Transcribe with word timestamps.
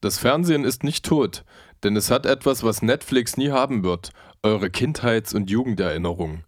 Das 0.00 0.18
Fernsehen 0.18 0.64
ist 0.64 0.82
nicht 0.82 1.04
tot, 1.04 1.44
denn 1.82 1.94
es 1.94 2.10
hat 2.10 2.24
etwas, 2.24 2.62
was 2.62 2.80
Netflix 2.80 3.36
nie 3.36 3.50
haben 3.50 3.82
wird: 3.84 4.12
eure 4.42 4.70
Kindheits- 4.70 5.34
und 5.34 5.50
Jugenderinnerungen. 5.50 6.44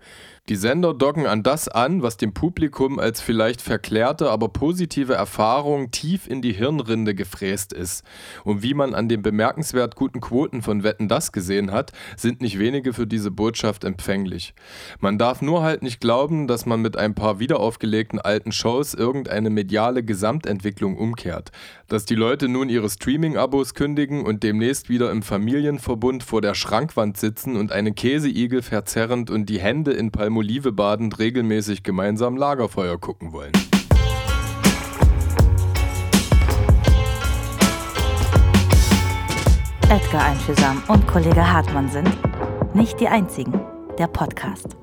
Die 0.49 0.57
Sender 0.57 0.93
docken 0.93 1.27
an 1.27 1.45
das 1.45 1.69
an, 1.69 2.03
was 2.03 2.17
dem 2.17 2.35
Publikum 2.35 2.99
als 2.99 3.21
vielleicht 3.21 3.63
verklärte, 3.63 4.29
aber 4.29 4.49
positive 4.49 5.15
Erfahrung 5.15 5.93
tief 5.93 6.27
in 6.27 6.43
die 6.43 6.53
Hirnrinde 6.53 7.15
gefräst 7.15 7.73
ist. 7.73 8.05
Und 8.43 8.61
wie 8.61 8.75
man 8.75 8.93
an 8.93 9.09
den 9.09 9.23
bemerkenswert 9.23 9.95
guten 9.95 10.21
Quoten 10.21 10.61
von 10.61 10.83
Wetten 10.83 11.07
das 11.07 11.31
gesehen 11.31 11.71
hat, 11.71 11.93
sind 12.17 12.41
nicht 12.41 12.59
wenige 12.59 12.93
für 12.93 13.07
diese 13.07 13.31
Botschaft 13.31 13.85
empfänglich. 13.85 14.53
Man 14.99 15.17
darf 15.17 15.43
nur 15.43 15.63
halt 15.63 15.85
nicht 15.85 16.01
glauben, 16.01 16.49
dass 16.49 16.67
man 16.67 16.83
mit 16.83 16.97
ein 16.97 17.15
paar 17.15 17.39
wiederaufgelegten 17.39 18.19
alten 18.19 18.51
Shows 18.51 18.95
irgendeine 18.95 19.49
mediale 19.49 20.03
Gesamtentwicklung 20.03 20.97
umkehrt. 20.97 21.53
Dass 21.87 22.05
die 22.05 22.17
Leute 22.17 22.49
nun 22.49 22.69
ihre 22.69 22.91
Streaming-Abos 22.91 23.75
kündigen 23.75 24.27
und 24.27 24.43
demnächst 24.43 24.89
wieder 24.89 25.13
im 25.13 25.23
Familienverbund 25.23 26.25
vor 26.25 26.41
der 26.41 26.55
Schrankwand 26.55 27.17
sitzen 27.17 27.55
und 27.55 27.71
einen 27.71 27.95
Käseigel 27.95 28.63
verzerrend 28.63 29.31
und 29.31 29.47
die 29.49 29.61
Hände 29.61 29.93
in 29.93 30.11
Palmolive 30.33 30.73
badend 30.73 31.19
regelmäßig 31.19 31.83
gemeinsam 31.83 32.39
Lagerfeuer 32.39 32.99
gucken 32.99 33.33
wollen. 33.33 33.53
Edgar 39.91 40.25
Einfühlsam 40.25 40.83
und 40.89 41.07
Kollege 41.07 41.53
Hartmann 41.53 41.91
sind 41.91 42.11
nicht 42.75 42.99
die 42.99 43.09
einzigen. 43.09 43.61
Der 43.99 44.07
Podcast. 44.07 44.75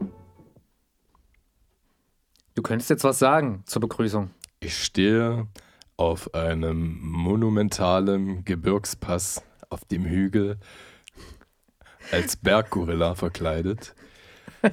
Du 2.54 2.62
könntest 2.62 2.92
jetzt 2.92 3.04
was 3.04 3.18
sagen 3.18 3.64
zur 3.66 3.82
Begrüßung. 3.82 4.30
Ich 4.60 4.78
stehe 4.78 5.48
auf 5.98 6.32
einem 6.36 7.00
monumentalen 7.02 8.46
Gebirgspass 8.46 9.42
auf 9.72 9.84
dem 9.86 10.06
Hügel 10.06 10.60
als 12.12 12.36
Berggorilla 12.36 13.16
verkleidet, 13.16 13.96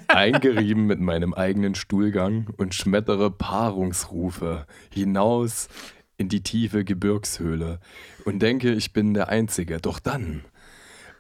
eingerieben 0.09 0.87
mit 0.87 1.01
meinem 1.01 1.35
eigenen 1.35 1.75
Stuhlgang 1.75 2.49
und 2.57 2.75
schmettere 2.75 3.31
Paarungsrufe 3.31 4.67
hinaus 4.91 5.69
in 6.19 6.29
die 6.29 6.43
tiefe 6.43 6.85
Gebirgshöhle 6.85 7.79
und 8.25 8.41
denke, 8.41 8.73
ich 8.73 8.93
bin 8.93 9.15
der 9.15 9.29
Einzige. 9.29 9.79
Doch 9.79 9.99
dann 9.99 10.45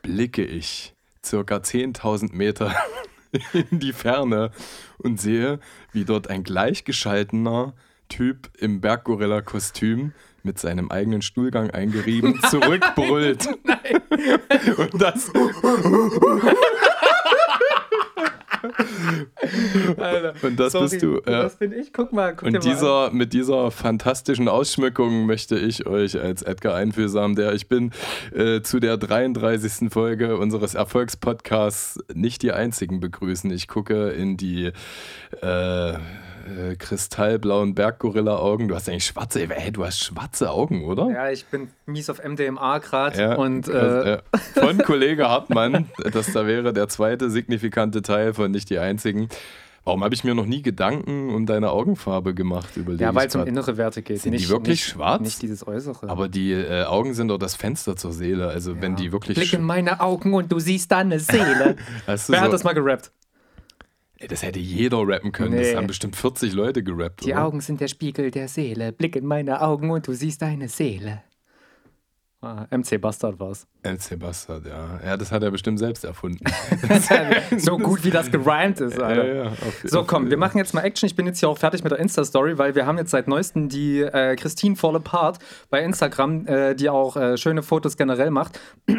blicke 0.03 0.44
ich 0.44 0.94
circa 1.25 1.56
10.000 1.56 2.34
Meter 2.34 2.75
in 3.53 3.78
die 3.78 3.92
Ferne 3.92 4.50
und 4.98 5.20
sehe, 5.20 5.61
wie 5.92 6.05
dort 6.05 6.28
ein 6.28 6.44
gleichgeschaltener 6.44 7.75
Typ 8.09 8.50
im 8.59 8.81
Berggorilla-Kostüm 8.81 10.12
mit 10.42 10.59
seinem 10.61 10.91
eigenen 10.91 11.22
Stuhlgang 11.22 11.70
eingerieben 11.70 12.41
zurückbrüllt. 12.48 13.48
Und 14.78 15.03
das. 15.03 15.33
Alter, 19.98 20.34
Und 20.42 20.59
das 20.59 20.72
sorry, 20.72 20.89
bist 20.89 21.03
du. 21.03 21.14
Ja. 21.27 21.42
Das 21.42 21.56
bin 21.56 21.72
ich. 21.72 21.92
Guck 21.92 22.12
mal, 22.12 22.34
guck 22.34 22.47
Und 22.47 22.53
mal 22.55 22.59
dieser, 22.59 23.11
mit 23.11 23.33
dieser 23.33 23.70
fantastischen 23.70 24.48
Ausschmückung 24.48 25.27
möchte 25.27 25.59
ich 25.59 25.86
euch 25.86 26.20
als 26.20 26.42
Edgar 26.42 26.75
Einfühlsam, 26.75 27.34
der 27.34 27.53
ich 27.53 27.69
bin, 27.69 27.92
äh, 28.34 28.62
zu 28.62 28.81
der 28.81 28.97
33. 28.97 29.91
Folge 29.91 30.37
unseres 30.37 30.75
Erfolgspodcasts 30.75 31.98
nicht 32.12 32.42
die 32.42 32.53
einzigen 32.53 33.00
begrüßen. 33.00 33.50
Ich 33.50 33.69
gucke 33.69 34.11
in 34.11 34.37
die 34.37 34.72
äh, 35.42 35.92
äh, 36.47 36.77
kristallblauen 36.77 37.75
Berggorilla-Augen. 37.75 38.69
Du 38.69 38.75
hast 38.75 38.89
eigentlich 38.89 39.07
schwarze, 39.07 39.47
hey, 39.49 39.73
du 39.73 39.85
hast 39.85 40.03
schwarze 40.03 40.51
Augen, 40.51 40.85
oder? 40.85 41.11
Ja, 41.11 41.31
ich 41.31 41.45
bin 41.47 41.69
mies 41.87 42.09
auf 42.11 42.23
MDMA 42.23 42.79
gerade 42.79 43.21
Ja, 43.21 43.35
und 43.35 43.69
äh, 43.69 44.11
ja. 44.13 44.23
von 44.55 44.79
Kollege 44.79 45.29
Hartmann, 45.29 45.89
das 46.13 46.33
da 46.33 46.47
wäre 46.47 46.73
der 46.73 46.89
zweite 46.89 47.31
signifikante 47.31 48.03
Teil 48.03 48.35
von 48.35 48.51
nicht 48.51 48.71
die 48.71 48.79
einzigen. 48.79 49.29
Warum 49.87 50.03
habe 50.03 50.17
ich 50.17 50.25
mir 50.25 50.35
noch 50.35 50.47
nie 50.47 50.62
Gedanken 50.62 51.33
um 51.33 51.47
deine 51.47 51.71
Augenfarbe 51.71 52.35
gemacht? 52.35 52.77
Überlege 52.77 53.05
ja, 53.05 53.15
weil 53.15 53.29
es 53.29 53.37
um 53.37 53.47
innere 53.47 53.77
Werte 53.77 54.03
geht. 54.03 54.21
Sind 54.21 54.33
die 54.33 54.39
nicht, 54.39 54.49
wirklich 54.49 54.81
nicht, 54.81 54.85
schwarz? 54.85 55.23
Nicht 55.23 55.43
dieses 55.43 55.65
Äußere. 55.65 56.09
Aber 56.11 56.29
die 56.29 56.51
äh, 56.51 56.83
Augen 56.83 57.15
sind 57.15 57.29
doch 57.29 57.39
das 57.39 57.55
Fenster 57.55 57.95
zur 57.95 58.12
Seele. 58.12 58.49
Also 58.49 58.81
wenn 58.83 58.97
die 58.97 59.12
wirklich. 59.12 59.39
Blick 59.39 59.53
in 59.53 59.62
meine 59.62 60.01
Augen 60.01 60.35
und 60.35 60.51
du 60.51 60.59
siehst 60.59 60.91
deine 60.91 61.21
Seele. 61.21 61.77
Wer 62.06 62.19
so, 62.19 62.37
hat 62.37 62.53
das 62.53 62.65
mal 62.65 62.73
gerappt? 62.73 63.12
Das 64.28 64.43
hätte 64.43 64.59
jeder 64.59 65.06
rappen 65.06 65.31
können. 65.32 65.53
Das 65.56 65.69
Nee. 65.69 65.77
haben 65.77 65.87
bestimmt 65.87 66.16
40 66.16 66.53
Leute 66.54 66.82
gerappt. 66.82 67.25
Die 67.25 67.32
oder? 67.32 67.44
Augen 67.44 67.60
sind 67.60 67.81
der 67.81 67.88
Spiegel 67.88 68.31
der 68.31 68.49
Seele. 68.49 68.93
Blick 68.93 69.15
in 69.16 69.27
meine 69.27 69.60
Augen 69.60 69.91
und 69.91 70.06
du 70.06 70.12
siehst 70.15 70.41
deine 70.43 70.69
Seele. 70.69 71.22
Ah, 72.43 72.66
MC 72.71 72.99
Bastard 73.00 73.41
war's. 73.41 73.66
MC 73.82 74.19
Bastard, 74.19 74.66
ja. 74.66 75.00
Ja, 75.05 75.16
das 75.16 75.32
hat 75.32 75.43
er 75.43 75.50
bestimmt 75.50 75.78
selbst 75.78 76.05
erfunden. 76.05 76.44
so 77.59 77.76
gut 77.78 78.05
wie 78.05 78.10
das 78.10 78.31
gerimt 78.31 78.78
ist, 78.81 79.00
Alter. 79.00 79.26
ja, 79.26 79.44
ja, 79.44 79.50
auf- 79.50 79.82
So, 79.84 80.00
auf- 80.00 80.06
komm, 80.06 80.31
wir 80.31 80.37
machen 80.37 80.59
jetzt 80.59 80.72
mal 80.75 80.82
Action. 80.82 81.06
Ich 81.06 81.16
bin 81.16 81.26
jetzt 81.26 81.41
hier 81.41 81.49
auch 81.49 81.59
fertig 81.59 81.82
mit 81.82 81.91
der 81.93 81.99
Insta-Story, 81.99 82.56
weil 82.59 82.75
wir 82.75 82.87
haben 82.87 82.99
jetzt 82.99 83.10
seit 83.10 83.26
neuestem 83.26 83.69
die 83.69 84.00
äh, 84.00 84.37
Christine 84.37 84.76
Fall 84.76 84.97
Apart 84.97 85.38
bei 85.71 85.82
Instagram, 85.82 86.47
äh, 86.47 86.75
die 86.75 86.88
auch 86.91 87.16
äh, 87.16 87.37
schöne 87.37 87.62
Fotos 87.62 87.97
generell 87.97 88.31
macht. 88.31 88.60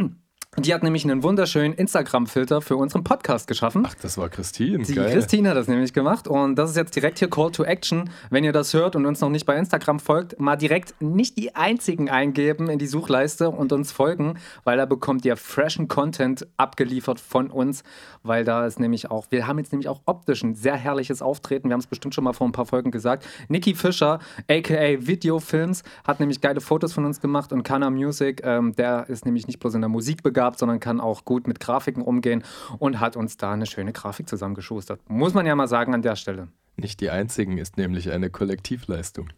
Die 0.59 0.73
hat 0.73 0.81
nämlich 0.81 1.03
einen 1.03 1.21
wunderschönen 1.21 1.75
Instagram-Filter 1.75 2.61
für 2.61 2.77
unseren 2.77 3.03
Podcast 3.03 3.47
geschaffen. 3.47 3.83
Ach, 3.85 3.93
das 4.01 4.17
war 4.17 4.27
Christine. 4.27 4.83
Die 4.83 4.95
Geil. 4.95 5.13
Christine 5.13 5.49
hat 5.49 5.55
das 5.55 5.67
nämlich 5.67 5.93
gemacht 5.93 6.27
und 6.27 6.55
das 6.55 6.71
ist 6.71 6.75
jetzt 6.75 6.95
direkt 6.95 7.19
hier 7.19 7.29
Call 7.29 7.51
to 7.51 7.63
Action. 7.63 8.09
Wenn 8.31 8.43
ihr 8.43 8.53
das 8.53 8.73
hört 8.73 8.95
und 8.95 9.05
uns 9.05 9.21
noch 9.21 9.29
nicht 9.29 9.45
bei 9.45 9.55
Instagram 9.55 9.99
folgt, 9.99 10.39
mal 10.39 10.55
direkt 10.55 10.99
nicht 10.99 11.37
die 11.37 11.55
einzigen 11.55 12.09
eingeben 12.09 12.71
in 12.71 12.79
die 12.79 12.87
Suchleiste 12.87 13.51
und 13.51 13.71
uns 13.71 13.91
folgen, 13.91 14.39
weil 14.63 14.77
da 14.77 14.87
bekommt 14.87 15.25
ihr 15.25 15.37
freshen 15.37 15.87
Content 15.87 16.47
abgeliefert 16.57 17.19
von 17.19 17.51
uns, 17.51 17.83
weil 18.23 18.43
da 18.43 18.65
ist 18.65 18.79
nämlich 18.79 19.11
auch, 19.11 19.27
wir 19.29 19.45
haben 19.45 19.59
jetzt 19.59 19.73
nämlich 19.73 19.89
auch 19.89 20.01
optisch 20.07 20.41
ein 20.41 20.55
sehr 20.55 20.75
herrliches 20.75 21.21
Auftreten. 21.21 21.69
Wir 21.69 21.73
haben 21.73 21.81
es 21.81 21.87
bestimmt 21.87 22.15
schon 22.15 22.23
mal 22.23 22.33
vor 22.33 22.47
ein 22.47 22.51
paar 22.51 22.65
Folgen 22.65 22.89
gesagt. 22.89 23.27
Niki 23.47 23.75
Fischer, 23.75 24.17
aka 24.49 25.05
Videofilms, 25.05 25.83
hat 26.03 26.19
nämlich 26.19 26.41
geile 26.41 26.61
Fotos 26.61 26.93
von 26.93 27.05
uns 27.05 27.21
gemacht 27.21 27.53
und 27.53 27.61
Kana 27.61 27.91
Music, 27.91 28.41
ähm, 28.43 28.75
der 28.75 29.07
ist 29.07 29.23
nämlich 29.23 29.45
nicht 29.45 29.59
bloß 29.59 29.75
in 29.75 29.81
der 29.81 29.89
Musik 29.89 30.23
begabt, 30.23 30.46
sondern 30.55 30.79
kann 30.79 30.99
auch 31.01 31.25
gut 31.25 31.47
mit 31.47 31.59
Grafiken 31.59 32.01
umgehen 32.03 32.43
und 32.79 32.99
hat 32.99 33.15
uns 33.17 33.37
da 33.37 33.51
eine 33.53 33.65
schöne 33.65 33.91
Grafik 33.93 34.29
zusammengeschustert. 34.29 34.99
Muss 35.09 35.33
man 35.33 35.45
ja 35.45 35.55
mal 35.55 35.67
sagen 35.67 35.93
an 35.93 36.01
der 36.01 36.15
Stelle. 36.15 36.47
Nicht 36.75 37.01
die 37.01 37.09
einzigen 37.09 37.57
ist 37.57 37.77
nämlich 37.77 38.11
eine 38.11 38.29
Kollektivleistung. 38.29 39.29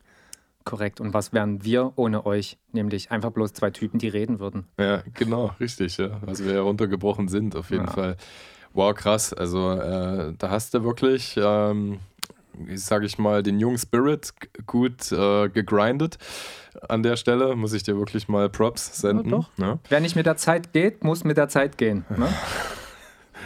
Korrekt. 0.66 1.00
Und 1.00 1.14
was 1.14 1.32
wären 1.34 1.64
wir 1.64 1.94
ohne 1.96 2.26
euch? 2.26 2.58
Nämlich 2.74 3.12
einfach 3.12 3.32
bloß 3.32 3.54
zwei 3.54 3.72
Typen, 3.72 3.98
die 3.98 4.10
reden 4.10 4.40
würden. 4.40 4.68
Ja, 4.78 5.02
genau, 5.14 5.52
richtig, 5.60 5.98
ja. 5.98 6.20
Was 6.22 6.44
wir 6.44 6.52
heruntergebrochen 6.54 7.28
sind, 7.30 7.56
auf 7.56 7.72
jeden 7.72 7.86
Ja. 7.86 7.92
Fall. 7.92 8.18
Wow, 8.74 8.94
krass. 8.94 9.34
Also, 9.34 9.72
äh, 9.72 10.34
da 10.38 10.50
hast 10.52 10.74
du 10.74 10.84
wirklich, 10.84 11.40
ähm, 11.42 12.00
wie 12.54 12.78
sag 12.78 13.04
ich 13.04 13.18
mal, 13.18 13.44
den 13.44 13.60
jungen 13.60 13.78
Spirit 13.78 14.34
gut 14.66 15.12
äh, 15.12 15.50
gegrindet. 15.50 16.18
An 16.88 17.04
der 17.04 17.16
Stelle 17.16 17.56
muss 17.56 17.74
ich 17.74 17.84
dir 17.84 17.98
wirklich 17.98 18.28
mal 18.28 18.50
Props 18.50 19.00
senden. 19.02 19.30
doch. 19.30 19.50
Ja. 19.58 19.80
Wer 19.90 20.00
nicht 20.00 20.16
mit 20.16 20.26
der 20.26 20.38
Zeit 20.38 20.74
geht, 20.74 21.04
muss 21.04 21.24
mit 21.24 21.38
der 21.38 21.50
Zeit 21.50 21.78
gehen. 21.78 22.06
Ne? 22.10 22.28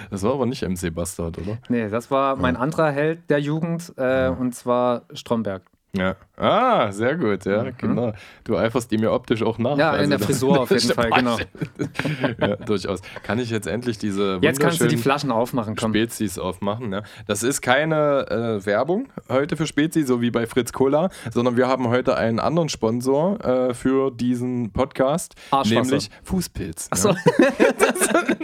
Das 0.09 0.23
war 0.23 0.33
aber 0.33 0.45
nicht 0.45 0.67
MC 0.67 0.93
Bastard, 0.93 1.37
oder? 1.37 1.59
Nee, 1.69 1.87
das 1.87 2.11
war 2.11 2.35
mein 2.35 2.55
anderer 2.55 2.91
Held 2.91 3.29
der 3.29 3.39
Jugend, 3.39 3.93
äh, 3.95 4.27
und 4.27 4.53
zwar 4.53 5.03
Stromberg. 5.13 5.61
Ja. 5.95 6.15
Ah, 6.43 6.91
sehr 6.91 7.15
gut, 7.15 7.45
ja, 7.45 7.69
genau. 7.77 8.13
Du 8.43 8.57
eiferst 8.57 8.91
ihm 8.91 9.01
ja 9.03 9.11
optisch 9.11 9.41
auch 9.43 9.57
nach. 9.57 9.75
Mhm. 9.75 9.79
Ja, 9.79 9.95
in 9.95 10.09
der 10.09 10.19
Frisur 10.19 10.59
auf 10.61 10.71
jeden 10.71 10.93
Fall, 10.93 11.09
genau. 11.11 11.37
ja, 12.39 12.55
durchaus. 12.57 12.99
Kann 13.23 13.39
ich 13.39 13.49
jetzt 13.49 13.65
endlich 13.67 13.97
diese 13.97 14.39
Jetzt 14.41 14.59
kannst 14.59 14.81
du 14.81 14.87
die 14.87 14.97
Flaschen 14.97 15.31
aufmachen, 15.31 15.75
komm. 15.75 15.91
Spezies 15.91 16.37
aufmachen. 16.37 16.91
Ja. 16.91 17.03
Das 17.27 17.43
ist 17.43 17.61
keine 17.61 18.59
äh, 18.59 18.65
Werbung 18.65 19.07
heute 19.29 19.55
für 19.55 19.67
Spezi, 19.67 20.03
so 20.03 20.21
wie 20.21 20.31
bei 20.31 20.45
Fritz 20.45 20.73
Cola, 20.73 21.09
sondern 21.31 21.55
wir 21.55 21.67
haben 21.67 21.87
heute 21.87 22.17
einen 22.17 22.39
anderen 22.39 22.67
Sponsor 22.69 23.39
äh, 23.43 23.73
für 23.73 24.11
diesen 24.11 24.71
Podcast, 24.71 25.35
nämlich 25.65 26.09
Fußpilz. 26.23 26.87
Achso, 26.91 27.09
Ja. 27.09 27.15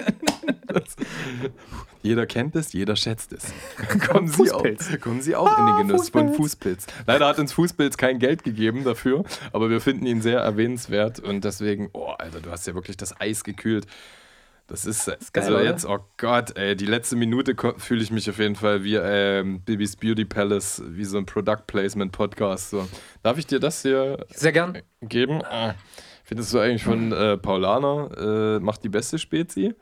Jeder 2.02 2.26
kennt 2.26 2.56
es, 2.56 2.72
jeder 2.72 2.96
schätzt 2.96 3.34
es. 3.34 3.52
kommen, 4.08 4.28
Sie 4.28 4.52
auch, 4.52 4.62
Fußpilz. 4.62 5.02
kommen 5.02 5.22
Sie 5.22 5.36
auch 5.36 5.58
in 5.60 5.66
den 5.66 5.88
Genuss 5.88 6.10
von 6.10 6.34
Fußpilz. 6.34 6.86
Fußpilz. 6.86 7.06
Leider 7.08 7.28
hat 7.28 7.40
uns 7.40 7.52
Fußpilz 7.52 7.89
kein 7.98 8.20
Geld 8.20 8.44
gegeben 8.44 8.84
dafür, 8.84 9.24
aber 9.54 9.70
wir 9.70 9.82
finden 9.82 10.06
ihn 10.06 10.22
sehr 10.22 10.40
erwähnenswert 10.40 11.20
und 11.20 11.44
deswegen, 11.44 11.90
oh 11.94 12.08
Alter, 12.18 12.42
du 12.42 12.52
hast 12.52 12.68
ja 12.68 12.76
wirklich 12.76 12.98
das 12.98 13.20
Eis 13.20 13.44
gekühlt. 13.44 13.86
Das 14.70 14.86
ist, 14.86 15.08
geil, 15.34 15.44
also 15.44 15.60
jetzt, 15.60 15.86
oh 15.88 15.98
Gott, 16.18 16.56
ey, 16.56 16.76
die 16.76 16.86
letzte 16.86 17.16
Minute 17.16 17.56
fühle 17.78 18.04
ich 18.04 18.12
mich 18.12 18.30
auf 18.30 18.38
jeden 18.38 18.56
Fall 18.56 18.84
wie 18.84 18.98
ähm, 18.98 19.62
Bibis 19.62 19.96
Beauty 19.96 20.26
Palace, 20.26 20.84
wie 20.86 21.06
so 21.06 21.18
ein 21.18 21.26
Product 21.26 21.64
Placement 21.66 22.12
Podcast. 22.12 22.70
So. 22.70 22.88
Darf 23.24 23.40
ich 23.40 23.48
dir 23.48 23.60
das 23.60 23.82
hier 23.82 24.24
sehr 24.30 24.52
gern. 24.52 24.78
geben? 25.02 25.42
Ah. 25.44 25.74
Findest 26.24 26.54
du 26.54 26.60
eigentlich 26.60 26.84
von 26.84 27.12
äh, 27.12 27.38
Paulaner, 27.38 28.58
äh, 28.58 28.60
macht 28.60 28.84
die 28.84 28.90
beste 28.90 29.18
Spezi? 29.18 29.74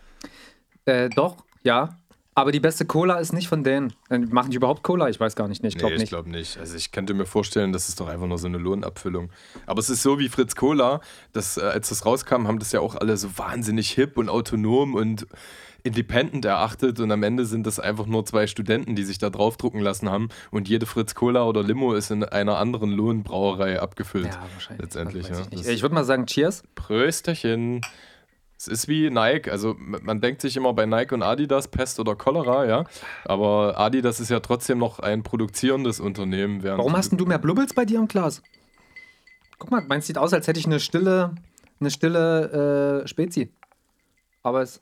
Äh, 0.86 1.10
doch, 1.10 1.36
ja. 1.64 1.90
Aber 2.38 2.52
die 2.52 2.60
beste 2.60 2.86
Cola 2.86 3.16
ist 3.16 3.34
nicht 3.34 3.48
von 3.48 3.64
denen. 3.64 3.94
Machen 4.30 4.52
die 4.52 4.58
überhaupt 4.58 4.84
Cola? 4.84 5.10
Ich 5.10 5.20
weiß 5.20 5.36
gar 5.36 5.48
nicht. 5.48 5.64
Nee, 5.64 5.70
ich 5.70 5.76
glaube 5.76 5.94
nee, 5.94 5.96
ich 5.96 6.02
nicht. 6.02 6.10
glaube 6.10 6.30
nicht. 6.30 6.60
Also 6.60 6.78
ich 6.78 6.92
könnte 6.92 7.16
mir 7.16 7.26
vorstellen, 7.26 7.74
das 7.74 7.90
ist 7.90 8.00
doch 8.00 8.08
einfach 8.08 8.28
nur 8.28 8.38
so 8.38 8.46
eine 8.46 8.60
Lohnabfüllung. 8.60 9.32
Aber 9.66 9.80
es 9.80 9.90
ist 9.90 10.04
so 10.04 10.20
wie 10.20 10.30
Fritz 10.30 10.56
Cola, 10.56 11.02
das, 11.34 11.58
äh, 11.58 11.62
als 11.62 11.90
das 11.90 12.06
rauskam, 12.06 12.46
haben 12.46 12.60
das 12.60 12.72
ja 12.74 12.80
auch 12.80 12.94
alle 12.94 13.18
so 13.18 13.36
wahnsinnig 13.40 13.90
hip 13.90 14.18
und 14.20 14.30
autonom 14.30 14.94
und 14.94 15.26
independent 15.82 16.46
erachtet 16.46 17.00
und 17.00 17.12
am 17.12 17.24
Ende 17.24 17.44
sind 17.46 17.66
das 17.66 17.80
einfach 17.80 18.06
nur 18.06 18.24
zwei 18.24 18.46
Studenten, 18.46 18.96
die 18.96 19.04
sich 19.04 19.18
da 19.18 19.32
draufdrucken 19.32 19.82
lassen 19.82 20.12
haben 20.12 20.30
und 20.52 20.70
jede 20.70 20.86
Fritz 20.86 21.16
Cola 21.16 21.44
oder 21.46 21.64
Limo 21.64 21.94
ist 21.94 22.12
in 22.12 22.24
einer 22.24 22.58
anderen 22.60 22.92
Lohnbrauerei 22.92 23.80
abgefüllt. 23.80 24.28
ja, 24.28 24.46
wahrscheinlich. 24.54 24.84
Letztendlich, 24.84 25.30
Weiß 25.32 25.40
ja. 25.40 25.46
Ich, 25.60 25.68
ich 25.68 25.82
würde 25.82 25.96
mal 25.96 26.04
sagen, 26.04 26.28
Cheers. 26.28 26.62
Prösterchen. 26.76 27.82
Es 28.60 28.68
ist 28.68 28.88
wie 28.88 29.10
Nike, 29.12 29.52
also 29.52 29.76
man 29.78 30.20
denkt 30.20 30.42
sich 30.42 30.58
immer 30.58 30.74
bei 30.74 30.88
Nike 30.88 31.14
und 31.14 31.22
Adidas 31.22 31.68
Pest 31.68 32.00
oder 32.00 32.16
Cholera, 32.16 32.66
ja. 32.66 32.86
Aber 33.24 33.78
Adidas 33.78 34.20
ist 34.20 34.30
ja 34.30 34.40
trotzdem 34.40 34.80
noch 34.80 34.98
ein 35.00 35.22
produzierendes 35.22 36.00
Unternehmen. 36.00 36.64
Warum 36.64 36.98
hast 36.98 37.12
denn 37.12 37.20
du 37.20 37.26
mehr 37.28 37.38
Blubbels 37.38 37.74
bei 37.76 37.86
dir 37.86 38.00
im 38.00 38.08
Glas? 38.08 38.42
Guck 39.60 39.70
mal, 39.70 39.82
meins 39.84 40.08
sieht 40.08 40.18
aus, 40.18 40.34
als 40.34 40.48
hätte 40.48 40.60
ich 40.60 40.66
eine 40.66 40.80
stille, 40.80 41.36
eine 41.80 41.92
stille 41.92 43.04
äh, 43.04 43.08
Spezi. 43.08 43.52
Aber 44.42 44.62
es 44.64 44.82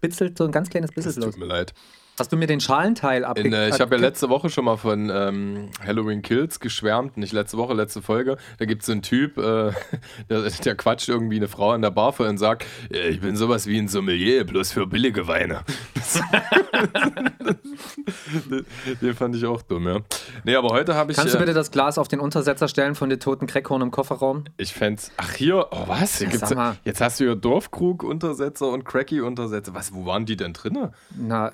bitzelt 0.00 0.38
so 0.38 0.44
ein 0.44 0.52
ganz 0.52 0.70
kleines 0.70 0.90
bisschen 0.92 1.10
Es 1.10 1.16
los. 1.16 1.30
tut 1.34 1.38
mir 1.38 1.46
leid. 1.46 1.72
Hast 2.18 2.32
du 2.32 2.36
mir 2.36 2.46
den 2.48 2.60
Schalenteil 2.60 3.24
abge... 3.24 3.42
In, 3.42 3.52
äh, 3.52 3.68
ich 3.68 3.80
habe 3.80 3.94
ja 3.94 4.00
letzte 4.00 4.28
Woche 4.28 4.50
schon 4.50 4.64
mal 4.64 4.76
von 4.76 5.08
ähm, 5.08 5.70
Halloween 5.86 6.22
Kills 6.22 6.58
geschwärmt. 6.58 7.16
Nicht 7.16 7.32
letzte 7.32 7.56
Woche, 7.58 7.74
letzte 7.74 8.02
Folge. 8.02 8.36
Da 8.58 8.64
gibt 8.64 8.82
es 8.82 8.86
so 8.86 8.92
einen 8.92 9.02
Typ, 9.02 9.38
äh, 9.38 9.72
der, 10.28 10.42
der 10.42 10.74
quatscht 10.74 11.08
irgendwie 11.08 11.36
eine 11.36 11.46
Frau 11.48 11.70
an 11.70 11.82
der 11.82 11.90
Bar 11.90 12.12
vor 12.12 12.28
und 12.28 12.38
sagt: 12.38 12.66
"Ja, 12.90 13.02
Ich 13.04 13.20
bin 13.20 13.36
sowas 13.36 13.66
wie 13.66 13.78
ein 13.78 13.86
Sommelier, 13.86 14.44
bloß 14.44 14.72
für 14.72 14.86
billige 14.86 15.28
Weine. 15.28 15.62
Den 19.00 19.14
fand 19.14 19.36
ich 19.36 19.46
auch 19.46 19.62
dumm, 19.62 19.86
ja. 19.86 20.00
Nee, 20.44 20.56
aber 20.56 20.70
heute 20.70 20.94
habe 20.94 21.12
ich. 21.12 21.18
Kannst 21.18 21.34
du 21.34 21.38
äh, 21.38 21.40
bitte 21.40 21.54
das 21.54 21.70
Glas 21.70 21.98
auf 21.98 22.08
den 22.08 22.20
Untersetzer 22.20 22.68
stellen 22.68 22.94
von 22.94 23.10
den 23.10 23.20
toten 23.20 23.46
Creckhorn 23.46 23.82
im 23.82 23.90
Kofferraum? 23.90 24.44
Ich 24.56 24.72
fände 24.74 25.00
Ach, 25.16 25.32
hier. 25.32 25.68
Oh, 25.70 25.84
was? 25.86 26.18
Hier 26.18 26.28
Ja, 26.50 26.76
jetzt 26.84 27.00
hast 27.00 27.20
du 27.20 27.24
hier 27.24 27.36
Dorfkrug-Untersetzer 27.36 28.68
und 28.68 28.84
Cracky-Untersetzer. 28.84 29.74
Was, 29.74 29.94
wo 29.94 30.06
waren 30.06 30.26
die 30.26 30.36
denn 30.36 30.52
drinne? 30.52 30.92
Na, 31.16 31.52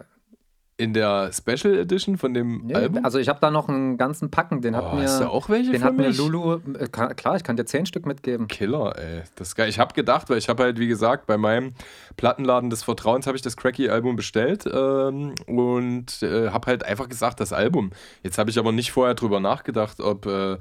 In 0.76 0.92
der 0.92 1.30
Special 1.32 1.78
Edition 1.78 2.18
von 2.18 2.34
dem 2.34 2.62
nee, 2.66 2.74
Album? 2.74 3.04
also 3.04 3.20
ich 3.20 3.28
habe 3.28 3.38
da 3.40 3.52
noch 3.52 3.68
einen 3.68 3.96
ganzen 3.96 4.32
Packen, 4.32 4.60
den 4.60 4.74
hat 4.74 4.84
Oh, 4.90 4.96
mir... 4.96 5.04
hast 5.04 5.20
du 5.20 5.26
auch 5.28 5.48
welche 5.48 5.70
Den 5.70 5.80
für 5.82 5.86
hat 5.86 5.94
mir 5.96 6.08
mich? 6.08 6.18
Lulu... 6.18 6.54
Äh, 6.76 6.88
klar, 6.88 7.36
ich 7.36 7.44
kann 7.44 7.56
dir 7.56 7.64
zehn 7.64 7.86
Stück 7.86 8.06
mitgeben. 8.06 8.48
Killer, 8.48 8.98
ey. 8.98 9.22
Das 9.36 9.48
ist 9.48 9.54
geil. 9.54 9.68
Ich 9.68 9.78
habe 9.78 9.94
gedacht, 9.94 10.28
weil 10.30 10.38
ich 10.38 10.48
habe 10.48 10.64
halt, 10.64 10.80
wie 10.80 10.88
gesagt, 10.88 11.26
bei 11.28 11.36
meinem 11.36 11.74
Plattenladen 12.16 12.70
des 12.70 12.82
Vertrauens 12.82 13.28
habe 13.28 13.36
ich 13.36 13.42
das 13.42 13.56
Cracky-Album 13.56 14.16
bestellt 14.16 14.64
ähm, 14.66 15.34
und 15.46 16.20
äh, 16.24 16.50
habe 16.50 16.66
halt 16.66 16.84
einfach 16.84 17.08
gesagt, 17.08 17.38
das 17.38 17.52
Album. 17.52 17.90
Jetzt 18.24 18.38
habe 18.38 18.50
ich 18.50 18.58
aber 18.58 18.72
nicht 18.72 18.90
vorher 18.90 19.14
drüber 19.14 19.38
nachgedacht, 19.38 20.00
ob, 20.00 20.26
äh, 20.26 20.58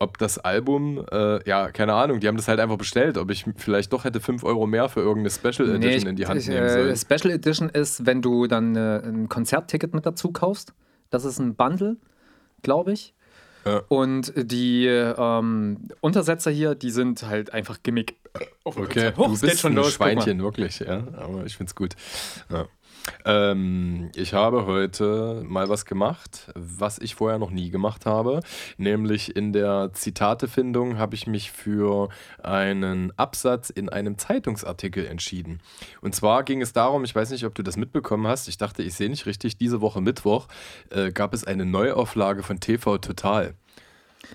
ob 0.00 0.18
das 0.18 0.38
Album, 0.38 1.04
äh, 1.12 1.48
ja, 1.48 1.70
keine 1.70 1.92
Ahnung, 1.94 2.18
die 2.18 2.26
haben 2.26 2.36
das 2.36 2.48
halt 2.48 2.58
einfach 2.58 2.78
bestellt, 2.78 3.16
ob 3.18 3.30
ich 3.30 3.44
vielleicht 3.56 3.92
doch 3.92 4.02
hätte 4.04 4.18
5 4.20 4.42
Euro 4.42 4.66
mehr 4.66 4.88
für 4.88 5.00
irgendeine 5.00 5.30
Special 5.30 5.68
Edition 5.68 5.78
Nee, 5.78 5.96
ich- 5.96 6.04
in 6.06 6.16
die 6.16 6.26
Hand 6.26 6.40
ich, 6.40 6.48
nehmen 6.48 6.66
äh, 6.66 6.70
sollen. 6.70 6.96
Special 6.96 7.30
Edition 7.34 7.68
ist, 7.68 8.04
wenn 8.06 8.22
du 8.22 8.46
dann 8.48 8.74
äh, 8.74 9.00
ein 9.04 9.28
Konzertticket 9.28 9.94
mit 9.94 10.04
dazu 10.06 10.32
kaufst. 10.32 10.72
Das 11.10 11.24
ist 11.24 11.38
ein 11.38 11.54
Bundle, 11.54 11.96
glaube 12.62 12.92
ich. 12.92 13.14
Ja. 13.66 13.82
Und 13.88 14.32
die 14.36 14.86
ähm, 14.86 15.88
Untersetzer 16.00 16.50
hier, 16.50 16.74
die 16.74 16.90
sind 16.90 17.22
halt 17.24 17.52
einfach 17.52 17.78
Gimmick. 17.82 18.16
Okay, 18.64 19.12
Oh, 19.16 19.24
du 19.26 19.38
bist 19.40 19.60
schon 19.60 19.72
ein 19.72 19.76
los. 19.76 19.92
Schweinchen, 19.92 20.40
wirklich, 20.42 20.78
ja. 20.80 21.02
Aber 21.18 21.44
ich 21.44 21.56
find's 21.58 21.74
gut. 21.74 21.94
Ja. 22.50 22.64
Ähm, 23.24 24.10
ich 24.14 24.34
habe 24.34 24.66
heute 24.66 25.42
mal 25.46 25.68
was 25.68 25.84
gemacht, 25.84 26.50
was 26.54 26.98
ich 26.98 27.14
vorher 27.14 27.38
noch 27.38 27.50
nie 27.50 27.70
gemacht 27.70 28.06
habe. 28.06 28.40
Nämlich 28.76 29.36
in 29.36 29.52
der 29.52 29.90
Zitatefindung 29.92 30.98
habe 30.98 31.14
ich 31.14 31.26
mich 31.26 31.50
für 31.50 32.08
einen 32.42 33.12
Absatz 33.16 33.70
in 33.70 33.88
einem 33.88 34.18
Zeitungsartikel 34.18 35.06
entschieden. 35.06 35.60
Und 36.00 36.14
zwar 36.14 36.42
ging 36.44 36.62
es 36.62 36.72
darum, 36.72 37.04
ich 37.04 37.14
weiß 37.14 37.30
nicht, 37.30 37.44
ob 37.44 37.54
du 37.54 37.62
das 37.62 37.76
mitbekommen 37.76 38.26
hast, 38.26 38.48
ich 38.48 38.58
dachte, 38.58 38.82
ich 38.82 38.94
sehe 38.94 39.10
nicht 39.10 39.26
richtig, 39.26 39.56
diese 39.56 39.80
Woche 39.80 40.00
Mittwoch 40.00 40.48
äh, 40.90 41.10
gab 41.12 41.34
es 41.34 41.44
eine 41.44 41.64
Neuauflage 41.64 42.42
von 42.42 42.60
TV 42.60 42.98
Total. 42.98 43.54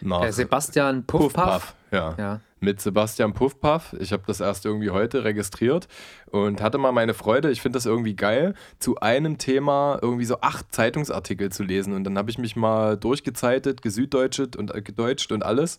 Nach 0.02 0.24
Äh, 0.24 0.32
Sebastian 0.32 1.06
Puffpaff. 1.06 1.76
Ja. 1.96 2.16
Ja. 2.18 2.42
Mit 2.60 2.82
Sebastian 2.82 3.34
Puffpaff. 3.34 3.96
Ich 4.00 4.12
habe 4.12 4.24
das 4.26 4.40
erst 4.40 4.66
irgendwie 4.66 4.90
heute 4.90 5.24
registriert 5.24 5.88
und 6.32 6.62
hatte 6.62 6.78
mal 6.78 6.92
meine 6.92 7.14
Freude. 7.14 7.52
Ich 7.52 7.62
finde 7.62 7.78
das 7.78 7.86
irgendwie 7.86 8.16
geil, 8.16 8.54
zu 8.80 9.00
einem 9.00 9.38
Thema 9.38 10.00
irgendwie 10.02 10.26
so 10.26 10.42
acht 10.42 10.74
Zeitungsartikel 10.74 11.52
zu 11.52 11.64
lesen. 11.64 11.94
Und 11.94 12.04
dann 12.04 12.18
habe 12.18 12.30
ich 12.32 12.38
mich 12.38 12.56
mal 12.56 12.98
durchgezeitet, 12.98 13.82
gesüddeutscht 13.82 14.56
und 14.56 14.74
äh, 14.74 14.82
gedeutscht 14.82 15.32
und 15.32 15.44
alles. 15.44 15.78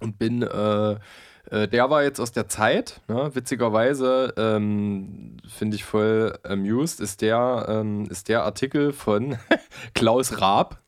Und 0.00 0.18
bin, 0.18 0.42
äh, 0.42 0.96
äh, 1.50 1.68
der 1.68 1.90
war 1.90 2.02
jetzt 2.02 2.20
aus 2.20 2.32
der 2.32 2.48
Zeit, 2.48 3.00
ne? 3.08 3.30
witzigerweise, 3.34 4.34
ähm, 4.36 5.36
finde 5.48 5.76
ich 5.76 5.84
voll 5.84 6.38
amused, 6.42 7.00
ist 7.00 7.22
der, 7.22 7.66
ähm, 7.68 8.06
ist 8.10 8.28
der 8.28 8.42
Artikel 8.42 8.92
von 8.92 9.38
Klaus 9.94 10.40
Raab. 10.40 10.82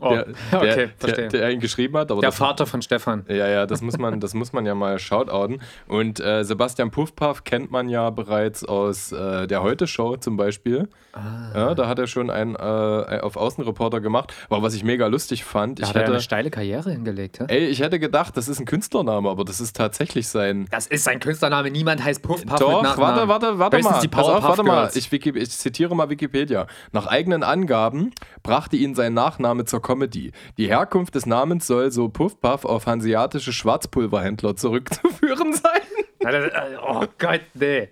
Oh, 0.00 0.10
der, 0.10 0.26
okay, 0.52 0.76
der, 0.76 0.88
verstehe. 0.98 1.28
der, 1.28 1.40
der 1.40 1.50
ihn 1.50 1.60
geschrieben 1.60 1.96
hat. 1.96 2.10
Aber 2.10 2.20
Der 2.20 2.30
das, 2.30 2.38
Vater 2.38 2.66
von 2.66 2.82
Stefan. 2.82 3.24
ja, 3.28 3.46
ja, 3.48 3.66
das 3.66 3.82
muss 3.82 3.98
man, 3.98 4.20
das 4.20 4.34
muss 4.34 4.52
man 4.52 4.66
ja 4.66 4.74
mal 4.74 4.98
shoutouten. 4.98 5.60
Und 5.88 6.20
äh, 6.20 6.44
Sebastian 6.44 6.90
Puffpaff 6.90 7.44
kennt 7.44 7.70
man 7.70 7.88
ja 7.88 8.10
bereits 8.10 8.64
aus 8.64 9.12
äh, 9.12 9.46
der 9.46 9.62
Heute-Show 9.62 10.16
zum 10.16 10.36
Beispiel. 10.36 10.88
Ah. 11.12 11.50
Ja, 11.54 11.74
da 11.74 11.88
hat 11.88 11.98
er 11.98 12.06
schon 12.06 12.30
einen 12.30 12.54
äh, 12.56 13.20
auf 13.20 13.36
Außenreporter 13.36 14.00
gemacht. 14.00 14.32
Aber 14.50 14.62
was 14.62 14.74
ich 14.74 14.84
mega 14.84 15.06
lustig 15.06 15.44
fand, 15.44 15.78
Da 15.78 15.84
ich 15.84 15.88
hat 15.88 15.96
er 15.96 16.02
hätte, 16.02 16.12
eine 16.12 16.20
steile 16.20 16.50
Karriere 16.50 16.90
hingelegt. 16.90 17.40
hä? 17.40 17.44
ey, 17.48 17.66
ich 17.66 17.80
hätte 17.80 17.98
gedacht, 17.98 18.36
das 18.36 18.48
ist 18.48 18.60
ein 18.60 18.66
Künstlername, 18.66 19.28
aber 19.30 19.44
das 19.44 19.60
ist 19.60 19.76
tatsächlich 19.76 20.28
sein. 20.28 20.66
Das 20.70 20.86
ist 20.86 21.04
sein 21.04 21.20
Künstlername. 21.20 21.70
Niemand 21.70 22.04
heißt 22.04 22.22
Puffpaff 22.22 22.58
Doch, 22.60 22.82
mit 22.82 22.96
warte, 22.98 23.28
warte, 23.28 23.58
warte 23.58 23.76
Höchstens 23.78 23.96
mal. 23.96 24.00
die 24.02 24.08
Pass 24.08 24.26
auf, 24.26 24.42
warte 24.42 24.62
mal. 24.62 24.90
Ich, 24.94 25.10
ich 25.12 25.50
zitiere 25.50 25.94
mal 25.94 26.10
Wikipedia. 26.10 26.66
Nach 26.92 27.06
eigenen 27.06 27.42
Angaben 27.42 28.12
brachte 28.42 28.76
ihn 28.76 28.94
sein 28.94 29.14
Nachname 29.14 29.64
zur 29.64 29.80
Comedy. 29.86 30.32
Die 30.58 30.66
Herkunft 30.66 31.14
des 31.14 31.26
Namens 31.26 31.66
soll 31.68 31.92
so 31.92 32.08
Puffpuff 32.08 32.64
auf 32.64 32.86
hanseatische 32.86 33.52
Schwarzpulverhändler 33.52 34.56
zurückzuführen 34.56 35.52
sein. 35.52 35.80
Äh, 36.20 36.50
Oh 36.84 37.04
Gott, 37.18 37.42
nee. 37.54 37.88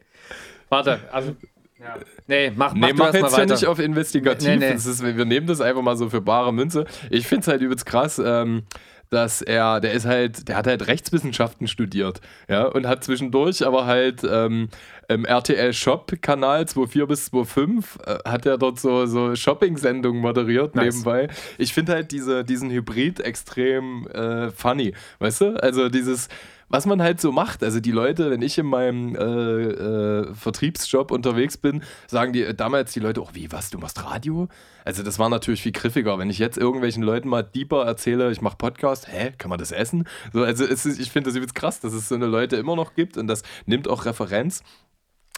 Warte, 0.69 0.99
also. 1.13 1.37
Ja. 1.79 1.97
Nee, 2.27 2.51
mach, 2.57 2.75
mach 2.75 2.89
Nee, 2.89 2.95
mach 2.95 3.07
erst 3.07 3.21
mal 3.21 3.29
jetzt 3.29 3.39
ja 3.39 3.47
nicht 3.47 3.67
auf 3.67 3.79
investigativ. 3.79 4.49
Nee, 4.49 4.57
nee. 4.57 4.73
Ist, 4.73 5.05
wir 5.05 5.25
nehmen 5.25 5.47
das 5.47 5.61
einfach 5.61 5.83
mal 5.83 5.97
so 5.97 6.09
für 6.09 6.21
bare 6.21 6.53
Münze. 6.53 6.87
Ich 7.11 7.27
finde 7.29 7.43
es 7.43 7.49
halt 7.49 7.61
übelst 7.61 7.87
krass, 7.87 8.21
ähm, 8.25 8.65
dass 9.11 9.43
er, 9.43 9.81
der 9.81 9.93
ist 9.93 10.07
halt, 10.07 10.49
der 10.49 10.57
hat 10.57 10.67
halt 10.67 10.87
Rechtswissenschaften 10.87 11.69
studiert, 11.69 12.21
ja, 12.49 12.65
und 12.65 12.87
hat 12.89 13.05
zwischendurch 13.05 13.65
aber 13.67 13.87
halt 13.87 14.23
ähm, 14.29 14.69
im 15.09 15.25
RTL 15.25 15.73
Shop 15.73 16.13
Kanal 16.21 16.67
24 16.67 17.07
bis 17.07 17.29
25 17.29 18.07
äh, 18.07 18.19
hat 18.29 18.47
er 18.47 18.59
dort 18.59 18.81
so, 18.81 19.07
so 19.07 19.35
Shopping-Sendungen 19.35 20.21
moderiert 20.21 20.75
Nice. 20.75 20.97
nebenbei. 20.97 21.29
Ich 21.59 21.73
finde 21.75 21.93
halt 21.93 22.13
diese, 22.13 22.45
diesen 22.45 22.71
Hybrid 22.71 23.21
extrem 23.21 24.07
äh, 24.09 24.51
funny, 24.51 24.95
weißt 25.19 25.41
du? 25.43 25.63
Also 25.63 25.89
dieses, 25.89 26.29
was 26.69 26.87
man 26.87 27.03
halt 27.03 27.21
so 27.21 27.33
macht. 27.33 27.63
Also 27.63 27.81
die 27.81 27.93
Leute, 27.93 28.31
wenn 28.31 28.43
ich 28.43 28.59
in 28.59 28.67
meinem 28.67 29.15
äh, 29.15 29.21
äh, 29.21 30.35
Vertriebsjob 30.35 31.11
unterwegs 31.11 31.57
bin, 31.57 31.83
sagen 32.07 32.33
die 32.33 32.43
äh, 32.43 32.55
damals 32.55 32.93
die 32.93 33.01
Leute, 33.01 33.23
oh 33.23 33.29
wie, 33.33 33.53
was, 33.53 33.71
du 33.71 33.79
machst 33.79 34.03
Radio? 34.03 34.49
Also 34.85 35.03
das 35.03 35.19
war 35.19 35.29
natürlich 35.29 35.63
viel 35.63 35.73
griffiger. 35.73 36.19
Wenn 36.19 36.31
ich 36.31 36.39
jetzt 36.39 36.59
irgendwelchen 36.59 37.03
Leuten 37.03 37.29
mal 37.29 37.43
deeper 37.43 37.85
erzähle, 37.85 38.31
ich 38.33 38.41
mache 38.41 38.57
Podcast, 38.57 39.09
hä, 39.09 39.33
kann 39.39 39.51
man 39.51 39.59
das 39.59 39.73
essen? 39.73 40.05
So, 40.33 40.43
also 40.43 40.65
ist, 40.65 40.85
ich 40.85 41.11
finde 41.11 41.31
das 41.31 41.37
übelst 41.37 41.55
krass, 41.55 41.81
dass 41.81 41.93
es 41.93 42.09
so 42.09 42.15
eine 42.15 42.27
Leute 42.27 42.57
immer 42.57 42.77
noch 42.77 42.95
gibt 42.95 43.17
und 43.17 43.29
das 43.29 43.43
nimmt 43.67 43.89
auch 43.89 44.05
Referenz 44.05 44.63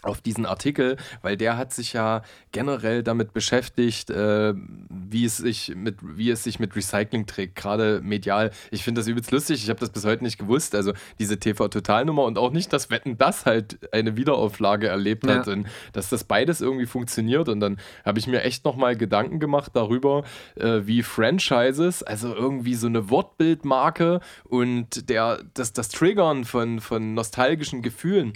auf 0.02 0.20
diesen 0.20 0.46
Artikel, 0.46 0.96
weil 1.22 1.36
der 1.36 1.56
hat 1.56 1.72
sich 1.72 1.92
ja 1.92 2.22
generell 2.52 3.02
damit 3.02 3.32
beschäftigt, 3.32 4.10
äh, 4.10 4.54
wie, 4.88 5.24
es 5.24 5.38
sich 5.38 5.74
mit, 5.74 5.96
wie 6.02 6.30
es 6.30 6.44
sich 6.44 6.58
mit 6.58 6.76
Recycling 6.76 7.26
trägt, 7.26 7.56
gerade 7.56 8.00
medial. 8.02 8.50
Ich 8.70 8.84
finde 8.84 9.00
das 9.00 9.08
übelst 9.08 9.30
lustig, 9.30 9.62
ich 9.62 9.68
habe 9.68 9.80
das 9.80 9.90
bis 9.90 10.04
heute 10.04 10.22
nicht 10.22 10.38
gewusst. 10.38 10.74
Also 10.74 10.92
diese 11.18 11.38
TV-Total-Nummer 11.38 12.24
und 12.24 12.38
auch 12.38 12.52
nicht, 12.52 12.72
dass 12.72 12.90
Wetten 12.90 13.18
das 13.18 13.46
halt 13.46 13.78
eine 13.92 14.16
Wiederauflage 14.16 14.86
erlebt 14.88 15.26
hat 15.26 15.46
Ja. 15.46 15.52
und 15.52 15.66
dass 15.92 16.08
das 16.08 16.24
beides 16.24 16.60
irgendwie 16.60 16.86
funktioniert. 16.86 17.48
Und 17.48 17.60
dann 17.60 17.78
habe 18.04 18.18
ich 18.18 18.26
mir 18.26 18.42
echt 18.42 18.64
nochmal 18.64 18.96
Gedanken 18.96 19.40
gemacht 19.40 19.72
darüber, 19.74 20.24
äh, 20.56 20.82
wie 20.84 21.02
Franchises, 21.02 22.02
also 22.02 22.34
irgendwie 22.34 22.74
so 22.74 22.86
eine 22.86 23.10
Wortbildmarke 23.10 24.20
und 24.44 25.08
der, 25.08 25.40
das, 25.54 25.72
das 25.72 25.88
Triggern 25.88 26.44
von, 26.44 26.80
von 26.80 27.14
nostalgischen 27.14 27.82
Gefühlen 27.82 28.34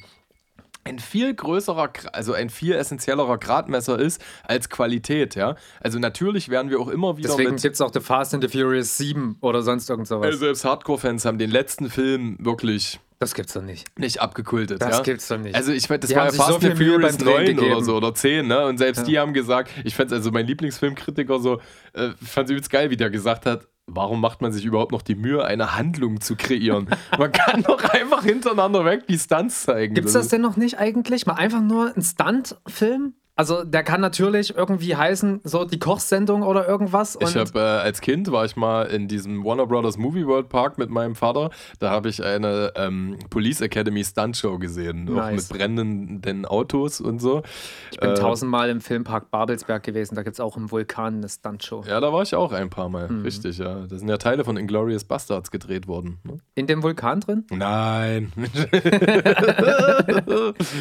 ein 0.85 0.99
viel 0.99 1.35
größerer, 1.35 1.91
also 2.13 2.33
ein 2.33 2.51
viel 2.51 2.73
essentiellerer 2.75 3.39
Gradmesser 3.39 3.99
ist 3.99 4.23
als 4.45 4.69
Qualität, 4.71 5.35
ja. 5.35 5.57
Also 5.81 5.99
natürlich 5.99 6.49
werden 6.49 6.71
wir 6.71 6.81
auch 6.81 6.89
immer 6.89 7.17
wieder 7.17 7.29
Deswegen 7.29 7.57
gibt 7.57 7.75
es 7.75 7.81
auch 7.81 7.93
The 7.93 8.01
Fast 8.01 8.35
and 8.35 8.43
the 8.43 8.49
Furious 8.49 8.97
7 8.97 9.37
oder 9.41 9.63
sonst 9.63 9.91
irgend 9.91 10.09
sowas. 10.09 10.27
Also 10.27 10.39
selbst 10.39 10.65
Hardcore-Fans 10.65 11.25
haben 11.25 11.39
den 11.39 11.51
letzten 11.51 11.91
Film 11.91 12.37
wirklich 12.41 12.99
Das 13.19 13.35
gibt's 13.35 13.53
doch 13.53 13.63
nicht. 13.63 13.87
nicht 13.99 14.21
abgekultet. 14.23 14.81
Das 14.81 14.99
ja? 14.99 15.03
gibt's 15.03 15.29
doch 15.29 15.39
nicht. 15.39 15.55
Also 15.55 15.73
ich 15.73 15.87
fand, 15.87 16.03
das 16.03 16.09
Die 16.11 16.17
war 16.17 16.25
ja 16.25 16.31
so 16.33 16.43
Fast 16.43 16.61
viel 16.61 16.71
and 16.71 16.79
Furious 16.79 17.17
beim 17.19 17.27
Drehen 17.27 17.57
9 17.57 17.73
oder 17.73 17.85
so 17.85 17.97
oder 17.97 18.15
10, 18.15 18.47
ne? 18.47 18.65
Und 18.67 18.79
selbst 18.79 19.01
Ja. 19.01 19.05
die 19.05 19.19
haben 19.19 19.35
gesagt, 19.35 19.71
ich 19.85 19.95
fand 19.95 20.13
also 20.13 20.31
mein 20.31 20.47
Lieblingsfilmkritiker 20.47 21.39
so, 21.39 21.61
äh, 21.93 22.11
fand 22.25 22.47
es 22.47 22.53
übelst 22.53 22.71
geil, 22.71 22.89
wie 22.91 22.97
der 22.97 23.11
gesagt 23.11 23.45
hat, 23.45 23.69
warum 23.95 24.21
macht 24.21 24.41
man 24.43 24.53
sich 24.53 24.65
überhaupt 24.65 24.93
noch 24.93 25.03
die 25.03 25.15
Mühe, 25.15 25.45
eine 25.45 25.77
Handlung 25.77 26.21
zu 26.21 26.37
kreieren? 26.37 26.89
man 27.19 27.33
kann 27.33 27.63
doch 27.67 27.83
einfach 27.85 28.25
hintereinander 28.25 28.85
weg 28.85 29.07
die 29.07 29.19
Stunts 29.19 29.63
zeigen. 29.63 29.95
Gibt's 29.95 30.13
das 30.13 30.29
denn 30.29 30.41
noch 30.41 30.57
nicht 30.57 30.79
eigentlich? 30.79 31.27
Mal 31.27 31.35
einfach 31.35 31.61
nur 31.61 31.95
ein 31.95 32.03
Stunt-Film? 32.03 33.15
Also 33.41 33.65
der 33.65 33.83
kann 33.85 34.03
natürlich 34.03 34.55
irgendwie 34.55 34.95
heißen, 34.97 35.41
so 35.45 35.65
die 35.65 35.79
Kochsendung 35.79 36.43
oder 36.43 36.69
irgendwas. 36.69 37.17
Ich 37.21 37.35
habe 37.37 37.59
äh, 37.59 37.63
als 37.63 38.03
Kind 38.03 38.31
war 38.31 38.45
ich 38.45 38.55
mal 38.55 38.83
in 38.83 39.09
diesem 39.09 39.43
Warner 39.47 39.67
Brothers 39.67 39.97
Movie 39.97 40.27
World 40.27 40.51
Park 40.51 40.77
mit 40.77 40.91
meinem 40.91 41.15
Vater. 41.15 41.49
Da 41.79 41.89
habe 41.89 42.11
ich 42.11 42.23
eine 42.23 42.71
ähm, 42.77 43.17
Police 43.31 43.63
Academy 43.63 44.05
Stunt 44.05 44.37
Show 44.37 44.59
gesehen, 44.59 45.09
auch 45.09 45.15
Nice. 45.15 45.49
mit 45.49 45.59
brennenden 45.59 46.45
Autos 46.45 47.01
und 47.01 47.19
so. 47.23 47.41
Ich 47.93 47.99
bin 47.99 48.11
Äh, 48.11 48.15
tausendmal 48.15 48.69
im 48.69 48.83
Filmpark 48.83 49.31
Babelsberg 49.31 49.85
gewesen. 49.85 50.17
Da 50.17 50.23
gibt 50.23 50.35
es 50.35 50.41
auch 50.41 50.59
im 50.59 50.71
Vulkan 50.71 51.15
eine 51.17 51.29
Stuntshow. 51.31 51.83
Ja, 51.89 51.99
da 52.01 52.13
war 52.13 52.21
ich 52.21 52.35
auch 52.35 52.53
ein 52.53 52.69
paar 52.69 52.91
Mal. 52.91 53.09
Mhm. 53.09 53.23
Richtig, 53.23 53.57
ja. 53.57 53.87
Da 53.89 53.97
sind 53.99 54.09
ja 54.11 54.19
Teile 54.19 54.45
von 54.45 54.59
Inglourious 54.59 55.05
Bastards 55.05 55.51
gedreht 55.51 55.89
worden. 55.89 56.19
ne? 56.25 56.37
In 56.57 56.67
dem 56.67 56.83
Vulkan 56.83 57.21
drin? 57.21 57.47
Nein. 57.51 58.33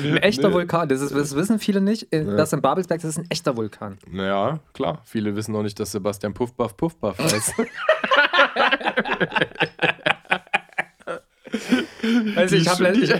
Ein 0.03 0.17
echter 0.17 0.49
Nee. 0.49 0.53
Vulkan. 0.55 0.89
Das, 0.89 0.99
ist, 0.99 1.15
das 1.15 1.35
wissen 1.37 1.57
viele 1.59 1.79
nicht. 1.79 2.07
Das 2.11 2.48
in 2.53 2.61
Babelsberg, 2.61 3.01
das 3.01 3.11
ist 3.11 3.17
ein 3.19 3.27
echter 3.29 3.55
Vulkan. 3.57 3.97
Naja, 4.09 4.59
klar. 4.73 5.01
Viele 5.05 5.35
wissen 5.35 5.51
noch 5.53 5.63
nicht, 5.63 5.79
dass 5.79 5.91
Sebastian 5.91 6.33
Puffbuff 6.33 6.75
Puffbuff 6.77 7.17
heißt. 7.19 7.53
Also 12.35 12.55
ich 12.55 12.67
habe 12.67 12.91
die, 12.93 13.13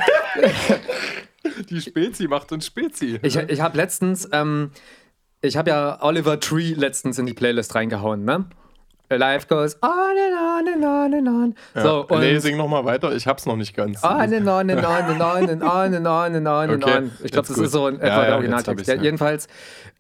die 1.70 1.82
Spezi 1.82 2.28
macht 2.28 2.52
uns 2.52 2.66
Spezi. 2.66 3.20
ich, 3.24 3.36
ich 3.36 3.62
hab 3.62 3.76
letztens, 3.76 4.28
ähm, 4.32 4.72
ich 5.42 5.58
habe 5.58 5.70
ja 5.72 6.02
Oliver 6.02 6.40
Tree 6.40 6.74
letztens 6.74 7.18
in 7.18 7.26
die 7.26 7.34
Playlist 7.34 7.76
reingehauen, 7.76 8.24
ne? 8.26 8.46
Life 9.18 9.48
goes 9.48 9.76
on 9.82 9.90
and 9.92 10.36
on 10.38 10.74
and 10.74 10.86
on 10.86 11.14
and 11.14 11.28
on. 11.28 11.56
So, 11.76 12.06
und 12.08 12.20
nee, 12.20 12.38
sing 12.40 12.58
nochmal 12.58 12.86
weiter. 12.86 13.12
Ich 13.16 13.26
hab's 13.28 13.46
noch 13.46 13.56
nicht 13.56 13.76
ganz. 13.76 14.04
On 14.04 14.12
and 14.12 14.48
on 14.48 14.70
and 14.70 14.86
on 14.86 15.04
and 15.06 15.22
on 15.22 15.50
and 15.50 15.64
on 15.64 15.94
and 15.96 16.08
on 16.08 16.36
and 16.36 16.48
on 16.48 16.70
and 16.70 16.84
Okay, 16.84 16.98
on. 16.98 17.12
Ich 17.24 17.32
glaube, 17.32 17.48
das 17.48 17.56
gut. 17.56 17.66
ist 17.66 17.72
so 17.72 17.86
ein 17.88 17.96
etwa 17.96 18.08
Ja, 18.08 18.18
ja, 18.22 18.26
der 18.28 18.36
Originaltext. 18.36 18.88
Ja, 18.88 18.94
ja. 18.96 19.02
jedenfalls 19.02 19.48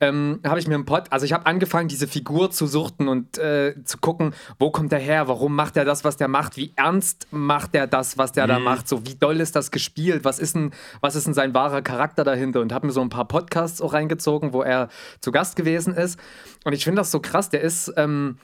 ähm, 0.02 0.40
habe 0.46 0.60
ich 0.60 0.68
mir 0.68 0.76
einen 0.76 0.86
Pod, 0.86 1.04
also 1.10 1.26
ich 1.26 1.34
habe 1.34 1.46
angefangen, 1.46 1.88
diese 1.90 2.08
Figur 2.08 2.52
zu 2.52 2.68
suchten 2.68 3.08
und 3.08 3.38
äh, 3.38 3.76
zu 3.84 3.98
gucken, 3.98 4.34
wo 4.60 4.72
kommt 4.72 4.92
der 4.92 5.00
her, 5.00 5.28
warum 5.28 5.56
macht 5.56 5.76
er 5.76 5.86
das, 5.86 6.04
was 6.04 6.16
der 6.18 6.28
macht, 6.28 6.56
wie 6.58 6.72
ernst 6.76 7.28
macht 7.32 7.76
er 7.76 7.88
das, 7.88 8.18
was 8.18 8.32
der 8.32 8.46
Mhm. 8.46 8.50
da 8.50 8.60
macht, 8.60 8.88
so 8.88 9.06
wie 9.06 9.16
doll 9.16 9.40
ist 9.42 9.56
das 9.56 9.72
gespielt, 9.72 10.24
was 10.24 10.40
ist 10.40 10.56
denn, 10.56 10.72
was 11.02 11.16
ist 11.16 11.26
denn 11.28 11.34
sein 11.34 11.54
wahrer 11.54 11.82
Charakter 11.82 12.24
dahinter 12.24 12.62
und 12.62 12.72
habe 12.74 12.88
mir 12.88 12.94
so 12.94 13.02
ein 13.02 13.10
paar 13.10 13.26
Podcasts 13.28 13.82
auch 13.82 13.94
reingezogen, 13.94 14.54
wo 14.54 14.62
er 14.62 14.88
zu 15.20 15.32
Gast 15.32 15.56
gewesen 15.56 15.94
ist 15.96 16.20
und 16.64 16.74
ich 16.74 16.84
finde 16.84 17.02
das 17.02 17.12
so 17.12 17.20
krass, 17.20 17.50
der 17.50 17.62
ist 17.62 17.92
ähm, 17.98 18.38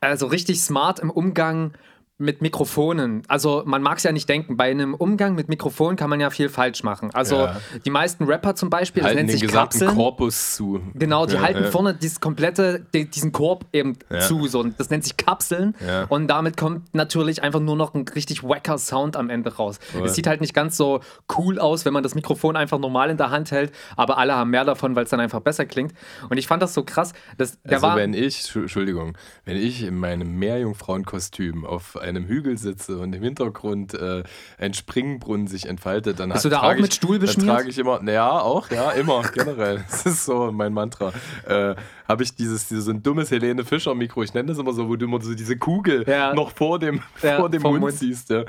also 0.00 0.26
richtig 0.26 0.60
smart 0.60 0.98
im 1.00 1.10
Umgang 1.10 1.72
mit 2.16 2.42
Mikrofonen. 2.42 3.22
Also 3.26 3.64
man 3.66 3.82
mag 3.82 3.98
es 3.98 4.04
ja 4.04 4.12
nicht 4.12 4.28
denken, 4.28 4.56
bei 4.56 4.70
einem 4.70 4.94
Umgang 4.94 5.34
mit 5.34 5.48
Mikrofonen 5.48 5.96
kann 5.96 6.08
man 6.10 6.20
ja 6.20 6.30
viel 6.30 6.48
falsch 6.48 6.84
machen. 6.84 7.10
Also 7.12 7.34
Ja. 7.36 7.56
die 7.84 7.90
meisten 7.90 8.22
Rapper 8.24 8.54
zum 8.54 8.70
Beispiel, 8.70 9.00
das 9.02 9.08
halten 9.08 9.16
nennt 9.18 9.30
den 9.30 9.38
sich 9.38 9.48
gesamten 9.48 9.80
Kapseln. 9.80 9.96
Korpus 9.96 10.54
zu. 10.54 10.80
Genau, 10.94 11.26
die 11.26 11.34
Ja, 11.34 11.42
halten 11.42 11.64
ja. 11.64 11.70
vorne 11.72 11.92
dieses 11.94 12.20
komplette, 12.20 12.86
die, 12.94 13.10
diesen 13.10 13.32
Korb 13.32 13.66
eben 13.72 13.94
zu. 14.20 14.46
So. 14.46 14.62
Das 14.62 14.90
nennt 14.90 15.02
sich 15.02 15.16
Kapseln. 15.16 15.74
Und 16.08 16.28
damit 16.28 16.56
kommt 16.56 16.94
natürlich 16.94 17.42
einfach 17.42 17.58
nur 17.60 17.74
noch 17.74 17.94
ein 17.94 18.06
richtig 18.14 18.44
wacker 18.44 18.78
Sound 18.78 19.16
am 19.16 19.28
Ende 19.28 19.56
raus. 19.56 19.80
Es 20.04 20.14
sieht 20.14 20.28
halt 20.28 20.40
nicht 20.40 20.54
ganz 20.54 20.76
so 20.76 21.00
cool 21.36 21.58
aus, 21.58 21.84
wenn 21.84 21.92
man 21.92 22.04
das 22.04 22.14
Mikrofon 22.14 22.54
einfach 22.56 22.78
normal 22.78 23.10
in 23.10 23.16
der 23.16 23.30
Hand 23.30 23.50
hält, 23.50 23.72
aber 23.96 24.18
alle 24.18 24.36
haben 24.36 24.50
mehr 24.50 24.64
davon, 24.64 24.94
weil 24.94 25.02
es 25.04 25.10
dann 25.10 25.18
einfach 25.20 25.40
besser 25.40 25.66
klingt. 25.66 25.92
Und 26.30 26.36
ich 26.38 26.46
fand 26.46 26.62
das 26.62 26.74
so 26.74 26.84
krass. 26.84 27.12
Das, 27.38 27.60
der 27.62 27.72
Also 27.74 27.86
war, 27.88 27.96
wenn 27.96 28.14
ich, 28.14 28.36
Entschu- 28.38 28.60
Entschuldigung, 28.60 29.16
wenn 29.44 29.56
ich 29.56 29.82
in 29.82 29.96
meinem 29.98 30.38
Meerjungfrauenkostüm 30.38 31.64
auf 31.66 31.96
einem 32.04 32.26
Hügel 32.26 32.56
sitze 32.58 32.98
und 32.98 33.12
im 33.14 33.22
Hintergrund 33.22 33.94
äh, 33.94 34.22
ein 34.58 34.74
Springbrunnen 34.74 35.46
sich 35.46 35.66
entfaltet, 35.68 36.20
dann 36.20 36.30
Bist 36.30 36.44
ha- 36.44 36.48
du 36.48 36.54
da 36.54 36.62
auch 36.62 36.74
mit 36.76 36.88
ich, 36.88 36.94
Stuhl 36.94 37.18
dann 37.18 37.26
beschmiert? 37.26 37.48
trage 37.48 37.68
ich 37.70 37.78
immer, 37.78 38.00
naja, 38.02 38.30
auch, 38.40 38.70
ja, 38.70 38.90
immer, 38.92 39.22
generell. 39.34 39.84
Das 39.90 40.06
ist 40.06 40.24
so 40.24 40.52
mein 40.52 40.72
Mantra. 40.72 41.12
Äh, 41.46 41.74
Habe 42.06 42.22
ich 42.22 42.34
dieses, 42.34 42.68
dieses 42.68 42.84
so 42.84 42.90
ein 42.90 43.02
dummes 43.02 43.30
Helene 43.30 43.64
Fischer 43.64 43.94
Mikro, 43.94 44.22
ich 44.22 44.34
nenne 44.34 44.48
das 44.48 44.58
immer 44.58 44.72
so, 44.72 44.88
wo 44.88 44.96
du 44.96 45.06
immer 45.06 45.20
so 45.22 45.34
diese 45.34 45.56
Kugel 45.56 46.04
Ja. 46.06 46.34
noch 46.34 46.50
vor 46.50 46.78
dem, 46.78 47.00
Ja, 47.22 47.36
vor 47.38 47.48
dem 47.50 47.62
Mund, 47.62 47.80
Mund. 47.80 47.94
siehst. 47.94 48.30
Ja. 48.30 48.44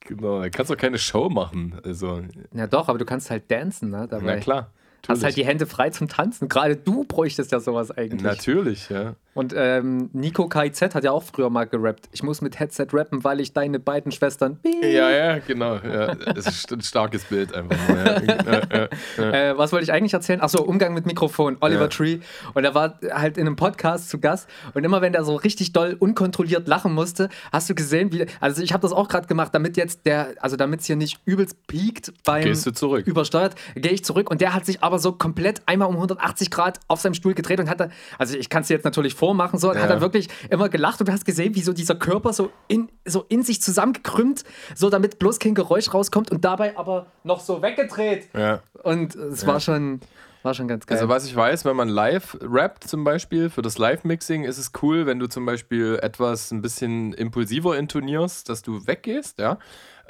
Genau, 0.00 0.40
da 0.40 0.48
kannst 0.48 0.70
du 0.70 0.76
keine 0.76 0.98
Show 0.98 1.28
machen. 1.28 1.74
Also, 1.84 2.22
ja 2.54 2.66
doch, 2.66 2.88
aber 2.88 2.98
du 2.98 3.04
kannst 3.04 3.30
halt 3.30 3.50
dancen 3.50 3.90
ne, 3.90 4.06
dabei. 4.08 4.36
na 4.36 4.40
klar. 4.40 4.70
Hast 5.02 5.08
halt 5.08 5.22
natürlich. 5.22 5.34
die 5.36 5.44
Hände 5.46 5.66
frei 5.66 5.90
zum 5.90 6.08
Tanzen. 6.08 6.48
Gerade 6.48 6.76
du 6.76 7.04
bräuchtest 7.04 7.52
ja 7.52 7.60
sowas 7.60 7.90
eigentlich. 7.90 8.22
Natürlich, 8.22 8.88
ja. 8.90 9.14
Und 9.32 9.54
ähm, 9.56 10.10
Nico 10.12 10.48
KIZ 10.48 10.94
hat 10.94 11.04
ja 11.04 11.12
auch 11.12 11.22
früher 11.22 11.50
mal 11.50 11.64
gerappt. 11.64 12.08
Ich 12.12 12.22
muss 12.22 12.40
mit 12.40 12.58
Headset 12.58 12.88
rappen, 12.92 13.22
weil 13.22 13.38
ich 13.40 13.52
deine 13.52 13.78
beiden 13.78 14.10
Schwestern. 14.10 14.58
Ja, 14.82 15.08
ja, 15.10 15.38
genau. 15.38 15.76
Ja. 15.76 16.14
Das 16.16 16.46
ist 16.46 16.72
ein 16.72 16.80
starkes 16.82 17.24
Bild 17.24 17.54
einfach. 17.54 17.76
Ja. 17.90 18.88
Ja. 19.18 19.32
Äh, 19.32 19.58
was 19.58 19.72
wollte 19.72 19.84
ich 19.84 19.92
eigentlich 19.92 20.12
erzählen? 20.14 20.40
Achso, 20.40 20.62
Umgang 20.62 20.94
mit 20.94 21.06
Mikrofon. 21.06 21.56
Oliver. 21.60 21.88
Tree. 21.88 22.18
Und 22.54 22.64
er 22.64 22.74
war 22.74 22.98
halt 23.10 23.36
in 23.38 23.46
einem 23.46 23.56
Podcast 23.56 24.10
zu 24.10 24.18
Gast. 24.18 24.48
Und 24.74 24.84
immer 24.84 25.00
wenn 25.00 25.12
der 25.12 25.24
so 25.24 25.36
richtig 25.36 25.72
doll 25.72 25.96
unkontrolliert 25.98 26.66
lachen 26.68 26.92
musste, 26.92 27.28
hast 27.52 27.70
du 27.70 27.74
gesehen, 27.74 28.12
wie. 28.12 28.26
Also 28.40 28.62
ich 28.62 28.72
habe 28.72 28.82
das 28.82 28.92
auch 28.92 29.08
gerade 29.08 29.26
gemacht, 29.26 29.54
damit 29.54 29.76
jetzt 29.76 30.06
der, 30.06 30.34
also 30.40 30.56
damit 30.56 30.80
es 30.80 30.86
hier 30.86 30.96
nicht 30.96 31.20
übelst 31.24 31.66
piekt 31.66 32.12
beim 32.24 32.42
Gehst 32.44 32.66
du 32.66 32.72
zurück? 32.72 33.06
übersteuert, 33.06 33.54
gehe 33.74 33.92
ich 33.92 34.04
zurück. 34.04 34.30
Und 34.30 34.40
der 34.40 34.54
hat 34.54 34.66
sich 34.66 34.82
aber 34.90 34.98
so 34.98 35.12
komplett 35.12 35.62
einmal 35.66 35.88
um 35.88 35.94
180 35.94 36.50
Grad 36.50 36.80
auf 36.88 37.00
seinem 37.00 37.14
Stuhl 37.14 37.34
gedreht 37.34 37.60
und 37.60 37.70
hat 37.70 37.80
da, 37.80 37.88
also 38.18 38.36
ich 38.36 38.48
kann 38.48 38.62
es 38.62 38.68
dir 38.68 38.74
jetzt 38.74 38.84
natürlich 38.84 39.14
vormachen, 39.14 39.58
so, 39.58 39.72
Ja. 39.72 39.80
hat 39.80 39.90
dann 39.90 40.00
wirklich 40.00 40.28
immer 40.50 40.68
gelacht 40.68 41.00
und 41.00 41.08
du 41.08 41.12
hast 41.12 41.24
gesehen, 41.24 41.54
wie 41.54 41.62
so 41.62 41.72
dieser 41.72 41.94
Körper 41.94 42.32
so 42.32 42.50
in, 42.68 42.88
so 43.06 43.24
in 43.28 43.42
sich 43.42 43.62
zusammengekrümmt, 43.62 44.44
so 44.74 44.90
damit 44.90 45.18
bloß 45.18 45.38
kein 45.38 45.54
Geräusch 45.54 45.94
rauskommt 45.94 46.30
und 46.30 46.44
dabei 46.44 46.76
aber 46.76 47.06
noch 47.24 47.40
so 47.40 47.62
weggedreht. 47.62 48.28
Ja. 48.36 48.60
Und 48.82 49.14
es 49.14 49.46
war 49.46 49.60
schon, 49.60 50.00
war 50.42 50.54
schon 50.54 50.68
ganz 50.68 50.86
geil. 50.86 50.98
Also 50.98 51.08
was 51.08 51.24
ich 51.26 51.36
weiß, 51.36 51.64
wenn 51.64 51.76
man 51.76 51.88
live 51.88 52.36
rappt 52.40 52.84
zum 52.84 53.04
Beispiel, 53.04 53.50
für 53.50 53.62
das 53.62 53.78
Live-Mixing 53.78 54.44
ist 54.44 54.58
es 54.58 54.72
cool, 54.82 55.06
wenn 55.06 55.18
du 55.18 55.26
zum 55.28 55.44
Beispiel 55.46 55.98
etwas 56.02 56.50
ein 56.50 56.62
bisschen 56.62 57.12
impulsiver 57.12 57.78
intonierst, 57.78 58.48
dass 58.48 58.62
du 58.62 58.86
weggehst, 58.86 59.38
ja. 59.38 59.58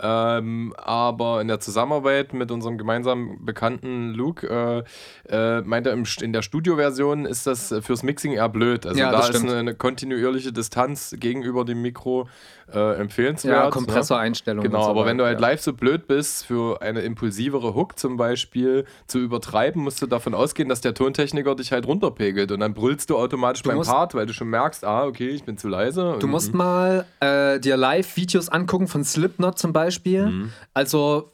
Ähm, 0.03 0.75
aber 0.77 1.41
in 1.41 1.49
der 1.49 1.61
Zusammenarbeit 1.61 2.33
mit 2.33 2.51
unserem 2.51 2.79
gemeinsamen 2.79 3.45
Bekannten 3.45 4.15
Luke 4.15 4.47
äh, 4.47 4.83
äh, 5.29 5.61
meint 5.63 5.87
er, 5.87 5.93
im, 5.93 6.05
in 6.21 6.33
der 6.33 6.43
Studioversion 6.43 7.27
ist 7.27 7.47
das 7.47 7.75
fürs 7.83 8.03
Mixing 8.03 8.33
eher 8.33 8.49
blöd. 8.49 8.87
Also 8.87 8.99
Ja, 8.99 9.11
da 9.11 9.29
ist 9.29 9.43
eine, 9.43 9.57
eine 9.57 9.75
kontinuierliche 9.75 10.53
Distanz 10.53 11.15
gegenüber 11.19 11.65
dem 11.65 11.83
Mikro 11.83 12.29
äh, 12.73 13.01
empfehlenswert. 13.01 13.55
ja, 13.57 13.65
ne? 13.65 13.71
Kompressoreinstellungen. 13.71 14.71
Genau, 14.71 14.81
und 14.81 14.85
so 14.85 14.91
aber 14.91 15.07
wenn 15.07 15.19
du 15.19 15.25
halt 15.25 15.41
ja. 15.41 15.49
live 15.49 15.61
so 15.61 15.73
blöd 15.73 16.07
bist, 16.07 16.47
für 16.47 16.81
eine 16.81 17.01
impulsivere 17.01 17.75
Hook 17.75 17.99
zum 17.99 18.17
Beispiel 18.17 18.85
zu 19.07 19.19
übertreiben, 19.19 19.83
musst 19.83 20.01
du 20.03 20.07
davon 20.07 20.35
ausgehen, 20.35 20.69
dass 20.69 20.81
der 20.81 20.95
Tontechniker 20.95 21.55
dich 21.57 21.73
halt 21.73 21.87
runterpegelt 21.87 22.53
und 22.53 22.61
dann 22.61 22.75
brüllst 22.75 23.11
du 23.11 23.17
automatisch 23.17 23.63
beim 23.63 23.77
musst- 23.77 23.91
Part, 23.91 24.15
weil 24.15 24.27
du 24.27 24.33
schon 24.33 24.49
merkst, 24.49 24.85
ah, 24.85 25.05
okay, 25.05 25.29
ich 25.29 25.45
bin 25.45 25.59
zu 25.59 25.69
leise. 25.69 26.17
Du 26.21 26.27
musst 26.27 26.55
mal 26.55 27.07
äh, 27.21 27.59
dir 27.59 27.77
Live-Videos 27.77 28.49
angucken 28.49 28.87
von 28.87 29.05
Slipknot 29.05 29.59
zum 29.59 29.73
Beispiel. 29.73 29.90
Mhm. 30.27 30.53
Also 30.75 31.33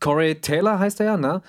Corey 0.00 0.40
Taylor 0.40 0.78
heißt 0.78 1.00
er 1.00 1.06
ja, 1.06 1.16
ne? 1.16 1.42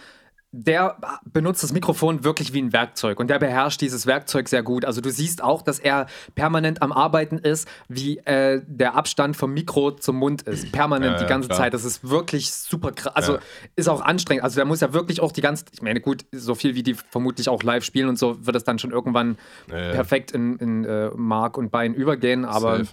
Der 0.52 0.98
benutzt 1.32 1.62
das 1.62 1.72
Mikrofon 1.74 2.24
wirklich 2.24 2.54
wie 2.54 2.62
ein 2.64 2.74
Werkzeug 2.74 3.20
und 3.20 3.30
der 3.30 3.38
beherrscht 3.38 3.82
dieses 3.82 4.08
Werkzeug 4.08 4.50
sehr 4.50 4.64
gut. 4.64 4.84
Also 4.84 5.00
du 5.00 5.12
siehst 5.12 5.44
auch, 5.44 5.62
dass 5.62 5.78
er 5.78 6.08
permanent 6.34 6.82
am 6.82 6.92
Arbeiten 6.92 7.38
ist, 7.38 7.68
wie 7.88 8.18
äh, 8.26 8.60
der 8.66 8.96
Abstand 8.96 9.38
vom 9.38 9.54
Mikro 9.54 9.92
zum 9.92 10.16
Mund 10.16 10.42
ist. 10.42 10.72
Permanent 10.72 11.12
Ja, 11.12 11.18
die 11.18 11.24
ja, 11.26 11.30
ganze 11.30 11.50
klar. 11.50 11.60
Zeit. 11.60 11.76
Das 11.76 11.86
ist 11.86 12.10
wirklich 12.10 12.52
super 12.52 12.92
krass. 12.94 13.16
Also 13.16 13.34
Ja. 13.34 13.40
ist 13.76 13.88
auch 13.90 14.02
anstrengend. 14.02 14.44
Also 14.44 14.56
der 14.56 14.66
muss 14.66 14.80
ja 14.82 14.92
wirklich 14.92 15.22
auch 15.22 15.32
die 15.32 15.42
ganze, 15.42 15.66
ich 15.72 15.84
meine 15.84 16.02
gut, 16.02 16.26
so 16.32 16.56
viel 16.56 16.74
wie 16.74 16.82
die 16.82 16.96
vermutlich 16.96 17.48
auch 17.48 17.62
live 17.62 17.84
spielen 17.84 18.10
und 18.10 18.18
so 18.18 18.44
wird 18.44 18.56
es 18.56 18.64
dann 18.64 18.80
schon 18.80 18.90
irgendwann 18.90 19.38
Ja, 19.70 19.78
ja. 19.78 19.92
perfekt 19.92 20.32
in, 20.32 20.56
in 20.58 20.84
äh, 20.84 21.12
Mark 21.16 21.60
und 21.60 21.70
Bein 21.70 21.94
übergehen. 21.94 22.44
Aber 22.46 22.78
Safe. 22.78 22.90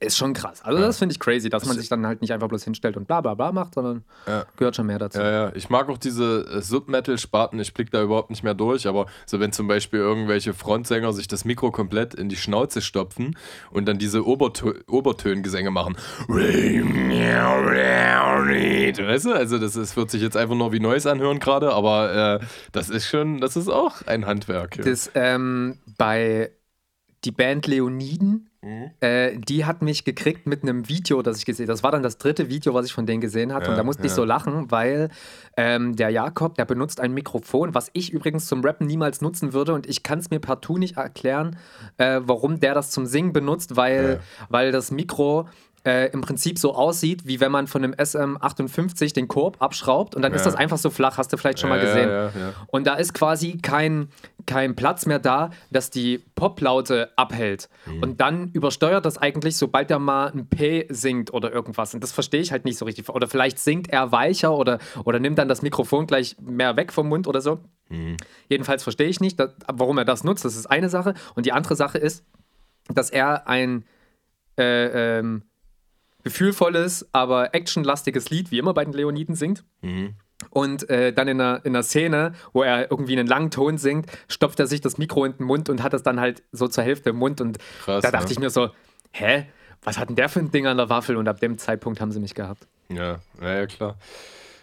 Ist 0.00 0.16
schon 0.16 0.32
krass. 0.32 0.62
Also 0.62 0.80
das 0.80 0.98
finde 0.98 1.12
ich 1.12 1.20
crazy, 1.20 1.50
dass 1.50 1.66
man 1.66 1.76
sich 1.76 1.88
dann 1.90 2.06
halt 2.06 2.22
nicht 2.22 2.32
einfach 2.32 2.48
bloß 2.48 2.64
hinstellt 2.64 2.96
und 2.96 3.06
bla 3.06 3.20
bla 3.20 3.34
bla 3.34 3.52
macht, 3.52 3.74
sondern 3.74 4.02
Ja. 4.26 4.46
gehört 4.56 4.74
schon 4.76 4.86
mehr 4.86 4.98
dazu. 4.98 5.18
Ja, 5.20 5.30
ja, 5.30 5.52
ich 5.54 5.68
mag 5.68 5.88
auch 5.90 5.98
diese 5.98 6.46
äh, 6.50 6.62
Submetal-Sparten, 6.62 7.60
ich 7.60 7.74
blick 7.74 7.90
da 7.90 8.02
überhaupt 8.02 8.30
nicht 8.30 8.42
mehr 8.42 8.54
durch, 8.54 8.86
aber 8.88 9.06
so 9.26 9.40
wenn 9.40 9.52
zum 9.52 9.68
Beispiel 9.68 10.00
irgendwelche 10.00 10.54
Frontsänger 10.54 11.12
sich 11.12 11.28
das 11.28 11.44
Mikro 11.44 11.70
komplett 11.70 12.14
in 12.14 12.28
die 12.30 12.36
Schnauze 12.36 12.80
stopfen 12.80 13.36
und 13.70 13.86
dann 13.86 13.98
diese 13.98 14.26
Obertö 14.26 14.72
Obertöngesänge 14.88 15.70
machen. 15.70 15.96
Weißt 19.06 19.24
du, 19.26 19.32
also 19.32 19.58
das 19.58 19.76
ist, 19.76 19.96
wird 19.96 20.10
sich 20.10 20.22
jetzt 20.22 20.36
einfach 20.36 20.54
nur 20.54 20.72
wie 20.72 20.80
Neues 20.80 21.06
anhören 21.06 21.38
gerade, 21.40 21.72
aber 21.72 22.40
äh, 22.40 22.44
das 22.72 22.88
ist 22.90 23.06
schon, 23.06 23.40
das 23.40 23.56
ist 23.56 23.68
auch 23.68 24.06
ein 24.06 24.26
Handwerk. 24.26 24.76
Ja. 24.78 24.84
Das, 24.84 25.10
ähm, 25.14 25.78
bei 25.98 26.52
die 27.24 27.32
Band 27.32 27.66
Leoniden, 27.66 28.48
mhm. 28.62 28.90
äh, 29.00 29.36
die 29.36 29.66
hat 29.66 29.82
mich 29.82 30.04
gekriegt 30.04 30.46
mit 30.46 30.62
einem 30.62 30.88
Video, 30.88 31.20
das 31.20 31.38
ich 31.38 31.44
gesehen 31.44 31.64
habe. 31.64 31.72
Das 31.72 31.82
war 31.82 31.92
dann 31.92 32.02
das 32.02 32.16
dritte 32.16 32.48
Video, 32.48 32.72
was 32.72 32.86
ich 32.86 32.92
von 32.92 33.04
denen 33.04 33.20
gesehen 33.20 33.52
hatte. 33.52 33.66
Ja, 33.66 33.70
und 33.72 33.76
da 33.76 33.84
musste 33.84 34.02
ja. 34.02 34.06
ich 34.06 34.12
so 34.12 34.24
lachen, 34.24 34.70
weil 34.70 35.10
ähm, 35.56 35.96
der 35.96 36.10
Jakob, 36.10 36.54
der 36.54 36.64
benutzt 36.64 37.00
ein 37.00 37.12
Mikrofon, 37.12 37.74
was 37.74 37.90
ich 37.92 38.10
übrigens 38.12 38.46
zum 38.46 38.62
Rappen 38.62 38.86
niemals 38.86 39.20
nutzen 39.20 39.52
würde. 39.52 39.74
Und 39.74 39.86
ich 39.86 40.02
kann 40.02 40.18
es 40.18 40.30
mir 40.30 40.40
partout 40.40 40.78
nicht 40.78 40.96
erklären, 40.96 41.56
äh, 41.98 42.20
warum 42.24 42.58
der 42.60 42.74
das 42.74 42.90
zum 42.90 43.04
Singen 43.04 43.34
benutzt, 43.34 43.76
weil, 43.76 44.20
ja. 44.20 44.46
weil 44.48 44.72
das 44.72 44.90
Mikro 44.90 45.46
äh, 45.84 46.10
im 46.12 46.20
Prinzip 46.20 46.58
so 46.58 46.74
aussieht, 46.74 47.26
wie 47.26 47.40
wenn 47.40 47.50
man 47.50 47.66
von 47.66 47.82
einem 47.82 47.94
SM58 47.94 49.14
den 49.14 49.28
Korb 49.28 49.56
abschraubt 49.60 50.14
und 50.14 50.22
dann 50.22 50.32
ja. 50.32 50.36
ist 50.36 50.44
das 50.44 50.54
einfach 50.54 50.76
so 50.76 50.90
flach, 50.90 51.16
hast 51.16 51.32
du 51.32 51.36
vielleicht 51.36 51.58
schon 51.58 51.70
ja, 51.70 51.76
mal 51.76 51.82
gesehen. 51.82 52.08
Ja, 52.08 52.30
und 52.66 52.86
da 52.86 52.94
ist 52.94 53.14
quasi 53.14 53.58
kein, 53.58 54.08
kein 54.46 54.76
Platz 54.76 55.06
mehr 55.06 55.18
da, 55.18 55.50
dass 55.70 55.90
die 55.90 56.18
Poplaute 56.34 57.10
abhält. 57.16 57.68
Mhm. 57.86 58.02
Und 58.02 58.20
dann 58.20 58.50
übersteuert 58.52 59.06
das 59.06 59.16
eigentlich, 59.16 59.56
sobald 59.56 59.90
er 59.90 59.98
mal 59.98 60.30
ein 60.32 60.48
P 60.48 60.86
singt 60.90 61.32
oder 61.32 61.52
irgendwas. 61.52 61.94
Und 61.94 62.02
das 62.02 62.12
verstehe 62.12 62.40
ich 62.40 62.52
halt 62.52 62.64
nicht 62.64 62.76
so 62.76 62.84
richtig. 62.84 63.08
Oder 63.08 63.26
vielleicht 63.26 63.58
singt 63.58 63.88
er 63.90 64.12
weicher 64.12 64.54
oder, 64.54 64.78
oder 65.04 65.18
nimmt 65.18 65.38
dann 65.38 65.48
das 65.48 65.62
Mikrofon 65.62 66.06
gleich 66.06 66.36
mehr 66.40 66.76
weg 66.76 66.92
vom 66.92 67.08
Mund 67.08 67.26
oder 67.26 67.40
so. 67.40 67.60
Mhm. 67.88 68.16
Jedenfalls 68.48 68.82
verstehe 68.82 69.08
ich 69.08 69.20
nicht, 69.20 69.40
dass, 69.40 69.50
warum 69.66 69.96
er 69.98 70.04
das 70.04 70.24
nutzt. 70.24 70.44
Das 70.44 70.56
ist 70.56 70.66
eine 70.66 70.90
Sache. 70.90 71.14
Und 71.34 71.46
die 71.46 71.52
andere 71.52 71.76
Sache 71.76 71.98
ist, 71.98 72.24
dass 72.88 73.10
er 73.10 73.48
ein 73.48 73.84
äh, 74.58 75.18
ähm, 75.18 75.42
gefühlvolles, 76.24 77.08
aber 77.12 77.54
actionlastiges 77.54 78.30
Lied, 78.30 78.50
wie 78.50 78.58
immer 78.58 78.74
bei 78.74 78.84
den 78.84 78.92
Leoniden 78.92 79.34
singt. 79.34 79.64
Mhm. 79.82 80.14
Und 80.48 80.88
äh, 80.88 81.12
dann 81.12 81.28
in 81.28 81.40
einer, 81.40 81.64
in 81.64 81.74
einer 81.74 81.82
Szene, 81.82 82.32
wo 82.52 82.62
er 82.62 82.90
irgendwie 82.90 83.18
einen 83.18 83.28
langen 83.28 83.50
Ton 83.50 83.76
singt, 83.76 84.10
stopft 84.28 84.58
er 84.58 84.66
sich 84.66 84.80
das 84.80 84.96
Mikro 84.96 85.24
in 85.24 85.36
den 85.36 85.46
Mund 85.46 85.68
und 85.68 85.82
hat 85.82 85.92
es 85.92 86.02
dann 86.02 86.18
halt 86.18 86.42
so 86.50 86.66
zur 86.66 86.82
Hälfte 86.84 87.10
im 87.10 87.16
Mund. 87.16 87.40
Und 87.40 87.58
Krass, 87.84 88.02
da 88.02 88.10
dachte 88.10 88.26
ne? 88.26 88.32
ich 88.32 88.38
mir 88.38 88.50
so, 88.50 88.70
hä? 89.10 89.46
Was 89.82 89.98
hat 89.98 90.08
denn 90.10 90.16
der 90.16 90.28
für 90.28 90.40
ein 90.40 90.50
Ding 90.50 90.66
an 90.66 90.76
der 90.76 90.90
Waffel? 90.90 91.16
Und 91.16 91.28
ab 91.28 91.40
dem 91.40 91.56
Zeitpunkt 91.56 92.00
haben 92.00 92.12
sie 92.12 92.20
mich 92.20 92.34
gehabt. 92.34 92.66
Ja, 92.90 93.20
ja, 93.40 93.54
ja 93.54 93.66
klar. 93.66 93.96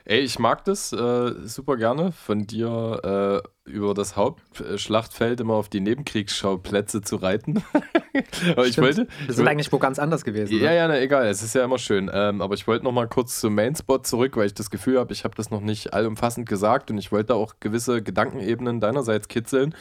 Ey, 0.09 0.21
ich 0.21 0.39
mag 0.39 0.63
das 0.63 0.93
äh, 0.93 1.33
super 1.43 1.75
gerne, 1.75 2.13
von 2.13 2.47
dir 2.47 3.43
äh, 3.65 3.69
über 3.69 3.93
das 3.93 4.15
Hauptschlachtfeld 4.15 5.41
immer 5.41 5.55
auf 5.55 5.67
die 5.67 5.81
Nebenkriegsschauplätze 5.81 7.01
zu 7.01 7.17
reiten. 7.17 7.61
aber 8.51 8.67
ich 8.67 8.77
wollte. 8.77 9.09
Wir 9.25 9.33
sind 9.33 9.45
eigentlich 9.49 9.69
wo 9.69 9.79
ganz 9.79 9.99
anders 9.99 10.23
gewesen. 10.23 10.53
Ja, 10.53 10.61
oder? 10.61 10.73
ja, 10.73 10.87
na, 10.87 11.01
egal, 11.01 11.27
es 11.27 11.43
ist 11.43 11.55
ja 11.55 11.65
immer 11.65 11.77
schön. 11.77 12.09
Ähm, 12.13 12.41
aber 12.41 12.53
ich 12.53 12.65
wollte 12.67 12.85
noch 12.85 12.93
mal 12.93 13.09
kurz 13.09 13.41
zum 13.41 13.53
Mainspot 13.55 14.07
zurück, 14.07 14.37
weil 14.37 14.45
ich 14.45 14.53
das 14.53 14.69
Gefühl 14.71 14.97
habe, 14.97 15.11
ich 15.11 15.25
habe 15.25 15.35
das 15.35 15.51
noch 15.51 15.59
nicht 15.59 15.91
allumfassend 15.91 16.47
gesagt 16.47 16.89
und 16.89 16.97
ich 16.97 17.11
wollte 17.11 17.35
auch 17.35 17.55
gewisse 17.59 18.01
Gedankenebenen 18.01 18.79
deinerseits 18.79 19.27
kitzeln. 19.27 19.75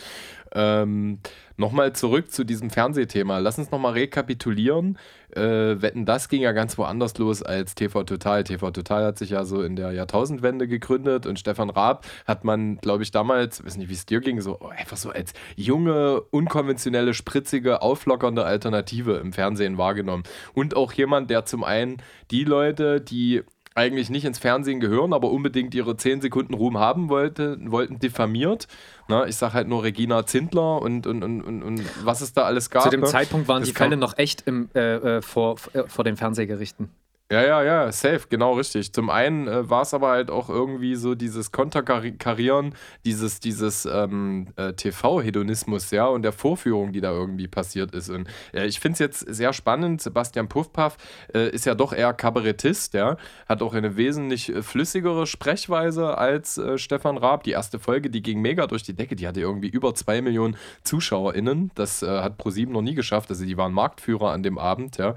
Ähm, 0.51 1.21
Nochmal 1.59 1.95
zurück 1.95 2.31
zu 2.31 2.45
diesem 2.45 2.69
Fernsehthema. 2.69 3.39
Lass 3.39 3.59
uns 3.59 3.71
nochmal 3.71 3.95
rekapitulieren. 3.95 4.99
Äh, 5.37 5.83
Wetten, 5.83 6.07
das 6.07 6.29
ging 6.29 6.41
ja 6.41 6.53
ganz 6.53 6.79
woanders 6.79 7.17
los 7.19 7.43
als 7.43 7.75
TV 7.75 8.05
Total. 8.05 8.43
TV 8.43 8.71
Total 8.71 9.05
hat 9.05 9.19
sich 9.19 9.31
ja 9.31 9.45
so 9.45 9.63
in 9.63 9.77
der 9.77 9.93
Jahrtausendwende 9.93 10.67
gegründet 10.67 11.27
und 11.27 11.39
Stefan 11.39 11.69
Raab 11.69 12.07
hat 12.27 12.45
man, 12.45 12.79
glaube 12.79 13.03
ich, 13.03 13.11
damals, 13.11 13.65
weiß 13.65 13.77
nicht, 13.77 13.91
wie 13.91 13.95
es 13.95 14.07
dir 14.07 14.21
ging, 14.21 14.41
so 14.41 14.59
einfach 14.61 14.97
so 14.97 15.11
als 15.11 15.35
junge, 15.55 16.23
unkonventionelle, 16.31 17.13
spritzige, 17.13 17.83
auflockernde 17.83 18.45
Alternative 18.45 19.17
im 19.19 19.35
Fernsehen 19.35 19.77
wahrgenommen. 19.77 20.23
Und 20.55 20.75
auch 20.75 20.93
jemand, 20.93 21.29
der 21.31 21.45
zum 21.45 21.65
einen 21.65 21.99
die 22.31 22.45
Leute, 22.45 23.03
die 23.03 23.43
eigentlich 23.77 24.11
nicht 24.11 24.25
ins 24.25 24.39
Fernsehen 24.39 24.81
gehören, 24.81 25.13
aber 25.13 25.31
unbedingt 25.31 25.75
ihre 25.75 25.97
10 25.97 26.23
Sekunden 26.23 26.55
Ruhm 26.55 26.79
haben 26.79 27.09
wollte, 27.09 27.59
wollten, 27.61 27.99
diffamiert. 27.99 28.69
Na, 29.09 29.27
ich 29.27 29.37
sage 29.37 29.55
halt 29.55 29.69
nur 29.69 29.83
Regina 29.83 30.27
Zindler 30.27 30.81
und, 30.81 31.07
und, 31.07 31.23
und, 31.23 31.43
und, 31.43 31.83
was 32.05 32.23
es 32.23 32.33
da 32.33 32.43
alles 32.43 32.71
gab. 32.71 32.85
Zu 32.85 32.91
dem 32.91 33.01
ne? 33.01 33.07
Zeitpunkt 33.07 33.49
waren 33.49 33.61
das 33.61 33.69
die 33.69 33.75
Fälle 33.75 33.97
noch 33.97 34.17
echt 34.19 34.43
im, 34.47 34.71
äh, 34.75 35.19
äh 35.19 35.23
vor, 35.23 35.57
äh, 35.75 35.83
vor 35.87 36.05
den 36.05 36.17
Fernsehgerichten. 36.17 36.89
Ja, 37.29 37.43
ja, 37.43 37.63
ja, 37.65 37.91
safe, 37.91 38.29
genau 38.29 38.53
richtig. 38.53 38.93
Zum 38.93 39.11
einen 39.11 39.49
äh, 39.49 39.69
war 39.69 39.83
es 39.83 39.93
aber 39.93 40.11
halt 40.11 40.31
auch 40.31 40.49
irgendwie 40.49 40.95
so 40.95 41.17
dieses 41.17 41.51
Konterkarieren, 41.51 42.73
dieses, 43.05 43.41
dieses 43.41 43.85
ähm, 43.85 44.47
äh, 44.55 44.75
TV-Hedonismus, 44.75 45.91
ja, 45.91 46.07
und 46.07 46.23
der 46.23 46.31
Vorführung, 46.31 46.93
die 46.93 47.01
da 47.01 47.11
irgendwie 47.11 47.49
passiert 47.49 47.97
ist. 47.97 48.11
Und 48.11 48.29
äh, 48.55 48.67
ich 48.67 48.79
finde 48.79 48.93
es 48.93 48.99
jetzt 49.01 49.19
sehr 49.35 49.53
spannend. 49.53 50.03
Sebastian 50.03 50.49
Puffpaff 50.49 50.99
äh, 51.35 51.51
ist 51.51 51.67
ja 51.67 51.75
doch 51.75 51.93
eher 51.93 52.15
Kabarettist, 52.15 52.95
ja, 52.95 53.17
hat 53.49 53.61
auch 53.61 53.75
eine 53.75 53.97
wesentlich 53.97 54.55
äh, 54.55 54.63
flüssigere 54.63 55.27
Sprechweise 55.27 56.17
als 56.17 56.59
äh, 56.59 56.79
Stefan 56.79 57.19
Raab. 57.19 57.43
Die 57.43 57.51
erste 57.51 57.81
Folge, 57.81 58.09
die 58.09 58.23
ging 58.23 58.41
mega 58.41 58.69
durch 58.69 58.85
die 58.85 58.95
Decke, 58.95 59.17
die 59.17 59.27
hatte 59.27 59.41
irgendwie 59.41 59.69
über 59.69 59.97
zwei 59.97 60.23
Millionen 60.23 60.57
ZuschauerInnen. 60.85 61.73
Das 61.75 62.03
hat 62.03 62.39
ProSieben 62.39 62.73
noch 62.73 62.83
nie 62.83 62.95
geschafft. 62.95 63.31
Also 63.31 63.45
die 63.45 63.57
waren 63.57 63.73
Marktführer 63.73 64.31
an 64.31 64.45
dem 64.45 64.59
Abend, 64.59 64.99
ja. 64.99 65.17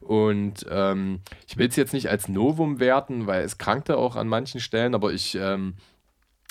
Und 0.00 0.64
ähm, 0.70 1.20
ich 1.48 1.56
will 1.56 1.66
es 1.66 1.76
jetzt 1.76 1.94
nicht 1.94 2.10
als 2.10 2.28
Novum 2.28 2.78
werten, 2.78 3.26
weil 3.26 3.42
es 3.42 3.56
krankte 3.56 3.96
auch 3.96 4.16
an 4.16 4.28
manchen 4.28 4.60
Stellen, 4.60 4.94
aber 4.94 5.12
ich 5.12 5.34
ähm, 5.34 5.74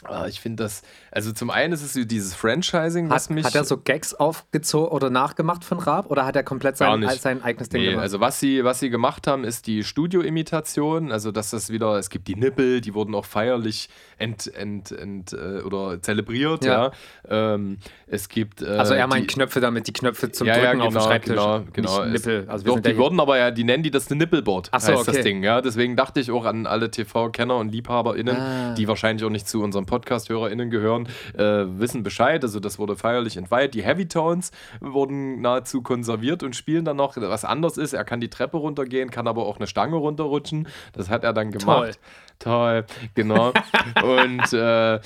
Ah, 0.03 0.27
ich 0.27 0.39
finde 0.39 0.63
das, 0.63 0.83
also 1.10 1.31
zum 1.31 1.49
einen 1.49 1.73
ist 1.73 1.81
es 1.81 2.07
dieses 2.07 2.36
Franchising, 2.36 3.10
was 3.10 3.25
hat, 3.25 3.29
mich. 3.31 3.43
Hat 3.43 3.55
er 3.55 3.63
so 3.63 3.77
Gags 3.77 4.13
aufgezogen 4.13 4.91
oder 4.91 5.10
nachgemacht 5.10 5.63
von 5.63 5.79
Raab 5.79 6.12
oder 6.12 6.23
hat 6.23 6.36
er 6.36 6.43
komplett 6.43 6.77
sein, 6.77 7.03
sein 7.19 7.41
eigenes 7.41 7.69
Ding 7.69 7.81
nee, 7.81 7.89
gemacht? 7.89 8.03
Also, 8.03 8.19
was 8.19 8.39
sie, 8.39 8.63
was 8.63 8.79
sie 8.79 8.91
gemacht 8.91 9.25
haben, 9.25 9.43
ist 9.43 9.65
die 9.65 9.83
Studio-Imitation. 9.83 11.12
Also, 11.12 11.31
dass 11.31 11.49
das 11.49 11.71
wieder, 11.71 11.97
es 11.97 12.12
gibt 12.12 12.27
die 12.27 12.36
Nippel, 12.36 12.79
die 12.79 12.93
wurden 12.93 13.15
auch 13.15 13.25
feierlich 13.25 13.89
ent, 14.19 14.53
ent, 14.53 14.91
ent, 14.91 15.33
äh, 15.33 15.62
oder 15.62 15.99
zelebriert, 15.99 16.63
ja. 16.63 16.91
ja. 17.27 17.55
Ähm, 17.55 17.79
es 18.05 18.29
gibt. 18.29 18.62
Äh, 18.62 18.67
also, 18.67 18.93
er 18.93 19.07
meint 19.07 19.27
Knöpfe 19.27 19.62
damit, 19.62 19.88
die 19.88 19.93
Knöpfe 19.93 20.31
zum 20.31 20.45
ja, 20.45 20.53
Drücken 20.53 20.65
ja, 20.65 20.71
genau, 20.73 20.86
auf 20.86 20.89
dem 20.89 20.93
genau, 20.93 21.07
Schreibtisch. 21.07 21.33
Genau, 21.33 21.63
genau. 21.73 22.05
Nippel. 22.05 22.45
Also, 22.47 22.65
Doch, 22.65 22.79
die 22.81 22.97
wurden 22.97 23.19
aber 23.19 23.39
ja, 23.39 23.49
die 23.49 23.63
nennen 23.63 23.81
die 23.81 23.89
das 23.89 24.12
eine 24.12 24.19
Nippelboard, 24.19 24.69
Ach 24.71 24.79
so, 24.79 24.91
heißt 24.91 25.07
okay. 25.07 25.12
das 25.12 25.23
Ding, 25.23 25.41
ja. 25.41 25.60
Deswegen 25.62 25.95
dachte 25.95 26.19
ich 26.19 26.29
auch 26.29 26.45
an 26.45 26.67
alle 26.67 26.91
TV-Kenner 26.91 27.57
und 27.57 27.71
LiebhaberInnen, 27.71 28.38
ah. 28.38 28.73
die 28.75 28.88
wahrscheinlich 28.88 29.25
auch 29.25 29.31
nicht 29.31 29.47
zu 29.47 29.63
unserem 29.63 29.87
Podcast-HörerInnen 29.88 30.69
gehören, 30.69 31.08
äh, 31.36 31.65
wissen 31.80 32.04
Bescheid. 32.04 32.43
Also 32.43 32.60
das 32.60 32.78
wurde 32.78 32.95
feierlich 32.95 33.38
entweiht. 33.38 33.73
Die 33.73 33.82
Heavy 33.82 34.08
Tones 34.08 34.52
wurden 34.80 35.41
nahezu 35.41 35.82
konserviert 35.82 36.43
und 36.43 36.56
spielen 36.56 36.86
dann 36.86 36.97
noch. 36.97 37.17
Was 37.17 37.43
anders 37.43 37.78
ist, 37.78 37.93
er 37.93 38.04
kann 38.04 38.21
die 38.21 38.30
Treppe 38.30 38.58
runtergehen, 38.58 39.10
kann 39.10 39.28
aber 39.28 39.47
auch 39.47 39.58
eine 39.58 39.65
Stange 39.65 39.95
runterrutschen. 39.95 40.67
Das 40.93 41.10
hat 41.10 41.23
er 41.23 41.34
dann 41.34 41.50
gemacht. 41.50 42.00
Toll, 42.38 42.84
Toll. 42.84 42.86
genau. 43.15 43.54
und 44.04 44.54
äh, 44.54 45.00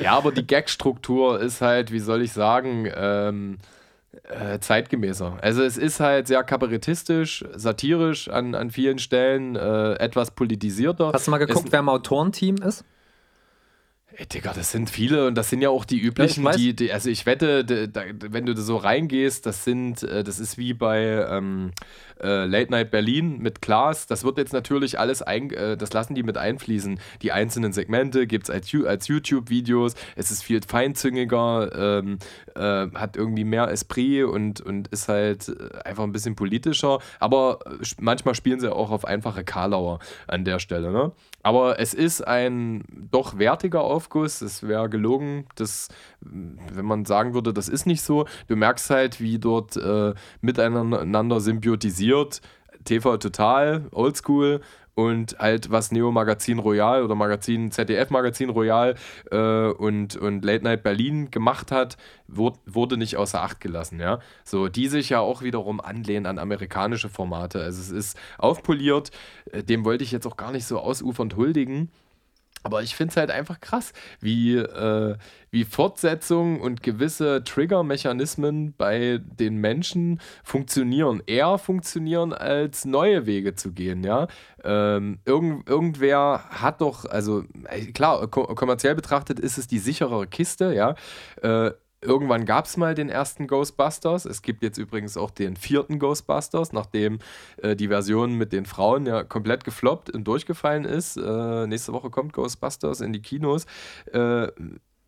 ja, 0.00 0.12
aber 0.12 0.32
die 0.32 0.46
Gag-Struktur 0.46 1.40
ist 1.40 1.60
halt, 1.60 1.92
wie 1.92 2.00
soll 2.00 2.22
ich 2.22 2.32
sagen, 2.32 2.90
ähm, 2.94 3.58
äh, 4.24 4.58
zeitgemäßer. 4.58 5.38
Also 5.40 5.62
es 5.62 5.76
ist 5.76 6.00
halt 6.00 6.26
sehr 6.26 6.42
kabarettistisch, 6.42 7.44
satirisch 7.54 8.28
an, 8.28 8.54
an 8.54 8.70
vielen 8.70 8.98
Stellen, 8.98 9.56
äh, 9.56 9.94
etwas 9.94 10.30
politisierter. 10.30 11.12
Hast 11.12 11.26
du 11.26 11.30
mal 11.30 11.38
geguckt, 11.38 11.66
es, 11.66 11.72
wer 11.72 11.80
im 11.80 11.88
Autorenteam 11.88 12.56
ist? 12.56 12.84
Ey, 14.16 14.26
Digga, 14.26 14.52
das 14.52 14.70
sind 14.70 14.90
viele 14.90 15.26
und 15.26 15.34
das 15.34 15.50
sind 15.50 15.60
ja 15.60 15.70
auch 15.70 15.84
die 15.84 15.98
üblichen, 15.98 16.44
ja, 16.44 16.52
die, 16.52 16.74
die, 16.74 16.92
also 16.92 17.10
ich 17.10 17.26
wette, 17.26 17.64
da, 17.64 18.02
wenn 18.20 18.46
du 18.46 18.56
so 18.56 18.76
reingehst, 18.76 19.44
das 19.44 19.64
sind, 19.64 20.04
äh, 20.04 20.22
das 20.22 20.38
ist 20.38 20.56
wie 20.56 20.72
bei 20.72 21.26
ähm, 21.28 21.72
äh, 22.22 22.44
Late 22.46 22.70
Night 22.70 22.90
Berlin 22.90 23.38
mit 23.38 23.62
Klaas, 23.62 24.06
das 24.06 24.24
wird 24.24 24.38
jetzt 24.38 24.52
natürlich 24.52 24.98
alles, 24.98 25.22
ein, 25.22 25.50
äh, 25.50 25.76
das 25.76 25.92
lassen 25.92 26.14
die 26.14 26.22
mit 26.22 26.38
einfließen. 26.38 26.98
Die 27.22 27.32
einzelnen 27.32 27.72
Segmente 27.72 28.26
gibt 28.26 28.48
es 28.48 28.50
als, 28.50 28.74
als 28.86 29.08
YouTube-Videos, 29.08 29.94
es 30.16 30.30
ist 30.30 30.42
viel 30.42 30.60
feinzüngiger, 30.66 31.98
ähm, 32.00 32.18
äh, 32.54 32.88
hat 32.94 33.16
irgendwie 33.16 33.44
mehr 33.44 33.68
Esprit 33.68 34.24
und, 34.24 34.60
und 34.60 34.88
ist 34.88 35.08
halt 35.08 35.48
äh, 35.48 35.78
einfach 35.84 36.04
ein 36.04 36.12
bisschen 36.12 36.36
politischer, 36.36 36.98
aber 37.20 37.58
manchmal 37.98 38.34
spielen 38.34 38.60
sie 38.60 38.72
auch 38.72 38.90
auf 38.90 39.04
einfache 39.04 39.44
Karlauer 39.44 39.98
an 40.26 40.44
der 40.44 40.58
Stelle, 40.58 40.90
ne? 40.90 41.12
Aber 41.44 41.78
es 41.78 41.92
ist 41.92 42.26
ein 42.26 42.84
doch 43.10 43.38
wertiger 43.38 43.82
Aufguss. 43.82 44.40
Es 44.40 44.66
wäre 44.66 44.88
gelogen, 44.88 45.46
dass, 45.56 45.88
wenn 46.22 46.86
man 46.86 47.04
sagen 47.04 47.34
würde, 47.34 47.52
das 47.52 47.68
ist 47.68 47.84
nicht 47.84 48.00
so. 48.00 48.24
Du 48.48 48.56
merkst 48.56 48.88
halt, 48.88 49.20
wie 49.20 49.38
dort 49.38 49.76
äh, 49.76 50.14
miteinander 50.40 51.40
symbiotisiert. 51.40 52.03
TV 52.84 53.16
Total, 53.16 53.86
Oldschool 53.92 54.60
und 54.94 55.36
halt 55.38 55.70
was 55.70 55.90
Neo 55.90 56.12
Magazin 56.12 56.58
Royal 56.58 57.02
oder 57.02 57.14
Magazin 57.14 57.70
ZDF 57.70 58.10
Magazin 58.10 58.50
Royal 58.50 58.94
äh, 59.30 59.66
und, 59.68 60.16
und 60.16 60.44
Late 60.44 60.64
Night 60.64 60.82
Berlin 60.82 61.30
gemacht 61.30 61.72
hat, 61.72 61.96
wurde, 62.28 62.58
wurde 62.66 62.96
nicht 62.96 63.16
außer 63.16 63.42
Acht 63.42 63.60
gelassen, 63.60 64.00
ja. 64.00 64.20
So, 64.44 64.68
die 64.68 64.88
sich 64.88 65.08
ja 65.10 65.20
auch 65.20 65.42
wiederum 65.42 65.80
anlehnen 65.80 66.26
an 66.26 66.38
amerikanische 66.38 67.08
Formate. 67.08 67.60
Also 67.60 67.80
es 67.80 67.90
ist 67.90 68.18
aufpoliert, 68.38 69.10
äh, 69.50 69.62
dem 69.62 69.84
wollte 69.84 70.04
ich 70.04 70.12
jetzt 70.12 70.26
auch 70.26 70.36
gar 70.36 70.52
nicht 70.52 70.66
so 70.66 70.78
ausufernd 70.78 71.36
huldigen. 71.36 71.90
Aber 72.64 72.82
ich 72.82 72.96
finde 72.96 73.10
es 73.12 73.16
halt 73.18 73.30
einfach 73.30 73.60
krass, 73.60 73.92
wie, 74.20 74.56
äh, 74.56 75.16
wie 75.50 75.64
Fortsetzungen 75.64 76.60
und 76.60 76.82
gewisse 76.82 77.44
Trigger-Mechanismen 77.44 78.74
bei 78.76 79.20
den 79.22 79.58
Menschen 79.58 80.18
funktionieren. 80.42 81.22
Eher 81.26 81.58
funktionieren, 81.58 82.32
als 82.32 82.86
neue 82.86 83.26
Wege 83.26 83.54
zu 83.54 83.72
gehen, 83.72 84.02
ja. 84.02 84.28
Ähm, 84.64 85.18
irgend, 85.26 85.68
irgendwer 85.68 86.44
hat 86.48 86.80
doch, 86.80 87.04
also 87.04 87.44
klar, 87.92 88.26
kommerziell 88.28 88.94
betrachtet 88.94 89.38
ist 89.38 89.58
es 89.58 89.66
die 89.66 89.78
sicherere 89.78 90.26
Kiste, 90.26 90.74
ja. 90.74 90.94
Äh, 91.42 91.72
irgendwann 92.04 92.44
gab 92.44 92.66
es 92.66 92.76
mal 92.76 92.94
den 92.94 93.08
ersten 93.08 93.46
Ghostbusters. 93.46 94.24
Es 94.24 94.42
gibt 94.42 94.62
jetzt 94.62 94.78
übrigens 94.78 95.16
auch 95.16 95.30
den 95.30 95.56
vierten 95.56 95.98
Ghostbusters, 95.98 96.72
nachdem 96.72 97.18
äh, 97.58 97.74
die 97.74 97.88
Version 97.88 98.34
mit 98.34 98.52
den 98.52 98.66
Frauen 98.66 99.06
ja 99.06 99.24
komplett 99.24 99.64
gefloppt 99.64 100.10
und 100.10 100.24
durchgefallen 100.24 100.84
ist. 100.84 101.16
Äh, 101.16 101.66
nächste 101.66 101.92
Woche 101.92 102.10
kommt 102.10 102.32
Ghostbusters 102.32 103.00
in 103.00 103.12
die 103.12 103.22
Kinos. 103.22 103.66
Äh, 104.12 104.48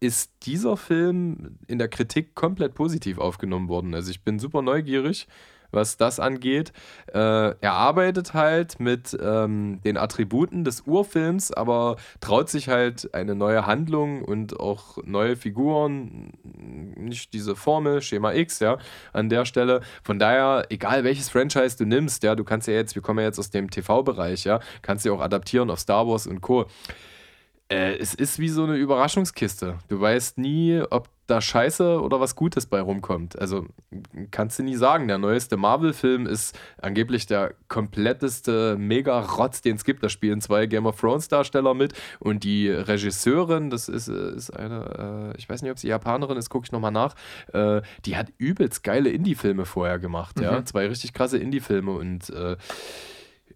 ist 0.01 0.33
dieser 0.43 0.77
Film 0.77 1.59
in 1.67 1.79
der 1.79 1.89
Kritik 1.89 2.35
komplett 2.35 2.75
positiv 2.75 3.19
aufgenommen 3.19 3.69
worden. 3.69 3.95
Also 3.95 4.11
ich 4.11 4.23
bin 4.23 4.39
super 4.39 4.61
neugierig 4.63 5.27
was 5.71 5.97
das 5.97 6.21
angeht. 6.21 6.73
Äh, 7.13 7.19
er 7.19 7.73
arbeitet 7.73 8.35
halt 8.35 8.81
mit 8.81 9.17
ähm, 9.21 9.81
den 9.85 9.97
Attributen 9.97 10.65
des 10.65 10.83
Urfilms, 10.83 11.53
aber 11.53 11.97
traut 12.21 12.49
sich 12.49 12.69
halt 12.69 13.13
eine 13.15 13.35
neue 13.35 13.67
Handlung 13.67 14.23
und 14.23 14.59
auch 14.59 14.99
neue 15.05 15.37
Figuren, 15.37 16.33
nicht 16.97 17.33
diese 17.33 17.57
Formel, 17.57 18.03
Schema 18.03 18.33
X, 18.33 18.61
ja, 18.61 18.79
an 19.13 19.29
der 19.29 19.45
Stelle. 19.45 19.81
Von 20.03 20.19
daher, 20.19 20.67
egal 20.71 21.05
welches 21.05 21.29
Franchise 21.29 21.77
du 21.77 21.87
nimmst, 21.87 22.23
ja, 22.23 22.35
du 22.35 22.45
kannst 22.45 22.69
ja 22.69 22.75
jetzt, 22.75 22.95
wir 22.95 23.03
kommen 23.03 23.21
ja 23.21 23.27
jetzt 23.27 23.39
aus 23.39 23.51
dem 23.51 23.71
TV-Bereich, 23.71 24.45
ja, 24.45 24.61
kannst 24.83 25.05
du 25.05 25.15
auch 25.15 25.21
adaptieren 25.21 25.71
auf 25.71 25.81
Star 25.81 26.07
Wars 26.07 26.27
und 26.27 26.41
Co. 26.41 26.67
Äh, 27.69 27.97
es 27.97 28.15
ist 28.15 28.39
wie 28.39 28.49
so 28.49 28.65
eine 28.65 28.77
Überraschungskiste. 28.77 29.79
Du 29.89 30.01
weißt 30.01 30.39
nie, 30.39 30.83
ob 30.91 31.09
da 31.27 31.41
Scheiße 31.41 32.01
oder 32.01 32.21
was 32.21 32.37
Gutes 32.37 32.67
bei 32.67 32.81
rumkommt. 32.81 33.39
Also 33.39 33.67
kannst 34.31 34.59
du 34.59 34.63
nie 34.63 34.77
sagen. 34.77 35.09
Der 35.09 35.19
neueste 35.19 35.57
Marvel-Film 35.57 36.27
ist 36.27 36.59
angeblich 36.81 37.27
der 37.27 37.55
kompletteste 37.69 38.77
Mega-Rotz, 38.79 39.63
den 39.63 39.77
es 39.77 39.85
gibt. 39.85 40.03
Da 40.03 40.09
spielen 40.09 40.41
zwei 40.41 40.67
Game 40.67 40.87
of 40.87 41.01
Thrones-Darsteller 41.01 41.75
mit 41.75 41.95
und 42.21 42.45
die 42.45 42.69
Regisseurin, 42.71 43.71
das 43.71 43.89
ist, 43.89 44.09
ist 44.09 44.51
eine, 44.51 45.33
äh, 45.35 45.39
ich 45.39 45.49
weiß 45.49 45.63
nicht, 45.63 45.73
ob 45.73 45.79
sie 45.79 45.89
Japanerin 45.89 46.37
ist, 46.37 46.49
gucke 46.51 46.67
ich 46.67 46.73
nochmal 46.73 46.93
nach. 46.93 47.15
Äh, 47.53 47.83
die 48.05 48.17
hat 48.17 48.33
übelst 48.39 48.85
geile 48.85 49.11
Indie-Filme 49.11 49.65
vorher 49.65 49.99
gemacht. 49.99 50.37
Mhm. 50.37 50.43
Ja? 50.45 50.65
Zwei 50.65 50.87
richtig 50.87 51.13
krasse 51.13 51.39
Indie-Filme 51.39 51.91
und 51.93 52.31
äh, 52.31 52.57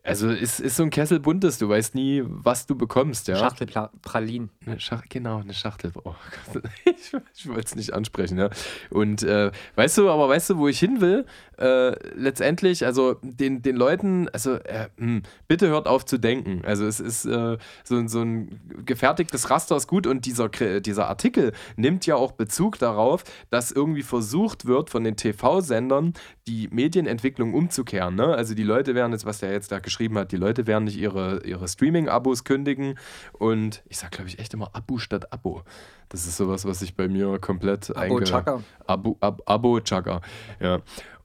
also 0.03 0.31
es 0.31 0.61
ist 0.61 0.77
so 0.77 0.83
ein 0.83 0.91
Kessel 0.91 1.21
buntes, 1.21 1.59
du 1.59 1.69
weißt 1.69 1.95
nie, 1.95 2.23
was 2.27 2.67
du 2.67 2.75
bekommst, 2.75 3.29
ja. 3.29 3.37
Schachtel 3.37 3.69
Pralin. 4.03 4.49
Eine 4.65 4.81
Schach 4.81 5.05
genau, 5.09 5.41
eine 5.41 5.53
Schachtel. 5.53 5.93
Oh 6.05 6.15
ich, 6.85 7.13
ich 7.35 7.49
wollte 7.49 7.67
es 7.67 7.77
nicht 7.77 7.93
ansprechen, 7.93 8.39
ja. 8.39 8.49
Und 8.89 9.23
äh, 9.23 9.51
weißt 9.75 9.99
du, 9.99 10.11
aber 10.11 10.29
weißt 10.29 10.51
du, 10.51 10.59
wo 10.59 10.69
ich 10.69 10.79
hin 10.79 11.01
will? 11.01 11.27
Äh, 11.59 11.91
letztendlich, 12.15 12.87
also 12.87 13.17
den, 13.23 13.61
den 13.61 13.77
Leuten, 13.77 14.31
also 14.31 14.55
äh, 14.55 14.89
mh, 14.97 15.07
hm, 15.07 15.23
bitte 15.47 15.69
hört 15.69 15.87
auf 15.87 16.07
zu 16.07 16.17
denken. 16.17 16.63
Also 16.65 16.87
es 16.87 17.01
ist 17.01 17.27
äh, 17.27 17.59
so, 17.85 18.07
so 18.07 18.23
ein 18.23 18.61
gefertigtes 18.87 19.51
Raster 19.51 19.77
ist 19.77 19.87
gut 19.87 20.07
und 20.07 20.25
dieser, 20.25 20.49
dieser 20.49 21.09
Artikel 21.09 21.53
nimmt 21.77 22.07
ja 22.07 22.17
auch 22.17 22.33
Bezug 22.33 22.79
darauf, 22.79 23.25
dass 23.51 23.71
irgendwie 23.71 24.03
versucht 24.03 24.65
wird 24.65 24.89
von 24.89 25.05
den 25.05 25.17
TV-Sendern 25.17 26.15
die 26.47 26.69
Medienentwicklung 26.71 27.53
umzukehren. 27.53 28.15
Ne? 28.15 28.35
Also 28.35 28.55
die 28.55 28.63
Leute 28.63 28.95
werden 28.95 29.13
jetzt, 29.13 29.27
was 29.27 29.41
der 29.41 29.53
jetzt 29.53 29.71
da 29.71 29.79
geschrieben 29.91 30.17
hat, 30.19 30.31
die 30.31 30.37
Leute 30.37 30.67
werden 30.67 30.85
nicht 30.85 30.97
ihre, 30.97 31.43
ihre 31.45 31.67
Streaming-Abos 31.67 32.45
kündigen 32.45 32.95
und 33.33 33.83
ich 33.89 33.99
sage, 33.99 34.11
glaube 34.17 34.29
ich, 34.29 34.39
echt 34.39 34.55
immer 34.55 34.71
Abo 34.73 34.99
statt 34.99 35.33
Abo. 35.33 35.63
Das 36.09 36.27
ist 36.27 36.37
sowas, 36.37 36.65
was 36.65 36.81
ich 36.81 36.95
bei 36.95 37.09
mir 37.09 37.39
komplett 37.41 37.95
Abo 37.97 38.21
Chaka. 38.21 38.63
Abo, 38.87 39.17
Ab, 39.21 39.43
Abo 39.47 39.81
Chaka. 39.81 40.21
Ja. 40.61 40.81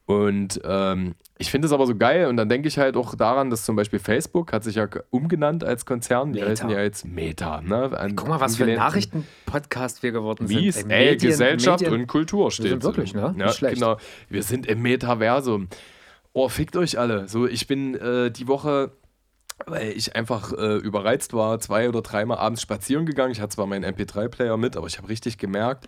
Und 0.08 0.62
ähm, 0.63 1.15
ich 1.38 1.49
finde 1.49 1.65
es 1.65 1.73
aber 1.73 1.88
so 1.88 1.95
geil 1.95 2.28
und 2.28 2.38
dann 2.38 2.47
denke 2.47 2.67
ich 2.67 2.78
halt 2.78 2.95
auch 2.95 3.15
daran, 3.15 3.49
dass 3.49 3.65
zum 3.65 3.75
Beispiel 3.75 3.99
Facebook 3.99 4.54
hat 4.54 4.63
sich 4.63 4.75
ja 4.75 4.88
umgenannt 5.10 5.63
als 5.63 5.86
Konzern. 5.86 6.32
Die 6.32 6.39
Meta. 6.39 6.51
heißen 6.51 6.69
ja 6.69 6.82
jetzt 6.82 7.06
Meta. 7.06 7.62
Ne? 7.62 7.97
Ein 7.97 8.15
Guck 8.15 8.30
mal, 8.30 8.39
was 8.39 8.58
für 8.58 8.65
ein 8.65 8.75
Nachrichtenpodcast 8.75 10.04
wir 10.04 10.12
geworden 10.12 10.47
sind. 10.47 10.60
Mies, 10.60 10.78
ey, 10.78 10.86
Medien, 10.86 11.32
Gesellschaft 11.32 11.82
Medien. 11.82 12.01
und 12.01 12.08
Kultur 12.08 12.51
steht. 12.51 12.65
Wir 12.65 12.71
sind 12.71 12.84
wirklich, 12.84 13.13
ne? 13.13 13.36
Ja, 13.38 13.45
Nicht 13.45 13.58
schlecht. 13.58 13.75
Genau. 13.75 13.97
Wir 14.30 14.43
sind 14.43 14.67
im 14.67 14.82
Metaversum. 14.82 15.67
Oh, 16.38 16.50
fickt 16.50 16.76
euch 16.76 17.00
alle. 17.00 17.30
So, 17.30 17.48
ich 17.48 17.65
bin 17.65 17.95
äh, 17.95 18.30
die 18.30 18.50
Woche 18.50 18.91
weil 19.65 19.93
ich 19.93 20.17
einfach 20.17 20.52
äh, 20.52 20.76
überreizt 20.76 21.32
war, 21.32 21.62
zwei 21.62 21.88
oder 21.88 22.02
dreimal 22.02 22.39
abends 22.39 22.62
spazieren 22.62 23.06
gegangen. 23.06 23.32
Ich 23.32 23.39
hatte 23.39 23.56
zwar 23.56 23.67
meinen 23.67 23.86
MP3-Player 23.86 24.58
mit, 24.58 24.76
aber 24.76 24.88
ich 24.88 24.98
habe 24.98 25.08
richtig 25.08 25.38
gemerkt, 25.38 25.88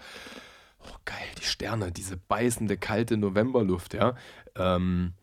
oh 0.79 0.95
geil, 1.03 1.17
die 1.37 1.43
Sterne, 1.43 1.91
diese 1.91 2.15
beißende, 2.15 2.77
kalte 2.77 3.17
Novemberluft, 3.17 3.93
ja. 3.93 4.15
Ähm, 4.55 5.15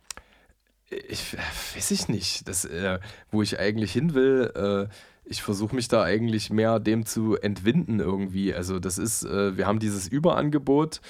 ich 0.91 1.39
weiß 1.75 1.91
ich 1.93 2.09
nicht, 2.09 2.47
das, 2.47 2.67
äh, 2.67 2.99
wo 3.31 3.41
ich 3.41 3.59
eigentlich 3.59 3.93
hin 3.93 4.13
will, 4.13 4.53
äh, 4.55 4.95
ich 5.25 5.43
versuche 5.43 5.75
mich 5.75 5.89
da 5.89 6.03
eigentlich 6.03 6.51
mehr 6.51 6.79
dem 6.81 7.07
zu 7.07 7.37
entwinden 7.37 7.99
irgendwie. 7.99 8.55
Also 8.55 8.79
das 8.79 8.99
ist, 8.99 9.25
äh, 9.25 9.57
wir 9.57 9.67
haben 9.67 9.79
dieses 9.79 10.07
Überangebot 10.07 11.01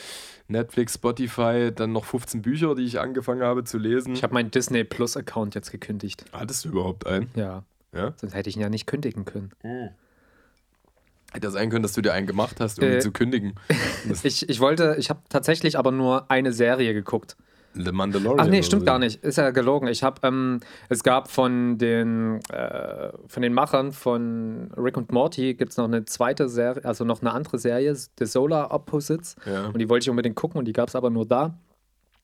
Netflix, 0.48 0.94
Spotify, 0.94 1.72
dann 1.74 1.92
noch 1.92 2.04
15 2.04 2.42
Bücher, 2.42 2.74
die 2.74 2.84
ich 2.84 3.00
angefangen 3.00 3.42
habe 3.42 3.64
zu 3.64 3.78
lesen. 3.78 4.12
Ich 4.14 4.22
habe 4.22 4.34
meinen 4.34 4.50
Disney 4.50 4.84
Plus 4.84 5.16
Account 5.16 5.54
jetzt 5.54 5.70
gekündigt. 5.70 6.24
Hattest 6.32 6.64
du 6.64 6.70
überhaupt 6.70 7.06
einen? 7.06 7.30
Ja. 7.34 7.64
ja? 7.94 8.12
Sonst 8.16 8.34
hätte 8.34 8.50
ich 8.50 8.56
ihn 8.56 8.62
ja 8.62 8.68
nicht 8.68 8.86
kündigen 8.86 9.24
können. 9.24 9.52
Mhm. 9.62 9.90
Hätte 11.32 11.50
sein 11.50 11.70
können, 11.70 11.82
dass 11.82 11.94
du 11.94 12.00
dir 12.00 12.12
einen 12.12 12.26
gemacht 12.26 12.60
hast, 12.60 12.78
um 12.78 12.84
äh, 12.84 12.96
ihn 12.96 13.00
zu 13.00 13.10
kündigen. 13.10 13.54
ich, 14.22 14.48
ich 14.48 14.60
wollte, 14.60 14.96
ich 14.98 15.10
habe 15.10 15.20
tatsächlich 15.28 15.78
aber 15.78 15.90
nur 15.90 16.30
eine 16.30 16.52
Serie 16.52 16.94
geguckt. 16.94 17.36
The 17.74 17.92
Mandalorian. 17.92 18.40
Ach 18.40 18.48
nee, 18.48 18.62
stimmt 18.62 18.86
gar 18.86 18.98
nicht. 18.98 19.22
Ist 19.22 19.38
ja 19.38 19.50
gelogen. 19.50 19.88
Ich 19.88 20.02
habe, 20.02 20.26
ähm, 20.26 20.60
es 20.88 21.02
gab 21.02 21.30
von 21.30 21.78
den, 21.78 22.40
äh, 22.50 23.10
von 23.26 23.42
den 23.42 23.52
Machern 23.52 23.92
von 23.92 24.70
Rick 24.76 24.96
und 24.96 25.12
Morty 25.12 25.54
gibt 25.54 25.72
es 25.72 25.76
noch 25.76 25.86
eine 25.86 26.04
zweite 26.04 26.48
Serie, 26.48 26.84
also 26.84 27.04
noch 27.04 27.20
eine 27.20 27.32
andere 27.32 27.58
Serie, 27.58 27.94
The 27.94 28.26
Solar 28.26 28.72
Opposites. 28.72 29.36
Ja. 29.44 29.66
Und 29.66 29.78
die 29.78 29.88
wollte 29.88 30.04
ich 30.04 30.10
unbedingt 30.10 30.36
gucken 30.36 30.58
und 30.58 30.66
die 30.66 30.72
gab 30.72 30.88
es 30.88 30.94
aber 30.94 31.10
nur 31.10 31.26
da. 31.26 31.54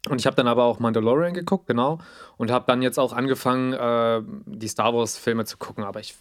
Und 0.09 0.19
ich 0.19 0.27
habe 0.27 0.35
dann 0.35 0.49
aber 0.49 0.65
auch 0.65 0.79
Mandalorian 0.79 1.35
geguckt, 1.35 1.67
genau. 1.67 1.99
Und 2.39 2.51
habe 2.51 2.65
dann 2.67 2.81
jetzt 2.81 2.99
auch 2.99 3.13
angefangen, 3.13 3.75
äh, 3.75 4.23
die 4.47 4.69
Star 4.69 4.95
Wars-Filme 4.95 5.45
zu 5.45 5.59
gucken. 5.59 5.85
Aber 5.85 6.01
ich, 6.01 6.15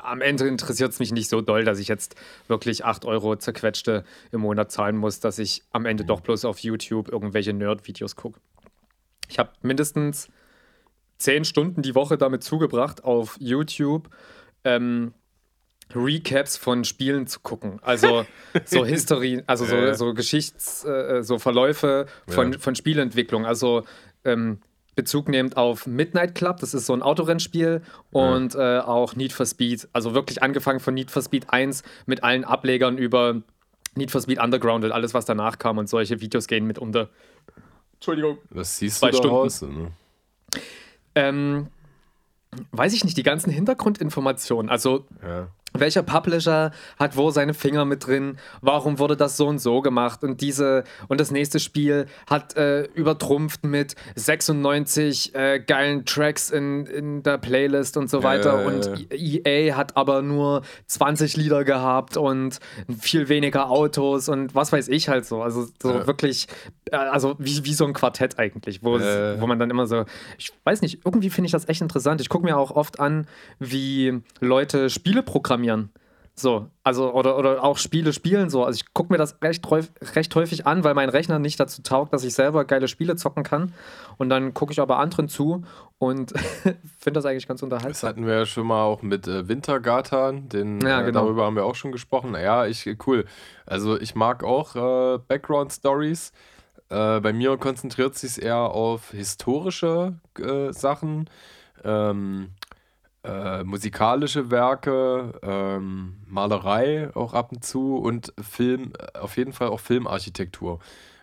am 0.00 0.20
Ende 0.20 0.46
interessiert 0.46 0.92
es 0.92 1.00
mich 1.00 1.12
nicht 1.12 1.28
so 1.28 1.40
doll, 1.40 1.64
dass 1.64 1.80
ich 1.80 1.88
jetzt 1.88 2.14
wirklich 2.46 2.84
8 2.84 3.04
Euro 3.04 3.34
zerquetschte 3.34 4.04
im 4.30 4.42
Monat 4.42 4.70
zahlen 4.70 4.96
muss, 4.96 5.18
dass 5.18 5.40
ich 5.40 5.64
am 5.72 5.86
Ende 5.86 6.04
doch 6.04 6.20
bloß 6.20 6.44
auf 6.44 6.60
YouTube 6.60 7.08
irgendwelche 7.08 7.52
Nerd-Videos 7.52 8.14
gucke. 8.14 8.38
Ich 9.28 9.38
habe 9.38 9.50
mindestens 9.62 10.28
zehn 11.18 11.44
Stunden 11.44 11.82
die 11.82 11.94
Woche 11.94 12.18
damit 12.18 12.44
zugebracht, 12.44 13.04
auf 13.04 13.36
YouTube 13.40 14.10
ähm, 14.64 15.14
Recaps 15.94 16.56
von 16.56 16.84
Spielen 16.84 17.26
zu 17.26 17.40
gucken. 17.40 17.78
Also 17.82 18.26
so 18.64 18.84
History, 18.84 19.42
also 19.46 19.64
so, 19.64 19.92
so 19.94 20.14
Geschichts-, 20.14 20.84
äh, 20.84 21.22
so 21.22 21.38
Verläufe 21.38 22.06
von, 22.26 22.52
ja. 22.52 22.58
von 22.58 22.74
Spielentwicklung. 22.74 23.46
Also 23.46 23.84
ähm, 24.24 24.58
Bezug 24.96 25.28
nehmend 25.28 25.58
auf 25.58 25.86
Midnight 25.86 26.34
Club, 26.34 26.58
das 26.60 26.72
ist 26.72 26.86
so 26.86 26.94
ein 26.94 27.02
Autorennspiel, 27.02 27.82
und 28.10 28.54
ja. 28.54 28.78
äh, 28.78 28.80
auch 28.80 29.14
Need 29.14 29.32
for 29.32 29.44
Speed. 29.44 29.88
Also 29.92 30.14
wirklich 30.14 30.42
angefangen 30.42 30.80
von 30.80 30.94
Need 30.94 31.10
for 31.10 31.22
Speed 31.22 31.50
1 31.50 31.82
mit 32.06 32.24
allen 32.24 32.44
Ablegern 32.44 32.96
über 32.96 33.42
Need 33.94 34.10
for 34.10 34.22
Speed 34.22 34.38
Underground 34.42 34.84
und 34.84 34.92
alles, 34.92 35.12
was 35.12 35.26
danach 35.26 35.58
kam. 35.58 35.78
Und 35.78 35.88
solche 35.88 36.20
Videos 36.20 36.46
gehen 36.46 36.66
mit 36.66 36.78
unter 36.78 37.10
Entschuldigung. 37.96 38.38
Was 38.50 38.78
siehst 38.78 38.98
zwei 38.98 39.10
du 39.10 39.18
raus? 39.28 39.62
Ne? 39.62 39.92
Ähm, 41.14 41.68
weiß 42.72 42.92
ich 42.92 43.04
nicht, 43.04 43.16
die 43.16 43.22
ganzen 43.22 43.50
Hintergrundinformationen. 43.50 44.70
Also, 44.70 45.06
ja 45.22 45.48
welcher 45.80 46.02
Publisher 46.02 46.72
hat 46.98 47.16
wo 47.16 47.30
seine 47.30 47.54
Finger 47.54 47.84
mit 47.84 48.06
drin, 48.06 48.38
warum 48.60 48.98
wurde 48.98 49.16
das 49.16 49.36
so 49.36 49.46
und 49.46 49.58
so 49.58 49.80
gemacht? 49.82 50.22
Und 50.22 50.40
diese 50.40 50.84
und 51.08 51.20
das 51.20 51.30
nächste 51.30 51.60
Spiel 51.60 52.06
hat 52.28 52.56
äh, 52.56 52.84
übertrumpft 52.94 53.64
mit 53.64 53.94
96 54.14 55.34
äh, 55.34 55.60
geilen 55.60 56.04
Tracks 56.04 56.50
in, 56.50 56.86
in 56.86 57.22
der 57.22 57.38
Playlist 57.38 57.96
und 57.96 58.10
so 58.10 58.22
weiter. 58.22 58.62
äh. 58.62 58.66
und 58.66 59.12
EA 59.12 59.76
hat 59.76 59.96
aber 59.96 60.22
nur 60.22 60.62
20 60.86 61.36
Lieder 61.36 61.64
gehabt 61.64 62.16
und 62.16 62.58
viel 62.98 63.28
weniger 63.28 63.70
Autos 63.70 64.28
und 64.28 64.54
was 64.54 64.72
weiß 64.72 64.88
ich 64.88 65.08
halt 65.08 65.26
so, 65.26 65.42
also 65.42 65.66
so 65.82 66.06
wirklich, 66.06 66.46
äh, 66.90 66.96
also 66.96 67.36
wie, 67.38 67.64
wie 67.64 67.74
so 67.74 67.84
ein 67.84 67.92
Quartett 67.92 68.38
eigentlich, 68.38 68.82
wo, 68.82 68.96
es, 68.96 69.40
wo 69.40 69.46
man 69.46 69.58
dann 69.58 69.70
immer 69.70 69.86
so, 69.86 70.04
ich 70.38 70.52
weiß 70.64 70.82
nicht, 70.82 71.00
irgendwie 71.04 71.30
finde 71.30 71.46
ich 71.46 71.52
das 71.52 71.68
echt 71.68 71.80
interessant. 71.80 72.20
Ich 72.20 72.28
gucke 72.28 72.44
mir 72.44 72.56
auch 72.56 72.70
oft 72.70 73.00
an, 73.00 73.26
wie 73.58 74.20
Leute 74.40 74.90
Spiele 74.90 75.22
programmieren 75.22 75.55
programmieren. 75.56 75.90
So, 76.38 76.68
also, 76.84 77.14
oder, 77.14 77.38
oder 77.38 77.64
auch 77.64 77.78
Spiele 77.78 78.12
spielen 78.12 78.50
so. 78.50 78.62
Also 78.62 78.76
ich 78.76 78.92
gucke 78.92 79.10
mir 79.10 79.16
das 79.16 79.38
recht, 79.40 79.66
recht 80.14 80.34
häufig 80.34 80.66
an, 80.66 80.84
weil 80.84 80.92
mein 80.92 81.08
Rechner 81.08 81.38
nicht 81.38 81.58
dazu 81.58 81.80
taugt, 81.80 82.12
dass 82.12 82.24
ich 82.24 82.34
selber 82.34 82.66
geile 82.66 82.88
Spiele 82.88 83.16
zocken 83.16 83.42
kann. 83.42 83.72
Und 84.18 84.28
dann 84.28 84.52
gucke 84.52 84.70
ich 84.70 84.80
aber 84.80 84.98
anderen 84.98 85.30
zu 85.30 85.64
und 85.96 86.34
finde 86.98 87.18
das 87.18 87.24
eigentlich 87.24 87.48
ganz 87.48 87.62
unterhaltsam. 87.62 87.90
Das 87.90 88.02
hatten 88.02 88.26
wir 88.26 88.34
ja 88.34 88.44
schon 88.44 88.66
mal 88.66 88.82
auch 88.82 89.00
mit 89.00 89.26
äh, 89.26 89.48
Wintergatan, 89.48 90.50
den, 90.50 90.82
ja, 90.82 91.00
äh, 91.00 91.04
genau. 91.06 91.22
darüber 91.22 91.46
haben 91.46 91.56
wir 91.56 91.64
auch 91.64 91.74
schon 91.74 91.90
gesprochen. 91.90 92.34
Ja, 92.34 92.66
ich, 92.66 92.86
cool. 93.06 93.24
Also 93.64 93.98
ich 93.98 94.14
mag 94.14 94.44
auch 94.44 94.76
äh, 94.76 95.18
Background-Stories. 95.26 96.32
Äh, 96.90 97.20
bei 97.20 97.32
mir 97.32 97.56
konzentriert 97.56 98.14
sich 98.14 98.42
eher 98.42 98.58
auf 98.58 99.12
historische 99.12 100.16
äh, 100.38 100.70
Sachen. 100.74 101.30
Ähm, 101.82 102.50
äh, 103.26 103.64
musikalische 103.64 104.50
Werke, 104.50 105.32
ähm, 105.42 106.14
Malerei 106.26 107.10
auch 107.14 107.34
ab 107.34 107.52
und 107.52 107.64
zu 107.64 107.96
und 107.96 108.32
Film, 108.40 108.92
äh, 109.14 109.18
auf 109.18 109.36
jeden 109.36 109.52
Fall 109.52 109.68
auch 109.68 109.80
Filmarchitektur. 109.80 110.78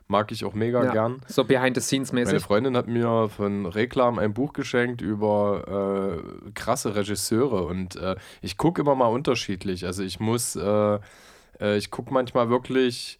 Mag 0.08 0.32
ich 0.34 0.44
auch 0.44 0.54
mega 0.54 0.84
Ja. 0.84 0.92
gern. 0.92 1.22
So 1.28 1.46
behind 1.46 1.76
the 1.78 1.82
scenes 1.82 2.12
Meine 2.12 2.26
mäßig. 2.26 2.44
Freundin 2.44 2.76
hat 2.76 2.88
mir 2.88 3.30
von 3.30 3.66
Reklam 3.66 4.20
ein 4.20 4.34
Buch 4.34 4.52
geschenkt 4.54 5.02
über 5.02 6.20
äh, 6.46 6.52
krasse 6.54 6.94
Regisseure 6.96 7.64
und 7.66 7.96
äh, 7.96 8.16
ich 8.42 8.58
gucke 8.58 8.82
immer 8.82 8.96
mal 8.96 9.08
unterschiedlich. 9.08 9.86
Also 9.86 10.04
ich 10.04 10.20
muss, 10.20 10.56
äh, 10.58 11.00
äh, 11.60 11.78
ich 11.78 11.90
gucke 11.90 12.14
manchmal 12.14 12.50
wirklich 12.50 13.18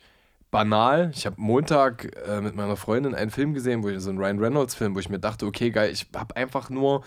banal. 0.52 1.10
Ich 1.16 1.26
habe 1.26 1.38
Montag 1.40 2.16
äh, 2.28 2.42
mit 2.42 2.56
meiner 2.56 2.76
Freundin 2.76 3.16
einen 3.16 3.32
Film 3.32 3.54
gesehen, 3.54 3.82
wo 3.82 3.90
ich 3.90 4.00
so 4.02 4.10
einen 4.10 4.20
Ryan 4.20 4.40
Reynolds 4.40 4.76
Film, 4.76 4.94
wo 4.94 5.00
ich 5.00 5.10
mir 5.10 5.20
dachte, 5.20 5.46
okay 5.48 5.72
geil, 5.72 5.90
ich 5.92 6.08
habe 6.16 6.36
einfach 6.36 6.70
nur 6.70 7.04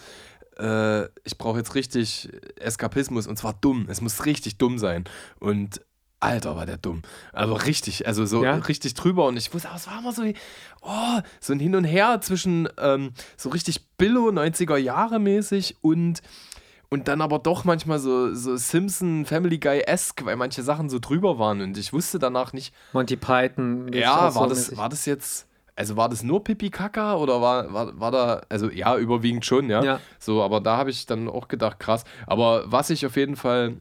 äh, 0.58 1.04
ich 1.24 1.38
brauche 1.38 1.58
jetzt 1.58 1.74
richtig 1.74 2.28
Eskapismus 2.60 3.26
und 3.26 3.36
zwar 3.38 3.54
dumm. 3.54 3.86
Es 3.88 4.00
muss 4.00 4.24
richtig 4.26 4.58
dumm 4.58 4.78
sein. 4.78 5.04
Und 5.38 5.80
Alter, 6.18 6.56
war 6.56 6.64
der 6.64 6.78
dumm. 6.78 7.02
Aber 7.32 7.66
richtig, 7.66 8.06
also 8.06 8.24
so 8.24 8.42
Ja? 8.42 8.54
richtig 8.54 8.94
drüber. 8.94 9.26
Und 9.26 9.36
ich 9.36 9.52
wusste, 9.52 9.68
es 9.76 9.86
war 9.86 9.98
immer 9.98 10.12
so, 10.12 10.22
oh, 10.80 11.20
so 11.40 11.52
ein 11.52 11.60
Hin 11.60 11.74
und 11.76 11.84
Her 11.84 12.20
zwischen 12.22 12.68
ähm, 12.78 13.12
so 13.36 13.50
richtig 13.50 13.86
Billo 13.98 14.28
90er 14.30 14.78
Jahre 14.78 15.18
mäßig 15.18 15.76
und, 15.82 16.22
und 16.88 17.08
dann 17.08 17.20
aber 17.20 17.38
doch 17.38 17.64
manchmal 17.64 17.98
so, 17.98 18.34
so 18.34 18.56
Simpson 18.56 19.26
Family 19.26 19.58
Guy-esque, 19.58 20.24
weil 20.24 20.36
manche 20.36 20.62
Sachen 20.62 20.88
so 20.88 20.98
drüber 21.00 21.38
waren. 21.38 21.60
Und 21.60 21.76
ich 21.76 21.92
wusste 21.92 22.18
danach 22.18 22.54
nicht, 22.54 22.72
Monty 22.94 23.16
Python. 23.16 23.92
ja, 23.92 24.34
war 24.34 24.48
das, 24.48 24.58
mäßig. 24.58 24.78
war 24.78 24.88
das 24.88 25.04
jetzt, 25.04 25.46
also 25.76 25.96
war 25.96 26.08
das 26.08 26.22
nur 26.22 26.42
Pipi 26.42 26.70
Kaka 26.70 27.16
oder 27.16 27.42
war, 27.42 27.72
war, 27.72 28.00
war 28.00 28.10
da, 28.10 28.40
also 28.48 28.70
ja, 28.70 28.96
überwiegend 28.96 29.44
schon, 29.44 29.68
ja. 29.68 29.82
Ja. 29.84 30.00
So, 30.18 30.42
aber 30.42 30.60
da 30.60 30.78
habe 30.78 30.90
ich 30.90 31.04
dann 31.04 31.28
auch 31.28 31.48
gedacht, 31.48 31.78
krass. 31.78 32.04
Aber 32.26 32.64
was 32.66 32.88
ich 32.90 33.04
auf 33.04 33.16
jeden 33.16 33.36
Fall. 33.36 33.76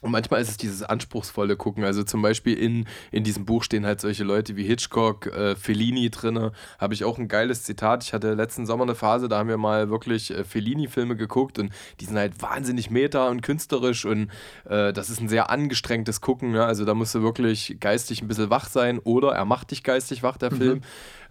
Und 0.00 0.10
manchmal 0.10 0.40
ist 0.40 0.48
es 0.48 0.56
dieses 0.56 0.82
anspruchsvolle 0.82 1.56
Gucken. 1.56 1.84
Also 1.84 2.02
zum 2.02 2.22
Beispiel 2.22 2.54
in, 2.54 2.86
in 3.10 3.24
diesem 3.24 3.44
Buch 3.44 3.62
stehen 3.64 3.86
halt 3.86 4.00
solche 4.00 4.24
Leute 4.24 4.56
wie 4.56 4.64
Hitchcock, 4.64 5.26
äh, 5.26 5.56
Fellini 5.56 6.10
drinne. 6.10 6.52
Habe 6.78 6.94
ich 6.94 7.04
auch 7.04 7.18
ein 7.18 7.28
geiles 7.28 7.64
Zitat. 7.64 8.04
Ich 8.04 8.12
hatte 8.12 8.34
letzten 8.34 8.66
Sommer 8.66 8.84
eine 8.84 8.94
Phase, 8.94 9.28
da 9.28 9.38
haben 9.38 9.48
wir 9.48 9.56
mal 9.56 9.90
wirklich 9.90 10.30
äh, 10.30 10.44
Fellini-Filme 10.44 11.16
geguckt 11.16 11.58
und 11.58 11.72
die 12.00 12.04
sind 12.04 12.16
halt 12.16 12.40
wahnsinnig 12.40 12.90
meta 12.90 13.28
und 13.28 13.42
künstlerisch 13.42 14.04
und 14.04 14.30
äh, 14.64 14.92
das 14.92 15.10
ist 15.10 15.20
ein 15.20 15.28
sehr 15.28 15.50
angestrengtes 15.50 16.20
Gucken. 16.20 16.54
Ja? 16.54 16.66
Also 16.66 16.84
da 16.84 16.94
musst 16.94 17.14
du 17.14 17.22
wirklich 17.22 17.76
geistig 17.80 18.22
ein 18.22 18.28
bisschen 18.28 18.50
wach 18.50 18.68
sein 18.68 18.98
oder 18.98 19.32
er 19.32 19.44
macht 19.44 19.70
dich 19.70 19.82
geistig 19.82 20.22
wach, 20.22 20.36
der 20.36 20.50
Film. 20.50 20.82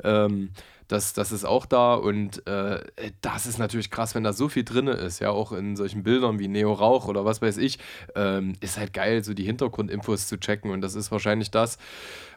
Ähm, 0.04 0.50
das, 0.88 1.14
das 1.14 1.32
ist 1.32 1.46
auch 1.46 1.66
da 1.66 1.96
und 1.96 2.46
äh, 2.48 2.84
das 3.22 3.46
ist 3.46 3.58
natürlich 3.58 3.92
krass, 3.92 4.16
wenn 4.16 4.24
da 4.24 4.34
so 4.34 4.48
viel 4.48 4.64
drin 4.64 4.88
ist, 4.88 5.20
ja, 5.20 5.32
auch 5.32 5.52
in 5.52 5.76
solchen 5.76 6.04
Bildern 6.04 6.40
wie 6.40 6.48
Neo 6.48 6.74
Rauch 6.74 7.08
oder 7.08 7.26
was 7.26 7.42
weiß 7.42 7.58
ich, 7.58 7.80
ähm, 8.16 8.54
ist 8.62 8.78
halt 8.78 8.94
geil, 8.94 9.24
so 9.24 9.34
die 9.34 9.44
Hintergrundinfos 9.44 10.28
zu 10.28 10.40
checken 10.40 10.72
und 10.72 10.82
das 10.82 10.96
ist 10.96 11.12
wahrscheinlich 11.12 11.52
das, 11.52 11.78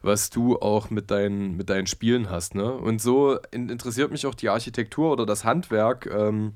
was 0.03 0.31
du 0.31 0.59
auch 0.59 0.91
mit 0.91 1.11
deinen, 1.11 1.57
mit 1.57 1.71
deinen 1.71 1.87
Spielen 1.87 2.31
hast, 2.31 2.55
ne? 2.55 2.73
Und 2.73 3.01
so 3.01 3.39
in, 3.51 3.69
interessiert 3.69 4.11
mich 4.11 4.27
auch 4.27 4.35
die 4.35 4.49
Architektur 4.49 5.13
oder 5.13 5.27
das 5.27 5.45
Handwerk 5.45 6.07
ähm, 6.07 6.55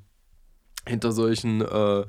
hinter 0.86 1.12
solchen 1.12 1.60
äh, 1.60 2.04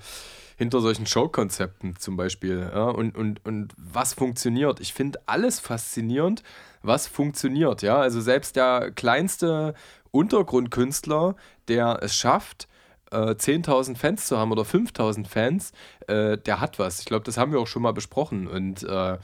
hinter 0.58 0.82
solchen 0.82 1.06
Showkonzepten 1.06 1.98
zum 1.98 2.18
Beispiel. 2.18 2.70
Ja? 2.74 2.86
Und, 2.86 3.15
und, 3.15 3.46
und 3.46 3.74
was 3.78 4.13
funktioniert. 4.13 4.80
Ich 4.80 4.94
finde 4.94 5.20
alles 5.26 5.60
faszinierend, 5.60 6.44
was 6.82 7.08
funktioniert. 7.08 7.82
Ja? 7.82 7.98
Also 7.98 8.22
selbst 8.22 8.56
der 8.56 8.91
kleinste 8.91 9.74
Untergrundkünstler, 10.12 11.36
der 11.68 12.00
es 12.02 12.15
schafft, 12.15 12.68
äh, 13.12 13.36
10.000 13.36 13.98
Fans 13.98 14.28
zu 14.28 14.38
haben 14.38 14.52
oder 14.52 14.63
5.000 14.63 15.28
Fans, 15.28 15.72
äh, 16.08 16.38
der 16.38 16.60
hat 16.60 16.80
was. 16.80 17.00
Ich 17.00 17.06
glaube, 17.06 17.26
das 17.26 17.38
haben 17.38 17.52
wir 17.52 17.60
auch 17.60 17.68
schon 17.68 17.82
mal 17.82 17.94
besprochen. 17.94 18.48
Und 18.48 18.84
äh, 18.84 19.18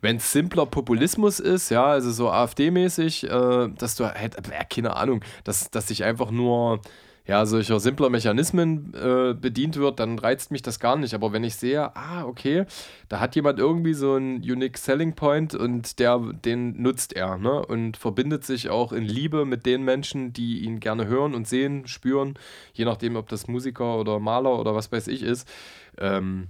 wenn 0.00 0.16
es 0.16 0.32
simpler 0.32 0.66
Populismus 0.66 1.40
ist, 1.40 1.70
ja, 1.70 1.86
also 1.86 2.10
so 2.12 2.30
AfD-mäßig, 2.30 3.24
äh, 3.24 3.68
dass 3.76 3.96
du 3.96 4.04
halt, 4.04 4.36
äh, 4.36 4.64
keine 4.68 4.96
Ahnung, 4.96 5.24
dass, 5.44 5.70
dass 5.70 5.88
sich 5.88 6.04
einfach 6.04 6.30
nur 6.30 6.80
ja, 7.28 7.44
solcher 7.44 7.78
simpler 7.78 8.08
Mechanismen 8.08 8.94
äh, 8.94 9.34
bedient 9.34 9.76
wird, 9.76 10.00
dann 10.00 10.18
reizt 10.18 10.50
mich 10.50 10.62
das 10.62 10.80
gar 10.80 10.96
nicht. 10.96 11.12
Aber 11.12 11.30
wenn 11.30 11.44
ich 11.44 11.56
sehe, 11.56 11.94
ah, 11.94 12.24
okay, 12.24 12.64
da 13.10 13.20
hat 13.20 13.36
jemand 13.36 13.58
irgendwie 13.58 13.92
so 13.92 14.14
einen 14.14 14.38
Unique 14.38 14.78
Selling 14.78 15.14
Point 15.14 15.54
und 15.54 15.98
der, 15.98 16.18
den 16.18 16.80
nutzt 16.80 17.12
er, 17.12 17.36
ne? 17.36 17.66
Und 17.66 17.98
verbindet 17.98 18.44
sich 18.44 18.70
auch 18.70 18.92
in 18.92 19.04
Liebe 19.04 19.44
mit 19.44 19.66
den 19.66 19.84
Menschen, 19.84 20.32
die 20.32 20.60
ihn 20.60 20.80
gerne 20.80 21.06
hören 21.06 21.34
und 21.34 21.46
sehen, 21.46 21.86
spüren, 21.86 22.38
je 22.72 22.86
nachdem, 22.86 23.14
ob 23.16 23.28
das 23.28 23.46
Musiker 23.46 23.98
oder 23.98 24.18
Maler 24.20 24.58
oder 24.58 24.74
was 24.74 24.90
weiß 24.90 25.08
ich 25.08 25.22
ist. 25.22 25.46
Ähm, 25.98 26.48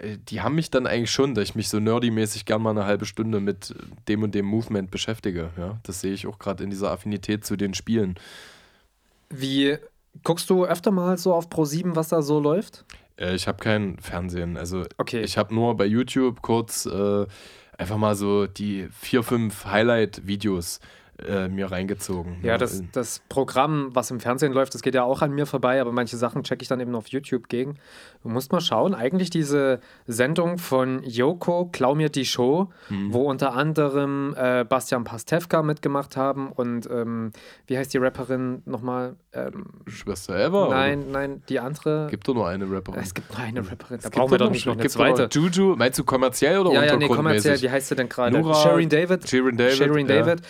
äh, 0.00 0.18
die 0.28 0.40
haben 0.40 0.56
mich 0.56 0.72
dann 0.72 0.88
eigentlich 0.88 1.12
schon, 1.12 1.36
dass 1.36 1.44
ich 1.44 1.54
mich 1.54 1.68
so 1.68 1.78
nerdy-mäßig 1.78 2.44
gern 2.44 2.62
mal 2.62 2.70
eine 2.70 2.86
halbe 2.86 3.06
Stunde 3.06 3.38
mit 3.38 3.72
dem 4.08 4.24
und 4.24 4.34
dem 4.34 4.46
Movement 4.46 4.90
beschäftige. 4.90 5.50
Ja? 5.56 5.78
Das 5.84 6.00
sehe 6.00 6.12
ich 6.12 6.26
auch 6.26 6.40
gerade 6.40 6.64
in 6.64 6.70
dieser 6.70 6.90
Affinität 6.90 7.44
zu 7.44 7.54
den 7.56 7.72
Spielen. 7.74 8.16
Wie 9.30 9.78
guckst 10.24 10.48
du 10.50 10.64
öfter 10.64 10.90
mal 10.90 11.16
so 11.18 11.32
auf 11.34 11.48
Pro7, 11.48 11.94
was 11.96 12.08
da 12.08 12.22
so 12.22 12.40
läuft? 12.40 12.84
Äh, 13.18 13.34
ich 13.34 13.46
habe 13.48 13.58
kein 13.58 13.98
Fernsehen. 13.98 14.56
Also 14.56 14.84
Okay. 14.98 15.20
ich 15.22 15.36
habe 15.38 15.54
nur 15.54 15.76
bei 15.76 15.86
YouTube 15.86 16.42
kurz 16.42 16.86
äh, 16.86 17.26
einfach 17.76 17.96
mal 17.96 18.14
so 18.14 18.46
die 18.46 18.88
vier, 18.92 19.22
fünf 19.22 19.64
Highlight-Videos 19.64 20.80
äh, 21.26 21.48
mir 21.48 21.70
reingezogen. 21.70 22.36
Ja, 22.42 22.58
das, 22.58 22.82
das 22.92 23.20
Programm, 23.28 23.88
was 23.92 24.10
im 24.10 24.20
Fernsehen 24.20 24.52
läuft, 24.52 24.74
das 24.74 24.82
geht 24.82 24.94
ja 24.94 25.02
auch 25.02 25.22
an 25.22 25.32
mir 25.32 25.46
vorbei, 25.46 25.80
aber 25.80 25.90
manche 25.92 26.16
Sachen 26.16 26.42
checke 26.44 26.62
ich 26.62 26.68
dann 26.68 26.80
eben 26.80 26.94
auf 26.94 27.08
YouTube 27.08 27.48
gegen. 27.48 27.76
Du 28.22 28.28
musst 28.28 28.52
mal 28.52 28.60
schauen, 28.60 28.94
eigentlich 28.94 29.30
diese 29.30 29.80
Sendung 30.06 30.58
von 30.58 31.02
Joko, 31.02 31.66
Klau 31.72 31.94
mir 31.94 32.08
die 32.08 32.24
Show, 32.24 32.70
Mhm. 32.88 33.12
wo 33.12 33.22
unter 33.28 33.54
anderem 33.54 34.34
äh, 34.36 34.64
Bastian 34.64 35.04
Pastewka 35.04 35.62
mitgemacht 35.62 36.16
haben 36.16 36.52
und 36.52 36.88
ähm, 36.90 37.32
wie 37.66 37.76
heißt 37.78 37.92
die 37.92 37.98
Rapperin 37.98 38.62
nochmal? 38.66 39.16
Ähm, 39.32 39.66
Schwester 39.86 40.38
Eva? 40.38 40.68
nein, 40.70 41.10
nein, 41.10 41.42
die 41.48 41.58
andere. 41.60 41.78
Oder? 42.04 42.06
Gibt 42.10 42.26
doch 42.28 42.34
nur 42.34 42.48
eine 42.48 42.70
Rapperin. 42.70 43.00
es 43.00 43.14
gibt 43.14 43.30
nur 43.30 43.38
eine 43.38 43.60
Rapperin, 43.60 43.98
da 44.00 44.08
Es 44.08 44.10
brauchen 44.10 44.30
gibt 44.30 44.30
wir 44.32 44.38
doch 44.38 44.50
nicht 44.50 44.66
noch 44.66 44.74
eine 44.74 44.82
noch 44.84 44.90
zweite. 44.90 45.28
Juju, 45.32 45.76
meinst 45.76 45.98
du 45.98 46.04
kommerziell 46.04 46.58
oder 46.58 46.72
Ja, 46.72 46.84
ja, 46.84 46.96
nee, 46.96 47.08
kommerziell, 47.08 47.60
wie 47.60 47.70
heißt 47.70 47.88
sie 47.88 47.94
denn 47.96 48.08
gerade? 48.08 48.36
Sharon 48.54 48.88
David. 48.88 49.28
Sharon 49.28 49.56
David, 49.56 49.76
Sharon 49.76 49.98
ja. 50.08 50.22
David. 50.22 50.42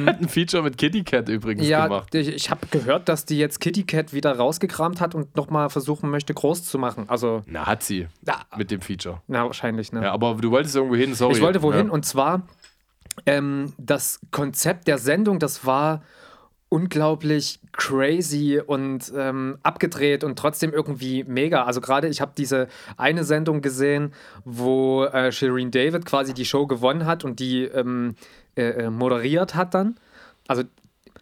Ähm, 0.00 0.06
Hat 0.06 0.20
ein 0.20 0.28
Feature 0.28 0.62
mit 0.62 0.78
Kitty 0.78 1.02
Cat 1.04 1.28
übrigens 1.28 1.66
Ja, 1.66 1.84
gemacht. 1.88 2.14
ich, 2.14 2.28
ich 2.28 2.50
habe 2.50 2.66
gehört, 2.70 3.08
dass 3.08 3.24
die 3.24 3.38
jetzt 3.38 3.60
Kitty 3.60 3.84
Cat 3.84 4.12
wieder 4.12 4.36
rausgekramt 4.36 5.00
hat 5.00 5.14
und 5.14 5.36
nochmal 5.36 5.70
versuchen 5.70 6.10
möchte, 6.10 6.34
groß 6.34 6.64
zu 6.64 6.78
machen. 6.78 7.04
Also, 7.08 7.42
Na, 7.46 7.66
hat 7.66 7.82
sie. 7.82 8.06
Ja. 8.26 8.40
Mit 8.56 8.70
dem 8.70 8.80
Feature. 8.80 9.20
na, 9.26 9.44
wahrscheinlich, 9.44 9.92
ne? 9.92 10.02
Ja, 10.02 10.12
aber 10.12 10.34
du 10.34 10.50
wolltest 10.50 10.76
irgendwo 10.76 10.96
hin, 10.96 11.14
sorry. 11.14 11.34
ich 11.34 11.40
wollte 11.42 11.62
wohin 11.62 11.86
Ja. 11.86 11.92
und 11.92 12.04
zwar 12.04 12.42
ähm, 13.24 13.72
das 13.78 14.20
Konzept 14.30 14.88
der 14.88 14.98
Sendung, 14.98 15.38
das 15.38 15.64
war 15.64 16.02
unglaublich 16.68 17.60
crazy 17.72 18.60
und 18.64 19.12
ähm, 19.16 19.58
abgedreht 19.62 20.24
und 20.24 20.38
trotzdem 20.38 20.72
irgendwie 20.72 21.24
mega. 21.24 21.64
Also 21.64 21.80
gerade 21.80 22.08
ich 22.08 22.20
habe 22.20 22.32
diese 22.36 22.68
eine 22.96 23.24
Sendung 23.24 23.60
gesehen, 23.60 24.12
wo 24.44 25.04
äh, 25.04 25.30
Shireen 25.30 25.70
David 25.70 26.04
quasi 26.04 26.34
die 26.34 26.44
Show 26.44 26.66
gewonnen 26.66 27.06
hat 27.06 27.24
und 27.24 27.38
die 27.38 27.64
ähm, 27.64 28.16
äh, 28.56 28.62
äh, 28.62 28.90
moderiert 28.90 29.54
hat 29.54 29.74
dann. 29.74 29.96
Also 30.48 30.64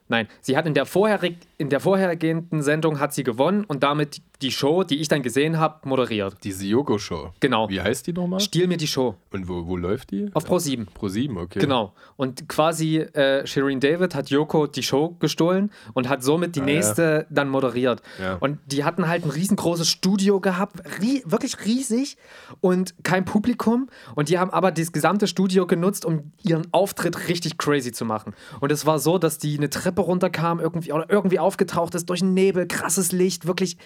nein, 0.09 0.29
sie 0.40 0.57
hat 0.57 0.67
in 0.67 0.75
der, 0.75 0.87
vorherig, 0.87 1.37
in 1.59 1.69
der 1.71 1.81
vorhergehenden 1.81 2.62
Sendung 2.62 3.01
hat 3.01 3.14
sie 3.14 3.25
gewonnen 3.25 3.64
und 3.64 3.83
damit 3.83 4.21
die 4.43 4.51
Show, 4.51 4.83
die 4.85 4.97
ich 5.01 5.09
dann 5.09 5.23
gesehen 5.23 5.59
habe, 5.59 5.88
moderiert. 5.88 6.37
Diese 6.45 6.67
Yoko-Show. 6.67 7.31
Genau. 7.40 7.69
Wie 7.71 7.81
heißt 7.81 8.07
die 8.07 8.12
nochmal? 8.12 8.40
Stiehl 8.40 8.67
mir 8.67 8.77
die 8.77 8.88
Show 8.88 9.14
Und 9.33 9.49
wo, 9.49 9.67
wo 9.67 9.77
läuft 9.77 10.11
die? 10.11 10.29
auf 10.35 10.45
Pro 10.45 10.59
7. 10.59 10.87
Pro 10.93 11.09
7, 11.09 11.38
okay. 11.38 11.61
Genau. 11.61 11.95
Und 12.17 12.49
quasi 12.49 12.99
äh, 12.99 13.47
Shireen 13.47 13.81
David 13.81 14.14
hat 14.14 14.31
Yoko 14.31 14.67
die 14.67 14.83
Show 14.83 15.17
gestohlen 15.21 15.71
und 15.95 16.09
hat 16.09 16.23
somit 16.23 16.57
die 16.57 16.61
Ah, 16.61 16.67
ja. 16.67 16.75
nächste 16.75 17.27
dann 17.31 17.49
moderiert. 17.49 18.03
Ja. 18.21 18.35
Und 18.40 18.59
die 18.67 18.85
hatten 18.85 19.09
halt 19.09 19.25
ein 19.25 19.31
riesengroßes 19.31 19.88
Studio 19.88 20.40
gehabt, 20.40 20.83
rie 21.01 21.23
wirklich 21.25 21.64
riesig 21.64 22.17
und 22.61 22.95
kein 23.03 23.25
Publikum. 23.25 23.88
Und 24.14 24.29
die 24.29 24.38
haben 24.38 24.51
aber 24.51 24.73
das 24.73 24.93
gesamte 24.93 25.27
Studio 25.27 25.67
genutzt, 25.67 26.05
um 26.05 26.33
ihren 26.43 26.67
Auftritt 26.73 27.29
richtig 27.29 27.57
crazy 27.57 27.93
zu 27.93 28.05
machen. 28.05 28.35
Und 28.61 28.73
es 28.73 28.85
war 28.85 28.99
so, 28.99 29.17
dass 29.19 29.38
die 29.38 29.57
eine 29.57 29.71
Treppe 29.71 30.03
runterkam 30.07 30.61
irgendwie 30.61 30.93
oder 30.93 31.11
irgendwie 31.11 31.38
aufgetaucht 31.38 31.95
ist 31.95 32.09
durch 32.09 32.21
den 32.21 32.35
Nebel, 32.35 32.67
krasses 32.67 33.12
Licht, 33.12 33.47
wirklich 33.47 33.77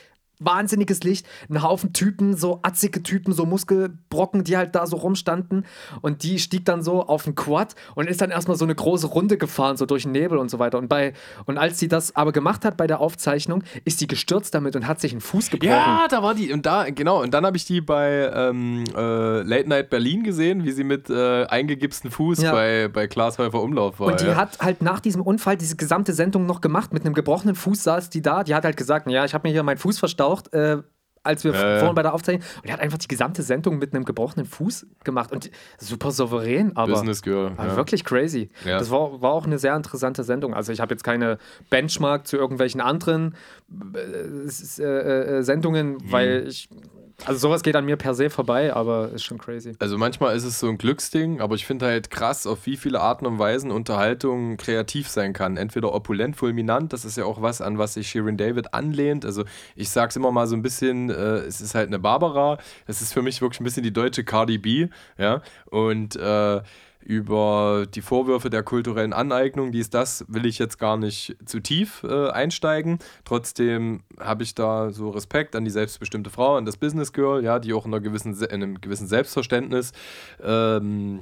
wahnsinniges 0.40 1.02
Licht, 1.02 1.26
ein 1.48 1.62
Haufen 1.62 1.92
Typen, 1.92 2.36
so 2.36 2.60
atzige 2.62 3.02
Typen, 3.02 3.32
so 3.32 3.46
Muskelbrocken, 3.46 4.44
die 4.44 4.56
halt 4.56 4.74
da 4.74 4.86
so 4.86 4.96
rumstanden 4.96 5.64
und 6.00 6.22
die 6.22 6.38
stieg 6.38 6.64
dann 6.64 6.82
so 6.82 7.02
auf 7.06 7.24
den 7.24 7.34
Quad 7.34 7.74
und 7.94 8.08
ist 8.08 8.20
dann 8.20 8.30
erstmal 8.30 8.56
so 8.56 8.64
eine 8.64 8.74
große 8.74 9.06
Runde 9.06 9.38
gefahren, 9.38 9.76
so 9.76 9.86
durch 9.86 10.02
den 10.04 10.12
Nebel 10.12 10.38
und 10.38 10.50
so 10.50 10.58
weiter. 10.58 10.78
Und 10.78 10.88
bei 10.88 11.12
und 11.46 11.58
als 11.58 11.78
sie 11.78 11.88
das 11.88 12.14
aber 12.16 12.32
gemacht 12.32 12.64
hat 12.64 12.76
bei 12.76 12.86
der 12.86 13.00
Aufzeichnung, 13.00 13.62
ist 13.84 13.98
sie 13.98 14.06
gestürzt 14.06 14.54
damit 14.54 14.76
und 14.76 14.86
hat 14.86 15.00
sich 15.00 15.12
einen 15.12 15.20
Fuß 15.20 15.50
gebrochen. 15.50 15.70
Ja, 15.70 16.06
da 16.08 16.22
war 16.22 16.34
die. 16.34 16.52
Und 16.52 16.66
da, 16.66 16.88
genau, 16.90 17.22
und 17.22 17.32
dann 17.34 17.44
habe 17.44 17.56
ich 17.56 17.64
die 17.64 17.80
bei 17.80 18.30
ähm, 18.34 18.84
äh, 18.96 19.42
Late 19.42 19.68
Night 19.68 19.90
Berlin 19.90 20.22
gesehen, 20.22 20.64
wie 20.64 20.72
sie 20.72 20.84
mit 20.84 21.10
äh, 21.10 21.44
eingegipsten 21.46 22.10
Fuß 22.10 22.42
Ja. 22.42 22.52
bei, 22.52 22.88
bei 22.88 23.06
Klaas 23.06 23.38
Häufer 23.38 23.62
Umlauf 23.62 24.00
war. 24.00 24.08
Und 24.08 24.20
die 24.20 24.26
ja. 24.26 24.36
hat 24.36 24.58
halt 24.60 24.82
nach 24.82 25.00
diesem 25.00 25.22
Unfall 25.22 25.56
diese 25.56 25.76
gesamte 25.76 26.12
Sendung 26.12 26.46
noch 26.46 26.60
gemacht. 26.60 26.92
Mit 26.92 27.04
einem 27.04 27.14
gebrochenen 27.14 27.54
Fuß 27.54 27.82
saß 27.84 28.10
die 28.10 28.22
da. 28.22 28.44
Die 28.44 28.54
hat 28.54 28.64
halt 28.64 28.76
gesagt, 28.76 29.08
ja, 29.10 29.24
ich 29.24 29.34
habe 29.34 29.46
mir 29.48 29.52
hier 29.52 29.62
meinen 29.62 29.78
Fuß 29.78 29.98
verstaucht. 30.28 30.52
Äh, 30.52 30.82
als 31.24 31.44
wir 31.44 31.52
ja. 31.52 31.78
vorhin 31.80 31.94
bei 31.94 32.02
der 32.02 32.14
Aufzeichnung. 32.14 32.46
Und 32.62 32.68
er 32.68 32.72
hat 32.74 32.80
einfach 32.80 32.96
die 32.96 33.08
gesamte 33.08 33.42
Sendung 33.42 33.78
mit 33.78 33.92
einem 33.92 34.04
gebrochenen 34.06 34.46
Fuß 34.46 34.86
gemacht 35.04 35.30
und 35.30 35.50
super 35.76 36.10
souverän, 36.10 36.74
aber. 36.74 36.92
Business 36.92 37.20
Girl. 37.20 37.52
Ja. 37.58 37.76
Wirklich 37.76 38.04
crazy. 38.04 38.48
Ja. 38.64 38.78
Das 38.78 38.90
war, 38.90 39.20
war 39.20 39.32
auch 39.32 39.44
eine 39.44 39.58
sehr 39.58 39.76
interessante 39.76 40.22
Sendung. 40.22 40.54
Also 40.54 40.72
ich 40.72 40.80
habe 40.80 40.94
jetzt 40.94 41.02
keine 41.02 41.36
Benchmark 41.68 42.26
zu 42.26 42.38
irgendwelchen 42.38 42.80
anderen 42.80 43.34
äh, 43.94 44.82
äh, 44.82 45.38
äh, 45.38 45.42
Sendungen, 45.42 45.94
Mhm. 45.94 46.12
weil 46.12 46.44
ich. 46.48 46.70
Also 47.24 47.40
sowas 47.40 47.62
geht 47.62 47.74
an 47.74 47.84
mir 47.84 47.96
per 47.96 48.14
se 48.14 48.30
vorbei, 48.30 48.72
aber 48.72 49.10
ist 49.10 49.24
schon 49.24 49.38
crazy. 49.38 49.74
Also 49.80 49.98
manchmal 49.98 50.36
ist 50.36 50.44
es 50.44 50.60
so 50.60 50.68
ein 50.68 50.78
Glücksding, 50.78 51.40
aber 51.40 51.56
ich 51.56 51.66
finde 51.66 51.86
halt 51.86 52.10
krass, 52.10 52.46
auf 52.46 52.64
wie 52.64 52.76
viele 52.76 53.00
Arten 53.00 53.26
und 53.26 53.38
Weisen 53.40 53.72
Unterhaltung 53.72 54.56
kreativ 54.56 55.08
sein 55.08 55.32
kann. 55.32 55.56
Entweder 55.56 55.92
opulent, 55.92 56.36
fulminant, 56.36 56.92
das 56.92 57.04
ist 57.04 57.16
ja 57.16 57.24
auch 57.24 57.42
was, 57.42 57.60
an 57.60 57.76
was 57.76 57.94
sich 57.94 58.08
Shirin 58.08 58.36
David 58.36 58.72
anlehnt. 58.72 59.24
Also 59.24 59.44
ich 59.74 59.90
sag's 59.90 60.14
immer 60.14 60.30
mal 60.30 60.46
so 60.46 60.54
ein 60.54 60.62
bisschen, 60.62 61.10
äh, 61.10 61.38
es 61.38 61.60
ist 61.60 61.74
halt 61.74 61.88
eine 61.88 61.98
Barbara, 61.98 62.58
es 62.86 63.02
ist 63.02 63.12
für 63.12 63.22
mich 63.22 63.42
wirklich 63.42 63.60
ein 63.60 63.64
bisschen 63.64 63.82
die 63.82 63.92
deutsche 63.92 64.22
Cardi 64.22 64.58
B, 64.58 64.88
ja. 65.18 65.42
Und 65.66 66.14
äh, 66.14 66.60
über 67.00 67.86
die 67.94 68.02
Vorwürfe 68.02 68.50
der 68.50 68.62
kulturellen 68.62 69.12
Aneignung, 69.12 69.72
dies, 69.72 69.88
das, 69.88 70.24
will 70.28 70.44
ich 70.44 70.58
jetzt 70.58 70.78
gar 70.78 70.96
nicht 70.96 71.36
zu 71.46 71.60
tief 71.60 72.04
äh, 72.04 72.28
einsteigen. 72.30 72.98
Trotzdem 73.24 74.02
habe 74.20 74.42
ich 74.42 74.54
da 74.54 74.90
so 74.90 75.10
Respekt 75.10 75.56
an 75.56 75.64
die 75.64 75.70
selbstbestimmte 75.70 76.30
Frau, 76.30 76.56
an 76.56 76.66
das 76.66 76.76
Business 76.76 77.12
Girl, 77.12 77.42
ja, 77.42 77.58
die 77.58 77.72
auch 77.72 77.86
in, 77.86 77.94
einer 77.94 78.02
gewissen, 78.02 78.34
Se- 78.34 78.46
in 78.46 78.62
einem 78.62 78.80
gewissen 78.80 79.06
Selbstverständnis 79.06 79.92
ähm, 80.42 81.20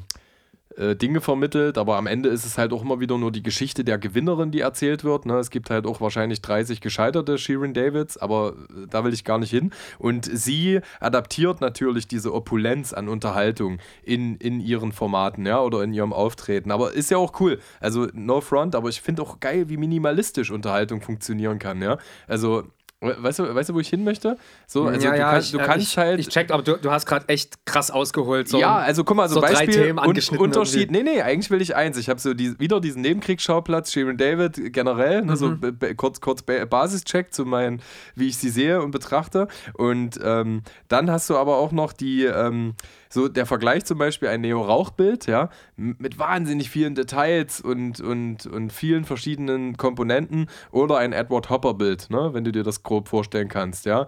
äh, 0.77 0.97
Dinge 0.97 1.21
vermittelt, 1.21 1.79
aber 1.79 1.97
am 1.97 2.07
Ende 2.07 2.29
ist 2.29 2.45
es 2.45 2.59
halt 2.59 2.73
auch 2.73 2.83
immer 2.83 3.01
wieder 3.01 3.17
nur 3.19 3.33
die 3.33 3.43
Geschichte 3.43 3.85
der 3.85 3.99
Gewinnerin, 3.99 4.51
die 4.51 4.61
erzählt 4.61 5.05
wird. 5.05 5.25
Ne? 5.25 5.39
Es 5.39 5.51
gibt 5.51 5.71
halt 5.71 5.87
auch 5.87 6.01
wahrscheinlich 6.01 6.43
30 6.43 6.81
gescheiterte 6.81 7.39
Shirin 7.39 7.73
Davids, 7.73 8.17
aber 8.19 8.55
äh, 8.71 8.87
da 8.89 9.05
will 9.05 9.15
ich 9.15 9.25
gar 9.25 9.39
nicht 9.39 9.51
hin. 9.51 9.71
Und 9.99 10.27
sie 10.27 10.81
adaptiert 11.01 11.61
natürlich 11.61 12.09
diese 12.09 12.35
Opulenz 12.35 12.93
an 12.93 13.09
Unterhaltung 13.09 13.79
in, 14.03 14.37
in 14.37 14.61
ihren 14.61 14.93
Formaten, 14.93 15.47
ja, 15.47 15.61
oder 15.61 15.83
in 15.83 15.93
ihrem 15.93 16.13
Auftreten. 16.13 16.71
Aber 16.71 16.93
ist 16.93 17.11
ja 17.11 17.17
auch 17.17 17.41
cool. 17.41 17.59
Also 17.81 18.09
no 18.13 18.41
front, 18.41 18.75
aber 18.75 18.89
ich 18.89 19.01
finde 19.01 19.23
auch 19.23 19.41
geil, 19.41 19.69
wie 19.69 19.77
minimalistisch 19.77 20.51
Unterhaltung 20.51 21.01
funktionieren 21.01 21.59
kann, 21.59 21.81
ja. 21.81 21.99
Also 22.27 22.65
Weißt 23.01 23.41
du, 23.41 23.55
weißt 23.55 23.69
du, 23.69 23.75
wo 23.75 23.81
ich 23.81 23.91
hin 23.91 24.05
möchte? 24.05 24.39
So, 24.67 24.87
also 24.87 25.07
du, 25.11 25.17
kannst, 25.19 25.49
ich, 25.49 25.53
du 25.53 25.59
äh, 25.59 25.67
kannst 25.67 25.87
ich, 25.87 25.99
halt. 25.99 26.19
Ich 26.19 26.29
check, 26.31 26.51
aber 26.51 26.63
du, 26.63 26.79
du 26.79 26.91
hast 26.91 27.05
gerade 27.05 27.29
echt 27.29 27.67
krass 27.67 27.91
ausgeholt. 27.91 28.49
So 28.49 28.59
ja, 28.59 28.77
also 28.77 29.05
guck 29.05 29.19
mal, 29.19 29.29
so, 29.29 29.35
so 29.35 29.41
drei 29.43 29.53
Beispiel 29.53 29.75
Themen 29.75 29.99
und 29.99 30.05
angeschnitten 30.07 30.43
Unterschied. 30.43 30.91
Nee, 30.91 31.03
nee, 31.03 31.21
eigentlich 31.21 31.51
will 31.51 31.61
ich 31.61 31.77
eins. 31.77 31.99
Ich 31.99 32.09
habe 32.09 32.19
so 32.21 32.33
die, 32.33 32.59
wieder 32.59 32.81
diesen 32.81 33.03
Nebenkriegsschauplatz, 33.03 33.93
Sharon 33.93 34.17
David 34.17 34.73
generell, 34.73 35.21
ne, 35.21 35.33
Mhm. 35.33 35.37
so 35.37 35.51
b- 35.57 35.73
b- 35.73 35.95
kurz, 35.95 36.23
kurz 36.23 36.41
ba 36.41 36.65
Basischeck 36.65 37.35
zu 37.35 37.45
meinen, 37.45 37.83
wie 38.15 38.29
ich 38.29 38.39
sie 38.39 38.49
sehe 38.49 38.81
und 38.81 38.93
betrachte. 38.93 39.49
Und 39.75 40.19
ähm, 40.25 40.63
dann 40.89 41.11
hast 41.11 41.29
du 41.29 41.37
aber 41.37 41.59
auch 41.59 41.73
noch 41.73 41.93
die, 41.93 42.25
ähm, 42.25 42.77
so 43.09 43.29
der 43.29 43.47
Vergleich 43.47 43.85
zum 43.85 43.99
Beispiel 43.99 44.29
ein 44.29 44.41
Neo-Rauchbild, 44.41 45.27
ja, 45.27 45.51
mit 45.77 46.19
wahnsinnig 46.19 46.71
vielen 46.71 46.95
Details 46.95 47.61
und, 47.61 48.01
und, 48.01 48.47
und 48.47 48.73
vielen 48.73 49.05
verschiedenen 49.05 49.77
Komponenten 49.77 50.47
oder 50.71 50.99
ein 50.99 51.13
Edward 51.13 51.51
Hopper-Bild, 51.51 52.11
ne, 52.11 52.31
wenn 52.33 52.45
du 52.45 52.53
dir 52.53 52.63
das 52.63 52.83
grob 52.83 53.09
vorstellen 53.09 53.49
kannst, 53.49 53.87
ja. 53.87 54.07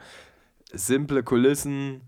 Simple 0.72 1.22
Kulissen, 1.22 2.02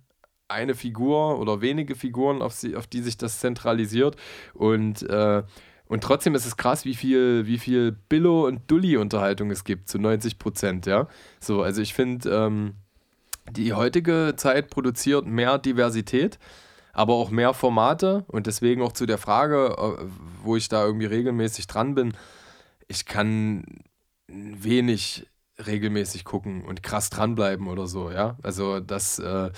eine 0.51 0.75
Figur 0.75 1.39
oder 1.39 1.61
wenige 1.61 1.95
Figuren, 1.95 2.43
auf, 2.43 2.53
sie, 2.53 2.77
auf 2.77 2.87
die 2.87 3.01
sich 3.01 3.17
das 3.17 3.39
zentralisiert. 3.41 4.17
Und, 4.53 5.03
äh, 5.05 5.43
und 5.87 6.03
trotzdem 6.03 6.35
ist 6.35 6.47
es 6.47 6.57
krass, 6.57 6.85
wie 6.85 6.95
viel, 6.95 7.47
wie 7.47 7.59
viel 7.59 7.93
Billo- 7.93 8.47
und 8.47 8.71
Dulli-Unterhaltung 8.71 9.51
es 9.51 9.65
gibt, 9.65 9.89
zu 9.89 9.99
90 9.99 10.39
Prozent, 10.39 10.87
ja. 10.87 11.09
So, 11.41 11.63
also 11.63 11.81
ich 11.81 11.95
finde, 11.95 12.31
ähm, 12.31 12.75
die 13.51 13.73
heutige 13.73 14.35
Zeit 14.37 14.71
produziert 14.71 15.27
mehr 15.27 15.59
Diversität, 15.59 16.39
aber 16.93 17.15
auch 17.15 17.31
mehr 17.31 17.55
Formate. 17.55 18.25
Und 18.29 18.47
deswegen 18.47 18.83
auch 18.83 18.93
zu 18.93 19.07
der 19.07 19.19
Frage, 19.19 19.77
äh, 19.79 20.05
wo 20.43 20.57
ich 20.57 20.69
da 20.69 20.85
irgendwie 20.85 21.07
regelmäßig 21.07 21.67
dran 21.67 21.95
bin, 21.95 22.15
ich 22.89 23.07
kann 23.07 23.65
wenig 24.27 25.27
regelmäßig 25.67 26.25
gucken 26.25 26.65
und 26.65 26.83
krass 26.83 27.11
dranbleiben 27.11 27.69
oder 27.69 27.87
so, 27.87 28.11
ja. 28.11 28.37
Also 28.43 28.81
das 28.81 29.19
äh, 29.19 29.51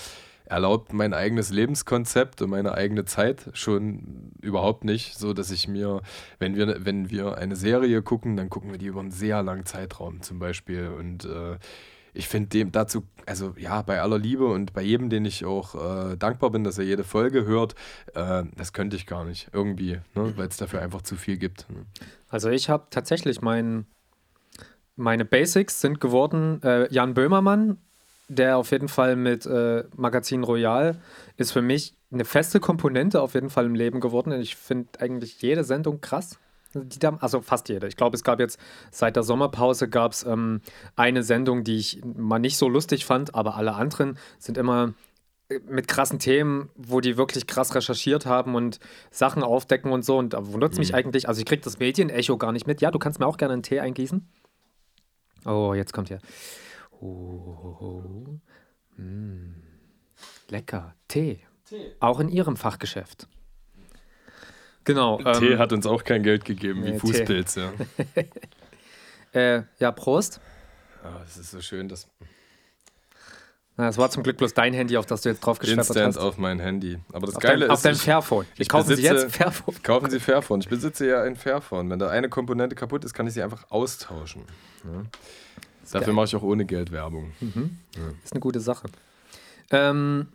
erlaubt 0.45 0.93
mein 0.93 1.15
eigenes 1.15 1.51
Lebenskonzept 1.51 2.43
und 2.43 2.51
meine 2.51 2.75
eigene 2.75 3.05
Zeit 3.05 3.51
schon 3.55 4.33
überhaupt 4.41 4.85
nicht, 4.85 5.17
so 5.17 5.33
dass 5.33 5.51
ich 5.51 5.69
mir, 5.69 6.03
wenn 6.39 6.57
wir, 6.57 6.85
wenn 6.85 7.11
wir 7.11 7.39
eine 7.39 7.57
Serie 7.57 8.03
gucken, 8.03 8.37
dann 8.37 8.51
gucken 8.51 8.71
wir 8.71 8.79
die 8.79 8.87
über 8.87 9.01
einen 9.01 9.13
sehr 9.13 9.43
langen 9.43 9.65
Zeitraum 9.65 10.21
zum 10.23 10.39
Beispiel. 10.39 10.89
Und 10.89 11.25
äh, 11.25 11.57
ich 12.15 12.29
finde 12.29 12.51
dem 12.51 12.73
dazu, 12.73 13.05
also 13.27 13.55
ja, 13.57 13.83
bei 13.83 14.01
aller 14.01 14.19
Liebe 14.19 14.47
und 14.47 14.73
bei 14.73 14.83
jedem, 14.83 15.09
den 15.09 15.25
ich 15.25 15.45
auch 15.45 15.75
äh, 15.75 16.17
dankbar 16.17 16.51
bin, 16.51 16.65
dass 16.65 16.79
er 16.79 16.85
jede 16.85 17.05
Folge 17.05 17.45
hört, 17.45 17.75
äh, 18.15 18.45
das 18.57 18.73
könnte 18.73 18.97
ich 18.97 19.07
gar 19.07 19.25
nicht 19.25 19.49
irgendwie, 19.53 20.01
ne, 20.15 20.33
weil 20.37 20.49
es 20.49 20.57
dafür 20.57 20.83
einfach 20.83 21.03
zu 21.03 21.17
viel 21.17 21.39
gibt. 21.39 21.67
Ne. 21.71 21.87
Also 22.29 22.51
ich 22.51 22.69
habe 22.69 22.87
tatsächlich 22.91 23.41
mein, 23.41 23.87
meine 24.97 25.25
Basics 25.25 25.81
sind 25.81 26.01
geworden 26.01 26.63
äh, 26.63 26.93
Jan 26.93 27.15
Böhmermann, 27.15 27.79
der 28.29 28.59
auf 28.59 28.71
jeden 28.73 28.89
Fall 28.89 29.17
mit 29.17 29.47
äh, 29.47 29.85
Magazin 29.97 30.45
Royal 30.45 31.01
ist 31.37 31.53
für 31.53 31.63
mich 31.63 31.97
eine 32.11 32.25
feste 32.25 32.61
Komponente 32.61 33.21
auf 33.23 33.35
jeden 33.35 33.51
Fall 33.51 33.67
im 33.67 33.75
Leben 33.75 34.01
geworden. 34.01 34.33
Ich 34.33 34.57
finde 34.57 35.01
eigentlich 35.01 35.41
jede 35.41 35.65
Sendung 35.65 36.01
krass. 36.01 36.39
Da, 36.75 37.17
also 37.21 37.41
fast 37.41 37.69
jede. 37.69 37.87
Ich 37.87 37.97
glaube, 37.97 38.17
es 38.17 38.25
gab 38.25 38.41
jetzt 38.41 38.59
seit 38.91 39.17
der 39.17 39.23
Sommerpause 39.23 39.89
gab 39.89 40.13
es 40.13 40.25
ähm, 40.25 40.61
eine 40.97 41.23
Sendung, 41.23 41.65
die 41.65 41.77
ich 41.77 42.01
mal 42.05 42.39
nicht 42.39 42.57
so 42.57 42.69
lustig 42.69 43.05
fand, 43.05 43.35
aber 43.35 43.57
alle 43.57 43.75
anderen 43.75 44.19
sind 44.39 44.57
immer 44.57 44.95
äh, 45.49 45.61
mit 45.69 45.89
krassen 45.89 46.19
Themen, 46.19 46.71
wo 46.77 47.01
die 47.01 47.17
wirklich 47.17 47.47
krass 47.47 47.75
recherchiert 47.75 48.27
haben 48.27 48.55
und 48.55 48.79
Sachen 49.11 49.43
aufdecken 49.43 49.93
und 49.93 50.05
so. 50.05 50.19
Und 50.19 50.33
da 50.33 50.47
wundert 50.47 50.73
es 50.73 50.79
mich 50.79 50.95
eigentlich, 50.95 51.29
also 51.29 51.41
ich 51.41 51.47
kriege 51.47 51.63
das 51.63 51.79
Medienecho 51.79 52.39
gar 52.39 52.53
nicht 52.53 52.67
mit. 52.67 52.81
Ja, 52.81 52.91
du 52.91 52.99
kannst 52.99 53.19
mir 53.21 53.27
auch 53.27 53.37
gerne 53.37 53.55
einen 53.55 53.63
Tee 53.63 53.81
eingießen. 53.81 54.27
Oh, 55.45 55.75
jetzt 55.75 55.93
kommt 55.93 56.09
hier. 56.09 56.21
Oh, 57.01 58.39
mm. 58.97 59.55
Lecker. 60.49 60.95
Tee. 61.09 61.41
Auch 62.01 62.21
in 62.21 62.29
ihrem 62.29 62.57
Fachgeschäft. 62.57 63.27
Genau. 64.85 65.19
Tee 65.39 65.53
ähm, 65.53 65.59
hat 65.59 65.73
uns 65.73 65.87
auch 65.87 66.03
kein 66.05 66.23
Geld 66.23 66.45
gegeben, 66.45 66.85
wie 66.85 66.91
nee. 66.93 66.99
Fußpilz, 66.99 67.55
ja. 67.57 67.73
äh, 69.33 69.63
ja, 69.79 69.93
Prost. 69.93 70.41
Ah, 71.05 71.21
es 71.27 71.37
ist 71.37 71.51
so 71.53 71.61
schön, 71.61 71.89
dass 71.89 72.07
Na, 73.77 73.87
Das 73.87 73.99
war 73.99 74.11
zum 74.11 74.23
Glück 74.23 74.37
bloß 74.37 74.55
dein 74.55 74.75
Handy, 74.75 74.97
auf 74.97 75.07
das 75.07 75.23
du 75.23 75.29
jetzt 75.31 75.41
drauf 75.41 75.59
geschleppert 75.59 75.87
Instant 75.89 76.17
hast. 76.17 76.19
auf 76.19 76.37
mein 76.39 76.59
Handy. 76.61 76.99
Aber 77.13 77.27
das 77.27 77.37
Auf 77.37 77.43
Geile 77.43 77.61
dein, 77.61 77.71
auf 77.71 77.79
ist, 77.79 77.85
dein 77.85 77.95
ich- 77.95 78.03
Fairphone. 78.03 78.47
Ich 78.55 78.61
ich 78.63 78.69
kaufen 78.69 78.89
Sie 78.95 79.03
besitze- 79.03 79.23
jetzt 79.23 79.37
Fairphone. 79.37 79.75
kaufen 79.83 80.11
Sie 80.11 80.21
Fairphone. 80.21 80.61
Ich 80.61 80.69
besitze 80.69 81.07
ja 81.09 81.23
ein 81.23 81.37
Fairphone. 81.37 81.89
Wenn 81.91 81.99
da 81.99 82.09
eine 82.09 82.29
Komponente 82.29 82.75
kaputt 82.77 83.05
ist, 83.05 83.15
kann 83.15 83.27
ich 83.27 83.35
sie 83.35 83.43
einfach 83.43 83.65
austauschen. 83.71 84.43
Ja. 84.85 85.03
Dafür 85.93 86.07
geil. 86.07 86.15
mache 86.15 86.25
ich 86.27 86.37
auch 86.37 86.43
ohne 86.43 86.65
Geld 86.65 86.91
Werbung. 86.93 87.33
Ist 88.25 88.33
eine 88.33 88.41
gute 88.41 88.61
Sache. 88.61 88.89
Ähm, 89.71 90.29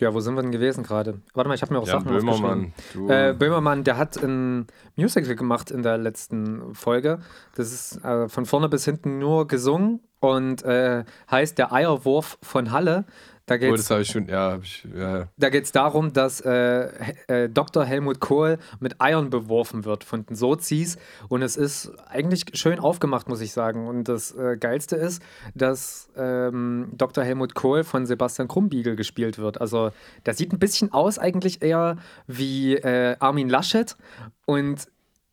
ja, 0.00 0.12
wo 0.12 0.20
sind 0.20 0.34
wir 0.34 0.42
denn 0.42 0.52
gewesen 0.52 0.82
gerade? 0.84 1.20
Warte 1.34 1.48
mal, 1.48 1.54
ich 1.54 1.62
habe 1.62 1.72
mir 1.72 1.80
auch 1.80 1.86
Jan 1.86 2.00
Sachen. 2.02 2.12
Böhmermann, 2.16 2.72
Äh, 3.08 3.32
Böhmermann, 3.34 3.84
der 3.84 3.96
hat 3.96 4.16
ein 4.22 4.66
Musical 4.94 5.34
gemacht 5.36 5.70
in 5.70 5.82
der 5.82 5.98
letzten 5.98 6.74
Folge. 6.74 7.20
Das 7.54 7.72
ist 7.72 8.04
äh, 8.04 8.28
von 8.28 8.44
vorne 8.46 8.68
bis 8.68 8.84
hinten 8.84 9.18
nur 9.18 9.46
gesungen 9.48 10.00
und 10.20 10.62
äh, 10.64 11.04
heißt 11.30 11.56
Der 11.58 11.72
Eierwurf 11.72 12.38
von 12.42 12.72
Halle. 12.72 13.04
Da 13.46 13.54
oh, 13.54 13.58
geht 13.58 13.78
das 13.78 13.90
habe 13.90 14.02
ich 14.02 14.08
schon, 14.08 14.26
ja, 14.26 14.50
hab 14.52 14.64
ich, 14.64 14.84
ja. 14.92 15.28
da 15.36 15.50
geht's 15.50 15.70
darum, 15.70 16.12
dass 16.12 16.40
äh, 16.40 16.88
äh, 17.28 17.48
Dr. 17.48 17.84
Helmut 17.84 18.18
Kohl 18.18 18.58
mit 18.80 19.00
Eiern 19.00 19.30
beworfen 19.30 19.84
wird 19.84 20.02
von 20.02 20.26
den 20.26 20.34
Sozis. 20.34 20.98
Und 21.28 21.42
es 21.42 21.56
ist 21.56 21.92
eigentlich 22.08 22.44
schön 22.54 22.80
aufgemacht, 22.80 23.28
muss 23.28 23.40
ich 23.40 23.52
sagen. 23.52 23.86
Und 23.86 24.08
das 24.08 24.32
äh, 24.32 24.56
Geilste 24.58 24.96
ist, 24.96 25.22
dass 25.54 26.08
ähm, 26.16 26.88
Dr. 26.94 27.22
Helmut 27.22 27.54
Kohl 27.54 27.84
von 27.84 28.04
Sebastian 28.04 28.48
Krumbiegel 28.48 28.96
gespielt 28.96 29.38
wird. 29.38 29.60
Also 29.60 29.92
der 30.26 30.34
sieht 30.34 30.52
ein 30.52 30.58
bisschen 30.58 30.92
aus 30.92 31.16
eigentlich 31.20 31.62
eher 31.62 31.98
wie 32.26 32.74
äh, 32.74 33.14
Armin 33.20 33.48
Laschet. 33.48 33.96
Und 34.44 34.88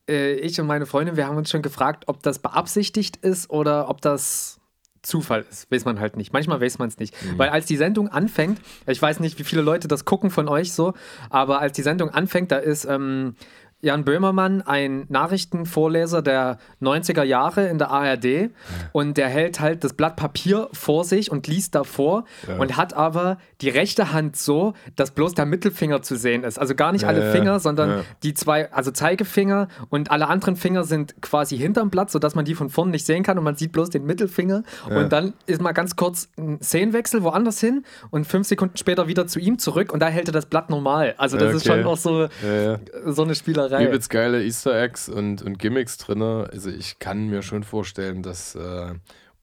äh, 0.08 0.34
ich 0.34 0.62
und 0.62 0.68
meine 0.68 0.86
Freundin, 0.86 1.16
wir 1.18 1.26
haben 1.26 1.38
uns 1.38 1.50
schon 1.50 1.64
gefragt, 1.64 2.04
ob 2.06 2.22
das 2.22 2.38
beabsichtigt 2.38 3.18
ist 3.18 3.50
oder 3.50 3.90
ob 3.90 4.02
das 4.02 4.60
Zufall 5.04 5.46
ist. 5.50 5.70
Weiß 5.70 5.86
man 5.86 6.00
halt 6.00 6.18
nicht. 6.18 6.34
Manchmal 6.34 6.62
weiß 6.62 6.80
man 6.80 6.88
es 6.88 6.98
nicht. 6.98 7.14
Weil 7.38 7.50
als 7.50 7.66
die 7.66 7.78
Sendung 7.78 8.08
anfängt, 8.08 8.60
ich 8.88 9.02
weiß 9.02 9.20
nicht, 9.20 9.38
wie 9.38 9.44
viele 9.44 9.62
Leute 9.62 9.88
das 9.88 10.06
gucken 10.06 10.30
von 10.32 10.48
euch 10.48 10.74
so, 10.74 10.94
aber 11.30 11.60
als 11.60 11.74
die 11.74 11.82
Sendung 11.82 12.10
anfängt, 12.10 12.52
da 12.52 12.58
ist 12.58 12.86
ähm, 12.86 13.36
Jan 13.84 14.06
Böhmermann 14.06 14.62
ein 14.62 15.06
Nachrichtenvorleser 15.10 16.22
der 16.22 16.58
90er 16.82 17.24
Jahre 17.24 17.68
in 17.68 17.78
der 17.78 17.92
ARD 17.92 18.50
und 18.94 19.18
der 19.18 19.28
hält 19.28 19.60
halt 19.60 19.84
das 19.84 19.92
Blatt 19.94 20.16
Papier 20.16 20.70
vor 20.72 21.04
sich 21.04 21.30
und 21.30 21.48
liest 21.48 21.76
davor 21.76 22.24
und 22.58 22.78
hat 22.78 22.94
aber 22.94 23.38
die 23.60 23.68
rechte 23.68 24.14
Hand 24.14 24.38
so, 24.38 24.74
dass 24.96 25.12
bloß 25.12 25.34
der 25.34 25.46
Mittelfinger 25.46 26.02
zu 26.02 26.16
sehen 26.16 26.46
ist. 26.46 26.58
Also 26.58 26.76
gar 26.76 26.94
nicht 26.94 27.04
alle 27.04 27.26
ja, 27.26 27.32
Finger, 27.32 27.60
sondern 27.60 27.90
ja. 27.90 28.02
die 28.24 28.34
zwei, 28.34 28.72
also 28.72 28.92
Zeigefinger 28.92 29.68
und 29.90 30.12
alle 30.12 30.28
anderen 30.30 30.56
Finger 30.56 30.86
sind 30.86 31.22
quasi 31.22 31.58
hinterm 31.58 31.90
Blatt, 31.90 32.10
sodass 32.10 32.36
man 32.36 32.46
die 32.46 32.56
von 32.56 32.70
vorne 32.70 32.92
nicht 32.92 33.06
sehen 33.06 33.24
kann 33.24 33.38
und 33.38 33.44
man 33.44 33.56
sieht 33.58 33.74
bloß 33.74 33.90
den 33.90 34.06
Mittelfinger. 34.06 34.64
Und 34.90 35.12
dann 35.12 35.34
ist 35.46 35.62
mal 35.62 35.74
ganz 35.74 35.98
kurz 35.98 36.30
ein 36.38 36.62
Szenenwechsel 36.62 37.22
woanders 37.24 37.60
hin 37.60 37.84
und 38.12 38.26
fünf 38.28 38.48
Sekunden 38.48 38.78
später 38.78 39.10
wieder 39.10 39.28
zu 39.28 39.40
ihm 39.40 39.60
zurück 39.60 39.92
und 39.92 40.00
da 40.00 40.08
hält 40.08 40.30
er 40.30 40.34
das 40.34 40.46
Blatt 40.46 40.70
normal. 40.70 41.16
Also 41.18 41.36
das 41.38 41.54
ist 41.54 41.64
Okay. 41.68 41.80
schon 41.82 41.86
auch 41.86 41.98
so, 41.98 42.28
Ja, 42.46 42.72
ja. 42.74 42.80
so 43.08 43.24
eine 43.24 43.36
Spielerei. 43.36 43.73
Übelst 43.82 44.10
geile 44.10 44.44
Easter 44.44 44.82
Eggs 44.82 45.10
und, 45.10 45.42
und 45.42 45.60
Gimmicks 45.60 45.98
drin. 45.98 46.22
Also 46.22 46.70
ich 46.70 47.00
kann 47.00 47.28
mir 47.28 47.42
schon 47.42 47.64
vorstellen, 47.64 48.24
dass 48.24 48.56
äh, 48.56 48.94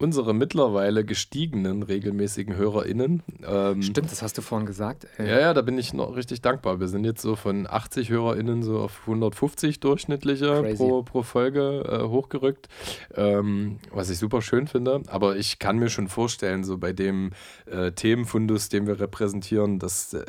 unsere 0.01 0.33
mittlerweile 0.35 1.05
gestiegenen 1.05 1.83
regelmäßigen 1.83 2.57
HörerInnen. 2.57 3.23
Ähm, 3.47 3.83
Stimmt, 3.83 4.11
das 4.11 4.23
hast 4.23 4.39
du 4.39 4.43
vorhin 4.43 4.67
gesagt. 4.67 5.07
Ey. 5.19 5.29
Ja, 5.29 5.41
ja, 5.41 5.55
da 5.55 5.61
bin 5.61 5.77
ich 5.77 5.93
noch 5.93 6.17
richtig 6.17 6.41
dankbar. 6.41 6.81
Wir 6.81 6.89
sind 6.89 7.05
jetzt 7.05 7.21
so 7.21 7.37
von 7.37 7.67
80 7.69 8.09
HörerInnen 8.09 8.63
so 8.63 8.79
auf 8.79 9.03
150 9.03 9.79
durchschnittliche 9.81 10.63
Crazy. 10.63 10.77
pro, 10.77 11.03
pro 11.03 11.23
Folge 11.23 11.85
äh, 11.87 12.09
hochgerückt, 12.09 12.69
ähm, 13.15 13.79
was 13.93 14.09
ich 14.09 14.19
super 14.19 14.41
schön 14.41 14.67
finde. 14.67 15.03
Aber 15.09 15.37
ich 15.37 15.59
kann 15.59 15.79
mir 15.79 15.91
schon 15.91 16.09
vorstellen, 16.09 16.65
so 16.65 16.79
bei 16.79 16.95
dem 16.95 17.33
äh, 17.67 17.93
Themenfundus, 17.93 18.71
den 18.71 18.87
wir 18.87 18.99
repräsentieren, 19.01 19.79
das 19.79 20.15
äh, 20.15 20.25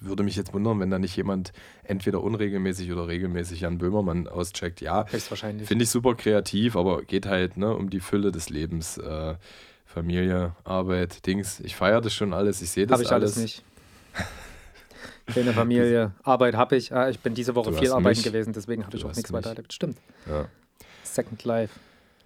würde 0.00 0.22
mich 0.22 0.36
jetzt 0.36 0.54
wundern, 0.54 0.80
wenn 0.80 0.90
da 0.90 0.98
nicht 0.98 1.16
jemand 1.16 1.52
entweder 1.84 2.22
unregelmäßig 2.22 2.90
oder 2.92 3.08
regelmäßig 3.08 3.60
Jan 3.60 3.78
Böhmermann 3.78 4.26
auscheckt. 4.26 4.80
Ja, 4.80 5.06
Höchstwahrscheinlich. 5.10 5.68
Finde 5.68 5.84
ich 5.84 5.90
super 5.90 6.14
kreativ, 6.14 6.76
aber 6.76 7.02
geht 7.02 7.26
halt 7.26 7.56
ne, 7.56 7.74
um 7.74 7.90
die 7.90 8.00
Fülle 8.00 8.32
des 8.32 8.48
Lebens. 8.48 8.98
Äh, 9.02 9.34
Familie, 9.84 10.52
Arbeit, 10.64 11.26
Dings. 11.26 11.60
Ich 11.60 11.76
feiere 11.76 12.00
das 12.00 12.14
schon 12.14 12.32
alles, 12.32 12.62
ich 12.62 12.70
sehe 12.70 12.86
das 12.86 12.94
Habe 12.94 13.02
ich 13.04 13.12
alles 13.12 13.36
nicht. 13.36 13.62
Keine 15.26 15.52
Familie, 15.52 16.12
Arbeit 16.24 16.54
habe 16.56 16.76
ich. 16.76 16.92
Ah, 16.94 17.08
Ich 17.08 17.20
bin 17.20 17.34
diese 17.34 17.54
Woche 17.54 17.70
Du 17.70 17.76
viel 17.76 17.90
arbeiten 17.90 18.08
mich. 18.18 18.22
gewesen, 18.22 18.52
deswegen 18.52 18.84
habe 18.84 18.96
ich 18.96 19.04
auch 19.04 19.08
nichts 19.14 19.30
mich. 19.30 19.32
weiter 19.38 19.50
erlebt. 19.50 19.72
Stimmt. 19.72 19.98
Ja. 20.28 20.46
Second 21.04 21.44
Life. 21.44 21.78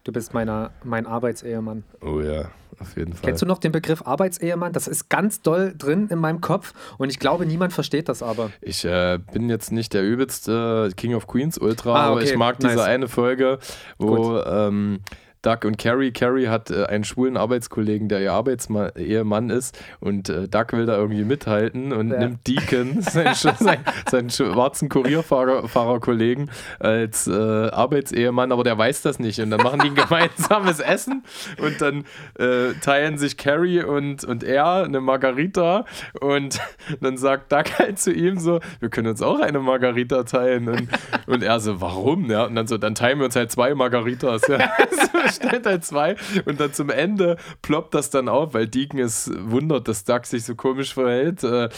Du 0.04 0.12
bist 0.12 0.32
meiner, 0.34 0.70
mein 0.84 1.04
Arbeitsehemann. 1.04 1.82
Oh 2.00 2.20
ja, 2.20 2.50
auf 2.78 2.96
jeden 2.96 3.12
Fall. 3.14 3.22
Kennst 3.24 3.42
du 3.42 3.46
noch 3.46 3.58
den 3.58 3.72
Begriff 3.72 4.06
Arbeitsehemann? 4.06 4.72
Das 4.72 4.86
ist 4.86 5.08
ganz 5.10 5.42
doll 5.42 5.74
drin 5.76 6.06
in 6.10 6.20
meinem 6.20 6.40
Kopf 6.40 6.72
und 6.96 7.10
ich 7.10 7.18
glaube, 7.18 7.44
niemand 7.44 7.72
versteht 7.72 8.08
das 8.08 8.22
aber. 8.22 8.50
Ich 8.60 8.84
äh, 8.84 9.18
bin 9.32 9.48
jetzt 9.50 9.72
nicht 9.72 9.92
der 9.94 10.04
übelste 10.04 10.90
King 10.96 11.14
of 11.16 11.26
Queens 11.26 11.58
Ultra, 11.58 11.94
Ah, 11.96 12.06
aber 12.06 12.16
okay, 12.16 12.24
ich 12.26 12.36
mag 12.36 12.60
nice. 12.60 12.72
diese 12.72 12.84
eine 12.84 13.08
Folge, 13.08 13.58
wo 13.98 14.38
ähm, 14.38 15.00
Doug 15.46 15.58
und 15.64 15.78
Carrie, 15.78 16.10
Carrie 16.10 16.48
hat 16.48 16.72
äh, 16.72 16.86
einen 16.86 17.04
schwulen 17.04 17.36
Arbeitskollegen, 17.36 18.08
der 18.08 18.20
ihr 18.20 18.32
Arbeitsehemann 18.32 19.50
ist 19.50 19.78
und 20.00 20.28
äh, 20.28 20.48
Doug 20.48 20.66
will 20.72 20.86
da 20.86 20.96
irgendwie 20.96 21.22
mithalten 21.22 21.92
und 21.92 22.10
Ja. 22.10 22.18
nimmt 22.18 22.44
Deacon, 22.48 23.00
seinen, 23.02 23.34
seinen, 23.34 23.84
seinen 24.10 24.30
schwarzen 24.30 24.88
Kurierfahrer 24.88 25.68
Fahrerkollegen, 25.68 26.50
als 26.80 27.28
äh, 27.28 27.32
Arbeitsehemann, 27.32 28.50
aber 28.50 28.64
der 28.64 28.76
weiß 28.76 29.02
das 29.02 29.20
nicht 29.20 29.38
und 29.40 29.50
dann 29.50 29.60
machen 29.62 29.78
die 29.84 29.88
ein 29.90 29.94
gemeinsames 30.08 30.80
Essen 30.80 31.22
und 31.62 31.80
dann 31.80 32.04
äh, 32.40 32.72
teilen 32.82 33.16
sich 33.16 33.36
Carrie 33.36 33.84
und, 33.84 34.24
und 34.24 34.42
er 34.42 34.82
eine 34.82 35.00
Margarita 35.00 35.84
und 36.20 36.58
dann 37.00 37.16
sagt 37.18 37.52
Doug 37.52 37.64
halt 37.78 38.00
zu 38.00 38.12
ihm 38.12 38.40
so, 38.40 38.58
wir 38.80 38.88
können 38.88 39.06
uns 39.06 39.22
auch 39.22 39.38
eine 39.38 39.60
Margarita 39.60 40.24
teilen 40.24 40.68
und, 40.68 40.88
und 41.28 41.44
er 41.44 41.60
so, 41.60 41.80
warum? 41.80 42.28
Ja, 42.30 42.46
und 42.46 42.56
dann 42.56 42.66
so, 42.66 42.78
dann 42.78 42.96
teilen 42.96 43.18
wir 43.20 43.26
uns 43.26 43.36
halt 43.36 43.52
zwei 43.52 43.74
Margaritas. 43.76 44.42
Ja. 44.48 44.58
Stellt 45.36 45.66
halt 45.66 45.84
zwei 45.84 46.16
und 46.44 46.60
dann 46.60 46.72
zum 46.72 46.90
Ende 46.90 47.36
ploppt 47.62 47.94
das 47.94 48.10
dann 48.10 48.28
auf, 48.28 48.54
weil 48.54 48.66
Deacon 48.66 49.00
es 49.00 49.30
wundert, 49.34 49.88
dass 49.88 50.04
Doug 50.04 50.24
sich 50.24 50.44
so 50.44 50.54
komisch 50.54 50.94
verhält. 50.94 51.44
Äh, 51.44 51.68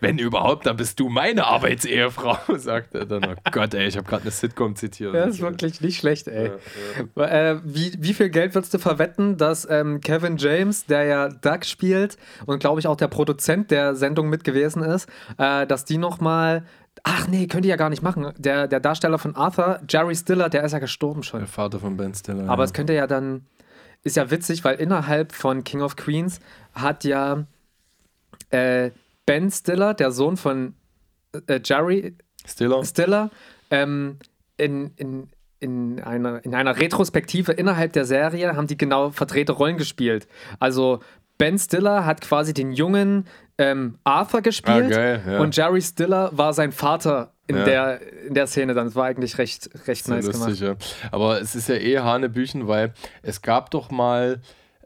wenn 0.00 0.18
überhaupt, 0.18 0.66
dann 0.66 0.76
bist 0.76 0.98
du 0.98 1.08
meine 1.08 1.46
Arbeitsehefrau, 1.46 2.38
sagt 2.56 2.94
er 2.94 3.06
dann. 3.06 3.24
Oh 3.24 3.50
Gott, 3.50 3.74
ey, 3.74 3.86
ich 3.86 3.96
habe 3.96 4.08
gerade 4.08 4.22
eine 4.22 4.30
Sitcom 4.30 4.74
zitiert. 4.74 5.14
Das 5.14 5.28
ist 5.28 5.40
wirklich 5.40 5.80
nicht 5.80 5.98
schlecht, 5.98 6.26
ey. 6.28 6.50
Äh, 7.16 7.56
wie, 7.64 7.92
wie 7.98 8.14
viel 8.14 8.30
Geld 8.30 8.54
würdest 8.54 8.72
du 8.72 8.78
verwetten, 8.78 9.36
dass 9.36 9.68
ähm, 9.68 10.00
Kevin 10.00 10.38
James, 10.38 10.86
der 10.86 11.04
ja 11.04 11.28
Doug 11.28 11.64
spielt 11.64 12.16
und 12.46 12.60
glaube 12.60 12.80
ich 12.80 12.86
auch 12.86 12.96
der 12.96 13.08
Produzent 13.08 13.70
der 13.70 13.94
Sendung 13.94 14.28
mit 14.28 14.44
gewesen 14.44 14.82
ist, 14.82 15.08
äh, 15.38 15.66
dass 15.66 15.84
die 15.84 15.98
nochmal. 15.98 16.64
Ach 17.02 17.28
nee, 17.28 17.46
könnt 17.46 17.64
ihr 17.64 17.70
ja 17.70 17.76
gar 17.76 17.90
nicht 17.90 18.02
machen. 18.02 18.32
Der, 18.36 18.68
der 18.68 18.80
Darsteller 18.80 19.18
von 19.18 19.34
Arthur, 19.36 19.80
Jerry 19.88 20.14
Stiller, 20.14 20.48
der 20.48 20.64
ist 20.64 20.72
ja 20.72 20.78
gestorben 20.78 21.22
schon. 21.22 21.40
Der 21.40 21.48
Vater 21.48 21.78
von 21.78 21.96
Ben 21.96 22.14
Stiller. 22.14 22.48
Aber 22.48 22.62
ja. 22.62 22.64
es 22.64 22.72
könnte 22.72 22.94
ja 22.94 23.06
dann. 23.06 23.46
Ist 24.02 24.16
ja 24.16 24.30
witzig, 24.30 24.64
weil 24.64 24.76
innerhalb 24.76 25.32
von 25.32 25.62
King 25.62 25.82
of 25.82 25.94
Queens 25.94 26.40
hat 26.72 27.04
ja 27.04 27.44
äh, 28.48 28.92
Ben 29.26 29.50
Stiller, 29.50 29.92
der 29.92 30.10
Sohn 30.10 30.38
von 30.38 30.74
äh, 31.46 31.60
Jerry 31.62 32.16
Stiller. 32.46 32.82
Stiller, 32.84 33.30
ähm, 33.70 34.18
in, 34.56 34.92
in, 34.96 35.28
in, 35.58 36.00
einer, 36.00 36.44
in 36.44 36.54
einer 36.54 36.78
Retrospektive 36.78 37.52
innerhalb 37.52 37.92
der 37.92 38.04
Serie 38.06 38.56
haben 38.56 38.66
die 38.66 38.78
genau 38.78 39.10
verdrehte 39.10 39.52
Rollen 39.52 39.76
gespielt. 39.76 40.26
Also 40.58 41.00
Ben 41.40 41.58
Stiller 41.58 42.04
hat 42.06 42.20
quasi 42.20 42.54
den 42.54 42.72
jungen 42.72 43.26
ähm, 43.58 43.98
Arthur 44.04 44.42
gespielt 44.42 44.86
Ah, 44.86 44.88
geil, 44.96 45.22
ja. 45.26 45.40
und 45.40 45.56
Jerry 45.56 45.82
Stiller 45.82 46.30
war 46.32 46.52
sein 46.52 46.70
Vater 46.72 47.32
in, 47.46 47.56
Ja. 47.56 47.64
der, 47.64 48.00
in 48.28 48.34
der 48.34 48.46
Szene 48.46 48.74
dann. 48.74 48.86
Das 48.86 48.94
war 48.94 49.06
eigentlich 49.06 49.38
recht, 49.38 49.68
recht 49.86 50.04
Sehr 50.04 50.16
nice 50.16 50.26
lustig, 50.26 50.60
gemacht. 50.60 50.96
ja. 51.02 51.08
Aber 51.12 51.40
es 51.40 51.54
ist 51.54 51.68
ja 51.68 51.74
eh 51.74 51.98
Hanebüchen, 51.98 52.68
weil 52.68 52.92
es 53.22 53.42
gab 53.42 53.70
doch 53.70 53.90
mal 53.90 54.40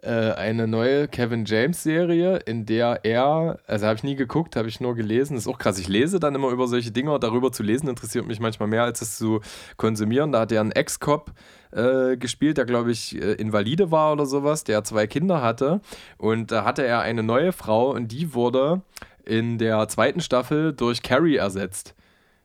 äh, 0.04 0.32
eine 0.36 0.68
neue 0.68 1.08
Kevin 1.08 1.44
James 1.46 1.82
Serie, 1.82 2.36
in 2.36 2.66
der 2.66 3.00
er, 3.04 3.58
also 3.66 3.86
habe 3.86 3.96
ich 3.96 4.02
nie 4.02 4.16
geguckt, 4.16 4.54
habe 4.56 4.68
ich 4.68 4.80
nur 4.80 4.94
gelesen. 4.94 5.36
Ist 5.36 5.48
auch 5.48 5.58
krass. 5.58 5.78
Ich 5.78 5.88
lese 5.88 6.20
dann 6.20 6.34
immer 6.34 6.50
über 6.50 6.68
solche 6.68 6.90
Dinge. 6.90 7.18
Darüber 7.18 7.52
zu 7.52 7.62
lesen 7.62 7.88
interessiert 7.88 8.26
mich 8.26 8.40
manchmal 8.40 8.68
mehr, 8.68 8.84
als 8.84 9.00
es 9.00 9.16
zu 9.16 9.40
konsumieren. 9.76 10.32
Da 10.32 10.40
hat 10.40 10.52
er 10.52 10.60
einen 10.60 10.72
Ex-Cop 10.72 11.32
äh, 11.72 12.16
gespielt, 12.16 12.58
der, 12.58 12.66
glaube 12.66 12.92
ich, 12.92 13.16
äh, 13.16 13.32
Invalide 13.32 13.90
war 13.90 14.12
oder 14.12 14.26
sowas, 14.26 14.64
der 14.64 14.84
zwei 14.84 15.06
Kinder 15.06 15.40
hatte. 15.40 15.80
Und 16.18 16.52
da 16.52 16.64
hatte 16.64 16.84
er 16.84 17.00
eine 17.00 17.22
neue 17.22 17.52
Frau 17.52 17.90
und 17.90 18.12
die 18.12 18.34
wurde 18.34 18.82
in 19.24 19.56
der 19.58 19.88
zweiten 19.88 20.20
Staffel 20.20 20.74
durch 20.74 21.02
Carrie 21.02 21.36
ersetzt. 21.36 21.94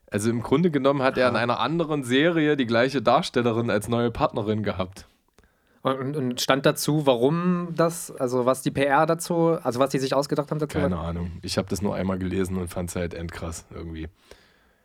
Also 0.09 0.29
im 0.29 0.41
Grunde 0.41 0.71
genommen 0.71 1.03
hat 1.03 1.17
er 1.17 1.29
in 1.29 1.35
einer 1.35 1.59
anderen 1.59 2.03
Serie 2.03 2.55
die 2.55 2.65
gleiche 2.65 3.01
Darstellerin 3.01 3.69
als 3.69 3.89
neue 3.89 4.11
Partnerin 4.11 4.63
gehabt. 4.63 5.08
Und, 5.81 6.15
und 6.17 6.41
stand 6.41 6.65
dazu, 6.65 7.05
warum 7.05 7.69
das, 7.75 8.11
also 8.11 8.45
was 8.45 8.61
die 8.61 8.71
PR 8.71 9.05
dazu, 9.05 9.57
also 9.63 9.79
was 9.79 9.91
die 9.91 9.99
sich 9.99 10.13
ausgedacht 10.13 10.51
haben 10.51 10.59
dazu? 10.59 10.77
Keine 10.77 10.97
Ahnung. 10.97 11.31
Ich 11.41 11.57
habe 11.57 11.69
das 11.69 11.81
nur 11.81 11.95
einmal 11.95 12.19
gelesen 12.19 12.57
und 12.57 12.67
fand 12.67 12.89
es 12.89 12.95
halt 12.97 13.13
endkrass 13.13 13.65
irgendwie. 13.73 14.09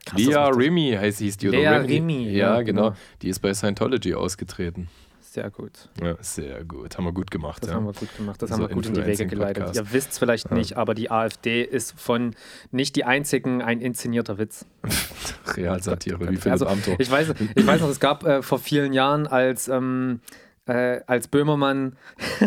Krass, 0.06 0.20
Lea 0.20 0.34
Remy 0.34 0.96
heißt 1.00 1.18
hieß 1.18 1.36
die. 1.38 1.48
Lea 1.48 1.60
oder 1.66 1.82
Remy, 1.82 2.30
Ja, 2.30 2.56
ja, 2.56 2.62
genau. 2.62 2.90
genau. 2.90 2.96
Die 3.22 3.28
ist 3.28 3.40
bei 3.40 3.52
Scientology 3.54 4.14
ausgetreten. 4.14 4.88
Sehr 5.34 5.50
gut. 5.50 5.88
Ja, 6.00 6.14
sehr 6.20 6.62
gut. 6.62 6.96
Haben 6.96 7.06
wir 7.06 7.12
gut 7.12 7.28
gemacht. 7.28 7.60
Das 7.60 7.70
ja. 7.70 7.74
haben 7.74 7.86
wir 7.86 7.92
gut 7.92 8.16
gemacht. 8.16 8.40
Das 8.40 8.50
So 8.50 8.54
haben 8.54 8.62
wir 8.62 8.68
gut 8.68 8.86
in 8.86 8.94
die 8.94 9.04
Wege 9.04 9.26
geleitet. 9.26 9.74
Ihr 9.74 9.92
wisst 9.92 10.12
es 10.12 10.18
vielleicht 10.20 10.52
nicht, 10.52 10.76
aber 10.76 10.94
die 10.94 11.10
AfD 11.10 11.64
ist 11.64 11.98
von 12.00 12.36
nicht 12.70 12.94
die 12.94 13.02
einzigen 13.02 13.60
ein 13.60 13.80
inszenierter 13.80 14.38
Witz. 14.38 14.64
Realsatire, 15.56 16.20
wie 16.20 16.36
Philipp 16.36 16.52
Also, 16.52 16.68
Amthor. 16.68 16.94
ich, 17.00 17.10
weiß, 17.10 17.34
ich 17.56 17.66
weiß 17.66 17.80
noch, 17.80 17.88
es 17.88 17.98
gab 17.98 18.22
äh, 18.24 18.42
vor 18.42 18.60
vielen 18.60 18.92
Jahren, 18.92 19.26
als, 19.26 19.66
ähm, 19.66 20.20
äh, 20.66 21.00
als 21.06 21.28
Böhmermann 21.28 21.96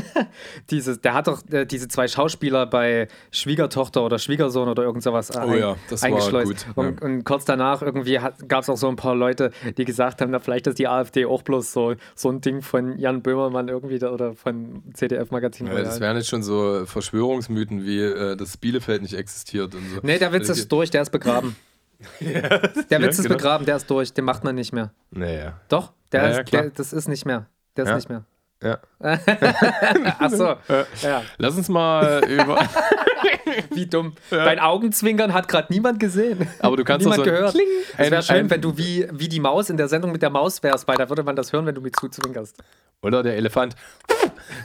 dieses, 0.72 1.02
der 1.02 1.14
hat 1.14 1.28
doch 1.28 1.42
äh, 1.52 1.66
diese 1.66 1.88
zwei 1.88 2.08
Schauspieler 2.08 2.66
bei 2.66 3.08
Schwiegertochter 3.32 4.04
oder 4.04 4.18
Schwiegersohn 4.20 4.68
oder 4.70 4.84
irgend 4.84 5.04
sowas 5.04 5.30
äh, 5.30 5.40
Oh 5.46 5.54
ja, 5.54 5.76
das 5.90 6.02
war 6.02 6.10
eingeschleust. 6.10 6.66
gut, 6.68 6.76
Und, 6.76 7.00
ja. 7.02 7.06
und 7.06 7.24
kurz 7.24 7.46
danach 7.46 7.82
irgendwie 7.82 8.20
gab 8.48 8.64
es 8.64 8.70
auch 8.70 8.78
so 8.78 8.88
ein 8.88 8.96
paar 8.96 9.16
Leute, 9.16 9.52
die 9.78 9.86
gesagt 9.86 10.22
haben, 10.22 10.32
na, 10.32 10.40
vielleicht 10.40 10.68
ist 10.68 10.80
die 10.80 10.88
AfD 10.88 11.26
auch 11.26 11.44
bloß 11.44 11.72
so, 11.72 11.96
so 12.16 12.30
ein 12.30 12.42
Ding 12.42 12.62
von 12.62 12.98
Jan 12.98 13.22
Böhmermann 13.22 13.68
irgendwie 13.68 14.00
da, 14.00 14.12
oder 14.12 14.34
von 14.34 14.84
CDF-Magazin. 14.94 15.68
ja, 15.68 15.82
das 15.82 16.00
wären 16.00 16.18
jetzt 16.18 16.30
schon 16.30 16.44
so 16.44 16.86
Verschwörungsmythen, 16.86 17.84
wie 17.86 18.02
äh, 18.02 18.36
dass 18.36 18.58
Bielefeld 18.58 19.02
nicht 19.02 19.14
existiert 19.14 19.76
und 19.76 19.88
so. 19.94 20.00
Nee, 20.02 20.18
der 20.18 20.34
Witz 20.34 20.50
ist 20.50 20.72
durch, 20.72 20.90
der 20.90 21.04
ist 21.04 21.12
begraben. 21.12 21.56
der 22.20 22.62
Witz 22.74 22.90
ja, 22.90 23.00
ist 23.00 23.24
genau. 23.24 23.36
begraben, 23.36 23.66
der 23.66 23.76
ist 23.78 23.90
durch, 23.90 24.14
den 24.14 24.26
macht 24.26 24.44
man 24.44 24.56
nicht 24.56 24.74
mehr. 24.74 24.92
Naja. 25.12 25.60
Doch, 25.70 25.94
der 26.12 26.24
Ja, 26.24 26.30
ist, 26.30 26.52
ja, 26.52 26.62
der, 26.62 26.70
das 26.72 26.94
ist 26.94 27.08
nicht 27.08 27.26
mehr. 27.26 27.48
Der 27.78 27.84
ist 27.86 27.90
Ja. 27.90 27.96
nicht 27.96 28.10
mehr. 28.10 28.24
Ja. 28.64 28.80
Ach 30.20 30.30
so. 30.32 30.56
Ja. 31.04 31.22
Lass 31.38 31.56
uns 31.56 31.70
mal 31.70 32.24
über. 32.28 32.60
Wie 33.72 33.86
dumm. 33.86 34.14
Dein 34.32 34.60
Augenzwinkern 34.60 35.32
hat 35.34 35.48
gerade 35.48 35.72
niemand 35.72 36.00
gesehen. 36.00 36.48
Aber 36.60 36.76
du 36.76 36.84
kannst 36.84 37.06
doch 37.06 37.12
niemand 37.12 37.26
so 37.28 37.32
ein 37.32 37.36
gehört. 37.38 37.52
Kling. 37.54 37.68
Es 37.98 38.10
wäre 38.12 38.24
schön, 38.24 38.36
ein- 38.38 38.50
wenn 38.50 38.62
du 38.62 38.76
wie, 38.78 39.08
wie 39.12 39.28
die 39.30 39.40
Maus 39.40 39.70
in 39.70 39.78
der 39.78 39.88
Sendung 39.88 40.12
mit 40.12 40.24
der 40.24 40.32
Maus 40.32 40.64
wärst, 40.64 40.88
weil 40.88 40.96
da 40.98 41.08
würde 41.08 41.22
man 41.22 41.36
das 41.36 41.54
hören, 41.54 41.68
wenn 41.68 41.76
du 41.76 41.82
mir 41.82 41.92
zuzwinkerst. 41.92 42.58
Oder 43.04 43.22
der 43.22 43.36
Elefant. 43.38 43.76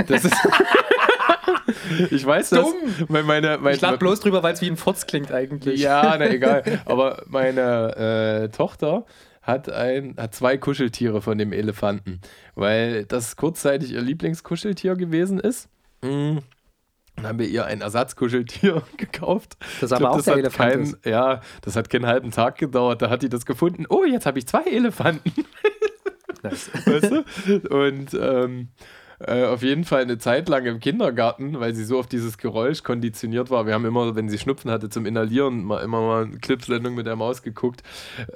Das 0.08 0.24
ist. 0.24 0.34
ich 2.10 2.24
weiß 2.24 2.50
das. 2.50 2.60
Dumm. 2.60 2.74
Weil 3.08 3.22
meine, 3.24 3.58
mein, 3.58 3.74
Ich 3.74 3.80
lach 3.80 3.96
bloß 3.98 4.20
drüber, 4.20 4.42
weil 4.42 4.54
es 4.54 4.60
wie 4.62 4.70
ein 4.70 4.76
Furz 4.76 5.06
klingt 5.06 5.32
eigentlich. 5.32 5.80
Ja, 5.80 6.16
na 6.18 6.28
egal. 6.30 6.62
Aber 6.86 7.22
meine 7.26 8.44
äh, 8.44 8.48
Tochter 8.48 9.04
hat, 9.42 9.68
ein, 9.68 10.14
hat 10.16 10.34
zwei 10.34 10.56
Kuscheltiere 10.56 11.20
von 11.20 11.36
dem 11.36 11.52
Elefanten, 11.52 12.20
weil 12.54 13.04
das 13.04 13.36
kurzzeitig 13.36 13.92
ihr 13.92 14.00
Lieblingskuscheltier 14.00 14.94
gewesen 14.94 15.40
ist. 15.40 15.68
Mm. 16.02 16.38
Dann 17.16 17.26
haben 17.26 17.38
wir 17.38 17.48
ihr 17.48 17.66
ein 17.66 17.82
Ersatzkuscheltier 17.82 18.82
gekauft. 18.96 19.56
Das 19.80 19.92
aber 19.92 20.00
glaub, 20.00 20.18
auch 20.18 20.22
der 20.22 20.32
hat 20.32 20.40
Elefant 20.40 20.72
kein, 20.72 20.80
ist. 20.80 21.04
Ja, 21.04 21.40
das 21.60 21.76
hat 21.76 21.90
keinen 21.90 22.06
halben 22.06 22.30
Tag 22.30 22.56
gedauert. 22.56 23.02
Da 23.02 23.10
hat 23.10 23.22
die 23.22 23.28
das 23.28 23.44
gefunden. 23.44 23.84
Oh, 23.88 24.04
jetzt 24.04 24.24
habe 24.24 24.38
ich 24.38 24.46
zwei 24.46 24.62
Elefanten. 24.62 25.32
Nice. 26.42 26.70
weißt 26.86 27.12
du? 27.12 27.68
Und 27.68 28.14
ähm, 28.14 28.68
äh, 29.26 29.44
auf 29.44 29.62
jeden 29.62 29.84
Fall 29.84 30.02
eine 30.02 30.18
Zeit 30.18 30.48
lang 30.48 30.66
im 30.66 30.80
Kindergarten, 30.80 31.60
weil 31.60 31.74
sie 31.74 31.84
so 31.84 31.98
auf 31.98 32.06
dieses 32.06 32.38
Geräusch 32.38 32.82
konditioniert 32.82 33.50
war. 33.50 33.66
Wir 33.66 33.74
haben 33.74 33.84
immer, 33.84 34.14
wenn 34.14 34.28
sie 34.28 34.38
Schnupfen 34.38 34.70
hatte 34.70 34.88
zum 34.88 35.06
Inhalieren, 35.06 35.64
mal, 35.64 35.82
immer 35.82 36.00
mal 36.00 36.24
eine 36.24 36.38
Clipsendung 36.38 36.94
mit 36.94 37.06
der 37.06 37.16
Maus 37.16 37.42
geguckt. 37.42 37.82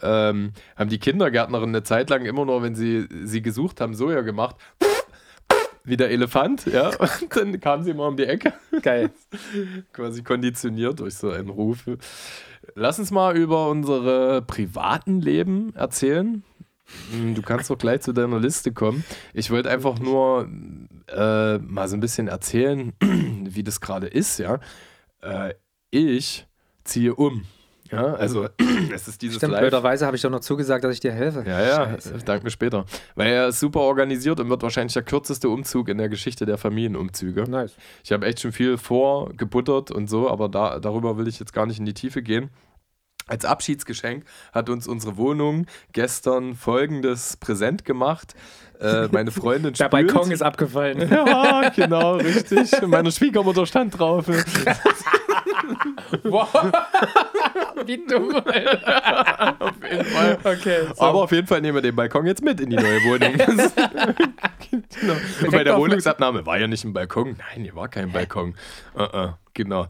Ähm, 0.03 0.53
haben 0.77 0.91
die 0.91 0.99
Kindergärtnerin 0.99 1.71
eine 1.71 1.83
Zeit 1.83 2.11
lang 2.11 2.25
immer 2.25 2.45
nur, 2.45 2.63
wenn 2.63 2.75
sie 2.75 3.07
sie 3.25 3.43
gesucht 3.43 3.81
haben, 3.81 3.95
so 3.95 4.11
ja 4.11 4.21
gemacht. 4.21 4.57
Wie 5.85 5.97
der 5.97 6.11
Elefant, 6.11 6.67
ja. 6.67 6.89
Und 6.99 7.37
dann 7.37 7.61
kam 7.61 7.85
sie 7.85 7.93
immer 7.93 8.09
um 8.09 8.17
die 8.17 8.27
Ecke. 8.27 8.53
Geil. 8.83 9.11
Quasi 9.93 10.23
konditioniert 10.23 10.99
durch 10.99 11.15
so 11.15 11.31
einen 11.31 11.49
Ruf. 11.49 11.85
Lass 12.75 12.99
uns 12.99 13.13
mal 13.13 13.37
über 13.37 13.69
unsere 13.69 14.43
privaten 14.43 15.21
Leben 15.21 15.73
erzählen. 15.77 16.43
Hm, 17.13 17.35
Du 17.35 17.43
kannst 17.43 17.71
doch 17.71 17.79
gleich 17.79 18.01
zu 18.03 18.13
deiner 18.13 18.39
Liste 18.41 18.73
kommen. 18.73 19.05
Ich 19.35 19.51
wollte 19.51 19.71
einfach 19.71 19.99
nur 19.99 20.49
äh, 21.09 21.59
mal 21.59 21.89
so 21.89 21.97
ein 21.97 22.01
bisschen 22.01 22.29
erzählen, 22.29 22.93
wie 23.01 23.63
das 23.63 23.81
gerade 23.81 24.07
ist, 24.07 24.39
ja. 24.39 24.61
Äh, 25.23 25.55
ich 25.91 26.47
ziehe 26.85 27.15
um. 27.15 27.45
Ja, 27.91 28.15
also 28.15 28.49
es 28.93 29.07
ist 29.07 29.23
dieses 29.23 29.37
Stimmt, 29.37 29.53
Live. 29.53 29.61
blöderweise 29.61 30.07
habe 30.07 30.17
ich 30.17 30.23
doch 30.23 30.31
noch 30.31 30.41
zugesagt, 30.41 30.83
dass 30.83 30.93
ich 30.93 30.99
dir 31.01 31.13
helfe. 31.13 31.45
Ja, 31.47 31.63
ja, 31.63 31.85
Scheiße. 31.91 32.15
dank 32.25 32.43
mir 32.43 32.51
später. 32.51 32.85
Weil 33.15 33.29
er 33.33 33.49
ist 33.49 33.61
super 33.61 33.81
organisiert 33.81 34.41
und 34.41 34.49
wird 34.51 34.63
wahrscheinlich 34.63 34.93
der 34.95 35.05
kürzeste 35.05 35.49
Umzug 35.49 35.89
in 35.89 35.99
der 35.99 36.09
Geschichte 36.09 36.47
der 36.47 36.59
Familienumzüge. 36.59 37.45
Nice. 37.49 37.77
Ich 38.03 38.11
habe 38.11 38.27
echt 38.27 38.41
schon 38.41 38.51
viel 38.51 38.77
vorgebuttert 38.77 39.93
und 39.93 40.11
so, 40.11 40.29
aber 40.29 40.49
da, 40.49 40.81
darüber 40.81 41.17
will 41.17 41.29
ich 41.29 41.39
jetzt 41.39 41.53
gar 41.53 41.67
nicht 41.67 41.79
in 41.79 41.85
die 41.85 41.95
Tiefe 41.95 42.23
gehen. 42.23 42.51
Als 43.29 43.45
Abschiedsgeschenk 43.45 44.25
hat 44.53 44.71
uns 44.71 44.87
unsere 44.87 45.17
Wohnung 45.17 45.67
gestern 45.93 46.55
folgendes 46.55 47.37
Präsent 47.37 47.85
gemacht. 47.85 48.37
Äh, 48.81 49.09
meine 49.11 49.33
Freundin 49.33 49.73
Der 49.79 49.87
spült. 49.87 50.13
Balkon 50.13 50.31
ist 50.31 50.43
abgefallen. 50.43 51.11
Ja, 51.11 51.71
genau, 51.71 52.17
richtig. 52.17 52.71
Meine 52.87 53.11
Schwiegermutter 53.11 53.67
stand 53.67 53.99
drauf. 53.99 54.29
wow. 56.23 56.71
Wie 57.85 58.07
dumm, 58.07 58.33
Alter. 58.37 59.57
Auf 59.61 59.75
jeden 59.91 60.05
Fall. 60.05 60.39
Okay. 60.45 60.87
So. 60.95 61.03
Aber 61.03 61.23
auf 61.23 61.33
jeden 61.33 61.49
Fall 61.49 61.61
nehmen 61.61 61.75
wir 61.75 61.83
den 61.83 61.97
Balkon 61.97 62.27
jetzt 62.27 62.43
mit 62.43 62.61
in 62.61 62.71
die 62.71 62.77
neue 62.77 63.03
Wohnung. 63.05 63.33
genau. 64.71 65.15
Und 65.43 65.51
bei 65.51 65.65
der 65.65 65.77
Wohnungsabnahme 65.77 66.47
war 66.47 66.59
ja 66.59 66.69
nicht 66.69 66.85
ein 66.85 66.93
Balkon. 66.93 67.37
Nein, 67.39 67.65
hier 67.65 67.75
war 67.75 67.89
kein 67.89 68.13
Balkon. 68.13 68.55
Uh 68.95 69.01
-uh, 69.01 69.35
genau. 69.53 69.89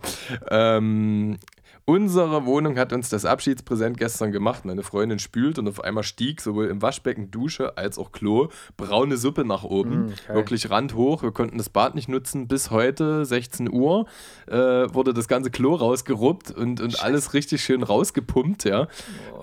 Ähm, 0.50 1.38
unsere 1.86 2.44
Wohnung 2.44 2.76
hat 2.78 2.92
uns 2.92 3.08
das 3.08 3.24
Abschiedspräsent 3.24 3.96
gestern 3.96 4.32
gemacht. 4.32 4.64
Meine 4.64 4.82
Freundin 4.82 5.18
spült 5.18 5.58
und 5.58 5.68
auf 5.68 5.82
einmal 5.82 6.02
stieg 6.02 6.40
sowohl 6.40 6.66
im 6.66 6.82
Waschbecken, 6.82 7.30
Dusche 7.30 7.78
als 7.78 7.96
auch 7.98 8.12
Klo 8.12 8.48
braune 8.76 9.16
Suppe 9.16 9.44
nach 9.44 9.62
oben. 9.62 10.06
Mm, 10.06 10.08
geil. 10.08 10.36
Wirklich 10.36 10.68
randhoch. 10.68 11.22
Wir 11.22 11.30
konnten 11.30 11.58
das 11.58 11.70
Bad 11.70 11.94
nicht 11.94 12.08
nutzen. 12.08 12.48
Bis 12.48 12.70
heute, 12.70 13.24
16 13.24 13.72
Uhr, 13.72 14.06
äh, 14.48 14.52
wurde 14.54 15.14
das 15.14 15.28
ganze 15.28 15.50
Klo 15.50 15.76
rausgeruppt 15.76 16.50
und, 16.50 16.80
und 16.80 17.02
alles 17.02 17.34
richtig 17.34 17.62
schön 17.62 17.84
rausgepumpt. 17.84 18.64
Ja. 18.64 18.88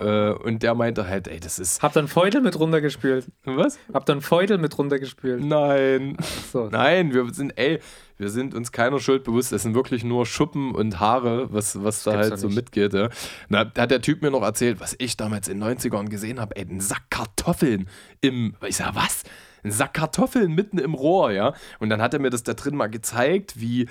Äh, 0.00 0.32
und 0.34 0.62
der 0.62 0.74
meinte 0.74 1.08
halt, 1.08 1.28
ey, 1.28 1.40
das 1.40 1.58
ist. 1.58 1.82
Habt 1.82 1.96
ihr 1.96 2.00
einen 2.00 2.08
Feudel 2.08 2.42
mit 2.42 2.60
runtergespült? 2.60 3.26
Was? 3.44 3.78
Habt 3.92 4.10
ihr 4.10 4.12
einen 4.12 4.22
Feudel 4.22 4.58
mit 4.58 4.76
runtergespült? 4.76 5.42
Nein. 5.42 6.18
So. 6.52 6.68
Nein, 6.70 7.14
wir 7.14 7.32
sind, 7.32 7.56
ey, 7.56 7.80
wir 8.16 8.28
sind 8.30 8.54
uns 8.54 8.72
keiner 8.72 9.00
Schuld 9.00 9.24
bewusst. 9.24 9.52
Es 9.52 9.62
sind 9.62 9.74
wirklich 9.74 10.04
nur 10.04 10.26
Schuppen 10.26 10.74
und 10.74 11.00
Haare, 11.00 11.52
was, 11.52 11.82
was 11.82 12.04
da 12.04 12.16
halt 12.16 12.38
so 12.38 12.46
nicht. 12.46 12.56
mitgeht. 12.56 12.94
Ja. 12.94 13.08
Da 13.48 13.70
hat 13.76 13.90
der 13.90 14.00
Typ 14.00 14.22
mir 14.22 14.30
noch 14.30 14.42
erzählt, 14.42 14.80
was 14.80 14.94
ich 14.98 15.16
damals 15.16 15.48
in 15.48 15.60
den 15.60 15.78
90ern 15.78 16.08
gesehen 16.08 16.40
habe. 16.40 16.56
Ey, 16.56 16.66
ein 16.68 16.80
Sack 16.80 17.10
Kartoffeln 17.10 17.88
im. 18.20 18.54
Ich 18.66 18.76
sag, 18.76 18.94
was? 18.94 19.24
Ein 19.64 19.72
Sack 19.72 19.94
Kartoffeln 19.94 20.52
mitten 20.52 20.78
im 20.78 20.94
Rohr, 20.94 21.32
ja. 21.32 21.54
Und 21.80 21.90
dann 21.90 22.00
hat 22.00 22.14
er 22.14 22.20
mir 22.20 22.30
das 22.30 22.42
da 22.42 22.54
drin 22.54 22.76
mal 22.76 22.88
gezeigt, 22.88 23.60
wie. 23.60 23.88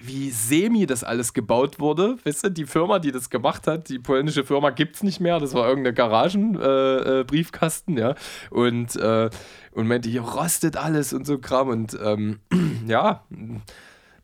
Wie 0.00 0.30
semi 0.30 0.86
das 0.86 1.02
alles 1.02 1.32
gebaut 1.32 1.80
wurde. 1.80 2.16
Weißt 2.24 2.44
du, 2.44 2.50
die 2.50 2.66
Firma, 2.66 2.98
die 2.98 3.10
das 3.10 3.30
gemacht 3.30 3.66
hat, 3.66 3.88
die 3.88 3.98
polnische 3.98 4.44
Firma 4.44 4.70
gibt 4.70 4.96
es 4.96 5.02
nicht 5.02 5.20
mehr. 5.20 5.40
Das 5.40 5.54
war 5.54 5.68
irgendeine 5.68 5.94
Garagenbriefkasten, 5.94 7.20
äh, 7.20 7.24
Briefkasten, 7.24 7.98
ja. 7.98 8.14
Und, 8.50 8.96
äh, 8.96 9.28
und 9.72 9.88
meinte, 9.88 10.08
hier 10.08 10.22
rostet 10.22 10.76
alles 10.76 11.12
und 11.12 11.26
so 11.26 11.38
Kram. 11.38 11.68
Und 11.68 11.98
ähm, 12.02 12.38
ja, 12.86 13.24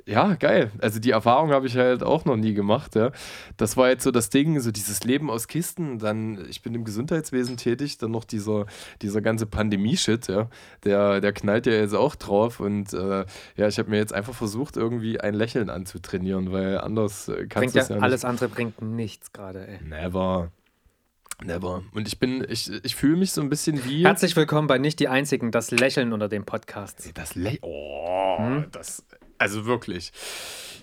ja, 0.07 0.35
geil. 0.35 0.71
Also 0.81 1.01
die 1.01 1.11
Erfahrung 1.11 1.51
habe 1.51 1.67
ich 1.67 1.77
halt 1.77 2.03
auch 2.03 2.25
noch 2.25 2.37
nie 2.37 2.55
gemacht, 2.55 2.95
ja. 2.95 3.11
Das 3.57 3.77
war 3.77 3.89
jetzt 3.89 4.05
so 4.05 4.11
das 4.11 4.29
Ding, 4.31 4.61
so 4.61 4.71
dieses 4.71 5.03
Leben 5.05 5.31
aus 5.31 5.49
Kisten. 5.49 5.99
Dann, 5.99 6.45
ich 6.49 6.63
bin 6.63 6.75
im 6.75 6.85
Gesundheitswesen 6.85 7.57
tätig, 7.57 7.99
dann 7.99 8.11
noch 8.11 8.25
dieser, 8.25 8.67
dieser 9.01 9.23
ganze 9.23 9.47
Pandemie-Shit, 9.47 10.29
ja. 10.29 10.49
Der, 10.85 11.21
der 11.21 11.33
knallt 11.33 11.67
ja 11.67 11.73
jetzt 11.73 11.95
auch 11.95 12.17
drauf. 12.17 12.61
Und 12.61 12.93
äh, 12.93 13.25
ja, 13.57 13.69
ich 13.69 13.79
habe 13.79 13.91
mir 13.91 13.97
jetzt 13.97 14.13
einfach 14.13 14.35
versucht, 14.35 14.77
irgendwie 14.77 15.21
ein 15.21 15.35
Lächeln 15.35 15.71
anzutrainieren, 15.71 16.53
weil 16.53 16.79
anders 16.79 17.29
äh, 17.29 17.47
kannst 17.47 17.75
du 17.75 17.79
ja, 17.79 17.87
ja, 17.89 17.97
alles 17.97 18.25
andere 18.25 18.49
bringt 18.49 18.83
nichts 18.83 19.33
gerade, 19.33 19.67
ey. 19.67 19.79
nicht. 19.79 19.89
Never. 19.89 20.51
Never. 21.43 21.83
Und 21.93 22.07
ich 22.07 22.19
bin, 22.19 22.47
ich, 22.49 22.71
ich 22.85 22.95
fühle 22.95 23.17
mich 23.17 23.33
so 23.33 23.41
ein 23.41 23.49
bisschen 23.49 23.85
wie. 23.85 24.05
Herzlich 24.05 24.37
willkommen 24.37 24.69
bei 24.69 24.79
Nicht 24.79 25.01
die 25.01 25.09
Einzigen, 25.09 25.51
das 25.51 25.71
Lächeln 25.71 26.13
unter 26.13 26.29
dem 26.29 26.45
Podcast. 26.45 27.11
Das 27.15 27.35
Le 27.35 27.59
Oh, 27.63 28.63
das. 28.71 29.05
Also 29.39 29.67
wirklich. 29.67 30.13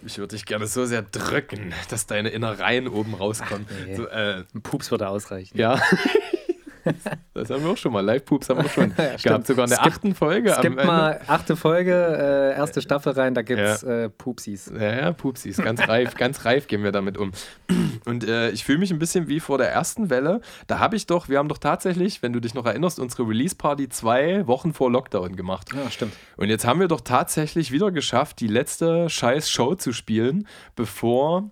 Ich 0.06 0.18
würde 0.18 0.36
dich 0.36 0.46
gerne 0.46 0.66
so 0.68 0.86
sehr 0.86 1.04
drücken, 1.04 1.74
dass 1.90 2.08
deine 2.08 2.30
Innereien 2.30 2.88
oben 2.88 3.14
rauskommen. 3.14 3.68
Ach, 3.70 3.86
nee. 3.86 3.96
so, 3.96 4.08
äh, 4.08 4.44
Ein 4.54 4.62
Pups 4.62 4.90
würde 4.92 5.08
ausreichen. 5.08 5.58
ja. 5.58 5.80
das 7.34 7.50
haben 7.50 7.64
wir 7.64 7.72
auch 7.72 7.78
schon 7.78 7.94
mal. 7.94 8.02
Live-Poops 8.02 8.50
haben 8.50 8.64
wir 8.64 8.70
schon 8.70 8.92
stimmt. 8.94 9.24
gehabt. 9.24 9.48
Sogar 9.48 9.66
in 9.66 9.70
der 9.70 9.80
Es 9.80 9.84
gibt- 9.84 9.96
achten 9.96 10.16
Folge. 10.16 10.50
Es 10.52 10.58
Ende. 10.58 10.86
mal 10.86 11.22
achte 11.28 11.56
Folge, 11.56 11.94
äh, 11.94 12.58
erste 12.58 12.82
Staffel 12.82 13.14
rein, 13.14 13.34
da 13.34 13.42
gibt 13.42 13.60
es 13.62 13.84
äh, 13.84 14.10
Pupsis. 14.10 14.72
Ja, 14.74 14.96
ja, 14.96 15.12
Pupsis, 15.14 15.58
ganz 15.58 15.88
reif, 15.88 16.16
ganz 16.16 16.46
reif 16.46 16.68
gehen 16.68 16.84
wir 16.84 16.92
damit 16.92 17.18
um. 17.18 17.32
Und 18.06 18.28
äh, 18.28 18.50
ich 18.52 18.64
fühle 18.64 18.80
mich 18.80 18.92
ein 18.92 19.00
bisschen 19.00 19.28
wie 19.28 19.40
vor 19.40 19.58
der 19.58 19.72
ersten 19.72 20.10
Welle. 20.10 20.42
Da 20.68 20.80
habe 20.80 20.96
ich 20.96 21.06
doch, 21.08 21.30
wir 21.30 21.38
haben 21.38 21.48
doch 21.50 21.58
tatsächlich, 21.60 22.22
wenn 22.24 22.34
du 22.34 22.40
dich 22.40 22.54
noch 22.54 22.66
erinnerst, 22.66 23.00
unsere 23.00 23.28
Release-Party 23.28 23.90
zwei 23.90 24.46
Wochen 24.48 24.74
vor 24.74 24.92
Lockdown 24.92 25.36
gemacht. 25.36 25.70
Ja, 25.74 25.90
stimmt. 25.92 26.14
Und 26.38 26.50
jetzt 26.50 26.66
haben 26.66 26.80
wir 26.80 26.88
doch 26.88 27.02
tatsächlich 27.02 27.72
wieder 27.72 27.92
geschafft, 27.92 28.40
die 28.40 28.48
letzte 28.48 29.10
scheiß 29.10 29.50
Show 29.50 29.76
zu 29.76 29.94
spielen, 29.94 30.48
bevor 30.76 31.52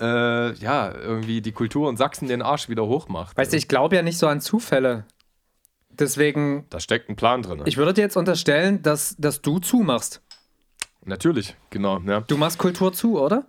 äh, 0.00 0.52
ja, 0.54 0.92
irgendwie 0.92 1.40
die 1.40 1.52
Kultur 1.52 1.88
in 1.90 1.96
Sachsen 1.96 2.28
den 2.28 2.42
Arsch 2.42 2.68
wieder 2.68 2.86
hochmacht. 2.86 3.36
Weißt 3.36 3.52
du, 3.52 3.56
ich 3.56 3.68
glaube 3.68 3.96
ja 3.96 4.02
nicht 4.02 4.18
so 4.18 4.26
an 4.26 4.40
Zufälle. 4.40 5.04
Deswegen, 5.90 6.66
da 6.70 6.80
steckt 6.80 7.08
ein 7.08 7.16
Plan 7.16 7.42
drin. 7.42 7.62
ich 7.66 7.76
würde 7.76 7.94
dir 7.94 8.00
jetzt 8.02 8.16
unterstellen, 8.16 8.82
dass, 8.82 9.14
dass 9.16 9.42
du 9.42 9.60
zumachst. 9.60 10.20
Natürlich, 11.06 11.54
genau, 11.70 12.00
ja, 12.00 12.20
Du 12.22 12.36
machst 12.38 12.58
Kultur 12.58 12.92
zu, 12.92 13.20
oder? 13.20 13.44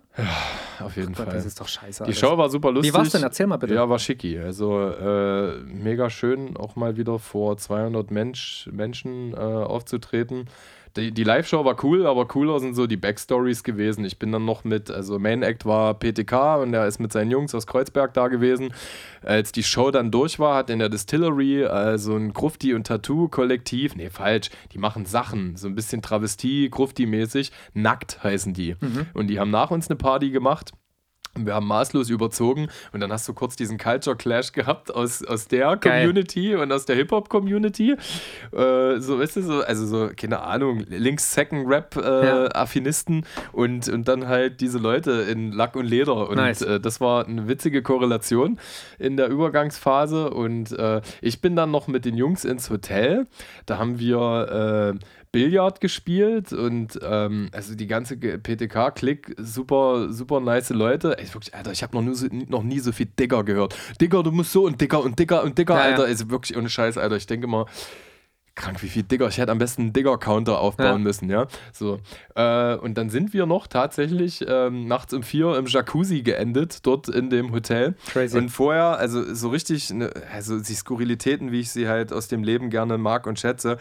auf 0.78 0.94
jeden 0.96 1.14
Gott, 1.14 1.24
Fall. 1.26 1.34
das 1.34 1.46
ist 1.46 1.58
doch 1.58 1.68
scheiße. 1.68 2.04
Die 2.04 2.08
alles. 2.08 2.18
Show 2.18 2.36
war 2.36 2.50
super 2.50 2.70
lustig. 2.70 2.92
Wie 2.92 2.96
war's 2.96 3.10
denn? 3.10 3.22
Erzähl 3.22 3.46
mal 3.46 3.56
bitte. 3.56 3.74
Ja, 3.74 3.88
war 3.88 3.98
schicki. 3.98 4.38
Also 4.38 4.90
äh, 4.90 5.58
mega 5.64 6.10
schön, 6.10 6.56
auch 6.58 6.76
mal 6.76 6.96
wieder 6.98 7.18
vor 7.18 7.56
200 7.56 8.10
Mensch, 8.10 8.68
Menschen 8.70 9.32
äh, 9.32 9.36
aufzutreten. 9.36 10.48
Die, 10.96 11.12
die 11.12 11.24
Live-Show 11.24 11.64
war 11.64 11.82
cool, 11.84 12.06
aber 12.06 12.26
cooler 12.26 12.58
sind 12.60 12.74
so 12.74 12.86
die 12.86 12.96
Backstories 12.96 13.62
gewesen. 13.62 14.04
Ich 14.04 14.18
bin 14.18 14.32
dann 14.32 14.44
noch 14.44 14.64
mit, 14.64 14.90
also 14.90 15.18
Main 15.18 15.42
Act 15.42 15.66
war 15.66 15.94
PTK 15.94 16.56
und 16.62 16.72
er 16.72 16.86
ist 16.86 16.98
mit 16.98 17.12
seinen 17.12 17.30
Jungs 17.30 17.54
aus 17.54 17.66
Kreuzberg 17.66 18.14
da 18.14 18.28
gewesen. 18.28 18.72
Als 19.22 19.52
die 19.52 19.62
Show 19.62 19.90
dann 19.90 20.10
durch 20.10 20.38
war, 20.38 20.56
hat 20.56 20.70
in 20.70 20.78
der 20.78 20.88
Distillery 20.88 21.64
also 21.66 22.16
ein 22.16 22.32
Grufti- 22.32 22.74
und 22.74 22.86
Tattoo-Kollektiv, 22.86 23.94
nee, 23.96 24.10
falsch, 24.10 24.50
die 24.72 24.78
machen 24.78 25.04
Sachen, 25.04 25.56
so 25.56 25.68
ein 25.68 25.74
bisschen 25.74 26.02
Travestie, 26.02 26.70
Grufti-mäßig, 26.70 27.50
nackt 27.74 28.22
heißen 28.24 28.54
die. 28.54 28.76
Und 29.14 29.28
die 29.28 29.38
haben 29.38 29.50
nach 29.50 29.70
uns 29.70 29.88
eine 29.88 29.96
Party 29.96 30.30
gemacht. 30.30 30.72
Wir 31.44 31.54
haben 31.54 31.66
maßlos 31.66 32.10
überzogen 32.10 32.68
und 32.92 33.00
dann 33.00 33.12
hast 33.12 33.26
du 33.28 33.34
kurz 33.34 33.56
diesen 33.56 33.78
Culture 33.78 34.16
Clash 34.16 34.52
gehabt 34.52 34.94
aus, 34.94 35.24
aus 35.24 35.48
der 35.48 35.76
Geil. 35.76 36.06
Community 36.06 36.54
und 36.54 36.72
aus 36.72 36.86
der 36.86 36.96
Hip-Hop-Community. 36.96 37.96
Äh, 38.52 38.98
so, 38.98 39.18
weißt 39.18 39.36
du, 39.36 39.42
so, 39.42 39.60
also 39.62 39.86
so, 39.86 40.10
keine 40.16 40.42
Ahnung, 40.42 40.84
Links-Second-Rap-Affinisten 40.88 43.24
und, 43.52 43.88
und 43.88 44.08
dann 44.08 44.28
halt 44.28 44.60
diese 44.60 44.78
Leute 44.78 45.12
in 45.12 45.52
Lack 45.52 45.76
und 45.76 45.86
Leder. 45.86 46.28
Und 46.28 46.36
Nice. 46.36 46.62
äh, 46.62 46.80
das 46.80 47.00
war 47.00 47.26
eine 47.26 47.48
witzige 47.48 47.82
Korrelation 47.82 48.58
in 48.98 49.16
der 49.16 49.28
Übergangsphase. 49.28 50.30
Und 50.30 50.72
äh, 50.72 51.00
ich 51.20 51.40
bin 51.40 51.56
dann 51.56 51.70
noch 51.70 51.88
mit 51.88 52.04
den 52.04 52.16
Jungs 52.16 52.44
ins 52.44 52.70
Hotel. 52.70 53.26
Da 53.66 53.78
haben 53.78 53.98
wir 53.98 54.94
äh, 54.94 54.98
Billard 55.32 55.80
gespielt 55.80 56.52
und 56.52 56.98
ähm, 57.02 57.48
also 57.52 57.74
die 57.74 57.86
ganze 57.86 58.16
PTK-Klick, 58.16 59.34
super, 59.38 60.12
super 60.12 60.40
nice 60.40 60.70
Leute. 60.70 61.18
Ey, 61.18 61.26
wirklich, 61.32 61.54
Alter, 61.54 61.72
ich 61.72 61.82
habe 61.82 61.96
noch, 61.96 62.02
nie 62.02 62.14
so, 62.14 62.26
noch 62.48 62.62
nie 62.62 62.78
so 62.78 62.92
viel 62.92 63.06
Digger 63.06 63.44
gehört. 63.44 63.74
Digger, 64.00 64.22
du 64.22 64.30
musst 64.32 64.52
so 64.52 64.64
und 64.64 64.80
Digger 64.80 65.02
und 65.02 65.18
Digger 65.18 65.42
und 65.42 65.58
Digger, 65.58 65.74
Ja, 65.74 65.80
ja. 65.80 65.86
Alter. 65.90 66.06
Ist 66.06 66.30
wirklich 66.30 66.56
ohne 66.56 66.68
Scheiß, 66.68 66.96
Alter. 66.98 67.16
Ich 67.16 67.26
denke 67.26 67.46
mal, 67.46 67.66
krank, 68.54 68.82
wie 68.82 68.88
viel 68.88 69.02
Digger. 69.02 69.28
Ich 69.28 69.36
hätte 69.36 69.52
am 69.52 69.58
besten 69.58 69.82
einen 69.82 69.92
Digger-Counter 69.92 70.58
aufbauen 70.58 70.86
Ja. 70.86 70.98
müssen, 70.98 71.28
ja. 71.28 71.46
So. 71.74 72.00
Äh, 72.34 72.76
und 72.76 72.96
dann 72.96 73.10
sind 73.10 73.34
wir 73.34 73.44
noch 73.44 73.66
tatsächlich 73.66 74.42
ähm, 74.48 74.86
nachts 74.88 75.12
um 75.12 75.22
vier 75.22 75.56
im 75.58 75.66
Jacuzzi 75.66 76.22
geendet, 76.22 76.86
dort 76.86 77.08
in 77.10 77.28
dem 77.28 77.52
Hotel. 77.52 77.96
Crazy. 78.06 78.38
Und 78.38 78.48
vorher, 78.48 78.96
also 78.96 79.34
so 79.34 79.50
richtig, 79.50 79.90
ne, 79.92 80.10
also 80.32 80.58
die 80.58 80.72
Skurrilitäten, 80.72 81.52
wie 81.52 81.60
ich 81.60 81.70
sie 81.70 81.86
halt 81.86 82.14
aus 82.14 82.28
dem 82.28 82.42
Leben 82.42 82.70
gerne 82.70 82.96
mag 82.96 83.26
und 83.26 83.38
schätze. 83.38 83.76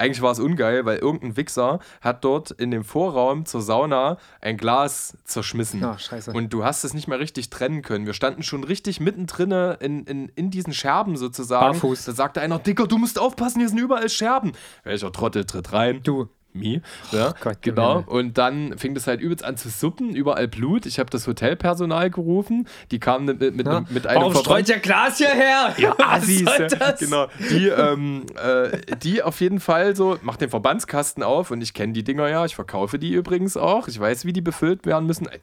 Eigentlich 0.00 0.22
war 0.22 0.32
es 0.32 0.40
ungeil, 0.40 0.86
weil 0.86 0.96
irgendein 0.96 1.36
Wichser 1.36 1.78
hat 2.00 2.24
dort 2.24 2.50
in 2.52 2.70
dem 2.70 2.84
Vorraum 2.84 3.44
zur 3.44 3.60
Sauna 3.60 4.16
ein 4.40 4.56
Glas 4.56 5.18
zerschmissen. 5.24 5.84
Ah, 5.84 5.98
scheiße. 5.98 6.32
Und 6.32 6.54
du 6.54 6.64
hast 6.64 6.84
es 6.84 6.94
nicht 6.94 7.06
mehr 7.06 7.20
richtig 7.20 7.50
trennen 7.50 7.82
können. 7.82 8.06
Wir 8.06 8.14
standen 8.14 8.42
schon 8.42 8.64
richtig 8.64 8.98
mittendrin 8.98 9.50
in, 9.50 10.04
in, 10.04 10.28
in 10.30 10.50
diesen 10.50 10.72
Scherben 10.72 11.18
sozusagen. 11.18 11.72
Barfuß. 11.72 12.06
Da 12.06 12.12
sagte 12.12 12.40
einer, 12.40 12.58
Dicker, 12.58 12.86
du 12.86 12.96
musst 12.96 13.18
aufpassen, 13.18 13.58
hier 13.58 13.68
sind 13.68 13.76
überall 13.76 14.08
Scherben. 14.08 14.52
Welcher 14.84 15.12
Trottel 15.12 15.44
tritt 15.44 15.74
rein? 15.74 16.02
Du. 16.02 16.28
Me. 16.52 16.82
Ja, 17.12 17.32
Gott, 17.40 17.58
genau. 17.62 18.00
Himmel. 18.00 18.08
Und 18.08 18.38
dann 18.38 18.76
fing 18.76 18.94
das 18.94 19.06
halt 19.06 19.20
übelst 19.20 19.44
an 19.44 19.56
zu 19.56 19.68
suppen, 19.68 20.14
überall 20.16 20.48
Blut. 20.48 20.84
Ich 20.86 20.98
habe 20.98 21.08
das 21.08 21.26
Hotelpersonal 21.26 22.10
gerufen. 22.10 22.66
Die 22.90 22.98
kamen 22.98 23.24
mit, 23.38 23.54
mit, 23.54 23.66
Ja. 23.66 23.84
mit 23.88 24.06
einem 24.06 24.20
Warum 24.20 24.32
Verband- 24.32 24.66
streut 24.66 24.68
ihr 24.68 24.78
Glas 24.78 25.18
hierher? 25.18 25.74
ja, 25.78 25.94
Assis, 25.98 26.44
Was 26.46 26.56
soll 26.56 26.66
das? 26.68 26.98
genau. 27.00 27.26
Die, 27.50 27.68
ähm, 27.68 28.26
äh, 28.42 28.96
die 28.96 29.22
auf 29.22 29.40
jeden 29.40 29.60
Fall 29.60 29.94
so, 29.94 30.18
macht 30.22 30.40
den 30.40 30.50
Verbandskasten 30.50 31.22
auf 31.22 31.50
und 31.52 31.60
ich 31.62 31.72
kenne 31.72 31.92
die 31.92 32.02
Dinger 32.04 32.28
ja, 32.28 32.44
ich 32.44 32.54
verkaufe 32.56 32.98
die 32.98 33.12
übrigens 33.12 33.56
auch. 33.56 33.86
Ich 33.88 34.00
weiß, 34.00 34.24
wie 34.24 34.32
die 34.32 34.40
befüllt 34.40 34.86
werden 34.86 35.06
müssen. 35.06 35.26
Äh, 35.28 35.38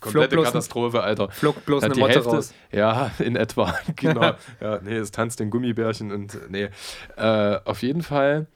Komplette 0.00 0.36
bloß 0.36 0.46
ein- 0.46 0.52
Katastrophe, 0.52 1.02
Alter. 1.02 1.30
Flog 1.30 1.64
bloß 1.66 1.84
eine 1.84 1.94
Motte 1.94 2.12
Hälfte, 2.14 2.30
raus. 2.30 2.54
Ja, 2.72 3.10
in 3.18 3.36
etwa. 3.36 3.74
Genau. 3.96 4.32
ja, 4.60 4.78
nee, 4.82 4.96
es 4.96 5.10
tanzt 5.10 5.40
den 5.40 5.50
Gummibärchen 5.50 6.10
und 6.12 6.38
nee. 6.50 6.68
Äh, 7.16 7.58
auf 7.64 7.82
jeden 7.82 8.02
Fall 8.02 8.46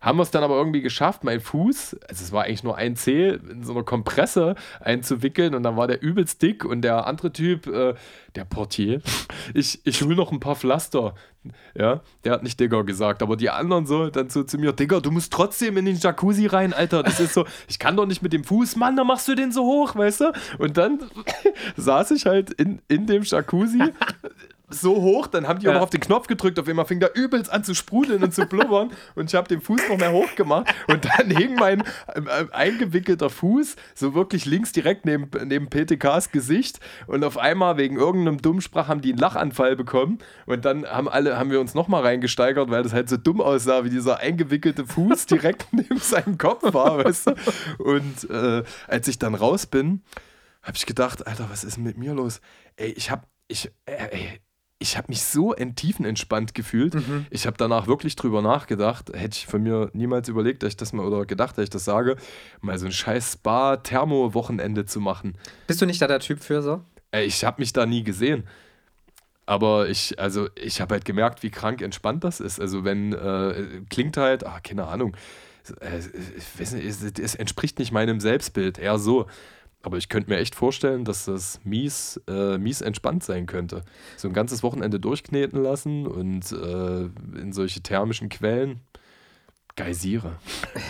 haben 0.00 0.18
wir 0.18 0.22
es 0.22 0.30
dann 0.30 0.42
aber 0.42 0.56
irgendwie 0.56 0.80
geschafft, 0.80 1.24
meinen 1.24 1.40
Fuß, 1.40 1.96
also 2.08 2.24
es 2.24 2.32
war 2.32 2.44
eigentlich 2.44 2.62
nur 2.62 2.76
ein 2.76 2.96
Zeh, 2.96 3.28
in 3.28 3.62
so 3.62 3.72
einer 3.72 3.82
Kompresse 3.82 4.54
einzuwickeln 4.80 5.54
und 5.54 5.62
dann 5.62 5.76
war 5.76 5.86
der 5.86 6.02
übelst 6.02 6.40
dick 6.40 6.64
und 6.64 6.82
der 6.82 7.06
andere 7.06 7.32
Typ, 7.32 7.66
äh, 7.66 7.94
der 8.34 8.44
Portier, 8.44 9.02
ich, 9.54 9.80
ich 9.84 10.08
will 10.08 10.16
noch 10.16 10.32
ein 10.32 10.40
paar 10.40 10.56
Pflaster. 10.56 11.14
Ja, 11.74 12.02
der 12.24 12.32
hat 12.32 12.42
nicht 12.42 12.60
Digger 12.60 12.84
gesagt, 12.84 13.22
aber 13.22 13.34
die 13.34 13.48
anderen 13.48 13.86
so 13.86 14.10
dann 14.10 14.28
so 14.28 14.42
zu 14.42 14.58
mir, 14.58 14.72
Digger, 14.72 15.00
du 15.00 15.10
musst 15.10 15.32
trotzdem 15.32 15.78
in 15.78 15.86
den 15.86 15.96
Jacuzzi 15.96 16.46
rein, 16.46 16.74
Alter. 16.74 17.02
Das 17.02 17.18
ist 17.18 17.32
so, 17.32 17.46
ich 17.66 17.78
kann 17.78 17.96
doch 17.96 18.04
nicht 18.04 18.20
mit 18.20 18.34
dem 18.34 18.44
Fuß, 18.44 18.76
Mann, 18.76 18.94
dann 18.94 19.06
machst 19.06 19.26
du 19.26 19.34
den 19.34 19.50
so 19.50 19.64
hoch, 19.64 19.96
weißt 19.96 20.20
du? 20.20 20.32
Und 20.58 20.76
dann 20.76 20.98
saß 21.78 22.10
ich 22.10 22.26
halt 22.26 22.50
in, 22.52 22.82
in 22.88 23.06
dem 23.06 23.22
Jacuzzi 23.22 23.92
so 24.70 24.96
hoch, 25.02 25.26
dann 25.26 25.46
haben 25.48 25.58
die 25.60 25.66
auch 25.68 25.72
Ja. 25.72 25.76
noch 25.78 25.82
auf 25.84 25.90
den 25.90 26.00
Knopf 26.00 26.26
gedrückt, 26.26 26.58
auf 26.58 26.68
einmal 26.68 26.84
fing 26.86 27.00
der 27.00 27.14
übelst 27.16 27.50
an 27.50 27.64
zu 27.64 27.74
sprudeln 27.74 28.22
und 28.22 28.32
zu 28.34 28.46
blubbern 28.46 28.90
und 29.14 29.30
ich 29.30 29.34
habe 29.34 29.48
den 29.48 29.60
Fuß 29.60 29.80
noch 29.88 29.98
mehr 29.98 30.12
hoch 30.12 30.34
gemacht 30.36 30.72
und 30.86 31.04
dann 31.04 31.30
hing 31.30 31.54
mein 31.56 31.80
äh, 32.14 32.46
eingewickelter 32.52 33.30
Fuß 33.30 33.76
so 33.94 34.14
wirklich 34.14 34.46
links 34.46 34.72
direkt 34.72 35.04
neben, 35.06 35.28
neben 35.46 35.68
PTKs 35.68 36.30
Gesicht 36.30 36.80
und 37.06 37.24
auf 37.24 37.36
einmal 37.38 37.76
wegen 37.76 37.96
irgendeinem 37.96 38.40
Dummsprach 38.40 38.88
haben 38.88 39.00
die 39.00 39.10
einen 39.10 39.18
Lachanfall 39.18 39.76
bekommen 39.76 40.18
und 40.46 40.64
dann 40.64 40.86
haben 40.86 41.08
alle, 41.08 41.38
haben 41.38 41.50
wir 41.50 41.60
uns 41.60 41.74
nochmal 41.74 42.02
reingesteigert, 42.02 42.70
weil 42.70 42.82
das 42.82 42.92
halt 42.92 43.08
so 43.08 43.16
dumm 43.16 43.40
aussah, 43.40 43.84
wie 43.84 43.90
dieser 43.90 44.18
eingewickelte 44.20 44.86
Fuß 44.86 45.26
direkt 45.26 45.66
neben 45.72 45.98
seinem 45.98 46.38
Kopf 46.38 46.72
war, 46.72 47.04
weißt 47.04 47.26
du? 47.28 47.34
Und 47.78 48.30
äh, 48.30 48.62
als 48.86 49.08
ich 49.08 49.18
dann 49.18 49.34
raus 49.34 49.66
bin, 49.66 50.02
habe 50.62 50.76
ich 50.76 50.86
gedacht, 50.86 51.26
Alter, 51.26 51.48
was 51.50 51.64
ist 51.64 51.76
denn 51.76 51.84
mit 51.84 51.96
mir 51.98 52.12
los? 52.14 52.40
Ey, 52.76 52.90
ich 52.90 53.10
habe 53.10 53.22
ich, 53.48 53.70
äh, 53.86 53.92
ey, 54.10 54.40
ich 54.82 54.96
habe 54.96 55.08
mich 55.08 55.22
so 55.22 55.52
tiefenentspannt 55.52 56.54
gefühlt. 56.54 56.94
Mhm. 56.94 57.26
Ich 57.28 57.46
habe 57.46 57.56
danach 57.58 57.86
wirklich 57.86 58.16
drüber 58.16 58.40
nachgedacht. 58.40 59.10
Hätte 59.14 59.36
ich 59.36 59.46
von 59.46 59.62
mir 59.62 59.90
niemals 59.92 60.28
überlegt, 60.28 60.62
dass 60.62 60.70
ich 60.70 60.76
das 60.78 60.94
mal 60.94 61.04
oder 61.04 61.26
gedacht, 61.26 61.58
dass 61.58 61.64
ich 61.64 61.70
das 61.70 61.84
sage, 61.84 62.16
mal 62.62 62.78
so 62.78 62.86
ein 62.86 62.92
scheiß 62.92 63.34
Spa-Thermo-Wochenende 63.34 64.86
zu 64.86 65.00
machen. 65.00 65.36
Bist 65.66 65.82
du 65.82 65.86
nicht 65.86 66.00
da 66.00 66.06
der 66.06 66.20
Typ 66.20 66.42
für 66.42 66.62
so? 66.62 66.82
Ich 67.12 67.44
habe 67.44 67.60
mich 67.60 67.74
da 67.74 67.84
nie 67.84 68.02
gesehen. 68.02 68.44
Aber 69.44 69.88
ich, 69.88 70.18
also 70.18 70.48
ich 70.54 70.80
habe 70.80 70.94
halt 70.94 71.04
gemerkt, 71.04 71.42
wie 71.42 71.50
krank 71.50 71.82
entspannt 71.82 72.24
das 72.24 72.40
ist. 72.40 72.58
Also 72.58 72.82
wenn, 72.82 73.12
äh, 73.12 73.82
klingt 73.90 74.16
halt, 74.16 74.46
ah, 74.46 74.60
keine 74.60 74.86
Ahnung, 74.86 75.14
äh, 75.80 75.98
ich 75.98 76.60
weiß 76.60 76.72
nicht, 76.72 76.86
es, 76.86 77.02
es 77.02 77.34
entspricht 77.34 77.78
nicht 77.78 77.92
meinem 77.92 78.20
Selbstbild, 78.20 78.78
eher 78.78 78.98
so. 78.98 79.26
Aber 79.82 79.96
ich 79.96 80.08
könnte 80.10 80.28
mir 80.30 80.36
echt 80.38 80.54
vorstellen, 80.54 81.04
dass 81.04 81.24
das 81.24 81.58
mies, 81.64 82.20
äh, 82.28 82.58
mies 82.58 82.82
entspannt 82.82 83.24
sein 83.24 83.46
könnte. 83.46 83.82
So 84.16 84.28
ein 84.28 84.34
ganzes 84.34 84.62
Wochenende 84.62 85.00
durchkneten 85.00 85.62
lassen 85.62 86.06
und 86.06 86.52
äh, 86.52 87.04
in 87.40 87.52
solche 87.52 87.80
thermischen 87.82 88.28
Quellen. 88.28 88.80
Geysire. 89.76 90.32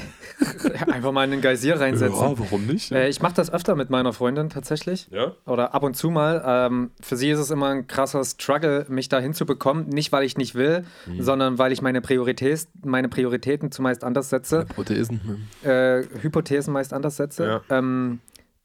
Einfach 0.91 1.12
mal 1.12 1.24
in 1.24 1.30
den 1.30 1.41
Geysir 1.43 1.78
reinsetzen. 1.78 2.18
Ja, 2.20 2.38
warum 2.38 2.66
nicht? 2.66 2.91
Äh, 2.91 3.09
ich 3.09 3.20
mache 3.22 3.34
das 3.34 3.53
öfter 3.53 3.76
mit 3.76 3.91
meiner 3.91 4.12
Freundin 4.12 4.49
tatsächlich. 4.49 5.07
Ja? 5.12 5.32
Oder 5.47 5.74
ab 5.74 5.82
und 5.84 5.97
zu 5.97 6.11
mal. 6.11 6.43
Ähm, 6.45 6.91
für 7.01 7.16
sie 7.16 7.30
ist 7.30 7.38
es 7.38 7.51
immer 7.51 7.68
ein 7.68 7.86
krasser 7.86 8.24
Struggle, 8.24 8.86
mich 8.88 9.09
da 9.09 9.20
hinzubekommen. 9.20 9.88
Nicht, 9.88 10.11
weil 10.12 10.24
ich 10.24 10.36
nicht 10.36 10.55
will, 10.55 10.84
Mhm. 11.07 11.22
sondern 11.22 11.59
weil 11.59 11.70
ich 11.72 11.82
meine, 11.82 12.01
Prioritäts, 12.01 12.68
meine 12.84 13.09
Prioritäten 13.09 13.70
zumeist 13.70 14.03
anders 14.03 14.30
setze. 14.30 14.64
Prothesen, 14.64 15.47
Äh, 15.62 16.03
Hypothesen 16.22 16.72
meist 16.72 16.93
anders 16.93 17.16
setze. 17.16 17.62
Ähm, 17.70 18.20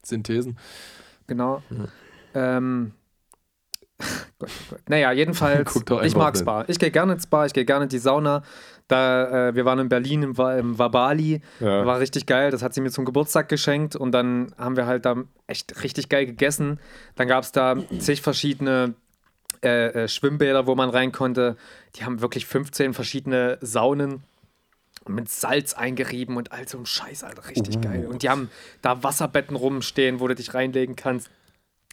Synthesen. 0.07 0.57
genau. 1.27 1.61
Ähm, 2.33 2.91
Gott, 4.39 4.49
Gott. 4.69 4.79
Naja, 4.89 5.11
jedenfalls, 5.11 5.75
ich 6.03 6.15
mag 6.15 6.35
hin. 6.35 6.43
Spa. 6.43 6.65
Ich 6.67 6.79
gehe 6.79 6.91
gerne 6.91 7.13
ins 7.13 7.23
Spa, 7.23 7.45
ich 7.45 7.53
gehe 7.53 7.65
gerne 7.65 7.83
in 7.83 7.89
die 7.89 7.99
Sauna. 7.99 8.43
Da, 8.87 9.49
äh, 9.49 9.55
wir 9.55 9.65
waren 9.65 9.79
in 9.79 9.89
Berlin 9.89 10.21
im, 10.21 10.35
im 10.35 10.77
Wabali. 10.77 11.41
Ja. 11.59 11.85
War 11.85 11.99
richtig 11.99 12.25
geil. 12.27 12.51
Das 12.51 12.61
hat 12.61 12.73
sie 12.73 12.81
mir 12.81 12.91
zum 12.91 13.05
Geburtstag 13.05 13.49
geschenkt. 13.49 13.95
Und 13.95 14.11
dann 14.11 14.53
haben 14.57 14.75
wir 14.75 14.85
halt 14.85 15.05
da 15.05 15.15
echt 15.47 15.83
richtig 15.83 16.09
geil 16.09 16.27
gegessen. 16.27 16.79
Dann 17.15 17.27
gab 17.27 17.43
es 17.43 17.51
da 17.51 17.75
zig 17.97 18.21
verschiedene 18.21 18.93
äh, 19.63 20.03
äh, 20.03 20.07
Schwimmbäder, 20.07 20.67
wo 20.67 20.75
man 20.75 20.89
rein 20.91 21.11
konnte. 21.11 21.55
Die 21.95 22.05
haben 22.05 22.21
wirklich 22.21 22.45
15 22.45 22.93
verschiedene 22.93 23.57
Saunen 23.61 24.21
mit 25.07 25.29
Salz 25.29 25.73
eingerieben 25.73 26.37
und 26.37 26.51
all 26.51 26.67
so 26.67 26.77
ein 26.77 26.85
Scheiß, 26.85 27.23
Alter. 27.23 27.47
Richtig 27.49 27.81
geil. 27.81 28.07
Und 28.07 28.23
die 28.23 28.29
haben 28.29 28.49
da 28.81 29.03
Wasserbetten 29.03 29.55
rumstehen, 29.55 30.19
wo 30.19 30.27
du 30.27 30.35
dich 30.35 30.53
reinlegen 30.53 30.95
kannst. 30.95 31.29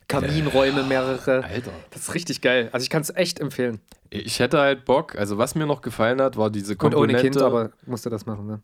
Kaminräume 0.09 0.83
mehrere. 0.83 1.43
Alter. 1.45 1.71
Das 1.91 2.03
ist 2.03 2.15
richtig 2.15 2.41
geil. 2.43 2.69
Also 2.73 2.85
ich 2.85 2.91
kann 2.91 3.03
es 3.03 3.11
echt 3.15 3.41
empfehlen. 3.41 3.81
Ich 4.11 4.41
hätte 4.41 4.59
halt 4.59 4.85
Bock, 4.85 5.17
also 5.17 5.39
was 5.39 5.55
mir 5.55 5.65
noch 5.65 5.81
gefallen 5.81 6.21
hat, 6.21 6.37
war 6.37 6.51
diese 6.51 6.73
Und 6.73 6.79
Komponente. 6.79 7.15
ohne 7.15 7.23
Kind, 7.23 7.41
aber 7.41 7.71
musste 7.87 8.11
das 8.11 8.27
machen, 8.27 8.47
ne? 8.47 8.63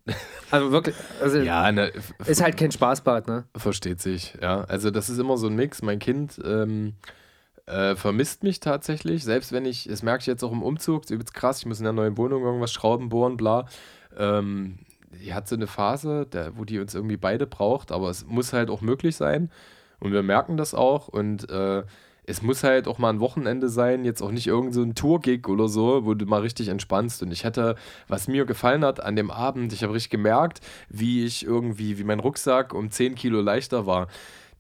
Also 0.51 0.73
wirklich, 0.73 0.95
also 1.23 1.39
Ja, 1.39 1.73
ne, 1.73 1.91
ist 2.27 2.43
halt 2.43 2.59
kein 2.59 2.71
Spaßbad, 2.71 3.29
ne? 3.29 3.45
versteht 3.57 4.01
sich, 4.01 4.35
ja. 4.43 4.65
Also 4.65 4.91
das 4.91 5.09
ist 5.09 5.19
immer 5.19 5.39
so 5.39 5.47
ein 5.47 5.55
Mix. 5.55 5.81
Mein 5.81 6.01
Kind 6.01 6.39
ähm, 6.45 6.97
äh, 7.65 7.97
vermisst 7.97 8.43
mich 8.43 8.61
tatsächlich, 8.61 9.25
selbst 9.25 9.53
wenn 9.53 9.65
ich, 9.65 9.85
das 9.89 10.03
merke 10.03 10.21
ich 10.21 10.27
jetzt 10.27 10.43
auch 10.45 10.53
im 10.53 10.63
Umzug, 10.63 11.05
ist 11.05 11.11
übelst 11.11 11.33
krass, 11.33 11.61
ich 11.61 11.67
muss 11.67 11.79
in 11.79 11.85
der 11.85 11.95
neuen 11.95 12.19
Wohnung 12.19 12.43
irgendwas 12.43 12.73
schrauben, 12.73 13.09
bohren, 13.09 13.39
bla. 13.39 13.67
Ähm, 14.19 14.79
die 15.23 15.33
hat 15.33 15.49
so 15.49 15.57
eine 15.57 15.67
Phase, 15.67 16.27
der, 16.27 16.57
wo 16.59 16.65
die 16.65 16.79
uns 16.79 16.95
irgendwie 16.95 17.17
beide 17.17 17.47
braucht, 17.47 17.93
aber 17.93 18.11
es 18.11 18.27
muss 18.27 18.53
halt 18.53 18.71
auch 18.71 18.81
möglich 18.81 19.17
sein. 19.17 19.51
Und 20.01 20.13
wir 20.13 20.23
merken 20.23 20.57
das 20.57 20.75
auch 20.75 21.09
und 21.09 21.51
äh, 21.51 21.83
es 22.29 22.43
muss 22.43 22.63
halt 22.63 22.87
auch 22.87 22.99
mal 22.99 23.09
ein 23.09 23.21
Wochenende 23.21 23.71
sein, 23.71 24.05
jetzt 24.05 24.21
auch 24.21 24.31
nicht 24.31 24.47
irgend 24.47 24.75
so 24.75 24.85
Tour-Gig 24.85 25.49
oder 25.49 25.67
so, 25.67 26.05
wo 26.05 26.13
du 26.13 26.27
mal 26.27 26.43
richtig 26.43 26.69
entspannst. 26.69 27.23
Und 27.23 27.33
ich 27.33 27.45
hätte, 27.45 27.75
was 28.07 28.29
mir 28.29 28.45
gefallen 28.45 28.85
hat 28.85 29.03
an 29.03 29.17
dem 29.17 29.31
Abend, 29.31 29.73
ich 29.73 29.83
habe 29.83 29.95
richtig 29.95 30.11
gemerkt, 30.11 30.61
wie 30.91 31.25
ich 31.25 31.47
irgendwie, 31.47 31.99
wie 31.99 32.05
mein 32.05 32.21
Rucksack 32.21 32.75
um 32.75 32.91
10 32.91 33.15
Kilo 33.15 33.41
leichter 33.41 33.87
war. 33.87 34.09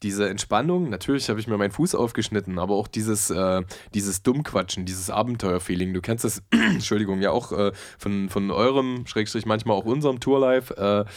Diese 0.03 0.29
Entspannung, 0.29 0.91
natürlich 0.91 1.29
habe 1.29 1.41
ich 1.41 1.49
mir 1.49 1.59
meinen 1.59 1.73
Fuß 1.73 1.95
aufgeschnitten, 1.95 2.59
aber 2.59 2.75
auch 2.75 2.89
dieses, 2.89 3.31
äh, 3.31 3.63
dieses 3.95 4.23
Dummquatschen, 4.23 4.85
dieses 4.85 5.11
Abenteuerfeeling. 5.11 5.93
Du 5.93 6.01
kennst 6.01 6.25
das, 6.25 6.43
Entschuldigung, 6.51 7.21
ja 7.21 7.31
auch 7.31 7.53
äh, 7.53 7.73
von, 7.99 8.29
von 8.29 8.51
eurem, 8.51 9.07
Schrägstrich 9.07 9.47
manchmal 9.47 9.77
auch 9.77 9.85
unserem 9.85 10.21
Tourlife. 10.21 11.07
Äh, 11.07 11.11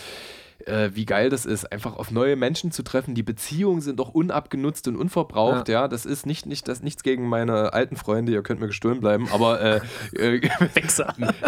äh, 0.65 0.91
wie 0.93 1.05
geil 1.05 1.29
das 1.29 1.45
ist, 1.45 1.71
einfach 1.71 1.95
auf 1.95 2.11
neue 2.11 2.35
Menschen 2.35 2.71
zu 2.71 2.83
treffen. 2.83 3.15
Die 3.15 3.23
Beziehungen 3.23 3.81
sind 3.81 3.99
doch 3.99 4.09
unabgenutzt 4.09 4.87
und 4.87 4.95
unverbraucht, 4.95 5.69
ja. 5.69 5.87
Das 5.87 6.05
ist 6.05 6.25
nicht, 6.25 6.45
nicht 6.45 6.67
das 6.67 6.81
nichts 6.81 7.03
gegen 7.03 7.27
meine 7.27 7.73
alten 7.73 7.95
Freunde, 7.95 8.31
ihr 8.31 8.43
könnt 8.43 8.59
mir 8.59 8.67
gestohlen 8.67 8.99
bleiben, 8.99 9.27
aber 9.31 9.61
äh, 9.61 9.81
äh, 10.15 10.49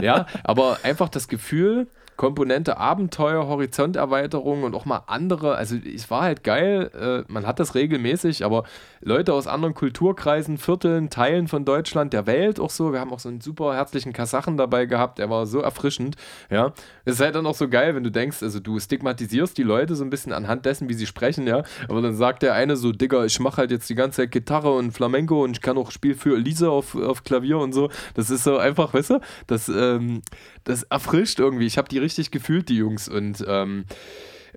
ja, 0.01 0.27
aber 0.43 0.79
einfach 0.83 1.09
das 1.09 1.27
Gefühl, 1.27 1.87
Komponente 2.15 2.77
Abenteuer, 2.77 3.47
Horizonterweiterung 3.47 4.63
und 4.63 4.75
auch 4.75 4.85
mal 4.85 5.03
andere. 5.07 5.55
Also 5.55 5.75
es 5.75 6.09
war 6.11 6.21
halt 6.21 6.43
geil, 6.43 6.91
äh, 6.93 7.31
man 7.31 7.45
hat 7.47 7.59
das 7.59 7.75
regelmäßig, 7.75 8.45
aber 8.45 8.63
Leute 9.01 9.33
aus 9.33 9.47
anderen 9.47 9.73
Kulturkreisen, 9.73 10.57
Vierteln, 10.57 11.09
Teilen 11.09 11.47
von 11.47 11.65
Deutschland, 11.65 12.13
der 12.13 12.27
Welt 12.27 12.59
auch 12.59 12.69
so. 12.69 12.93
Wir 12.93 12.99
haben 12.99 13.11
auch 13.11 13.19
so 13.19 13.29
einen 13.29 13.41
super 13.41 13.73
herzlichen 13.73 14.13
Kasachen 14.13 14.57
dabei 14.57 14.85
gehabt, 14.85 15.19
der 15.19 15.29
war 15.29 15.45
so 15.45 15.59
erfrischend. 15.59 16.15
Ja, 16.49 16.73
es 17.05 17.15
ist 17.15 17.21
halt 17.21 17.35
dann 17.35 17.45
auch 17.45 17.55
so 17.55 17.67
geil, 17.67 17.95
wenn 17.95 18.03
du 18.03 18.11
denkst, 18.11 18.43
also 18.43 18.59
du 18.59 18.79
stigmatisierst 18.79 19.57
die 19.57 19.63
Leute 19.63 19.95
so 19.95 20.03
ein 20.03 20.09
bisschen 20.09 20.33
anhand 20.33 20.65
dessen, 20.65 20.89
wie 20.89 20.93
sie 20.93 21.07
sprechen, 21.07 21.47
ja. 21.47 21.63
Aber 21.89 22.01
dann 22.01 22.15
sagt 22.15 22.43
der 22.43 22.53
eine 22.53 22.75
so, 22.75 22.91
Digga, 22.91 23.25
ich 23.25 23.39
mache 23.39 23.57
halt 23.57 23.71
jetzt 23.71 23.89
die 23.89 23.95
ganze 23.95 24.21
Zeit 24.21 24.31
Gitarre 24.31 24.73
und 24.73 24.91
Flamenco 24.91 25.43
und 25.43 25.51
ich 25.51 25.61
kann 25.61 25.77
auch 25.77 25.91
spielen 25.91 26.15
für 26.15 26.35
Elise 26.35 26.69
auf, 26.69 26.95
auf 26.95 27.23
Klavier 27.23 27.57
und 27.57 27.73
so. 27.73 27.89
Das 28.13 28.29
ist 28.29 28.43
so 28.43 28.57
einfach, 28.57 28.93
weißt 28.93 29.11
du, 29.11 29.19
das, 29.47 29.69
ähm, 29.69 30.21
das 30.63 30.83
erfrischt 30.83 31.39
irgendwie. 31.39 31.65
Ich 31.65 31.77
habe 31.77 31.89
die 31.89 31.97
richtig 31.99 32.31
gefühlt, 32.31 32.69
die 32.69 32.77
Jungs. 32.77 33.07
Und 33.09 33.43
ähm, 33.47 33.85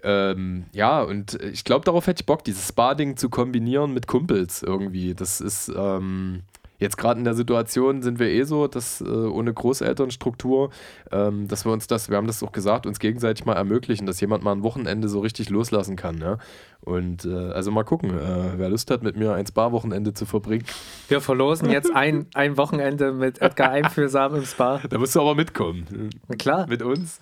ähm, 0.03 0.65
ja, 0.73 1.03
und 1.03 1.35
ich 1.43 1.65
glaube, 1.65 1.85
darauf 1.85 2.07
hätte 2.07 2.23
ich 2.23 2.27
Bock, 2.27 2.45
dieses 2.45 2.69
Spa-Ding 2.69 3.17
zu 3.17 3.31
kombinieren 3.31 3.93
mit 3.93 4.07
Kumpels 4.07 4.63
irgendwie. 4.63 5.15
Das 5.15 5.41
ist, 5.41 5.71
ähm, 5.77 6.43
Jetzt 6.79 6.99
gerade 6.99 7.19
in 7.19 7.25
der 7.25 7.35
Situation 7.35 8.03
sind 8.03 8.19
wir 8.19 8.29
eh 8.29 8.43
so, 8.43 8.67
dass 8.67 9.01
äh, 9.01 9.05
ohne 9.05 9.53
Großelternstruktur, 9.53 10.71
ähm, 11.11 11.49
dass 11.49 11.65
wir 11.65 11.73
uns 11.73 11.87
das, 11.87 12.11
wir 12.11 12.17
haben 12.17 12.27
das 12.27 12.43
auch 12.43 12.53
gesagt, 12.53 12.87
uns 12.87 12.99
gegenseitig 12.99 13.47
mal 13.47 13.55
ermöglichen, 13.55 14.07
dass 14.07 14.21
jemand 14.21 14.45
mal 14.45 14.53
ein 14.53 14.63
Wochenende 14.63 15.09
so 15.09 15.21
richtig 15.21 15.49
loslassen 15.51 15.97
kann. 15.97 16.19
Ja? 16.19 16.39
Und 16.81 17.25
äh, 17.25 17.35
also 17.35 17.71
mal 17.71 17.85
gucken, 17.85 18.11
äh, 18.11 18.59
wer 18.59 18.69
Lust 18.69 18.91
hat, 18.91 19.03
mit 19.03 19.17
mir 19.17 19.35
ein 19.35 19.47
Spa-Wochenende 19.47 20.13
zu 20.13 20.27
verbringen. 20.27 20.65
Wir 21.09 21.21
verlosen 21.21 21.71
jetzt 21.71 21.95
ein, 21.95 22.27
ein 22.35 22.57
Wochenende 22.57 23.13
mit 23.13 23.41
Edgar 23.41 23.71
Einfühlsam 23.71 24.35
im 24.35 24.45
Spa. 24.45 24.81
Da 24.89 24.99
musst 24.99 25.17
du 25.17 25.21
aber 25.21 25.35
mitkommen. 25.35 26.11
Na 26.29 26.37
klar. 26.37 26.67
Mit 26.69 26.83
uns. 26.83 27.19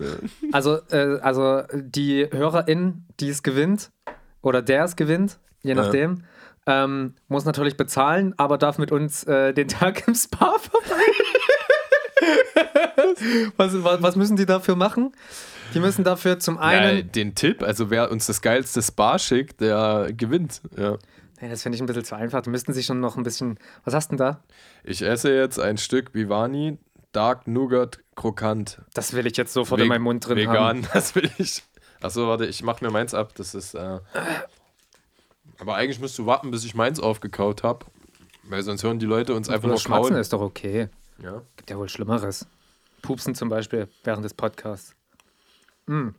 Also, 0.51 0.77
äh, 0.91 1.19
also 1.21 1.63
die 1.73 2.27
HörerInnen, 2.31 3.07
die 3.19 3.29
es 3.29 3.43
gewinnt, 3.43 3.91
oder 4.41 4.61
der 4.61 4.83
es 4.83 4.95
gewinnt, 4.95 5.39
je 5.63 5.73
nachdem. 5.73 6.17
Ja 6.17 6.23
ähm, 6.65 7.13
muss 7.27 7.45
natürlich 7.45 7.77
bezahlen, 7.77 8.33
aber 8.37 8.57
darf 8.57 8.77
mit 8.77 8.91
uns 8.91 9.23
äh, 9.25 9.53
den 9.53 9.67
Tag 9.67 10.07
im 10.07 10.15
Spa 10.15 10.57
verbringen. 10.59 11.13
was, 13.57 13.83
was, 13.83 14.01
was, 14.01 14.15
müssen 14.15 14.35
die 14.35 14.45
dafür 14.45 14.75
machen? 14.75 15.11
Die 15.73 15.79
müssen 15.79 16.03
dafür 16.03 16.39
zum 16.39 16.57
einen. 16.57 16.97
Ja, 16.97 17.03
den 17.03 17.35
Tipp, 17.35 17.61
also 17.61 17.89
wer 17.89 18.11
uns 18.11 18.25
das 18.27 18.41
geilste 18.41 18.81
Spa 18.81 19.19
schickt, 19.19 19.61
der 19.61 20.09
gewinnt. 20.15 20.61
Ja. 20.77 20.97
Nee, 21.41 21.49
das 21.49 21.63
finde 21.63 21.75
ich 21.75 21.81
ein 21.81 21.85
bisschen 21.85 22.05
zu 22.05 22.15
einfach. 22.15 22.41
Die 22.41 22.49
müssten 22.49 22.73
sich 22.73 22.85
schon 22.85 22.99
noch 22.99 23.17
ein 23.17 23.23
bisschen. 23.23 23.59
Was 23.83 23.93
hast 23.93 24.07
du 24.07 24.15
denn 24.15 24.25
da? 24.25 24.43
Ich 24.83 25.01
esse 25.01 25.33
jetzt 25.33 25.59
ein 25.59 25.77
Stück 25.77 26.13
Vivani 26.13 26.77
Dark 27.11 27.47
Nougat 27.47 27.99
Krokant. 28.15 28.81
Das 28.93 29.13
will 29.13 29.27
ich 29.27 29.37
jetzt 29.37 29.53
sofort 29.53 29.79
Ve 29.79 29.83
in 29.83 29.89
meinem 29.89 30.03
Mund 30.03 30.27
drin 30.27 30.37
vegan, 30.37 30.55
haben. 30.55 30.77
Vegan, 30.79 30.91
das 30.93 31.15
will 31.15 31.29
ich. 31.37 31.63
Achso, 32.01 32.27
warte, 32.27 32.45
ich 32.45 32.63
mache 32.63 32.83
mir 32.83 32.91
meins 32.91 33.13
ab. 33.13 33.33
Das 33.35 33.53
ist. 33.53 33.73
Äh 33.75 33.99
aber 35.59 35.75
eigentlich 35.75 35.99
musst 35.99 36.17
du 36.17 36.25
warten, 36.25 36.51
bis 36.51 36.65
ich 36.65 36.75
meins 36.75 36.99
aufgekaut 36.99 37.63
habe. 37.63 37.85
Weil 38.43 38.61
sonst 38.61 38.83
hören 38.83 38.99
die 38.99 39.05
Leute 39.05 39.33
uns 39.33 39.49
einfach 39.49 39.67
nur 39.67 39.81
kauen. 39.81 40.15
ist 40.15 40.33
doch 40.33 40.41
okay. 40.41 40.89
Ja. 41.21 41.41
Gibt 41.55 41.69
ja 41.69 41.77
wohl 41.77 41.89
Schlimmeres. 41.89 42.47
Pupsen 43.01 43.35
zum 43.35 43.49
Beispiel 43.49 43.87
während 44.03 44.23
des 44.23 44.33
Podcasts. 44.33 44.95
Mm. 45.87 46.09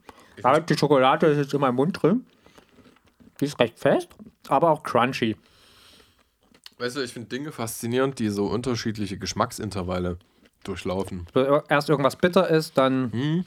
Aber 0.43 0.59
die 0.61 0.77
Schokolade 0.77 1.27
ist 1.27 1.37
jetzt 1.37 1.53
in 1.53 1.61
meinem 1.61 1.75
Mund 1.75 2.01
drin. 2.01 2.25
Die 3.39 3.45
ist 3.45 3.59
recht 3.59 3.77
fest, 3.77 4.09
aber 4.47 4.71
auch 4.71 4.83
crunchy. 4.83 5.35
Weißt 6.79 6.95
du, 6.95 7.01
ich 7.01 7.13
finde 7.13 7.29
Dinge 7.29 7.51
faszinierend, 7.51 8.19
die 8.19 8.29
so 8.29 8.47
unterschiedliche 8.47 9.17
Geschmacksintervalle 9.17 10.17
durchlaufen. 10.63 11.27
Erst 11.69 11.89
irgendwas 11.89 12.15
bitter 12.15 12.49
ist, 12.49 12.77
dann. 12.77 13.09
Mhm. 13.11 13.45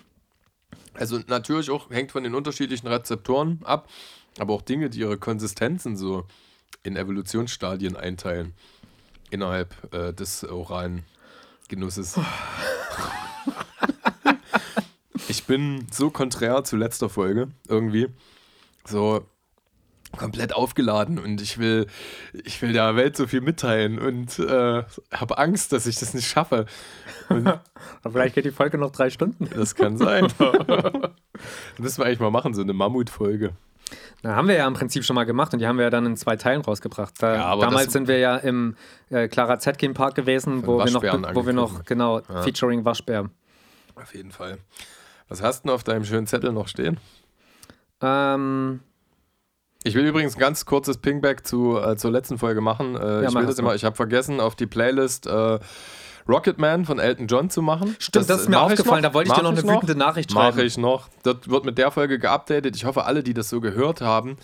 Also 0.94 1.20
natürlich 1.26 1.70
auch 1.70 1.90
hängt 1.90 2.12
von 2.12 2.24
den 2.24 2.34
unterschiedlichen 2.34 2.86
Rezeptoren 2.86 3.60
ab 3.64 3.88
aber 4.40 4.54
auch 4.54 4.62
Dinge, 4.62 4.88
die 4.88 5.00
ihre 5.00 5.18
Konsistenzen 5.18 5.96
so 5.96 6.24
in 6.82 6.96
Evolutionsstadien 6.96 7.94
einteilen 7.94 8.54
innerhalb 9.30 9.74
äh, 9.92 10.14
des 10.14 10.44
oralen 10.44 11.04
Genusses. 11.68 12.18
ich 15.28 15.44
bin 15.44 15.86
so 15.92 16.10
konträr 16.10 16.64
zu 16.64 16.76
letzter 16.76 17.10
Folge 17.10 17.48
irgendwie. 17.68 18.08
So 18.86 19.26
komplett 20.16 20.54
aufgeladen 20.54 21.18
und 21.18 21.42
ich 21.42 21.58
will, 21.58 21.86
ich 22.32 22.60
will 22.62 22.72
der 22.72 22.96
Welt 22.96 23.16
so 23.16 23.26
viel 23.26 23.42
mitteilen 23.42 23.98
und 23.98 24.38
äh, 24.38 24.82
habe 25.12 25.38
Angst, 25.38 25.72
dass 25.72 25.86
ich 25.86 25.96
das 25.96 26.14
nicht 26.14 26.26
schaffe. 26.26 26.64
Aber 27.28 27.62
vielleicht 28.10 28.34
geht 28.34 28.46
die 28.46 28.50
Folge 28.50 28.78
noch 28.78 28.90
drei 28.90 29.10
Stunden. 29.10 29.48
Das 29.54 29.74
kann 29.74 29.98
sein. 29.98 30.32
das 30.38 30.48
müssen 31.78 31.98
wir 31.98 32.06
eigentlich 32.06 32.20
mal 32.20 32.30
machen, 32.30 32.54
so 32.54 32.62
eine 32.62 32.72
Mammutfolge. 32.72 33.52
Na, 34.22 34.36
haben 34.36 34.48
wir 34.48 34.56
ja 34.56 34.66
im 34.66 34.74
Prinzip 34.74 35.04
schon 35.04 35.14
mal 35.14 35.24
gemacht 35.24 35.52
und 35.52 35.60
die 35.60 35.66
haben 35.66 35.78
wir 35.78 35.84
ja 35.84 35.90
dann 35.90 36.04
in 36.04 36.16
zwei 36.16 36.36
Teilen 36.36 36.60
rausgebracht. 36.60 37.14
Da, 37.20 37.34
ja, 37.34 37.56
damals 37.56 37.92
sind 37.92 38.06
wir 38.06 38.18
ja 38.18 38.36
im 38.36 38.76
äh, 39.08 39.28
Clara 39.28 39.58
Zetkin 39.58 39.94
Park 39.94 40.14
gewesen, 40.14 40.66
wo 40.66 40.78
wir, 40.78 40.90
noch, 40.90 41.34
wo 41.34 41.46
wir 41.46 41.52
noch, 41.52 41.84
genau, 41.84 42.20
ja. 42.20 42.42
featuring 42.42 42.84
Waschbär. 42.84 43.30
Auf 43.94 44.14
jeden 44.14 44.30
Fall. 44.30 44.58
Was 45.28 45.42
hast 45.42 45.64
du 45.64 45.68
denn 45.68 45.74
auf 45.74 45.84
deinem 45.84 46.04
schönen 46.04 46.26
Zettel 46.26 46.52
noch 46.52 46.68
stehen? 46.68 46.98
Ähm. 48.02 48.80
Ich 49.82 49.94
will 49.94 50.06
übrigens 50.06 50.36
ein 50.36 50.40
ganz 50.40 50.66
kurzes 50.66 50.98
Pingback 50.98 51.46
zu, 51.46 51.78
äh, 51.78 51.96
zur 51.96 52.10
letzten 52.10 52.36
Folge 52.36 52.60
machen. 52.60 52.96
Äh, 52.96 53.22
ja, 53.22 53.28
ich 53.28 53.34
will 53.34 53.46
das 53.46 53.58
immer, 53.58 53.74
ich 53.74 53.84
habe 53.84 53.96
vergessen, 53.96 54.38
auf 54.38 54.54
die 54.54 54.66
Playlist 54.66 55.26
äh, 55.26 55.58
Rocketman 56.30 56.84
von 56.84 56.98
Elton 56.98 57.26
John 57.26 57.50
zu 57.50 57.62
machen. 57.62 57.96
Stimmt, 57.98 58.16
das, 58.16 58.26
das 58.26 58.40
ist 58.42 58.48
mir 58.48 58.60
aufgefallen. 58.60 59.02
Da 59.02 59.12
wollte 59.12 59.30
ich 59.30 59.36
dir 59.36 59.42
noch 59.42 59.50
eine 59.50 59.62
noch? 59.62 59.74
wütende 59.74 59.96
Nachricht 59.96 60.30
schreiben. 60.32 60.56
Mache 60.56 60.64
ich 60.64 60.78
noch. 60.78 61.08
Das 61.22 61.36
wird 61.46 61.64
mit 61.64 61.76
der 61.78 61.90
Folge 61.90 62.18
geupdatet. 62.18 62.76
Ich 62.76 62.84
hoffe, 62.84 63.04
alle, 63.04 63.22
die 63.22 63.34
das 63.34 63.48
so 63.48 63.60
gehört 63.60 64.00
haben, 64.00 64.36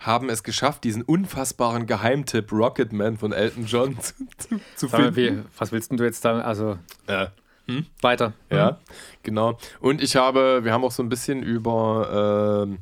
haben 0.00 0.28
es 0.28 0.42
geschafft, 0.42 0.84
diesen 0.84 1.02
unfassbaren 1.02 1.86
Geheimtipp 1.86 2.52
Rocketman 2.52 3.16
von 3.16 3.32
Elton 3.32 3.66
John 3.66 3.98
zu, 4.00 4.14
zu, 4.38 4.60
zu 4.76 4.88
finden. 4.88 5.16
Wie, 5.16 5.42
was 5.58 5.72
willst 5.72 5.90
du 5.92 6.04
jetzt 6.04 6.24
da? 6.24 6.40
Also. 6.40 6.78
Äh. 7.06 7.26
Hm? 7.66 7.86
Weiter. 8.02 8.34
Ja, 8.50 8.68
hm? 8.68 8.76
genau. 9.22 9.58
Und 9.80 10.02
ich 10.02 10.16
habe, 10.16 10.64
wir 10.64 10.72
haben 10.72 10.84
auch 10.84 10.92
so 10.92 11.02
ein 11.02 11.08
bisschen 11.08 11.42
über 11.42 12.68
äh, 12.68 12.76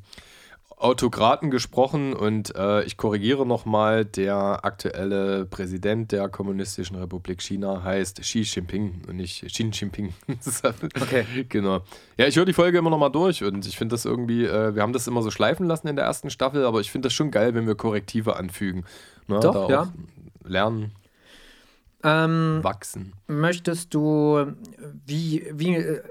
Autokraten 0.83 1.51
gesprochen 1.51 2.13
und 2.13 2.55
äh, 2.57 2.83
ich 2.83 2.97
korrigiere 2.97 3.47
nochmal, 3.47 4.05
der 4.05 4.65
aktuelle 4.65 5.47
Präsident 5.47 6.11
der 6.11 6.29
Kommunistischen 6.29 6.97
Republik 6.97 7.41
China 7.41 7.83
heißt 7.85 8.21
Xi 8.21 8.41
Jinping 8.41 9.03
und 9.09 9.17
nicht 9.17 9.47
Xi 9.47 9.71
Jinping. 9.73 10.13
okay. 11.01 11.25
Genau. 11.49 11.83
Ja, 12.17 12.27
ich 12.27 12.37
höre 12.37 12.45
die 12.45 12.53
Folge 12.53 12.79
immer 12.79 12.91
nochmal 12.91 13.13
durch 13.13 13.45
und 13.45 13.67
ich 13.67 13.79
finde 13.79 13.95
das 13.95 14.05
irgendwie, 14.05 14.45
äh, 14.45 14.75
wir 14.75 14.83
haben 14.83 14.93
das 14.93 15.07
immer 15.07 15.23
so 15.23 15.31
schleifen 15.31 15.67
lassen 15.67 15.87
in 15.87 15.97
der 15.97 16.05
ersten 16.05 16.31
Staffel, 16.31 16.65
aber 16.65 16.81
ich 16.81 16.91
finde 16.91 17.07
das 17.07 17.13
schon 17.13 17.31
geil, 17.31 17.55
wenn 17.55 17.67
wir 17.67 17.77
Korrektive 17.77 18.37
anfügen. 18.37 18.85
Ne? 19.29 19.39
Doch, 19.39 19.71
ja. 19.71 19.93
Lernen. 20.45 20.93
Ähm, 22.03 22.59
wachsen. 22.63 23.13
Möchtest 23.29 23.95
du, 23.95 24.55
wie, 25.07 25.47
wie, 25.53 25.77
äh, 25.77 26.03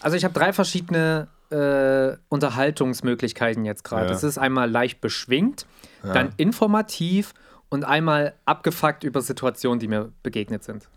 also 0.00 0.16
ich 0.16 0.24
habe 0.24 0.32
drei 0.32 0.54
verschiedene 0.54 1.28
äh, 1.54 2.16
Unterhaltungsmöglichkeiten 2.28 3.64
jetzt 3.64 3.84
gerade. 3.84 4.12
Es 4.12 4.22
ja. 4.22 4.28
ist 4.28 4.38
einmal 4.38 4.70
leicht 4.70 5.00
beschwingt, 5.00 5.66
ja. 6.02 6.12
dann 6.12 6.32
informativ 6.36 7.32
und 7.68 7.84
einmal 7.84 8.34
abgefuckt 8.44 9.04
über 9.04 9.20
Situationen, 9.20 9.78
die 9.78 9.88
mir 9.88 10.12
begegnet 10.22 10.64
sind. 10.64 10.88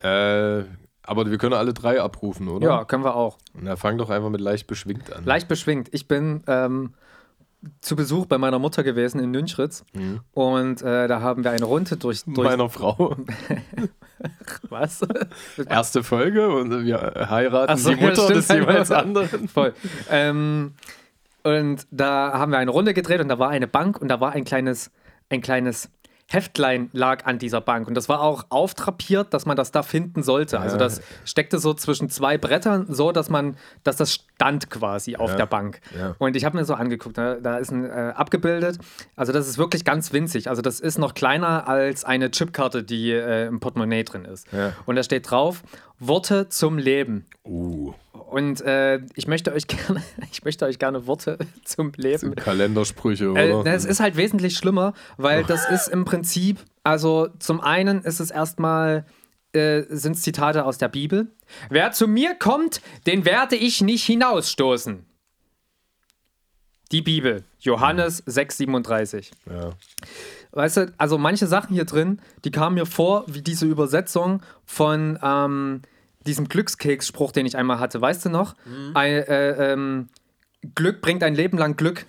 Äh, 0.00 0.64
aber 1.02 1.30
wir 1.30 1.38
können 1.38 1.54
alle 1.54 1.72
drei 1.72 2.00
abrufen, 2.00 2.48
oder? 2.48 2.66
Ja, 2.66 2.84
können 2.84 3.04
wir 3.04 3.16
auch. 3.16 3.38
Na, 3.54 3.76
fang 3.76 3.98
doch 3.98 4.10
einfach 4.10 4.30
mit 4.30 4.40
leicht 4.40 4.66
beschwingt 4.66 5.12
an. 5.12 5.24
Leicht 5.24 5.48
beschwingt. 5.48 5.88
Ich 5.92 6.06
bin 6.06 6.42
ähm, 6.46 6.94
zu 7.80 7.96
Besuch 7.96 8.26
bei 8.26 8.38
meiner 8.38 8.58
Mutter 8.58 8.82
gewesen 8.82 9.20
in 9.20 9.30
Nünchritz 9.30 9.84
mhm. 9.92 10.20
und 10.32 10.82
äh, 10.82 11.08
da 11.08 11.20
haben 11.20 11.44
wir 11.44 11.50
eine 11.50 11.64
Runde 11.64 11.96
durch. 11.96 12.24
durch 12.24 12.48
Meiner 12.48 12.70
Frau. 12.70 13.16
Was? 14.68 15.06
Erste 15.68 16.02
Folge 16.02 16.48
und 16.48 16.84
wir 16.84 17.26
heiraten 17.28 17.76
so, 17.76 17.90
die 17.90 17.96
Mutter 17.96 18.28
ja, 18.28 18.34
des 18.34 18.48
jeweils 18.48 18.90
anderen. 18.90 19.48
Voll. 19.48 19.74
Ähm, 20.10 20.72
und 21.42 21.86
da 21.90 22.32
haben 22.34 22.52
wir 22.52 22.58
eine 22.58 22.70
Runde 22.70 22.94
gedreht 22.94 23.20
und 23.20 23.28
da 23.28 23.38
war 23.38 23.50
eine 23.50 23.66
Bank 23.66 24.00
und 24.00 24.08
da 24.08 24.20
war 24.20 24.32
ein 24.32 24.44
kleines, 24.44 24.90
ein 25.28 25.40
kleines 25.40 25.90
Heftlein 26.32 26.90
lag 26.92 27.26
an 27.26 27.38
dieser 27.38 27.60
Bank 27.60 27.88
und 27.88 27.94
das 27.94 28.08
war 28.08 28.20
auch 28.20 28.44
auftrapiert, 28.50 29.34
dass 29.34 29.46
man 29.46 29.56
das 29.56 29.72
da 29.72 29.82
finden 29.82 30.22
sollte. 30.22 30.60
Also 30.60 30.76
das 30.76 31.00
steckte 31.24 31.58
so 31.58 31.74
zwischen 31.74 32.08
zwei 32.08 32.38
Brettern, 32.38 32.86
so 32.88 33.10
dass 33.10 33.30
man, 33.30 33.56
dass 33.82 33.96
das 33.96 34.14
stand 34.14 34.70
quasi 34.70 35.16
auf 35.16 35.30
ja. 35.30 35.36
der 35.38 35.46
Bank. 35.46 35.80
Ja. 35.98 36.14
Und 36.18 36.36
ich 36.36 36.44
habe 36.44 36.56
mir 36.56 36.64
so 36.64 36.74
angeguckt, 36.74 37.18
da, 37.18 37.34
da 37.34 37.58
ist 37.58 37.72
ein 37.72 37.84
äh, 37.84 38.12
abgebildet. 38.14 38.78
Also 39.16 39.32
das 39.32 39.48
ist 39.48 39.58
wirklich 39.58 39.84
ganz 39.84 40.12
winzig. 40.12 40.48
Also 40.48 40.62
das 40.62 40.78
ist 40.78 40.98
noch 40.98 41.14
kleiner 41.14 41.66
als 41.66 42.04
eine 42.04 42.30
Chipkarte, 42.30 42.84
die 42.84 43.10
äh, 43.10 43.48
im 43.48 43.58
Portemonnaie 43.58 44.04
drin 44.04 44.24
ist. 44.24 44.46
Ja. 44.52 44.72
Und 44.86 44.94
da 44.94 45.02
steht 45.02 45.28
drauf: 45.28 45.64
Worte 46.00 46.48
zum 46.48 46.78
Leben. 46.78 47.26
Uh. 47.44 47.92
Und 48.12 48.60
äh, 48.62 49.00
ich 49.14 49.26
möchte 49.26 49.52
euch 49.52 49.66
gerne, 49.66 50.02
ich 50.32 50.44
möchte 50.44 50.64
euch 50.64 50.78
gerne 50.78 51.06
Worte 51.06 51.38
zum 51.64 51.92
Leben. 51.96 52.34
Kalendersprüche, 52.34 53.26
äh, 53.26 53.52
oder? 53.52 53.70
Äh, 53.70 53.74
es 53.74 53.84
ist 53.84 54.00
halt 54.00 54.16
wesentlich 54.16 54.56
schlimmer, 54.56 54.94
weil 55.16 55.44
das 55.44 55.68
ist 55.70 55.88
im 55.88 56.04
Prinzip, 56.04 56.58
also 56.82 57.28
zum 57.38 57.60
einen 57.60 58.02
ist 58.02 58.20
es 58.20 58.30
erstmal 58.30 59.04
äh, 59.52 59.82
sind 59.88 60.16
Zitate 60.16 60.64
aus 60.64 60.78
der 60.78 60.88
Bibel. 60.88 61.28
Wer 61.68 61.90
zu 61.92 62.06
mir 62.06 62.34
kommt, 62.34 62.80
den 63.06 63.24
werde 63.24 63.56
ich 63.56 63.80
nicht 63.80 64.04
hinausstoßen. 64.04 65.04
Die 66.92 67.02
Bibel, 67.02 67.44
Johannes 67.60 68.24
6,37. 68.26 69.30
Ja. 69.48 69.70
Weißt 70.52 70.76
du, 70.78 70.92
also 70.98 71.16
manche 71.18 71.46
Sachen 71.46 71.74
hier 71.74 71.84
drin, 71.84 72.20
die 72.44 72.50
kamen 72.50 72.74
mir 72.74 72.86
vor 72.86 73.24
wie 73.28 73.42
diese 73.42 73.66
Übersetzung 73.66 74.42
von 74.64 75.18
ähm, 75.22 75.82
diesem 76.26 76.48
Glückskeks-Spruch, 76.48 77.32
den 77.32 77.46
ich 77.46 77.56
einmal 77.56 77.78
hatte. 77.78 78.00
Weißt 78.00 78.24
du 78.24 78.30
noch? 78.30 78.54
Ein, 78.94 79.12
äh, 79.12 79.72
ähm, 79.72 80.08
Glück 80.74 81.00
bringt 81.00 81.22
ein 81.22 81.34
Leben 81.34 81.56
lang 81.56 81.76
Glück. 81.76 82.04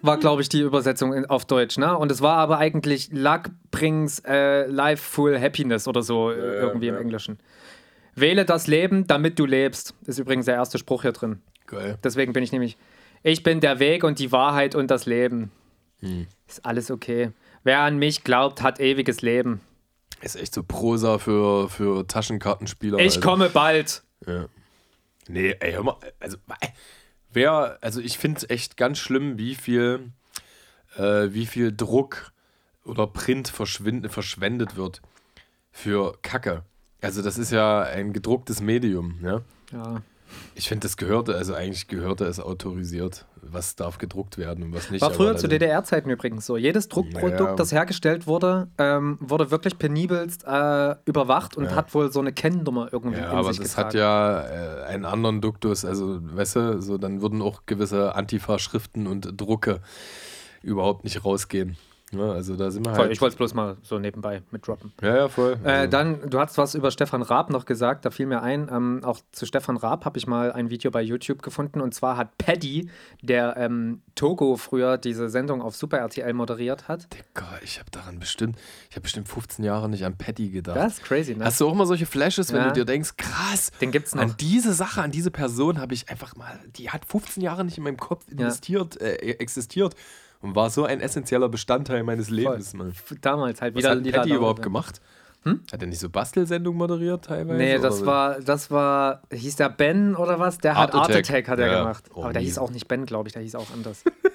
War, 0.00 0.16
glaube 0.16 0.42
ich, 0.42 0.48
die 0.48 0.60
Übersetzung 0.60 1.12
in, 1.12 1.26
auf 1.26 1.44
Deutsch, 1.44 1.76
ne? 1.76 1.98
Und 1.98 2.10
es 2.12 2.22
war 2.22 2.36
aber 2.36 2.58
eigentlich 2.58 3.10
Luck 3.12 3.50
brings 3.72 4.20
äh, 4.20 4.64
life 4.66 5.02
full 5.02 5.38
happiness 5.38 5.88
oder 5.88 6.02
so 6.02 6.30
äh, 6.30 6.34
irgendwie 6.34 6.88
im. 6.88 6.96
Englischen. 6.96 7.38
Wähle 8.14 8.44
das 8.44 8.68
Leben, 8.68 9.06
damit 9.06 9.38
du 9.38 9.44
lebst. 9.44 9.94
Ist 10.06 10.18
übrigens 10.18 10.46
der 10.46 10.54
erste 10.54 10.78
Spruch 10.78 11.02
hier 11.02 11.12
drin. 11.12 11.42
Geil. 11.66 11.98
Deswegen 12.04 12.32
bin 12.32 12.44
ich 12.44 12.52
nämlich, 12.52 12.76
ich 13.22 13.42
bin 13.42 13.60
der 13.60 13.80
Weg 13.80 14.04
und 14.04 14.18
die 14.18 14.30
Wahrheit 14.30 14.74
und 14.74 14.90
das 14.90 15.04
Leben. 15.06 15.50
Ist 16.46 16.64
alles 16.64 16.90
okay. 16.90 17.32
Wer 17.64 17.80
an 17.80 17.98
mich 17.98 18.24
glaubt, 18.24 18.62
hat 18.62 18.80
ewiges 18.80 19.22
Leben. 19.22 19.60
Ist 20.20 20.36
echt 20.36 20.54
so 20.54 20.62
Prosa 20.62 21.18
für, 21.18 21.68
für 21.68 22.06
Taschenkartenspieler. 22.06 22.98
Ich 22.98 23.16
Alter. 23.16 23.20
komme 23.28 23.48
bald. 23.48 24.02
Ja. 24.26 24.46
Nee, 25.28 25.56
ey, 25.60 25.72
hör 25.72 25.84
mal, 25.84 25.96
also, 26.20 26.36
äh, 26.60 26.68
wer, 27.32 27.78
also 27.80 28.00
ich 28.00 28.18
finde 28.18 28.38
es 28.38 28.50
echt 28.50 28.76
ganz 28.76 28.98
schlimm, 28.98 29.38
wie 29.38 29.54
viel, 29.54 30.12
äh, 30.96 31.28
wie 31.30 31.46
viel 31.46 31.74
Druck 31.74 32.32
oder 32.84 33.06
Print 33.06 33.48
verschwendet 33.48 34.76
wird 34.76 35.02
für 35.70 36.18
Kacke. 36.22 36.64
Also 37.00 37.22
das 37.22 37.38
ist 37.38 37.50
ja 37.50 37.82
ein 37.82 38.12
gedrucktes 38.12 38.60
Medium, 38.60 39.18
ja. 39.22 39.42
Ja. 39.72 40.02
Ich 40.54 40.68
finde, 40.68 40.86
das 40.86 40.96
gehörte, 40.96 41.34
also 41.36 41.54
eigentlich 41.54 41.88
gehörte 41.88 42.24
es 42.24 42.40
autorisiert, 42.40 43.26
was 43.44 43.76
darf 43.76 43.98
gedruckt 43.98 44.38
werden 44.38 44.62
und 44.64 44.72
was 44.74 44.90
nicht. 44.90 45.00
War 45.02 45.10
früher 45.10 45.36
zu 45.36 45.48
DDR-Zeiten 45.48 46.08
übrigens 46.10 46.46
so. 46.46 46.56
Jedes 46.56 46.88
Druckprodukt, 46.88 47.40
Naja. 47.40 47.54
das 47.56 47.72
hergestellt 47.72 48.26
wurde, 48.26 48.68
ähm, 48.78 49.18
wurde 49.20 49.50
wirklich 49.50 49.78
penibelst 49.78 50.44
äh, 50.46 50.94
überwacht 51.04 51.56
und 51.56 51.64
Ja. 51.64 51.74
hat 51.74 51.92
wohl 51.94 52.12
so 52.12 52.20
eine 52.20 52.32
Kennnummer 52.32 52.88
irgendwie 52.92 53.18
Ja, 53.20 53.30
in 53.30 53.36
aber 53.36 53.52
sich 53.52 53.58
das 53.62 53.70
getragen. 53.76 53.86
hat 53.88 53.94
ja 53.94 54.40
äh, 54.42 54.84
einen 54.84 55.04
anderen 55.04 55.40
Duktus. 55.40 55.84
Also, 55.84 56.18
weißt 56.22 56.56
du, 56.56 56.80
so, 56.82 56.98
dann 56.98 57.20
würden 57.20 57.42
auch 57.42 57.62
gewisse 57.66 58.14
Antifa-Schriften 58.14 59.06
und 59.06 59.40
Drucke 59.40 59.80
überhaupt 60.62 61.04
nicht 61.04 61.24
rausgehen. 61.24 61.76
Ja, 62.14 62.32
also 62.32 62.56
da 62.56 62.70
sind 62.70 62.84
wir 62.84 62.90
Voll, 62.94 63.04
halt. 63.04 63.12
ich 63.12 63.20
wollte 63.22 63.32
es 63.32 63.36
bloß 63.38 63.54
mal 63.54 63.76
so 63.82 63.98
nebenbei 63.98 64.42
mit 64.50 64.66
droppen. 64.66 64.92
ja, 65.00 65.16
ja, 65.16 65.28
voll. 65.28 65.58
Äh, 65.64 65.68
Also, 65.70 65.90
dann, 65.90 66.28
du 66.30 66.38
hast 66.38 66.58
was 66.58 66.74
über 66.74 66.90
Stefan 66.90 67.22
Raab 67.22 67.48
noch 67.50 67.64
gesagt, 67.64 68.04
da 68.04 68.10
fiel 68.10 68.26
mir 68.26 68.42
ein, 68.42 68.68
ähm, 68.70 69.00
auch 69.02 69.20
zu 69.32 69.46
Stefan 69.46 69.78
Raab 69.78 70.04
habe 70.04 70.18
ich 70.18 70.26
mal 70.26 70.52
ein 70.52 70.68
Video 70.68 70.90
bei 70.90 71.00
YouTube 71.00 71.40
gefunden 71.42 71.80
und 71.80 71.94
zwar 71.94 72.18
hat 72.18 72.36
Paddy, 72.36 72.90
der 73.22 73.56
ähm, 73.56 74.02
Togo 74.14 74.56
früher 74.56 74.98
diese 74.98 75.30
Sendung 75.30 75.62
auf 75.62 75.74
Super 75.74 75.98
RTL 75.98 76.34
moderiert 76.34 76.86
hat. 76.86 77.08
Digga, 77.14 77.46
ich 77.62 77.78
habe 77.78 77.90
daran 77.90 78.18
bestimmt, 78.18 78.58
ich 78.90 78.96
habe 78.96 79.02
bestimmt 79.04 79.28
15 79.28 79.64
Jahre 79.64 79.88
nicht 79.88 80.04
an 80.04 80.18
Patty 80.18 80.50
gedacht. 80.50 80.76
Das 80.76 80.94
ist 80.98 81.04
crazy, 81.04 81.34
ne? 81.34 81.46
Hast 81.46 81.60
du 81.62 81.66
auch 81.68 81.74
mal 81.74 81.86
solche 81.86 82.04
Flashes, 82.06 82.52
wenn 82.52 82.60
Ja. 82.60 82.68
du 82.68 82.72
dir 82.74 82.84
denkst, 82.84 83.16
krass, 83.16 83.70
Den 83.80 83.90
gibt's 83.90 84.14
noch. 84.14 84.22
an 84.22 84.34
diese 84.38 84.74
Sache, 84.74 85.00
an 85.00 85.12
diese 85.12 85.30
Person 85.30 85.80
habe 85.80 85.94
ich 85.94 86.10
einfach 86.10 86.36
mal, 86.36 86.58
die 86.76 86.90
hat 86.90 87.06
15 87.06 87.42
Jahre 87.42 87.64
nicht 87.64 87.78
in 87.78 87.84
meinem 87.84 87.96
Kopf 87.96 88.28
investiert, 88.30 89.00
äh, 89.00 89.14
existiert 89.38 89.94
und 90.42 90.54
war 90.54 90.68
so 90.70 90.84
ein 90.84 91.00
essentieller 91.00 91.48
Bestandteil 91.48 92.02
meines 92.02 92.28
Lebens, 92.30 92.74
Mann. 92.74 92.92
Damals 93.20 93.62
halt 93.62 93.74
Was 93.74 93.78
wieder 93.82 93.90
hat 93.90 93.98
Lieder 94.04 94.18
Patty 94.18 94.34
überhaupt 94.34 94.62
gemacht? 94.62 95.00
Hat 95.44 95.80
er 95.82 95.88
nicht 95.88 95.98
so 95.98 96.08
Bastelsendungen 96.08 96.78
moderiert 96.78 97.24
teilweise? 97.24 97.58
Nee, 97.58 97.78
das 97.78 97.98
Oder- 98.02 98.06
war, 98.06 98.40
das 98.40 98.70
war, 98.70 99.22
hieß 99.32 99.56
der 99.56 99.70
Ben 99.70 100.14
oder 100.14 100.38
was? 100.38 100.58
Der 100.58 100.76
hat 100.76 100.94
Art 100.94 100.94
Art 100.94 101.10
Attack. 101.10 101.30
Attack, 101.30 101.48
hat 101.48 101.58
er 101.58 101.66
Ja. 101.72 101.78
gemacht. 101.80 102.04
Oh, 102.14 102.22
Aber 102.22 102.32
der 102.32 102.42
nie. 102.42 102.46
hieß 102.46 102.58
auch 102.58 102.70
nicht 102.70 102.86
Ben, 102.86 103.06
glaube 103.06 103.28
ich, 103.28 103.32
der 103.32 103.42
hieß 103.42 103.56
auch 103.56 103.66
anders. 103.74 104.04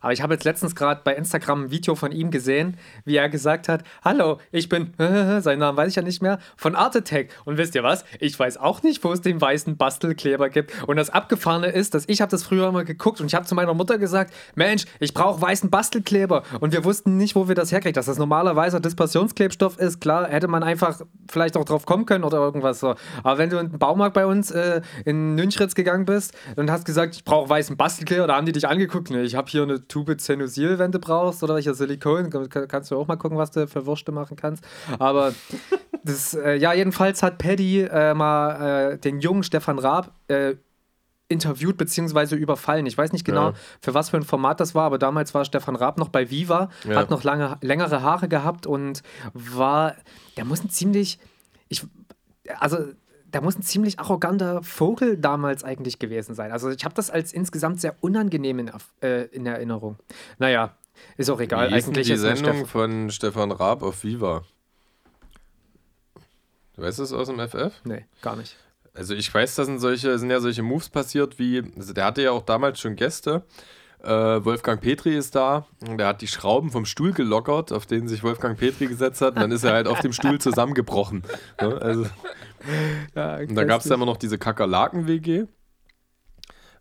Aber 0.00 0.12
ich 0.12 0.22
habe 0.22 0.34
jetzt 0.34 0.44
letztens 0.44 0.74
gerade 0.74 1.02
bei 1.04 1.14
Instagram 1.14 1.64
ein 1.64 1.70
Video 1.70 1.94
von 1.94 2.12
ihm 2.12 2.30
gesehen, 2.30 2.76
wie 3.04 3.16
er 3.16 3.28
gesagt 3.28 3.68
hat: 3.68 3.84
Hallo, 4.02 4.38
ich 4.50 4.68
bin, 4.68 4.94
seinen 4.98 5.58
Namen 5.58 5.76
weiß 5.76 5.88
ich 5.88 5.96
ja 5.96 6.02
nicht 6.02 6.22
mehr, 6.22 6.38
von 6.56 6.74
Art 6.74 6.96
Attack. 6.96 7.28
Und 7.44 7.58
wisst 7.58 7.74
ihr 7.74 7.82
was? 7.82 8.04
Ich 8.18 8.38
weiß 8.38 8.56
auch 8.58 8.82
nicht, 8.82 9.04
wo 9.04 9.12
es 9.12 9.20
den 9.20 9.40
weißen 9.40 9.76
Bastelkleber 9.76 10.48
gibt. 10.48 10.72
Und 10.86 10.96
das 10.96 11.10
Abgefahrene 11.10 11.68
ist, 11.68 11.94
dass 11.94 12.04
ich 12.08 12.20
habe 12.20 12.30
das 12.30 12.42
früher 12.42 12.68
immer 12.68 12.84
geguckt 12.84 13.20
und 13.20 13.26
ich 13.26 13.34
habe 13.34 13.46
zu 13.46 13.54
meiner 13.54 13.74
Mutter 13.74 13.98
gesagt: 13.98 14.32
Mensch, 14.54 14.84
ich 14.98 15.14
brauche 15.14 15.40
weißen 15.40 15.70
Bastelkleber. 15.70 16.42
Und 16.60 16.72
wir 16.72 16.84
wussten 16.84 17.16
nicht, 17.16 17.34
wo 17.34 17.48
wir 17.48 17.54
das 17.54 17.72
herkriegen. 17.72 17.94
Dass 17.94 18.06
das 18.06 18.18
normalerweise 18.18 18.80
Dispersionsklebstoff 18.80 19.78
ist, 19.78 20.00
klar, 20.00 20.28
hätte 20.28 20.48
man 20.48 20.62
einfach 20.62 21.00
vielleicht 21.30 21.56
auch 21.56 21.64
drauf 21.64 21.86
kommen 21.86 22.06
können 22.06 22.24
oder 22.24 22.38
irgendwas 22.38 22.80
so. 22.80 22.94
Aber 23.22 23.38
wenn 23.38 23.50
du 23.50 23.58
in 23.58 23.70
den 23.70 23.78
Baumarkt 23.78 24.14
bei 24.14 24.26
uns 24.26 24.50
äh, 24.50 24.80
in 25.04 25.34
Nünchritz 25.34 25.74
gegangen 25.74 26.04
bist 26.04 26.34
und 26.56 26.70
hast 26.70 26.84
gesagt, 26.84 27.14
ich 27.14 27.24
brauche 27.24 27.48
weißen 27.48 27.76
Bastelkleber, 27.76 28.26
da 28.26 28.36
haben 28.36 28.46
die 28.46 28.52
dich 28.52 28.66
angeguckt, 28.66 29.10
ne, 29.10 29.22
ich 29.22 29.34
habe 29.34 29.50
hier 29.50 29.62
eine 29.62 29.86
Tube 29.90 30.16
Zenosil, 30.18 30.78
wenn 30.78 30.92
du 30.92 30.98
brauchst, 30.98 31.42
oder 31.42 31.54
welcher 31.56 31.74
Silikon, 31.74 32.30
Kann- 32.30 32.48
kannst 32.68 32.90
du 32.90 32.96
auch 32.96 33.06
mal 33.06 33.16
gucken, 33.16 33.36
was 33.36 33.50
du 33.50 33.66
für 33.68 33.84
Würste 33.86 34.12
machen 34.12 34.36
kannst. 34.36 34.64
Aber 34.98 35.34
das, 36.04 36.32
äh, 36.32 36.54
ja, 36.56 36.72
jedenfalls 36.72 37.22
hat 37.22 37.36
Paddy 37.36 37.82
äh, 37.82 38.14
mal 38.14 38.92
äh, 38.92 38.98
den 38.98 39.20
jungen 39.20 39.42
Stefan 39.42 39.78
Raab 39.78 40.12
äh, 40.28 40.54
interviewt 41.28 41.76
bzw. 41.76 42.34
überfallen. 42.36 42.86
Ich 42.86 42.96
weiß 42.98 43.12
nicht 43.12 43.24
genau, 43.24 43.48
Ja. 43.50 43.54
für 43.80 43.94
was 43.94 44.10
für 44.10 44.16
ein 44.16 44.24
Format 44.24 44.58
das 44.60 44.74
war, 44.74 44.84
aber 44.84 44.98
damals 44.98 45.32
war 45.34 45.44
Stefan 45.44 45.76
Raab 45.76 45.98
noch 45.98 46.08
bei 46.08 46.30
Viva, 46.30 46.70
Ja. 46.88 46.96
hat 46.96 47.10
noch 47.10 47.22
lange, 47.22 47.56
längere 47.60 48.02
Haare 48.02 48.28
gehabt 48.28 48.66
und 48.66 49.02
war, 49.34 49.94
der 50.36 50.44
muss 50.44 50.64
ein 50.64 50.70
ziemlich, 50.70 51.18
ich, 51.68 51.84
also 52.58 52.78
der 53.32 53.40
muss 53.42 53.56
ein 53.58 53.62
ziemlich 53.62 53.98
arroganter 54.00 54.62
Vogel 54.62 55.16
damals 55.16 55.64
eigentlich 55.64 55.98
gewesen 55.98 56.34
sein. 56.34 56.52
Also 56.52 56.70
ich 56.70 56.84
habe 56.84 56.94
das 56.94 57.10
als 57.10 57.32
insgesamt 57.32 57.80
sehr 57.80 57.94
unangenehm 58.00 58.58
in, 58.58 58.70
äh, 59.02 59.22
in 59.26 59.46
Erinnerung. 59.46 59.96
Naja, 60.38 60.74
ist 61.16 61.30
auch 61.30 61.40
egal. 61.40 61.70
Wie 61.70 61.74
eigentlich 61.74 62.06
die 62.08 62.12
ist 62.14 62.20
Sendung 62.20 62.54
Stefan- 62.54 62.66
von 62.66 63.10
Stefan 63.10 63.52
Raab 63.52 63.82
auf 63.82 64.02
Viva. 64.04 64.42
Du 66.76 66.82
weißt 66.82 66.98
es 67.00 67.12
aus 67.12 67.28
dem 67.28 67.38
FF? 67.40 67.72
Nee, 67.84 68.04
gar 68.22 68.36
nicht. 68.36 68.56
Also 68.94 69.14
ich 69.14 69.32
weiß, 69.32 69.54
da 69.54 69.64
sind 69.64 69.78
solche, 69.78 70.18
sind 70.18 70.30
ja 70.30 70.40
solche 70.40 70.62
Moves 70.62 70.88
passiert, 70.88 71.38
wie, 71.38 71.62
also 71.76 71.92
der 71.92 72.04
hatte 72.06 72.22
ja 72.22 72.32
auch 72.32 72.42
damals 72.42 72.80
schon 72.80 72.96
Gäste. 72.96 73.42
Äh, 74.02 74.08
Wolfgang 74.44 74.80
Petri 74.80 75.14
ist 75.14 75.34
da 75.34 75.66
und 75.86 75.98
der 75.98 76.06
hat 76.08 76.22
die 76.22 76.26
Schrauben 76.26 76.70
vom 76.70 76.86
Stuhl 76.86 77.12
gelockert, 77.12 77.70
auf 77.70 77.84
denen 77.86 78.08
sich 78.08 78.22
Wolfgang 78.22 78.58
Petri 78.58 78.86
gesetzt 78.86 79.20
hat, 79.20 79.34
und 79.36 79.42
dann 79.42 79.52
ist 79.52 79.62
er 79.62 79.74
halt 79.74 79.86
auf 79.86 80.00
dem 80.00 80.12
Stuhl 80.14 80.38
zusammengebrochen. 80.40 81.22
Ne? 81.60 81.80
Also, 81.82 82.06
Ja, 83.14 83.36
und 83.38 83.54
da 83.54 83.64
gab 83.64 83.80
es 83.80 83.88
ja 83.88 83.94
immer 83.94 84.06
noch 84.06 84.16
diese 84.16 84.38
Kakerlaken-WG, 84.38 85.46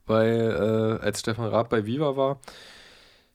bei, 0.05 0.27
äh, 0.27 0.99
als 1.01 1.19
Stefan 1.19 1.47
Raab 1.47 1.69
bei 1.69 1.85
Viva 1.85 2.15
war. 2.15 2.39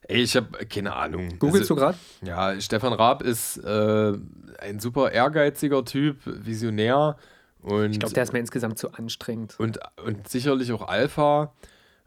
Ey, 0.07 0.21
ich 0.21 0.35
habe 0.35 0.65
keine 0.65 0.95
Ahnung. 0.95 1.39
Googlest 1.39 1.63
also, 1.63 1.75
du 1.75 1.81
gerade? 1.81 1.97
Ja, 2.21 2.59
Stefan 2.61 2.93
Raab 2.93 3.23
ist 3.23 3.57
äh, 3.57 4.13
ein 4.59 4.79
super 4.79 5.11
ehrgeiziger 5.11 5.83
Typ, 5.83 6.17
Visionär 6.25 7.17
und, 7.61 7.91
Ich 7.91 7.99
glaube, 7.99 8.13
der 8.13 8.23
ist 8.23 8.33
mir 8.33 8.39
insgesamt 8.39 8.77
zu 8.77 8.93
anstrengend. 8.93 9.59
und, 9.59 9.79
und 10.05 10.27
sicherlich 10.27 10.71
auch 10.71 10.87
Alpha. 10.87 11.53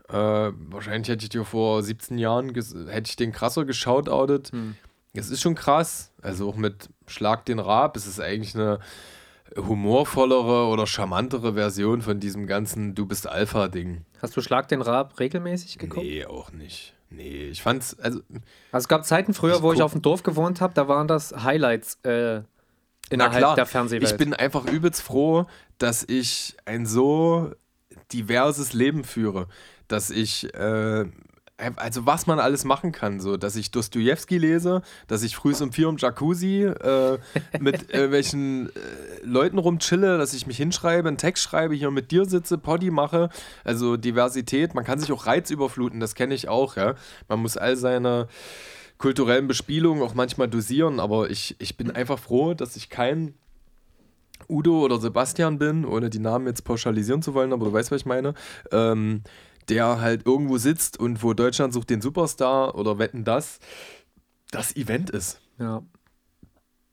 Äh, 0.08 0.14
wahrscheinlich 0.14 1.08
hätte 1.08 1.24
ich 1.24 1.30
dir 1.30 1.44
vor 1.44 1.82
17 1.82 2.16
Jahren 2.16 2.54
hätte 2.54 3.08
ich 3.08 3.16
den 3.16 3.32
krasser 3.32 3.64
geschautoutet. 3.64 4.52
Hm. 4.52 4.76
Es 5.14 5.30
ist 5.30 5.40
schon 5.40 5.56
krass. 5.56 6.12
Also 6.22 6.48
auch 6.48 6.56
mit 6.56 6.90
Schlag 7.08 7.44
den 7.46 7.58
Raab. 7.58 7.96
Es 7.96 8.06
ist 8.06 8.20
eigentlich 8.20 8.54
eine 8.54 8.78
humorvollere 9.56 10.68
oder 10.68 10.86
charmantere 10.86 11.54
Version 11.54 12.02
von 12.02 12.20
diesem 12.20 12.46
ganzen 12.46 12.94
Du 12.94 13.06
bist 13.06 13.26
Alpha-Ding. 13.26 14.04
Hast 14.20 14.36
du 14.36 14.40
Schlag 14.40 14.68
den 14.68 14.82
Raab 14.82 15.18
regelmäßig 15.18 15.78
geguckt? 15.78 16.04
Nee, 16.04 16.24
auch 16.24 16.52
nicht. 16.52 16.94
Nee, 17.10 17.48
ich 17.48 17.62
fand's, 17.62 17.98
also 17.98 18.20
Also 18.70 18.84
es 18.84 18.88
gab 18.88 19.04
Zeiten 19.04 19.32
früher, 19.32 19.56
Ich 19.56 19.62
wo 19.62 19.72
ich 19.72 19.82
auf 19.82 19.92
dem 19.92 20.02
Dorf 20.02 20.22
gewohnt 20.22 20.60
habe, 20.60 20.74
da 20.74 20.88
waren 20.88 21.08
das 21.08 21.34
Highlights 21.42 21.98
äh, 22.02 22.42
innerhalb 23.08 23.38
klar, 23.38 23.54
der 23.54 23.66
Fernsehwelt. 23.66 24.10
ich 24.10 24.16
bin 24.18 24.34
einfach 24.34 24.66
übelst 24.66 25.00
froh, 25.00 25.46
dass 25.78 26.04
ich 26.04 26.56
ein 26.66 26.84
so 26.84 27.52
diverses 28.12 28.72
Leben 28.74 29.04
führe, 29.04 29.48
dass 29.86 30.10
ich, 30.10 30.52
äh, 30.54 31.06
also 31.76 32.06
was 32.06 32.26
man 32.26 32.38
alles 32.38 32.64
machen 32.64 32.92
kann, 32.92 33.20
so, 33.20 33.36
dass 33.36 33.56
ich 33.56 33.70
Dostoevsky 33.70 34.38
lese, 34.38 34.82
dass 35.08 35.22
ich 35.22 35.34
früh 35.34 35.52
um 35.60 35.72
vier 35.72 35.88
im 35.88 35.96
Jacuzzi 35.96 36.62
äh, 36.62 37.18
mit 37.58 37.90
irgendwelchen 37.92 38.68
äh, 38.68 39.24
Leuten 39.24 39.58
rumchille, 39.58 40.18
dass 40.18 40.34
ich 40.34 40.46
mich 40.46 40.56
hinschreibe, 40.56 41.08
einen 41.08 41.16
Text 41.16 41.42
schreibe, 41.42 41.74
hier 41.74 41.90
mit 41.90 42.12
dir 42.12 42.26
sitze, 42.26 42.58
Poddy 42.58 42.90
mache, 42.90 43.28
also 43.64 43.96
Diversität, 43.96 44.74
man 44.74 44.84
kann 44.84 45.00
sich 45.00 45.10
auch 45.10 45.26
Reiz 45.26 45.50
überfluten, 45.50 45.98
das 45.98 46.14
kenne 46.14 46.34
ich 46.34 46.48
auch, 46.48 46.76
ja. 46.76 46.94
Man 47.28 47.40
muss 47.40 47.56
all 47.56 47.76
seine 47.76 48.28
kulturellen 48.98 49.48
Bespielungen 49.48 50.02
auch 50.02 50.14
manchmal 50.14 50.48
dosieren, 50.48 51.00
aber 51.00 51.30
ich, 51.30 51.56
ich 51.58 51.76
bin 51.76 51.90
einfach 51.90 52.18
froh, 52.18 52.54
dass 52.54 52.76
ich 52.76 52.88
kein 52.88 53.34
Udo 54.48 54.84
oder 54.84 54.98
Sebastian 54.98 55.58
bin, 55.58 55.84
ohne 55.84 56.10
die 56.10 56.20
Namen 56.20 56.46
jetzt 56.46 56.62
pauschalisieren 56.62 57.22
zu 57.22 57.34
wollen, 57.34 57.52
aber 57.52 57.66
du 57.66 57.72
weißt, 57.72 57.90
was 57.90 58.02
ich 58.02 58.06
meine, 58.06 58.34
ähm, 58.70 59.22
der 59.68 60.00
halt 60.00 60.26
irgendwo 60.26 60.58
sitzt 60.58 60.98
und 60.98 61.22
wo 61.22 61.34
Deutschland 61.34 61.72
sucht 61.72 61.90
den 61.90 62.00
Superstar 62.00 62.74
oder 62.74 62.98
wetten 62.98 63.24
das, 63.24 63.60
das 64.50 64.74
Event 64.76 65.10
ist. 65.10 65.40
ja. 65.58 65.82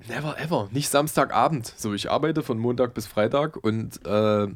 Never 0.08 0.38
ever. 0.40 0.68
Nicht 0.72 0.90
Samstagabend. 0.90 1.74
So, 1.78 1.94
ich 1.94 2.12
arbeite 2.12 2.44
von 2.44 2.60
Montag 2.60 2.94
bis 2.94 3.08
Freitag 3.08 3.56
und 3.56 4.06
äh, 4.06 4.48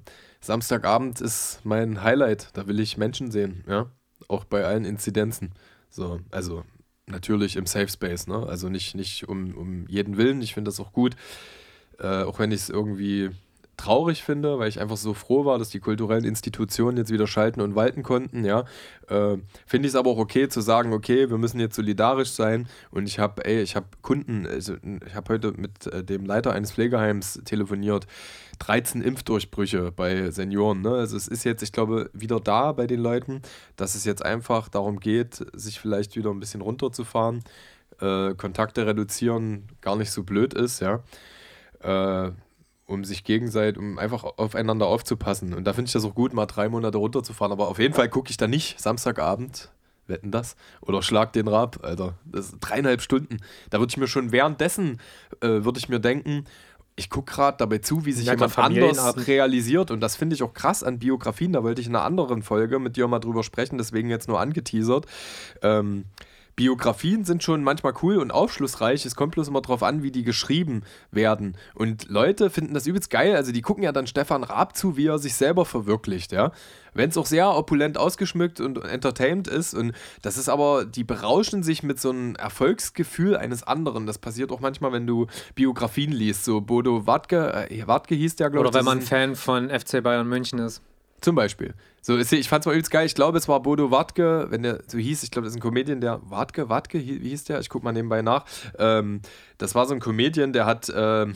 Samstagabend 0.41 1.21
ist 1.21 1.61
mein 1.63 2.03
Highlight. 2.03 2.49
Da 2.53 2.67
will 2.67 2.79
ich 2.79 2.97
Menschen 2.97 3.31
sehen, 3.31 3.63
ja. 3.67 3.89
Auch 4.27 4.43
bei 4.43 4.65
allen 4.65 4.85
Inzidenzen. 4.85 5.53
So, 5.89 6.19
also 6.29 6.63
natürlich 7.07 7.55
im 7.55 7.65
Safe 7.65 7.87
Space, 7.87 8.27
ne? 8.27 8.45
Also 8.47 8.69
nicht, 8.69 8.95
nicht 8.95 9.27
um, 9.27 9.55
um 9.55 9.87
jeden 9.87 10.17
Willen. 10.17 10.41
Ich 10.41 10.53
finde 10.53 10.69
das 10.69 10.79
auch 10.79 10.91
gut. 10.91 11.15
Äh, 11.99 12.23
auch 12.23 12.37
wenn 12.39 12.51
ich 12.51 12.61
es 12.61 12.69
irgendwie 12.69 13.31
traurig 13.79 14.23
finde, 14.23 14.59
weil 14.59 14.67
ich 14.67 14.81
einfach 14.81 14.97
so 14.97 15.13
froh 15.13 15.45
war, 15.45 15.57
dass 15.57 15.69
die 15.69 15.79
kulturellen 15.79 16.25
Institutionen 16.25 16.97
jetzt 16.97 17.11
wieder 17.11 17.27
schalten 17.27 17.61
und 17.61 17.75
walten 17.75 18.03
konnten, 18.03 18.43
ja, 18.43 18.65
äh, 19.07 19.37
finde 19.65 19.87
ich 19.87 19.93
es 19.93 19.95
aber 19.95 20.09
auch 20.09 20.17
okay 20.17 20.49
zu 20.49 20.59
sagen, 20.59 20.91
okay, 20.91 21.29
wir 21.29 21.37
müssen 21.37 21.61
jetzt 21.61 21.77
solidarisch 21.77 22.31
sein. 22.31 22.67
Und 22.91 23.07
ich 23.07 23.19
habe, 23.19 23.45
ey, 23.45 23.61
ich 23.61 23.77
habe 23.77 23.87
Kunden, 24.01 24.45
also 24.45 24.75
ich 25.05 25.15
habe 25.15 25.33
heute 25.33 25.53
mit 25.53 25.87
äh, 25.87 26.03
dem 26.03 26.25
Leiter 26.25 26.51
eines 26.51 26.73
Pflegeheims 26.73 27.41
telefoniert, 27.45 28.05
13 28.59 29.01
Impfdurchbrüche 29.01 29.93
bei 29.93 30.29
Senioren, 30.31 30.81
ne? 30.81 30.91
also 30.91 31.15
es 31.15 31.29
ist 31.29 31.45
jetzt, 31.45 31.63
ich 31.63 31.71
glaube, 31.71 32.09
wieder 32.11 32.41
da 32.41 32.73
bei 32.73 32.85
den 32.85 32.99
Leuten, 32.99 33.41
dass 33.77 33.95
es 33.95 34.03
jetzt 34.03 34.25
einfach 34.25 34.67
darum 34.67 34.99
geht, 34.99 35.45
sich 35.53 35.79
vielleicht 35.79 36.17
wieder 36.17 36.31
ein 36.31 36.41
bisschen 36.41 36.59
runterzufahren, 36.59 37.45
äh, 38.01 38.33
Kontakte 38.33 38.85
reduzieren 38.85 39.67
gar 39.79 39.95
nicht 39.95 40.11
so 40.11 40.23
blöd 40.23 40.53
ist, 40.53 40.81
ja, 40.81 41.01
äh, 41.81 42.33
um 42.89 43.05
sich 43.05 43.23
gegenseitig, 43.23 43.79
um 43.79 43.99
einfach 43.99 44.23
aufeinander 44.23 44.87
aufzupassen. 44.87 45.53
Und 45.53 45.65
da 45.65 45.73
finde 45.73 45.87
ich 45.87 45.93
das 45.93 46.05
auch 46.05 46.15
gut, 46.15 46.33
mal 46.33 46.47
drei 46.47 46.69
Monate 46.69 46.97
runterzufahren. 46.97 47.51
Aber 47.51 47.67
auf 47.67 47.79
jeden 47.79 47.93
Fall 47.93 48.09
gucke 48.09 48.31
ich 48.31 48.37
da 48.37 48.47
nicht 48.47 48.79
Samstagabend, 48.79 49.69
wetten 50.07 50.31
das, 50.31 50.55
oder 50.81 51.03
schlag 51.03 51.31
den 51.33 51.47
Rab, 51.47 51.79
Alter. 51.83 52.15
Das 52.25 52.47
ist 52.47 52.57
dreieinhalb 52.59 53.01
Stunden. 53.01 53.37
Da 53.69 53.79
würde 53.79 53.91
ich 53.91 53.97
mir 53.97 54.07
schon 54.07 54.31
währenddessen, 54.31 54.99
äh, 55.41 55.63
würde 55.63 55.77
ich 55.77 55.87
mir 55.87 55.99
denken, 55.99 56.45
ich 56.95 57.09
gucke 57.09 57.31
gerade 57.33 57.57
dabei 57.57 57.77
zu, 57.77 58.05
wie 58.05 58.11
sich 58.11 58.25
Ja, 58.25 58.33
jemand 58.33 58.57
anders 58.57 59.27
realisiert. 59.27 59.91
Und 59.91 60.01
das 60.01 60.15
finde 60.15 60.35
ich 60.35 60.43
auch 60.43 60.53
krass 60.53 60.83
an 60.83 60.99
Biografien. 60.99 61.53
Da 61.53 61.63
wollte 61.63 61.79
ich 61.79 61.87
in 61.87 61.95
einer 61.95 62.03
anderen 62.03 62.41
Folge 62.41 62.79
mit 62.79 62.97
dir 62.97 63.07
mal 63.07 63.19
drüber 63.19 63.43
sprechen, 63.43 63.77
deswegen 63.77 64.09
jetzt 64.09 64.27
nur 64.27 64.39
angeteasert. 64.39 65.05
Ähm, 65.61 66.05
Biografien 66.59 67.23
sind 67.23 67.41
schon 67.41 67.63
manchmal 67.63 67.93
cool 68.03 68.17
und 68.17 68.31
aufschlussreich. 68.31 69.05
Es 69.05 69.15
kommt 69.15 69.31
bloß 69.31 69.47
immer 69.47 69.61
drauf 69.61 69.81
an, 69.81 70.03
wie 70.03 70.11
die 70.11 70.23
geschrieben 70.23 70.83
werden. 71.09 71.55
Und 71.73 72.09
Leute 72.09 72.49
finden 72.49 72.73
das 72.73 72.85
übelst 72.85 73.09
geil. 73.09 73.33
Also 73.37 73.53
die 73.53 73.61
gucken 73.61 73.81
ja 73.81 73.93
dann 73.93 74.07
Stefan 74.07 74.43
Raab 74.43 74.75
zu, 74.75 74.97
wie 74.97 75.07
er 75.07 75.19
sich 75.19 75.35
selber 75.35 75.63
verwirklicht, 75.63 76.33
ja. 76.33 76.51
Wenn 76.93 77.11
es 77.11 77.17
auch 77.17 77.27
sehr 77.27 77.55
opulent 77.55 77.97
ausgeschmückt 77.97 78.59
und 78.59 78.83
entertained 78.83 79.47
ist. 79.47 79.73
Und 79.73 79.93
das 80.21 80.35
ist 80.35 80.49
aber, 80.49 80.83
die 80.83 81.05
berauschen 81.05 81.63
sich 81.63 81.81
mit 81.81 81.97
so 81.97 82.09
einem 82.09 82.35
Erfolgsgefühl 82.35 83.37
eines 83.37 83.63
anderen. 83.63 84.05
Das 84.05 84.17
passiert 84.17 84.51
auch 84.51 84.59
manchmal, 84.59 84.91
wenn 84.91 85.07
du 85.07 85.27
Biografien 85.55 86.11
liest. 86.11 86.43
So 86.43 86.59
Bodo 86.59 87.07
Wartke, 87.07 87.69
äh, 87.69 87.87
Wartke 87.87 88.15
hieß 88.15 88.35
der, 88.35 88.49
glaube 88.49 88.65
ich. 88.65 88.69
Oder 88.71 88.79
wenn 88.79 88.85
man 88.85 88.99
Fan 88.99 89.37
von 89.37 89.69
FC 89.69 90.03
Bayern 90.03 90.27
München 90.27 90.59
ist. 90.59 90.81
Zum 91.21 91.35
Beispiel. 91.35 91.73
So, 92.01 92.17
ich 92.17 92.47
fand's 92.47 92.65
mal 92.65 92.71
übelst 92.71 92.91
geil. 92.91 93.05
Ich 93.05 93.13
glaube, 93.13 93.37
es 93.37 93.47
war 93.47 93.61
Bodo 93.61 93.91
Wartke, 93.91 94.47
wenn 94.49 94.63
der 94.63 94.81
so 94.87 94.97
hieß. 94.97 95.23
Ich 95.23 95.31
glaube, 95.31 95.45
das 95.45 95.53
ist 95.53 95.57
ein 95.57 95.61
Comedian, 95.61 96.01
der. 96.01 96.21
Wartke, 96.23 96.69
Wartke, 96.69 96.99
wie 96.99 97.29
hieß 97.29 97.43
der? 97.43 97.59
Ich 97.59 97.69
guck 97.69 97.83
mal 97.83 97.91
nebenbei 97.91 98.21
nach. 98.21 98.45
Ähm, 98.77 99.21
das 99.57 99.75
war 99.75 99.85
so 99.85 99.93
ein 99.93 99.99
Comedian, 99.99 100.53
der 100.53 100.65
hat 100.65 100.91
ähm, 100.95 101.33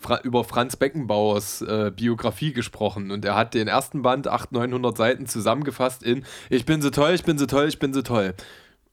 Fra 0.00 0.20
über 0.22 0.42
Franz 0.44 0.76
Beckenbauers 0.76 1.62
äh, 1.62 1.92
Biografie 1.94 2.52
gesprochen. 2.52 3.10
Und 3.12 3.24
er 3.24 3.36
hat 3.36 3.54
den 3.54 3.68
ersten 3.68 4.02
Band, 4.02 4.26
800, 4.26 4.68
900 4.70 4.96
Seiten, 4.96 5.26
zusammengefasst 5.26 6.02
in 6.02 6.24
Ich 6.48 6.66
bin 6.66 6.82
so 6.82 6.90
toll, 6.90 7.12
ich 7.14 7.22
bin 7.22 7.38
so 7.38 7.46
toll, 7.46 7.68
ich 7.68 7.78
bin 7.78 7.94
so 7.94 8.02
toll. 8.02 8.34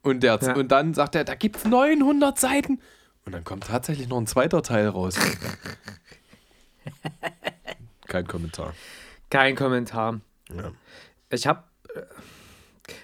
Und, 0.04 0.22
der, 0.22 0.40
Ja. 0.42 0.56
und 0.56 0.72
dann 0.72 0.94
sagt 0.94 1.16
er, 1.16 1.24
da 1.24 1.34
gibt's 1.36 1.66
900 1.66 2.40
Seiten. 2.40 2.80
Und 3.26 3.34
dann 3.34 3.44
kommt 3.44 3.66
tatsächlich 3.66 4.08
noch 4.08 4.20
ein 4.20 4.28
zweiter 4.28 4.62
Teil 4.62 4.88
raus. 4.88 5.18
Kein 8.08 8.28
Kommentar. 8.28 8.74
Kein 9.30 9.56
Kommentar. 9.56 10.22
Ja. 10.54 10.72
Ich 11.30 11.48
habe, 11.48 11.64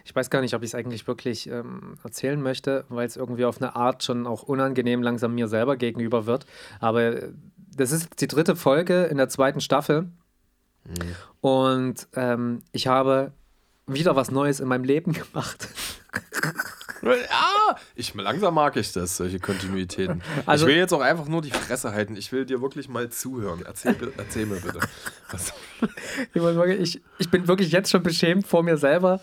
ich 0.05 0.15
weiß 0.15 0.29
gar 0.29 0.41
nicht, 0.41 0.53
ob 0.53 0.63
ich 0.63 0.69
es 0.69 0.75
eigentlich 0.75 1.07
wirklich 1.07 1.47
ähm, 1.47 1.95
erzählen 2.03 2.41
möchte, 2.41 2.85
weil 2.89 3.05
es 3.05 3.17
irgendwie 3.17 3.45
auf 3.45 3.61
eine 3.61 3.75
Art 3.75 4.03
schon 4.03 4.25
auch 4.27 4.43
unangenehm 4.43 5.03
langsam 5.03 5.35
mir 5.35 5.47
selber 5.47 5.75
gegenüber 5.75 6.25
wird. 6.25 6.45
Aber 6.79 7.01
äh, 7.01 7.31
das 7.75 7.91
ist 7.91 8.21
die 8.21 8.27
dritte 8.27 8.55
Folge 8.55 9.03
in 9.05 9.17
der 9.17 9.29
zweiten 9.29 9.59
Staffel. 9.59 10.09
Und 11.41 12.07
ähm, 12.13 12.61
ich 12.71 12.87
habe 12.87 13.31
wieder 13.87 14.15
was 14.15 14.31
Neues 14.31 14.59
in 14.59 14.67
meinem 14.67 14.83
Leben 14.83 15.13
gemacht. 15.33 15.67
Ah, 17.05 17.75
ich, 17.95 18.13
langsam 18.13 18.53
mag 18.53 18.77
ich 18.77 18.91
das, 18.93 19.17
solche 19.17 19.39
Kontinuitäten. 19.39 20.21
Also- 20.45 20.65
ich 20.65 20.71
will 20.71 20.77
jetzt 20.77 20.93
auch 20.93 21.01
einfach 21.01 21.27
nur 21.27 21.41
die 21.41 21.51
Fresse 21.51 21.91
halten. 21.91 22.15
Ich 22.15 22.31
will 22.31 22.45
dir 22.45 22.61
wirklich 22.61 22.87
mal 22.87 23.09
zuhören. 23.09 23.63
Erzähl, 23.65 23.95
erzähl 24.17 24.45
mir 24.45 24.59
bitte. 24.61 24.79
Ich, 26.79 27.01
ich, 27.17 27.29
bin 27.29 27.47
wirklich 27.47 27.71
jetzt 27.71 27.89
schon 27.89 28.03
beschämt 28.03 28.47
vor 28.47 28.63
mir 28.63 28.77
selber. 28.77 29.21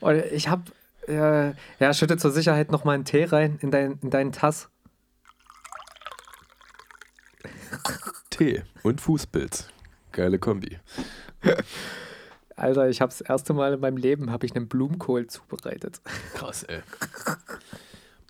Und 0.00 0.24
ich 0.32 0.48
habe, 0.48 0.62
äh, 1.08 1.52
ja, 1.80 1.94
schütte 1.94 2.16
zur 2.16 2.30
Sicherheit 2.30 2.70
noch 2.70 2.84
mal 2.84 2.92
einen 2.92 3.04
Tee 3.04 3.24
rein 3.24 3.58
in, 3.60 3.70
dein, 3.70 3.98
in 4.02 4.10
deinen 4.10 4.32
Tass. 4.32 4.68
Tee 8.30 8.62
und 8.82 9.00
Fußpilz. 9.00 9.68
Geile 10.12 10.38
Kombi. 10.38 10.78
Alter, 12.56 12.88
ich 12.88 13.00
habe 13.00 13.10
das 13.10 13.20
erste 13.20 13.52
Mal 13.52 13.74
in 13.74 13.80
meinem 13.80 13.98
Leben 13.98 14.30
habe 14.30 14.46
ich 14.46 14.56
einen 14.56 14.66
Blumenkohl 14.66 15.26
zubereitet. 15.26 16.00
Krass, 16.34 16.62
ey. 16.64 16.80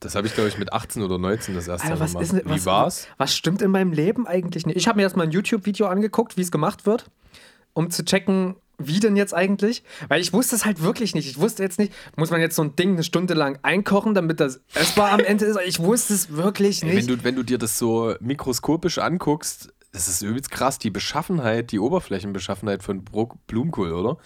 Das 0.01 0.15
habe 0.15 0.27
ich, 0.27 0.35
glaube 0.35 0.49
ich, 0.49 0.59
mit 0.59 0.73
18 0.73 1.03
oder 1.03 1.17
19 1.17 1.55
das 1.55 1.69
erste 1.69 1.89
Alter, 1.89 2.01
Mal 2.01 2.09
gemacht. 2.09 2.23
ist 2.23 2.45
Wie 2.45 2.51
was, 2.51 2.67
war's? 2.67 3.09
Was 3.17 3.35
stimmt 3.35 3.63
in 3.63 3.71
meinem 3.71 3.93
Leben 3.93 4.27
eigentlich 4.27 4.67
nicht? 4.67 4.77
Ich 4.77 4.89
habe 4.89 4.97
mir 4.97 5.05
erstmal 5.05 5.27
ein 5.27 5.33
YouTube-Video 5.33 5.87
angeguckt, 5.87 6.37
wie 6.37 6.43
es 6.43 6.51
gemacht 6.51 6.87
wird, 6.87 7.07
um 7.73 7.91
zu 7.91 8.05
checken, 8.05 8.57
wie 8.79 9.01
denn 9.01 9.17
jetzt 9.17 9.35
eigentlich? 9.35 9.83
Weil 10.09 10.21
ich 10.21 10.33
wusste 10.33 10.57
es 10.57 10.65
halt 10.65 10.83
wirklich 10.83 11.15
nicht. 11.15 11.29
Ich 11.29 11.39
wusste 11.39 11.63
jetzt 11.63 11.79
nicht, 11.79 11.93
muss 12.17 12.31
man 12.31 12.41
jetzt 12.41 12.57
so 12.57 12.63
ein 12.63 12.77
Ding 12.77 12.93
eine 12.93 13.05
Stunde 13.05 13.35
lang 13.35 13.59
einkochen, 13.63 14.15
damit 14.15 14.41
das 14.41 14.61
essbar 14.75 15.13
am 15.13 15.21
Ende 15.21 15.47
ist? 15.47 15.59
Ich 15.67 15.79
wusste 15.79 16.15
es 16.15 16.31
wirklich 16.31 16.83
Ey, 16.83 16.89
wenn, 16.89 16.97
nicht. 16.97 17.11
du, 17.11 17.25
wenn 17.25 17.37
du 17.37 17.43
dir 17.43 17.59
das 17.59 17.79
so 17.79 18.15
mikroskopisch 18.21 18.99
anguckst, 18.99 19.73
das 19.93 20.09
ist 20.09 20.23
übelst 20.23 20.51
krass, 20.51 20.79
die 20.79 20.91
Beschaffenheit, 20.91 21.73
die 21.73 21.79
Oberflächenbeschaffenheit 21.79 22.83
von 22.83 23.05
Blumenkohl, 23.47 23.93
oder? 23.93 24.19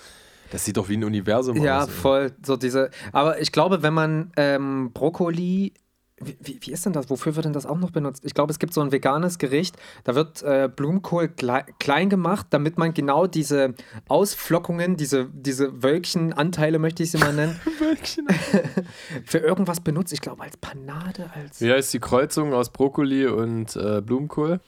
Das 0.51 0.65
sieht 0.65 0.77
doch 0.77 0.89
wie 0.89 0.97
ein 0.97 1.05
Universum 1.05 1.57
ja, 1.63 1.83
aus. 1.83 1.89
ey. 1.89 1.95
voll. 1.95 2.33
So 2.45 2.57
diese. 2.57 2.91
Aber 3.13 3.41
ich 3.41 3.53
glaube, 3.53 3.83
wenn 3.83 3.95
man 3.95 4.33
ähm, 4.37 4.91
Brokkoli. 4.93 5.75
Wie, 6.23 6.59
wie, 6.61 6.73
ist 6.73 6.85
denn 6.85 6.93
das? 6.93 7.09
Wofür 7.09 7.35
wird 7.35 7.47
denn 7.47 7.55
das 7.55 7.65
auch 7.65 7.79
noch 7.79 7.91
benutzt? 7.91 8.25
Ich 8.27 8.35
glaube, 8.35 8.53
es 8.53 8.59
gibt 8.59 8.75
so 8.75 8.83
ein 8.83 8.93
veganes 8.93 9.39
Gericht, 9.39 9.77
da 10.05 10.15
wird 10.15 10.43
äh, 10.43 10.69
Blumenkohl 10.75 11.29
klei 11.29 11.65
klein 11.79 12.11
gemacht, 12.11 12.47
damit 12.51 12.77
man 12.77 12.93
genau 12.93 13.27
diese 13.27 13.75
Ausflockungen, 14.07 14.97
diese, 14.97 15.29
diese 15.33 15.83
Wölkchenanteile, 15.83 16.79
möchte 16.79 17.03
ich 17.03 17.11
sie 17.11 17.19
mal 17.19 17.33
nennen, 17.33 17.59
für 19.25 19.39
irgendwas 19.39 19.81
benutzt. 19.81 20.13
Ich 20.13 20.21
glaube, 20.21 20.43
als 20.43 20.59
Panade, 20.59 21.31
als. 21.35 21.61
Wie 21.61 21.73
heißt 21.73 21.95
die 21.95 22.01
Kreuzung 22.01 22.53
aus 22.53 22.71
Brokkoli 22.71 23.27
und 23.27 23.75
äh, 23.77 24.03
Blumenkohl? 24.03 24.61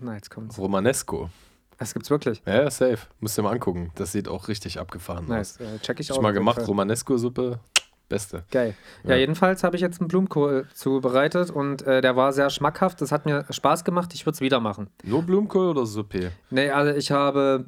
Na, 0.00 0.14
jetzt 0.14 0.30
kommt's. 0.30 0.58
Romanesco. 0.58 1.30
Das 1.78 1.92
gibt's 1.92 2.10
wirklich. 2.10 2.42
Ja, 2.46 2.70
safe. 2.70 3.06
Musst 3.20 3.36
du 3.36 3.42
mal 3.42 3.52
angucken. 3.52 3.92
Das 3.94 4.12
sieht 4.12 4.28
auch 4.28 4.48
richtig 4.48 4.80
abgefahren 4.80 5.26
Nice. 5.28 5.60
aus. 5.60 5.66
Äh, 5.66 5.78
check 5.80 6.00
ich 6.00 6.08
Hab 6.08 6.16
auch. 6.16 6.20
ich 6.20 6.22
mal 6.22 6.32
gemacht. 6.32 6.66
Romanesco-Suppe. 6.66 7.60
Beste. 8.08 8.44
Geil. 8.50 8.74
Ja, 9.04 9.10
Ja. 9.10 9.16
jedenfalls 9.16 9.64
habe 9.64 9.76
ich 9.76 9.82
jetzt 9.82 10.00
einen 10.00 10.08
Blumenkohl 10.08 10.66
zubereitet 10.74 11.50
und 11.50 11.82
äh, 11.82 12.00
der 12.00 12.14
war 12.16 12.32
sehr 12.32 12.50
schmackhaft. 12.50 13.00
Das 13.00 13.10
hat 13.12 13.26
mir 13.26 13.44
Spaß 13.50 13.84
gemacht. 13.84 14.14
Ich 14.14 14.26
würde 14.26 14.34
es 14.34 14.40
wieder 14.40 14.60
machen. 14.60 14.88
Nur 15.02 15.22
Blumenkohl 15.24 15.68
oder 15.68 15.86
Suppe? 15.86 16.30
Nee, 16.50 16.70
also 16.70 16.92
ich 16.96 17.10
habe 17.10 17.66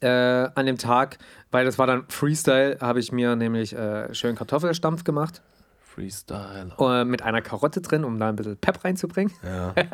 äh, 0.00 0.06
an 0.08 0.66
dem 0.66 0.78
Tag, 0.78 1.18
weil 1.50 1.64
das 1.64 1.78
war 1.78 1.86
dann 1.86 2.04
Freestyle, 2.08 2.78
habe 2.80 3.00
ich 3.00 3.10
mir 3.12 3.34
nämlich 3.34 3.74
äh, 3.74 4.14
schön 4.14 4.36
Kartoffelstampf 4.36 5.02
gemacht 5.04 5.42
Freestyle. 5.80 6.72
äh, 6.78 7.04
mit 7.06 7.22
einer 7.22 7.40
Karotte 7.40 7.80
drin, 7.80 8.04
um 8.04 8.18
da 8.20 8.28
ein 8.28 8.36
bisschen 8.36 8.58
Pep 8.58 8.84
reinzubringen. 8.84 9.32
Ja. 9.42 9.74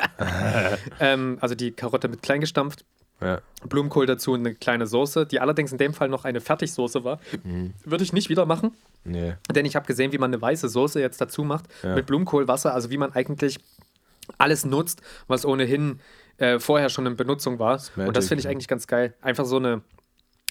Ähm, 1.01 1.39
also 1.41 1.55
die 1.55 1.73
Karotte 1.73 2.09
mit 2.09 2.23
klein 2.23 2.41
gestampft, 2.41 2.85
ja. 3.23 3.41
Blumenkohl 3.69 4.07
dazu 4.07 4.33
und 4.33 4.41
eine 4.41 4.55
kleine 4.55 4.87
Soße, 4.87 5.27
die 5.27 5.39
allerdings 5.41 5.71
in 5.73 5.79
dem 5.79 5.95
Fall 5.95 6.09
noch 6.09 6.25
eine 6.25 6.41
Fertigsoße 6.41 7.05
war. 7.05 7.21
Mhm. 7.45 7.75
Würde 7.85 8.03
ich 8.05 8.13
nicht 8.13 8.29
wieder 8.29 8.45
machen, 8.47 8.73
Nee. 9.05 9.35
denn 9.55 9.65
ich 9.67 9.77
habe 9.77 9.87
gesehen, 9.87 10.13
wie 10.13 10.19
man 10.19 10.31
eine 10.33 10.41
weiße 10.43 10.69
Soße 10.69 11.01
jetzt 11.01 11.21
dazu 11.21 11.45
macht 11.45 11.67
Ja. 11.83 11.95
mit 11.95 12.07
Blumenkohlwasser, 12.07 12.75
also 12.75 12.91
wie 12.91 12.97
man 12.99 13.13
eigentlich 13.13 13.59
alles 14.39 14.65
nutzt, 14.65 15.03
was 15.29 15.45
ohnehin 15.45 16.01
äh, 16.39 16.59
vorher 16.59 16.89
schon 16.89 17.07
in 17.07 17.17
Benutzung 17.17 17.59
war. 17.59 17.81
Und 17.97 18.17
das 18.17 18.29
finde 18.29 18.41
ich 18.41 18.49
eigentlich 18.49 18.69
ganz 18.69 18.87
geil. 18.87 19.15
Einfach 19.21 19.45
so 19.45 19.57
eine 19.57 19.83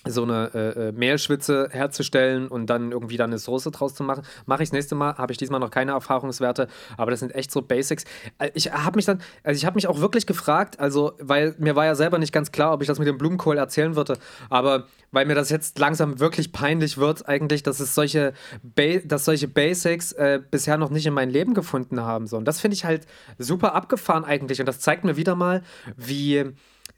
so 0.07 0.23
eine 0.23 0.51
äh, 0.53 0.87
äh, 0.87 0.91
Mehlschwitze 0.91 1.69
herzustellen 1.71 2.47
und 2.47 2.67
dann 2.67 2.91
irgendwie 2.91 3.17
dann 3.17 3.29
eine 3.29 3.37
Soße 3.37 3.71
draus 3.71 3.93
zu 3.93 4.03
machen. 4.03 4.23
Mache 4.45 4.63
ich 4.63 4.69
das 4.69 4.73
nächste 4.73 4.95
Mal, 4.95 5.17
habe 5.17 5.31
ich 5.31 5.37
diesmal 5.37 5.59
noch 5.59 5.69
keine 5.69 5.91
Erfahrungswerte, 5.91 6.67
aber 6.97 7.11
das 7.11 7.19
sind 7.19 7.35
echt 7.35 7.51
so 7.51 7.61
Basics. 7.61 8.05
Äh, 8.39 8.51
Ich 8.53 8.71
habe 8.71 8.95
mich 8.97 9.05
dann, 9.05 9.21
also 9.43 9.57
ich 9.57 9.65
habe 9.65 9.75
mich 9.75 9.87
auch 9.87 9.99
wirklich 9.99 10.25
gefragt, 10.25 10.79
also 10.79 11.13
weil 11.19 11.55
mir 11.59 11.75
war 11.75 11.85
ja 11.85 11.95
selber 11.95 12.17
nicht 12.17 12.33
ganz 12.33 12.51
klar, 12.51 12.73
ob 12.73 12.81
ich 12.81 12.87
das 12.87 12.99
mit 12.99 13.07
dem 13.07 13.17
Blumenkohl 13.17 13.57
erzählen 13.57 13.95
würde, 13.95 14.17
aber 14.49 14.87
weil 15.11 15.25
mir 15.25 15.35
das 15.35 15.49
jetzt 15.49 15.77
langsam 15.77 16.19
wirklich 16.19 16.51
peinlich 16.51 16.97
wird, 16.97 17.27
eigentlich, 17.27 17.63
dass 17.63 17.79
es 17.79 17.93
solche, 17.93 18.33
ba 18.63 18.99
dass 19.03 19.25
solche 19.25 19.47
Basics 19.47 20.13
äh, 20.13 20.39
bisher 20.49 20.77
noch 20.77 20.89
nicht 20.89 21.05
in 21.05 21.13
mein 21.13 21.29
Leben 21.29 21.53
gefunden 21.53 22.01
haben. 22.01 22.27
So. 22.27 22.37
Und 22.37 22.45
das 22.45 22.59
finde 22.59 22.75
ich 22.75 22.85
halt 22.85 23.05
super 23.37 23.75
abgefahren 23.75 24.25
eigentlich. 24.25 24.59
Und 24.59 24.65
das 24.65 24.79
zeigt 24.79 25.03
mir 25.03 25.17
wieder 25.17 25.35
mal, 25.35 25.63
wie 25.95 26.53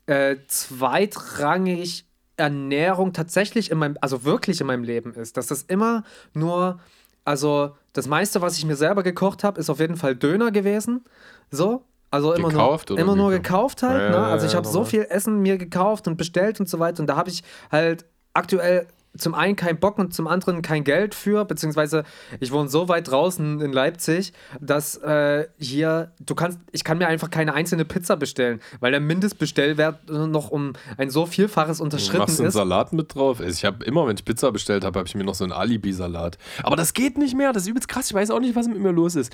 äh, 0.06 0.36
zweitrangig 0.48 2.06
Ernährung 2.38 3.14
tatsächlich 3.14 3.72
in 3.72 3.78
meinem, 3.78 3.98
also 4.02 4.24
wirklich 4.24 4.60
in 4.62 4.68
meinem 4.68 4.84
Leben 4.84 5.14
ist. 5.14 5.38
Dass 5.38 5.48
das 5.48 5.64
immer 5.64 6.04
nur, 6.34 6.80
also 7.26 7.76
das 7.94 8.08
meiste, 8.08 8.42
was 8.42 8.58
ich 8.58 8.66
mir 8.66 8.76
selber 8.76 9.04
gekocht 9.04 9.44
habe, 9.44 9.60
ist 9.60 9.70
auf 9.70 9.80
jeden 9.80 9.98
Fall 9.98 10.16
Döner 10.16 10.52
gewesen. 10.52 11.04
So. 11.52 11.84
Also 12.10 12.34
immer 12.34 12.50
Gekauft 12.50 12.90
nur, 12.90 13.00
immer 13.00 13.16
nur 13.16 13.32
gekauft? 13.32 13.82
halt. 13.82 14.14
Ja, 14.14 14.20
ne? 14.20 14.26
Also 14.28 14.46
ich 14.46 14.56
habe 14.56 14.68
so 14.68 14.84
viel 14.84 15.08
Essen 15.10 15.42
mir 15.42 15.58
gekauft 15.58 16.08
und 16.08 16.16
bestellt 16.16 16.60
und 16.60 16.70
so 16.70 16.78
weiter. 16.78 17.00
Und 17.00 17.08
da 17.08 17.16
habe 17.16 17.32
ich 17.32 17.44
halt 17.72 18.06
aktuell 18.34 18.88
zum 19.18 19.36
einen 19.36 19.56
keinen 19.56 19.80
Bock 19.80 20.00
und 20.00 20.14
zum 20.14 20.28
anderen 20.28 20.62
kein 20.62 20.84
Geld 20.84 21.14
für, 21.14 21.46
beziehungsweise 21.46 22.04
ich 22.40 22.52
wohne 22.52 22.70
so 22.70 22.88
weit 22.88 23.10
draußen 23.10 23.62
in 23.62 23.72
Leipzig, 23.72 24.34
dass 24.60 24.98
äh, 24.98 25.48
hier, 25.60 26.12
du 26.20 26.34
kannst, 26.36 26.60
ich 26.72 26.84
kann 26.84 26.98
mir 26.98 27.08
einfach 27.08 27.30
keine 27.30 27.54
einzelne 27.54 27.86
Pizza 27.86 28.18
bestellen, 28.18 28.60
weil 28.80 28.92
der 28.92 29.00
Mindestbestellwert 29.00 30.10
noch 30.10 30.50
um 30.50 30.74
ein 30.98 31.10
so 31.10 31.26
Vielfaches 31.26 31.80
unterschritten 31.80 32.20
Machst 32.20 32.40
du 32.40 32.44
einen 32.44 32.48
ist. 32.50 32.54
Salat 32.56 32.94
mit 32.94 33.14
drauf? 33.14 33.40
Also 33.40 33.52
Ich 33.52 33.66
habe 33.66 33.84
immer, 33.86 34.08
wenn 34.08 34.16
ich 34.16 34.26
Pizza 34.26 34.52
bestellt 34.52 34.84
habe, 34.84 35.00
habe 35.00 35.08
ich 35.08 35.16
mir 35.16 35.24
noch 35.24 35.36
so 35.36 35.44
einen 35.44 35.54
Alibi-Salat. 35.54 36.38
Aber 36.64 36.76
das 36.76 36.94
geht 36.94 37.18
nicht 37.18 37.36
mehr. 37.36 37.54
Das 37.54 37.64
ist 37.64 37.70
übelst 37.70 37.88
krass. 37.88 38.08
Ich 38.08 38.14
weiß 38.14 38.32
auch 38.32 38.40
nicht, 38.40 38.56
was 38.56 38.68
mit 38.68 38.80
mir 38.80 38.92
los 38.92 39.16
ist. 39.16 39.32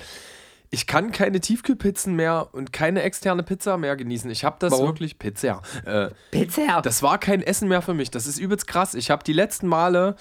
Ich 0.72 0.86
kann 0.86 1.10
keine 1.10 1.40
Tiefkühlpizzen 1.40 2.14
mehr 2.14 2.48
und 2.52 2.72
keine 2.72 3.02
externe 3.02 3.42
Pizza 3.42 3.76
mehr 3.76 3.96
genießen. 3.96 4.30
Ich 4.30 4.44
habe 4.44 4.56
das 4.60 4.70
Warum? 4.72 4.86
wirklich 4.86 5.18
Pizza. 5.18 5.62
Äh, 5.84 6.10
Pizza! 6.30 6.80
das 6.82 7.02
war 7.02 7.18
kein 7.18 7.42
Essen 7.42 7.66
mehr 7.68 7.82
für 7.82 7.94
mich. 7.94 8.10
Das 8.12 8.26
ist 8.26 8.38
übelst 8.38 8.66
krass. 8.68 8.94
Ich 8.94 9.10
habe 9.10 9.24
die 9.24 9.32
letzten 9.32 9.66
Male, 9.66 10.14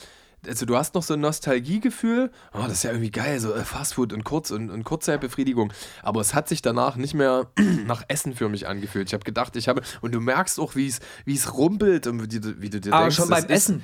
also 0.47 0.66
du 0.66 0.76
hast 0.76 0.95
noch 0.95 1.04
so 1.04 1.14
ein 1.14 1.20
Nostalgiegefühl. 1.20 2.32
Oh, 2.54 2.62
das 2.64 2.72
ist 2.74 2.84
ja 2.84 2.89
irgendwie 2.91 3.12
geil, 3.12 3.39
so 3.39 3.54
äh, 3.54 3.64
Fastfood 3.64 4.12
und 4.12 4.24
Kurz- 4.24 4.50
und, 4.50 4.72
und 4.72 4.84
Kurzzeitbefriedigung. 4.86 5.72
Aber 6.02 6.20
es 6.22 6.34
hat 6.34 6.47
sich 6.50 6.64
danach 6.64 6.95
nicht 6.95 7.14
mehr 7.14 7.47
nach 7.86 8.02
Essen 8.08 8.34
für 8.36 8.50
mich 8.50 8.68
angefühlt. 8.68 9.08
Ich 9.10 9.14
habe 9.14 9.24
gedacht, 9.24 9.56
ich 9.56 9.68
habe, 9.68 9.82
und 10.02 10.14
du 10.16 10.20
merkst 10.20 10.60
auch, 10.60 10.76
wie 10.76 10.88
es 10.88 11.00
wie 11.26 11.36
es 11.36 11.54
rumpelt 11.54 12.08
und 12.08 12.24
wie, 12.24 12.39
du- 12.39 12.60
wie 12.60 12.72
du 12.72 12.80
dir 12.82 12.91
Aber 12.93 13.04
denkst. 13.04 13.18
schon 13.18 13.30
beim 13.30 13.43
ist, 13.43 13.50
Essen. 13.52 13.84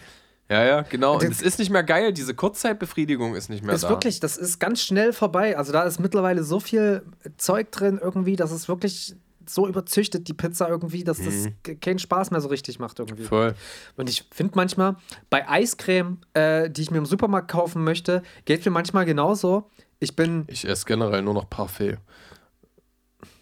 Ja, 0.49 0.63
ja, 0.63 0.81
genau. 0.81 1.13
Und 1.15 1.23
Das- 1.23 1.37
es 1.37 1.41
ist 1.41 1.59
nicht 1.59 1.71
mehr 1.71 1.83
geil. 1.83 2.13
Diese 2.13 2.35
Kurzzeitbefriedigung 2.35 3.35
ist 3.35 3.49
nicht 3.49 3.63
mehr 3.63 3.73
ist 3.73 3.83
da. 3.83 3.89
wirklich, 3.89 4.19
das 4.19 4.37
ist 4.37 4.59
ganz 4.59 4.81
schnell 4.81 5.11
vorbei. 5.11 5.57
Also 5.57 5.71
da 5.73 5.83
ist 5.83 5.99
mittlerweile 5.99 6.43
so 6.43 6.59
viel 6.59 7.01
Zeug 7.37 7.71
drin 7.71 7.99
irgendwie, 8.01 8.35
dass 8.35 8.51
es 8.51 8.67
wirklich 8.67 9.15
so 9.47 9.67
überzüchtet, 9.67 10.27
die 10.27 10.33
Pizza 10.33 10.67
irgendwie, 10.69 11.03
dass 11.03 11.17
das 11.23 11.47
ke- 11.63 11.75
keinen 11.75 11.99
Spaß 11.99 12.31
mehr 12.31 12.41
so 12.41 12.47
richtig 12.47 12.79
macht 12.79 12.99
irgendwie. 12.99 13.23
Mhm. 13.23 13.27
Voll. 13.27 13.55
Und 13.95 14.09
ich 14.09 14.25
finde 14.31 14.53
manchmal, 14.55 14.95
bei 15.29 15.47
Eiscreme, 15.47 16.17
äh, 16.33 16.69
die 16.69 16.81
ich 16.81 16.89
mir 16.91 16.97
im 16.99 17.05
Supermarkt 17.05 17.49
kaufen 17.51 17.83
möchte, 17.83 18.21
geht 18.45 18.65
mir 18.65 18.71
manchmal 18.71 19.05
genauso. 19.05 19.69
Ich 19.99 20.15
bin, 20.15 20.45
Ich 20.47 20.67
esse 20.67 20.85
generell 20.85 21.21
nur 21.21 21.33
noch 21.35 21.49
Parfait. 21.49 21.97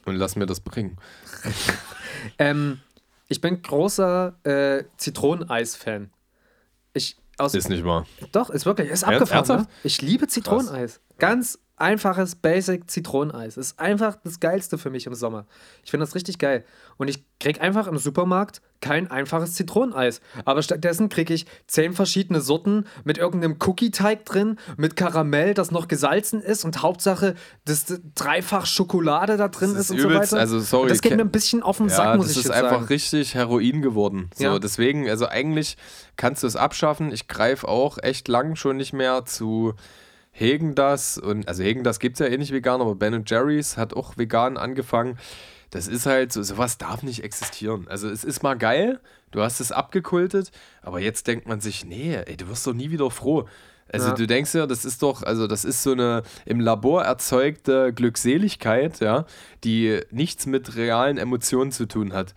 Und 0.05 0.15
lass 0.15 0.35
mir 0.35 0.45
das 0.45 0.59
bringen. 0.59 0.97
ähm, 2.37 2.79
ich 3.29 3.41
bin 3.41 3.61
großer 3.61 4.35
äh, 4.43 4.83
Zitroneneis-Fan. 4.97 6.11
Aus, 7.37 7.53
Ist 7.55 7.69
nicht 7.69 7.83
wahr. 7.83 8.05
Doch, 8.31 8.49
ist 8.49 8.65
wirklich, 8.65 8.89
ist 8.89 9.03
abgefahren. 9.03 9.61
Ne? 9.61 9.67
Ich 9.83 10.01
liebe 10.01 10.27
Zitroneneis. 10.27 10.99
Ganz 11.17 11.59
einfaches, 11.83 12.35
basic 12.35 12.89
Zitroneneis. 12.89 13.57
Ist 13.57 13.79
einfach 13.79 14.15
das 14.23 14.39
Geilste 14.39 14.77
für 14.79 14.89
mich 14.89 15.05
im 15.05 15.13
Sommer. 15.13 15.45
Ich 15.83 15.91
finde 15.91 16.05
das 16.05 16.15
richtig 16.15 16.39
geil. 16.39 16.63
Und 16.97 17.09
ich 17.09 17.23
krieg 17.39 17.61
einfach 17.61 17.87
im 17.87 17.97
Supermarkt 17.97 18.61
kein 18.81 19.09
einfaches 19.11 19.53
Zitroneneis. 19.53 20.19
Aber 20.45 20.61
stattdessen 20.61 21.09
kriege 21.09 21.33
ich 21.33 21.45
zehn 21.67 21.93
verschiedene 21.93 22.41
Sorten 22.41 22.85
mit 23.03 23.17
irgendeinem 23.17 23.57
Cookie-Teig 23.59 24.25
drin, 24.25 24.57
mit 24.77 24.95
Karamell, 24.95 25.53
das 25.53 25.71
noch 25.71 25.87
gesalzen 25.87 26.41
ist 26.41 26.65
und 26.65 26.81
Hauptsache, 26.81 27.35
dass 27.65 27.85
dreifach 28.15 28.65
Schokolade 28.65 29.37
da 29.37 29.47
drin 29.47 29.69
Das 29.73 29.79
ist, 29.79 29.85
ist 29.85 29.91
und 29.91 29.99
so 30.01 30.09
übelst- 30.09 30.31
weiter. 30.33 30.41
also 30.41 30.59
sorry, 30.59 30.89
das 30.89 31.01
geht 31.01 31.15
mir 31.15 31.21
ein 31.23 31.31
bisschen 31.31 31.63
auf 31.63 31.77
den 31.77 31.87
Ja, 31.89 31.95
Sack, 31.95 32.17
muss 32.17 32.27
das 32.27 32.31
ich 32.33 32.37
ist 32.39 32.45
jetzt 32.45 32.55
einfach 32.57 32.71
sagen. 32.71 32.85
richtig 32.85 33.35
Heroin 33.35 33.81
geworden. 33.81 34.29
So, 34.35 34.43
Ja. 34.43 34.59
deswegen, 34.59 35.09
also 35.09 35.27
eigentlich 35.27 35.77
kannst 36.17 36.43
du 36.43 36.47
es 36.47 36.55
abschaffen. 36.55 37.11
Ich 37.11 37.27
greife 37.27 37.67
auch 37.67 37.97
echt 38.01 38.27
lang 38.27 38.55
schon 38.55 38.77
nicht 38.77 38.93
mehr 38.93 39.25
zu 39.25 39.73
Hegen 40.33 40.75
das 40.75 41.17
und 41.17 41.47
also 41.47 41.63
Hegen 41.63 41.83
das 41.83 41.99
gibt 41.99 42.19
es 42.19 42.25
ja 42.27 42.31
eh 42.33 42.37
nicht 42.37 42.51
vegan, 42.51 42.81
aber 42.81 42.95
Ben 42.95 43.23
Jerry's 43.25 43.77
hat 43.77 43.93
auch 43.93 44.17
vegan 44.17 44.57
angefangen. 44.57 45.17
Das 45.69 45.87
ist 45.87 46.05
halt 46.05 46.33
so, 46.33 46.43
sowas 46.43 46.77
darf 46.77 47.01
nicht 47.03 47.23
existieren. 47.23 47.87
Also 47.87 48.09
es 48.09 48.23
ist 48.23 48.43
mal 48.43 48.55
geil, 48.55 48.99
du 49.31 49.41
hast 49.41 49.59
es 49.59 49.71
abgekultet, 49.71 50.51
aber 50.81 50.99
jetzt 50.99 51.27
denkt 51.27 51.47
man 51.47 51.61
sich, 51.61 51.85
nee, 51.85 52.15
ey, 52.15 52.35
du 52.35 52.47
wirst 52.47 52.67
doch 52.67 52.73
nie 52.73 52.91
wieder 52.91 53.09
froh. 53.09 53.47
Also 53.91 54.09
Ja. 54.09 54.13
du 54.15 54.25
denkst 54.27 54.53
ja, 54.55 54.65
das 54.65 54.85
ist 54.85 55.03
doch, 55.03 55.23
also 55.23 55.45
das 55.45 55.65
ist 55.65 55.83
so 55.83 55.91
eine 55.91 56.23
im 56.45 56.59
Labor 56.59 57.03
erzeugte 57.03 57.93
Glückseligkeit, 57.93 58.99
ja, 59.01 59.25
die 59.63 59.99
nichts 60.09 60.45
mit 60.45 60.75
realen 60.75 61.17
Emotionen 61.17 61.71
zu 61.71 61.87
tun 61.87 62.13
hat. 62.13 62.33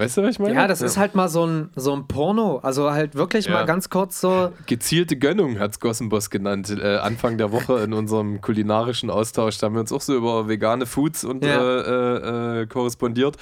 Weißt 0.00 0.16
du, 0.16 0.22
was 0.22 0.30
ich 0.30 0.38
meine? 0.38 0.54
Ja, 0.54 0.66
das 0.66 0.80
ist 0.80 0.96
halt 0.96 1.14
mal 1.14 1.28
so 1.28 1.44
ein, 1.46 1.68
so 1.76 1.92
ein 1.92 2.06
Porno. 2.06 2.58
Also 2.62 2.90
halt 2.90 3.14
wirklich 3.16 3.44
Ja. 3.44 3.52
mal 3.52 3.66
ganz 3.66 3.90
kurz 3.90 4.18
so. 4.18 4.50
Gezielte 4.64 5.16
Gönnung 5.18 5.58
hat 5.58 5.72
es 5.72 5.80
Gossenboss 5.80 6.30
genannt. 6.30 6.70
Äh, 6.70 6.96
Anfang 6.96 7.36
der 7.36 7.52
Woche 7.52 7.80
in 7.80 7.92
unserem 7.92 8.40
kulinarischen 8.40 9.10
Austausch. 9.10 9.58
Da 9.58 9.66
haben 9.66 9.74
wir 9.74 9.80
uns 9.80 9.92
auch 9.92 10.00
so 10.00 10.16
über 10.16 10.48
vegane 10.48 10.86
Foods 10.86 11.22
und 11.24 11.44
Ja. 11.44 11.60
äh, 11.60 12.60
äh, 12.62 12.66
korrespondiert. 12.66 13.36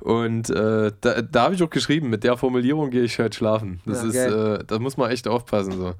Und 0.00 0.50
äh, 0.50 0.92
da, 1.00 1.22
da 1.22 1.42
habe 1.44 1.54
ich 1.54 1.62
auch 1.62 1.70
geschrieben, 1.70 2.10
mit 2.10 2.22
der 2.22 2.36
Formulierung 2.36 2.90
gehe 2.90 3.04
ich 3.04 3.18
heute 3.18 3.34
schlafen. 3.34 3.80
Das 3.86 4.02
Ja, 4.02 4.08
ist, 4.08 4.16
äh, 4.16 4.64
da 4.66 4.78
muss 4.78 4.98
man 4.98 5.10
echt 5.10 5.26
aufpassen. 5.26 5.72
So. 5.72 5.94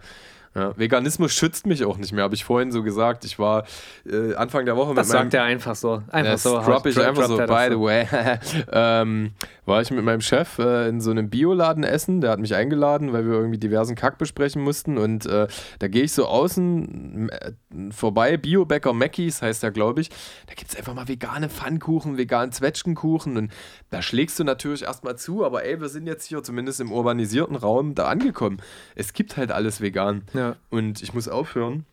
Ja, 0.54 0.76
Veganismus 0.78 1.32
schützt 1.32 1.66
mich 1.66 1.84
auch 1.84 1.98
nicht 1.98 2.12
mehr, 2.12 2.22
habe 2.22 2.36
ich 2.36 2.44
vorhin 2.44 2.70
so 2.70 2.84
gesagt. 2.84 3.24
Ich 3.24 3.40
war 3.40 3.64
äh, 4.06 4.34
Anfang 4.34 4.64
der 4.64 4.76
Woche 4.76 4.94
Das 4.94 5.08
mit 5.08 5.14
meinem 5.14 5.24
sagt 5.24 5.34
er 5.34 5.42
einfach 5.42 5.74
so. 5.74 6.02
Einfach 6.10 6.32
das 6.32 6.42
so. 6.44 6.60
drop 6.60 6.86
ich 6.86 7.00
einfach 7.00 7.26
so, 7.26 7.36
das 7.36 7.48
by 7.48 7.74
the 7.74 7.80
way. 7.80 8.06
ähm, 8.72 9.32
war 9.66 9.80
ich 9.80 9.90
mit 9.90 10.04
meinem 10.04 10.20
Chef 10.20 10.58
äh, 10.60 10.88
in 10.88 11.00
so 11.00 11.10
einem 11.10 11.28
Bioladen 11.28 11.82
essen. 11.82 12.20
Der 12.20 12.30
hat 12.30 12.38
mich 12.38 12.54
eingeladen, 12.54 13.12
weil 13.12 13.26
wir 13.26 13.32
irgendwie 13.32 13.58
diversen 13.58 13.96
Kack 13.96 14.18
besprechen 14.18 14.62
mussten. 14.62 14.96
Und 14.98 15.26
äh, 15.26 15.48
da 15.80 15.88
gehe 15.88 16.04
ich 16.04 16.12
so 16.12 16.26
außen 16.26 17.30
äh, 17.30 17.52
vorbei. 17.90 18.36
Biobäcker 18.36 18.92
Mackies 18.92 19.42
heißt 19.42 19.62
der, 19.62 19.72
glaube 19.72 20.02
ich. 20.02 20.10
Da 20.46 20.54
gibt 20.54 20.70
es 20.70 20.76
einfach 20.76 20.94
mal 20.94 21.08
vegane 21.08 21.48
Pfannkuchen, 21.48 22.16
veganen 22.16 22.52
Zwetschgenkuchen. 22.52 23.36
Und 23.36 23.52
da 23.90 24.02
schlägst 24.02 24.38
du 24.38 24.44
natürlich 24.44 24.82
erstmal 24.82 25.16
zu. 25.16 25.44
Aber 25.44 25.64
ey, 25.64 25.80
wir 25.80 25.88
sind 25.88 26.06
jetzt 26.06 26.26
hier 26.26 26.42
zumindest 26.44 26.80
im 26.80 26.92
urbanisierten 26.92 27.56
Raum 27.56 27.94
da 27.94 28.06
angekommen. 28.06 28.58
Es 28.94 29.14
gibt 29.14 29.36
halt 29.36 29.50
alles 29.50 29.80
vegan. 29.80 30.22
Ja. 30.34 30.43
Und 30.70 31.02
ich 31.02 31.14
muss 31.14 31.28
aufhören, 31.28 31.84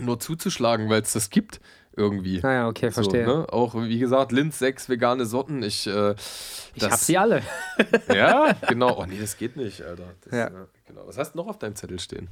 nur 0.00 0.18
zuzuschlagen, 0.20 0.88
weil 0.90 1.02
es 1.02 1.12
das 1.12 1.30
gibt 1.30 1.60
irgendwie. 1.96 2.40
Naja, 2.40 2.66
okay, 2.68 2.90
verstehe. 2.90 3.24
So, 3.24 3.40
ne? 3.42 3.52
Auch 3.52 3.74
wie 3.76 3.98
gesagt, 3.98 4.32
Linz, 4.32 4.58
sechs 4.58 4.88
vegane 4.88 5.26
Sorten. 5.26 5.62
Ich, 5.62 5.86
äh, 5.86 6.14
Ich 6.74 6.80
das, 6.82 6.92
hab 6.92 6.98
sie 7.00 7.16
alle. 7.18 7.42
Ja, 8.12 8.54
genau. 8.68 8.98
Oh 8.98 9.06
nee, 9.06 9.18
das 9.20 9.36
geht 9.36 9.56
nicht, 9.56 9.82
Alter. 9.82 10.04
Das, 10.22 10.32
Ja. 10.32 10.46
äh, 10.48 10.66
genau. 10.86 11.02
Was 11.06 11.16
hast 11.18 11.32
du 11.34 11.38
noch 11.38 11.46
auf 11.46 11.58
deinem 11.58 11.76
Zettel 11.76 12.00
stehen? 12.00 12.28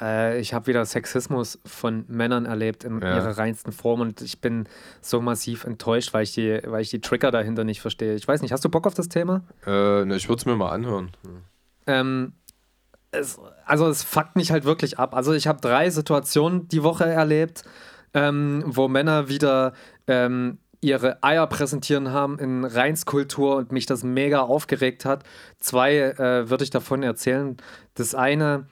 Äh, 0.00 0.40
ich 0.40 0.52
habe 0.54 0.66
wieder 0.66 0.84
Sexismus 0.84 1.58
von 1.64 2.04
Männern 2.08 2.46
erlebt 2.46 2.84
in 2.84 3.00
Ja. 3.00 3.16
ihrer 3.16 3.38
reinsten 3.38 3.72
Form 3.72 4.00
und 4.00 4.20
ich 4.20 4.40
bin 4.40 4.68
so 5.00 5.20
massiv 5.20 5.64
enttäuscht, 5.64 6.12
weil 6.14 6.24
ich 6.24 6.34
die, 6.34 6.60
weil 6.66 6.82
ich 6.82 6.90
die 6.90 7.00
Trigger 7.00 7.30
dahinter 7.30 7.64
nicht 7.64 7.80
verstehe. 7.80 8.14
Ich 8.14 8.26
weiß 8.28 8.42
nicht, 8.42 8.52
hast 8.52 8.64
du 8.64 8.68
Bock 8.68 8.86
auf 8.86 8.94
das 8.94 9.08
Thema? 9.08 9.42
Äh, 9.66 10.04
ne, 10.04 10.16
ich 10.16 10.28
würde 10.28 10.40
es 10.40 10.46
mir 10.46 10.56
mal 10.56 10.70
anhören. 10.70 11.10
Ähm, 11.86 12.32
es, 13.10 13.38
also 13.66 13.88
es 13.88 14.02
fuckt 14.02 14.36
mich 14.36 14.50
halt 14.50 14.64
wirklich 14.64 14.98
ab. 14.98 15.14
Also 15.14 15.32
ich 15.32 15.46
habe 15.46 15.60
drei 15.60 15.90
Situationen 15.90 16.68
die 16.68 16.82
Woche 16.82 17.04
erlebt, 17.04 17.64
ähm, 18.12 18.62
wo 18.66 18.88
Männer 18.88 19.28
wieder 19.28 19.72
ähm, 20.06 20.58
ihre 20.80 21.22
Eier 21.22 21.46
präsentieren 21.46 22.12
haben 22.12 22.38
in 22.38 22.64
Reinskultur 22.64 23.56
und 23.56 23.72
mich 23.72 23.86
das 23.86 24.04
mega 24.04 24.42
aufgeregt 24.42 25.04
hat. 25.04 25.24
Zwei 25.58 25.96
äh, 25.96 26.50
würde 26.50 26.64
ich 26.64 26.70
davon 26.70 27.02
erzählen. 27.02 27.56
Das 27.94 28.14
eine, 28.14 28.66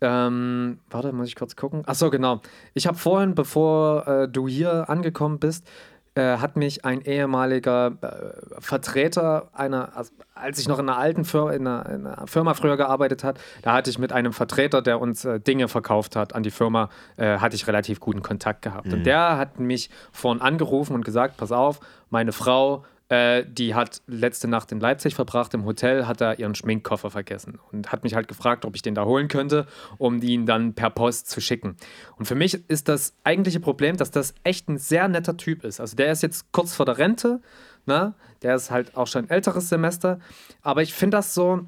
ähm, 0.00 0.78
warte, 0.90 1.12
muss 1.12 1.28
ich 1.28 1.36
kurz 1.36 1.56
gucken. 1.56 1.82
Achso, 1.86 2.10
genau. 2.10 2.42
Ich 2.74 2.86
habe 2.86 2.98
vorhin, 2.98 3.34
bevor 3.34 4.06
äh, 4.06 4.28
du 4.28 4.46
hier 4.46 4.90
angekommen 4.90 5.38
bist, 5.38 5.66
äh, 6.14 6.38
hat 6.38 6.56
mich 6.56 6.84
ein 6.84 7.00
ehemaliger 7.00 7.92
äh, 8.00 8.60
Vertreter 8.60 9.48
einer, 9.52 9.96
also, 9.96 10.12
als 10.34 10.58
ich 10.58 10.68
noch 10.68 10.78
in 10.78 10.88
einer 10.88 10.98
alten 10.98 11.24
Firma, 11.24 11.52
in 11.52 11.66
einer, 11.66 11.86
in 11.86 12.06
einer 12.06 12.26
Firma 12.26 12.54
früher 12.54 12.76
gearbeitet 12.76 13.24
hat, 13.24 13.38
da 13.62 13.72
hatte 13.72 13.90
ich 13.90 13.98
mit 13.98 14.12
einem 14.12 14.32
Vertreter, 14.32 14.80
der 14.82 15.00
uns 15.00 15.24
äh, 15.24 15.40
Dinge 15.40 15.68
verkauft 15.68 16.16
hat 16.16 16.34
an 16.34 16.42
die 16.42 16.50
Firma, 16.50 16.88
äh, 17.16 17.38
hatte 17.38 17.56
ich 17.56 17.66
relativ 17.66 18.00
guten 18.00 18.22
Kontakt 18.22 18.62
gehabt. 18.62 18.92
Und 18.92 19.04
der 19.04 19.36
hat 19.36 19.58
mich 19.58 19.90
vorhin 20.12 20.40
angerufen 20.40 20.94
und 20.94 21.04
gesagt, 21.04 21.36
pass 21.36 21.52
auf, 21.52 21.80
meine 22.10 22.32
Frau 22.32 22.84
äh, 23.14 23.44
die 23.46 23.74
hat 23.74 24.02
letzte 24.06 24.48
Nacht 24.48 24.72
in 24.72 24.80
Leipzig 24.80 25.14
verbracht, 25.14 25.54
im 25.54 25.64
Hotel, 25.64 26.06
hat 26.06 26.20
da 26.20 26.32
ihren 26.32 26.54
Schminkkoffer 26.54 27.10
vergessen 27.10 27.60
und 27.70 27.92
hat 27.92 28.02
mich 28.02 28.14
halt 28.14 28.26
gefragt, 28.26 28.64
ob 28.64 28.74
ich 28.74 28.82
den 28.82 28.94
da 28.94 29.04
holen 29.04 29.28
könnte, 29.28 29.66
um 29.98 30.20
ihn 30.20 30.46
dann 30.46 30.74
per 30.74 30.90
Post 30.90 31.30
zu 31.30 31.40
schicken. 31.40 31.76
Und 32.16 32.26
für 32.26 32.34
mich 32.34 32.68
ist 32.68 32.88
das 32.88 33.14
eigentliche 33.22 33.60
Problem, 33.60 33.96
dass 33.96 34.10
das 34.10 34.34
echt 34.42 34.68
ein 34.68 34.78
sehr 34.78 35.06
netter 35.08 35.36
Typ 35.36 35.64
ist. 35.64 35.80
Also 35.80 35.96
der 35.96 36.10
ist 36.10 36.22
jetzt 36.22 36.50
kurz 36.50 36.74
vor 36.74 36.86
der 36.86 36.98
Rente, 36.98 37.40
ne? 37.86 38.14
der 38.42 38.56
ist 38.56 38.70
halt 38.70 38.96
auch 38.96 39.06
schon 39.06 39.26
ein 39.26 39.30
älteres 39.30 39.68
Semester, 39.68 40.18
aber 40.62 40.82
ich 40.82 40.92
finde 40.92 41.18
das 41.18 41.34
so 41.34 41.64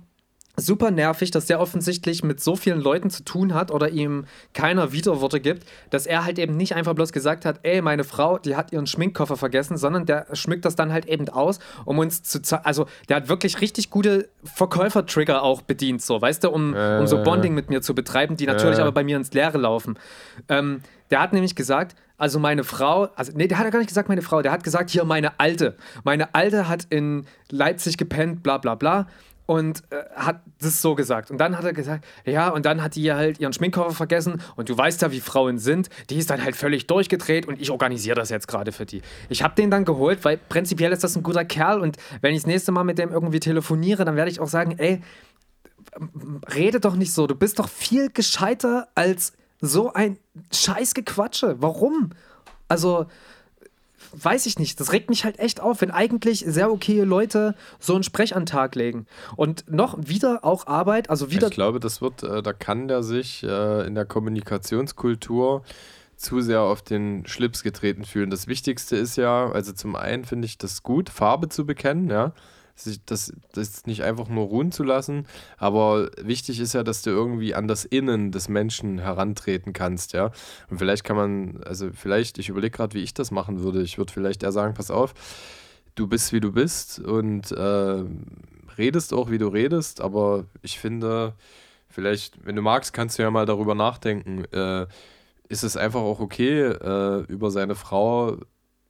super 0.56 0.90
nervig, 0.90 1.30
dass 1.30 1.46
der 1.46 1.60
offensichtlich 1.60 2.24
mit 2.24 2.40
so 2.40 2.56
vielen 2.56 2.80
Leuten 2.80 3.10
zu 3.10 3.24
tun 3.24 3.54
hat 3.54 3.70
oder 3.70 3.90
ihm 3.90 4.24
keiner 4.54 4.92
Widerworte 4.92 5.40
gibt, 5.40 5.66
dass 5.90 6.06
er 6.06 6.24
halt 6.24 6.38
eben 6.38 6.56
nicht 6.56 6.74
einfach 6.74 6.94
bloß 6.94 7.12
gesagt 7.12 7.44
hat, 7.44 7.60
ey, 7.62 7.82
meine 7.82 8.04
Frau, 8.04 8.38
die 8.38 8.56
hat 8.56 8.72
ihren 8.72 8.86
Schminkkoffer 8.86 9.36
vergessen, 9.36 9.76
sondern 9.76 10.06
der 10.06 10.26
schmückt 10.32 10.64
das 10.64 10.74
dann 10.74 10.92
halt 10.92 11.06
eben 11.06 11.28
aus, 11.28 11.58
um 11.84 11.98
uns 11.98 12.22
zu 12.22 12.40
zeigen, 12.40 12.64
also 12.64 12.86
der 13.08 13.16
hat 13.16 13.28
wirklich 13.28 13.60
richtig 13.60 13.90
gute 13.90 14.28
Verkäufer-Trigger 14.44 15.42
auch 15.42 15.62
bedient, 15.62 16.02
so, 16.02 16.20
weißt 16.20 16.44
du, 16.44 16.50
um, 16.50 16.74
äh, 16.74 16.98
um 16.98 17.06
so 17.06 17.22
Bonding 17.22 17.54
mit 17.54 17.68
mir 17.68 17.82
zu 17.82 17.94
betreiben, 17.94 18.36
die 18.36 18.46
natürlich 18.46 18.78
äh. 18.78 18.82
aber 18.82 18.92
bei 18.92 19.04
mir 19.04 19.16
ins 19.16 19.32
Leere 19.32 19.58
laufen. 19.58 19.98
Ähm, 20.48 20.80
der 21.10 21.20
hat 21.20 21.32
nämlich 21.32 21.54
gesagt, 21.54 21.96
also 22.18 22.38
meine 22.38 22.64
Frau, 22.64 23.08
also 23.14 23.32
nee, 23.34 23.46
der 23.46 23.58
hat 23.58 23.66
ja 23.66 23.70
gar 23.70 23.78
nicht 23.78 23.88
gesagt 23.88 24.08
meine 24.08 24.22
Frau, 24.22 24.40
der 24.40 24.52
hat 24.52 24.64
gesagt, 24.64 24.88
hier 24.88 25.04
meine 25.04 25.38
Alte. 25.38 25.76
Meine 26.02 26.34
Alte 26.34 26.66
hat 26.66 26.86
in 26.88 27.26
Leipzig 27.50 27.98
gepennt, 27.98 28.42
bla 28.42 28.56
bla 28.56 28.74
bla 28.74 29.06
und 29.46 29.84
äh, 29.90 30.04
hat 30.14 30.40
das 30.60 30.82
so 30.82 30.94
gesagt. 30.94 31.30
Und 31.30 31.38
dann 31.38 31.56
hat 31.56 31.64
er 31.64 31.72
gesagt, 31.72 32.04
ja, 32.24 32.48
und 32.48 32.66
dann 32.66 32.82
hat 32.82 32.96
die 32.96 33.12
halt 33.12 33.40
ihren 33.40 33.52
Schminkkoffer 33.52 33.92
vergessen 33.92 34.42
und 34.56 34.68
du 34.68 34.76
weißt 34.76 35.02
ja, 35.02 35.12
wie 35.12 35.20
Frauen 35.20 35.58
sind. 35.58 35.88
Die 36.10 36.16
ist 36.16 36.30
dann 36.30 36.42
halt 36.42 36.56
völlig 36.56 36.86
durchgedreht 36.86 37.46
und 37.46 37.60
ich 37.60 37.70
organisiere 37.70 38.16
das 38.16 38.30
jetzt 38.30 38.48
gerade 38.48 38.72
für 38.72 38.86
die. 38.86 39.02
Ich 39.28 39.42
habe 39.42 39.54
den 39.54 39.70
dann 39.70 39.84
geholt, 39.84 40.24
weil 40.24 40.36
prinzipiell 40.36 40.92
ist 40.92 41.04
das 41.04 41.16
ein 41.16 41.22
guter 41.22 41.44
Kerl 41.44 41.80
und 41.80 41.96
wenn 42.20 42.34
ich 42.34 42.42
das 42.42 42.46
nächste 42.46 42.72
Mal 42.72 42.84
mit 42.84 42.98
dem 42.98 43.10
irgendwie 43.10 43.40
telefoniere, 43.40 44.04
dann 44.04 44.16
werde 44.16 44.30
ich 44.30 44.40
auch 44.40 44.48
sagen, 44.48 44.78
ey, 44.78 45.00
rede 46.54 46.80
doch 46.80 46.96
nicht 46.96 47.12
so. 47.12 47.26
Du 47.26 47.34
bist 47.34 47.58
doch 47.58 47.68
viel 47.68 48.10
gescheiter 48.10 48.88
als 48.94 49.32
so 49.60 49.92
ein 49.92 50.18
Scheißgequatsche. 50.52 51.56
Warum? 51.60 52.10
Also, 52.68 53.06
weiß 54.22 54.46
ich 54.46 54.58
nicht, 54.58 54.80
das 54.80 54.92
regt 54.92 55.10
mich 55.10 55.24
halt 55.24 55.38
echt 55.38 55.60
auf, 55.60 55.80
wenn 55.80 55.90
eigentlich 55.90 56.44
sehr 56.46 56.70
okay 56.70 57.02
Leute 57.02 57.54
so 57.78 57.94
einen 57.94 58.02
Sprech 58.02 58.34
an 58.34 58.42
den 58.42 58.46
Tag 58.46 58.74
legen. 58.74 59.06
Und 59.36 59.64
noch 59.70 59.96
wieder 60.00 60.44
auch 60.44 60.66
Arbeit, 60.66 61.10
also 61.10 61.30
wieder. 61.30 61.48
Ich 61.48 61.54
glaube, 61.54 61.80
das 61.80 62.00
wird, 62.00 62.22
äh, 62.22 62.42
da 62.42 62.52
kann 62.52 62.88
der 62.88 63.02
sich 63.02 63.42
äh, 63.42 63.86
in 63.86 63.94
der 63.94 64.04
Kommunikationskultur 64.04 65.62
zu 66.16 66.40
sehr 66.40 66.62
auf 66.62 66.82
den 66.82 67.26
Schlips 67.26 67.62
getreten 67.62 68.04
fühlen. 68.04 68.30
Das 68.30 68.46
Wichtigste 68.46 68.96
ist 68.96 69.16
ja, 69.16 69.50
also 69.50 69.72
zum 69.72 69.96
einen 69.96 70.24
finde 70.24 70.46
ich 70.46 70.56
das 70.56 70.82
gut, 70.82 71.10
Farbe 71.10 71.48
zu 71.48 71.66
bekennen, 71.66 72.08
ja 72.08 72.32
das, 73.06 73.32
das 73.52 73.86
nicht 73.86 74.02
einfach 74.02 74.28
nur 74.28 74.46
ruhen 74.46 74.72
zu 74.72 74.84
lassen. 74.84 75.26
Aber 75.56 76.10
wichtig 76.20 76.60
ist 76.60 76.74
ja, 76.74 76.82
dass 76.82 77.02
du 77.02 77.10
irgendwie 77.10 77.54
an 77.54 77.68
das 77.68 77.84
Innen 77.84 78.32
des 78.32 78.48
Menschen 78.48 78.98
herantreten 78.98 79.72
kannst, 79.72 80.12
ja. 80.12 80.30
Und 80.70 80.78
vielleicht 80.78 81.04
kann 81.04 81.16
man, 81.16 81.62
also 81.64 81.90
vielleicht, 81.92 82.38
ich 82.38 82.48
überlege 82.48 82.76
gerade, 82.76 82.94
wie 82.94 83.02
ich 83.02 83.14
das 83.14 83.30
machen 83.30 83.60
würde. 83.60 83.82
Ich 83.82 83.98
würde 83.98 84.12
vielleicht 84.12 84.42
eher 84.42 84.52
sagen, 84.52 84.74
pass 84.74 84.90
auf, 84.90 85.14
du 85.94 86.06
bist 86.06 86.32
wie 86.32 86.40
du 86.40 86.52
bist 86.52 87.00
und 87.00 87.50
äh, 87.52 88.04
redest 88.78 89.12
auch 89.14 89.30
wie 89.30 89.38
du 89.38 89.48
redest, 89.48 90.00
aber 90.00 90.44
ich 90.62 90.78
finde, 90.78 91.34
vielleicht, 91.88 92.44
wenn 92.44 92.56
du 92.56 92.62
magst, 92.62 92.92
kannst 92.92 93.18
du 93.18 93.22
ja 93.22 93.30
mal 93.30 93.46
darüber 93.46 93.74
nachdenken. 93.74 94.44
Äh, 94.52 94.86
ist 95.48 95.62
es 95.62 95.76
einfach 95.76 96.00
auch 96.00 96.20
okay, 96.20 96.60
äh, 96.60 97.20
über 97.28 97.50
seine 97.50 97.76
Frau 97.76 98.36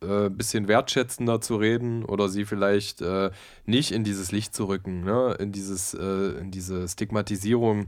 ein 0.03 0.27
äh, 0.27 0.31
bisschen 0.31 0.69
wertschätzender 0.69 1.41
zu 1.41 1.57
reden 1.57 2.05
oder 2.05 2.29
sie 2.29 2.45
vielleicht 2.45 3.01
äh, 3.01 3.31
nicht 3.65 3.93
in 3.93 4.05
dieses 4.05 4.33
Licht 4.33 4.55
zu 4.55 4.67
rücken, 4.67 5.05
ne? 5.05 5.37
in, 5.39 5.53
dieses, 5.53 5.95
äh, 5.95 6.39
in 6.41 6.51
diese 6.51 6.87
Stigmatisierung 6.89 7.87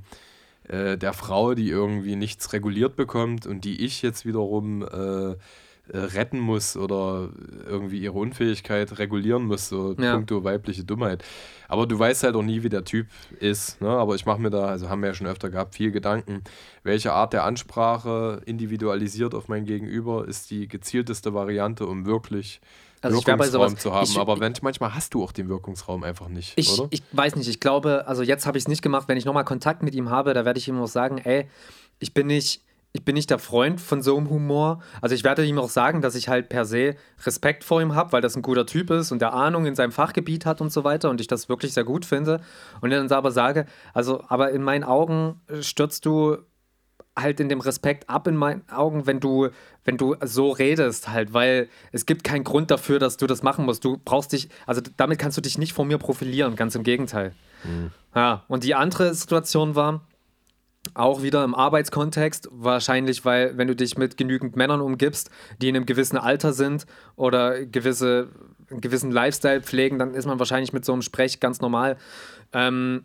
äh, 0.68 0.96
der 0.96 1.12
Frau, 1.12 1.54
die 1.54 1.68
irgendwie 1.68 2.16
nichts 2.16 2.52
reguliert 2.52 2.96
bekommt 2.96 3.46
und 3.46 3.64
die 3.64 3.84
ich 3.84 4.02
jetzt 4.02 4.26
wiederum 4.26 4.86
äh, 5.92 5.98
retten 5.98 6.38
muss 6.38 6.76
oder 6.76 7.30
irgendwie 7.66 7.98
ihre 8.00 8.14
Unfähigkeit 8.14 8.98
regulieren 8.98 9.44
muss, 9.44 9.68
so 9.68 9.94
ja. 9.98 10.14
puncto 10.14 10.44
weibliche 10.44 10.84
Dummheit. 10.84 11.24
Aber 11.68 11.86
du 11.86 11.98
weißt 11.98 12.24
halt 12.24 12.34
auch 12.34 12.42
nie, 12.42 12.62
wie 12.62 12.68
der 12.68 12.84
Typ 12.84 13.06
ist. 13.40 13.80
Ne? 13.80 13.88
Aber 13.88 14.14
ich 14.14 14.26
mache 14.26 14.40
mir 14.40 14.50
da, 14.50 14.66
also 14.66 14.88
haben 14.88 15.00
wir 15.00 15.08
ja 15.08 15.14
schon 15.14 15.26
öfter 15.26 15.50
gehabt, 15.50 15.74
viel 15.74 15.90
Gedanken, 15.90 16.42
welche 16.82 17.12
Art 17.12 17.32
der 17.32 17.44
Ansprache 17.44 18.40
individualisiert 18.46 19.34
auf 19.34 19.48
mein 19.48 19.64
Gegenüber 19.64 20.26
ist 20.26 20.50
die 20.50 20.68
gezielteste 20.68 21.34
Variante, 21.34 21.86
um 21.86 22.06
wirklich 22.06 22.60
also 23.00 23.18
Wirkungsraum 23.18 23.50
sowas, 23.50 23.76
zu 23.76 23.94
haben. 23.94 24.04
Ich, 24.04 24.18
aber 24.18 24.40
wenn, 24.40 24.54
manchmal 24.62 24.94
hast 24.94 25.14
du 25.14 25.22
auch 25.22 25.32
den 25.32 25.48
Wirkungsraum 25.48 26.02
einfach 26.02 26.28
nicht, 26.28 26.54
ich, 26.56 26.78
oder? 26.78 26.88
Ich 26.90 27.02
weiß 27.12 27.36
nicht, 27.36 27.48
ich 27.48 27.60
glaube, 27.60 28.06
also 28.06 28.22
jetzt 28.22 28.46
habe 28.46 28.58
ich 28.58 28.64
es 28.64 28.68
nicht 28.68 28.82
gemacht. 28.82 29.08
Wenn 29.08 29.16
ich 29.16 29.24
nochmal 29.24 29.44
Kontakt 29.44 29.82
mit 29.82 29.94
ihm 29.94 30.10
habe, 30.10 30.34
da 30.34 30.44
werde 30.44 30.58
ich 30.58 30.68
ihm 30.68 30.80
auch 30.80 30.88
sagen, 30.88 31.18
ey, 31.18 31.48
ich 32.00 32.14
bin 32.14 32.26
nicht 32.26 32.62
ich 32.92 33.04
bin 33.04 33.14
nicht 33.14 33.30
der 33.30 33.38
Freund 33.38 33.80
von 33.80 34.02
so 34.02 34.16
einem 34.16 34.30
Humor. 34.30 34.80
Also 35.02 35.14
ich 35.14 35.22
werde 35.22 35.44
ihm 35.44 35.58
auch 35.58 35.68
sagen, 35.68 36.00
dass 36.00 36.14
ich 36.14 36.28
halt 36.28 36.48
per 36.48 36.64
se 36.64 36.96
Respekt 37.24 37.64
vor 37.64 37.82
ihm 37.82 37.94
habe, 37.94 38.12
weil 38.12 38.22
das 38.22 38.34
ein 38.34 38.42
guter 38.42 38.66
Typ 38.66 38.90
ist 38.90 39.12
und 39.12 39.20
der 39.20 39.34
Ahnung 39.34 39.66
in 39.66 39.74
seinem 39.74 39.92
Fachgebiet 39.92 40.46
hat 40.46 40.60
und 40.60 40.72
so 40.72 40.84
weiter 40.84 41.10
und 41.10 41.20
ich 41.20 41.26
das 41.26 41.48
wirklich 41.48 41.74
sehr 41.74 41.84
gut 41.84 42.04
finde. 42.04 42.40
Und 42.80 42.90
dann 42.90 43.10
aber 43.12 43.30
sage, 43.30 43.66
also, 43.92 44.24
aber 44.28 44.50
in 44.50 44.62
meinen 44.62 44.84
Augen 44.84 45.40
stürzt 45.60 46.06
du 46.06 46.38
halt 47.16 47.40
in 47.40 47.48
dem 47.48 47.60
Respekt 47.60 48.08
ab 48.08 48.26
in 48.26 48.36
meinen 48.36 48.68
Augen, 48.70 49.06
wenn 49.06 49.20
du, 49.20 49.48
wenn 49.84 49.96
du 49.96 50.16
so 50.24 50.50
redest 50.50 51.08
halt, 51.08 51.32
weil 51.32 51.68
es 51.92 52.06
gibt 52.06 52.24
keinen 52.24 52.44
Grund 52.44 52.70
dafür, 52.70 52.98
dass 52.98 53.16
du 53.16 53.26
das 53.26 53.42
machen 53.42 53.64
musst. 53.64 53.84
Du 53.84 53.98
brauchst 54.02 54.32
dich, 54.32 54.48
also 54.66 54.80
damit 54.96 55.18
kannst 55.18 55.36
du 55.36 55.40
dich 55.40 55.58
nicht 55.58 55.72
vor 55.72 55.84
mir 55.84 55.98
profilieren, 55.98 56.56
ganz 56.56 56.74
im 56.74 56.84
Gegenteil. 56.84 57.34
Mhm. 57.64 57.90
Ja, 58.14 58.44
und 58.48 58.64
die 58.64 58.74
andere 58.74 59.14
Situation 59.14 59.74
war, 59.74 60.06
auch 60.94 61.22
wieder 61.22 61.44
im 61.44 61.54
Arbeitskontext, 61.54 62.48
wahrscheinlich, 62.50 63.24
weil 63.24 63.56
wenn 63.56 63.68
du 63.68 63.76
dich 63.76 63.96
mit 63.96 64.16
genügend 64.16 64.56
Männern 64.56 64.80
umgibst, 64.80 65.30
die 65.60 65.68
in 65.68 65.76
einem 65.76 65.86
gewissen 65.86 66.16
Alter 66.16 66.52
sind 66.52 66.86
oder 67.16 67.64
gewisse, 67.64 68.28
einen 68.70 68.80
gewissen 68.80 69.10
Lifestyle 69.10 69.62
pflegen, 69.62 69.98
dann 69.98 70.14
ist 70.14 70.26
man 70.26 70.38
wahrscheinlich 70.38 70.72
mit 70.72 70.84
so 70.84 70.92
einem 70.92 71.02
Sprech 71.02 71.40
ganz 71.40 71.60
normal. 71.60 71.96
Ähm, 72.52 73.04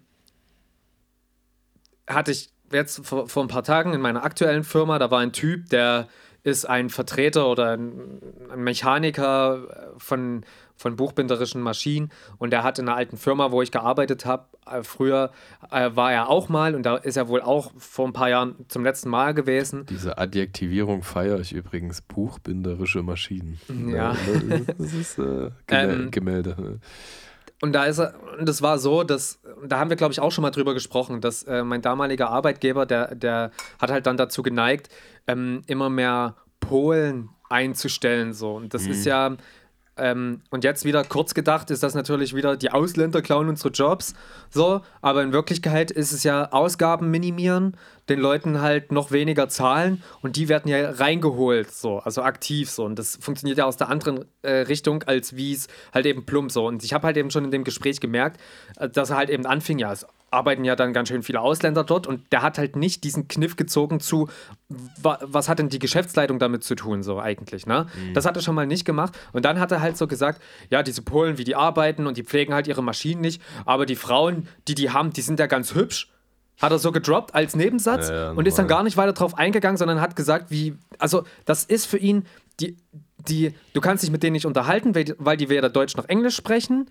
hatte 2.07 2.31
ich 2.31 2.51
jetzt 2.71 3.05
vor, 3.05 3.27
vor 3.27 3.43
ein 3.43 3.49
paar 3.49 3.63
Tagen 3.63 3.93
in 3.93 4.01
meiner 4.01 4.23
aktuellen 4.23 4.63
Firma, 4.63 4.99
da 4.99 5.11
war 5.11 5.19
ein 5.19 5.31
Typ, 5.31 5.69
der 5.69 6.07
ist 6.43 6.65
ein 6.65 6.89
Vertreter 6.89 7.47
oder 7.47 7.71
ein, 7.71 8.21
ein 8.51 8.63
Mechaniker 8.63 9.93
von 9.97 10.45
von 10.75 10.95
buchbinderischen 10.95 11.61
Maschinen 11.61 12.11
und 12.37 12.53
er 12.53 12.63
hat 12.63 12.79
in 12.79 12.87
einer 12.87 12.97
alten 12.97 13.17
Firma, 13.17 13.51
wo 13.51 13.61
ich 13.61 13.71
gearbeitet 13.71 14.25
habe, 14.25 14.45
äh, 14.69 14.83
früher 14.83 15.31
äh, 15.71 15.91
war 15.93 16.11
er 16.11 16.29
auch 16.29 16.49
mal 16.49 16.75
und 16.75 16.83
da 16.83 16.97
ist 16.97 17.17
er 17.17 17.27
wohl 17.27 17.41
auch 17.41 17.71
vor 17.77 18.07
ein 18.07 18.13
paar 18.13 18.29
Jahren 18.29 18.55
zum 18.67 18.83
letzten 18.83 19.09
Mal 19.09 19.33
gewesen. 19.33 19.85
Diese 19.89 20.17
Adjektivierung 20.17 21.03
feiere 21.03 21.39
ich 21.39 21.53
übrigens, 21.53 22.01
buchbinderische 22.01 23.03
Maschinen. 23.03 23.59
Ja. 23.89 24.15
das 24.77 24.93
ist 24.93 25.19
äh, 25.19 25.51
Gemälde. 25.67 25.93
Ähm, 25.93 26.11
Gemälde. 26.11 26.79
Und 27.63 27.71
da 27.71 27.85
ist 27.85 27.97
er, 27.97 28.13
und 28.37 28.49
das 28.49 28.61
war 28.61 28.77
so, 28.77 29.03
dass, 29.03 29.39
da 29.65 29.79
haben 29.79 29.89
wir, 29.89 29.95
glaube 29.95 30.11
ich, 30.11 30.19
auch 30.19 30.33
schon 30.33 30.41
mal 30.41 30.51
drüber 30.51 30.73
gesprochen, 30.73 31.21
dass 31.21 31.43
äh, 31.43 31.63
mein 31.63 31.81
damaliger 31.81 32.29
Arbeitgeber, 32.29 32.85
der, 32.85 33.15
der 33.15 33.51
hat 33.79 33.89
halt 33.89 34.05
dann 34.05 34.17
dazu 34.17 34.43
geneigt, 34.43 34.89
ähm, 35.27 35.61
immer 35.67 35.89
mehr 35.89 36.35
Polen 36.59 37.29
einzustellen. 37.49 38.33
So. 38.33 38.55
Und 38.55 38.73
das 38.73 38.83
mhm. 38.83 38.91
ist 38.91 39.05
ja 39.05 39.37
ähm, 39.95 40.41
und 40.49 40.63
jetzt 40.63 40.85
wieder 40.85 41.03
kurz 41.03 41.33
gedacht 41.33 41.69
ist 41.69 41.83
das 41.83 41.93
natürlich 41.93 42.35
wieder, 42.35 42.57
die 42.57 42.71
Ausländer 42.71 43.21
klauen 43.21 43.47
unsere 43.47 43.69
Jobs. 43.69 44.15
So, 44.49 44.81
aber 45.01 45.21
in 45.21 45.33
Wirklichkeit 45.33 45.91
ist 45.91 46.11
es 46.11 46.23
ja 46.23 46.51
Ausgaben 46.51 47.11
minimieren, 47.11 47.77
den 48.09 48.19
Leuten 48.19 48.61
halt 48.61 48.91
noch 48.91 49.11
weniger 49.11 49.49
zahlen 49.49 50.01
und 50.21 50.35
die 50.35 50.49
werden 50.49 50.67
ja 50.67 50.89
reingeholt, 50.89 51.71
so, 51.71 51.99
also 51.99 52.23
aktiv 52.23 52.69
so. 52.69 52.85
Und 52.85 52.97
das 52.97 53.17
funktioniert 53.21 53.59
ja 53.59 53.65
aus 53.65 53.77
der 53.77 53.89
anderen 53.89 54.25
äh, 54.41 54.51
Richtung, 54.51 55.03
als 55.03 55.35
wie 55.35 55.53
es 55.53 55.67
halt 55.93 56.05
eben 56.05 56.25
plump 56.25 56.51
so. 56.51 56.65
Und 56.65 56.83
ich 56.83 56.93
habe 56.93 57.05
halt 57.05 57.17
eben 57.17 57.29
schon 57.29 57.45
in 57.45 57.51
dem 57.51 57.63
Gespräch 57.63 57.99
gemerkt, 57.99 58.41
äh, 58.77 58.89
dass 58.89 59.11
er 59.11 59.17
halt 59.17 59.29
eben 59.29 59.45
anfing, 59.45 59.77
ja, 59.77 59.91
es 59.91 60.07
arbeiten 60.33 60.65
ja 60.65 60.75
dann 60.75 60.93
ganz 60.93 61.09
schön 61.09 61.23
viele 61.23 61.39
Ausländer 61.39 61.83
dort 61.83 62.07
und 62.07 62.31
der 62.31 62.41
hat 62.41 62.57
halt 62.57 62.75
nicht 62.75 63.03
diesen 63.03 63.27
Kniff 63.27 63.55
gezogen 63.55 63.99
zu, 63.99 64.29
wa, 65.01 65.19
was 65.21 65.47
hat 65.47 65.59
denn 65.59 65.69
die 65.69 65.79
Geschäftsleitung 65.79 66.39
damit 66.39 66.63
zu 66.63 66.75
tun, 66.75 67.03
so 67.03 67.19
eigentlich, 67.19 67.65
ne? 67.65 67.85
Mhm. 67.95 68.13
Das 68.13 68.25
hat 68.25 68.35
er 68.35 68.41
schon 68.41 68.55
mal 68.55 68.65
nicht 68.65 68.83
gemacht 68.85 69.17
und 69.31 69.45
dann 69.45 69.59
hat 69.59 69.71
er 69.71 69.81
halt 69.81 69.97
so 69.97 70.07
gesagt, 70.07 70.41
ja, 70.69 70.83
diese 70.83 71.01
Polen, 71.01 71.37
wie 71.37 71.43
die 71.43 71.55
arbeiten 71.55 72.07
und 72.07 72.17
die 72.17 72.23
pflegen 72.23 72.53
halt 72.53 72.67
ihre 72.67 72.83
Maschinen 72.83 73.21
nicht, 73.21 73.41
aber 73.65 73.85
die 73.85 73.95
Frauen, 73.95 74.47
die 74.67 74.75
die 74.75 74.89
haben, 74.89 75.13
die 75.13 75.21
sind 75.21 75.39
ja 75.39 75.47
ganz 75.47 75.75
hübsch. 75.75 76.09
Hat 76.61 76.71
er 76.71 76.79
so 76.79 76.91
gedroppt 76.91 77.33
als 77.33 77.55
Nebensatz 77.55 78.09
ja, 78.09 78.15
ja, 78.15 78.31
und 78.31 78.47
ist 78.47 78.59
dann 78.59 78.67
gar 78.67 78.83
nicht 78.83 78.95
weiter 78.95 79.13
drauf 79.13 79.37
eingegangen, 79.37 79.75
sondern 79.75 79.99
hat 79.99 80.15
gesagt, 80.15 80.51
wie, 80.51 80.77
also 80.99 81.23
das 81.45 81.63
ist 81.63 81.87
für 81.87 81.97
ihn, 81.97 82.25
die, 82.59 82.77
die, 83.27 83.53
du 83.73 83.81
kannst 83.81 84.03
dich 84.03 84.11
mit 84.11 84.21
denen 84.21 84.33
nicht 84.33 84.45
unterhalten, 84.45 84.93
weil 84.93 85.37
die 85.37 85.49
weder 85.49 85.69
Deutsch 85.69 85.97
noch 85.97 86.07
Englisch 86.07 86.35
sprechen, 86.35 86.89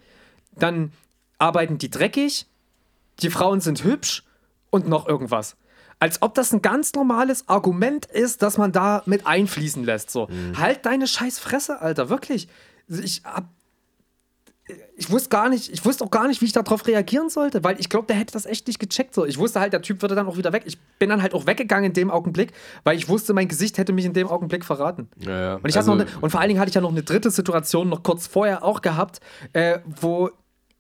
dann 0.57 0.93
arbeiten 1.39 1.79
die 1.79 1.91
dreckig, 1.91 2.47
die 3.21 3.31
Frauen 3.31 3.61
sind 3.61 3.85
hübsch 3.85 4.25
und 4.71 4.89
noch 4.89 5.07
irgendwas. 5.07 5.57
Als 5.99 6.21
ob 6.21 6.35
das 6.35 6.53
ein 6.53 6.63
ganz 6.63 6.95
normales 6.95 7.49
Argument 7.49 8.07
ist, 8.07 8.43
das 8.43 8.59
man 8.59 8.73
da 8.73 9.03
mit 9.07 9.27
einfließen 9.27 9.85
lässt. 9.85 10.11
So, 10.11 10.27
mhm. 10.27 10.59
halt 10.59 10.85
deine 10.85 11.07
scheiß 11.07 11.39
Fresse, 11.39 11.81
Alter, 11.81 12.09
wirklich. 12.09 12.49
Ich 12.89 13.23
hab 13.25 13.45
ich 14.97 15.11
wusste 15.11 15.29
gar 15.29 15.49
nicht, 15.49 15.73
ich 15.73 15.85
wusste 15.85 16.05
auch 16.05 16.11
gar 16.11 16.29
nicht, 16.29 16.41
wie 16.41 16.47
ich 16.47 16.53
darauf 16.53 16.87
reagieren 16.87 17.29
sollte, 17.29 17.65
weil 17.65 17.81
ich 17.81 17.89
glaube, 17.89 18.07
der 18.07 18.17
hätte 18.17 18.33
das 18.33 18.47
echt 18.47 18.67
nicht 18.69 18.79
gecheckt. 18.79 19.15
So. 19.15 19.25
Ich 19.25 19.39
wusste 19.39 19.61
halt, 19.61 19.73
der 19.73 19.83
Typ 19.83 20.03
würde 20.03 20.15
dann 20.15 20.27
auch 20.27 20.37
wieder 20.37 20.53
weg. 20.53 20.63
Ich 20.67 20.79
bin 20.99 21.09
dann 21.09 21.23
halt 21.23 21.35
auch 21.35 21.47
weggegangen 21.47 21.87
in 21.87 21.93
dem 21.93 22.11
Augenblick, 22.11 22.53
weil 22.85 22.97
ich 22.97 23.09
wusste, 23.09 23.35
mein 23.35 23.49
Gesicht 23.49 23.79
hätte 23.79 23.93
mich 23.93 24.05
in 24.05 24.13
dem 24.13 24.29
Augenblick 24.29 24.65
verraten. 24.65 25.09
Ja, 25.19 25.41
ja. 25.41 25.55
Und, 25.57 25.69
ich 25.69 25.77
also, 25.77 25.95
noch 25.95 26.05
ne, 26.05 26.11
und 26.21 26.31
vor 26.31 26.41
allen 26.41 26.49
Dingen 26.49 26.61
hatte 26.61 26.69
ich 26.69 26.75
ja 26.75 26.81
noch 26.81 26.91
eine 26.91 27.03
dritte 27.03 27.31
Situation 27.31 27.89
noch 27.89 28.03
kurz 28.03 28.27
vorher 28.27 28.63
auch 28.63 28.83
gehabt, 28.83 29.21
äh, 29.53 29.81
wo 30.01 30.31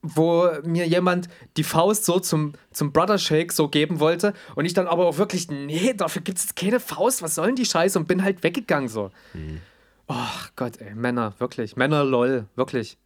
wo 0.03 0.49
mir 0.65 0.87
jemand 0.87 1.29
die 1.57 1.62
Faust 1.62 2.05
so 2.05 2.19
zum, 2.19 2.53
zum 2.73 2.93
Brother 2.93 3.19
Shake 3.19 3.53
so 3.53 3.69
geben 3.69 4.01
wollte 4.01 4.35
und 4.57 4.65
ich 4.65 4.74
dann 4.74 4.89
aber 4.89 5.07
auch 5.07 5.19
wirklich, 5.19 5.51
nee, 5.51 5.95
dafür 5.95 6.23
gibt 6.23 6.39
es 6.39 6.55
keine 6.55 6.81
Faust, 6.81 7.23
was 7.23 7.37
sollen 7.37 7.57
die 7.57 7.65
Scheiße 7.65 7.99
und 7.99 8.09
bin 8.09 8.23
halt 8.23 8.43
weggegangen 8.43 8.89
so. 8.89 9.11
Mhm. 9.33 9.61
Oh 10.09 10.15
Gott, 10.57 10.79
ey, 10.81 10.95
Männer, 10.95 11.35
wirklich. 11.39 11.77
Männer, 11.77 12.05
lol, 12.05 12.47
wirklich. 12.57 12.99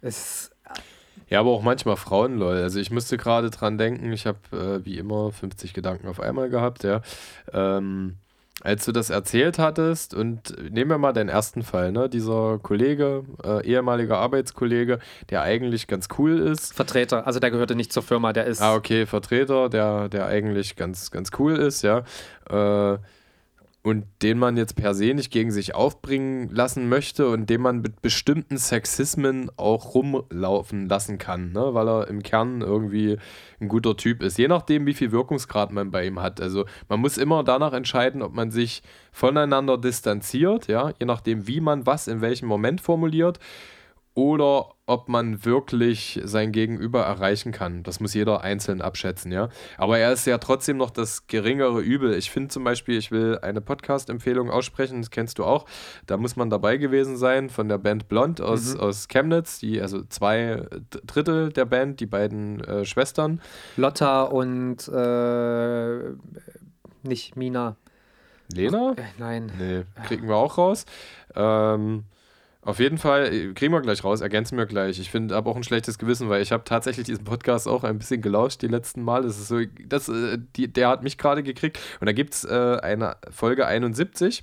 Es, 0.00 0.50
ja, 1.28 1.40
aber 1.40 1.50
auch 1.50 1.62
manchmal 1.62 1.96
Frauen, 1.96 2.38
lol. 2.38 2.56
Also 2.56 2.80
ich 2.80 2.90
musste 2.90 3.16
gerade 3.16 3.50
dran 3.50 3.76
denken, 3.76 4.12
ich 4.12 4.26
habe 4.26 4.38
äh, 4.52 4.84
wie 4.84 4.96
immer 4.96 5.30
50 5.32 5.74
Gedanken 5.74 6.08
auf 6.08 6.20
einmal 6.20 6.48
gehabt, 6.48 6.84
ja. 6.84 7.02
Ähm, 7.52 8.16
als 8.62 8.84
du 8.84 8.92
das 8.92 9.10
erzählt 9.10 9.58
hattest 9.58 10.14
und 10.14 10.56
nehmen 10.72 10.90
wir 10.90 10.98
mal 10.98 11.12
deinen 11.12 11.28
ersten 11.28 11.62
Fall, 11.62 11.92
ne? 11.92 12.08
Dieser 12.08 12.58
Kollege, 12.58 13.24
äh, 13.44 13.64
ehemaliger 13.64 14.18
Arbeitskollege, 14.18 14.98
der 15.30 15.42
eigentlich 15.42 15.86
ganz 15.86 16.08
cool 16.18 16.38
ist. 16.38 16.74
Vertreter, 16.74 17.26
also 17.26 17.38
der 17.38 17.50
gehörte 17.50 17.76
nicht 17.76 17.92
zur 17.92 18.02
Firma, 18.02 18.32
der 18.32 18.46
ist. 18.46 18.60
Ah, 18.60 18.74
okay, 18.74 19.06
Vertreter, 19.06 19.68
der, 19.68 20.08
der 20.08 20.26
eigentlich 20.26 20.76
ganz, 20.76 21.10
ganz 21.10 21.30
cool 21.38 21.56
ist, 21.56 21.82
ja. 21.82 22.02
Äh, 22.50 22.98
und 23.88 24.04
den 24.22 24.38
man 24.38 24.58
jetzt 24.58 24.76
per 24.76 24.94
se 24.94 25.14
nicht 25.14 25.32
gegen 25.32 25.50
sich 25.50 25.74
aufbringen 25.74 26.50
lassen 26.50 26.90
möchte 26.90 27.28
und 27.28 27.48
den 27.48 27.62
man 27.62 27.80
mit 27.80 28.02
bestimmten 28.02 28.58
Sexismen 28.58 29.50
auch 29.56 29.94
rumlaufen 29.94 30.88
lassen 30.88 31.16
kann, 31.16 31.52
ne? 31.52 31.72
weil 31.72 31.88
er 31.88 32.08
im 32.08 32.22
Kern 32.22 32.60
irgendwie 32.60 33.16
ein 33.60 33.68
guter 33.68 33.96
Typ 33.96 34.22
ist. 34.22 34.36
Je 34.36 34.46
nachdem, 34.46 34.84
wie 34.84 34.92
viel 34.92 35.10
Wirkungsgrad 35.10 35.72
man 35.72 35.90
bei 35.90 36.06
ihm 36.06 36.20
hat. 36.20 36.38
Also 36.38 36.66
man 36.90 37.00
muss 37.00 37.16
immer 37.16 37.42
danach 37.44 37.72
entscheiden, 37.72 38.20
ob 38.20 38.34
man 38.34 38.50
sich 38.50 38.82
voneinander 39.10 39.78
distanziert, 39.78 40.68
ja, 40.68 40.92
je 41.00 41.06
nachdem, 41.06 41.48
wie 41.48 41.60
man 41.60 41.86
was 41.86 42.08
in 42.08 42.20
welchem 42.20 42.46
Moment 42.46 42.82
formuliert 42.82 43.38
oder 44.18 44.70
ob 44.86 45.08
man 45.08 45.44
wirklich 45.44 46.20
sein 46.24 46.50
Gegenüber 46.50 47.02
erreichen 47.02 47.52
kann. 47.52 47.84
Das 47.84 48.00
muss 48.00 48.14
jeder 48.14 48.40
einzeln 48.40 48.82
abschätzen, 48.82 49.30
ja. 49.30 49.48
Aber 49.76 50.00
er 50.00 50.12
ist 50.12 50.26
ja 50.26 50.38
trotzdem 50.38 50.76
noch 50.76 50.90
das 50.90 51.28
geringere 51.28 51.80
Übel. 51.80 52.14
Ich 52.14 52.32
finde 52.32 52.48
zum 52.48 52.64
Beispiel, 52.64 52.98
ich 52.98 53.12
will 53.12 53.38
eine 53.42 53.60
Podcast-Empfehlung 53.60 54.50
aussprechen, 54.50 55.02
das 55.02 55.12
kennst 55.12 55.38
du 55.38 55.44
auch. 55.44 55.66
Da 56.06 56.16
muss 56.16 56.34
man 56.34 56.50
dabei 56.50 56.78
gewesen 56.78 57.16
sein 57.16 57.48
von 57.48 57.68
der 57.68 57.78
Band 57.78 58.08
Blond 58.08 58.40
aus, 58.40 58.74
mhm. 58.74 58.80
aus 58.80 59.06
Chemnitz, 59.06 59.60
die, 59.60 59.80
also 59.80 60.02
zwei 60.02 60.66
Drittel 61.06 61.52
der 61.52 61.66
Band, 61.66 62.00
die 62.00 62.06
beiden 62.06 62.58
äh, 62.64 62.84
Schwestern. 62.84 63.40
Lotta 63.76 64.22
und 64.24 64.88
äh, 64.88 66.10
nicht 67.04 67.36
Mina. 67.36 67.76
Lena? 68.52 68.94
Äh, 68.96 69.02
nein. 69.18 69.52
Nee, 69.56 69.84
kriegen 70.08 70.26
wir 70.26 70.34
auch 70.34 70.58
raus. 70.58 70.86
Ähm, 71.36 72.02
auf 72.68 72.80
jeden 72.80 72.98
Fall, 72.98 73.32
äh, 73.32 73.54
kriegen 73.54 73.72
wir 73.72 73.80
gleich 73.80 74.04
raus, 74.04 74.20
ergänzen 74.20 74.58
wir 74.58 74.66
gleich. 74.66 75.00
Ich 75.00 75.10
finde 75.10 75.34
aber 75.34 75.50
auch 75.50 75.56
ein 75.56 75.62
schlechtes 75.62 75.96
Gewissen, 75.96 76.28
weil 76.28 76.42
ich 76.42 76.52
habe 76.52 76.64
tatsächlich 76.64 77.06
diesen 77.06 77.24
Podcast 77.24 77.66
auch 77.66 77.82
ein 77.82 77.96
bisschen 77.96 78.20
gelauscht 78.20 78.60
die 78.60 78.66
letzten 78.66 79.02
Mal. 79.02 79.22
Das 79.22 79.38
ist 79.38 79.48
so, 79.48 79.60
das, 79.86 80.10
äh, 80.10 80.36
die, 80.54 80.70
der 80.70 80.88
hat 80.88 81.02
mich 81.02 81.16
gerade 81.16 81.42
gekriegt. 81.42 81.78
Und 81.98 82.06
da 82.06 82.12
gibt 82.12 82.34
es 82.34 82.44
äh, 82.44 82.76
eine 82.82 83.16
Folge 83.30 83.66
71 83.66 84.42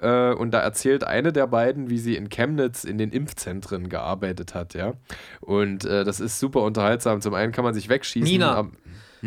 äh, 0.00 0.32
und 0.32 0.52
da 0.52 0.60
erzählt 0.60 1.04
eine 1.04 1.34
der 1.34 1.46
beiden, 1.48 1.90
wie 1.90 1.98
sie 1.98 2.16
in 2.16 2.30
Chemnitz 2.30 2.84
in 2.84 2.96
den 2.96 3.10
Impfzentren 3.10 3.90
gearbeitet 3.90 4.54
hat, 4.54 4.72
ja. 4.72 4.94
Und 5.42 5.84
äh, 5.84 6.04
das 6.04 6.18
ist 6.18 6.40
super 6.40 6.62
unterhaltsam. 6.62 7.20
Zum 7.20 7.34
einen 7.34 7.52
kann 7.52 7.64
man 7.64 7.74
sich 7.74 7.90
wegschießen. 7.90 8.26
Nina. 8.26 8.56
Am, 8.56 8.72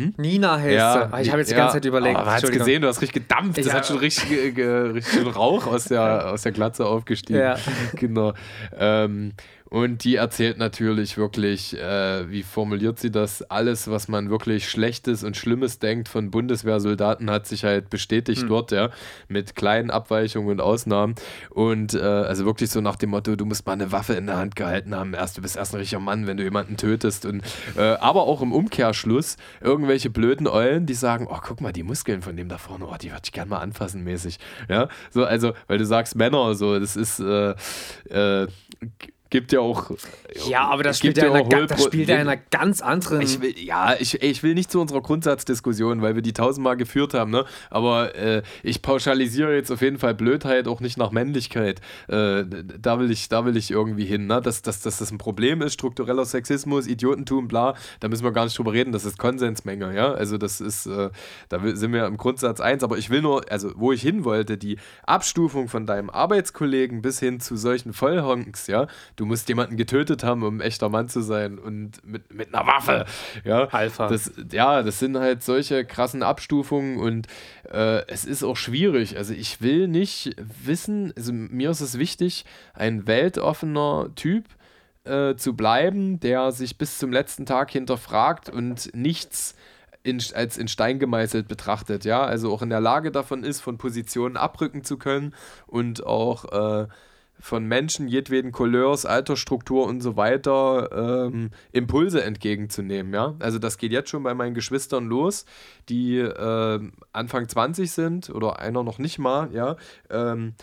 hm? 0.00 0.14
Nina 0.16 0.58
heißt 0.58 0.74
ja, 0.74 1.10
sie. 1.12 1.22
Ich 1.22 1.28
habe 1.30 1.38
jetzt 1.40 1.50
die 1.50 1.54
ganze 1.54 1.74
Zeit 1.74 1.84
überlegt. 1.84 2.18
Oh, 2.18 2.24
man 2.24 2.34
hat 2.34 2.52
gesehen, 2.52 2.82
du 2.82 2.88
hast 2.88 3.00
richtig 3.00 3.22
gedampft. 3.22 3.58
Das 3.58 3.66
ja. 3.66 3.74
hat 3.74 3.86
schon 3.86 3.98
richtig, 3.98 4.58
äh, 4.58 4.66
richtig 4.66 5.36
Rauch 5.36 5.66
aus 5.66 5.84
der, 5.84 6.32
aus 6.32 6.42
der 6.42 6.52
Glatze 6.52 6.86
aufgestiegen. 6.86 7.40
Ja. 7.40 7.56
Genau. 7.94 8.32
Ähm, 8.78 9.32
und 9.70 10.02
die 10.02 10.16
erzählt 10.16 10.58
natürlich 10.58 11.16
wirklich, 11.16 11.78
äh, 11.78 12.28
wie 12.28 12.42
formuliert 12.42 12.98
sie 12.98 13.12
das? 13.12 13.42
Alles, 13.42 13.88
was 13.88 14.08
man 14.08 14.28
wirklich 14.28 14.68
Schlechtes 14.68 15.22
und 15.22 15.36
Schlimmes 15.36 15.78
denkt 15.78 16.08
von 16.08 16.32
Bundeswehrsoldaten, 16.32 17.30
hat 17.30 17.46
sich 17.46 17.62
halt 17.62 17.88
bestätigt 17.88 18.42
hm. 18.42 18.48
dort, 18.48 18.72
ja, 18.72 18.90
mit 19.28 19.54
kleinen 19.54 19.92
Abweichungen 19.92 20.50
und 20.50 20.60
Ausnahmen. 20.60 21.14
Und 21.50 21.94
äh, 21.94 22.00
also 22.00 22.46
wirklich 22.46 22.70
so 22.70 22.80
nach 22.80 22.96
dem 22.96 23.10
Motto, 23.10 23.36
du 23.36 23.46
musst 23.46 23.64
mal 23.64 23.74
eine 23.74 23.92
Waffe 23.92 24.14
in 24.14 24.26
der 24.26 24.38
Hand 24.38 24.56
gehalten 24.56 24.92
haben. 24.92 25.14
Erst, 25.14 25.38
du 25.38 25.42
bist 25.42 25.56
erst 25.56 25.72
ein 25.72 25.78
richtiger 25.78 26.00
Mann, 26.00 26.26
wenn 26.26 26.36
du 26.36 26.42
jemanden 26.42 26.76
tötest. 26.76 27.24
Und, 27.24 27.42
äh, 27.76 27.80
aber 27.80 28.22
auch 28.22 28.42
im 28.42 28.52
Umkehrschluss 28.52 29.36
irgendwelche 29.60 30.10
blöden 30.10 30.48
Eulen, 30.48 30.86
die 30.86 30.94
sagen, 30.94 31.28
oh, 31.30 31.38
guck 31.40 31.60
mal, 31.60 31.72
die 31.72 31.84
Muskeln 31.84 32.22
von 32.22 32.36
dem 32.36 32.48
da 32.48 32.58
vorne, 32.58 32.86
oh, 32.86 32.96
die 33.00 33.10
würde 33.10 33.22
ich 33.24 33.32
gerne 33.32 33.50
mal 33.50 33.58
anfassen 33.58 34.02
mäßig. 34.02 34.40
Ja, 34.68 34.88
so, 35.10 35.24
also, 35.24 35.52
weil 35.68 35.78
du 35.78 35.86
sagst 35.86 36.16
Männer, 36.16 36.56
so, 36.56 36.76
das 36.80 36.96
ist, 36.96 37.20
äh, 37.20 37.54
äh, 38.08 38.48
gibt 39.30 39.52
ja 39.52 39.60
auch. 39.60 39.90
Ja, 40.48 40.68
aber 40.68 40.82
das 40.82 40.98
spielt 40.98 41.16
ja, 41.16 41.32
einer, 41.32 41.66
das 41.66 41.84
spielt 41.84 42.08
ja 42.08 42.18
einer 42.18 42.36
ganz 42.36 42.82
anderen. 42.82 43.22
Ich 43.22 43.40
will, 43.40 43.56
ja, 43.58 43.94
ich, 43.98 44.20
ich 44.22 44.42
will 44.42 44.54
nicht 44.54 44.70
zu 44.70 44.80
unserer 44.80 45.00
Grundsatzdiskussion, 45.00 46.02
weil 46.02 46.16
wir 46.16 46.22
die 46.22 46.32
tausendmal 46.32 46.76
geführt 46.76 47.14
haben, 47.14 47.30
ne? 47.30 47.44
Aber 47.70 48.14
äh, 48.16 48.42
ich 48.64 48.82
pauschalisiere 48.82 49.54
jetzt 49.54 49.70
auf 49.70 49.82
jeden 49.82 49.98
Fall 49.98 50.14
Blödheit 50.14 50.66
auch 50.66 50.80
nicht 50.80 50.98
nach 50.98 51.12
Männlichkeit. 51.12 51.80
Äh, 52.08 52.44
da, 52.78 52.98
will 52.98 53.10
ich, 53.10 53.28
da 53.28 53.44
will 53.44 53.56
ich 53.56 53.70
irgendwie 53.70 54.04
hin, 54.04 54.26
ne? 54.26 54.40
Dass, 54.40 54.62
dass, 54.62 54.80
dass 54.80 54.98
das 54.98 55.12
ein 55.12 55.18
Problem 55.18 55.62
ist, 55.62 55.74
struktureller 55.74 56.24
Sexismus, 56.24 56.88
Idiotentum, 56.88 57.46
bla, 57.46 57.74
da 58.00 58.08
müssen 58.08 58.24
wir 58.24 58.32
gar 58.32 58.44
nicht 58.44 58.58
drüber 58.58 58.72
reden, 58.72 58.90
das 58.90 59.04
ist 59.04 59.16
Konsensmenge, 59.16 59.94
ja. 59.94 60.12
Also 60.12 60.38
das 60.38 60.60
ist, 60.60 60.86
äh, 60.86 61.10
da 61.48 61.60
sind 61.74 61.92
wir 61.92 62.06
im 62.06 62.16
Grundsatz 62.16 62.60
eins, 62.60 62.82
aber 62.82 62.98
ich 62.98 63.10
will 63.10 63.22
nur, 63.22 63.42
also 63.50 63.70
wo 63.76 63.92
ich 63.92 64.02
hin 64.02 64.24
wollte, 64.24 64.58
die 64.58 64.78
Abstufung 65.04 65.68
von 65.68 65.86
deinem 65.86 66.10
Arbeitskollegen 66.10 67.00
bis 67.00 67.20
hin 67.20 67.38
zu 67.38 67.56
solchen 67.56 67.92
Vollhonks, 67.92 68.66
ja 68.66 68.88
du 69.20 69.26
musst 69.26 69.50
jemanden 69.50 69.76
getötet 69.76 70.24
haben, 70.24 70.42
um 70.42 70.56
ein 70.56 70.60
echter 70.62 70.88
Mann 70.88 71.08
zu 71.10 71.20
sein 71.20 71.58
und 71.58 72.02
mit, 72.06 72.32
mit 72.32 72.54
einer 72.54 72.66
Waffe. 72.66 73.04
Ja, 73.44 73.66
Alpha. 73.66 74.08
Das, 74.08 74.32
ja, 74.50 74.82
das 74.82 74.98
sind 74.98 75.18
halt 75.18 75.42
solche 75.42 75.84
krassen 75.84 76.22
Abstufungen 76.22 76.96
und 76.96 77.26
äh, 77.70 78.06
es 78.06 78.24
ist 78.24 78.42
auch 78.42 78.56
schwierig. 78.56 79.18
Also 79.18 79.34
ich 79.34 79.60
will 79.60 79.88
nicht 79.88 80.34
wissen, 80.64 81.12
also 81.18 81.34
mir 81.34 81.68
ist 81.68 81.82
es 81.82 81.98
wichtig, 81.98 82.46
ein 82.72 83.06
weltoffener 83.06 84.08
Typ 84.16 84.46
äh, 85.04 85.34
zu 85.34 85.54
bleiben, 85.54 86.18
der 86.20 86.50
sich 86.50 86.78
bis 86.78 86.96
zum 86.96 87.12
letzten 87.12 87.44
Tag 87.44 87.70
hinterfragt 87.70 88.48
und 88.48 88.94
nichts 88.94 89.54
in, 90.02 90.22
als 90.32 90.56
in 90.56 90.68
Stein 90.68 90.98
gemeißelt 90.98 91.46
betrachtet, 91.46 92.06
ja, 92.06 92.22
also 92.22 92.50
auch 92.50 92.62
in 92.62 92.70
der 92.70 92.80
Lage 92.80 93.10
davon 93.10 93.44
ist, 93.44 93.60
von 93.60 93.76
Positionen 93.76 94.38
abrücken 94.38 94.82
zu 94.82 94.96
können 94.96 95.34
und 95.66 96.06
auch 96.06 96.84
äh, 96.84 96.88
von 97.40 97.64
Menschen 97.64 98.06
jedweden 98.06 98.52
Couleurs, 98.52 99.06
Altersstruktur 99.06 99.86
und 99.86 100.00
so 100.00 100.16
weiter 100.16 101.26
ähm, 101.26 101.50
Impulse 101.72 102.22
entgegenzunehmen. 102.22 103.12
Ja? 103.12 103.34
Also 103.38 103.58
das 103.58 103.78
geht 103.78 103.92
jetzt 103.92 104.10
schon 104.10 104.22
bei 104.22 104.34
meinen 104.34 104.54
Geschwistern 104.54 105.06
los, 105.06 105.46
die 105.88 106.18
äh, 106.18 106.80
Anfang 107.12 107.48
20 107.48 107.90
sind 107.90 108.30
oder 108.30 108.58
einer 108.58 108.82
noch 108.82 108.98
nicht 108.98 109.18
mal, 109.18 109.52
ja. 109.52 109.76
Ähm, 110.10 110.54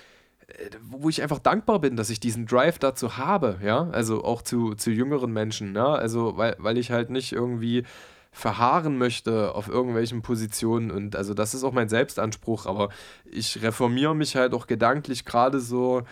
wo 0.82 1.10
ich 1.10 1.22
einfach 1.22 1.40
dankbar 1.40 1.80
bin, 1.80 1.98
dass 1.98 2.10
ich 2.10 2.22
diesen 2.22 2.46
Drive 2.46 2.80
dazu 2.80 3.18
habe, 3.18 3.60
ja, 3.62 3.90
also 3.90 4.24
auch 4.24 4.42
zu, 4.42 4.76
zu 4.76 4.92
jüngeren 4.92 5.34
Menschen, 5.34 5.76
ja, 5.76 5.94
also 5.94 6.38
weil, 6.38 6.56
weil 6.58 6.78
ich 6.78 6.90
halt 6.90 7.10
nicht 7.10 7.34
irgendwie 7.34 7.84
verharren 8.32 8.98
möchte 8.98 9.54
auf 9.56 9.68
irgendwelchen 9.68 10.22
Positionen 10.22 10.92
und 10.92 11.16
also 11.18 11.34
das 11.34 11.54
ist 11.54 11.64
auch 11.64 11.74
mein 11.74 11.90
Selbstanspruch, 11.90 12.66
aber 12.66 12.90
ich 13.26 13.62
reformiere 13.62 14.16
mich 14.16 14.38
halt 14.38 14.54
auch 14.54 14.68
gedanklich 14.68 15.26
gerade 15.26 15.60
so, 15.60 16.04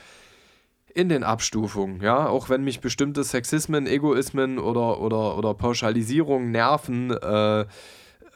in 0.96 1.10
den 1.10 1.26
Abstufungen, 1.26 2.02
ja, 2.02 2.26
auch 2.28 2.48
wenn 2.48 2.64
mich 2.64 2.80
bestimmte 2.80 3.26
Sexismen, 3.26 3.86
Egoismen 3.86 4.58
oder, 4.58 5.02
oder, 5.02 5.38
oder 5.38 5.54
Pauschalisierungen 5.54 6.52
nerven, 6.52 7.12
äh, 7.12 7.66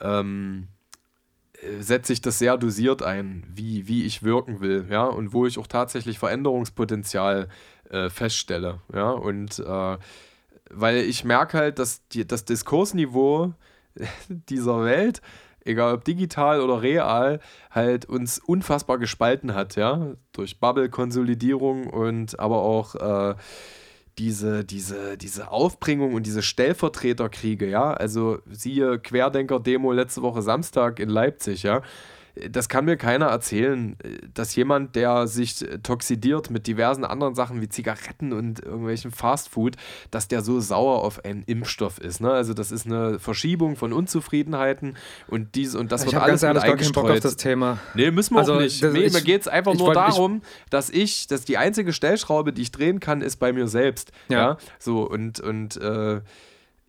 ähm, 0.02 0.68
setze 1.80 2.11
ich 2.11 2.22
das 2.22 2.38
sehr 2.38 2.57
dosiert 2.57 3.02
ein, 3.02 3.45
wie, 3.48 3.88
wie 3.88 4.03
ich 4.03 4.23
wirken 4.23 4.60
will, 4.60 4.86
ja, 4.90 5.06
und 5.06 5.31
wo 5.31 5.45
ich 5.45 5.57
auch 5.57 5.68
tatsächlich 5.68 6.19
Veränderungspotenzial 6.19 7.48
äh, 7.90 8.10
feststelle, 8.10 8.81
ja, 8.94 9.10
und 9.10 9.60
äh, 9.60 9.98
weil 10.69 10.98
ich 10.98 11.23
merke 11.23 11.57
halt, 11.57 11.80
dass 11.80 12.06
die, 12.10 12.27
das 12.27 12.44
Diskursniveau 12.44 13.53
dieser 14.27 14.84
Welt 14.84 15.22
egal 15.65 15.94
ob 15.95 16.03
digital 16.06 16.61
oder 16.61 16.81
real, 16.81 17.40
halt 17.72 18.06
uns 18.06 18.40
unfassbar 18.40 18.98
gespalten 18.98 19.53
hat, 19.53 19.76
ja, 19.76 20.14
durch 20.31 20.60
Bubble-Konsolidierung 20.60 21.88
und 21.88 22.40
aber 22.40 22.61
auch 22.61 22.95
äh, 22.95 23.36
diese, 24.18 24.65
diese, 24.65 25.18
diese 25.18 25.49
Aufbringung 25.49 26.14
und 26.14 26.26
diese 26.26 26.41
Stellvertreterkriege, 26.41 27.68
ja, 27.68 27.94
also 27.94 28.40
siehe 28.49 28.99
Querdenker-Demo 28.99 29.91
letzte 29.94 30.22
Woche 30.22 30.41
Samstag 30.41 30.99
in 30.99 31.10
Leipzig, 31.10 31.64
ja, 31.64 31.81
das 32.49 32.69
kann 32.69 32.85
mir 32.85 32.95
keiner 32.97 33.26
erzählen, 33.27 33.97
dass 34.34 34.56
jemand, 34.56 34.95
der 34.95 35.27
sich 35.27 35.65
toxidiert 35.84 36.49
mit 36.49 36.68
diversen 36.68 37.03
anderen 37.03 37.35
Sachen 37.35 37.61
wie 37.61 37.69
Zigaretten 37.69 38.34
und 38.34 38.64
irgendwelchen 38.64 39.11
Fastfood, 39.11 39.76
dass 40.11 40.27
der 40.27 40.41
so 40.41 40.60
sauer 40.60 41.03
auf 41.03 41.26
einen 41.26 41.43
Impfstoff 41.43 41.99
ist. 41.99 42.22
Ne? 42.22 42.31
Also 42.31 42.53
das 42.53 42.72
ist 42.72 42.85
eine 42.85 43.19
Verschiebung 43.19 43.76
von 43.76 43.91
Unzufriedenheiten 43.93 44.95
und 45.27 45.56
dies 45.56 45.76
und 45.76 45.91
das 45.91 46.06
Ich 46.06 46.11
wird 46.14 46.22
alles 46.22 46.41
ganz 46.41 46.41
mit 46.41 46.64
ehrlich 46.64 46.64
gar 46.64 46.76
keinen 46.77 46.91
Bock 46.93 47.03
auf 47.06 47.10
eingestreut. 47.10 47.26
das 47.26 47.38
Thema. 47.38 47.77
Nee, 47.95 48.11
müssen 48.11 48.35
wir 48.35 48.39
Also, 48.39 48.53
auch 48.56 48.60
nicht. 48.60 48.81
Nee, 48.84 48.99
ich- 49.06 49.14
mir 49.14 49.22
geht 49.22 49.41
es 49.41 49.47
einfach 49.47 49.73
ich 49.73 49.80
nur 49.80 49.88
wollt- 49.89 49.97
ich- 49.97 50.15
darum, 50.15 50.41
dass 50.69 50.89
ich, 50.89 51.27
dass 51.27 51.45
die 51.45 51.57
einzige 51.57 51.93
Stellschraube, 51.93 52.53
die 52.53 52.61
ich 52.61 52.72
drehen 52.72 52.99
kann, 52.99 53.22
ist 53.22 53.38
bei 53.38 53.51
mir 53.53 53.68
selbst. 53.68 54.11
Ja. 54.30 54.39
Ja. 54.39 54.57
So, 54.77 55.01
und, 55.10 55.39
und 55.39 55.77
äh, 55.77 56.22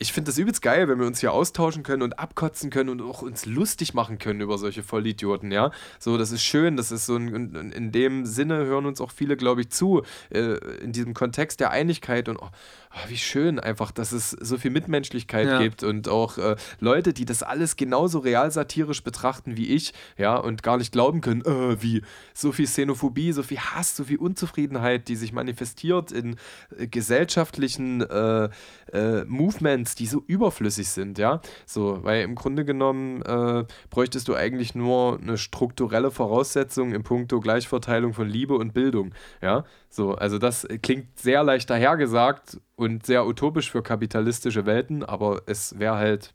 ich 0.03 0.15
finde 0.15 0.31
das 0.31 0.39
übelst 0.39 0.63
geil, 0.63 0.89
wenn 0.89 0.99
wir 0.99 1.07
uns 1.07 1.21
hier 1.21 1.33
austauschen 1.33 1.83
können 1.83 2.03
und 2.03 2.19
abkotzen 2.19 2.71
können 2.71 2.89
und 2.89 3.03
auch 3.03 3.21
uns 3.21 3.45
lustig 3.45 3.93
machen 3.93 4.19
können 4.19 4.41
über 4.41 4.57
solche 4.57 4.83
Vollidioten, 4.83 5.53
ja. 5.53 5.73
So, 5.99 6.17
das 6.17 6.33
ist 6.33 6.43
schön, 6.43 6.79
das 6.79 6.91
ist 6.91 7.05
so 7.05 7.17
ein, 7.17 7.29
in, 7.29 7.71
in 7.71 7.93
dem 7.93 8.25
Sinne 8.25 8.65
hören 8.65 8.87
uns 8.87 9.03
auch 9.03 9.11
viele, 9.11 9.37
glaube 9.37 9.61
ich, 9.61 9.69
zu, 9.69 10.03
äh, 10.31 10.57
in 10.83 10.93
diesem 10.93 11.13
Kontext 11.13 11.61
der 11.61 11.71
Einigkeit 11.71 12.31
und 12.31 12.39
oh, 12.39 12.49
oh, 12.93 13.09
wie 13.09 13.17
schön 13.17 13.59
einfach, 13.61 13.91
dass 13.91 14.13
es 14.13 14.31
so 14.31 14.57
viel 14.59 14.71
Mitmenschlichkeit 14.71 15.47
Ja. 15.47 15.59
gibt 15.63 15.83
und 15.83 16.09
auch 16.09 16.39
äh, 16.39 16.57
Leute, 16.81 17.13
die 17.13 17.25
das 17.25 17.43
alles 17.43 17.77
genauso 17.77 18.19
real 18.19 18.51
satirisch 18.51 19.03
betrachten 19.03 19.57
wie 19.57 19.69
ich, 19.69 19.93
ja, 20.17 20.37
und 20.37 20.63
gar 20.63 20.77
nicht 20.77 20.93
glauben 20.93 21.21
können, 21.21 21.43
äh, 21.43 21.83
wie 21.83 22.03
so 22.35 22.53
viel 22.53 22.67
Xenophobie, 22.67 23.33
so 23.33 23.43
viel 23.43 23.59
Hass, 23.59 23.97
so 23.97 24.05
viel 24.05 24.19
Unzufriedenheit, 24.19 25.09
die 25.09 25.17
sich 25.17 25.33
manifestiert 25.33 26.13
in 26.13 26.37
äh, 26.77 26.87
gesellschaftlichen 26.87 28.01
äh, 28.03 28.49
äh, 28.93 29.25
Movements, 29.25 29.95
die 29.95 30.07
so 30.07 30.23
überflüssig 30.27 30.89
sind, 30.89 31.19
ja. 31.19 31.41
So, 31.67 32.03
weil 32.03 32.23
im 32.23 32.35
Grunde 32.35 32.65
genommen 32.65 33.23
äh, 33.23 33.65
bräuchtest 33.91 34.27
du 34.29 34.35
eigentlich 34.35 34.75
nur 34.75 35.19
eine 35.21 35.39
strukturelle 35.39 36.11
Voraussetzung 36.11 36.93
im 36.93 37.03
Punkto 37.03 37.41
Gleichverteilung 37.41 38.15
von 38.15 38.29
Liebe 38.29 38.55
und 38.55 38.73
Bildung, 38.75 39.13
ja. 39.43 39.65
So, 39.91 40.15
also 40.15 40.39
das 40.39 40.67
klingt 40.83 41.19
sehr 41.19 41.43
leicht 41.43 41.69
dahergesagt 41.69 42.61
und 42.77 43.05
sehr 43.05 43.27
utopisch 43.27 43.71
für 43.71 43.83
kapitalistische 43.83 44.65
Welten, 44.65 45.05
aber 45.05 45.43
es 45.47 45.79
wäre 45.79 45.97
halt 45.97 46.33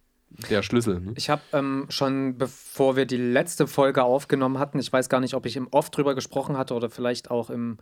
der 0.49 0.61
Schlüssel. 0.61 0.99
Ne? 0.99 1.14
Ich 1.15 1.30
habe 1.30 1.41
ähm, 1.53 1.86
schon, 1.90 2.38
bevor 2.38 2.98
wir 2.98 3.06
die 3.06 3.18
letzte 3.18 3.68
Folge 3.68 4.03
aufgenommen 4.03 4.60
hatten, 4.60 4.80
ich 4.80 4.91
weiß 4.91 5.07
gar 5.07 5.22
nicht, 5.22 5.34
ob 5.34 5.45
ich 5.45 5.56
im 5.56 5.68
Off 5.72 5.90
drüber 5.90 6.15
gesprochen 6.15 6.57
hatte 6.57 6.73
oder 6.73 6.90
vielleicht 6.90 7.32
auch 7.32 7.49
im 7.49 7.77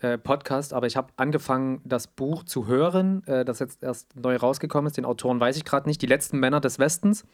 äh, 0.00 0.18
Podcast, 0.18 0.72
aber 0.74 0.86
ich 0.86 0.96
habe 0.96 1.08
angefangen, 1.16 1.80
das 1.84 2.06
Buch 2.06 2.44
zu 2.44 2.66
hören, 2.66 3.26
äh, 3.26 3.44
das 3.44 3.58
jetzt 3.60 3.82
erst 3.82 4.14
neu 4.14 4.36
rausgekommen 4.36 4.86
ist. 4.88 4.96
Den 4.96 5.04
Autoren 5.06 5.40
weiß 5.40 5.56
ich 5.56 5.64
gerade 5.64 5.88
nicht. 5.88 6.02
Die 6.02 6.06
letzten 6.06 6.38
Männer 6.38 6.60
des 6.60 6.78
Westens. 6.78 7.24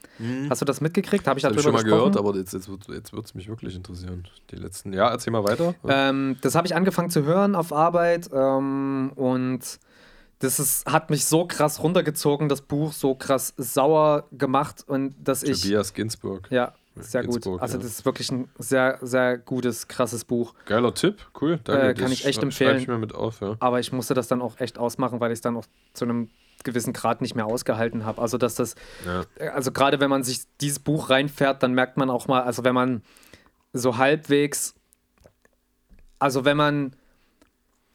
Hast 0.48 0.60
du 0.60 0.64
das 0.64 0.80
mitgekriegt? 0.80 1.26
Habe 1.26 1.38
ich 1.38 1.42
darüber 1.42 1.58
ich 1.58 1.64
schon 1.64 1.72
mal 1.72 1.82
gesprochen? 1.82 2.12
gehört, 2.12 2.16
aber 2.16 2.36
jetzt, 2.38 2.52
jetzt, 2.54 2.68
wird- 2.68 2.86
jetzt 2.88 3.12
wird 3.12 3.24
es 3.24 3.34
mich 3.34 3.48
wirklich 3.48 3.74
interessieren. 3.74 4.28
Die 4.50 4.56
letzten, 4.56 4.92
ja, 4.92 5.08
erzähl 5.10 5.32
mal 5.32 5.44
weiter. 5.44 5.74
Ähm, 5.88 6.36
das 6.40 6.54
habe 6.54 6.66
ich 6.66 6.74
angefangen 6.76 7.10
zu 7.10 7.24
hören 7.24 7.54
auf 7.56 7.72
Arbeit 7.72 8.30
ähm, 8.32 9.12
und 9.16 9.60
das 10.38 10.58
ist, 10.58 10.86
hat 10.90 11.10
mich 11.10 11.24
so 11.24 11.46
krass 11.46 11.82
runtergezogen, 11.82 12.48
das 12.48 12.62
Buch 12.62 12.92
so 12.92 13.14
krass 13.14 13.54
sauer 13.56 14.24
gemacht 14.32 14.84
und 14.86 15.14
dass 15.22 15.42
ich. 15.44 15.62
Tobias 15.62 15.94
Ginsburg. 15.94 16.48
Ja, 16.50 16.74
sehr 16.96 17.22
gut. 17.22 17.34
Ginsburg, 17.34 17.62
Also 17.62 17.78
das 17.78 17.86
ist 17.86 18.04
wirklich 18.04 18.30
ein 18.30 18.48
sehr, 18.58 18.98
sehr 19.00 19.38
gutes, 19.38 19.88
krasses 19.88 20.24
Buch. 20.24 20.54
Geiler 20.66 20.94
Tipp, 20.94 21.26
cool. 21.40 21.58
Danke. 21.64 21.88
Äh, 21.88 21.94
kann 21.94 22.04
Das 22.04 22.12
ich 22.12 22.26
echt 22.26 22.42
empfehlen. 22.42 22.78
Ich 22.78 22.88
mir 22.88 22.98
mit 22.98 23.14
auf, 23.14 23.40
ja. 23.40 23.56
Aber 23.60 23.80
ich 23.80 23.92
musste 23.92 24.14
das 24.14 24.28
dann 24.28 24.42
auch 24.42 24.60
echt 24.60 24.78
ausmachen, 24.78 25.20
weil 25.20 25.30
ich 25.32 25.36
es 25.36 25.40
dann 25.40 25.56
auch 25.56 25.64
zu 25.94 26.04
einem 26.04 26.30
gewissen 26.64 26.92
Grad 26.92 27.20
nicht 27.20 27.34
mehr 27.34 27.46
ausgehalten 27.46 28.04
habe. 28.04 28.20
Also 28.20 28.38
dass 28.38 28.54
das, 28.54 28.74
ja. 29.06 29.24
also 29.52 29.72
gerade 29.72 30.00
wenn 30.00 30.10
man 30.10 30.22
sich 30.22 30.42
dieses 30.60 30.78
Buch 30.78 31.10
reinfährt, 31.10 31.62
dann 31.62 31.72
merkt 31.74 31.96
man 31.96 32.10
auch 32.10 32.28
mal, 32.28 32.42
also 32.42 32.64
wenn 32.64 32.74
man 32.74 33.02
so 33.72 33.96
halbwegs, 33.96 34.74
also 36.18 36.44
wenn 36.44 36.56
man 36.56 36.94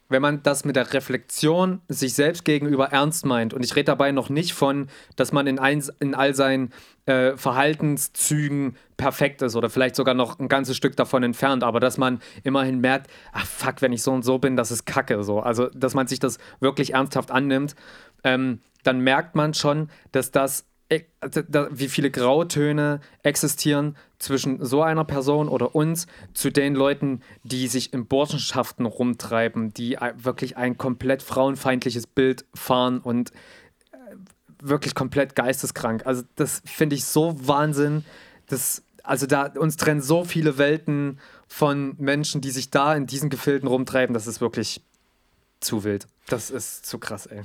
wenn 0.10 0.22
man 0.22 0.42
das 0.44 0.64
mit 0.66 0.76
der 0.76 0.94
Reflexion 0.94 1.82
sich 1.90 2.14
selbst 2.14 2.46
gegenüber 2.46 2.88
ernst 2.92 3.26
meint, 3.26 3.54
und 3.54 3.64
ich 3.64 3.76
rede 3.76 3.86
dabei 3.86 4.12
noch 4.12 4.30
nicht 4.30 4.54
von, 4.54 4.88
dass 5.16 5.32
man 5.32 5.48
in, 5.48 5.60
ein, 5.60 5.84
in 6.00 6.16
all 6.16 6.34
seinen 6.34 6.72
äh, 7.06 7.36
Verhaltenszügen 7.38 8.76
perfekt 8.98 9.42
ist 9.42 9.56
oder 9.56 9.70
vielleicht 9.70 9.96
sogar 9.96 10.14
noch 10.14 10.40
ein 10.40 10.48
ganzes 10.48 10.78
Stück 10.78 10.96
davon 10.96 11.24
entfernt, 11.24 11.64
aber 11.64 11.80
dass 11.80 11.98
man 11.98 12.20
immerhin 12.44 12.80
merkt, 12.80 13.10
ach 13.34 13.46
fuck, 13.46 13.82
wenn 13.82 13.94
ich 13.94 14.04
so 14.04 14.12
und 14.12 14.24
so 14.24 14.38
bin, 14.40 14.56
das 14.56 14.72
ist 14.72 14.86
Kacke. 14.86 15.24
So. 15.24 15.40
Also, 15.40 15.68
dass 15.70 15.94
man 15.94 16.08
sich 16.08 16.20
das 16.20 16.38
wirklich 16.60 16.94
ernsthaft 16.94 17.32
annimmt, 17.32 17.76
ähm, 18.24 18.60
dann 18.84 19.02
merkt 19.02 19.36
man 19.36 19.54
schon, 19.54 19.90
dass 20.12 20.32
das 20.32 20.66
da- 20.66 20.66
da- 20.66 20.77
wie 20.90 21.90
viele 21.90 22.10
Grautöne 22.12 23.02
existieren 23.24 23.98
zwischen 24.20 24.64
so 24.64 24.82
einer 24.82 25.04
Person 25.04 25.50
oder 25.50 25.76
uns 25.76 26.08
zu 26.34 26.50
den 26.50 26.76
Leuten, 26.76 27.22
die 27.44 27.68
sich 27.68 27.94
in 27.94 28.08
Burschenschaften 28.08 28.86
rumtreiben, 28.86 29.74
die 29.74 29.98
wirklich 30.16 30.56
ein 30.56 30.78
komplett 30.78 31.24
frauenfeindliches 31.24 32.08
Bild 32.08 32.46
fahren 32.54 33.00
und 33.00 33.32
äh, 33.92 33.96
wirklich 34.62 34.96
komplett 34.96 35.36
geisteskrank. 35.36 36.06
Also 36.06 36.24
das 36.36 36.62
finde 36.66 36.96
ich 36.96 37.04
so 37.04 37.36
Wahnsinn. 37.46 38.06
Das, 38.48 38.84
also 39.04 39.26
da 39.26 39.48
uns 39.48 39.76
trennen 39.76 40.02
so 40.02 40.24
viele 40.24 40.58
Welten 40.58 41.20
von 41.48 41.96
Menschen, 41.98 42.40
die 42.40 42.52
sich 42.52 42.70
da 42.70 42.96
in 42.96 43.08
diesen 43.08 43.30
Gefilden 43.30 43.68
rumtreiben. 43.68 44.14
Das 44.14 44.26
ist 44.26 44.40
wirklich 44.40 44.82
zu 45.60 45.84
wild. 45.84 46.08
Das 46.28 46.50
ist 46.50 46.86
zu 46.86 46.98
krass, 46.98 47.26
ey. 47.26 47.42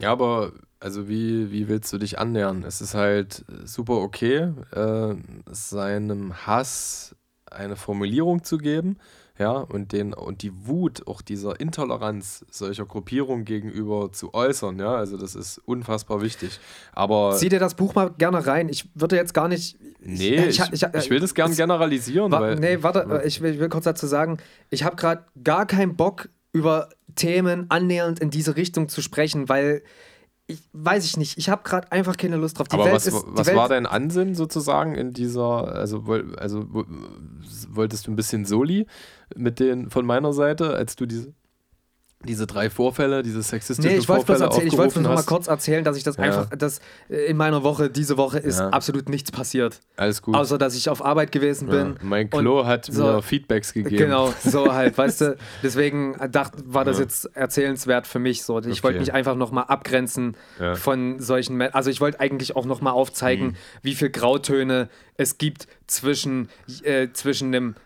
Ja, 0.00 0.12
aber 0.12 0.52
also 0.80 1.08
wie, 1.08 1.50
wie 1.50 1.68
willst 1.68 1.92
du 1.92 1.98
dich 1.98 2.18
annähern? 2.18 2.64
Es 2.66 2.80
ist 2.80 2.94
halt 2.94 3.44
super 3.64 3.94
okay, 3.94 4.52
äh, 4.72 5.14
seinem 5.50 6.46
Hass 6.46 7.14
eine 7.50 7.76
Formulierung 7.76 8.44
zu 8.44 8.58
geben, 8.58 8.98
ja, 9.38 9.52
und 9.52 9.92
den 9.92 10.12
und 10.14 10.42
die 10.42 10.66
Wut 10.66 11.06
auch 11.06 11.22
dieser 11.22 11.60
Intoleranz 11.60 12.44
solcher 12.50 12.84
Gruppierungen 12.86 13.44
gegenüber 13.44 14.10
zu 14.12 14.34
äußern, 14.34 14.78
ja, 14.80 14.94
also 14.96 15.16
das 15.16 15.34
ist 15.34 15.58
unfassbar 15.58 16.20
wichtig. 16.22 16.58
Aber 16.92 17.36
Zieh 17.36 17.48
dir 17.48 17.60
das 17.60 17.74
Buch 17.74 17.94
mal 17.94 18.10
gerne 18.18 18.46
rein. 18.46 18.68
Ich 18.68 18.88
würde 18.94 19.16
jetzt 19.16 19.34
gar 19.34 19.46
nicht. 19.48 19.78
nee, 20.00 20.46
ich, 20.46 20.60
ich, 20.72 21.10
will 21.10 21.20
das 21.20 21.34
gern 21.34 21.52
es- 21.52 21.56
generalisieren, 21.56 22.32
Wa 22.32 22.40
weil 22.40 22.56
nee, 22.56 22.82
warte, 22.82 23.06
äh, 23.10 23.26
ich 23.26 23.40
will, 23.40 23.54
ich 23.54 23.60
will 23.60 23.68
kurz 23.68 23.84
dazu 23.84 24.06
sagen, 24.06 24.38
ich 24.70 24.82
habe 24.82 24.96
gerade 24.96 25.24
gar 25.42 25.66
keinen 25.66 25.96
Bock, 25.96 26.28
über 26.52 26.88
Themen 27.14 27.66
annähernd 27.68 28.20
in 28.20 28.30
diese 28.30 28.56
Richtung 28.56 28.88
zu 28.88 29.02
sprechen, 29.02 29.48
weil 29.48 29.82
ich 30.50 30.62
weiß 30.72 31.04
ich 31.04 31.16
nicht, 31.18 31.38
ich 31.38 31.48
habe 31.50 31.62
gerade 31.62 31.92
einfach 31.92 32.16
keine 32.16 32.36
Lust 32.36 32.58
drauf. 32.58 32.68
Die 32.68 32.74
Aber 32.74 32.86
Welt 32.86 32.94
was, 32.94 33.06
ist, 33.06 33.24
was 33.28 33.54
war 33.54 33.68
dein 33.68 33.86
Ansinn 33.86 34.34
sozusagen 34.34 34.94
in 34.94 35.12
dieser, 35.12 35.74
also, 35.74 36.02
also 36.38 36.64
wo- 36.72 36.84
wolltest 37.70 38.06
du 38.06 38.10
ein 38.12 38.16
bisschen 38.16 38.44
Soli 38.46 38.86
mit 39.36 39.60
den 39.60 39.90
von 39.90 40.06
meiner 40.06 40.32
Seite, 40.32 40.74
als 40.74 40.96
du 40.96 41.04
diese, 41.06 41.34
diese 42.24 42.48
drei 42.48 42.68
Vorfälle, 42.68 43.22
diese 43.22 43.40
sexistischen 43.42 43.92
Nee, 43.92 43.98
ich 43.98 44.06
Vorfälle 44.06 44.42
erzählen, 44.44 44.66
ich 44.66 44.72
wollte 44.72 44.86
aufgerufen 44.88 45.02
nur 45.04 45.12
mal 45.12 45.18
hast? 45.18 45.26
kurz 45.26 45.46
erzählen, 45.46 45.84
dass 45.84 45.96
ich 45.96 46.02
das 46.02 46.16
Ja. 46.16 46.24
einfach, 46.24 46.46
dass 46.50 46.80
äh, 47.08 47.26
in 47.26 47.36
meiner 47.36 47.62
Woche, 47.62 47.90
diese 47.90 48.16
Woche 48.16 48.38
ist 48.40 48.58
Ja. 48.58 48.70
absolut 48.70 49.08
nichts 49.08 49.30
passiert. 49.30 49.78
Alles 49.96 50.20
gut. 50.20 50.34
Außer, 50.34 50.58
dass 50.58 50.74
ich 50.74 50.88
auf 50.88 51.04
Arbeit 51.04 51.30
gewesen 51.30 51.68
ja. 51.68 51.84
bin. 51.84 51.94
Mein 52.02 52.28
Klo 52.28 52.66
hat 52.66 52.86
so- 52.86 53.04
mir 53.04 53.22
Feedbacks 53.22 53.72
gegeben. 53.72 53.96
Genau, 53.96 54.34
so 54.44 54.74
halt, 54.74 54.98
weißt 54.98 55.20
du. 55.20 55.36
Deswegen 55.62 56.16
dacht, 56.32 56.54
war 56.66 56.84
das 56.84 56.96
Ja. 56.98 57.04
jetzt 57.04 57.36
erzählenswert 57.36 58.08
für 58.08 58.18
mich 58.18 58.42
so. 58.42 58.58
Ich 58.58 58.66
Okay. 58.66 58.82
wollte 58.82 58.98
mich 58.98 59.12
einfach 59.14 59.36
nochmal 59.36 59.64
abgrenzen 59.68 60.36
Ja. 60.58 60.74
von 60.74 61.20
solchen. 61.20 61.62
Also 61.62 61.88
ich 61.88 62.00
wollte 62.00 62.18
eigentlich 62.18 62.56
auch 62.56 62.66
nochmal 62.66 62.94
aufzeigen, 62.94 63.46
Mhm. 63.48 63.54
wie 63.82 63.94
viel 63.94 64.10
Grautöne 64.10 64.88
es 65.16 65.38
gibt 65.38 65.68
zwischen, 65.86 66.48
äh, 66.82 67.08
zwischen 67.12 67.54
einem 67.54 67.76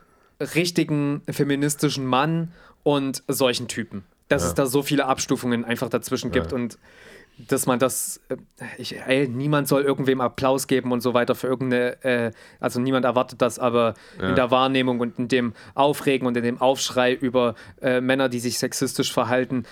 richtigen 0.55 1.21
feministischen 1.29 2.07
Mann 2.07 2.53
und 2.83 3.23
solchen 3.29 3.69
Typen. 3.69 4.05
Dass 4.33 4.43
Ja. 4.43 4.49
es 4.49 4.55
da 4.55 4.67
so 4.67 4.83
viele 4.83 5.07
Abstufungen 5.07 5.65
einfach 5.65 5.89
dazwischen 5.89 6.31
gibt 6.31 6.53
Ja. 6.53 6.57
und 6.59 6.79
dass 7.39 7.67
man 7.67 7.79
das, 7.79 8.21
äh, 8.29 8.37
ich, 8.79 8.97
ey, 9.07 9.27
niemand 9.27 9.67
soll 9.67 9.83
irgendwem 9.83 10.21
Applaus 10.21 10.67
geben 10.67 10.93
und 10.93 11.01
so 11.01 11.15
weiter 11.15 11.35
für 11.35 11.47
irgendeine, 11.47 12.03
äh, 12.05 12.31
also 12.61 12.79
niemand 12.81 13.05
erwartet 13.05 13.41
das, 13.41 13.59
aber 13.59 13.95
Ja. 14.21 14.29
in 14.29 14.35
der 14.37 14.51
Wahrnehmung 14.51 15.01
und 15.01 15.19
in 15.19 15.29
dem 15.29 15.55
Aufregen 15.75 16.27
und 16.27 16.37
in 16.37 16.43
dem 16.45 16.61
Aufschrei 16.61 17.13
über 17.15 17.55
äh, 17.81 18.01
Männer, 18.01 18.29
die 18.29 18.39
sich 18.41 18.59
sexistisch 18.59 19.13
verhalten, 19.13 19.65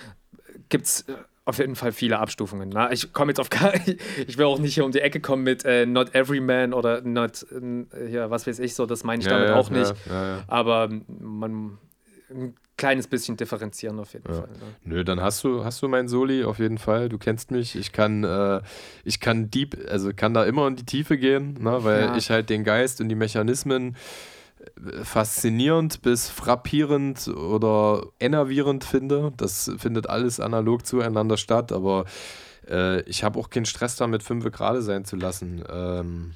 gibt 0.69 0.85
es 0.85 1.05
auf 1.45 1.57
jeden 1.59 1.75
Fall 1.75 1.91
viele 1.91 2.19
Abstufungen. 2.19 2.69
Na? 2.69 2.91
Ich 2.91 3.13
komme 3.13 3.31
jetzt 3.31 3.39
auf 3.39 3.49
gar, 3.49 3.73
ich 4.27 4.37
will 4.37 4.45
auch 4.45 4.59
nicht 4.59 4.73
hier 4.73 4.85
um 4.85 4.91
die 4.91 5.01
Ecke 5.01 5.19
kommen 5.19 5.43
mit 5.43 5.63
äh, 5.65 5.85
Not 5.85 6.13
Every 6.15 6.39
Man 6.39 6.73
oder 6.73 7.01
Not, 7.01 7.45
äh, 7.51 8.07
hier, 8.07 8.29
was 8.31 8.47
weiß 8.47 8.59
ich 8.59 8.73
so, 8.75 8.85
das 8.85 9.03
meine 9.03 9.21
ich 9.21 9.25
Ja, 9.27 9.33
damit 9.33 9.49
ja, 9.49 9.55
auch 9.55 9.69
nicht. 9.69 9.93
Ja, 10.07 10.13
ja, 10.13 10.27
ja. 10.37 10.43
Aber 10.47 10.89
man 11.19 11.77
ein 12.29 12.55
kleines 12.81 13.07
bisschen 13.07 13.37
differenzieren 13.37 13.99
auf 13.99 14.13
jeden 14.13 14.27
Ja. 14.27 14.39
Fall. 14.41 14.49
Ne? 14.49 14.75
Nö, 14.83 15.03
dann 15.03 15.21
hast 15.21 15.43
du, 15.43 15.63
hast 15.63 15.81
du 15.81 15.87
mein 15.87 16.07
Soli 16.07 16.43
auf 16.43 16.57
jeden 16.59 16.77
Fall. 16.79 17.09
Du 17.09 17.17
kennst 17.17 17.51
mich. 17.51 17.75
Ich 17.75 17.91
kann, 17.91 18.23
äh, 18.23 18.61
ich 19.03 19.19
kann 19.19 19.49
deep, 19.51 19.77
also 19.89 20.11
kann 20.15 20.33
da 20.33 20.43
immer 20.45 20.67
in 20.67 20.75
die 20.75 20.85
Tiefe 20.85 21.17
gehen, 21.17 21.53
ne, 21.61 21.83
weil 21.83 22.01
Ja. 22.01 22.17
ich 22.17 22.29
halt 22.31 22.49
den 22.49 22.63
Geist 22.63 22.99
und 23.01 23.09
die 23.09 23.15
Mechanismen 23.15 23.95
äh, 24.85 25.03
faszinierend 25.03 26.01
bis 26.01 26.29
frappierend 26.29 27.27
oder 27.27 28.07
enervierend 28.19 28.83
finde. 28.83 29.31
Das 29.37 29.71
findet 29.77 30.09
alles 30.09 30.39
analog 30.39 30.85
zueinander 30.85 31.37
statt, 31.37 31.71
aber 31.71 32.05
äh, 32.69 33.01
ich 33.03 33.23
habe 33.23 33.37
auch 33.39 33.49
keinen 33.49 33.65
Stress 33.65 33.95
damit, 33.95 34.23
fünf 34.23 34.43
gerade 34.51 34.81
sein 34.81 35.05
zu 35.05 35.15
lassen. 35.15 35.63
Ähm, 35.69 36.33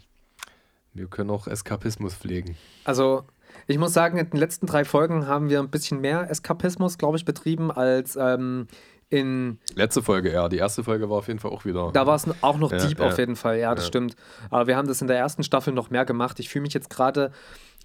Wir 0.94 1.08
können 1.08 1.30
auch 1.30 1.48
Eskapismus 1.48 2.14
pflegen. 2.16 2.56
Also, 2.86 3.26
ich 3.68 3.78
muss 3.78 3.94
sagen, 3.94 4.18
in 4.18 4.30
den 4.30 4.40
letzten 4.40 4.66
drei 4.68 4.86
Folgen 4.86 5.28
haben 5.28 5.50
wir 5.50 5.60
ein 5.60 5.70
bisschen 5.70 6.02
mehr 6.02 6.30
Eskapismus, 6.30 6.98
glaube 6.98 7.18
ich, 7.18 7.26
betrieben 7.26 7.72
als 7.72 8.16
ähm, 8.16 8.68
in. 9.10 9.60
Letzte 9.76 10.02
Folge, 10.02 10.32
ja. 10.32 10.50
Die 10.50 10.58
erste 10.58 10.84
Folge 10.84 11.10
war 11.10 11.18
auf 11.18 11.28
jeden 11.28 11.40
Fall 11.40 11.52
auch 11.52 11.66
wieder. 11.66 11.92
Da 11.94 12.06
war 12.08 12.16
es 12.16 12.26
auch 12.42 12.58
noch 12.58 12.72
Ja, 12.72 12.78
deep 12.78 13.00
ja. 13.00 13.08
auf 13.08 13.18
jeden 13.18 13.36
Fall, 13.36 13.60
ja, 13.60 13.74
das 13.76 13.86
Ja. 13.86 13.88
stimmt. 13.90 14.16
Aber 14.50 14.68
wir 14.68 14.78
haben 14.78 14.88
das 14.88 15.02
in 15.02 15.08
der 15.08 15.18
ersten 15.18 15.44
Staffel 15.44 15.74
noch 15.74 15.90
mehr 15.90 16.06
gemacht. 16.06 16.40
Ich 16.40 16.50
fühle 16.50 16.64
mich 16.64 16.74
jetzt 16.74 16.90
gerade 16.90 17.32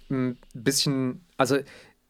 ein 0.09 0.37
bisschen, 0.53 1.25
also 1.37 1.57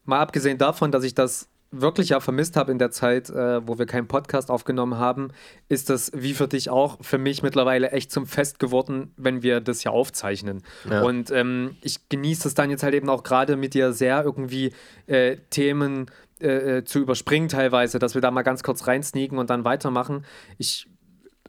mal 0.04 0.20
abgesehen 0.20 0.58
davon, 0.58 0.90
dass 0.90 1.04
ich 1.04 1.14
das 1.14 1.48
wirklich 1.72 2.10
ja 2.10 2.20
vermisst 2.20 2.56
habe 2.56 2.70
in 2.70 2.78
der 2.78 2.90
Zeit, 2.90 3.30
äh, 3.30 3.66
wo 3.66 3.78
wir 3.78 3.86
keinen 3.86 4.06
Podcast 4.06 4.50
aufgenommen 4.50 4.98
haben, 4.98 5.28
ist 5.68 5.90
das 5.90 6.12
wie 6.14 6.34
für 6.34 6.46
dich 6.46 6.70
auch 6.70 6.98
für 7.00 7.18
mich 7.18 7.42
mittlerweile 7.42 7.90
echt 7.90 8.12
zum 8.12 8.26
Fest 8.26 8.58
geworden, 8.58 9.12
wenn 9.16 9.42
wir 9.42 9.60
das 9.60 9.82
ja 9.82 9.90
aufzeichnen. 9.90 10.62
Ja. 10.88 11.02
Und 11.02 11.30
ähm, 11.30 11.76
ich 11.80 12.08
genieße 12.08 12.46
es 12.46 12.54
dann 12.54 12.70
jetzt 12.70 12.82
halt 12.82 12.94
eben 12.94 13.08
auch 13.08 13.22
gerade 13.22 13.56
mit 13.56 13.74
dir 13.74 13.92
sehr 13.92 14.22
irgendwie 14.22 14.72
äh, 15.06 15.38
Themen 15.50 16.10
äh, 16.40 16.78
äh, 16.78 16.84
zu 16.84 16.98
überspringen 16.98 17.48
teilweise, 17.48 17.98
dass 17.98 18.14
wir 18.14 18.20
da 18.20 18.30
mal 18.30 18.42
ganz 18.42 18.62
kurz 18.62 18.86
reinsneaken 18.86 19.38
und 19.38 19.48
dann 19.48 19.64
weitermachen. 19.64 20.24
Ich 20.58 20.86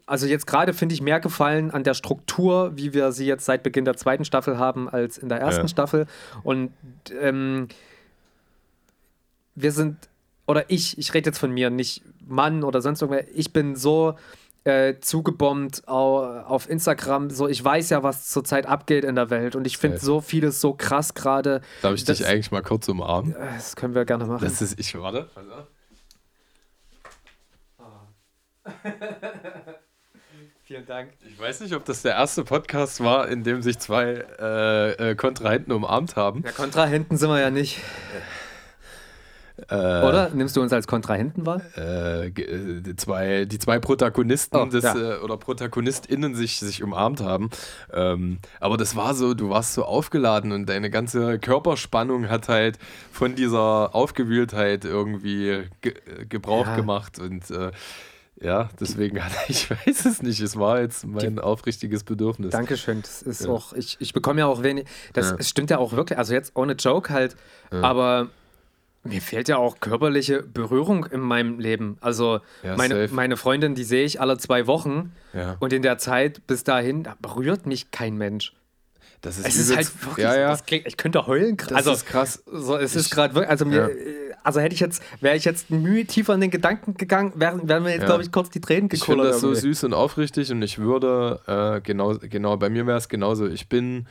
also 0.06 0.26
jetzt 0.26 0.46
gerade 0.46 0.74
finde 0.74 0.94
ich 0.94 1.00
mehr 1.00 1.20
gefallen 1.20 1.70
an 1.70 1.82
der 1.82 1.94
Struktur, 1.94 2.72
wie 2.76 2.92
wir 2.92 3.12
sie 3.12 3.26
jetzt 3.26 3.44
seit 3.44 3.62
Beginn 3.62 3.84
der 3.84 3.96
zweiten 3.96 4.24
Staffel 4.24 4.58
haben, 4.58 4.88
als 4.88 5.18
in 5.18 5.28
der 5.28 5.38
ersten 5.38 5.62
Ja. 5.62 5.68
Staffel. 5.68 6.06
Und 6.42 6.72
ähm, 7.20 7.68
wir 9.54 9.72
sind, 9.72 9.96
oder 10.46 10.70
ich, 10.70 10.98
ich 10.98 11.14
rede 11.14 11.30
jetzt 11.30 11.38
von 11.38 11.50
mir, 11.50 11.70
nicht 11.70 12.02
Mann 12.26 12.62
oder 12.64 12.80
sonst 12.82 13.02
irgendwer, 13.02 13.26
ich 13.34 13.52
bin 13.52 13.76
so 13.76 14.16
äh, 14.64 14.94
zugebombt 15.00 15.86
au, 15.88 16.24
auf 16.24 16.68
Instagram, 16.70 17.28
so 17.30 17.46
ich 17.48 17.62
weiß 17.62 17.90
ja, 17.90 18.02
was 18.02 18.28
zurzeit 18.30 18.66
abgeht 18.66 19.04
in 19.04 19.14
der 19.14 19.28
Welt 19.30 19.56
und 19.56 19.66
ich 19.66 19.76
finde 19.78 19.98
so 19.98 20.20
vieles 20.22 20.60
so 20.60 20.72
krass 20.72 21.12
gerade. 21.14 21.60
Darf 21.82 21.94
ich 21.94 22.04
Das- 22.04 22.18
dich 22.18 22.26
eigentlich 22.26 22.50
mal 22.50 22.62
kurz 22.62 22.88
umarmen? 22.88 23.34
Äh, 23.34 23.46
Das 23.56 23.76
können 23.76 23.94
wir 23.94 24.04
gerne 24.06 24.24
machen. 24.24 24.42
Das 24.44 24.62
ist, 24.62 24.78
ich 24.80 24.94
warte. 24.98 25.28
warte. 25.34 25.66
Vielen 30.62 30.86
Dank. 30.86 31.10
Ich 31.28 31.38
weiß 31.38 31.60
nicht, 31.60 31.74
ob 31.74 31.84
das 31.84 32.00
der 32.00 32.12
erste 32.12 32.42
Podcast 32.42 33.04
war, 33.04 33.28
in 33.28 33.44
dem 33.44 33.60
sich 33.60 33.78
zwei 33.78 34.24
äh, 34.40 35.10
äh, 35.10 35.14
Kontrahenten 35.14 35.72
umarmt 35.72 36.16
haben. 36.16 36.42
Ja, 36.42 36.52
Kontrahenten 36.52 37.18
sind 37.18 37.28
wir 37.28 37.38
ja 37.40 37.50
nicht. 37.50 37.80
Äh, 39.68 39.74
Oder? 39.74 40.30
Nimmst 40.34 40.56
du 40.56 40.62
uns 40.62 40.72
als 40.72 40.88
Kontrahenten 40.88 41.46
wahr? 41.46 41.60
Äh, 41.76 42.30
ge- 42.32 42.44
äh, 42.44 42.80
die, 42.80 42.96
zwei, 42.96 43.44
die 43.44 43.58
zwei 43.60 43.78
Protagonisten 43.78 44.56
Oh, 44.56 44.66
des, 44.66 44.82
ja. 44.82 44.96
äh, 44.96 45.18
oder 45.20 45.36
ProtagonistInnen 45.36 46.34
sich, 46.34 46.58
sich 46.58 46.82
umarmt 46.82 47.20
haben. 47.20 47.50
Ähm, 47.92 48.38
aber 48.58 48.76
das 48.76 48.96
war 48.96 49.14
so, 49.14 49.32
du 49.34 49.50
warst 49.50 49.74
so 49.74 49.84
aufgeladen 49.84 50.50
und 50.50 50.68
deine 50.68 50.90
ganze 50.90 51.38
Körperspannung 51.38 52.28
hat 52.28 52.48
halt 52.48 52.78
von 53.12 53.36
dieser 53.36 53.94
Aufgewühltheit 53.94 54.84
irgendwie 54.84 55.62
ge 55.82 55.94
äh, 56.20 56.26
Gebrauch 56.26 56.66
Ja. 56.66 56.74
gemacht 56.76 57.20
und 57.20 57.48
äh, 57.52 57.70
ja, 58.40 58.68
deswegen 58.80 59.24
hatte 59.24 59.36
ich 59.48 59.70
weiß 59.70 60.04
es 60.06 60.20
nicht. 60.20 60.40
Es 60.40 60.58
war 60.58 60.80
jetzt 60.80 61.06
mein 61.06 61.38
aufrichtiges 61.38 62.02
Bedürfnis. 62.02 62.50
Dankeschön. 62.50 63.02
Das 63.02 63.22
ist 63.22 63.44
Ja. 63.44 63.50
auch, 63.50 63.72
ich, 63.72 63.96
ich 64.00 64.12
bekomme 64.12 64.40
ja 64.40 64.46
auch 64.46 64.64
wenig. 64.64 64.86
Das 65.12 65.30
Ja. 65.30 65.42
stimmt 65.44 65.70
ja 65.70 65.78
auch 65.78 65.92
wirklich, 65.92 66.18
also 66.18 66.34
jetzt 66.34 66.50
ohne 66.56 66.72
Joke 66.72 67.12
halt, 67.12 67.36
aber 67.70 68.30
mir 69.04 69.20
fehlt 69.20 69.48
ja 69.48 69.56
auch 69.58 69.80
körperliche 69.80 70.42
Berührung 70.42 71.04
in 71.06 71.20
meinem 71.20 71.58
Leben. 71.60 71.98
Also 72.00 72.40
Ja, 72.62 72.76
meine, 72.76 73.02
safe. 73.02 73.14
meine 73.14 73.36
Freundin, 73.36 73.74
die 73.74 73.84
sehe 73.84 74.04
ich 74.04 74.20
alle 74.20 74.38
zwei 74.38 74.66
Wochen 74.66 75.12
Ja. 75.32 75.56
und 75.60 75.72
in 75.72 75.82
der 75.82 75.98
Zeit 75.98 76.46
bis 76.46 76.64
dahin, 76.64 77.02
da 77.04 77.14
berührt 77.20 77.66
mich 77.66 77.90
kein 77.90 78.16
Mensch. 78.16 78.52
Das 79.20 79.38
ist 79.38 79.46
Es 79.46 79.56
ist 79.56 79.74
halt 79.76 80.04
wirklich, 80.04 80.24
ja, 80.24 80.36
ja. 80.36 80.48
Das 80.50 80.66
klingt, 80.66 80.86
ich 80.86 80.96
könnte 80.98 81.26
heulen. 81.26 81.56
Das 81.56 81.72
also, 81.72 81.92
ist 81.92 82.06
krass. 82.06 82.42
So, 82.46 82.76
es 82.76 82.94
ist 82.94 83.06
Ich- 83.06 83.10
gerade 83.12 83.34
wirklich, 83.34 83.48
also 83.50 83.64
mir, 83.64 83.76
Ja. 83.76 83.88
äh, 83.88 84.34
also 84.42 84.60
hätte 84.60 84.74
ich 84.74 84.80
jetzt, 84.80 85.02
wäre 85.22 85.34
ich 85.36 85.44
jetzt 85.46 85.70
Mühe 85.70 86.04
tiefer 86.04 86.34
in 86.34 86.42
den 86.42 86.50
Gedanken 86.50 86.94
gegangen, 86.94 87.32
wären, 87.36 87.66
wären 87.66 87.82
mir 87.84 87.90
jetzt, 87.92 88.00
Ja. 88.02 88.06
glaube 88.06 88.22
ich, 88.22 88.30
kurz 88.32 88.50
die 88.50 88.60
Tränen 88.60 88.90
Ich 88.92 89.02
finde 89.02 89.22
gekullert. 89.22 89.34
das 89.34 89.40
so 89.40 89.54
süß 89.54 89.84
und 89.84 89.94
aufrichtig 89.94 90.50
und 90.52 90.60
ich 90.60 90.78
würde, 90.78 91.40
äh, 91.46 91.80
genau, 91.80 92.18
genau, 92.18 92.56
bei 92.58 92.68
mir 92.68 92.86
wäre 92.86 92.98
es 92.98 93.08
genauso. 93.08 93.46
Ich 93.46 93.70
bin, 93.70 94.06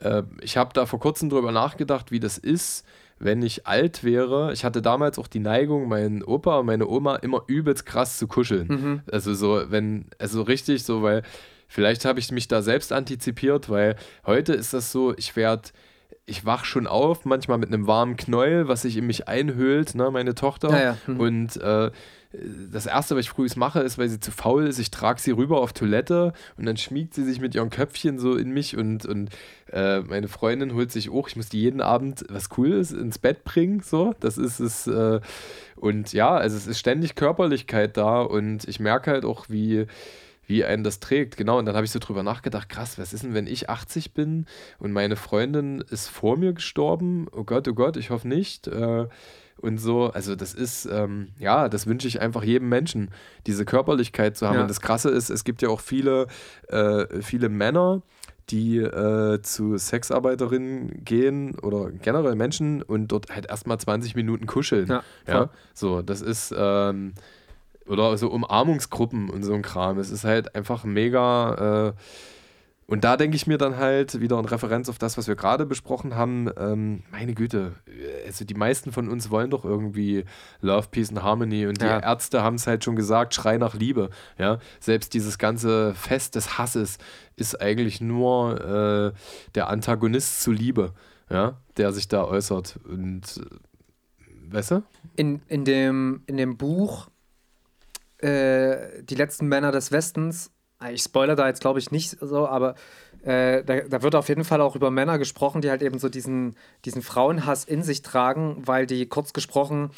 äh, 0.00 0.22
ich 0.40 0.56
habe 0.56 0.70
da 0.72 0.86
vor 0.86 1.00
kurzem 1.00 1.30
drüber 1.30 1.50
nachgedacht, 1.50 2.12
wie 2.12 2.20
das 2.20 2.38
ist, 2.38 2.84
wenn 3.18 3.42
ich 3.42 3.66
alt 3.66 4.04
wäre. 4.04 4.52
Ich 4.52 4.64
hatte 4.64 4.82
damals 4.82 5.18
auch 5.18 5.28
die 5.28 5.40
Neigung, 5.40 5.88
meinen 5.88 6.22
Opa 6.22 6.58
und 6.58 6.66
meine 6.66 6.86
Oma 6.86 7.16
immer 7.16 7.42
übelst 7.46 7.86
krass 7.86 8.18
zu 8.18 8.26
kuscheln. 8.26 8.68
Mhm. 8.68 9.02
Also 9.10 9.34
so, 9.34 9.70
wenn, 9.70 10.06
also 10.18 10.42
richtig 10.42 10.84
so, 10.84 11.02
weil 11.02 11.22
vielleicht 11.68 12.04
habe 12.04 12.18
ich 12.18 12.30
mich 12.32 12.48
da 12.48 12.62
selbst 12.62 12.92
antizipiert, 12.92 13.70
weil 13.70 13.96
heute 14.26 14.52
ist 14.52 14.74
das 14.74 14.92
so, 14.92 15.14
ich 15.16 15.36
werde 15.36 15.70
ich 16.26 16.46
wach 16.46 16.64
schon 16.64 16.86
auf, 16.86 17.24
manchmal 17.24 17.58
mit 17.58 17.68
einem 17.68 17.86
warmen 17.86 18.16
Knäuel, 18.16 18.66
was 18.66 18.82
sich 18.82 18.96
in 18.96 19.06
mich 19.06 19.28
einhüllt, 19.28 19.94
ne, 19.94 20.10
meine 20.10 20.34
Tochter. 20.34 20.70
Ja, 20.70 20.82
ja. 20.82 20.98
Mhm. 21.06 21.20
Und 21.20 21.56
äh, 21.58 21.90
das 22.72 22.86
Erste, 22.86 23.16
was 23.16 23.26
ich 23.26 23.30
früh 23.30 23.46
mache, 23.56 23.80
ist, 23.80 23.98
weil 23.98 24.08
sie 24.08 24.20
zu 24.20 24.30
faul 24.30 24.66
ist, 24.66 24.78
ich 24.78 24.90
trage 24.90 25.20
sie 25.20 25.30
rüber 25.30 25.60
auf 25.60 25.72
Toilette 25.72 26.32
und 26.56 26.66
dann 26.66 26.76
schmiegt 26.76 27.14
sie 27.14 27.24
sich 27.24 27.40
mit 27.40 27.54
ihrem 27.54 27.70
Köpfchen 27.70 28.18
so 28.18 28.34
in 28.34 28.50
mich 28.50 28.76
und, 28.76 29.06
und 29.06 29.30
äh, 29.72 30.00
meine 30.00 30.28
Freundin 30.28 30.74
holt 30.74 30.90
sich 30.90 31.10
auch, 31.10 31.28
ich 31.28 31.36
muss 31.36 31.48
die 31.48 31.60
jeden 31.60 31.80
Abend, 31.80 32.24
was 32.28 32.48
cool 32.56 32.72
ist, 32.72 32.92
ins 32.92 33.18
Bett 33.18 33.44
bringen, 33.44 33.80
so, 33.80 34.14
das 34.20 34.38
ist 34.38 34.60
es. 34.60 34.86
Äh, 34.86 35.20
und 35.76 36.12
ja, 36.12 36.34
also 36.34 36.56
es 36.56 36.66
ist 36.66 36.78
ständig 36.78 37.14
Körperlichkeit 37.14 37.96
da 37.96 38.22
und 38.22 38.66
ich 38.66 38.80
merke 38.80 39.10
halt 39.10 39.24
auch, 39.24 39.46
wie 39.48 39.86
wie 40.46 40.64
einen 40.64 40.84
das 40.84 41.00
trägt. 41.00 41.36
Genau, 41.38 41.58
und 41.58 41.66
dann 41.66 41.74
habe 41.74 41.86
ich 41.86 41.90
so 41.90 41.98
drüber 41.98 42.22
nachgedacht, 42.22 42.68
krass, 42.68 42.98
was 42.98 43.12
ist 43.14 43.24
denn, 43.24 43.34
wenn 43.34 43.46
ich 43.46 43.70
80 43.70 44.12
bin 44.12 44.46
und 44.78 44.92
meine 44.92 45.16
Freundin 45.16 45.80
ist 45.80 46.08
vor 46.08 46.36
mir 46.36 46.52
gestorben? 46.52 47.28
Oh 47.32 47.44
Gott, 47.44 47.66
oh 47.66 47.74
Gott, 47.74 47.96
ich 47.96 48.10
hoffe 48.10 48.28
nicht. 48.28 48.66
Äh, 48.66 49.06
und 49.60 49.78
so, 49.78 50.10
also 50.10 50.36
das 50.36 50.54
ist, 50.54 50.86
ähm, 50.86 51.28
ja, 51.38 51.68
das 51.68 51.86
wünsche 51.86 52.06
ich 52.08 52.20
einfach 52.20 52.42
jedem 52.42 52.68
Menschen, 52.68 53.10
diese 53.46 53.64
Körperlichkeit 53.64 54.36
zu 54.36 54.46
haben. 54.46 54.56
Ja. 54.56 54.62
Und 54.62 54.68
das 54.68 54.80
Krasse 54.80 55.10
ist, 55.10 55.30
es 55.30 55.44
gibt 55.44 55.62
ja 55.62 55.68
auch 55.68 55.80
viele, 55.80 56.26
äh, 56.68 57.22
viele 57.22 57.48
Männer, 57.48 58.02
die 58.50 58.78
äh, 58.78 59.40
zu 59.40 59.78
Sexarbeiterinnen 59.78 61.04
gehen 61.04 61.58
oder 61.58 61.90
generell 61.90 62.34
Menschen 62.34 62.82
und 62.82 63.08
dort 63.08 63.34
halt 63.34 63.46
erstmal 63.46 63.78
20 63.78 64.14
Minuten 64.14 64.46
kuscheln. 64.46 64.88
Ja, 64.88 65.02
Ja, 65.26 65.50
so, 65.72 66.02
das 66.02 66.20
ist, 66.20 66.54
ähm, 66.56 67.14
oder 67.86 68.16
so 68.18 68.30
Umarmungsgruppen 68.30 69.30
und 69.30 69.42
so 69.44 69.54
ein 69.54 69.62
Kram. 69.62 69.98
Es 69.98 70.10
ist 70.10 70.24
halt 70.24 70.54
einfach 70.54 70.84
mega. 70.84 71.88
Äh, 71.88 71.92
und 72.86 73.04
da 73.04 73.16
denke 73.16 73.36
ich 73.36 73.46
mir 73.46 73.56
dann 73.58 73.76
halt 73.76 74.20
wieder 74.20 74.38
in 74.38 74.44
Referenz 74.44 74.88
auf 74.88 74.98
das, 74.98 75.16
was 75.16 75.26
wir 75.26 75.36
gerade 75.36 75.64
besprochen 75.66 76.14
haben. 76.14 76.50
Ähm, 76.58 77.02
meine 77.10 77.34
Güte, 77.34 77.72
also 78.26 78.44
die 78.44 78.54
meisten 78.54 78.92
von 78.92 79.08
uns 79.08 79.30
wollen 79.30 79.50
doch 79.50 79.64
irgendwie 79.64 80.24
Love, 80.60 80.88
Peace 80.90 81.08
and 81.08 81.22
Harmony. 81.22 81.66
Und 81.66 81.80
die 81.80 81.86
Ja. 81.86 82.00
Ärzte 82.00 82.42
haben 82.42 82.56
es 82.56 82.66
halt 82.66 82.84
schon 82.84 82.96
gesagt: 82.96 83.34
Schrei 83.34 83.56
nach 83.56 83.74
Liebe. 83.74 84.10
Ja, 84.38 84.58
selbst 84.80 85.14
dieses 85.14 85.38
ganze 85.38 85.94
Fest 85.94 86.34
des 86.34 86.58
Hasses 86.58 86.98
ist 87.36 87.60
eigentlich 87.60 88.00
nur 88.00 88.60
äh, 89.14 89.18
der 89.54 89.68
Antagonist 89.68 90.42
zu 90.42 90.52
Liebe, 90.52 90.92
ja, 91.30 91.58
der 91.76 91.92
sich 91.92 92.08
da 92.08 92.24
äußert. 92.24 92.78
Und 92.86 93.22
äh, 93.38 94.52
weißt 94.54 94.70
du? 94.72 94.82
in, 95.16 95.40
in, 95.48 95.64
dem, 95.64 96.22
in 96.26 96.36
dem 96.36 96.56
Buch 96.56 97.08
äh, 98.18 99.02
Die 99.02 99.14
letzten 99.14 99.48
Männer 99.48 99.72
des 99.72 99.90
Westens, 99.90 100.50
ich 100.92 101.02
spoilere 101.02 101.36
da 101.36 101.48
jetzt 101.48 101.60
glaube 101.60 101.78
ich 101.78 101.90
nicht 101.90 102.16
so, 102.20 102.46
aber 102.46 102.74
äh, 103.22 103.64
da, 103.64 103.80
da 103.80 104.02
wird 104.02 104.14
auf 104.14 104.28
jeden 104.28 104.44
Fall 104.44 104.60
auch 104.60 104.76
über 104.76 104.90
Männer 104.90 105.18
gesprochen, 105.18 105.62
die 105.62 105.70
halt 105.70 105.82
eben 105.82 105.98
so 105.98 106.08
diesen, 106.08 106.56
diesen 106.84 107.02
Frauenhass 107.02 107.64
in 107.64 107.82
sich 107.82 108.02
tragen, 108.02 108.62
weil 108.66 108.86
die 108.86 109.06
kurz 109.06 109.32
gesprochen 109.32 109.90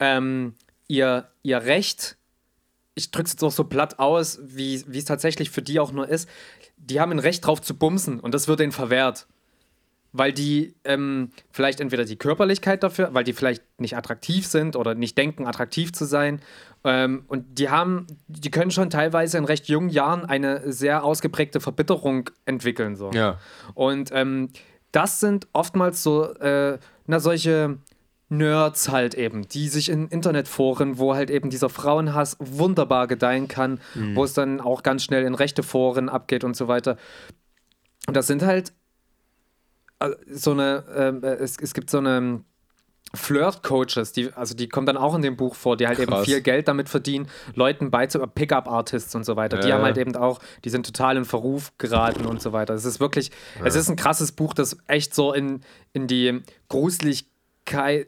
ähm, 0.00 0.54
ihr, 0.88 1.28
ihr 1.42 1.62
Recht, 1.62 2.16
ich 2.94 3.10
drücke 3.10 3.26
es 3.26 3.32
jetzt 3.32 3.44
auch 3.44 3.52
so 3.52 3.64
platt 3.64 3.98
aus, 3.98 4.40
wie 4.42 4.84
wie 4.86 4.98
es 4.98 5.04
tatsächlich 5.04 5.50
für 5.50 5.62
die 5.62 5.80
auch 5.80 5.92
nur 5.92 6.08
ist, 6.08 6.28
die 6.76 7.00
haben 7.00 7.12
ein 7.12 7.18
Recht 7.20 7.46
drauf 7.46 7.62
zu 7.62 7.76
bumsen 7.76 8.20
und 8.20 8.34
das 8.34 8.48
wird 8.48 8.60
ihnen 8.60 8.72
verwehrt 8.72 9.26
weil 10.12 10.32
die 10.32 10.74
ähm, 10.84 11.30
vielleicht 11.50 11.80
entweder 11.80 12.04
die 12.04 12.16
Körperlichkeit 12.16 12.82
dafür, 12.82 13.10
weil 13.12 13.24
die 13.24 13.32
vielleicht 13.32 13.62
nicht 13.78 13.96
attraktiv 13.96 14.46
sind 14.46 14.76
oder 14.76 14.94
nicht 14.94 15.16
denken, 15.16 15.46
attraktiv 15.46 15.92
zu 15.92 16.04
sein. 16.04 16.40
Ähm, 16.84 17.24
und 17.28 17.58
die 17.58 17.70
haben, 17.70 18.06
die 18.28 18.50
können 18.50 18.70
schon 18.70 18.90
teilweise 18.90 19.38
in 19.38 19.44
recht 19.44 19.68
jungen 19.68 19.88
Jahren 19.88 20.24
eine 20.24 20.70
sehr 20.70 21.04
ausgeprägte 21.04 21.60
Verbitterung 21.60 22.30
entwickeln. 22.44 22.94
So. 22.96 23.10
Ja. 23.12 23.38
Und 23.74 24.10
ähm, 24.12 24.50
das 24.92 25.20
sind 25.20 25.48
oftmals 25.52 26.02
so, 26.02 26.34
äh, 26.34 26.78
na, 27.06 27.18
solche 27.18 27.78
Nerds 28.28 28.90
halt 28.90 29.14
eben, 29.14 29.46
die 29.48 29.68
sich 29.68 29.88
in 29.90 30.08
Internetforen, 30.08 30.98
wo 30.98 31.14
halt 31.14 31.30
eben 31.30 31.50
dieser 31.50 31.68
Frauenhass 31.68 32.36
wunderbar 32.40 33.06
gedeihen 33.06 33.46
kann, 33.46 33.78
wo 34.14 34.24
es 34.24 34.32
dann 34.32 34.58
auch 34.58 34.82
ganz 34.82 35.04
schnell 35.04 35.24
in 35.24 35.34
rechte 35.34 35.62
Foren 35.62 36.08
abgeht 36.08 36.42
und 36.42 36.56
so 36.56 36.66
weiter. 36.66 36.96
Und 38.06 38.16
das 38.16 38.26
sind 38.26 38.42
halt 38.42 38.72
so 40.30 40.52
eine, 40.52 40.84
ähm, 40.94 41.22
äh, 41.22 41.34
es, 41.34 41.56
es 41.58 41.74
gibt 41.74 41.90
so 41.90 41.98
eine, 41.98 42.44
Flirt-Coaches, 43.14 44.12
die, 44.12 44.32
also 44.32 44.54
die 44.54 44.68
kommen 44.68 44.86
dann 44.86 44.96
auch 44.96 45.14
in 45.14 45.22
dem 45.22 45.36
Buch 45.36 45.54
vor, 45.54 45.76
die 45.76 45.86
halt 45.86 45.98
Krass. 45.98 46.06
eben 46.06 46.24
viel 46.24 46.40
Geld 46.40 46.68
damit 46.68 46.88
verdienen, 46.88 47.28
Leuten 47.54 47.90
beizubringen, 47.90 48.32
Pickup-Artists 48.34 49.14
und 49.14 49.24
so 49.24 49.36
weiter. 49.36 49.58
Die 49.58 49.72
haben 49.72 49.82
halt 49.82 49.98
eben 49.98 50.16
auch, 50.16 50.40
die 50.64 50.70
sind 50.70 50.86
total 50.86 51.16
in 51.18 51.24
Verruf 51.24 51.72
geraten 51.76 52.24
und 52.24 52.40
so 52.40 52.52
weiter. 52.52 52.72
Es 52.72 52.84
ist 52.84 53.00
wirklich, 53.00 53.30
ja. 53.58 53.66
es 53.66 53.74
ist 53.74 53.90
ein 53.90 53.96
krasses 53.96 54.32
Buch, 54.32 54.54
das 54.54 54.78
echt 54.86 55.14
so 55.14 55.32
in, 55.32 55.60
in 55.92 56.06
die 56.06 56.40
Gruseligkeit 56.68 57.26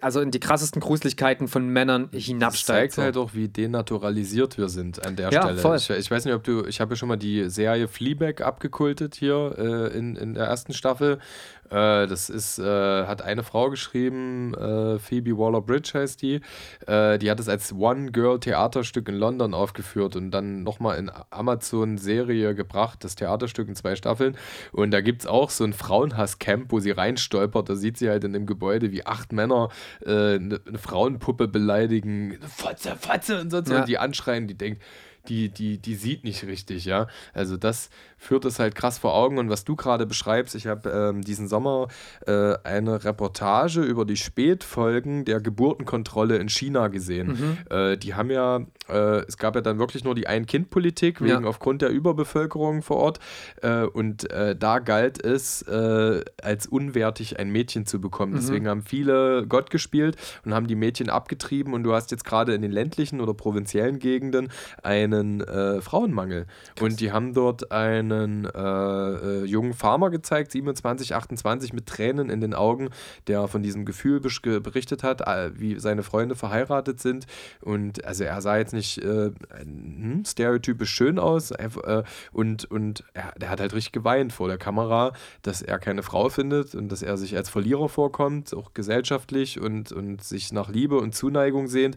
also 0.01 0.21
in 0.21 0.33
die 0.33 0.41
krassesten 0.41 0.81
Gruseligkeiten 0.81 1.47
von 1.47 1.69
Männern 1.69 2.09
hinabsteigt. 2.13 2.91
Das 2.91 2.97
zeigt 2.97 2.99
halt 2.99 3.17
auch, 3.17 3.35
wie 3.35 3.49
denaturalisiert 3.49 4.59
wir 4.59 4.69
sind 4.69 5.07
an 5.07 5.15
der 5.15 5.31
ja, 5.31 5.43
Stelle. 5.43 5.59
Voll. 5.59 5.77
Ich, 5.77 5.89
ich, 5.91 6.11
weiß 6.11 6.25
nicht, 6.25 6.35
ob 6.35 6.43
du, 6.43 6.67
ich 6.67 6.81
habe 6.81 6.95
ja 6.95 6.97
schon 6.97 7.09
mal 7.09 7.17
die 7.17 7.49
Serie 7.49 7.87
Fleabag 7.87 8.41
abgekultet 8.41 9.15
hier 9.15 9.55
äh, 9.57 9.97
in, 9.97 10.17
in 10.17 10.35
der 10.35 10.47
ersten 10.47 10.73
Staffel 10.73 11.21
äh, 11.71 12.07
das 12.07 12.31
ist, 12.31 12.59
äh, 12.59 13.07
hat 13.07 13.23
eine 13.23 13.43
Frau 13.43 13.71
geschrieben, 13.71 14.55
äh, 14.55 14.99
Phoebe 14.99 15.37
Waller-Bridge 15.39 15.93
heißt 15.95 16.23
die. 16.23 16.41
Äh, 16.87 17.19
die 17.19 17.31
hat 17.31 17.41
es 17.41 17.49
als 17.49 17.73
One-Girl-Theaterstück 17.73 19.09
in 19.09 19.17
London 19.17 19.55
aufgeführt 19.55 20.17
und 20.17 20.31
dann 20.31 20.63
nochmal 20.63 20.99
in 20.99 21.11
Amazon-Serie 21.31 22.55
gebracht, 22.55 23.05
das 23.05 23.15
Theaterstück 23.15 23.69
in 23.69 23.75
zwei 23.75 23.97
Staffeln. 23.97 24.37
Und 24.73 24.91
da 24.91 25.01
gibt 25.01 25.23
es 25.23 25.27
auch 25.27 25.51
so 25.51 25.65
ein 25.65 25.73
Frauenhass-Camp, 25.73 26.71
wo 26.73 26.81
sie 26.81 26.91
reinstolpert. 26.91 27.69
Da 27.69 27.75
sieht 27.75 27.99
sie 27.99 28.09
halt 28.09 28.25
in 28.25 28.33
dem 28.33 28.47
Gebäude, 28.47 28.93
wie 28.93 29.07
acht 29.07 29.33
Männer 29.33 29.69
eine, 30.05 30.55
äh, 30.55 30.61
eine 30.67 30.79
Frauenpuppe 30.79 31.49
beleidigen. 31.49 32.39
Fotze, 32.43 32.97
Fotze 32.97 33.41
und 33.41 33.51
so. 33.51 33.63
Ja. 33.73 33.81
Und 33.81 33.89
die 33.89 33.99
anschreien, 33.99 34.47
die 34.47 34.55
denkt, 34.55 34.83
die, 35.29 35.49
die, 35.49 35.79
die 35.79 35.95
sieht 35.95 36.25
nicht 36.25 36.45
richtig, 36.45 36.85
ja. 36.85 37.07
Also 37.33 37.57
das 37.57 37.91
führt 38.25 38.45
es 38.47 38.59
halt 38.59 38.75
krass 38.75 38.99
vor 38.99 39.15
Augen. 39.15 39.39
Und 39.39 39.51
was 39.51 39.65
du 39.65 39.77
gerade 39.77 40.07
beschreibst, 40.07 40.55
ich 40.55 40.67
habe 40.67 40.89
ähm, 40.91 41.23
diesen 41.23 41.47
Sommer 41.47 41.89
äh, 42.27 42.55
eine 42.65 43.05
Reportage 43.05 43.83
über 43.83 44.05
die 44.05 44.17
Spätfolgen 44.17 45.25
der 45.25 45.41
Geburtenkontrolle 45.41 46.37
in 46.39 46.49
China 46.49 46.89
gesehen. 46.89 47.29
Mhm. 47.29 47.77
Äh, 47.77 47.97
die 47.99 48.15
haben 48.15 48.31
ja, 48.31 48.61
äh, 48.89 49.25
es 49.29 49.37
gab 49.37 49.55
ja 49.55 49.61
dann 49.61 49.79
wirklich 49.79 50.05
nur 50.05 50.15
die 50.15 50.27
Ein-Kind-Politik, 50.27 51.21
wegen 51.21 51.43
ja. 51.43 51.49
aufgrund 51.49 51.83
der 51.83 51.91
Überbevölkerung 51.91 52.83
vor 52.83 52.97
Ort. 52.97 53.19
Äh, 53.63 53.83
und 53.85 54.31
äh, 54.31 54.57
da 54.57 54.79
galt 54.79 55.23
es, 55.23 55.63
äh, 55.63 56.23
als 56.43 56.67
unwertig 56.67 57.39
ein 57.39 57.51
Mädchen 57.51 57.85
zu 57.85 58.01
bekommen. 58.01 58.33
Mhm. 58.33 58.37
Deswegen 58.37 58.69
haben 58.69 58.83
viele 58.83 59.47
Gott 59.47 59.71
gespielt 59.71 60.17
und 60.45 60.55
haben 60.55 60.67
die 60.67 60.77
Mädchen 60.77 61.11
abgetrieben. 61.11 61.75
Und 61.75 61.83
du 61.83 61.93
hast 61.93 62.11
jetzt 62.11 62.25
gerade 62.25 62.55
in 62.55 62.63
den 62.63 62.73
ländlichen 62.73 63.21
oder 63.21 63.35
provinziellen 63.35 63.99
Gegenden 63.99 64.49
einen 64.83 65.45
Frauenmangel. 65.81 66.47
Krass. 66.77 66.83
Und 66.83 67.01
die 67.01 67.13
haben 67.13 67.35
dort 67.35 67.71
eine 67.71 68.14
einen 68.23 68.45
äh, 68.45 69.43
äh, 69.43 69.45
jungen 69.45 69.75
Farmer 69.75 70.11
gezeigt, 70.11 70.53
27, 70.53 71.15
28, 71.15 71.73
mit 71.73 71.87
Tränen 71.87 72.31
in 72.31 72.41
den 72.41 72.55
Augen, 72.55 72.91
der 73.27 73.49
von 73.49 73.63
diesem 73.63 73.85
Gefühl 73.85 74.21
berichtet 74.21 75.03
hat, 75.03 75.21
äh, 75.23 75.51
wie 75.59 75.79
seine 75.79 76.03
Freunde 76.03 76.35
verheiratet 76.35 77.01
sind. 77.01 77.27
Und 77.61 78.05
also 78.05 78.25
er 78.25 78.41
sah 78.41 78.57
jetzt 78.57 78.73
nicht 78.73 78.99
äh, 78.99 79.31
hm, 79.61 80.25
stereotypisch 80.27 80.91
schön 80.91 81.19
aus 81.19 81.51
äh, 81.51 82.03
und, 82.33 82.65
und 82.71 83.05
er, 83.15 83.33
der 83.37 83.51
hat 83.51 83.61
halt 83.61 83.75
richtig 83.75 83.93
geweint 83.93 84.33
vor 84.33 84.49
der 84.49 84.59
Kamera, 84.59 85.13
dass 85.43 85.63
er 85.63 85.79
keine 85.79 86.03
Frau 86.03 86.29
findet 86.29 86.75
und 86.75 86.91
dass 86.91 87.03
er 87.03 87.17
sich 87.17 87.37
als 87.37 87.49
Verlierer 87.49 87.89
vorkommt, 87.89 88.55
auch 88.55 88.75
gesellschaftlich 88.75 89.61
und, 89.61 89.93
und 89.93 90.23
sich 90.23 90.53
nach 90.53 90.69
Liebe 90.69 90.99
und 90.99 91.15
Zuneigung 91.15 91.69
sehnt 91.69 91.97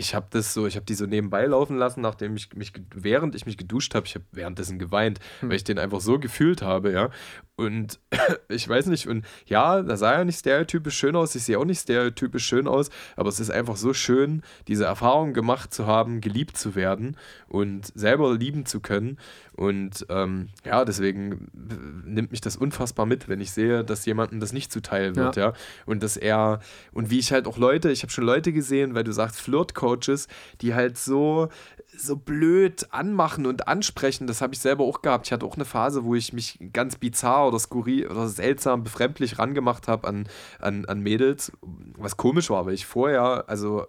ich 0.00 0.14
habe 0.14 0.26
das 0.30 0.52
so, 0.52 0.66
ich 0.66 0.76
habe 0.76 0.86
die 0.86 0.94
so 0.94 1.06
nebenbei 1.06 1.44
laufen 1.46 1.76
lassen, 1.76 2.00
nachdem 2.00 2.34
ich 2.34 2.52
mich, 2.54 2.72
während 2.94 3.34
ich 3.34 3.46
mich 3.46 3.56
geduscht 3.56 3.94
habe, 3.94 4.06
ich 4.06 4.14
habe 4.14 4.24
währenddessen 4.32 4.78
geweint, 4.78 5.20
hm. 5.40 5.50
weil 5.50 5.56
ich 5.56 5.64
den 5.64 5.78
einfach 5.78 6.00
so 6.00 6.18
gefühlt 6.18 6.62
habe, 6.62 6.90
ja. 6.90 7.10
Und 7.54 8.00
ich 8.48 8.68
weiß 8.68 8.86
nicht, 8.86 9.06
und 9.06 9.24
ja, 9.46 9.82
da 9.82 9.96
sah 9.96 10.14
ja 10.14 10.24
nicht 10.24 10.40
stereotypisch 10.40 10.96
schön 10.96 11.14
aus, 11.14 11.34
ich 11.34 11.44
sehe 11.44 11.58
auch 11.58 11.64
nicht 11.64 11.80
stereotypisch 11.80 12.44
schön 12.44 12.66
aus, 12.66 12.90
aber 13.16 13.28
es 13.28 13.38
ist 13.38 13.50
einfach 13.50 13.76
so 13.76 13.92
schön, 13.92 14.42
diese 14.66 14.86
Erfahrung 14.86 15.34
gemacht 15.34 15.72
zu 15.72 15.86
haben, 15.86 16.20
geliebt 16.20 16.56
zu 16.56 16.74
werden 16.74 17.16
und 17.48 17.92
selber 17.94 18.34
lieben 18.34 18.66
zu 18.66 18.80
können. 18.80 19.18
Und 19.60 20.06
ähm, 20.08 20.48
ja, 20.64 20.86
deswegen 20.86 21.50
nimmt 22.06 22.30
mich 22.30 22.40
das 22.40 22.56
unfassbar 22.56 23.04
mit, 23.04 23.28
wenn 23.28 23.42
ich 23.42 23.50
sehe, 23.50 23.84
dass 23.84 24.06
jemandem 24.06 24.40
das 24.40 24.54
nicht 24.54 24.72
zuteil 24.72 25.16
wird, 25.16 25.36
ja. 25.36 25.48
ja? 25.48 25.52
Und 25.84 26.02
dass 26.02 26.16
er, 26.16 26.60
und 26.94 27.10
wie 27.10 27.18
ich 27.18 27.30
halt 27.30 27.46
auch 27.46 27.58
Leute, 27.58 27.90
ich 27.90 28.02
habe 28.02 28.10
schon 28.10 28.24
Leute 28.24 28.54
gesehen, 28.54 28.94
weil 28.94 29.04
du 29.04 29.12
sagst 29.12 29.38
Flirt-Coaches, 29.38 30.28
die 30.62 30.72
halt 30.72 30.96
so 30.96 31.50
so 32.02 32.16
blöd 32.16 32.88
anmachen 32.90 33.46
und 33.46 33.68
ansprechen, 33.68 34.26
das 34.26 34.40
habe 34.40 34.54
ich 34.54 34.60
selber 34.60 34.84
auch 34.84 35.02
gehabt. 35.02 35.26
Ich 35.26 35.32
hatte 35.32 35.46
auch 35.46 35.54
eine 35.54 35.64
Phase, 35.64 36.04
wo 36.04 36.14
ich 36.14 36.32
mich 36.32 36.58
ganz 36.72 36.96
bizarr 36.96 37.48
oder 37.48 37.58
skurril 37.58 38.08
oder 38.08 38.28
seltsam 38.28 38.82
befremdlich 38.82 39.38
rangemacht 39.38 39.88
habe 39.88 40.08
an, 40.08 40.28
an, 40.58 40.84
an 40.86 41.00
Mädels, 41.00 41.52
was 41.96 42.16
komisch 42.16 42.50
war, 42.50 42.66
weil 42.66 42.74
ich 42.74 42.86
vorher, 42.86 43.44
also, 43.48 43.86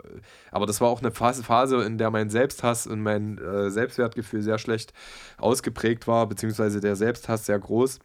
aber 0.52 0.66
das 0.66 0.82
war 0.82 0.90
auch 0.90 1.02
eine 1.02 1.12
Phase, 1.12 1.84
in 1.84 1.98
der 1.98 2.12
mein 2.12 2.30
Selbsthass 2.30 2.88
und 2.88 3.02
mein 3.02 3.38
äh, 3.38 3.70
Selbstwertgefühl 3.70 4.42
sehr 4.42 4.58
schlecht 4.58 4.94
ausgeprägt 5.38 6.08
war, 6.08 6.28
beziehungsweise 6.28 6.82
der 6.82 6.96
Selbsthass 6.96 7.46
sehr 7.46 7.60
groß. 7.60 8.00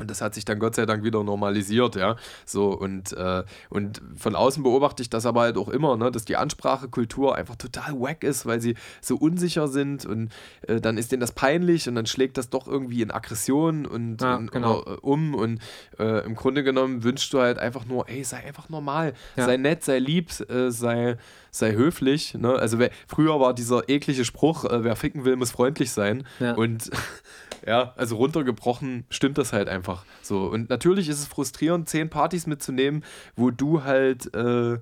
Und 0.00 0.10
das 0.10 0.20
hat 0.20 0.34
sich 0.34 0.44
dann 0.44 0.58
Gott 0.58 0.74
sei 0.74 0.86
Dank 0.86 1.04
wieder 1.04 1.22
normalisiert, 1.22 1.96
ja. 1.96 2.16
So, 2.46 2.70
und, 2.70 3.12
äh, 3.12 3.44
und 3.68 4.00
von 4.16 4.34
außen 4.34 4.62
beobachte 4.62 5.02
ich 5.02 5.10
das 5.10 5.26
aber 5.26 5.42
halt 5.42 5.56
auch 5.56 5.68
immer, 5.68 5.96
ne, 5.96 6.10
dass 6.10 6.24
die 6.24 6.36
Ansprachekultur 6.36 7.36
einfach 7.36 7.56
total 7.56 8.00
wack 8.00 8.24
ist, 8.24 8.46
weil 8.46 8.60
sie 8.60 8.74
so 9.00 9.16
unsicher 9.16 9.68
sind 9.68 10.06
und 10.06 10.30
äh, 10.66 10.80
dann 10.80 10.98
ist 10.98 11.12
denen 11.12 11.20
das 11.20 11.32
peinlich 11.32 11.88
und 11.88 11.94
dann 11.94 12.06
schlägt 12.06 12.38
das 12.38 12.50
doch 12.50 12.66
irgendwie 12.66 13.02
in 13.02 13.10
Aggression 13.10 13.86
und, 13.86 14.22
ja, 14.22 14.36
und 14.36 14.50
genau. 14.50 14.82
äh, 14.82 14.96
um. 15.02 15.34
Und 15.34 15.60
äh, 15.98 16.24
im 16.24 16.34
Grunde 16.34 16.64
genommen 16.64 17.04
wünschst 17.04 17.32
du 17.32 17.40
halt 17.40 17.58
einfach 17.58 17.84
nur, 17.84 18.08
ey, 18.08 18.24
sei 18.24 18.38
einfach 18.38 18.68
normal, 18.68 19.14
ja. 19.36 19.44
sei 19.44 19.56
nett, 19.56 19.84
sei 19.84 19.98
lieb, 19.98 20.30
äh, 20.48 20.70
sei, 20.70 21.16
sei 21.50 21.72
höflich. 21.72 22.34
Ne? 22.34 22.54
Also 22.54 22.78
wer, 22.78 22.90
früher 23.06 23.38
war 23.40 23.54
dieser 23.54 23.88
eklige 23.88 24.24
Spruch, 24.24 24.64
äh, 24.64 24.84
wer 24.84 24.96
ficken 24.96 25.24
will, 25.24 25.36
muss 25.36 25.50
freundlich 25.50 25.92
sein. 25.92 26.24
Ja. 26.38 26.54
Und 26.54 26.90
ja, 27.66 27.92
also 27.96 28.16
runtergebrochen 28.16 29.04
stimmt 29.10 29.38
das 29.38 29.52
halt 29.52 29.68
einfach 29.68 30.04
so. 30.22 30.46
Und 30.46 30.70
natürlich 30.70 31.08
ist 31.08 31.20
es 31.20 31.26
frustrierend, 31.26 31.88
zehn 31.88 32.10
Partys 32.10 32.46
mitzunehmen, 32.46 33.04
wo 33.36 33.50
du 33.50 33.84
halt 33.84 34.34
äh, 34.34 34.78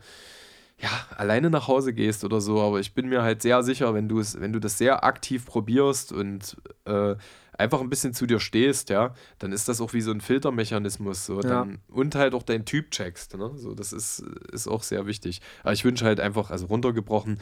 ja, 0.81 0.91
alleine 1.17 1.51
nach 1.51 1.67
Hause 1.67 1.93
gehst 1.93 2.25
oder 2.25 2.41
so, 2.41 2.61
aber 2.61 2.79
ich 2.79 2.95
bin 2.95 3.09
mir 3.09 3.23
halt 3.23 3.43
sehr 3.43 3.63
sicher, 3.63 3.95
wenn 3.95 4.09
du 4.09 4.21
es, 4.21 4.41
wenn 4.41 4.53
du 4.53 4.61
das 4.61 4.79
sehr 4.79 5.03
aktiv 5.03 5.45
probierst 5.45 6.13
und 6.13 6.57
äh, 6.85 7.17
einfach 7.59 7.81
ein 7.81 7.91
bisschen 7.91 8.15
zu 8.15 8.27
dir 8.27 8.39
stehst, 8.39 8.89
ja, 8.89 9.13
dann 9.41 9.53
ist 9.53 9.69
das 9.69 9.81
auch 9.81 9.93
wie 9.93 10.01
so 10.01 10.13
ein 10.13 10.21
Filtermechanismus. 10.21 11.27
So, 11.27 11.41
dann, 11.41 11.71
ja. 11.71 11.77
Und 11.89 12.15
halt 12.15 12.35
auch 12.35 12.45
deinen 12.45 12.65
Typ 12.65 12.93
checkst. 12.93 13.37
Ne? 13.37 13.51
So, 13.57 13.75
das 13.75 13.93
ist, 13.93 14.21
ist 14.53 14.69
auch 14.69 14.85
sehr 14.85 15.07
wichtig. 15.07 15.43
Aber 15.63 15.73
ich 15.73 15.85
wünsche 15.85 16.05
halt 16.05 16.21
einfach, 16.21 16.51
also 16.51 16.67
runtergebrochen, 16.67 17.41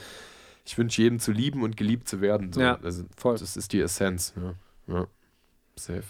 ich 0.65 0.77
wünsche 0.79 1.03
jedem 1.03 1.21
zu 1.21 1.31
lieben 1.31 1.63
und 1.63 1.77
geliebt 1.77 2.09
zu 2.09 2.21
werden. 2.21 2.53
So. 2.53 2.61
Ja, 2.61 2.79
also, 2.83 3.05
voll. 3.17 3.37
Das 3.39 3.57
ist 3.57 3.73
die 3.73 3.81
Essenz. 3.81 4.35
Ja. 4.37 4.55
ja. 4.95 5.07
Safe. 5.78 6.05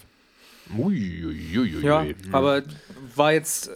Uiuiuiui. 0.77 1.83
Ja, 1.83 2.05
aber 2.31 2.63
war 3.15 3.33
jetzt, 3.33 3.69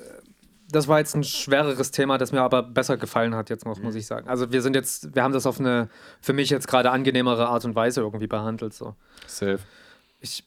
das 0.70 0.88
war 0.88 1.00
jetzt 1.00 1.16
ein 1.16 1.24
schwereres 1.24 1.92
Thema, 1.92 2.18
das 2.18 2.32
mir 2.32 2.42
aber 2.42 2.64
besser 2.64 2.98
gefallen 2.98 3.36
hat, 3.36 3.50
jetzt 3.50 3.66
muss, 3.66 3.80
muss 3.80 3.96
ich 3.96 4.06
sagen. 4.06 4.28
Also 4.28 4.52
wir 4.52 4.62
sind 4.62 4.76
jetzt, 4.76 5.16
wir 5.16 5.24
haben 5.24 5.34
das 5.34 5.46
auf 5.46 5.60
eine 5.60 5.90
für 6.22 6.34
mich 6.34 6.50
jetzt 6.50 6.68
gerade 6.68 6.92
angenehmere 6.92 7.48
Art 7.48 7.66
und 7.66 7.76
Weise 7.76 8.02
irgendwie 8.02 8.28
behandelt. 8.28 8.74
So. 8.74 8.96
Safe. 9.28 9.60
Ich, 10.20 10.44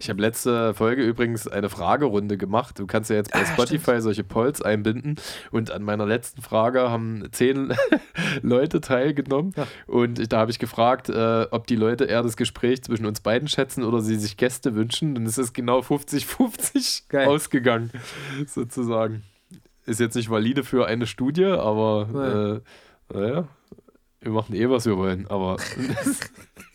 ich 0.00 0.10
habe 0.10 0.20
letzte 0.20 0.74
Folge 0.74 1.02
übrigens 1.02 1.48
eine 1.48 1.68
Fragerunde 1.68 2.36
gemacht. 2.36 2.78
Du 2.78 2.86
kannst 2.86 3.10
ja 3.10 3.16
jetzt 3.16 3.32
bei 3.32 3.42
ah, 3.42 3.46
Spotify 3.46 3.82
stimmt. 3.82 4.02
solche 4.02 4.24
Polls 4.24 4.62
einbinden. 4.62 5.16
Und 5.50 5.70
an 5.70 5.82
meiner 5.82 6.06
letzten 6.06 6.42
Frage 6.42 6.90
haben 6.90 7.28
zehn 7.32 7.72
Leute 8.42 8.80
teilgenommen. 8.80 9.52
Ja. 9.56 9.66
Und 9.86 10.32
da 10.32 10.38
habe 10.38 10.50
ich 10.50 10.58
gefragt, 10.58 11.08
äh, 11.08 11.46
ob 11.50 11.66
die 11.66 11.76
Leute 11.76 12.04
eher 12.04 12.22
das 12.22 12.36
Gespräch 12.36 12.82
zwischen 12.82 13.06
uns 13.06 13.20
beiden 13.20 13.48
schätzen 13.48 13.84
oder 13.84 14.00
sie 14.00 14.16
sich 14.16 14.36
Gäste 14.36 14.74
wünschen. 14.74 15.16
Und 15.16 15.26
es 15.26 15.38
ist 15.38 15.52
genau 15.52 15.80
50-50 15.80 17.26
ausgegangen, 17.26 17.90
sozusagen. 18.46 19.22
Ist 19.86 20.00
jetzt 20.00 20.16
nicht 20.16 20.30
valide 20.30 20.64
für 20.64 20.86
eine 20.86 21.06
Studie, 21.06 21.46
aber 21.46 22.62
äh, 23.10 23.14
naja, 23.14 23.48
wir 24.20 24.32
machen 24.32 24.54
eh, 24.54 24.68
was 24.68 24.86
wir 24.86 24.96
wollen. 24.96 25.26
Aber. 25.28 25.56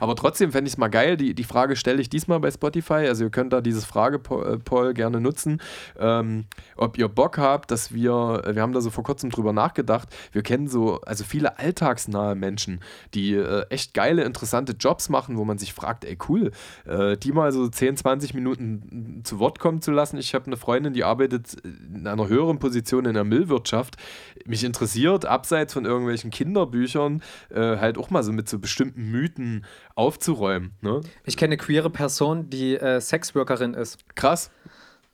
Aber 0.00 0.16
trotzdem 0.16 0.52
fände 0.52 0.68
ich 0.68 0.74
es 0.74 0.78
mal 0.78 0.88
geil. 0.88 1.16
Die, 1.16 1.34
die 1.34 1.44
Frage 1.44 1.76
stelle 1.76 2.00
ich 2.00 2.08
diesmal 2.08 2.40
bei 2.40 2.50
Spotify. 2.50 3.06
Also 3.06 3.24
ihr 3.24 3.30
könnt 3.30 3.52
da 3.52 3.60
dieses 3.60 3.84
Fragepoll 3.84 4.94
gerne 4.94 5.20
nutzen. 5.20 5.60
Ähm, 5.98 6.46
ob 6.76 6.98
ihr 6.98 7.08
Bock 7.08 7.38
habt, 7.38 7.70
dass 7.70 7.92
wir, 7.92 8.42
wir 8.46 8.62
haben 8.62 8.72
da 8.72 8.80
so 8.80 8.90
vor 8.90 9.04
kurzem 9.04 9.30
drüber 9.30 9.52
nachgedacht, 9.52 10.08
wir 10.32 10.42
kennen 10.42 10.68
so, 10.68 11.00
also 11.02 11.24
viele 11.24 11.58
alltagsnahe 11.58 12.34
Menschen, 12.34 12.80
die 13.14 13.34
äh, 13.34 13.66
echt 13.70 13.94
geile, 13.94 14.24
interessante 14.24 14.74
Jobs 14.78 15.08
machen, 15.08 15.36
wo 15.36 15.44
man 15.44 15.58
sich 15.58 15.72
fragt, 15.72 16.04
ey 16.04 16.18
cool, 16.28 16.50
äh, 16.84 17.16
die 17.16 17.32
mal 17.32 17.52
so 17.52 17.68
10, 17.68 17.96
20 17.96 18.34
Minuten 18.34 19.22
zu 19.24 19.38
Wort 19.38 19.58
kommen 19.58 19.80
zu 19.80 19.90
lassen. 19.90 20.18
Ich 20.18 20.34
habe 20.34 20.46
eine 20.46 20.56
Freundin, 20.56 20.92
die 20.92 21.04
arbeitet 21.04 21.54
in 21.64 22.06
einer 22.06 22.28
höheren 22.28 22.58
Position 22.58 23.06
in 23.06 23.14
der 23.14 23.24
Müllwirtschaft. 23.24 23.96
Mich 24.44 24.64
interessiert, 24.64 25.24
abseits 25.24 25.72
von 25.72 25.84
irgendwelchen 25.84 26.30
Kinderbüchern, 26.30 27.22
äh, 27.50 27.78
halt 27.78 27.98
auch 27.98 28.10
mal 28.10 28.22
so 28.22 28.32
mit 28.32 28.48
so 28.48 28.58
bestimmten 28.58 29.10
Mythen 29.10 29.45
aufzuräumen. 29.94 30.72
Ne? 30.80 31.00
Ich 31.24 31.36
kenne 31.36 31.52
eine 31.52 31.56
queere 31.56 31.90
Person, 31.90 32.50
die 32.50 32.76
äh, 32.76 33.00
Sexworkerin 33.00 33.74
ist. 33.74 33.98
Krass. 34.14 34.50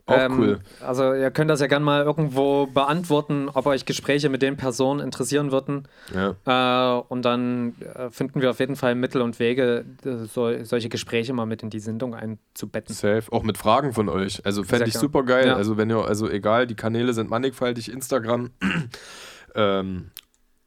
Auch 0.07 0.31
cool. 0.31 0.59
Also 0.81 1.15
ihr 1.15 1.31
könnt 1.31 1.49
das 1.49 1.61
ja 1.61 1.69
gerne 1.69 1.85
mal 1.85 2.03
irgendwo 2.03 2.67
beantworten, 2.67 3.49
ob 3.49 3.67
euch 3.67 3.85
Gespräche 3.85 4.29
mit 4.29 4.43
den 4.43 4.57
Personen 4.57 5.01
interessieren 5.01 5.53
würden. 5.53 5.87
Ja. 6.13 6.99
Äh, 6.99 7.03
und 7.09 7.23
dann 7.23 7.75
äh, 7.81 8.11
finden 8.11 8.41
wir 8.41 8.51
auf 8.51 8.59
jeden 8.59 8.75
Fall 8.75 8.97
Mittel 8.97 9.23
und 9.23 9.39
Wege, 9.39 9.85
äh, 10.05 10.25
so, 10.27 10.65
solche 10.65 10.89
Gespräche 10.89 11.33
mal 11.33 11.47
mit 11.47 11.63
in 11.63 11.71
die 11.71 11.79
Sendung 11.79 12.15
einzubetten. 12.15 12.95
Safe. 12.95 13.23
Auch 13.31 13.45
mit 13.45 13.59
Fragen 13.59 13.93
von 13.93 14.09
euch. 14.09 14.45
Also 14.45 14.65
fände 14.65 14.87
ich 14.87 14.95
super 14.95 15.23
geil. 15.23 15.47
Ja. 15.47 15.57
Also 15.57 15.77
wenn 15.77 15.89
ihr, 15.89 16.05
also 16.05 16.29
egal, 16.29 16.67
die 16.67 16.77
Kanäle 16.77 17.13
sind 17.13 17.31
mannigfaltig, 17.31 17.91
Instagram 17.91 18.51
ähm, 19.55 20.11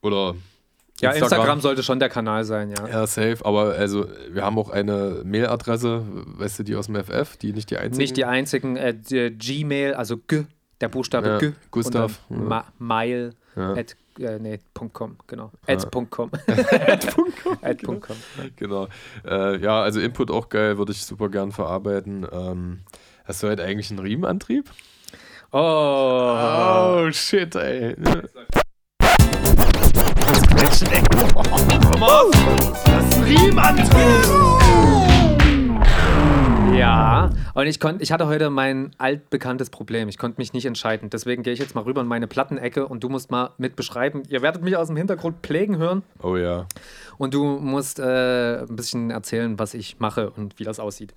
oder 0.00 0.34
Ja, 1.00 1.10
Instagram. 1.10 1.60
sollte 1.60 1.82
schon 1.82 1.98
der 1.98 2.08
Kanal 2.08 2.44
sein, 2.44 2.70
ja. 2.70 2.88
Ja, 2.88 3.06
safe, 3.06 3.38
aber 3.44 3.74
also 3.74 4.06
wir 4.30 4.42
haben 4.44 4.58
auch 4.58 4.70
eine 4.70 5.20
Mailadresse, 5.24 6.02
weißt 6.38 6.60
du, 6.60 6.62
die 6.62 6.74
aus 6.74 6.86
dem 6.86 6.96
FF, 6.96 7.36
die 7.36 7.52
nicht 7.52 7.70
die 7.70 7.76
einzige. 7.76 7.98
Nicht 8.02 8.16
die 8.16 8.24
einzigen, 8.24 8.76
äh, 8.76 8.94
die 8.94 9.30
Gmail, 9.36 9.92
also 9.94 10.16
G, 10.16 10.44
der 10.80 10.88
Buchstabe 10.88 11.28
Ja, 11.28 11.38
G. 11.38 11.52
Gustav, 11.70 12.20
ja. 12.30 12.36
ma 12.36 12.64
mail, 12.78 13.34
Ja. 13.56 13.74
at, 13.74 13.94
äh, 14.18 14.38
nee, 14.38 14.58
.com, 14.94 15.16
genau. 15.26 15.50
At 15.66 15.90
.com. 16.10 16.30
at 17.62 17.82
.com. 17.84 18.00
Genau. 18.56 18.88
Äh, 19.26 19.58
ja, 19.58 19.82
also 19.82 20.00
Input 20.00 20.30
auch 20.30 20.48
geil, 20.48 20.78
würde 20.78 20.92
ich 20.92 21.04
super 21.04 21.28
gern 21.28 21.52
verarbeiten. 21.52 22.26
Ähm, 22.32 22.80
hast 23.26 23.42
du 23.42 23.48
heute 23.48 23.64
eigentlich 23.64 23.90
einen 23.90 23.98
Riemenantrieb? 24.00 24.70
Oh. 25.52 25.58
Oh, 25.58 27.10
shit, 27.12 27.54
ey. 27.54 27.94
Ja, 36.76 37.30
und 37.54 37.66
ich 37.66 37.80
konnte, 37.80 38.02
ich 38.02 38.12
hatte 38.12 38.26
heute 38.26 38.50
mein 38.50 38.90
altbekanntes 38.98 39.70
Problem. 39.70 40.08
Ich 40.08 40.18
konnte 40.18 40.38
mich 40.38 40.52
nicht 40.52 40.66
entscheiden. 40.66 41.08
Deswegen 41.10 41.42
gehe 41.42 41.52
ich 41.52 41.58
jetzt 41.58 41.74
mal 41.74 41.82
rüber 41.82 42.00
in 42.02 42.06
meine 42.06 42.26
Plattenecke 42.26 42.86
und 42.86 43.02
du 43.02 43.08
musst 43.08 43.30
mal 43.30 43.50
mit 43.56 43.76
beschreiben. 43.76 44.24
Ihr 44.28 44.42
werdet 44.42 44.62
mich 44.62 44.76
aus 44.76 44.88
dem 44.88 44.96
Hintergrund 44.96 45.38
pflegen 45.42 45.78
hören 45.78 46.02
Oh 46.22 46.36
ja. 46.36 46.66
und 47.18 47.32
du 47.32 47.44
musst 47.44 47.98
äh, 47.98 48.60
ein 48.60 48.76
bisschen 48.76 49.10
erzählen, 49.10 49.58
was 49.58 49.74
ich 49.74 50.00
mache 50.00 50.30
und 50.30 50.58
wie 50.58 50.64
das 50.64 50.78
aussieht. 50.80 51.14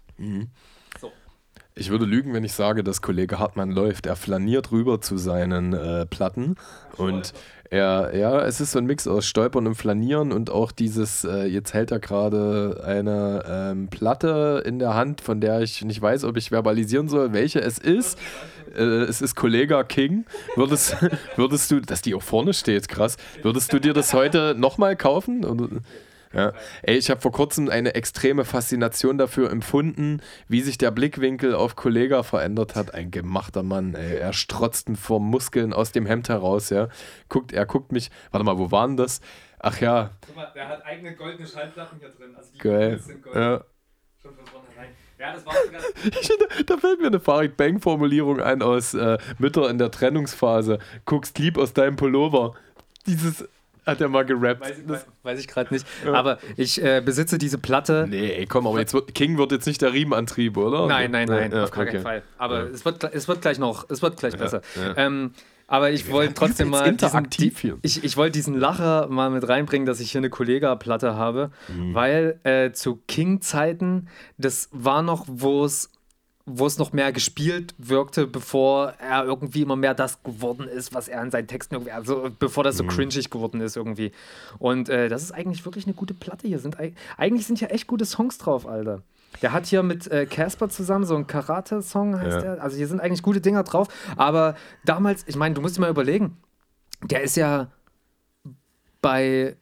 Ich 1.80 1.90
würde 1.90 2.04
lügen, 2.04 2.34
wenn 2.34 2.44
ich 2.44 2.52
sage, 2.52 2.84
dass 2.84 3.02
Kollege 3.02 3.40
Hartmann 3.40 3.72
läuft. 3.72 4.06
Er 4.06 4.18
flaniert 4.18 4.74
rüber 4.74 5.00
zu 5.00 5.18
seinen 5.18 5.72
äh, 5.72 6.06
Platten 6.06 6.56
und 6.98 7.34
er, 7.70 8.14
ja, 8.18 8.42
es 8.42 8.60
ist 8.60 8.74
so 8.74 8.80
ein 8.80 8.86
Mix 8.86 9.08
aus 9.08 9.26
Stolpern 9.26 9.66
und 9.66 9.76
Flanieren 9.76 10.34
und 10.34 10.50
auch 10.50 10.74
dieses, 10.74 11.24
äh, 11.24 11.46
jetzt 11.46 11.74
hält 11.74 11.92
er 11.92 12.00
gerade 12.00 12.84
eine 12.86 13.44
ähm, 13.48 13.88
Platte 13.88 14.62
in 14.66 14.80
der 14.80 14.96
Hand, 14.96 15.22
von 15.22 15.40
der 15.40 15.62
ich 15.62 15.86
nicht 15.86 16.02
weiß, 16.02 16.26
ob 16.26 16.36
ich 16.36 16.50
verbalisieren 16.50 17.08
soll, 17.08 17.32
welche 17.32 17.62
es 17.62 17.78
ist. 17.78 18.20
Äh, 18.76 18.82
es 18.84 19.22
ist 19.22 19.36
Kollega 19.36 19.84
King. 19.84 20.26
Würdest, 20.58 20.98
würdest 21.38 21.72
du, 21.72 21.80
dass 21.80 22.02
die 22.02 22.14
auch 22.14 22.24
vorne 22.24 22.54
steht, 22.54 22.90
krass, 22.90 23.16
würdest 23.42 23.72
du 23.72 23.80
dir 23.80 23.94
das 23.94 24.14
heute 24.14 24.54
nochmal 24.58 24.98
kaufen? 24.98 25.46
Oder? 25.46 25.70
Ja. 26.34 26.54
Ey, 26.84 26.98
ich 26.98 27.10
habe 27.10 27.22
vor 27.22 27.32
kurzem 27.32 27.70
eine 27.70 27.96
extreme 27.96 28.46
Faszination 28.46 29.18
dafür 29.18 29.50
empfunden, 29.50 30.22
wie 30.48 30.62
sich 30.62 30.78
der 30.78 30.92
Blickwinkel 30.92 31.56
auf 31.56 31.76
Kollega 31.76 32.22
verändert 32.24 32.76
hat. 32.76 32.94
Ein 32.94 33.10
gemachter 33.10 33.64
Mann, 33.64 33.96
ey. 33.96 34.18
Er 34.18 34.34
strotzt 34.34 34.90
vor 34.96 35.20
Muskeln 35.20 35.74
aus 35.74 35.92
dem 35.92 36.06
Hemd 36.06 36.30
heraus, 36.30 36.70
ja. 36.70 36.90
Guckt, 37.30 37.52
er 37.52 37.66
guckt 37.66 37.92
mich. 37.92 38.12
Warte 38.32 38.46
mal, 38.46 38.58
wo 38.58 38.72
waren 38.72 38.96
das? 38.96 39.22
Ach 39.60 39.80
ja, 39.82 40.12
Guck 40.26 40.36
mal, 40.36 40.52
der 40.56 40.70
hat 40.70 40.86
eigene 40.86 41.16
goldene 41.16 41.48
Schallplatten 41.48 42.00
hier 42.00 42.10
drin. 42.10 42.36
Also 42.36 42.52
die 42.54 42.60
geil. 42.60 43.00
Ja. 43.34 43.64
Schon 44.22 44.36
von 44.36 44.46
vornherein. 44.46 44.90
Ja, 45.18 45.34
das 45.34 45.46
war 45.46 45.54
sogar. 45.66 45.82
Da 46.66 46.78
fällt 46.78 47.02
mir 47.02 47.08
eine 47.08 47.20
Farid 47.20 47.58
Bang-Formulierung 47.58 48.40
ein 48.40 48.62
aus 48.62 48.94
äh, 48.94 49.18
Mütter 49.38 49.70
in 49.70 49.78
der 49.78 49.92
Trennungsphase. 49.92 50.80
Guckst 51.06 51.40
lieb 51.40 51.58
aus 51.58 51.74
deinem 51.74 51.98
Pullover. 51.98 52.54
Dieses 53.06 53.48
hat 53.90 54.02
er 54.02 54.10
mal 54.10 54.26
gerappt. 54.26 54.62
Weiß 54.62 54.78
ich, 54.80 55.24
weiß 55.24 55.40
ich 55.40 55.48
gerade 55.48 55.74
nicht. 55.74 55.86
Aber 56.06 56.38
ich 56.58 56.82
äh, 56.84 57.02
besitze 57.04 57.38
diese 57.38 57.58
Platte. 57.58 58.06
nee, 58.10 58.46
komm, 58.48 58.68
aber 58.68 58.80
jetzt 58.80 58.94
wird, 58.94 59.14
King 59.16 59.38
wird 59.38 59.52
jetzt 59.52 59.66
nicht 59.68 59.82
der 59.82 59.94
Riemenantrieb, 59.94 60.58
oder? 60.58 60.88
Nein, 60.88 61.12
nein, 61.12 61.28
nein, 61.28 61.52
Ja, 61.52 61.64
auf 61.64 61.72
gar 61.72 61.86
keinen 61.86 61.96
okay. 61.98 62.04
Fall. 62.04 62.24
Aber 62.38 62.70
es, 62.70 62.86
wird, 62.86 63.04
es 63.04 63.28
wird 63.28 63.42
gleich 63.42 63.60
noch, 63.60 63.90
es 63.90 64.02
wird 64.02 64.18
gleich 64.18 64.38
besser. 64.38 64.62
ja. 64.76 64.96
Ähm, 64.98 65.32
aber 65.72 65.92
ich 65.92 66.10
wollte 66.10 66.34
trotzdem 66.34 66.70
mal 66.70 66.80
diesen, 66.80 66.94
interaktiv 66.94 67.54
die, 67.62 67.68
hier. 67.68 67.78
ich, 67.84 68.04
ich 68.04 68.18
wollte 68.18 68.32
diesen 68.32 68.58
Lacher 68.58 69.06
mal 69.08 69.30
mit 69.30 69.48
reinbringen, 69.48 69.86
dass 69.86 70.00
ich 70.00 70.12
hier 70.12 70.18
eine 70.20 70.32
Kollega-Platte 70.32 71.14
habe, 71.16 71.52
Mhm. 71.68 71.94
weil 71.94 72.40
äh, 72.44 72.72
zu 72.72 73.00
King-Zeiten, 73.08 74.08
das 74.40 74.70
war 74.72 75.04
noch, 75.04 75.26
wo 75.28 75.64
es 75.66 75.92
wo 76.52 76.66
es 76.66 76.78
noch 76.78 76.94
mehr 76.94 77.12
gespielt 77.12 77.74
wirkte, 77.78 78.26
bevor 78.28 78.94
er 79.00 79.24
irgendwie 79.26 79.62
immer 79.62 79.76
mehr 79.76 79.94
das 79.94 80.24
geworden 80.24 80.68
ist, 80.68 80.94
was 80.94 81.08
er 81.08 81.22
in 81.24 81.32
seinen 81.32 81.48
Texten 81.48 81.76
irgendwie, 81.76 81.92
also 81.92 82.30
bevor 82.40 82.64
das 82.64 82.78
so 82.78 82.84
Mhm. 82.84 82.88
cringig 82.90 83.30
geworden 83.30 83.62
ist 83.62 83.78
irgendwie. 83.78 84.12
Und 84.58 84.90
äh, 84.90 85.10
das 85.10 85.22
ist 85.24 85.32
eigentlich 85.32 85.64
wirklich 85.66 85.86
eine 85.86 85.94
gute 85.94 86.14
Platte 86.14 86.48
hier. 86.48 86.60
Sind, 86.60 86.80
eig- 86.80 86.96
eigentlich 87.18 87.46
sind 87.46 87.60
hier 87.60 87.72
echt 87.72 87.88
gute 87.88 88.06
Songs 88.06 88.38
drauf, 88.38 88.68
Alter. 88.68 89.04
Der 89.44 89.52
hat 89.54 89.68
hier 89.68 89.84
mit 89.84 90.08
äh, 90.12 90.26
Casper 90.26 90.70
zusammen 90.70 91.06
so 91.06 91.16
einen 91.16 91.28
Karate-Song, 91.28 92.20
heißt 92.20 92.38
Ja. 92.38 92.42
der. 92.56 92.64
Also 92.64 92.78
hier 92.78 92.88
sind 92.88 93.00
eigentlich 93.00 93.22
gute 93.22 93.42
Dinger 93.42 93.62
drauf. 93.64 93.88
Aber 94.18 94.56
damals, 94.86 95.24
ich 95.28 95.36
meine, 95.36 95.54
du 95.56 95.62
musst 95.62 95.78
dir 95.78 95.82
mal 95.82 95.90
überlegen, 95.92 96.38
der 97.04 97.22
ist 97.22 97.38
ja 97.38 97.68
bei. 99.02 99.56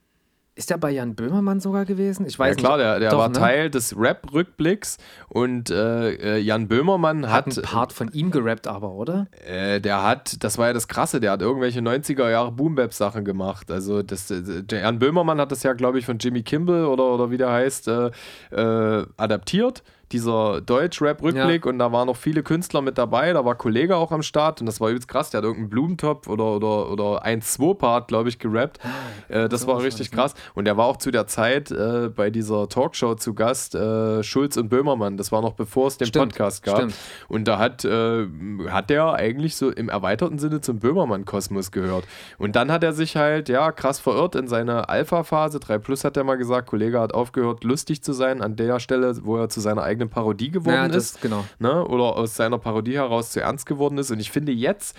Ist 0.57 0.71
der 0.71 0.77
bei 0.79 0.89
Jan 0.89 1.13
Böhmermann 1.13 1.59
sogar 1.59 1.85
gewesen? 1.85 2.25
Ich 2.25 2.34
Ja 2.34 2.39
weiß 2.39 2.55
klar, 2.55 2.77
nicht. 2.77 2.85
der, 2.85 2.99
der 2.99 3.09
Doch, 3.11 3.19
war 3.19 3.27
ne? 3.27 3.34
Teil 3.35 3.69
des 3.69 3.95
Rap-Rückblicks 3.95 4.97
und 5.29 5.69
äh, 5.69 6.13
äh, 6.15 6.38
Jan 6.39 6.67
Böhmermann 6.67 7.29
Hat 7.29 7.45
hat, 7.45 7.57
einen 7.57 7.61
Part 7.63 7.93
von 7.93 8.11
ihm 8.11 8.31
gerappt, 8.31 8.67
aber, 8.67 8.91
oder? 8.93 9.27
äh, 9.45 9.79
der 9.79 10.01
hat, 10.01 10.43
das 10.43 10.57
war 10.57 10.65
ja 10.67 10.73
das 10.73 10.88
Krasse, 10.88 11.19
der 11.19 11.31
hat 11.34 11.43
irgendwelche 11.43 11.79
90er 11.81 12.31
Jahre 12.31 12.51
Boom-Bap-Sachen 12.51 13.23
gemacht. 13.23 13.69
Also 13.69 14.01
das, 14.01 14.31
äh, 14.31 14.63
der 14.63 14.79
Jan 14.81 14.97
Böhmermann 14.97 15.39
hat 15.39 15.51
das 15.51 15.61
ja, 15.61 15.73
glaube 15.73 15.99
ich, 15.99 16.05
von 16.07 16.17
Jimmy 16.17 16.41
Kimball 16.41 16.85
oder, 16.85 17.03
oder 17.13 17.29
wie 17.29 17.38
der 17.38 17.51
heißt, 17.51 17.88
äh, 17.89 18.09
äh, 18.49 19.05
adaptiert. 19.15 19.84
Dieser 20.11 20.61
Deutsch-Rap-Rückblick 20.61 21.65
und 21.65 21.79
da 21.79 21.91
waren 21.91 22.07
noch 22.07 22.15
viele 22.15 22.43
Künstler 22.43 22.81
mit 22.81 22.97
dabei, 22.97 23.34
da 23.34 23.43
war 23.43 23.55
Kollege 23.55 23.95
auch 23.97 24.11
am 24.11 24.21
Start 24.21 24.61
und 24.61 24.65
das 24.67 24.79
war 24.79 24.89
übelst 24.89 25.07
krass, 25.07 25.29
der 25.29 25.39
hat 25.39 25.43
irgendeinen 25.43 25.69
Blumentopf 25.69 26.27
oder, 26.27 26.55
oder, 26.55 26.91
oder 26.91 27.25
1-2-Part, 27.25 28.07
glaube 28.07 28.29
ich, 28.29 28.39
gerappt. 28.39 28.79
Äh, 29.27 29.49
das 29.49 29.67
war 29.67 29.81
richtig 29.81 30.11
krass. 30.11 30.34
Und 30.53 30.65
der 30.65 30.77
war 30.77 30.85
auch 30.85 30.97
zu 30.97 31.11
der 31.11 31.27
Zeit 31.27 31.71
äh, 31.71 32.09
bei 32.09 32.29
dieser 32.29 32.69
Talkshow 32.69 33.15
zu 33.15 33.34
Gast, 33.34 33.75
äh, 33.75 34.23
Schulz 34.23 34.57
und 34.57 34.69
Böhmermann. 34.69 35.17
Das 35.17 35.31
war 35.31 35.41
noch 35.41 35.53
bevor 35.53 35.88
es 35.88 35.97
den 35.97 36.07
Stimmt, 36.07 36.34
Podcast 36.34 36.63
gab. 36.63 36.77
stimmt. 36.77 36.95
Und 37.27 37.47
da 37.47 37.59
hat, 37.59 37.84
äh, 37.84 38.27
hat 38.69 38.89
der 38.89 39.13
eigentlich 39.13 39.55
so 39.55 39.69
im 39.69 39.89
erweiterten 39.89 40.39
Sinne 40.39 40.61
zum 40.61 40.79
Böhmermann-Kosmos 40.79 41.71
gehört. 41.71 42.05
Und 42.38 42.55
dann 42.55 42.71
hat 42.71 42.84
er 42.84 42.93
sich 42.93 43.17
halt, 43.17 43.49
ja, 43.49 43.71
krass 43.71 43.99
verirrt 43.99 44.35
in 44.35 44.47
seine 44.47 44.89
Alpha-Phase. 44.89 45.59
3 45.59 45.77
Plus 45.79 46.03
hat 46.03 46.15
er 46.17 46.23
mal 46.23 46.38
gesagt, 46.38 46.69
Kollege 46.69 46.99
hat 46.99 47.13
aufgehört, 47.13 47.63
lustig 47.63 48.03
zu 48.03 48.13
sein 48.13 48.41
an 48.41 48.55
der 48.55 48.79
Stelle, 48.79 49.13
wo 49.23 49.38
er 49.38 49.49
zu 49.49 49.59
seiner 49.59 49.84
eigenen 49.84 49.96
Parodie 50.05 50.51
geworden 50.51 50.75
Ja, 50.75 50.85
ist 50.85 51.15
das, 51.15 51.21
genau. 51.21 51.43
ne? 51.59 51.83
oder 51.85 52.15
aus 52.15 52.35
seiner 52.35 52.59
Parodie 52.59 52.95
heraus 52.95 53.31
zu 53.31 53.41
ernst 53.41 53.65
geworden 53.65 53.97
ist. 53.97 54.11
Und 54.11 54.19
ich 54.19 54.31
finde 54.31 54.51
jetzt, 54.51 54.95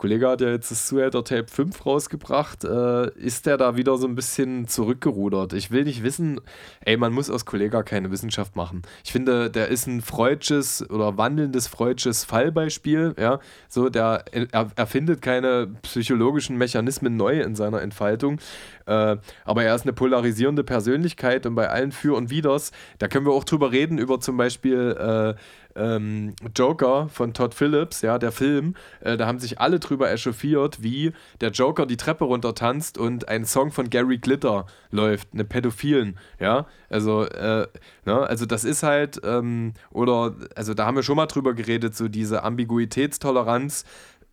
Kollege 0.00 0.30
hat 0.30 0.40
ja 0.40 0.48
jetzt 0.48 0.70
das 0.70 0.86
Zuhälter 0.86 1.22
Tape 1.24 1.46
5 1.46 1.84
rausgebracht, 1.84 2.64
äh, 2.64 3.10
ist 3.18 3.44
der 3.44 3.58
da 3.58 3.76
wieder 3.76 3.98
so 3.98 4.06
ein 4.06 4.14
bisschen 4.14 4.66
zurückgerudert. 4.66 5.52
Ich 5.52 5.70
will 5.72 5.84
nicht 5.84 6.02
wissen, 6.02 6.40
ey, 6.80 6.96
man 6.96 7.12
muss 7.12 7.28
aus 7.28 7.44
Kollega 7.44 7.82
keine 7.82 8.10
Wissenschaft 8.10 8.56
machen. 8.56 8.80
Ich 9.04 9.12
finde, 9.12 9.50
der 9.50 9.68
ist 9.68 9.86
ein 9.86 10.00
freudsches 10.00 10.88
oder 10.88 11.18
wandelndes 11.18 11.68
freudsches 11.68 12.24
Fallbeispiel, 12.24 13.14
ja, 13.18 13.40
so, 13.68 13.90
der 13.90 14.24
er, 14.32 14.70
erfindet 14.74 15.20
keine 15.20 15.66
psychologischen 15.82 16.56
Mechanismen 16.56 17.18
neu 17.18 17.38
in 17.42 17.54
seiner 17.54 17.82
Entfaltung, 17.82 18.40
äh, 18.86 19.18
aber 19.44 19.64
er 19.64 19.74
ist 19.74 19.82
eine 19.82 19.92
polarisierende 19.92 20.64
Persönlichkeit 20.64 21.44
und 21.44 21.54
bei 21.54 21.68
allen 21.68 21.92
Für 21.92 22.16
und 22.16 22.30
Widers, 22.30 22.72
da 22.98 23.06
können 23.06 23.26
wir 23.26 23.32
auch 23.32 23.44
drüber 23.44 23.70
reden, 23.70 23.98
über 23.98 24.18
zum 24.18 24.38
Beispiel 24.38 24.96
äh, 24.98 25.34
ähm, 25.80 26.34
Joker 26.54 27.08
von 27.08 27.32
Todd 27.32 27.54
Phillips, 27.54 28.02
ja, 28.02 28.18
der 28.18 28.32
Film, 28.32 28.74
äh, 29.00 29.16
da 29.16 29.26
haben 29.26 29.38
sich 29.38 29.60
alle 29.60 29.80
drüber 29.80 30.10
echauffiert, 30.10 30.82
wie 30.82 31.12
der 31.40 31.50
Joker 31.50 31.86
die 31.86 31.96
Treppe 31.96 32.24
runter 32.24 32.54
tanzt 32.54 32.98
und 32.98 33.28
ein 33.28 33.44
Song 33.44 33.72
von 33.72 33.88
Gary 33.88 34.18
Glitter 34.18 34.66
läuft, 34.90 35.28
eine 35.32 35.44
Pädophilen, 35.44 36.18
ja, 36.38 36.66
also, 36.90 37.24
äh, 37.24 37.66
ne, 38.04 38.20
also 38.20 38.46
das 38.46 38.64
ist 38.64 38.82
halt, 38.82 39.20
ähm, 39.24 39.72
oder, 39.90 40.34
also 40.54 40.74
da 40.74 40.86
haben 40.86 40.96
wir 40.96 41.02
schon 41.02 41.16
mal 41.16 41.26
drüber 41.26 41.54
geredet, 41.54 41.96
so 41.96 42.08
diese 42.08 42.42
Ambiguitätstoleranz 42.42 43.84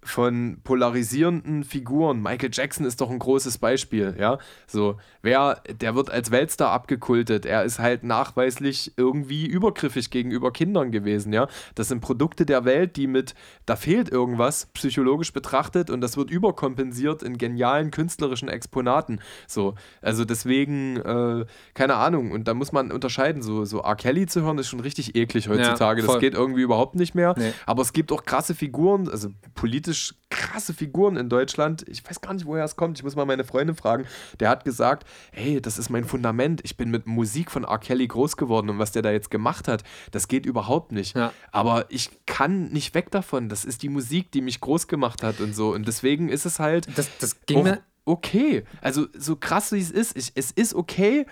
von 0.08 0.58
polarisierenden 0.64 1.64
Figuren. 1.64 2.22
Michael 2.22 2.50
Jackson 2.52 2.86
ist 2.86 3.02
doch 3.02 3.10
ein 3.10 3.20
großes 3.20 3.58
Beispiel, 3.58 4.16
ja. 4.20 4.38
So, 4.66 4.98
wer, 5.22 5.62
der 5.82 5.96
wird 5.96 6.10
als 6.10 6.32
Weltstar 6.32 6.72
abgekultet. 6.72 7.46
Er 7.46 7.64
ist 7.64 7.80
halt 7.80 8.04
nachweislich 8.04 8.94
irgendwie 8.98 9.46
übergriffig 9.46 10.10
gegenüber 10.10 10.52
Kindern 10.52 10.92
gewesen, 10.92 11.34
ja. 11.34 11.48
Das 11.76 11.90
sind 11.90 12.02
Produkte 12.02 12.46
der 12.46 12.66
Welt, 12.66 12.96
die 12.96 13.08
mit, 13.08 13.36
da 13.66 13.76
fehlt 13.76 14.10
irgendwas, 14.10 14.68
psychologisch 14.74 15.34
betrachtet 15.34 15.90
und 15.90 16.02
das 16.02 16.18
wird 16.18 16.32
überkompensiert 16.32 17.24
in 17.24 17.38
genialen 17.38 17.92
künstlerischen 17.92 18.50
Exponaten. 18.50 19.20
So, 19.48 19.76
also 20.02 20.26
deswegen, 20.26 20.98
äh, 20.98 21.46
keine 21.74 21.96
Ahnung, 21.96 22.32
und 22.32 22.48
da 22.48 22.54
muss 22.54 22.72
man 22.72 22.92
unterscheiden, 22.92 23.42
so, 23.42 23.66
so 23.66 23.82
R. 23.82 23.96
Kelly 23.96 24.26
zu 24.28 24.42
hören, 24.42 24.58
ist 24.58 24.68
schon 24.68 24.80
richtig 24.80 25.16
eklig 25.16 25.50
heutzutage. 25.50 26.02
Ja, 26.02 26.08
das 26.08 26.20
geht 26.20 26.34
irgendwie 26.34 26.62
überhaupt 26.62 26.96
nicht 26.96 27.16
mehr. 27.16 27.36
Nee. 27.38 27.54
Aber 27.66 27.82
es 27.82 27.94
gibt 27.94 28.12
auch 28.12 28.24
krasse 28.24 28.56
Figuren, 28.56 29.10
also 29.10 29.30
politisch 29.54 29.97
politisch 29.98 30.16
krasse 30.30 30.74
Figuren 30.74 31.16
in 31.16 31.30
Deutschland. 31.30 31.86
Ich 31.88 32.08
weiß 32.08 32.20
gar 32.20 32.34
nicht, 32.34 32.46
woher 32.46 32.66
es 32.66 32.76
kommt. 32.76 32.98
Ich 32.98 33.04
muss 33.04 33.16
mal 33.16 33.26
meine 33.26 33.46
Freundin 33.46 33.76
fragen. 33.76 34.06
Der 34.42 34.50
hat 34.50 34.66
gesagt, 34.66 35.08
hey, 35.32 35.62
das 35.62 35.80
ist 35.80 35.90
mein 35.90 36.04
Fundament. 36.04 36.60
Ich 36.64 36.76
bin 36.76 36.92
mit 36.92 37.08
Musik 37.08 37.50
von 37.50 37.64
R. 37.64 37.80
Kelly 37.80 38.08
groß 38.08 38.36
geworden 38.36 38.70
und 38.70 38.78
was 38.78 38.92
der 38.92 39.02
da 39.02 39.12
jetzt 39.12 39.32
gemacht 39.32 39.70
hat, 39.70 39.84
das 40.12 40.28
geht 40.28 40.46
überhaupt 40.46 40.92
nicht. 40.92 41.16
Ja. 41.16 41.32
Aber 41.52 41.86
ich 41.90 42.10
kann 42.26 42.68
nicht 42.70 42.94
weg 42.94 43.10
davon. 43.10 43.48
Das 43.48 43.64
ist 43.64 43.84
die 43.84 43.90
Musik, 43.90 44.32
die 44.32 44.42
mich 44.42 44.60
groß 44.60 44.88
gemacht 44.88 45.24
hat 45.24 45.40
und 45.40 45.56
so. 45.56 45.74
Und 45.74 45.88
deswegen 45.88 46.28
ist 46.28 46.46
es 46.46 46.60
halt 46.60 46.88
das, 46.98 47.10
das 47.20 47.46
ging 47.46 47.64
mir 47.64 47.80
okay. 48.04 48.66
Also 48.82 49.08
so 49.18 49.38
krass 49.38 49.72
wie 49.72 49.80
es 49.80 49.92
ist, 49.92 50.18
ich, 50.18 50.34
es 50.36 50.52
ist 50.52 50.76
okay, 50.76 51.26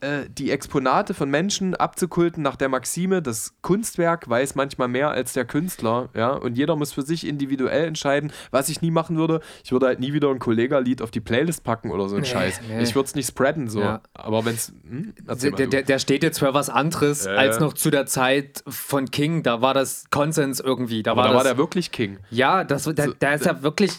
äh, 0.00 0.26
die 0.28 0.50
Exponate 0.50 1.14
von 1.14 1.30
Menschen 1.30 1.74
abzukulten 1.74 2.42
nach 2.42 2.56
der 2.56 2.68
Maxime, 2.68 3.22
das 3.22 3.54
Kunstwerk 3.62 4.28
weiß 4.28 4.54
manchmal 4.54 4.88
mehr 4.88 5.10
als 5.10 5.32
der 5.32 5.44
Künstler, 5.44 6.08
ja, 6.14 6.30
und 6.30 6.56
jeder 6.56 6.76
muss 6.76 6.92
für 6.92 7.02
sich 7.02 7.26
individuell 7.26 7.86
entscheiden, 7.86 8.32
was 8.50 8.68
ich 8.68 8.82
nie 8.82 8.90
machen 8.90 9.16
würde. 9.16 9.40
Ich 9.64 9.72
würde 9.72 9.86
halt 9.86 10.00
nie 10.00 10.12
wieder 10.12 10.30
ein 10.30 10.38
Kollega-Lied 10.38 11.02
auf 11.02 11.10
die 11.10 11.20
Playlist 11.20 11.64
packen 11.64 11.90
oder 11.90 12.08
so 12.08 12.16
ein 12.16 12.22
nee, 12.22 12.28
Scheiß. 12.28 12.60
Nee. 12.68 12.82
Ich 12.82 12.94
würde 12.94 13.06
es 13.06 13.14
nicht 13.14 13.28
spreaden, 13.28 13.68
so. 13.68 13.80
Ja. 13.80 14.00
Aber 14.14 14.44
wenn 14.44 14.54
es. 14.54 14.72
Hm, 14.88 15.14
der, 15.26 15.66
der, 15.66 15.82
der, 15.82 15.98
steht 15.98 16.22
jetzt 16.22 16.38
für 16.38 16.54
was 16.54 16.70
anderes 16.70 17.26
äh. 17.26 17.30
als 17.30 17.60
noch 17.60 17.72
zu 17.72 17.90
der 17.90 18.06
Zeit 18.06 18.62
von 18.66 19.10
King. 19.10 19.42
Da 19.42 19.60
war 19.60 19.74
das 19.74 20.04
Konsens 20.10 20.60
irgendwie. 20.60 21.02
Da, 21.02 21.16
war, 21.16 21.24
da 21.24 21.28
das, 21.30 21.36
war 21.36 21.44
der 21.44 21.58
wirklich 21.58 21.92
King. 21.92 22.18
Ja, 22.30 22.64
das, 22.64 22.84
der, 22.84 23.08
der 23.08 23.34
ist 23.34 23.44
ja 23.44 23.62
wirklich 23.62 23.92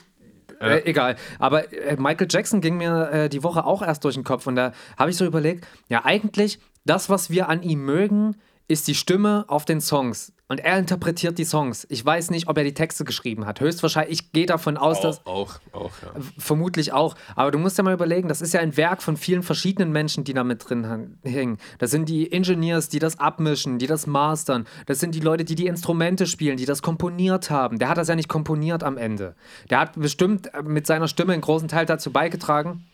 äh, 0.60 0.81
egal. 0.86 1.15
Aber 1.40 1.72
äh, 1.73 1.95
Michael 1.98 2.27
Jackson 2.30 2.61
ging 2.61 2.77
mir 2.77 3.10
äh, 3.11 3.30
die 3.30 3.44
Woche 3.44 3.65
auch 3.65 3.81
erst 3.81 4.03
durch 4.03 4.15
den 4.15 4.23
Kopf 4.23 4.48
und 4.48 4.56
da 4.56 4.73
habe 4.98 5.10
ich 5.11 5.18
so 5.18 5.26
überlegt, 5.26 5.65
ja 5.88 6.06
eigentlich, 6.06 6.60
das, 6.86 7.10
was 7.10 7.30
wir 7.30 7.49
an 7.49 7.61
ihm 7.61 7.86
mögen, 7.86 8.36
ist 8.70 8.88
die 8.88 8.96
Stimme 8.96 9.46
auf 9.48 9.66
den 9.66 9.82
Songs. 9.82 10.32
Und 10.48 10.60
er 10.60 10.80
interpretiert 10.80 11.38
die 11.38 11.44
Songs. 11.44 11.86
Ich 11.90 12.04
weiß 12.04 12.32
nicht, 12.32 12.48
ob 12.48 12.58
er 12.58 12.64
die 12.64 12.74
Texte 12.74 13.04
geschrieben 13.04 13.46
hat. 13.46 13.62
Höchstwahrscheinlich, 13.62 14.20
ich 14.20 14.32
gehe 14.32 14.46
davon 14.46 14.78
aus, 14.78 14.98
auch, 14.98 15.02
dass. 15.02 15.26
Auch, 15.26 15.60
auch, 15.74 15.91
ja. 16.02 16.12
Vermutlich 16.38 16.91
auch. 16.91 17.16
Aber 17.36 17.52
du 17.52 17.60
musst 17.60 17.78
ja 17.78 17.84
mal 17.84 17.94
überlegen, 17.94 18.28
das 18.28 18.41
ist 18.41 18.54
ja 18.54 18.60
ein 18.60 18.76
Werk 18.78 19.04
von 19.04 19.18
vielen 19.18 19.44
verschiedenen 19.44 19.91
Menschen, 19.91 20.24
die 20.24 20.34
da 20.34 20.44
mit 20.44 20.68
drin 20.68 21.18
hängen. 21.24 21.58
Das 21.78 21.91
sind 21.91 22.10
die 22.10 22.32
Engineers, 22.32 22.90
die 22.90 23.00
das 23.00 23.20
abmischen, 23.20 23.78
die 23.78 23.88
das 23.88 24.08
mastern. 24.08 24.66
Das 24.86 25.00
sind 25.00 25.14
die 25.14 25.20
Leute, 25.20 25.46
die 25.46 25.56
die 25.56 25.68
Instrumente 25.68 26.26
spielen, 26.26 26.58
die 26.58 26.66
das 26.66 26.82
komponiert 26.82 27.52
haben. 27.52 27.78
Der 27.78 27.90
hat 27.90 27.98
das 27.98 28.08
ja 28.08 28.16
nicht 28.16 28.30
komponiert 28.30 28.84
am 28.84 28.98
Ende. 28.98 29.36
Der 29.70 29.80
hat 29.80 30.00
bestimmt 30.00 30.50
mit 30.64 30.88
seiner 30.88 31.08
Stimme 31.08 31.34
einen 31.34 31.41
großen 31.41 31.68
Teil 31.68 31.86
dazu 31.86 32.12
beigetragen. 32.12 32.86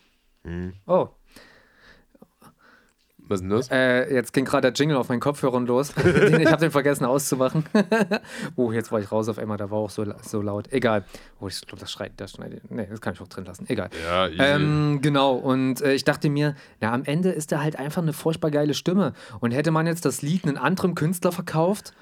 Mhm. 0.43 0.73
Oh, 0.87 1.09
was 3.27 3.41
ist 3.41 3.43
denn 3.43 3.49
das? 3.49 3.69
Äh, 3.71 4.13
jetzt 4.13 4.33
ging 4.33 4.45
gerade 4.45 4.71
der 4.71 4.73
Jingle 4.73 4.97
auf 4.97 5.09
meinen 5.09 5.19
Kopfhörern 5.19 5.65
los. 5.65 5.93
ich 5.97 6.45
habe 6.47 6.57
den 6.57 6.71
vergessen 6.71 7.05
auszumachen. 7.05 7.65
oh, 8.55 8.71
jetzt 8.71 8.91
war 8.91 8.99
ich 8.99 9.11
raus 9.11 9.27
auf 9.29 9.39
einmal, 9.39 9.57
da 9.57 9.71
war 9.71 9.79
auch 9.79 9.89
so, 9.89 10.05
so 10.21 10.41
laut. 10.41 10.71
Egal. 10.71 11.03
Oh, 11.39 11.47
ich 11.47 11.61
glaube, 11.61 11.79
das 11.79 11.91
schreit, 11.91 12.13
das 12.17 12.31
schneidet. 12.31 12.69
Nee, 12.69 12.87
das 12.89 13.01
kann 13.01 13.13
ich 13.13 13.21
auch 13.21 13.27
drin 13.27 13.45
lassen. 13.45 13.65
Egal. 13.67 13.89
Ja, 14.05 14.27
ähm, 14.27 14.99
genau. 15.01 15.35
Und 15.35 15.81
äh, 15.81 15.93
ich 15.93 16.03
dachte 16.03 16.29
mir, 16.29 16.55
na, 16.81 16.91
am 16.91 17.03
Ende 17.03 17.31
ist 17.31 17.51
er 17.51 17.63
halt 17.63 17.77
einfach 17.77 18.01
eine 18.01 18.13
furchtbar 18.13 18.51
geile 18.51 18.73
Stimme. 18.73 19.13
Und 19.39 19.51
hätte 19.51 19.71
man 19.71 19.87
jetzt 19.87 20.05
das 20.05 20.21
Lied 20.21 20.45
einem 20.45 20.57
anderen 20.57 20.95
Künstler 20.95 21.31
verkauft, 21.31 21.93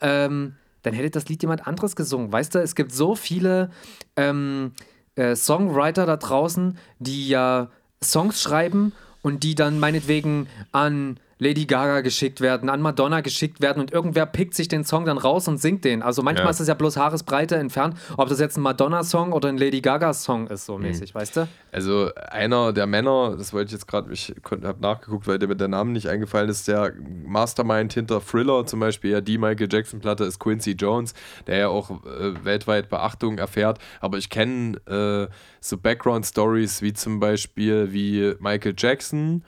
ähm, 0.00 0.56
dann 0.82 0.94
hätte 0.94 1.10
das 1.10 1.28
Lied 1.28 1.42
jemand 1.42 1.66
anderes 1.66 1.94
gesungen. 1.96 2.32
Weißt 2.32 2.54
du, 2.54 2.58
es 2.58 2.74
gibt 2.74 2.92
so 2.92 3.14
viele 3.14 3.70
ähm, 4.16 4.72
äh, 5.14 5.36
Songwriter 5.36 6.06
da 6.06 6.16
draußen, 6.16 6.76
die 6.98 7.28
ja 7.28 7.70
Songs 8.02 8.42
schreiben 8.42 8.92
und 9.22 9.42
die 9.42 9.54
dann 9.54 9.78
meinetwegen 9.78 10.48
an 10.72 11.18
Lady 11.42 11.66
Gaga 11.66 12.02
geschickt 12.02 12.40
werden, 12.40 12.68
an 12.68 12.80
Madonna 12.80 13.20
geschickt 13.20 13.60
werden 13.60 13.80
und 13.80 13.92
irgendwer 13.92 14.26
pickt 14.26 14.54
sich 14.54 14.68
den 14.68 14.84
Song 14.84 15.04
dann 15.04 15.18
raus 15.18 15.48
und 15.48 15.58
singt 15.58 15.84
den. 15.84 16.00
Also 16.00 16.22
manchmal 16.22 16.46
ja. 16.46 16.50
ist 16.50 16.60
es 16.60 16.68
ja 16.68 16.74
bloß 16.74 16.96
Haaresbreite 16.96 17.56
entfernt, 17.56 17.96
ob 18.16 18.28
das 18.28 18.38
jetzt 18.38 18.56
ein 18.56 18.62
Madonna-Song 18.62 19.32
oder 19.32 19.48
ein 19.48 19.58
Lady 19.58 19.80
Gaga-Song 19.80 20.46
ist, 20.46 20.66
so 20.66 20.78
mhm. 20.78 20.84
mäßig, 20.84 21.14
weißt 21.14 21.36
du? 21.36 21.48
Also 21.72 22.10
einer 22.30 22.72
der 22.72 22.86
Männer, 22.86 23.34
das 23.36 23.52
wollte 23.52 23.66
ich 23.66 23.72
jetzt 23.72 23.88
gerade, 23.88 24.12
ich 24.12 24.32
habe 24.50 24.80
nachgeguckt, 24.80 25.26
weil 25.26 25.38
der 25.40 25.48
mit 25.48 25.60
der 25.60 25.68
Namen 25.68 25.92
nicht 25.92 26.08
eingefallen 26.08 26.48
ist, 26.48 26.68
der 26.68 26.92
Mastermind 27.26 27.92
hinter 27.92 28.20
Thriller 28.24 28.64
zum 28.64 28.78
Beispiel, 28.78 29.10
ja 29.10 29.20
die 29.20 29.36
Michael 29.36 29.68
Jackson-Platte 29.70 30.24
ist 30.24 30.38
Quincy 30.38 30.72
Jones, 30.72 31.12
der 31.48 31.56
ja 31.58 31.68
auch 31.68 31.90
äh, 31.90 32.44
weltweit 32.44 32.88
Beachtung 32.88 33.38
erfährt, 33.38 33.78
aber 34.00 34.18
ich 34.18 34.30
kenne 34.30 34.76
äh, 34.86 35.32
so 35.60 35.76
Background-Stories 35.76 36.82
wie 36.82 36.92
zum 36.92 37.18
Beispiel 37.18 37.92
wie 37.92 38.34
Michael 38.38 38.74
Jackson, 38.78 39.42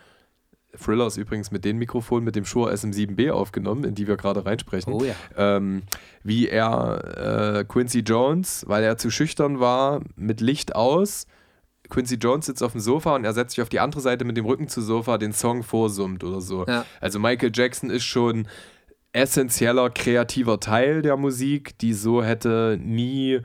Thriller 0.82 1.06
ist 1.06 1.16
übrigens 1.16 1.50
mit 1.50 1.64
dem 1.64 1.78
Mikrofon, 1.78 2.24
mit 2.24 2.36
dem 2.36 2.44
Shure 2.44 2.72
SM7B 2.72 3.30
aufgenommen, 3.30 3.84
in 3.84 3.94
die 3.94 4.06
wir 4.06 4.16
gerade 4.16 4.44
reinsprechen. 4.44 4.92
Oh 4.92 5.04
ja. 5.04 5.14
Ähm, 5.36 5.82
wie 6.22 6.48
er 6.48 7.58
äh, 7.58 7.64
Quincy 7.64 8.00
Jones, 8.00 8.64
weil 8.66 8.84
er 8.84 8.96
zu 8.96 9.10
schüchtern 9.10 9.60
war, 9.60 10.02
mit 10.16 10.40
Licht 10.40 10.74
aus. 10.74 11.26
Quincy 11.90 12.16
Jones 12.16 12.46
sitzt 12.46 12.62
auf 12.62 12.72
dem 12.72 12.80
Sofa 12.80 13.14
und 13.14 13.24
er 13.24 13.34
setzt 13.34 13.54
sich 13.54 13.62
auf 13.62 13.68
die 13.68 13.80
andere 13.80 14.00
Seite 14.00 14.24
mit 14.24 14.36
dem 14.36 14.46
Rücken 14.46 14.68
zu 14.68 14.80
Sofa 14.80 15.18
den 15.18 15.32
Song 15.32 15.62
vorsummt 15.62 16.24
oder 16.24 16.40
so. 16.40 16.64
Ja. 16.66 16.86
Also 17.00 17.18
Michael 17.18 17.52
Jackson 17.54 17.90
ist 17.90 18.04
schon 18.04 18.48
essentieller 19.12 19.90
kreativer 19.90 20.58
Teil 20.60 21.02
der 21.02 21.16
Musik, 21.16 21.78
die 21.78 21.92
so 21.92 22.22
hätte 22.22 22.78
nie 22.80 23.40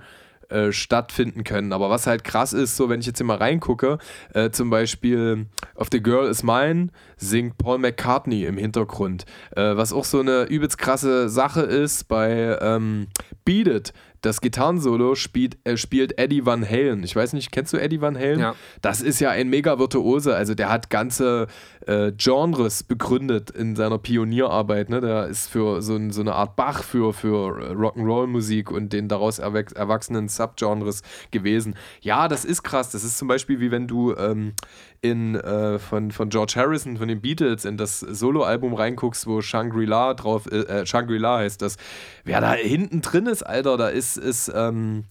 äh, 0.49 0.71
stattfinden 0.71 1.43
können. 1.43 1.73
Aber 1.73 1.89
was 1.89 2.07
halt 2.07 2.23
krass 2.23 2.53
ist, 2.53 2.75
so 2.75 2.89
wenn 2.89 2.99
ich 2.99 3.05
jetzt 3.05 3.17
hier 3.17 3.25
mal 3.25 3.37
reingucke, 3.37 3.97
äh, 4.33 4.49
zum 4.49 4.69
Beispiel 4.69 5.45
auf 5.75 5.87
The 5.91 6.01
Girl 6.01 6.29
Is 6.29 6.43
Mine 6.43 6.89
singt 7.17 7.57
Paul 7.57 7.77
McCartney 7.77 8.45
im 8.45 8.57
Hintergrund. 8.57 9.25
Äh, 9.55 9.77
was 9.77 9.93
auch 9.93 10.05
so 10.05 10.19
eine 10.19 10.43
übelst 10.43 10.77
krasse 10.77 11.29
Sache 11.29 11.61
ist 11.61 12.07
bei 12.07 12.57
ähm, 12.61 13.07
Beat 13.45 13.67
It 13.67 13.93
das 14.21 14.41
Gitarrensolo 14.41 15.15
spielt, 15.15 15.57
äh, 15.65 15.77
spielt 15.77 16.17
Eddie 16.17 16.45
Van 16.45 16.67
Halen. 16.67 17.03
Ich 17.03 17.15
weiß 17.15 17.33
nicht, 17.33 17.51
kennst 17.51 17.73
du 17.73 17.77
Eddie 17.77 18.01
Van 18.01 18.17
Halen? 18.17 18.39
Ja. 18.39 18.55
Das 18.81 19.01
ist 19.01 19.19
ja 19.19 19.29
ein 19.31 19.49
mega 19.49 19.79
Virtuose. 19.79 20.35
Also 20.35 20.55
der 20.55 20.69
hat 20.69 20.89
ganze 20.89 21.47
äh, 21.85 22.11
Genres 22.11 22.83
begründet 22.83 23.49
in 23.49 23.75
seiner 23.75 23.97
Pionierarbeit. 23.97 24.89
Ne? 24.89 25.01
Der 25.01 25.27
ist 25.27 25.47
für 25.49 25.81
so, 25.81 25.95
ein, 25.95 26.11
so 26.11 26.21
eine 26.21 26.35
Art 26.35 26.55
Bach 26.55 26.83
für, 26.83 27.13
für 27.13 27.73
Rock'n'Roll-Musik 27.73 28.71
und 28.71 28.93
den 28.93 29.07
daraus 29.07 29.39
erwachsenen 29.39 30.27
Subgenres 30.27 31.01
gewesen. 31.31 31.75
Ja, 32.01 32.27
das 32.27 32.45
ist 32.45 32.63
krass. 32.63 32.91
Das 32.91 33.03
ist 33.03 33.17
zum 33.17 33.27
Beispiel 33.27 33.59
wie 33.59 33.71
wenn 33.71 33.87
du 33.87 34.15
ähm, 34.15 34.53
in, 35.01 35.35
äh, 35.35 35.79
von, 35.79 36.11
von 36.11 36.29
George 36.29 36.53
Harrison, 36.55 36.97
von 36.97 37.07
den 37.07 37.21
Beatles, 37.21 37.65
in 37.65 37.77
das 37.77 37.99
Soloalbum 37.99 38.73
reinguckst, 38.73 39.27
wo 39.27 39.41
Shangri-La 39.41 40.13
drauf, 40.13 40.51
äh, 40.51 40.85
Shangri-La 40.85 41.39
heißt 41.39 41.61
das. 41.61 41.77
Wer 42.23 42.41
da 42.41 42.53
hinten 42.53 43.01
drin 43.01 43.25
ist, 43.25 43.43
Alter, 43.43 43.77
da 43.77 43.89
ist, 43.89 44.17
ist, 44.17 44.51
ähm, 44.53 45.05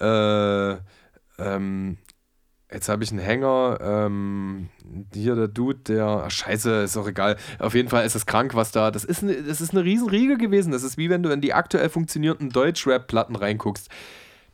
äh, 0.00 0.76
ähm, 1.38 1.98
Jetzt 2.72 2.88
habe 2.88 3.04
ich 3.04 3.12
einen 3.12 3.20
Hänger. 3.20 3.78
Ähm, 3.80 4.68
hier 5.14 5.36
der 5.36 5.46
Dude, 5.46 5.78
der. 5.86 6.24
Ach, 6.26 6.30
scheiße, 6.30 6.82
ist 6.82 6.96
auch 6.96 7.06
egal. 7.06 7.36
Auf 7.60 7.74
jeden 7.74 7.88
Fall 7.88 8.04
ist 8.04 8.16
es 8.16 8.26
krank, 8.26 8.54
was 8.54 8.72
da. 8.72 8.90
Das 8.90 9.04
ist, 9.04 9.22
eine, 9.22 9.40
das 9.42 9.60
ist 9.60 9.70
eine 9.70 9.84
Riesenriege 9.84 10.36
gewesen. 10.36 10.72
Das 10.72 10.82
ist 10.82 10.98
wie 10.98 11.08
wenn 11.08 11.22
du 11.22 11.30
in 11.30 11.40
die 11.40 11.54
aktuell 11.54 11.88
funktionierenden 11.88 12.50
Deutsch-Rap-Platten 12.50 13.36
reinguckst 13.36 13.88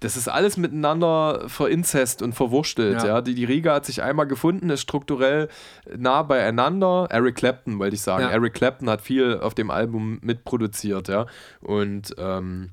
das 0.03 0.17
ist 0.17 0.29
alles 0.29 0.57
miteinander 0.57 1.45
verinzest 1.47 2.23
und 2.23 2.35
verwurschtelt. 2.35 3.03
Ja. 3.03 3.07
ja. 3.07 3.21
Die, 3.21 3.35
die 3.35 3.45
Riga 3.45 3.75
hat 3.75 3.87
sich 3.87 4.03
einmal 4.03 4.27
gefunden, 4.27 4.69
ist 4.71 4.81
strukturell 4.81 5.49
nah 5.97 6.23
beieinander. 6.23 7.07
Eric 7.11 7.37
Clapton, 7.37 7.79
wollte 7.79 7.95
ich 7.95 8.03
sagen. 8.03 8.25
Ja. 8.25 8.31
Eric 8.31 8.55
Clapton 8.55 8.91
hat 8.91 9.01
viel 9.01 9.39
auf 9.41 9.55
dem 9.55 9.71
Album 9.71 10.19
mitproduziert, 10.23 11.09
ja. 11.09 11.27
Und 11.61 12.15
ähm, 12.19 12.71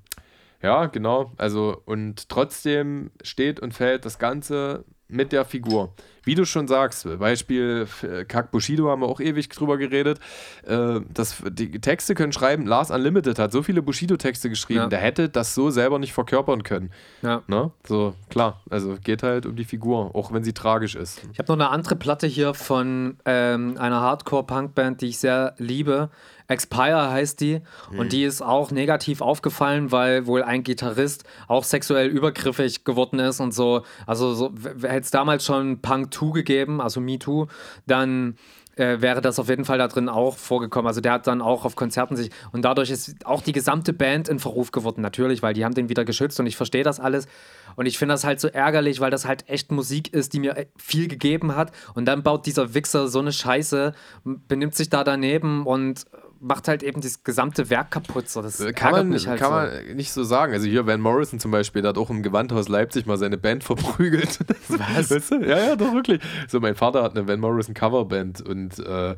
ja, 0.62 0.88
genau. 0.88 1.32
Also, 1.38 1.82
und 1.86 2.30
trotzdem 2.30 3.12
steht 3.22 3.60
und 3.60 3.74
fällt 3.74 4.06
das 4.06 4.20
Ganze 4.20 4.84
mit 5.10 5.32
der 5.32 5.44
Figur. 5.46 5.94
wie 6.24 6.36
du 6.36 6.46
schon 6.46 6.68
sagst, 6.68 7.08
Beispiel 7.18 7.88
äh, 8.04 8.24
Kack 8.26 8.52
Bushido 8.52 8.90
haben 8.90 9.02
wir 9.02 9.08
auch 9.08 9.20
ewig 9.20 9.50
drüber 9.50 9.78
geredet. 9.78 10.20
Äh, 10.68 11.00
das, 11.12 11.42
die 11.50 11.80
Texte 11.82 12.14
können 12.14 12.32
schreiben, 12.32 12.68
Lars 12.68 12.92
Unlimited 12.92 13.40
hat 13.40 13.52
so 13.52 13.64
viele 13.64 13.82
Bushido-Texte 13.82 14.50
geschrieben, 14.50 14.82
Ja. 14.82 14.88
der 14.88 15.00
hätte 15.00 15.30
das 15.30 15.56
so 15.56 15.72
selber 15.72 15.98
nicht 15.98 16.14
verkörpern 16.14 16.62
können. 16.62 16.92
Ja. 17.24 17.42
Ne? 17.48 17.72
So, 17.88 18.14
klar, 18.30 18.62
also 18.70 18.98
geht 19.04 19.24
halt 19.24 19.48
um 19.48 19.56
die 19.56 19.64
Figur, 19.66 20.14
auch 20.16 20.32
wenn 20.32 20.44
sie 20.44 20.54
tragisch 20.54 20.96
ist. 20.96 21.22
Ich 21.34 21.40
habe 21.40 21.48
noch 21.52 21.56
eine 21.58 21.70
andere 21.70 21.96
Platte 21.96 22.28
hier 22.28 22.54
von 22.54 23.18
ähm, 23.26 23.78
einer 23.80 24.02
Hardcore-Punk-Band, 24.02 25.02
die 25.02 25.08
ich 25.08 25.18
sehr 25.18 25.56
liebe. 25.58 26.10
Expire 26.50 27.12
heißt 27.12 27.40
die. 27.40 27.62
Und 27.96 28.12
die 28.12 28.24
ist 28.24 28.42
auch 28.42 28.72
negativ 28.72 29.22
aufgefallen, 29.22 29.92
weil 29.92 30.26
wohl 30.26 30.44
ein 30.44 30.64
Gitarrist 30.64 31.24
auch 31.48 31.64
sexuell 31.64 32.08
übergriffig 32.08 32.84
geworden 32.84 33.20
ist 33.20 33.40
und 33.40 33.54
so. 33.54 33.84
Also 34.06 34.34
so, 34.34 34.52
hätte 34.82 35.00
es 35.00 35.12
damals 35.12 35.46
schon 35.46 35.82
Punk 35.82 36.14
2 36.14 36.32
gegeben, 36.32 36.82
also 36.82 37.00
Me 37.00 37.20
Too, 37.20 37.48
dann 37.86 38.36
äh, 38.80 39.02
wäre 39.02 39.22
das 39.22 39.38
auf 39.40 39.50
jeden 39.50 39.66
Fall 39.66 39.78
da 39.78 39.88
drin 39.88 40.10
auch 40.10 40.38
vorgekommen. 40.38 40.88
Also 40.88 41.02
der 41.02 41.12
hat 41.12 41.28
dann 41.28 41.42
auch 41.42 41.66
auf 41.66 41.76
Konzerten 41.76 42.16
sich 42.16 42.32
und 42.52 42.64
dadurch 42.64 42.90
ist 42.90 43.26
auch 43.26 43.42
die 43.42 43.52
gesamte 43.52 43.94
Band 43.94 44.30
in 44.30 44.40
Verruf 44.40 44.72
geworden, 44.72 45.02
natürlich, 45.02 45.44
weil 45.44 45.54
die 45.54 45.66
haben 45.66 45.76
den 45.76 45.90
wieder 45.90 46.06
geschützt 46.06 46.40
und 46.40 46.48
ich 46.48 46.56
verstehe 46.56 46.84
das 46.84 47.00
alles. 47.00 47.28
Und 47.76 47.86
ich 47.86 47.98
finde 47.98 48.14
das 48.14 48.24
halt 48.24 48.40
so 48.40 48.48
ärgerlich, 48.48 49.00
weil 49.00 49.12
das 49.12 49.26
halt 49.26 49.48
echt 49.50 49.72
Musik 49.72 50.14
ist, 50.14 50.34
die 50.34 50.40
mir 50.40 50.58
äh, 50.58 50.66
viel 50.78 51.08
gegeben 51.08 51.56
hat. 51.56 51.72
Und 51.94 52.06
dann 52.06 52.24
baut 52.24 52.46
dieser 52.46 52.74
Wichser 52.74 53.08
so 53.08 53.20
eine 53.20 53.32
Scheiße, 53.32 53.94
benimmt 54.24 54.76
sich 54.76 54.90
da 54.90 55.04
daneben 55.04 55.66
und 55.66 56.06
macht 56.40 56.68
halt 56.68 56.84
eben 56.84 57.02
das 57.02 57.24
gesamte 57.24 57.70
Werk 57.70 57.92
kaputt. 57.92 58.30
So, 58.30 58.42
das 58.42 58.60
Äh, 58.60 58.74
Kann, 58.74 58.92
man, 58.92 59.10
mich 59.10 59.28
halt 59.28 59.40
kann 59.40 59.50
so. 59.50 59.78
man 59.88 59.96
nicht 59.96 60.12
so 60.12 60.24
sagen. 60.24 60.54
Also 60.54 60.68
hier 60.68 60.86
Van 60.86 61.02
Morrison 61.02 61.40
zum 61.40 61.52
Beispiel, 61.52 61.82
der 61.82 61.90
hat 61.90 61.98
auch 61.98 62.10
im 62.10 62.24
Gewandhaus 62.24 62.68
Leipzig 62.70 63.06
mal 63.06 63.18
seine 63.18 63.38
Band 63.38 63.64
verprügelt. 63.64 64.40
Was? 64.68 65.12
Weißt 65.12 65.32
du? 65.32 65.42
Ja, 65.42 65.58
ja, 65.58 65.76
doch 65.76 65.94
wirklich. 65.94 66.22
So, 66.48 66.60
mein 66.60 66.76
Vater 66.76 67.04
hat 67.04 67.18
eine 67.18 67.28
Van 67.28 67.40
Morrison 67.40 67.74
Coverband 67.74 68.42
und 68.42 68.80
äh, 68.80 69.16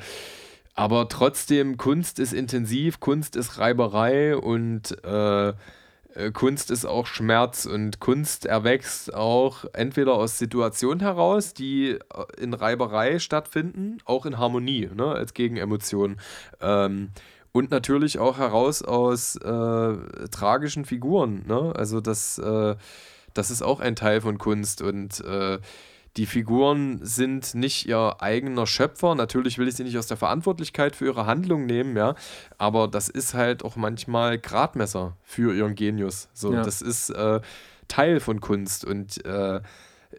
aber 0.73 1.09
trotzdem, 1.09 1.77
Kunst 1.77 2.17
ist 2.17 2.33
intensiv, 2.33 2.99
Kunst 2.99 3.35
ist 3.35 3.59
Reiberei 3.59 4.37
und 4.37 4.91
äh, 5.03 5.53
Kunst 6.33 6.71
ist 6.71 6.85
auch 6.85 7.05
Schmerz 7.05 7.65
und 7.65 7.99
Kunst 7.99 8.45
erwächst 8.45 9.13
auch 9.13 9.65
entweder 9.73 10.13
aus 10.13 10.37
Situationen 10.37 10.99
heraus, 10.99 11.53
die 11.53 11.91
äh, 11.91 11.99
in 12.37 12.53
Reiberei 12.53 13.19
stattfinden, 13.19 13.99
auch 14.05 14.25
in 14.25 14.37
Harmonie, 14.37 14.89
ne, 14.93 15.05
als 15.05 15.33
Gegenemotion. 15.33 16.17
Ähm, 16.59 17.09
und 17.53 17.71
natürlich 17.71 18.19
auch 18.19 18.37
heraus 18.37 18.81
aus 18.81 19.35
äh, 19.35 19.97
tragischen 20.31 20.85
Figuren. 20.85 21.43
Ne? 21.47 21.73
Also 21.75 21.99
das, 21.99 22.37
äh, 22.37 22.75
das 23.33 23.51
ist 23.51 23.61
auch 23.61 23.79
ein 23.79 23.95
Teil 23.95 24.21
von 24.21 24.37
Kunst 24.37 24.81
und 24.81 25.19
äh, 25.21 25.59
die 26.17 26.25
Figuren 26.25 26.99
sind 27.03 27.55
nicht 27.55 27.85
ihr 27.87 28.17
eigener 28.21 28.67
Schöpfer. 28.67 29.15
Natürlich 29.15 29.57
will 29.57 29.67
ich 29.67 29.75
sie 29.75 29.83
nicht 29.85 29.97
aus 29.97 30.07
der 30.07 30.17
Verantwortlichkeit 30.17 30.95
für 30.95 31.05
ihre 31.05 31.25
Handlung 31.25 31.65
nehmen, 31.65 31.95
ja. 31.95 32.15
Aber 32.57 32.87
das 32.89 33.07
ist 33.07 33.33
halt 33.33 33.63
auch 33.63 33.75
manchmal 33.77 34.37
Gradmesser 34.37 35.15
für 35.23 35.55
ihren 35.55 35.75
Genius. 35.75 36.27
So, 36.33 36.53
Ja. 36.53 36.63
das 36.63 36.81
ist 36.81 37.11
äh, 37.11 37.39
Teil 37.87 38.19
von 38.19 38.41
Kunst. 38.41 38.83
Und 38.83 39.25
äh, 39.25 39.61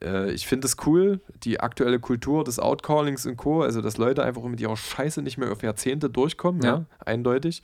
äh, 0.03 0.31
ich 0.33 0.47
finde 0.47 0.67
es 0.67 0.77
cool, 0.87 1.21
die 1.45 1.61
aktuelle 1.61 2.01
Kultur 2.01 2.43
des 2.45 2.59
Outcallings 2.59 3.27
und 3.27 3.37
Co., 3.37 3.61
also 3.63 3.83
dass 3.83 3.99
Leute 3.99 4.25
einfach 4.25 4.43
mit 4.45 4.61
ihrer 4.61 4.77
Scheiße 4.79 5.21
nicht 5.21 5.37
mehr 5.37 5.53
auf 5.53 5.63
Jahrzehnte 5.63 6.09
durchkommen, 6.09 6.63
ja, 6.63 6.69
Ja. 6.77 6.85
eindeutig. 7.05 7.63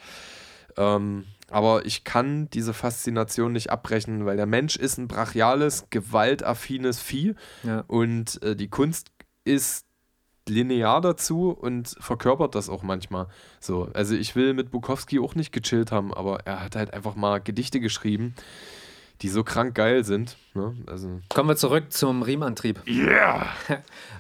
Ähm, 0.77 1.25
aber 1.51 1.87
ich 1.87 2.05
kann 2.05 2.49
diese 2.51 2.75
Faszination 2.75 3.53
nicht 3.53 3.71
abbrechen, 3.71 4.27
weil 4.27 4.37
der 4.37 4.47
Mensch 4.47 4.77
ist 4.77 4.99
ein 4.99 5.09
brachiales, 5.09 5.87
gewaltaffines 5.91 7.01
Vieh 7.01 7.35
Ja. 7.63 7.85
und 7.87 8.43
äh, 8.43 8.55
die 8.57 8.69
Kunst 8.69 9.11
ist 9.45 9.87
linear 10.49 11.01
dazu 11.01 11.51
und 11.51 11.95
verkörpert 12.01 12.55
das 12.55 12.69
auch 12.71 12.83
manchmal. 12.83 13.27
So, 13.61 13.91
also 13.93 14.15
ich 14.15 14.35
will 14.35 14.55
mit 14.55 14.71
Bukowski 14.71 15.19
auch 15.21 15.35
nicht 15.35 15.53
gechillt 15.53 15.93
haben, 15.93 16.13
aber 16.15 16.41
er 16.47 16.63
hat 16.65 16.75
halt 16.75 16.95
einfach 16.95 17.15
mal 17.17 17.39
Gedichte 17.41 17.81
geschrieben, 17.81 18.35
die 19.23 19.29
so 19.29 19.43
krank 19.45 19.75
geil 19.75 20.05
sind. 20.05 20.37
Ne? 20.55 20.75
Also 20.87 21.21
Kommen 21.29 21.49
wir 21.49 21.57
zurück 21.57 21.93
zum 21.93 22.23
Riemenantrieb. 22.23 22.81
Yeah! 22.87 23.47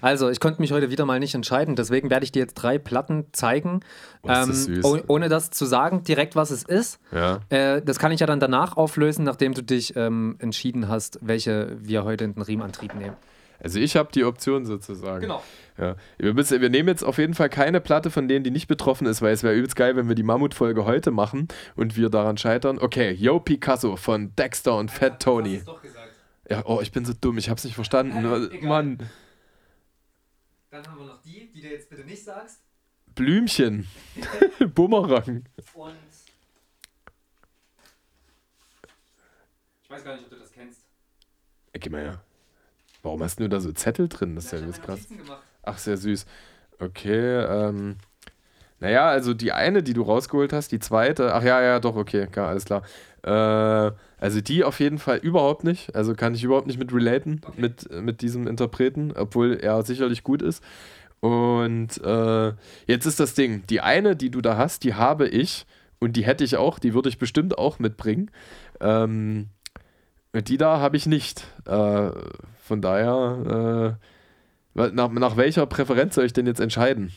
Also, 0.00 0.28
ich 0.28 0.40
konnte 0.40 0.60
mich 0.60 0.72
heute 0.72 0.90
wieder 0.90 1.04
mal 1.04 1.18
nicht 1.20 1.34
entscheiden, 1.34 1.74
deswegen 1.76 2.10
werde 2.10 2.24
ich 2.24 2.32
dir 2.32 2.40
jetzt 2.40 2.54
drei 2.54 2.78
Platten 2.78 3.26
zeigen, 3.32 3.80
Oh, 4.22 4.30
ist 4.30 4.48
das 4.48 4.64
süß. 4.64 4.84
oh, 4.84 4.98
ohne 5.06 5.28
das 5.28 5.50
zu 5.50 5.64
sagen, 5.64 6.02
direkt 6.04 6.34
was 6.36 6.50
es 6.50 6.62
ist. 6.64 6.98
ja. 7.12 7.40
Äh, 7.50 7.82
das 7.82 7.98
kann 7.98 8.10
ich 8.12 8.20
ja 8.20 8.26
dann 8.26 8.40
danach 8.40 8.76
auflösen, 8.76 9.24
nachdem 9.24 9.54
du 9.54 9.62
dich 9.62 9.94
ähm, 9.96 10.36
entschieden 10.40 10.88
hast, 10.88 11.18
welche 11.22 11.76
wir 11.80 12.04
heute 12.04 12.24
in 12.24 12.34
den 12.34 12.42
Riemenantrieb 12.42 12.94
nehmen. 12.94 13.16
Also 13.60 13.80
ich 13.80 13.96
habe 13.96 14.10
die 14.12 14.24
Option 14.24 14.64
sozusagen. 14.66 15.20
Genau. 15.22 15.42
Ja. 15.76 15.96
Wir, 16.16 16.34
müssen, 16.34 16.60
wir 16.60 16.70
nehmen 16.70 16.88
jetzt 16.88 17.02
auf 17.02 17.18
jeden 17.18 17.34
Fall 17.34 17.48
keine 17.48 17.80
Platte 17.80 18.10
von 18.10 18.28
denen, 18.28 18.44
die 18.44 18.50
nicht 18.50 18.68
betroffen 18.68 19.06
ist, 19.06 19.20
weil 19.22 19.32
es 19.32 19.42
wäre 19.42 19.54
übelst 19.54 19.76
geil, 19.76 19.96
wenn 19.96 20.08
wir 20.08 20.14
die 20.14 20.22
Mammutfolge 20.22 20.84
heute 20.84 21.10
machen 21.10 21.48
und 21.76 21.96
wir 21.96 22.08
daran 22.08 22.36
scheitern. 22.36 22.78
Okay, 22.78 23.12
Yo 23.12 23.40
Picasso 23.40 23.96
von 23.96 24.34
Dexter 24.36 24.76
und 24.76 24.90
Fat 24.90 25.20
Tony. 25.22 25.62
doch 25.64 25.82
gesagt. 25.82 26.12
Ja, 26.48 26.62
oh, 26.66 26.80
ich 26.80 26.92
bin 26.92 27.04
so 27.04 27.12
dumm, 27.12 27.36
ich 27.38 27.50
hab's 27.50 27.64
nicht 27.64 27.74
verstanden. 27.74 28.24
Äh, 28.24 28.56
egal. 28.56 28.68
Mann, 28.68 28.98
Dann 30.70 30.86
haben 30.86 30.98
wir 30.98 31.06
noch 31.06 31.20
die, 31.22 31.50
die 31.52 31.60
du 31.60 31.68
jetzt 31.68 31.90
bitte 31.90 32.04
nicht 32.04 32.24
sagst. 32.24 32.60
Blümchen. 33.14 33.86
Bumerang. 34.74 35.44
Und. 35.74 35.94
Ich 39.82 39.90
weiß 39.90 40.04
gar 40.04 40.14
nicht, 40.14 40.24
ob 40.24 40.30
du 40.30 40.36
das 40.36 40.52
kennst. 40.52 40.82
Ey, 41.72 41.80
geh 41.80 41.90
mal 41.90 42.02
her. 42.02 42.22
Warum 43.02 43.22
hast 43.22 43.40
du 43.40 43.48
da 43.48 43.60
so 43.60 43.72
Zettel 43.72 44.08
drin? 44.08 44.34
Das 44.34 44.46
ist 44.46 44.52
ja 44.52 44.58
übelst 44.58 44.82
krass. 44.82 45.00
Ach, 45.62 45.78
sehr 45.78 45.96
süß. 45.96 46.26
Okay, 46.80 47.44
ähm. 47.44 47.96
Naja, 48.80 49.08
also 49.08 49.34
die 49.34 49.50
eine, 49.50 49.82
die 49.82 49.92
du 49.92 50.02
rausgeholt 50.02 50.52
hast, 50.52 50.70
die 50.70 50.78
zweite. 50.78 51.34
Ach 51.34 51.42
ja, 51.42 51.60
ja, 51.60 51.80
doch, 51.80 51.96
okay, 51.96 52.28
klar, 52.28 52.48
alles 52.48 52.64
klar. 52.64 52.82
Äh, 53.24 53.92
also 54.20 54.40
die 54.40 54.62
auf 54.62 54.78
jeden 54.78 54.98
Fall 54.98 55.18
überhaupt 55.18 55.64
nicht. 55.64 55.96
Also 55.96 56.14
kann 56.14 56.34
ich 56.34 56.44
überhaupt 56.44 56.68
nicht 56.68 56.78
mit 56.78 56.92
relaten, 56.92 57.40
Okay. 57.44 57.60
mit, 57.60 57.90
mit 57.90 58.22
diesem 58.22 58.46
Interpreten, 58.46 59.12
obwohl 59.16 59.54
er 59.54 59.82
sicherlich 59.82 60.22
gut 60.22 60.42
ist. 60.42 60.62
Und 61.18 62.00
äh, 62.04 62.52
jetzt 62.86 63.06
ist 63.06 63.18
das 63.18 63.34
Ding, 63.34 63.64
die 63.68 63.80
eine, 63.80 64.14
die 64.14 64.30
du 64.30 64.40
da 64.40 64.56
hast, 64.56 64.84
die 64.84 64.94
habe 64.94 65.26
ich 65.26 65.66
und 65.98 66.14
die 66.14 66.24
hätte 66.24 66.44
ich 66.44 66.56
auch, 66.56 66.78
die 66.78 66.94
würde 66.94 67.08
ich 67.08 67.18
bestimmt 67.18 67.58
auch 67.58 67.80
mitbringen. 67.80 68.30
Ähm, 68.80 69.48
die 70.32 70.56
da 70.56 70.78
habe 70.78 70.96
ich 70.96 71.06
nicht. 71.06 71.44
Äh, 71.66 72.10
von 72.68 72.80
daher, 72.80 73.98
äh, 74.76 74.90
nach, 74.92 75.10
nach 75.10 75.36
welcher 75.36 75.66
Präferenz 75.66 76.14
soll 76.14 76.26
ich 76.26 76.32
denn 76.32 76.46
jetzt 76.46 76.60
entscheiden? 76.60 77.12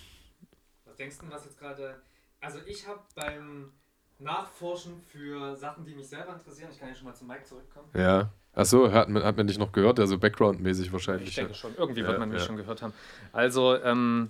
Was 0.86 0.95
denkst 0.95 1.18
du, 1.19 1.30
was 1.30 1.45
jetzt 1.45 1.60
gerade. 1.60 2.02
Also, 2.40 2.57
ich 2.65 2.88
habe 2.88 3.02
beim 3.15 3.72
Nachforschen 4.18 4.94
für 5.07 5.56
Sachen, 5.56 5.86
die 5.86 5.94
mich 5.94 6.07
selber 6.07 6.34
interessieren, 6.34 6.69
ich 6.72 6.80
kann 6.80 6.90
ja 6.90 6.95
schon 6.95 7.06
mal 7.06 7.14
zum 7.14 7.28
Mike 7.28 7.44
zurückkommen. 7.44 7.90
Ja. 7.94 8.32
Achso, 8.53 8.91
hat 8.91 9.10
man, 9.10 9.23
hat 9.23 9.38
man 9.38 9.48
dich 9.48 9.57
noch 9.57 9.72
gehört? 9.72 9.99
Also 9.99 10.18
Background-mäßig 10.18 10.91
wahrscheinlich. 10.91 11.30
Ich 11.30 11.36
denke 11.36 11.53
schon. 11.53 11.73
Irgendwie 11.78 12.02
Ja, 12.02 12.07
wird 12.07 12.19
man 12.19 12.30
mich 12.30 12.40
ja. 12.40 12.45
schon 12.45 12.57
gehört 12.57 12.82
haben. 12.82 12.94
Also, 13.32 13.78
ähm, 13.82 14.30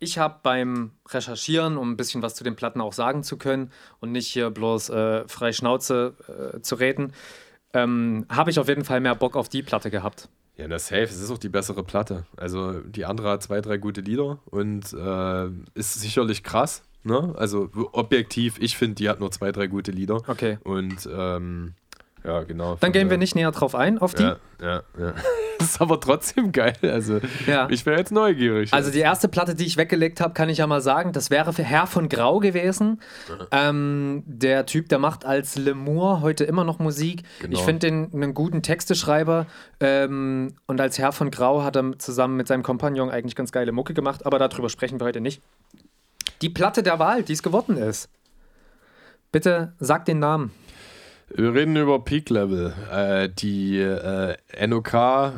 ich 0.00 0.18
habe 0.18 0.40
beim 0.42 0.90
Recherchieren, 1.08 1.78
um 1.78 1.92
ein 1.92 1.96
bisschen 1.96 2.20
was 2.20 2.34
zu 2.34 2.44
den 2.44 2.56
Platten 2.56 2.80
auch 2.80 2.92
sagen 2.92 3.22
zu 3.22 3.38
können 3.38 3.72
und 4.00 4.12
nicht 4.12 4.28
hier 4.28 4.50
bloß 4.50 4.90
äh, 4.90 5.28
frei 5.28 5.52
Schnauze 5.52 6.14
äh, 6.56 6.60
zu 6.60 6.74
reden, 6.74 7.14
ähm, 7.74 8.26
habe 8.30 8.50
ich 8.50 8.58
auf 8.58 8.68
jeden 8.68 8.84
Fall 8.84 9.00
mehr 9.00 9.14
Bock 9.14 9.36
auf 9.36 9.48
die 9.48 9.62
Platte 9.62 9.90
gehabt. 9.90 10.28
Ja, 10.56 10.68
das 10.68 10.86
Safe, 10.86 11.02
es 11.02 11.20
ist 11.20 11.30
auch 11.30 11.38
die 11.38 11.48
bessere 11.48 11.82
Platte. 11.82 12.24
Also 12.36 12.80
die 12.80 13.04
andere 13.04 13.28
hat 13.30 13.42
zwei, 13.42 13.60
drei 13.60 13.76
gute 13.76 14.00
Lieder 14.00 14.38
und 14.46 14.92
äh, 14.92 15.48
ist 15.74 15.94
sicherlich 15.94 16.44
krass. 16.44 16.84
Ne? 17.02 17.34
Also 17.36 17.70
objektiv, 17.92 18.56
ich 18.60 18.76
finde, 18.76 18.94
die 18.94 19.08
hat 19.08 19.20
nur 19.20 19.30
zwei, 19.30 19.52
drei 19.52 19.66
gute 19.66 19.90
Lieder. 19.90 20.22
Okay. 20.26 20.58
Und 20.64 21.08
ähm, 21.12 21.74
ja, 22.24 22.42
genau. 22.42 22.76
Dann 22.80 22.92
gehen 22.92 23.10
wir 23.10 23.18
nicht 23.18 23.34
näher 23.34 23.50
drauf 23.52 23.74
ein, 23.74 23.98
auf 23.98 24.14
die. 24.14 24.22
Ja, 24.22 24.36
ja, 24.60 24.82
ja. 24.98 25.14
Das 25.58 25.68
ist 25.70 25.80
aber 25.80 26.00
trotzdem 26.00 26.52
geil. 26.52 26.74
Also 26.82 27.20
Ja. 27.46 27.68
ich 27.70 27.84
wäre 27.86 27.98
jetzt 27.98 28.12
neugierig. 28.12 28.72
Also 28.72 28.90
die 28.90 29.00
erste 29.00 29.28
Platte, 29.28 29.54
die 29.54 29.64
ich 29.66 29.76
weggelegt 29.76 30.20
habe, 30.20 30.32
kann 30.34 30.48
ich 30.48 30.58
ja 30.58 30.66
mal 30.66 30.80
sagen, 30.80 31.12
das 31.12 31.30
wäre 31.30 31.52
für 31.52 31.62
Herr 31.62 31.86
von 31.86 32.08
Grau 32.08 32.38
gewesen. 32.40 33.00
Ähm, 33.50 34.22
der 34.26 34.66
Typ, 34.66 34.88
der 34.88 34.98
macht 34.98 35.24
als 35.24 35.56
Lemur 35.56 36.22
heute 36.22 36.44
immer 36.44 36.64
noch 36.64 36.78
Musik. 36.78 37.22
Genau. 37.40 37.58
Ich 37.58 37.64
finde 37.64 37.86
den 37.90 38.10
einen 38.14 38.34
guten 38.34 38.62
Texteschreiber. 38.62 39.46
Ähm, 39.80 40.54
und 40.66 40.80
als 40.80 40.98
Herr 40.98 41.12
von 41.12 41.30
Grau 41.30 41.62
hat 41.62 41.76
er 41.76 41.98
zusammen 41.98 42.36
mit 42.36 42.48
seinem 42.48 42.62
Kompagnon 42.62 43.10
eigentlich 43.10 43.36
ganz 43.36 43.52
geile 43.52 43.72
Mucke 43.72 43.94
gemacht, 43.94 44.24
aber 44.26 44.38
darüber 44.38 44.68
sprechen 44.70 44.98
wir 45.00 45.04
heute 45.06 45.20
nicht. 45.20 45.42
Die 46.42 46.48
Platte 46.48 46.82
der 46.82 46.98
Wahl, 46.98 47.22
die 47.22 47.32
es 47.32 47.42
geworden 47.42 47.76
ist. 47.76 48.08
Bitte 49.30 49.72
sag 49.78 50.04
den 50.04 50.18
Namen. 50.20 50.52
Wir 51.36 51.52
reden 51.52 51.74
über 51.74 51.98
Peak 51.98 52.30
Level. 52.30 52.72
Äh, 52.92 53.28
die 53.28 53.80
äh, 53.80 54.36
NOK 54.68 54.92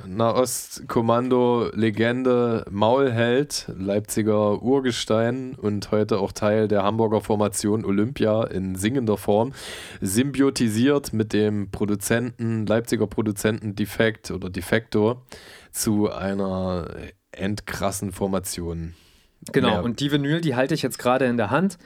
Nahostkommando 0.06 1.70
Legende 1.72 2.66
Maulheld, 2.70 3.64
Leipziger 3.74 4.62
Urgestein 4.62 5.54
und 5.54 5.90
heute 5.92 6.18
auch 6.18 6.32
Teil 6.32 6.68
der 6.68 6.82
Hamburger 6.82 7.22
Formation 7.22 7.86
Olympia 7.86 8.44
in 8.44 8.74
singender 8.74 9.16
Form, 9.16 9.54
symbiotisiert 10.02 11.14
mit 11.14 11.32
dem 11.32 11.70
Produzenten, 11.70 12.66
Leipziger 12.66 13.06
Produzenten 13.06 13.74
Defekt 13.74 14.30
oder 14.30 14.50
Defektor 14.50 15.22
zu 15.72 16.12
einer 16.12 16.88
endkrassen 17.32 18.12
Formation. 18.12 18.92
Genau, 19.52 19.70
Mehr- 19.70 19.84
und 19.84 20.00
die 20.00 20.10
Vinyl, 20.10 20.40
die 20.40 20.56
halte 20.56 20.74
ich 20.74 20.82
jetzt 20.82 20.98
gerade 20.98 21.24
in 21.26 21.36
der 21.36 21.50
Hand. 21.50 21.78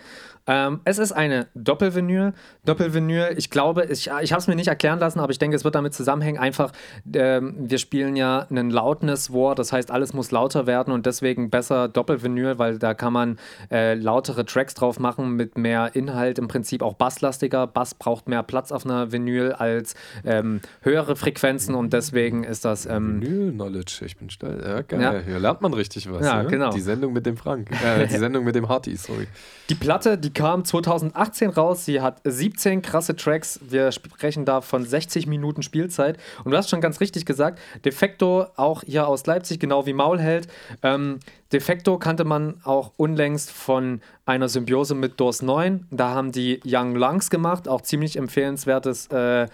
Ähm, 0.51 0.81
es 0.85 0.99
ist 0.99 1.13
eine 1.13 1.47
Doppelvinyl. 1.55 2.33
Doppelvinyl, 2.65 3.35
ich 3.37 3.51
glaube, 3.51 3.85
ich, 3.85 4.11
ich 4.21 4.33
habe 4.33 4.41
es 4.41 4.49
mir 4.49 4.57
nicht 4.57 4.67
erklären 4.67 4.99
lassen, 4.99 5.21
aber 5.21 5.31
ich 5.31 5.39
denke, 5.39 5.55
es 5.55 5.63
wird 5.63 5.77
damit 5.77 5.95
zusammenhängen. 5.95 6.41
Einfach, 6.41 6.73
ähm, 7.15 7.55
wir 7.61 7.79
spielen 7.79 8.17
ja 8.17 8.49
einen 8.51 8.71
Loudness 8.71 9.33
War, 9.33 9.55
das 9.55 9.73
heißt, 9.73 9.93
alles 9.93 10.13
muss 10.13 10.33
lauter 10.33 10.67
werden 10.67 10.93
und 10.93 11.07
deswegen 11.07 11.51
besser 11.51 11.87
Doppelvinyl, 11.87 12.59
weil 12.59 12.81
da 12.81 12.95
kann 12.95 13.13
man 13.13 13.39
äh, 13.71 13.95
lautere 13.95 14.45
Tracks 14.45 14.75
drauf 14.75 14.99
machen 14.99 15.37
mit 15.37 15.57
mehr 15.57 15.95
Inhalt, 15.95 16.41
im 16.41 16.49
Prinzip 16.49 16.83
auch 16.83 16.95
basslastiger. 16.95 17.69
Bass 17.69 17.95
braucht 17.95 18.29
mehr 18.29 18.43
Platz 18.43 18.73
auf 18.73 18.85
einer 18.85 19.13
Vinyl 19.13 19.53
als 19.53 19.95
ähm, 20.25 20.61
höhere 20.83 21.15
Frequenzen 21.15 21.77
und 21.77 21.93
deswegen 21.93 22.43
ist 22.43 22.65
das. 22.65 22.87
Ähm, 22.87 23.23
Vinyl 23.23 23.53
Knowledge, 23.53 24.03
ich 24.05 24.17
bin 24.17 24.31
stolz. 24.31 24.65
Ja, 24.67 24.83
geil. 24.83 25.01
Ja. 25.01 25.19
Hier 25.21 25.39
lernt 25.39 25.61
man 25.61 25.75
richtig 25.75 26.11
was. 26.11 26.27
Ja, 26.27 26.43
ne? 26.43 26.49
genau. 26.49 26.73
Die 26.73 26.81
Sendung 26.81 27.13
mit 27.13 27.25
dem 27.25 27.37
Frank. 27.37 27.71
Äh, 27.81 28.07
die 28.07 28.19
Sendung 28.19 28.45
mit 28.45 28.55
dem 28.55 28.69
Harty, 28.69 28.95
sorry. 28.95 29.27
Die 29.71 29.75
Platte, 29.75 30.19
die 30.19 30.31
kam 30.41 30.65
2018 30.65 31.51
raus. 31.51 31.85
Sie 31.85 32.01
hat 32.01 32.23
17 32.25 32.81
krasse 32.81 33.15
Tracks. 33.15 33.61
Wir 33.63 33.93
sprechen 33.93 34.47
da 34.47 34.63
von 34.63 34.87
60 34.87 35.27
Minuten 35.27 35.63
Spielzeit. 35.63 36.19
Und 36.45 36.53
du 36.53 36.57
hast 36.57 36.71
schon 36.71 36.81
ganz 36.81 37.01
richtig 37.01 37.27
gesagt, 37.27 37.61
Defecto 37.85 38.47
auch 38.57 38.83
hier 38.83 39.07
aus 39.07 39.27
Leipzig, 39.27 39.61
genau 39.61 39.85
wie 39.85 39.93
Maulheld. 39.93 40.49
Ähm, 40.83 41.19
Defecto 41.53 41.99
kannte 41.99 42.25
man 42.25 42.59
auch 42.65 42.93
unlängst 42.97 43.51
von 43.51 44.01
einer 44.25 44.49
Symbiose 44.49 44.95
mit 44.95 45.21
DOS 45.21 45.43
9. 45.43 45.89
Da 45.91 46.15
haben 46.15 46.33
die 46.33 46.61
Young 46.65 46.95
Lungs 46.95 47.29
gemacht, 47.29 47.69
auch 47.69 47.83
ziemlich 47.83 48.17
empfehlenswertes 48.17 49.09
äh, 49.09 49.47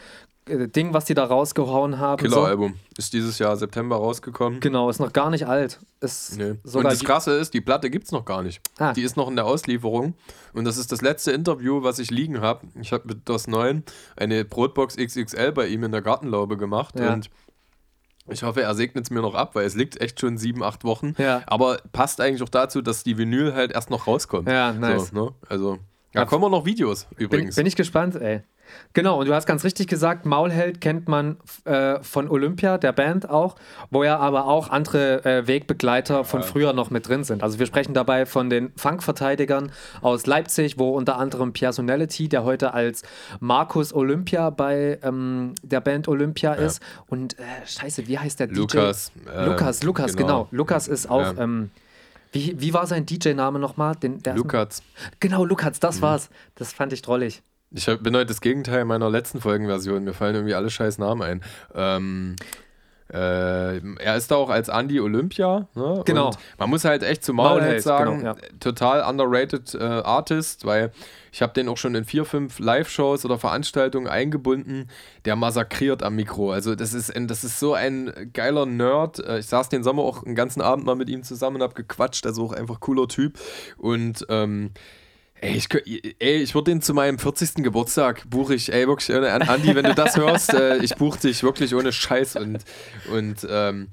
Ding, 0.48 0.94
was 0.94 1.05
die 1.06 1.14
da 1.14 1.24
rausgehauen 1.24 1.98
haben. 1.98 2.24
So. 2.24 2.36
Killer-Album. 2.36 2.74
Ist 2.97 3.12
dieses 3.12 3.39
Jahr 3.39 3.56
September 3.56 3.97
rausgekommen. 3.97 4.60
Genau, 4.60 4.89
ist 4.89 5.01
noch 5.01 5.12
gar 5.12 5.31
nicht 5.31 5.47
alt. 5.47 5.81
Ist 6.01 6.36
Nee. 6.39 6.55
Und 6.73 6.85
das 6.85 7.02
Krasse 7.02 7.32
ist, 7.32 7.52
die 7.52 7.60
Platte 7.60 7.90
gibt 7.90 8.05
es 8.05 8.12
noch 8.12 8.24
gar 8.24 8.43
nicht. 8.44 8.60
Ah. 8.78 8.93
Die 8.93 9.02
ist 9.02 9.16
noch 9.16 9.28
in 9.28 9.35
der 9.35 9.44
Auslieferung. 9.44 10.14
Und 10.52 10.64
das 10.64 10.77
ist 10.77 10.93
das 10.93 11.02
letzte 11.02 11.32
Interview, 11.32 11.82
was 11.82 11.98
ich 11.98 12.12
liegen 12.12 12.40
habe. 12.40 12.66
Ich 12.81 12.93
habe 12.93 13.09
mit 13.09 13.28
DOS 13.28 13.48
9 13.48 13.82
eine 14.16 14.44
Brotbox 14.44 14.97
XXL 14.97 15.51
bei 15.51 15.66
ihm 15.66 15.82
in 15.82 15.90
der 15.90 16.02
Gartenlaube 16.02 16.56
gemacht. 16.56 16.98
Ja. 16.98 17.12
Und 17.12 17.28
ich 18.28 18.43
hoffe, 18.43 18.62
er 18.62 18.74
segnet 18.74 19.05
es 19.05 19.10
mir 19.10 19.23
noch 19.23 19.35
ab, 19.35 19.55
weil 19.55 19.66
es 19.66 19.74
liegt 19.74 20.01
echt 20.01 20.20
schon 20.20 20.39
sieben, 20.39 20.62
acht 20.62 20.85
Wochen. 20.85 21.14
Ja. 21.18 21.43
Aber 21.47 21.78
passt 21.93 22.20
eigentlich 22.20 22.43
auch 22.43 22.48
dazu, 22.48 22.82
dass 22.82 23.02
die 23.02 23.18
Vinyl 23.18 23.52
halt 23.55 23.73
erst 23.73 23.90
noch 23.90 24.06
rauskommt. 24.06 24.48
Ja, 24.48 24.73
nice. 24.73 25.09
So, 25.09 25.24
ne? 25.24 25.35
Also, 25.48 25.78
da 26.17 26.25
kommen 26.25 26.45
auch 26.45 26.51
noch 26.51 26.65
Videos 26.65 27.05
Bin, 27.05 27.27
übrigens. 27.27 27.57
bin 27.57 27.67
ich 27.67 27.77
gespannt, 27.77 28.17
ey. 28.17 28.43
Genau, 28.93 29.21
und 29.21 29.27
du 29.27 29.35
hast 29.35 29.47
ganz 29.47 29.65
richtig 29.65 29.87
gesagt, 29.89 30.27
Maulheld 30.27 30.81
kennt 30.81 31.09
man 31.09 31.37
äh, 31.65 32.03
von 32.03 32.29
Olympia, 32.29 32.79
der 32.79 32.93
Band 32.93 33.29
auch, 33.29 33.57
wo 33.91 34.05
ja 34.05 34.19
aber 34.19 34.47
auch 34.47 34.71
andere 34.71 35.25
äh, 35.25 35.47
Wegbegleiter 35.47 36.25
von 36.25 36.43
früher 36.43 36.73
noch 36.73 36.91
mit 36.91 37.09
drin 37.09 37.25
sind. 37.25 37.43
Also 37.43 37.59
wir 37.59 37.67
sprechen 37.67 37.95
dabei 37.95 38.27
von 38.27 38.51
den 38.51 38.73
Funkverteidigern 38.77 39.71
aus 40.01 40.27
Leipzig, 40.27 40.79
wo 40.79 40.91
unter 40.91 41.19
anderem 41.19 41.53
Personality, 41.53 42.29
der 42.29 42.45
heute 42.45 42.75
als 42.75 43.03
Markus 43.41 43.93
Olympia 43.93 44.51
bei 44.51 44.99
ähm, 45.03 45.55
der 45.63 45.81
Band 45.81 46.09
Olympia 46.09 46.55
ist. 46.55 46.81
Und 47.07 47.39
äh, 47.39 47.43
scheiße, 47.67 48.09
wie 48.09 48.19
heißt 48.19 48.41
der 48.41 48.49
Lukas, 48.49 49.13
DJ? 49.13 49.31
äh, 49.31 49.47
Lukas, 49.47 49.83
Lukas, 49.83 50.17
genau. 50.17 50.27
genau. 50.27 50.49
Lukas 50.51 50.89
ist 50.89 51.09
auch. 51.09 51.37
Ja. 51.37 51.43
Ähm, 51.43 51.71
wie, 52.37 52.61
wie 52.61 52.75
war 52.75 52.87
sein 52.87 53.07
DJ-Name 53.07 53.59
nochmal? 53.59 53.95
Den, 53.97 54.21
Lukas. 54.35 54.83
Genau, 55.21 55.45
Lukas, 55.45 55.77
Mhm. 55.77 55.81
das 55.81 56.03
war's. 56.03 56.31
Das 56.55 56.73
fand 56.73 56.93
ich 56.93 57.03
drollig. 57.03 57.43
Ich 57.73 57.89
hab, 57.89 58.03
bin 58.03 58.15
heute 58.15 58.27
das 58.27 58.41
Gegenteil 58.41 58.85
meiner 58.85 59.11
letzten 59.11 59.41
Folgenversion. 59.41 60.05
Mir 60.05 60.15
fallen 60.15 60.35
irgendwie 60.37 60.55
alle 60.55 60.71
scheiß 60.71 60.99
Namen 60.99 61.23
ein. 61.23 61.43
Ähm, 61.75 62.37
äh, 63.12 63.78
er 63.78 64.16
ist 64.16 64.31
da 64.31 64.37
auch 64.37 64.51
als 64.51 64.69
Andy 64.69 65.01
Olympia. 65.01 65.69
Ne? 65.74 66.03
Genau. 66.05 66.27
Und 66.27 66.39
man 66.59 66.70
muss 66.70 66.85
halt 66.85 67.03
echt 67.03 67.24
zu 67.24 67.33
Maulheld 67.33 67.62
Maulheld, 67.62 67.83
sagen, 67.83 68.19
genau, 68.19 68.35
ja. 68.35 68.37
total 68.59 69.09
underrated 69.09 69.74
äh, 69.74 69.83
Artist, 69.83 70.65
weil 70.65 70.91
ich 71.31 71.43
habe 71.43 71.53
den 71.53 71.69
auch 71.69 71.77
schon 71.77 71.95
in 71.95 72.05
vier, 72.05 72.24
fünf 72.24 72.59
Live-Shows 72.59 73.24
oder 73.24 73.39
Veranstaltungen 73.39 74.09
eingebunden. 74.09 74.89
Der 75.24 75.37
massakriert 75.37 76.03
am 76.03 76.16
Mikro. 76.16 76.51
Also 76.51 76.74
das 76.74 76.95
ist, 76.95 77.15
ein, 77.15 77.28
das 77.28 77.45
ist 77.45 77.61
so 77.61 77.74
ein 77.74 78.31
geiler 78.33 78.66
Nerd. 78.66 79.19
Äh, 79.20 79.39
Ich 79.39 79.47
saß 79.47 79.69
den 79.69 79.85
Sommer 79.85 80.03
auch 80.03 80.24
einen 80.24 80.35
ganzen 80.35 80.62
Abend 80.62 80.87
mal 80.87 80.97
mit 80.97 81.09
ihm 81.09 81.23
zusammen 81.23 81.57
und 81.57 81.62
habe 81.62 81.74
gequatscht. 81.74 82.27
Also 82.27 82.47
auch 82.47 82.53
einfach 82.53 82.81
cooler 82.81 83.07
Typ. 83.07 83.39
Und 83.77 84.27
ähm, 84.31 84.70
Ey, 85.47 85.56
ich, 85.56 85.68
ey, 86.20 86.36
ich 86.43 86.55
würde 86.55 86.70
den 86.70 86.82
zu 86.82 86.94
meinem 86.94 87.18
40. 87.18 87.56
Geburtstag 87.62 88.28
buche 88.28 88.55
ich, 88.55 88.73
ey, 88.73 88.86
wirklich, 88.86 89.14
An- 89.16 89.43
Andi, 89.43 89.74
wenn 89.74 89.85
du 89.85 89.94
das 89.94 90.16
hörst, 90.16 90.52
äh, 90.55 90.78
ich 90.78 90.94
buche 90.97 91.20
dich 91.20 91.43
wirklich 91.43 91.74
ohne 91.74 91.93
Scheiß 91.93 92.36
und, 92.36 92.59
und 93.12 93.47
ähm, 93.48 93.89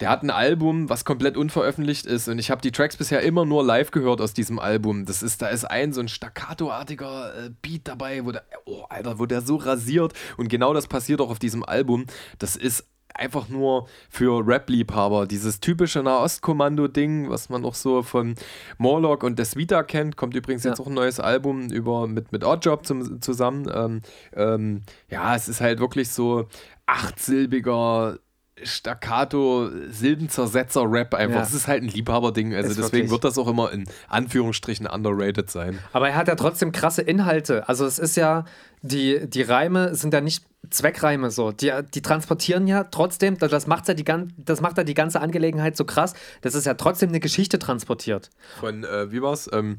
der 0.00 0.08
hat 0.08 0.22
ein 0.22 0.30
Album, 0.30 0.88
was 0.88 1.04
komplett 1.04 1.36
unveröffentlicht 1.36 2.06
ist 2.06 2.28
und 2.28 2.38
ich 2.38 2.50
habe 2.50 2.62
die 2.62 2.72
Tracks 2.72 2.96
bisher 2.96 3.20
immer 3.22 3.44
nur 3.44 3.62
live 3.64 3.90
gehört 3.90 4.20
aus 4.20 4.32
diesem 4.32 4.58
Album. 4.58 5.04
Das 5.04 5.22
ist, 5.22 5.42
da 5.42 5.48
ist 5.48 5.64
ein 5.64 5.92
so 5.92 6.00
ein 6.00 6.08
staccato-artiger 6.08 7.46
äh, 7.46 7.50
Beat 7.62 7.82
dabei, 7.88 8.24
wo 8.24 8.32
der, 8.32 8.44
oh, 8.64 8.84
Alter, 8.88 9.18
wo 9.18 9.26
der 9.26 9.42
so 9.42 9.56
rasiert 9.56 10.12
und 10.36 10.48
genau 10.48 10.72
das 10.74 10.86
passiert 10.86 11.20
auch 11.20 11.30
auf 11.30 11.38
diesem 11.38 11.64
Album. 11.64 12.06
Das 12.38 12.56
ist 12.56 12.86
einfach 13.20 13.48
nur 13.48 13.86
für 14.08 14.46
Rap-Liebhaber. 14.46 15.26
Dieses 15.26 15.60
typische 15.60 16.02
Nahost-Kommando-Ding, 16.02 17.28
was 17.30 17.48
man 17.50 17.64
auch 17.64 17.74
so 17.74 18.02
von 18.02 18.34
Morlock 18.78 19.22
und 19.22 19.38
Desvita 19.38 19.82
kennt, 19.82 20.16
kommt 20.16 20.34
übrigens 20.34 20.64
Ja. 20.64 20.70
jetzt 20.70 20.80
auch 20.80 20.86
ein 20.86 20.94
neues 20.94 21.20
Album 21.20 21.68
über, 21.70 22.06
mit, 22.06 22.32
mit 22.32 22.44
Oddjob 22.44 22.86
zum, 22.86 23.20
zusammen. 23.20 23.70
Ähm, 23.72 24.00
ähm, 24.34 24.82
ja, 25.08 25.36
es 25.36 25.48
ist 25.48 25.60
halt 25.60 25.80
wirklich 25.80 26.08
so 26.10 26.48
achtsilbiger 26.86 28.18
Staccato, 28.64 29.70
Silbenzersetzer 29.90 30.84
Rap 30.90 31.14
einfach. 31.14 31.36
Ja. 31.40 31.42
Es 31.42 31.54
ist 31.54 31.68
halt 31.68 31.82
ein 31.82 31.88
Liebhaberding. 31.88 32.54
Also 32.54 32.70
Ist 32.70 32.78
deswegen 32.78 32.92
wirklich. 32.92 33.10
wird 33.10 33.24
das 33.24 33.38
auch 33.38 33.48
immer 33.48 33.72
in 33.72 33.84
Anführungsstrichen 34.08 34.86
underrated 34.86 35.50
sein. 35.50 35.78
Aber 35.92 36.08
er 36.08 36.16
hat 36.16 36.28
ja 36.28 36.34
trotzdem 36.34 36.72
krasse 36.72 37.02
Inhalte. 37.02 37.68
Also 37.68 37.86
es 37.86 37.98
ist 37.98 38.16
ja, 38.16 38.44
die, 38.82 39.28
die 39.28 39.42
Reime 39.42 39.94
sind 39.94 40.12
ja 40.14 40.20
nicht 40.20 40.44
Zweckreime 40.68 41.30
so. 41.30 41.52
Die, 41.52 41.72
die 41.94 42.02
transportieren 42.02 42.66
ja 42.66 42.84
trotzdem, 42.84 43.38
das 43.38 43.66
macht 43.66 43.88
ja 43.88 43.94
die, 43.94 44.04
gan- 44.04 44.32
das 44.36 44.60
macht 44.60 44.76
ja 44.76 44.84
die 44.84 44.94
ganze 44.94 45.20
Angelegenheit 45.20 45.76
so 45.76 45.84
krass, 45.84 46.14
dass 46.42 46.54
es 46.54 46.64
ja 46.66 46.74
trotzdem 46.74 47.08
eine 47.08 47.20
Geschichte 47.20 47.58
transportiert. 47.58 48.30
Von, 48.60 48.84
äh, 48.84 49.10
wie 49.10 49.22
war's? 49.22 49.48
Ähm, 49.52 49.78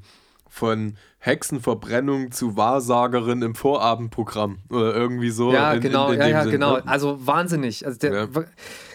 von 0.50 0.98
Hexenverbrennung 1.24 2.32
zu 2.32 2.58
Wahrsagerin 2.58 3.42
im 3.44 3.56
Vorabendprogramm. 3.56 4.58
Oder 4.70 4.96
irgendwie 4.96 5.30
so. 5.30 5.54
Ja, 5.54 5.70
in- 5.72 5.78
in- 5.78 5.82
genau, 5.84 6.10
in 6.12 6.20
ja, 6.20 6.26
dem 6.26 6.32
ja, 6.32 6.42
Sinn, 6.44 6.52
genau. 6.52 6.74
ne? 6.78 6.84
Also 6.88 7.26
wahnsinnig. 7.26 7.86
Also 7.86 8.00
der, 8.00 8.12
Ja. 8.12 8.28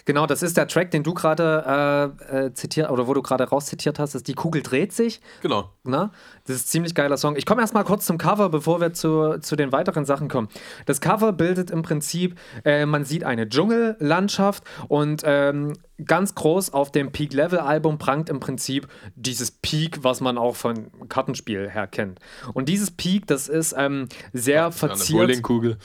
Genau, 0.07 0.25
das 0.27 0.41
ist 0.45 0.57
der 0.57 0.69
Track, 0.69 0.93
den 0.93 1.03
du 1.03 1.15
gerade 1.15 2.15
äh, 2.31 2.47
äh, 2.47 2.55
zitiert, 2.55 2.91
oder 2.91 3.09
wo 3.09 3.15
du 3.15 3.23
gerade 3.23 3.43
rauszitiert 3.43 3.99
hast, 3.99 4.15
ist 4.15 4.29
Die 4.29 4.35
Kugel 4.35 4.63
dreht 4.63 4.93
sich. 4.93 5.21
Genau. 5.43 5.71
Na, 5.83 6.13
das 6.47 6.57
ist 6.57 6.67
ein 6.67 6.69
ziemlich 6.69 6.95
geiler 6.95 7.17
Song. 7.17 7.35
Ich 7.35 7.45
komme 7.45 7.61
erstmal 7.61 7.83
kurz 7.83 8.07
zum 8.07 8.17
Cover, 8.17 8.49
bevor 8.49 8.81
wir 8.81 8.93
zu, 8.93 9.39
zu 9.41 9.57
den 9.57 9.73
weiteren 9.73 10.05
Sachen 10.05 10.29
kommen. 10.29 10.47
Das 10.85 11.01
Cover 11.01 11.33
bildet 11.33 11.73
im 11.73 11.83
Prinzip, 11.83 12.39
äh, 12.65 12.87
man 12.87 13.05
sieht 13.05 13.25
eine 13.25 13.49
Dschungellandschaft 13.49 14.63
und 14.87 15.23
ähm, 15.25 15.73
ganz 16.05 16.37
groß 16.37 16.73
auf 16.73 16.93
dem 16.93 17.11
Peak-Level-Album 17.11 17.99
prangt 17.99 18.29
im 18.29 18.39
Prinzip 18.39 18.87
dieses 19.17 19.51
Peak, 19.51 20.05
was 20.05 20.21
man 20.21 20.39
auch 20.39 20.55
von 20.55 20.87
Kartenspiel 21.09 21.69
her 21.69 21.89
kennt. 21.89 22.16
Und 22.55 22.69
dieses 22.69 22.91
Peak, 22.91 23.27
das 23.27 23.49
ist 23.49 23.75
ähm, 23.77 24.09
sehr 24.33 24.67
Das 24.67 24.83
wäre 24.83 24.93
eine 24.93 24.97
verziert. 24.99 25.19
Bowlingkugel. 25.21 25.77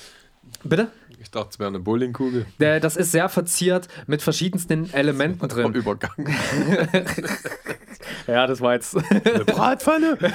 Bitte? 0.63 0.87
Ich 1.19 1.29
dachte, 1.29 1.49
es 1.51 1.59
wäre 1.59 1.69
eine 1.69 1.79
Bowlingkugel. 1.79 2.45
Äh, 2.59 2.79
Das 2.79 2.95
ist 2.97 3.11
sehr 3.11 3.29
verziert 3.29 3.87
mit 4.07 4.21
verschiedensten 4.23 4.91
Elementen 4.93 5.47
drin. 5.47 5.73
Übergang. 5.73 6.11
Ja, 8.27 8.45
das 8.47 8.61
war 8.61 8.73
jetzt. 8.73 8.95
Eine 8.97 9.45
Bratpfanne. 9.45 10.17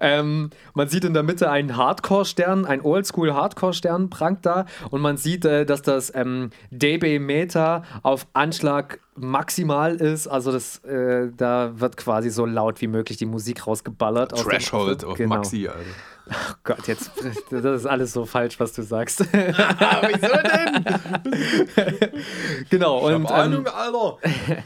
Ähm, 0.00 0.50
man 0.72 0.88
sieht 0.88 1.04
in 1.04 1.14
der 1.14 1.22
Mitte 1.22 1.50
einen 1.50 1.76
Hardcore-Stern, 1.76 2.64
ein 2.64 2.80
Oldschool-Hardcore-Stern 2.80 4.10
prangt 4.10 4.44
da 4.46 4.66
und 4.90 5.02
man 5.02 5.16
sieht, 5.18 5.44
äh, 5.44 5.66
dass 5.66 5.82
das 5.82 6.12
ähm, 6.14 6.50
dB-Meter 6.70 7.84
auf 8.02 8.26
Anschlag 8.32 8.98
maximal 9.16 9.94
ist. 9.96 10.26
Also 10.26 10.50
das, 10.52 10.78
äh, 10.84 11.30
da 11.36 11.78
wird 11.80 11.96
quasi 11.96 12.30
so 12.30 12.46
laut 12.46 12.80
wie 12.80 12.86
möglich 12.88 13.16
die 13.18 13.26
Musik 13.26 13.66
rausgeballert. 13.66 14.32
dem- 14.32 14.38
Threshold 14.44 15.04
auf 15.04 15.16
genau. 15.18 15.36
Maxi, 15.36 15.68
Alter. 15.68 15.80
Oh 16.26 16.54
Gott, 16.64 16.88
jetzt, 16.88 17.10
das 17.50 17.64
ist 17.64 17.86
alles 17.86 18.12
so 18.14 18.24
falsch, 18.24 18.58
was 18.58 18.72
du 18.72 18.80
sagst. 18.82 19.20
Wieso 19.32 20.32
denn? 20.42 20.84
genau, 22.70 22.98
und 23.06 23.14
Und, 23.14 23.20
ähm, 23.22 23.26
Ahnung, 23.26 23.66
Alter. 23.66 24.18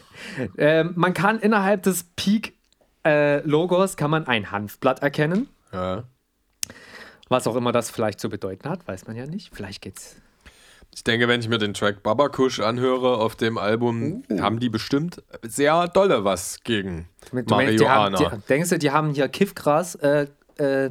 ähm, 0.58 0.92
man 0.94 1.14
kann 1.14 1.40
innerhalb 1.40 1.82
des 1.82 2.04
Peak-Logos 2.16 3.96
kann 3.96 4.10
man 4.10 4.26
ein 4.28 4.52
Hanfblatt 4.52 5.02
erkennen. 5.02 5.48
Ja. 5.72 6.04
Was 7.28 7.46
auch 7.48 7.56
immer 7.56 7.72
das 7.72 7.90
vielleicht 7.90 8.20
zu 8.20 8.28
bedeuten 8.28 8.68
hat, 8.70 8.86
weiß 8.86 9.06
man 9.08 9.16
ja 9.16 9.26
nicht. 9.26 9.54
Vielleicht 9.54 9.82
geht's. 9.82 10.16
Ich 10.98 11.04
denke, 11.04 11.28
wenn 11.28 11.38
ich 11.38 11.48
mir 11.48 11.58
den 11.58 11.74
Track 11.74 12.02
Babakush 12.02 12.58
anhöre 12.58 13.18
auf 13.18 13.36
dem 13.36 13.56
Album, 13.56 14.24
haben 14.40 14.58
die 14.58 14.68
bestimmt 14.68 15.22
sehr 15.42 15.86
dolle 15.86 16.24
was 16.24 16.58
gegen 16.64 17.08
Du 17.30 17.54
meinst, 17.54 17.78
die 17.78 17.88
haben, 17.88 18.14
Marihuana. 18.14 18.36
die, 18.36 18.46
denkst 18.48 18.70
du, 18.70 18.78
die 18.80 18.90
haben 18.90 19.14
hier 19.14 19.28
Kiffgras 19.28 19.94
äh, 19.94 20.26
äh, 20.56 20.90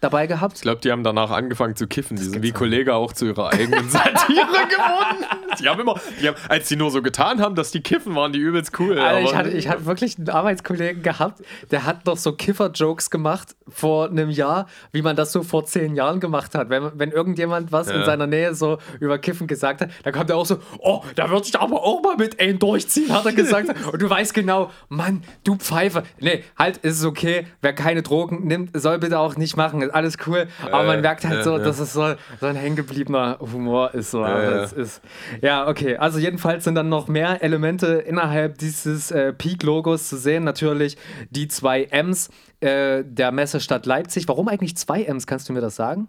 dabei 0.00 0.26
gehabt? 0.26 0.56
Ich 0.56 0.62
glaube, 0.62 0.80
die 0.80 0.90
haben 0.92 1.02
danach 1.02 1.30
angefangen 1.30 1.76
zu 1.76 1.86
kiffen. 1.86 2.16
Die 2.16 2.22
sind 2.24 2.42
wie 2.42 2.52
Kollege 2.52 2.94
auch 2.94 3.12
zu 3.12 3.26
ihrer 3.26 3.52
eigenen 3.52 3.88
Satire 3.90 4.46
geworden. 4.68 5.24
Die 5.60 5.68
haben 5.68 5.80
immer, 5.80 5.94
die 6.20 6.28
haben, 6.28 6.36
als 6.48 6.68
die 6.68 6.76
nur 6.76 6.90
so 6.90 7.02
getan 7.02 7.40
haben, 7.40 7.54
dass 7.54 7.70
die 7.72 7.80
kiffen, 7.80 8.14
waren 8.14 8.32
die 8.32 8.38
übelst 8.38 8.78
cool. 8.78 8.98
Alter, 8.98 9.20
ich, 9.28 9.34
hatte, 9.34 9.50
ich 9.50 9.68
hatte 9.68 9.86
wirklich 9.86 10.18
einen 10.18 10.28
Arbeitskollegen 10.30 11.02
gehabt, 11.02 11.42
der 11.70 11.84
hat 11.84 12.06
noch 12.06 12.16
so 12.16 12.32
Kiffer-Jokes 12.32 13.10
gemacht 13.10 13.56
vor 13.68 14.08
einem 14.08 14.30
Jahr, 14.30 14.66
wie 14.92 15.02
man 15.02 15.16
das 15.16 15.32
so 15.32 15.42
vor 15.42 15.64
zehn 15.64 15.96
Jahren 15.96 16.20
gemacht 16.20 16.54
hat. 16.54 16.70
Wenn, 16.70 16.90
wenn 16.94 17.10
irgendjemand 17.10 17.72
was 17.72 17.88
in 17.88 17.96
Ja. 18.00 18.04
seiner 18.04 18.26
Nähe 18.26 18.54
so 18.54 18.78
über 19.00 19.18
Kiffen 19.18 19.46
gesagt 19.46 19.80
hat, 19.80 19.90
dann 20.04 20.12
kommt 20.12 20.30
er 20.30 20.36
auch 20.36 20.46
so, 20.46 20.58
oh, 20.78 21.02
da 21.16 21.28
würde 21.30 21.46
ich 21.46 21.58
aber 21.58 21.82
auch 21.82 22.02
mal 22.02 22.16
mit 22.16 22.38
ein 22.40 22.58
durchziehen, 22.58 23.12
hat 23.12 23.26
er 23.26 23.32
gesagt. 23.32 23.68
Und 23.92 24.00
du 24.00 24.08
weißt 24.08 24.32
genau, 24.34 24.70
Mann, 24.88 25.22
du 25.44 25.56
Pfeife. 25.56 26.04
Nee, 26.20 26.44
halt, 26.56 26.76
ist 26.78 26.98
es 27.00 27.04
okay. 27.04 27.46
Wer 27.62 27.72
keine 27.72 28.02
Drogen 28.02 28.46
nimmt, 28.46 28.70
soll 28.80 28.98
bitte 28.98 29.18
auch 29.18 29.36
nicht 29.36 29.56
machen. 29.56 29.87
Alles 29.90 30.16
cool. 30.26 30.48
Aber 30.62 30.84
man 30.84 31.00
merkt 31.00 31.24
halt 31.24 31.44
so, 31.44 31.58
dass 31.58 31.78
es 31.78 31.92
so, 31.92 32.14
so 32.40 32.46
ein 32.46 32.56
hängengebliebener 32.56 33.38
Humor 33.40 33.94
ist. 33.94 34.10
So. 34.10 34.22
Ja, 34.22 34.64
ist, 34.64 35.00
ja, 35.40 35.68
okay. 35.68 35.96
Also 35.96 36.18
jedenfalls 36.18 36.64
sind 36.64 36.74
dann 36.74 36.88
noch 36.88 37.08
mehr 37.08 37.42
Elemente 37.42 37.86
innerhalb 37.86 38.58
dieses 38.58 39.10
äh, 39.10 39.32
Peak-Logos 39.32 40.08
zu 40.08 40.16
sehen. 40.16 40.44
Natürlich 40.44 40.96
die 41.30 41.48
zwei 41.48 41.84
M's 41.84 42.30
äh, 42.60 43.04
der 43.04 43.32
Messestadt 43.32 43.86
Leipzig. 43.86 44.28
Warum 44.28 44.48
eigentlich 44.48 44.76
zwei 44.76 45.04
M's? 45.04 45.26
Kannst 45.26 45.48
du 45.48 45.52
mir 45.52 45.60
das 45.60 45.76
sagen? 45.76 46.08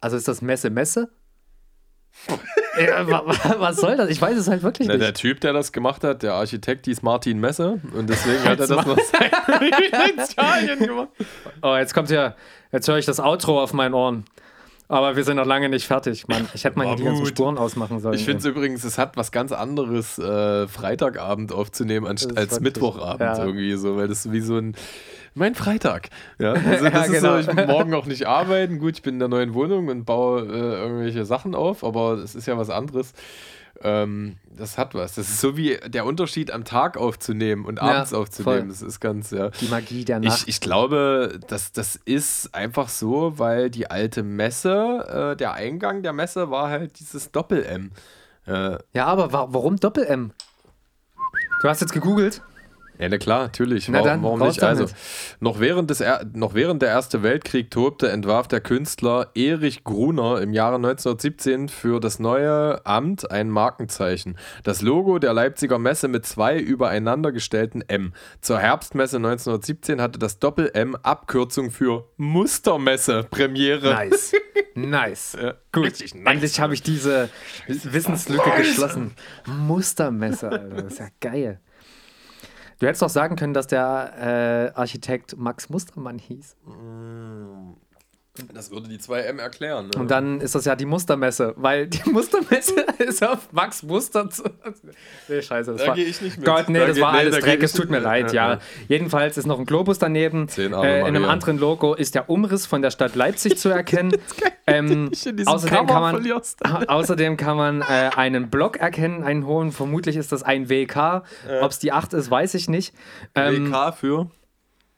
Also 0.00 0.16
ist 0.16 0.28
das 0.28 0.42
Messe 0.42 0.70
Messe? 0.70 1.10
ja, 2.78 3.06
wa- 3.08 3.22
wa- 3.26 3.56
was 3.58 3.76
soll 3.76 3.96
das? 3.96 4.10
Ich 4.10 4.20
weiß 4.20 4.36
es 4.36 4.48
halt 4.48 4.62
wirklich 4.62 4.88
Na, 4.88 4.94
nicht. 4.94 5.04
der 5.06 5.14
Typ, 5.14 5.40
der 5.40 5.52
das 5.52 5.72
gemacht 5.72 6.04
hat, 6.04 6.22
der 6.22 6.34
Architekt, 6.34 6.86
hieß 6.86 7.02
Martin 7.02 7.38
Messe 7.40 7.80
und 7.94 8.08
deswegen 8.10 8.42
hat 8.44 8.58
er 8.60 8.66
das 8.66 8.86
noch 8.86 8.98
sein 8.98 9.30
Initialien 10.16 10.78
gemacht. 10.78 11.08
Oh, 11.62 11.76
jetzt 11.76 11.94
kommt 11.94 12.10
ja, 12.10 12.34
jetzt 12.72 12.88
höre 12.88 12.98
ich 12.98 13.06
das 13.06 13.20
Outro 13.20 13.62
auf 13.62 13.72
meinen 13.72 13.94
Ohren. 13.94 14.24
Aber 14.88 15.16
wir 15.16 15.24
sind 15.24 15.36
noch 15.36 15.46
lange 15.46 15.68
nicht 15.68 15.84
fertig, 15.84 16.28
Mann. 16.28 16.48
Ich 16.54 16.62
hätte 16.64 16.78
mal 16.78 16.86
hier 16.86 16.94
die 16.94 17.02
ganzen. 17.02 17.26
Spuren 17.26 17.58
ausmachen 17.58 17.98
sollen. 17.98 18.14
Ich 18.14 18.24
finde 18.24 18.38
es 18.38 18.44
übrigens, 18.44 18.84
es 18.84 18.98
hat 18.98 19.16
was 19.16 19.32
ganz 19.32 19.50
anderes, 19.50 20.16
äh, 20.18 20.68
Freitagabend 20.68 21.52
aufzunehmen 21.52 22.06
als 22.06 22.28
wirklich- 22.28 22.60
Mittwochabend 22.60 23.20
ja. 23.20 23.44
irgendwie 23.44 23.74
so, 23.74 23.96
weil 23.96 24.06
das 24.06 24.26
ist 24.26 24.32
wie 24.32 24.40
so 24.40 24.58
ein 24.58 24.76
mein 25.36 25.54
Freitag. 25.54 26.08
Ja, 26.38 26.52
also 26.54 26.84
das 26.84 26.92
Ja, 26.92 27.02
ist 27.04 27.12
genau. 27.12 27.40
so, 27.42 27.50
ich 27.50 27.56
will 27.56 27.66
morgen 27.66 27.94
auch 27.94 28.06
nicht 28.06 28.26
arbeiten. 28.26 28.78
Gut, 28.78 28.96
ich 28.96 29.02
bin 29.02 29.14
in 29.14 29.18
der 29.20 29.28
neuen 29.28 29.54
Wohnung 29.54 29.88
und 29.88 30.04
baue 30.04 30.42
äh, 30.42 30.82
irgendwelche 30.82 31.24
Sachen 31.24 31.54
auf, 31.54 31.84
aber 31.84 32.14
es 32.14 32.34
ist 32.34 32.46
ja 32.46 32.56
was 32.58 32.70
anderes. 32.70 33.12
Ähm, 33.82 34.36
das 34.56 34.78
hat 34.78 34.94
was. 34.94 35.16
Das 35.16 35.28
ist 35.28 35.38
so 35.40 35.58
wie 35.58 35.76
der 35.86 36.06
Unterschied 36.06 36.50
am 36.50 36.64
Tag 36.64 36.96
aufzunehmen 36.96 37.66
und 37.66 37.76
Ja, 37.76 37.82
abends 37.82 38.14
aufzunehmen. 38.14 38.60
voll. 38.60 38.68
Das 38.68 38.80
ist 38.80 39.00
ganz, 39.00 39.30
ja. 39.32 39.50
Die 39.50 39.68
Magie 39.68 40.04
der 40.06 40.18
Nacht. 40.20 40.42
Ich, 40.44 40.48
ich 40.48 40.60
glaube, 40.62 41.38
dass 41.48 41.72
das 41.72 41.96
ist 42.06 42.54
einfach 42.54 42.88
so, 42.88 43.38
weil 43.38 43.68
die 43.68 43.90
alte 43.90 44.22
Messe, 44.22 45.32
äh, 45.34 45.36
der 45.36 45.52
Eingang 45.52 46.02
der 46.02 46.14
Messe 46.14 46.50
war 46.50 46.70
halt 46.70 46.98
dieses 47.00 47.32
Doppel-M. 47.32 47.90
Äh, 48.46 48.78
ja, 48.94 49.04
aber 49.06 49.32
wa 49.34 49.48
warum 49.50 49.76
Doppel-M? 49.76 50.32
Du 51.60 51.68
hast 51.68 51.80
jetzt 51.82 51.92
gegoogelt? 51.92 52.40
Ja, 52.98 53.08
na 53.08 53.18
klar, 53.18 53.42
natürlich. 53.42 53.88
Na 53.88 53.98
Warum, 53.98 54.06
dann, 54.06 54.22
warum 54.22 54.40
nicht? 54.40 54.62
Also, 54.62 54.86
noch 55.40 55.60
während, 55.60 55.90
des 55.90 56.00
er 56.00 56.24
noch 56.32 56.54
während 56.54 56.82
der 56.82 56.88
Erste 56.88 57.22
Weltkrieg 57.22 57.70
tobte, 57.70 58.10
entwarf 58.10 58.48
der 58.48 58.60
Künstler 58.60 59.30
Erich 59.34 59.84
Gruner 59.84 60.40
im 60.40 60.52
Jahre 60.52 60.76
1917 60.76 61.68
für 61.68 62.00
das 62.00 62.18
neue 62.18 62.84
Amt 62.86 63.30
ein 63.30 63.50
Markenzeichen. 63.50 64.36
Das 64.64 64.82
Logo 64.82 65.18
der 65.18 65.32
Leipziger 65.32 65.78
Messe 65.78 66.08
mit 66.08 66.26
zwei 66.26 66.58
übereinander 66.58 67.32
gestellten 67.32 67.82
M. 67.82 68.12
Zur 68.40 68.58
Herbstmesse 68.58 69.16
1917 69.16 70.00
hatte 70.00 70.18
das 70.18 70.38
Doppel-M 70.38 70.96
Abkürzung 70.96 71.70
für 71.70 72.08
Mustermesse 72.16 73.26
Premiere. 73.30 73.92
Nice. 73.92 74.32
Nice. 74.74 75.36
Ja, 75.40 75.54
Gut. 75.72 75.86
richtig 75.86 76.14
nice. 76.14 76.34
Endlich 76.34 76.60
habe 76.60 76.74
ich 76.74 76.82
diese 76.82 77.30
Wissenslücke 77.66 78.50
geschlossen. 78.58 79.12
Mustermesser, 79.46 80.52
Alter. 80.52 80.82
Das 80.82 80.92
ist 80.92 80.98
ja 80.98 81.08
geil. 81.20 81.60
Du 82.78 82.86
hättest 82.86 83.02
doch 83.02 83.08
sagen 83.08 83.36
können, 83.36 83.54
dass 83.54 83.66
der 83.66 84.72
äh, 84.74 84.78
Architekt 84.78 85.36
Max 85.38 85.70
Mustermann 85.70 86.18
hieß. 86.18 86.56
Das 88.54 88.70
würde 88.70 88.88
die 88.88 88.98
2M 88.98 89.38
erklären. 89.38 89.88
Ne? 89.88 90.00
Und 90.00 90.10
dann 90.10 90.40
ist 90.40 90.54
das 90.54 90.64
ja 90.64 90.76
die 90.76 90.86
Mustermesse, 90.86 91.54
weil 91.56 91.86
die 91.88 92.02
Mustermesse 92.10 92.84
ist 92.98 93.24
auf 93.26 93.52
Max 93.52 93.82
Muster 93.82 94.28
zu. 94.30 94.44
Nee, 95.28 95.42
scheiße. 95.42 95.72
Das 95.72 95.80
Da 95.82 95.88
war, 95.88 95.98
ich 95.98 96.20
nicht 96.20 96.36
mit. 96.38 96.46
Gott, 96.46 96.68
nee, 96.68 96.78
Da 96.78 96.86
das 96.86 96.94
geht- 96.96 97.02
war 97.04 97.12
nee, 97.12 97.18
alles 97.18 97.34
da 97.36 97.40
Dreck. 97.40 97.62
Es 97.62 97.72
tut 97.72 97.90
mir 97.90 97.98
leid, 98.00 98.32
ja. 98.32 98.58
Jedenfalls 98.88 99.36
ist 99.38 99.46
noch 99.46 99.58
ein 99.58 99.66
Globus 99.66 99.98
daneben. 99.98 100.48
Zehn 100.48 100.74
Ave 100.74 100.86
Äh, 100.86 101.00
in 101.00 101.06
einem 101.06 101.24
anderen 101.24 101.58
Logo 101.58 101.94
ist 101.94 102.14
der 102.14 102.28
Umriss 102.30 102.66
von 102.66 102.82
der 102.82 102.90
Stadt 102.90 103.14
Leipzig 103.14 103.58
zu 103.58 103.68
erkennen. 103.68 104.12
ähm, 104.66 105.10
außerdem, 105.46 105.86
kann 105.86 106.02
man, 106.02 106.32
außerdem 106.88 107.36
kann 107.36 107.56
man 107.56 107.82
äh, 107.82 108.10
einen 108.16 108.50
Block 108.50 108.76
erkennen, 108.78 109.22
einen 109.22 109.46
hohen. 109.46 109.72
Vermutlich 109.72 110.16
ist 110.16 110.32
das 110.32 110.42
ein 110.42 110.68
WK. 110.68 111.22
Ob 111.62 111.70
es 111.70 111.78
die 111.78 111.92
8 111.92 112.12
ist, 112.14 112.30
weiß 112.30 112.54
ich 112.54 112.68
nicht. 112.68 112.94
Ähm, 113.34 113.70
WK 113.72 113.92
für 113.94 114.30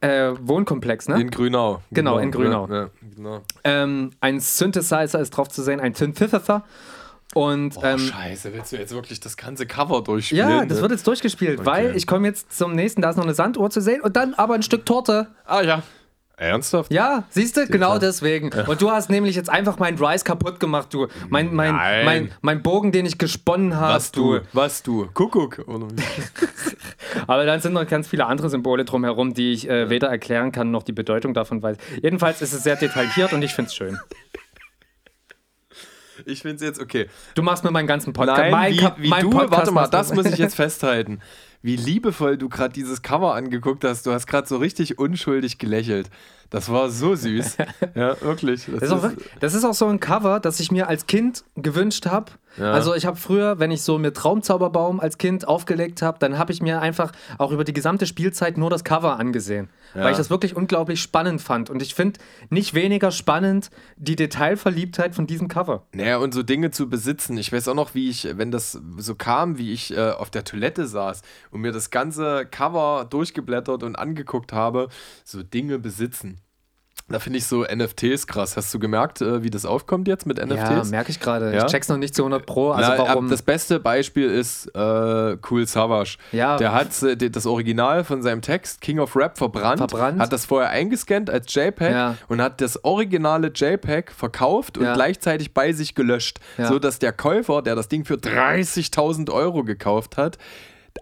äh, 0.01 0.33
Wohnkomplex, 0.41 1.09
ne? 1.09 1.21
in 1.21 1.31
Grünau. 1.31 1.83
Genau, 1.91 2.19
in 2.19 2.31
Grünau. 2.31 2.69
Ja, 2.69 2.77
ja, 2.83 2.91
genau. 3.17 3.43
Ähm, 3.65 4.11
ein 4.21 4.41
Synthesizer 4.41 5.21
ist 5.21 5.31
drauf 5.31 5.49
zu 5.49 5.63
sehen, 5.63 5.81
ein 5.81 5.95
Synthesizer. 5.95 6.65
Und 7.35 7.77
Oh, 7.77 7.83
ähm, 7.85 7.99
scheiße, 7.99 8.55
willst 8.55 8.73
du 8.73 8.77
jetzt 8.77 8.95
wirklich 8.95 9.21
das 9.21 9.37
ganze 9.37 9.67
Cover 9.67 10.03
durchspielen? 10.03 10.49
ja, 10.49 10.65
das 10.65 10.79
ne? 10.79 10.83
wird 10.83 10.93
jetzt 10.93 11.07
durchgespielt, 11.07 11.67
weil 11.67 11.95
ich 11.95 12.07
komme 12.07 12.27
jetzt 12.27 12.57
zum 12.57 12.73
nächsten, 12.73 13.03
da 13.03 13.11
ist 13.11 13.17
noch 13.17 13.25
eine 13.25 13.35
Sanduhr 13.35 13.69
zu 13.69 13.83
sehen 13.83 14.01
und 14.01 14.17
dann 14.17 14.33
aber 14.35 14.55
ein 14.55 14.63
Stück 14.63 14.87
Torte. 14.87 15.29
Ah 15.45 15.61
ja. 15.61 15.83
Ernsthaft? 16.39 16.93
Ja, 16.93 17.25
siehst 17.31 17.57
du, 17.57 17.67
genau 17.67 17.99
deswegen. 17.99 18.51
Und 18.67 18.81
du 18.81 18.91
hast 18.91 19.11
nämlich 19.11 19.35
jetzt 19.37 19.51
einfach 19.51 19.79
meinen 19.79 19.99
Rice 19.99 20.25
kaputt 20.25 20.61
gemacht, 20.61 20.95
du. 20.95 21.09
Mein, 21.29 21.55
mein, 21.55 21.75
Nein. 21.75 22.05
mein, 22.05 22.33
mein 22.41 22.63
Bogen, 22.63 22.93
den 22.93 23.07
ich 23.07 23.19
gesponnen 23.19 23.77
habe, 23.77 23.95
Was 23.95 24.13
du? 24.13 24.41
Was 24.53 24.83
du? 24.83 25.09
Kuckuck. 25.13 25.59
Wie? 25.67 26.03
Aber 27.27 27.45
dann 27.45 27.61
sind 27.61 27.73
noch 27.73 27.87
ganz 27.87 28.09
viele 28.09 28.27
andere 28.27 28.51
Symbole 28.51 28.85
drumherum, 28.85 29.35
die 29.35 29.53
ich 29.53 29.69
äh, 29.69 29.91
weder 29.91 30.09
erklären 30.09 30.53
kann, 30.53 30.71
noch 30.71 30.83
die 30.83 30.93
Bedeutung 30.93 31.35
davon 31.35 31.63
weiß. 31.63 31.77
Jedenfalls 32.03 32.41
ist 32.41 32.53
es 32.53 32.63
sehr 32.63 32.77
detailliert 32.77 33.33
und 33.33 33.43
ich 33.43 33.53
finde 33.55 33.69
es 33.69 33.75
schön. 33.75 33.99
Ich 36.27 36.43
finde 36.43 36.57
es 36.57 36.63
jetzt 36.63 36.81
okay. 36.81 37.07
Du 37.35 37.43
machst 37.43 37.63
mir 37.63 37.71
meinen 37.71 37.87
ganzen 37.87 38.13
Podcast. 38.13 38.41
Nein, 38.41 38.51
mein 38.51 38.73
wie, 38.75 39.05
wie 39.05 39.09
mein 39.09 39.23
du, 39.23 39.31
Podcast 39.31 39.53
warte 39.53 39.71
mal, 39.71 39.87
das 39.87 40.13
muss 40.13 40.27
ich 40.27 40.37
jetzt 40.37 40.57
festhalten. 40.57 41.21
Wie 41.61 41.77
liebevoll 41.77 42.39
du 42.39 42.49
gerade 42.49 42.73
dieses 42.73 43.03
Cover 43.03 43.35
angeguckt 43.35 43.85
hast. 43.85 44.07
Du 44.07 44.13
hast 44.13 44.27
gerade 44.27 44.47
so 44.47 44.59
richtig 44.59 44.99
unschuldig 44.99 45.59
gelächelt. 45.59 46.09
Das 46.51 46.71
war 46.71 46.89
so 46.91 47.15
süß. 47.15 47.59
ja, 47.95 48.21
wirklich. 48.23 48.65
Das 48.67 48.81
Das 48.81 48.83
ist, 48.89 48.93
auch, 48.93 49.03
wirklich- 49.03 49.29
das 49.41 49.55
ist 49.55 49.65
auch 49.65 49.75
so 49.75 49.87
ein 49.87 50.01
Cover, 50.01 50.41
das 50.41 50.61
ich 50.61 50.71
mir 50.71 50.89
als 50.89 51.07
Kind 51.07 51.45
gewünscht 51.57 52.07
habe. 52.07 52.33
Ja. 52.57 52.73
Also 52.73 52.95
ich 52.95 53.07
habe 53.07 53.17
früher, 53.17 53.61
wenn 53.61 53.71
ich 53.71 53.83
so 53.83 53.99
mir 53.99 54.13
Traumzauberbaum 54.13 54.99
als 54.99 55.19
Kind 55.19 55.47
aufgelegt 55.47 56.03
habe, 56.03 56.19
dann 56.19 56.39
habe 56.39 56.51
ich 56.51 56.61
mir 56.61 56.81
einfach 56.81 57.13
auch 57.37 57.53
über 57.53 57.63
die 57.63 57.73
gesamte 57.75 58.05
Spielzeit 58.07 58.57
nur 58.59 58.69
das 58.71 58.83
Cover 58.83 59.19
angesehen. 59.21 59.69
Weil 59.95 60.11
ich 60.11 60.17
das 60.17 60.29
wirklich 60.29 60.57
unglaublich 60.57 61.01
spannend 61.01 61.41
fand. 61.41 61.71
Und 61.71 61.83
ich 61.83 61.95
finde 61.95 62.19
nicht 62.51 62.75
weniger 62.75 63.11
spannend 63.11 63.71
die 63.97 64.17
Detailverliebtheit 64.17 65.15
von 65.15 65.27
diesem 65.27 65.49
Cover. 65.49 65.85
Naja, 65.93 66.17
und 66.19 66.35
so 66.35 66.43
Dinge 66.43 66.71
zu 66.71 66.89
besitzen. 66.89 67.37
Ich 67.39 67.53
weiß 67.53 67.69
auch 67.69 67.75
noch, 67.75 67.95
wie 67.95 68.09
ich, 68.11 68.27
wenn 68.37 68.51
das 68.51 68.81
so 68.97 69.15
kam, 69.15 69.57
wie 69.59 69.73
ich 69.73 69.97
äh, 69.97 70.11
auf 70.11 70.31
der 70.31 70.45
Toilette 70.45 70.87
saß 70.87 71.23
und 71.51 71.61
mir 71.61 71.73
das 71.73 71.91
ganze 71.91 72.45
Cover 72.51 73.07
durchgeblättert 73.09 73.83
und 73.83 73.97
angeguckt 73.97 74.53
habe, 74.53 74.89
so 75.25 75.43
Dinge 75.43 75.79
besitzen. 75.79 76.38
Da 77.11 77.19
finde 77.21 77.39
ich 77.39 77.47
so 77.47 77.65
NFTs 77.65 78.27
krass. 78.27 78.57
Hast 78.59 78.73
du 78.75 78.79
gemerkt, 78.79 79.23
äh, 79.23 79.43
wie 79.43 79.49
das 79.49 79.65
aufkommt 79.65 80.09
jetzt 80.09 80.27
mit 80.27 80.39
Ja, 80.39 80.45
NFTs? 80.45 80.91
merke 80.91 81.11
ich 81.11 81.21
gerade. 81.21 81.55
Ja? 81.55 81.65
Ich 81.65 81.71
check's 81.73 81.89
noch 81.89 81.97
nicht 81.97 82.15
zu 82.15 82.23
100 82.23 82.45
Pro. 82.45 82.73
Also 82.73 82.93
Na, 82.93 82.99
warum? 82.99 83.31
Das 83.31 83.41
beste 83.41 83.81
Beispiel 83.81 84.29
ist 84.31 84.67
äh, 84.75 85.37
Cool 85.51 85.67
Savage. 85.67 86.19
Ja. 86.33 86.59
Der 86.59 86.73
hat 86.75 87.03
äh, 87.03 87.17
das 87.31 87.47
Original 87.47 88.05
von 88.05 88.23
seinem 88.23 88.43
Text 88.43 88.83
King 88.83 88.99
of 88.99 89.17
Rap 89.17 89.39
verbrannt, 89.39 89.79
Verbrannt. 89.79 90.21
hat 90.21 90.33
das 90.35 90.45
vorher 90.45 90.69
eingescannt 90.69 91.31
als 91.31 91.55
JPEG 91.55 91.91
Ja. 91.93 92.17
und 92.29 92.43
hat 92.43 92.61
das 92.61 92.85
originale 92.85 93.51
JPEG 93.55 94.11
verkauft 94.13 94.77
und 94.77 94.85
Ja. 94.85 94.93
gleichzeitig 94.95 95.55
bei 95.55 95.73
sich 95.73 95.95
gelöscht, 95.95 96.41
Ja. 96.59 96.67
so 96.69 96.79
dass 96.79 96.99
der 96.99 97.13
Käufer, 97.15 97.63
der 97.63 97.75
das 97.75 97.89
Ding 97.89 98.05
für 98.05 98.19
30.000 98.19 99.31
Euro 99.31 99.65
gekauft 99.65 100.19
hat, 100.19 100.37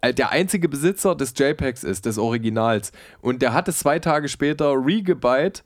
äh, 0.02 0.14
der 0.14 0.30
einzige 0.30 0.68
Besitzer 0.68 1.14
des 1.16 1.32
JPEGs 1.36 1.82
ist, 1.82 2.06
des 2.06 2.16
Originals. 2.18 2.92
Und 3.20 3.42
der 3.42 3.52
hat 3.54 3.66
es 3.66 3.78
zwei 3.80 3.98
Tage 3.98 4.28
später 4.28 4.72
regebyte 4.72 5.64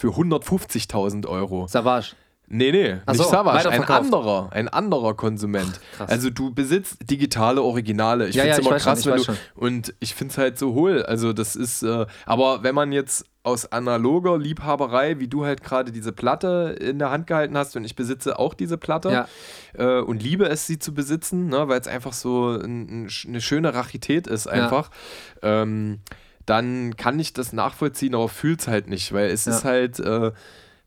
für 0.00 0.08
150.000 0.08 1.26
Euro. 1.26 1.66
Savage. 1.68 2.12
Nee, 2.52 2.72
nee, 2.72 2.96
Ach 3.06 3.12
nicht 3.12 3.22
so, 3.22 3.30
Savage, 3.30 3.68
ein 3.70 3.84
anderer, 3.84 4.48
ein 4.50 4.66
anderer 4.68 5.14
Konsument. 5.14 5.78
krass. 5.96 6.10
also 6.10 6.30
du 6.30 6.52
besitzt 6.52 7.08
digitale 7.08 7.62
Originale. 7.62 8.26
Ich 8.28 8.34
Ja, 8.34 8.42
finde 8.42 8.56
es 8.56 8.64
ja, 8.64 8.70
immer 8.70 8.78
schon, 8.80 8.84
krass, 8.90 9.00
ich 9.00 9.06
wenn 9.06 9.16
du 9.18 9.22
schon. 9.24 9.36
und 9.54 9.94
ich 10.00 10.14
finde 10.16 10.32
es 10.32 10.38
halt 10.38 10.58
so 10.58 10.72
hohl. 10.74 11.04
Also 11.04 11.32
das 11.32 11.54
ist, 11.54 11.84
äh, 11.84 12.06
aber 12.26 12.64
wenn 12.64 12.74
man 12.74 12.90
jetzt 12.90 13.24
aus 13.44 13.70
analoger 13.70 14.36
Liebhaberei, 14.36 15.20
wie 15.20 15.28
du 15.28 15.44
halt 15.44 15.62
gerade 15.62 15.92
diese 15.92 16.10
Platte 16.12 16.76
in 16.80 16.98
der 16.98 17.10
Hand 17.12 17.28
gehalten 17.28 17.56
hast 17.56 17.76
und 17.76 17.84
ich 17.84 17.94
besitze 17.94 18.36
auch 18.40 18.54
diese 18.54 18.78
Platte 18.78 19.10
Ja. 19.78 19.98
äh, 19.98 20.00
und 20.00 20.20
liebe 20.20 20.46
es, 20.48 20.66
sie 20.66 20.80
zu 20.80 20.92
besitzen, 20.92 21.48
ne, 21.50 21.68
weil 21.68 21.80
es 21.80 21.86
einfach 21.86 22.14
so 22.14 22.48
ein, 22.48 23.04
ein, 23.04 23.08
eine 23.28 23.40
schöne 23.40 23.74
Rarität 23.74 24.26
ist 24.26 24.48
einfach. 24.48 24.90
Ähm, 25.42 26.00
dann 26.50 26.96
kann 26.96 27.18
ich 27.20 27.32
das 27.32 27.52
nachvollziehen, 27.52 28.14
aber 28.14 28.28
fühlt 28.28 28.60
es 28.60 28.68
halt 28.68 28.88
nicht, 28.88 29.12
weil 29.12 29.30
es 29.30 29.44
Ja. 29.46 29.56
ist 29.56 29.64
halt, 29.64 30.00
äh, 30.00 30.32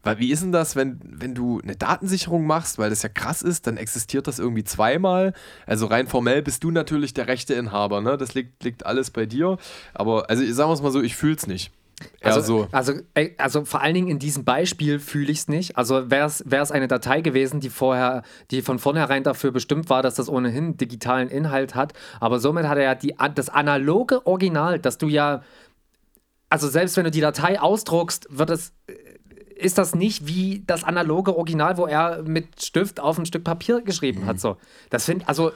weil 0.06 0.19
wie 0.19 0.31
ist 0.31 0.44
denn 0.44 0.52
das, 0.52 0.76
wenn, 0.76 0.99
wenn 1.02 1.34
du 1.34 1.61
eine 1.64 1.77
Datensicherung 1.77 2.45
machst, 2.45 2.77
weil 2.77 2.90
das 2.90 3.03
ja 3.03 3.10
krass 3.10 3.41
ist, 3.41 3.65
dann 3.68 3.77
existiert 3.77 4.27
das 4.27 4.38
irgendwie 4.38 4.65
zweimal. 4.65 5.31
Also 5.65 5.85
rein 5.85 6.07
formell 6.07 6.41
bist 6.41 6.64
du 6.65 6.72
natürlich 6.72 7.14
der 7.14 7.27
Rechteinhaber, 7.27 8.02
ne? 8.02 8.18
Das 8.18 8.34
liegt, 8.34 8.64
liegt 8.65 8.85
alles 8.85 9.11
bei 9.11 9.26
dir. 9.26 9.57
Aber, 9.94 10.30
also 10.30 10.44
sagen 10.52 10.69
wir 10.69 10.73
es 10.73 10.81
mal 10.81 10.91
so, 10.91 11.02
ich 11.02 11.15
fühle 11.15 11.35
es 11.35 11.48
nicht. 11.48 11.72
Also, 12.22 12.41
so. 12.41 12.68
also, 12.72 12.94
ey, 13.14 13.36
also 13.38 13.65
vor 13.65 13.82
allen 13.82 13.94
Dingen 13.94 14.07
in 14.07 14.20
diesem 14.20 14.44
Beispiel 14.44 14.99
fühle 14.99 15.32
ich 15.32 15.40
es 15.40 15.48
nicht. 15.48 15.78
Also 15.78 16.10
wäre 16.10 16.26
es 16.26 16.72
eine 16.72 16.88
Datei 16.88 17.22
gewesen, 17.22 17.60
die 17.60 17.70
vorher, 17.70 18.24
die 18.52 18.61
von 18.61 18.80
vornherein 18.80 19.24
dafür 19.24 19.52
bestimmt 19.52 19.90
war, 19.90 20.02
dass 20.02 20.15
das 20.15 20.30
ohnehin 20.30 20.78
digitalen 20.78 21.30
Inhalt 21.30 21.76
hat. 21.76 21.94
Aber 22.20 22.40
somit 22.40 22.68
hat 22.68 22.78
er 22.78 22.84
ja 22.84 22.95
die, 22.95 23.15
das 23.36 23.49
analoge 23.49 24.26
Original, 24.26 24.80
dass 24.80 24.98
du 24.98 25.07
ja, 25.07 25.44
also 26.49 26.68
selbst 26.68 26.98
wenn 26.98 27.03
du 27.03 27.11
die 27.11 27.22
Datei 27.22 27.60
ausdruckst, 27.60 28.28
wird 28.30 28.49
es, 28.49 28.74
ist 29.56 29.78
das 29.78 29.95
nicht 29.95 30.28
wie 30.28 30.64
das 30.65 30.84
analoge 30.84 31.36
Original, 31.36 31.78
wo 31.78 31.86
er 31.86 32.24
mit 32.24 32.64
Stift 32.64 32.99
auf 32.99 33.18
ein 33.18 33.26
Stück 33.26 33.44
Papier 33.44 33.82
geschrieben 33.82 34.26
hat. 34.26 34.40
So. 34.40 34.57
Das 34.90 35.06
finde 35.06 35.28
also 35.28 35.52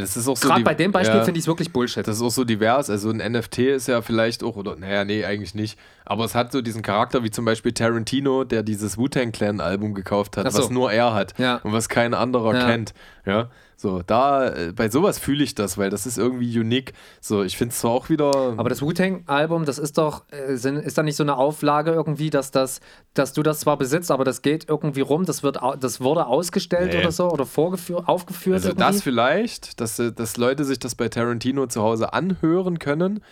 Das 0.00 0.16
ist 0.16 0.28
auch 0.28 0.36
so 0.36 0.48
gerade 0.48 0.62
bei 0.64 0.74
dem 0.74 0.92
Beispiel 0.92 1.18
ja. 1.18 1.24
finde 1.24 1.38
ich 1.38 1.44
es 1.44 1.48
wirklich 1.48 1.72
Bullshit. 1.72 2.06
Das 2.06 2.16
ist 2.16 2.22
auch 2.22 2.30
so 2.30 2.44
divers. 2.44 2.90
Also 2.90 3.10
ein 3.10 3.18
NFT 3.18 3.58
ist 3.58 3.88
ja 3.88 4.02
vielleicht 4.02 4.42
auch, 4.42 4.56
oder 4.56 4.76
naja, 4.76 5.04
nee, 5.04 5.24
eigentlich 5.24 5.54
nicht. 5.54 5.78
Aber 6.04 6.24
es 6.24 6.34
hat 6.34 6.52
so 6.52 6.60
diesen 6.62 6.82
Charakter 6.82 7.22
wie 7.24 7.30
zum 7.30 7.44
Beispiel 7.44 7.72
Tarantino, 7.72 8.44
der 8.44 8.62
dieses 8.62 8.96
Wu-Tang 8.98 9.32
Clan-Album 9.32 9.94
gekauft 9.94 10.36
hat, 10.36 10.50
so. 10.52 10.58
was 10.58 10.70
nur 10.70 10.90
er 10.92 11.14
hat 11.14 11.34
Ja. 11.38 11.56
und 11.62 11.72
was 11.72 11.88
kein 11.88 12.14
anderer 12.14 12.54
Ja. 12.54 12.66
kennt. 12.66 12.94
Ja. 13.26 13.48
So, 13.80 14.02
da, 14.04 14.48
äh, 14.48 14.72
bei 14.72 14.90
sowas 14.90 15.20
fühle 15.20 15.44
ich 15.44 15.54
das, 15.54 15.78
weil 15.78 15.88
das 15.88 16.04
ist 16.04 16.18
irgendwie 16.18 16.58
unique. 16.58 16.94
So, 17.20 17.44
ich 17.44 17.56
finde 17.56 17.72
es 17.72 17.78
zwar 17.78 17.92
auch 17.92 18.08
wieder. 18.08 18.54
Aber 18.56 18.68
das 18.68 18.82
Wu-Tang-Album, 18.82 19.66
das 19.66 19.78
ist 19.78 19.98
doch, 19.98 20.24
äh, 20.32 20.52
ist 20.54 20.98
da 20.98 21.04
nicht 21.04 21.14
so 21.14 21.22
eine 21.22 21.36
Auflage 21.36 21.92
irgendwie, 21.92 22.28
dass, 22.30 22.50
das, 22.50 22.80
dass 23.14 23.34
du 23.34 23.44
das 23.44 23.60
zwar 23.60 23.76
besitzt, 23.76 24.10
aber 24.10 24.24
das 24.24 24.42
geht 24.42 24.68
irgendwie 24.68 25.02
rum, 25.02 25.26
das, 25.26 25.44
wird, 25.44 25.60
das 25.78 26.00
wurde 26.00 26.26
ausgestellt 26.26 26.92
Nee. 26.92 26.98
oder 26.98 27.12
so 27.12 27.30
oder 27.30 27.46
vorgeführt, 27.46 28.08
aufgeführt 28.08 28.54
also 28.56 28.70
irgendwie? 28.70 28.84
das 28.84 29.00
vielleicht, 29.02 29.80
dass, 29.80 29.96
äh, 30.00 30.10
dass 30.10 30.36
Leute 30.38 30.64
sich 30.64 30.80
das 30.80 30.96
bei 30.96 31.08
Tarantino 31.08 31.68
zu 31.68 31.80
Hause 31.80 32.12
anhören 32.12 32.80
können. 32.80 33.22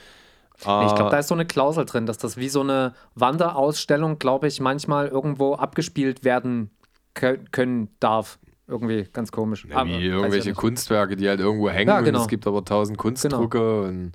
ich 0.58 0.62
glaube, 0.62 1.06
Ah, 1.06 1.10
da 1.10 1.18
ist 1.18 1.26
so 1.26 1.34
eine 1.34 1.46
Klausel 1.46 1.86
drin, 1.86 2.06
dass 2.06 2.18
das 2.18 2.36
wie 2.36 2.48
so 2.50 2.60
eine 2.60 2.94
Wanderausstellung, 3.16 4.18
glaube 4.20 4.46
ich, 4.46 4.60
manchmal 4.60 5.08
irgendwo 5.08 5.54
abgespielt 5.54 6.24
werden 6.24 6.70
kö- 7.16 7.38
können 7.50 7.88
darf. 8.00 8.38
Irgendwie 8.68 9.06
ganz 9.12 9.30
komisch. 9.30 9.66
Ja, 9.68 9.76
Aber 9.76 9.90
wie 9.90 10.06
irgendwelche 10.06 10.50
ja. 10.50 10.54
Kunstwerke, 10.54 11.16
die 11.16 11.28
halt 11.28 11.40
irgendwo 11.40 11.70
hängen 11.70 11.88
Ja, 11.88 11.98
und 11.98 12.04
genau. 12.04 12.22
es 12.22 12.28
gibt 12.28 12.46
aber 12.46 12.64
tausend 12.64 12.98
Kunstdrucke 12.98 13.82
und 13.82 14.12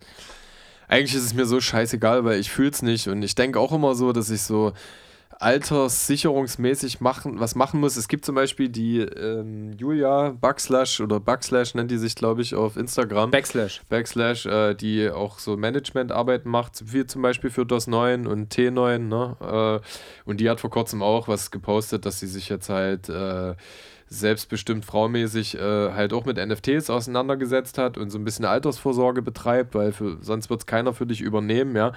eigentlich 0.88 1.16
ist 1.16 1.24
es 1.24 1.34
mir 1.34 1.46
so 1.46 1.62
scheißegal, 1.62 2.26
weil 2.26 2.40
ich 2.40 2.52
fühle 2.52 2.72
es 2.72 2.82
nicht 2.82 3.08
und 3.08 3.22
ich 3.24 3.34
denke 3.36 3.60
auch 3.60 3.72
immer 3.72 3.96
so, 3.96 4.12
dass 4.12 4.30
ich 4.30 4.42
so 4.42 4.74
alterssicherungsmäßig 5.42 7.02
machen, 7.02 7.40
was 7.40 7.56
machen 7.56 7.80
muss. 7.80 7.96
Es 7.96 8.08
gibt 8.08 8.26
zum 8.26 8.36
Beispiel 8.36 8.70
die 8.70 9.00
ähm, 9.00 9.72
Julia 9.78 10.36
Backslash 10.40 11.02
oder 11.02 11.20
Backslash 11.20 11.74
nennt 11.74 11.90
die 11.90 11.98
sich, 11.98 12.14
glaube 12.14 12.44
ich, 12.44 12.54
auf 12.54 12.78
Instagram. 12.78 13.32
Backslash. 13.32 13.82
Backslash, 13.90 14.46
äh, 14.46 14.76
die 14.76 15.10
auch 15.10 15.40
so 15.40 15.58
Managementarbeiten 15.58 16.50
macht, 16.52 16.94
wie 16.94 17.08
zum 17.08 17.24
Beispiel 17.24 17.50
für 17.50 17.66
DOS 17.66 17.88
9 17.88 18.28
und 18.28 18.54
T9, 18.54 19.00
ne? 19.00 19.82
Äh, 19.82 20.30
und 20.30 20.40
die 20.40 20.50
hat 20.50 20.60
vor 20.60 20.70
kurzem 20.70 21.02
auch 21.02 21.28
was 21.28 21.50
gepostet, 21.50 22.06
dass 22.06 22.20
sie 22.20 22.28
sich 22.28 22.48
jetzt 22.50 22.70
halt 22.70 23.10
äh, 23.10 23.56
selbstbestimmt 24.12 24.84
fraumäßig 24.84 25.56
äh, 25.56 25.92
halt 25.94 26.12
auch 26.12 26.26
mit 26.26 26.38
NFTs 26.38 26.90
auseinandergesetzt 26.90 27.78
hat 27.78 27.98
und 27.98 28.10
so 28.10 28.20
ein 28.20 28.26
bisschen 28.26 28.44
Altersvorsorge 28.44 29.22
betreibt, 29.22 29.74
weil 29.74 29.94
für, 29.94 30.18
sonst 30.22 30.50
wird 30.50 30.60
es 30.60 30.66
keiner 30.66 30.94
für 30.94 31.06
dich 31.06 31.22
übernehmen, 31.22 31.76
ja. 31.76 31.94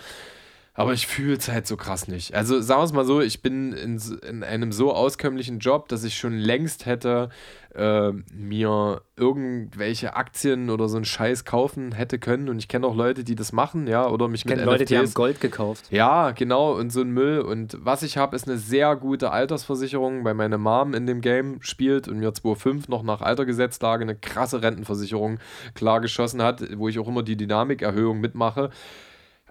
Aber 0.76 0.92
ich 0.92 1.06
fühle 1.06 1.36
es 1.36 1.48
halt 1.48 1.68
so 1.68 1.76
krass 1.76 2.08
nicht. 2.08 2.34
Also 2.34 2.60
sagen 2.60 2.80
wir 2.80 2.84
es 2.84 2.92
mal 2.92 3.04
so, 3.04 3.20
ich 3.20 3.42
bin 3.42 3.72
in, 3.72 4.00
in 4.28 4.42
einem 4.42 4.72
so 4.72 4.92
auskömmlichen 4.92 5.60
Job, 5.60 5.88
dass 5.88 6.02
ich 6.02 6.16
schon 6.16 6.36
längst 6.36 6.84
hätte 6.84 7.28
äh, 7.76 8.10
mir 8.32 9.02
irgendwelche 9.16 10.16
Aktien 10.16 10.70
oder 10.70 10.88
so 10.88 10.96
einen 10.96 11.04
Scheiß 11.04 11.44
kaufen 11.44 11.92
hätte 11.92 12.18
können. 12.18 12.48
Und 12.48 12.58
ich 12.58 12.66
kenne 12.66 12.88
auch 12.88 12.96
Leute, 12.96 13.22
die 13.22 13.36
das 13.36 13.52
machen, 13.52 13.86
ja, 13.86 14.08
oder 14.08 14.26
mich 14.26 14.40
Ich 14.40 14.46
mit 14.46 14.56
kenne 14.56 14.64
Leute, 14.68 14.84
die 14.84 14.98
haben 14.98 15.14
Gold 15.14 15.40
gekauft. 15.40 15.86
ja, 15.90 16.32
genau, 16.32 16.72
und 16.74 16.90
so 16.90 17.02
ein 17.02 17.10
Müll. 17.10 17.40
Und 17.40 17.78
was 17.80 18.02
ich 18.02 18.16
habe, 18.16 18.34
ist 18.34 18.48
eine 18.48 18.58
sehr 18.58 18.96
gute 18.96 19.30
Altersversicherung, 19.30 20.24
weil 20.24 20.34
meine 20.34 20.58
Mom 20.58 20.92
in 20.92 21.06
dem 21.06 21.20
Game 21.20 21.62
spielt 21.62 22.08
und 22.08 22.18
mir 22.18 22.30
2.5 22.30 22.90
noch 22.90 23.04
nach 23.04 23.20
Altergesetzlage 23.20 24.02
eine 24.02 24.16
krasse 24.16 24.60
Rentenversicherung 24.60 25.38
klar 25.74 26.00
geschossen 26.00 26.42
hat, 26.42 26.64
wo 26.76 26.88
ich 26.88 26.98
auch 26.98 27.06
immer 27.06 27.22
die 27.22 27.36
Dynamikerhöhung 27.36 28.20
mitmache. 28.20 28.70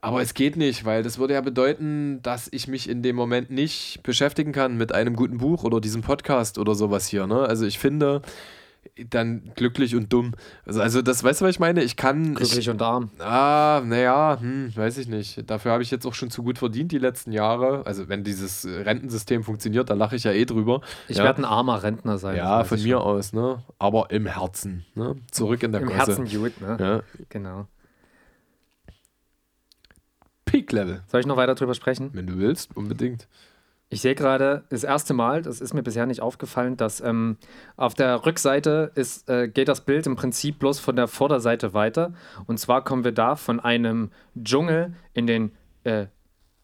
Aber 0.03 0.21
es 0.21 0.33
geht 0.33 0.57
nicht, 0.57 0.83
weil 0.83 1.01
das 1.01 1.17
würde 1.17 1.35
ja 1.35 1.39
bedeuten, 1.39 2.21
dass 2.23 2.49
ich 2.51 2.67
mich 2.67 2.89
in 2.89 3.03
dem 3.03 3.15
Moment 3.15 3.51
nicht 3.51 4.01
beschäftigen 4.03 4.51
kann 4.51 4.75
mit 4.75 4.93
einem 4.93 5.15
guten 5.15 5.37
Buch 5.37 5.63
oder 5.63 5.79
diesem 5.79 6.01
Podcast 6.01 6.57
oder 6.57 6.75
sowas 6.75 7.07
hier. 7.07 7.25
Ne? 7.25 7.39
Also 7.39 7.65
ich 7.65 7.79
finde 7.79 8.21
dann 9.09 9.53
glücklich 9.55 9.95
und 9.95 10.11
dumm. 10.11 10.33
Also, 10.65 10.81
also 10.81 11.01
das, 11.01 11.23
weißt 11.23 11.39
du, 11.39 11.45
was 11.45 11.51
ich 11.51 11.59
meine? 11.61 11.81
Ich 11.85 11.95
kann. 11.95 12.33
Ich, 12.33 12.49
Glücklich 12.49 12.69
und 12.69 12.81
arm. 12.81 13.11
Ah, 13.19 13.81
naja, 13.85 14.39
hm, 14.41 14.75
weiß 14.75 14.97
ich 14.97 15.07
nicht. 15.07 15.49
Dafür 15.49 15.71
habe 15.71 15.83
ich 15.83 15.89
jetzt 15.89 16.05
auch 16.05 16.13
schon 16.13 16.29
zu 16.29 16.43
gut 16.43 16.57
verdient 16.57 16.91
die 16.91 16.97
letzten 16.97 17.31
Jahre. 17.31 17.85
Also 17.85 18.09
wenn 18.09 18.25
dieses 18.25 18.65
Rentensystem 18.65 19.45
funktioniert, 19.45 19.89
da 19.89 19.93
lache 19.93 20.17
ich 20.17 20.25
ja 20.25 20.33
eh 20.33 20.43
drüber. 20.43 20.81
Ich 21.07 21.15
ja. 21.15 21.23
werde 21.23 21.43
ein 21.43 21.45
armer 21.45 21.81
Rentner 21.81 22.17
sein. 22.17 22.35
Ja, 22.35 22.65
von 22.65 22.77
ich 22.77 22.83
mir 22.83 22.97
schon. 22.97 23.03
aus, 23.03 23.31
ne? 23.31 23.63
Aber 23.79 24.11
im 24.11 24.25
Herzen, 24.25 24.85
ne? 24.95 25.15
Zurück 25.31 25.63
in 25.63 25.71
der 25.71 25.79
Im 25.79 25.87
Gosse. 25.87 25.97
Herzen 25.99 26.25
gut, 26.25 26.59
ne? 26.59 26.77
Ja. 26.77 27.23
Genau. 27.29 27.67
Peak-Level. 30.53 31.01
Soll 31.07 31.19
ich 31.19 31.25
noch 31.25 31.35
weiter 31.35 31.55
drüber 31.55 31.73
sprechen? 31.73 32.11
Wenn 32.13 32.27
du 32.27 32.37
willst, 32.37 32.77
unbedingt. 32.77 33.27
Ich 33.89 34.01
sehe 34.01 34.13
gerade 34.13 34.63
das 34.69 34.83
erste 34.83 35.15
Mal, 35.15 35.41
das 35.41 35.59
ist 35.61 35.73
mir 35.73 35.81
bisher 35.81 36.05
nicht 36.05 36.21
aufgefallen, 36.21 36.77
dass 36.77 37.01
ähm, 37.01 37.37
auf 37.75 37.95
der 37.95 38.23
Rückseite 38.23 38.91
ist, 38.93 39.27
äh, 39.31 39.47
geht 39.47 39.67
das 39.67 39.81
Bild 39.81 40.05
im 40.05 40.15
Prinzip 40.15 40.59
bloß 40.59 40.79
von 40.79 40.95
der 40.95 41.07
Vorderseite 41.07 41.73
weiter. 41.73 42.13
Und 42.45 42.59
zwar 42.59 42.83
kommen 42.83 43.03
wir 43.03 43.13
da 43.13 43.35
von 43.35 43.59
einem 43.59 44.11
Dschungel 44.39 44.93
in 45.15 45.25
den, 45.25 45.53
äh, 45.85 46.05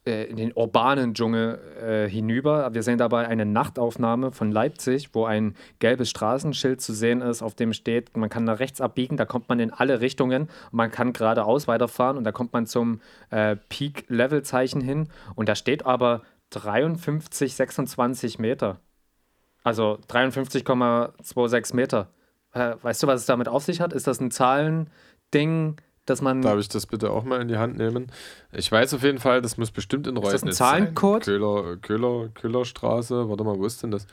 in 0.09 0.37
den 0.37 0.53
urbanen 0.53 1.13
Dschungel 1.13 1.59
äh, 1.81 2.09
hinüber. 2.09 2.73
Wir 2.73 2.83
sehen 2.83 2.97
dabei 2.97 3.27
eine 3.27 3.45
Nachtaufnahme 3.45 4.31
von 4.31 4.51
Leipzig, 4.51 5.09
wo 5.13 5.25
ein 5.25 5.55
gelbes 5.79 6.09
Straßenschild 6.09 6.81
zu 6.81 6.93
sehen 6.93 7.21
ist, 7.21 7.41
auf 7.41 7.55
dem 7.55 7.73
steht, 7.73 8.15
man 8.15 8.29
kann 8.29 8.43
nach 8.43 8.59
rechts 8.59 8.81
abbiegen, 8.81 9.17
da 9.17 9.25
kommt 9.25 9.49
man 9.49 9.59
in 9.59 9.71
alle 9.71 10.01
Richtungen 10.01 10.43
und 10.43 10.73
man 10.73 10.91
kann 10.91 11.13
geradeaus 11.13 11.67
weiterfahren 11.67 12.17
und 12.17 12.23
da 12.23 12.31
kommt 12.31 12.53
man 12.53 12.65
zum 12.65 13.01
äh, 13.29 13.55
Peak-Level-Zeichen 13.69 14.81
hin 14.81 15.09
und 15.35 15.49
da 15.49 15.55
steht 15.55 15.85
aber 15.85 16.21
53, 16.51 17.55
26 17.55 18.39
Meter. 18.39 18.79
Also 19.63 19.99
53,26 20.07 21.75
Meter. 21.75 22.09
Äh, 22.53 22.75
weißt 22.81 23.03
du, 23.03 23.07
was 23.07 23.21
es 23.21 23.25
damit 23.25 23.47
auf 23.47 23.63
sich 23.63 23.81
hat? 23.81 23.93
Ist 23.93 24.07
das 24.07 24.19
ein 24.19 24.31
Zahlending, 24.31 25.75
dass 26.09 26.21
man. 26.21 26.41
Darf 26.41 26.59
ich 26.59 26.69
das 26.69 26.85
bitte 26.85 27.11
auch 27.11 27.23
mal 27.23 27.41
in 27.41 27.47
die 27.47 27.57
Hand 27.57 27.77
nehmen? 27.77 28.11
Ich 28.51 28.71
weiß 28.71 28.93
auf 28.93 29.03
jeden 29.03 29.19
Fall, 29.19 29.41
das 29.41 29.57
muss 29.57 29.71
bestimmt 29.71 30.07
in 30.07 30.15
das 30.15 30.43
ein 30.43 30.51
Zahlencode? 30.51 31.25
sein. 31.25 31.39
Köhler, 31.39 31.77
Köhler, 31.77 32.29
Köhlerstraße. 32.33 33.29
Warte 33.29 33.43
mal, 33.43 33.57
wo 33.57 33.65
ist 33.65 33.83
denn 33.83 33.91
das? 33.91 34.07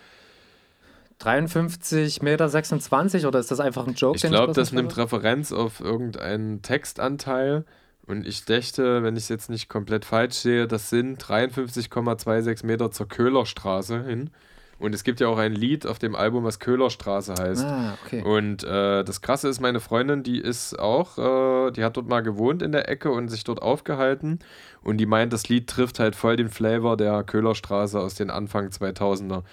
53 1.19 2.23
Meter 2.23 2.49
26 2.49 3.27
oder 3.27 3.39
ist 3.39 3.51
das 3.51 3.61
einfach 3.61 3.87
ein 3.87 3.95
Joke? 3.95 4.17
Ich 4.17 4.23
glaube, 4.23 4.53
das 4.53 4.73
nimmt 4.73 4.97
Referenz 4.97 5.53
auf 5.53 5.81
irgendeinen 5.81 6.63
Textanteil. 6.63 7.65
Und 8.07 8.27
ich 8.27 8.45
dächte, 8.45 9.03
wenn 9.03 9.17
ich 9.17 9.25
es 9.25 9.29
jetzt 9.29 9.51
nicht 9.51 9.69
komplett 9.69 10.05
falsch 10.05 10.35
sehe, 10.35 10.69
das 10.69 10.91
sind 10.91 11.21
53,26 11.23 12.65
Meter 12.65 12.91
zur 12.93 13.09
Köhlerstraße 13.09 14.05
hin. 14.05 14.31
Und 14.79 14.95
es 14.95 15.05
gibt 15.05 15.21
ja 15.21 15.29
auch 15.29 15.39
ein 15.39 15.53
Lied 15.53 15.87
auf 15.87 15.99
dem 15.99 16.15
Album, 16.15 16.45
was 16.45 16.59
Köhlerstraße 16.59 17.35
heißt. 17.39 17.65
Ah, 17.65 17.97
okay. 18.05 18.23
Und 18.23 18.63
äh, 18.65 19.05
das 19.05 19.23
Krasse 19.23 19.49
ist, 19.49 19.59
meine 19.61 19.81
Freundin, 19.81 20.23
die 20.23 20.39
ist 20.39 20.79
auch, 20.79 21.17
äh, 21.17 21.71
die 21.73 21.83
hat 21.83 21.97
dort 21.97 22.09
mal 22.09 22.21
gewohnt 22.23 22.61
in 22.63 22.73
der 22.73 22.89
Ecke 22.89 23.11
und 23.11 23.29
sich 23.29 23.43
dort 23.45 23.63
aufgehalten. 23.63 24.39
Und 24.83 24.99
die 24.99 25.07
meint, 25.07 25.33
das 25.33 25.49
Lied 25.49 25.67
trifft 25.69 25.99
halt 25.99 26.15
voll 26.15 26.37
den 26.37 26.51
Flavor 26.51 26.97
der 26.99 27.25
Köhlerstraße 27.25 27.99
aus 27.99 28.17
den 28.17 28.29
Anfang 28.31 28.69
2000er. 28.69 29.45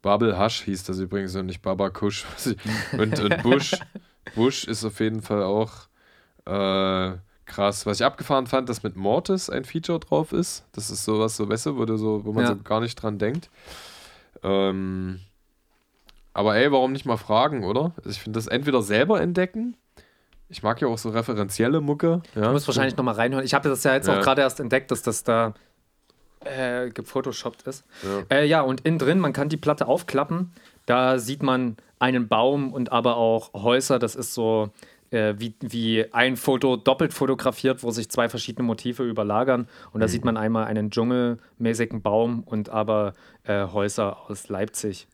Bubble 0.00 0.38
Hush 0.42 0.62
hieß 0.62 0.84
das 0.84 0.98
übrigens 0.98 1.34
und 1.36 1.46
nicht 1.46 1.60
Baba 1.60 1.90
Kush. 1.90 2.24
Und, 2.98 3.18
und 3.20 3.36
Bush, 3.42 3.74
Bush 4.34 4.64
ist 4.64 4.84
auf 4.84 5.00
jeden 5.00 5.20
Fall 5.22 5.42
auch 5.42 5.72
äh, 6.46 7.16
krass. 7.44 7.84
Was 7.84 8.00
ich 8.00 8.06
abgefahren 8.06 8.46
fand, 8.46 8.68
dass 8.68 8.82
mit 8.82 8.96
Mortis 8.96 9.50
ein 9.50 9.64
Feature 9.64 9.98
drauf 10.00 10.32
ist. 10.32 10.64
Das 10.72 10.90
ist 10.90 11.04
sowas, 11.04 11.36
so, 11.36 11.48
weißt 11.48 11.66
du, 11.66 11.76
wo, 11.76 11.84
du 11.84 11.96
so, 11.96 12.24
wo 12.24 12.32
man 12.32 12.44
Ja. 12.44 12.50
so 12.50 12.56
gar 12.62 12.80
nicht 12.80 12.94
dran 12.96 13.18
denkt. 13.18 13.50
Ähm, 14.42 15.20
aber 16.34 16.56
ey, 16.56 16.70
warum 16.70 16.92
nicht 16.92 17.04
mal 17.06 17.16
fragen, 17.16 17.64
oder? 17.64 17.92
Also 17.96 18.10
ich 18.10 18.20
finde 18.20 18.38
das 18.38 18.46
entweder 18.46 18.82
selber 18.82 19.20
entdecken. 19.20 19.76
Ich 20.48 20.62
mag 20.62 20.80
ja 20.80 20.88
auch 20.88 20.96
so 20.98 21.10
referenzielle 21.10 21.80
Mucke. 21.80 22.22
Ja. 22.34 22.42
Du 22.46 22.52
musst 22.52 22.66
wahrscheinlich 22.68 22.96
nochmal 22.96 23.14
reinhören. 23.14 23.44
Ich 23.44 23.54
habe 23.54 23.68
das 23.68 23.84
ja 23.84 23.94
jetzt 23.94 24.06
Ja. 24.08 24.18
auch 24.18 24.22
gerade 24.22 24.40
erst 24.42 24.60
entdeckt, 24.60 24.90
dass 24.90 25.02
das 25.02 25.24
da 25.24 25.52
äh, 26.44 26.88
gefotoshoppt 26.90 27.62
ist. 27.62 27.84
Ja. 28.30 28.36
Äh, 28.38 28.46
ja, 28.46 28.60
und 28.62 28.82
innen 28.82 28.98
drin, 28.98 29.18
man 29.18 29.32
kann 29.32 29.48
die 29.48 29.56
Platte 29.56 29.86
aufklappen. 29.88 30.52
Da 30.86 31.18
sieht 31.18 31.42
man 31.42 31.76
einen 31.98 32.28
Baum 32.28 32.72
und 32.72 32.92
aber 32.92 33.16
auch 33.16 33.52
Häuser. 33.54 33.98
Das 33.98 34.14
ist 34.14 34.32
so 34.32 34.70
äh, 35.10 35.34
wie, 35.38 35.54
wie 35.60 36.12
ein 36.12 36.36
Foto 36.36 36.76
doppelt 36.76 37.14
fotografiert, 37.14 37.82
wo 37.82 37.90
sich 37.90 38.10
zwei 38.10 38.28
verschiedene 38.28 38.66
Motive 38.66 39.02
überlagern. 39.04 39.68
Und 39.92 40.00
da 40.00 40.06
mhm. 40.06 40.10
sieht 40.10 40.24
man 40.24 40.36
einmal 40.36 40.66
einen 40.66 40.90
dschungelmäßigen 40.90 42.02
Baum 42.02 42.42
und 42.44 42.68
aber 42.68 43.14
äh, 43.44 43.66
Häuser 43.66 44.28
aus 44.28 44.48
Leipzig. 44.48 45.08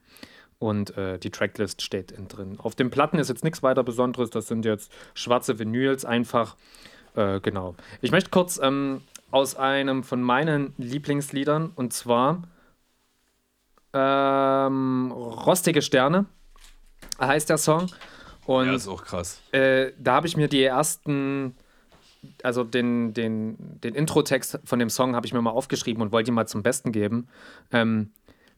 Und 0.59 0.97
äh, 0.97 1.19
die 1.19 1.31
Tracklist 1.31 1.83
steht 1.83 2.13
innen 2.13 2.29
drin. 2.29 2.59
Auf 2.59 2.75
den 2.75 2.91
Platten 2.91 3.19
ist 3.19 3.29
jetzt 3.29 3.45
nichts 3.45 3.63
weiter 3.63 3.83
Besonderes. 3.83 4.31
Das 4.31 4.47
sind 4.47 4.65
jetzt 4.65 4.91
schwarze 5.13 5.59
Vinyls 5.59 6.05
einfach. 6.05 6.57
Äh, 7.15 7.41
genau. 7.41 7.75
Ich 8.01 8.11
möchte 8.11 8.31
kurz 8.31 8.59
ähm, 8.63 9.03
aus 9.31 9.57
einem 9.57 10.05
von 10.05 10.23
meinen 10.23 10.75
Lieblingsliedern 10.79 11.73
und 11.75 11.93
zwar 11.93 12.43
ähm, 13.93 15.13
Rostige 15.13 15.83
Sterne 15.83 16.27
heißt 17.21 17.51
der 17.51 17.59
Song. 17.59 17.87
Und, 18.47 18.67
ja, 18.67 18.75
ist 18.75 18.89
auch 18.89 19.05
krass. 19.05 19.41
Äh, 19.53 19.93
da 19.99 20.15
habe 20.15 20.27
ich 20.27 20.37
mir 20.37 20.49
die 20.49 20.63
ersten, 20.63 21.55
also 22.43 22.65
den, 22.65 23.15
den, 23.15 23.57
den 23.81 23.95
Intro-Text 23.95 24.61
von 24.65 24.79
dem 24.79 24.91
Song 24.91 25.17
habe 25.17 25.27
ich 25.27 25.33
mir 25.33 25.43
mal 25.43 25.51
aufgeschrieben 25.51 26.03
und 26.03 26.13
wollte 26.13 26.31
ihn 26.31 26.35
mal 26.35 26.47
zum 26.47 26.63
Besten 26.63 26.93
geben. 26.93 27.29
Ähm, 27.73 28.13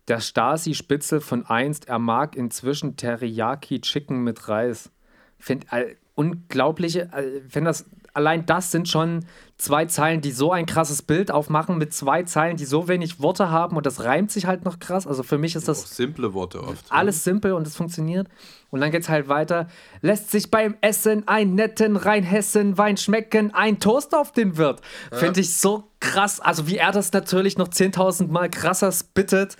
der 0.08 0.20
Stasi-Spitzel 0.20 1.20
von 1.20 1.46
einst, 1.46 1.88
er 1.88 1.98
mag 1.98 2.36
inzwischen 2.36 2.96
Teriyaki-Chicken 2.96 4.22
mit 4.22 4.48
Reis. 4.48 4.90
Find, 5.38 5.66
äh, 5.72 5.96
unglaubliche, 6.14 7.12
äh, 7.12 7.42
wenn 7.50 7.64
das 7.64 7.86
allein 8.16 8.46
das 8.46 8.70
sind 8.70 8.88
schon 8.88 9.26
zwei 9.58 9.84
Zeilen, 9.86 10.20
die 10.22 10.32
so 10.32 10.50
ein 10.52 10.66
krasses 10.66 11.02
Bild 11.02 11.30
aufmachen, 11.30 11.78
mit 11.78 11.92
zwei 11.92 12.22
Zeilen, 12.22 12.56
die 12.56 12.64
so 12.64 12.88
wenig 12.88 13.20
Worte 13.20 13.50
haben 13.50 13.76
und 13.76 13.86
das 13.86 14.04
reimt 14.04 14.30
sich 14.30 14.46
halt 14.46 14.64
noch 14.64 14.78
krass. 14.78 15.06
Also 15.06 15.22
für 15.22 15.38
mich 15.38 15.54
ist 15.54 15.68
das. 15.68 15.84
Auch 15.84 15.86
simple 15.86 16.34
Worte 16.34 16.62
oft. 16.62 16.90
Alles 16.90 17.24
simpel 17.24 17.52
und 17.52 17.66
es 17.66 17.76
funktioniert. 17.76 18.28
Und 18.70 18.80
dann 18.80 18.90
geht 18.90 19.02
es 19.02 19.08
halt 19.08 19.28
weiter. 19.28 19.68
Lässt 20.00 20.30
sich 20.30 20.50
beim 20.50 20.76
Essen 20.80 21.28
ein 21.28 21.54
netten 21.54 21.96
Rheinhessen 21.96 22.76
Wein 22.78 22.96
schmecken, 22.96 23.54
ein 23.54 23.78
Toast 23.80 24.14
auf 24.14 24.32
den 24.32 24.56
Wirt. 24.56 24.80
Ja. 25.12 25.18
Finde 25.18 25.40
ich 25.40 25.56
so 25.56 25.84
krass. 26.00 26.40
Also 26.40 26.66
wie 26.66 26.78
er 26.78 26.92
das 26.92 27.12
natürlich 27.12 27.58
noch 27.58 27.68
10.000 27.68 28.28
Mal 28.28 28.50
krasser 28.50 28.92
spittet. 28.92 29.56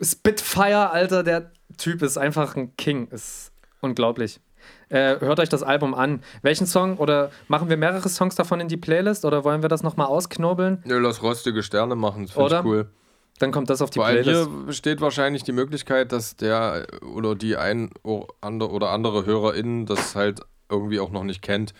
Spitfire, 0.00 0.90
Alter, 0.90 1.22
der 1.22 1.52
Typ 1.78 2.02
ist 2.02 2.18
einfach 2.18 2.56
ein 2.56 2.76
King. 2.76 3.08
Ist 3.08 3.52
unglaublich. 3.80 4.40
Äh, 4.88 5.20
hört 5.20 5.40
euch 5.40 5.48
das 5.48 5.62
Album 5.62 5.94
an. 5.94 6.20
Welchen 6.42 6.66
Song 6.66 6.98
oder 6.98 7.30
machen 7.48 7.68
wir 7.68 7.76
mehrere 7.76 8.08
Songs 8.08 8.34
davon 8.34 8.60
in 8.60 8.68
die 8.68 8.76
Playlist 8.76 9.24
oder 9.24 9.44
wollen 9.44 9.62
wir 9.62 9.68
das 9.68 9.82
nochmal 9.82 10.06
ausknobeln? 10.06 10.82
Nö, 10.84 10.98
lass 10.98 11.22
rostige 11.22 11.62
Sterne 11.62 11.94
machen, 11.94 12.26
das 12.26 12.34
finde 12.34 12.56
ich 12.56 12.64
cool. 12.64 12.90
Dann 13.38 13.50
kommt 13.50 13.68
das 13.68 13.82
auf 13.82 13.90
die 13.90 13.98
Vor 13.98 14.06
allem 14.06 14.22
Playlist. 14.22 14.48
Hier 14.48 14.66
besteht 14.66 15.00
wahrscheinlich 15.00 15.42
die 15.42 15.52
Möglichkeit, 15.52 16.12
dass 16.12 16.36
der 16.36 16.86
oder 17.02 17.34
die 17.34 17.56
ein 17.56 17.90
oder 18.02 18.90
andere 18.90 19.26
HörerInnen 19.26 19.86
das 19.86 20.14
halt 20.14 20.40
irgendwie 20.70 21.00
auch 21.00 21.10
noch 21.10 21.24
nicht 21.24 21.42
kennt. 21.42 21.74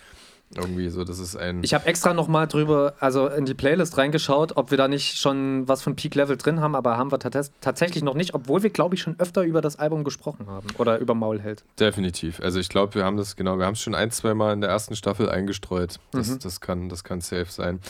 Irgendwie 0.57 0.89
so, 0.89 1.03
das 1.05 1.19
ist 1.19 1.37
ein. 1.37 1.65
Ich 1.65 1.75
habe 1.75 1.87
extra 1.87 2.15
nochmal 2.15 2.47
drüber, 2.47 2.95
also 3.01 3.27
in 3.27 3.45
die 3.45 3.55
Playlist 3.55 3.99
reingeschaut, 3.99 4.57
ob 4.57 4.71
wir 4.71 4.79
da 4.79 4.87
nicht 4.87 5.19
schon 5.19 5.67
was 5.67 5.83
von 5.83 5.97
Peak 5.97 6.15
Level 6.15 6.37
drin 6.37 6.61
haben, 6.61 6.77
aber 6.77 6.97
haben 6.97 7.11
wir 7.11 7.19
tatsächlich 7.19 8.05
noch 8.05 8.15
nicht, 8.15 8.35
obwohl 8.35 8.63
wir, 8.63 8.71
glaube 8.71 8.95
ich, 8.95 9.03
schon 9.03 9.19
öfter 9.19 9.43
über 9.43 9.61
das 9.61 9.77
Album 9.79 10.05
gesprochen 10.05 10.47
haben 10.47 10.69
oder 10.79 10.99
über 10.99 11.15
Maulheld. 11.15 11.65
Definitiv. 11.81 12.41
Also 12.41 12.61
ich 12.61 12.69
glaube, 12.69 12.95
wir 12.95 13.05
haben 13.05 13.17
das, 13.17 13.35
genau, 13.35 13.59
wir 13.59 13.67
haben 13.67 13.75
es 13.75 13.81
schon 13.81 13.95
ein, 13.95 14.11
zwei 14.11 14.35
Mal 14.35 14.53
in 14.53 14.61
der 14.61 14.71
ersten 14.71 14.95
Staffel 14.95 15.29
eingestreut. 15.29 15.99
Das, 16.13 16.29
mhm. 16.29 16.39
das, 16.39 16.61
kann, 16.61 16.89
das 16.89 17.03
kann 17.03 17.21
safe 17.21 17.51
sein. 17.51 17.81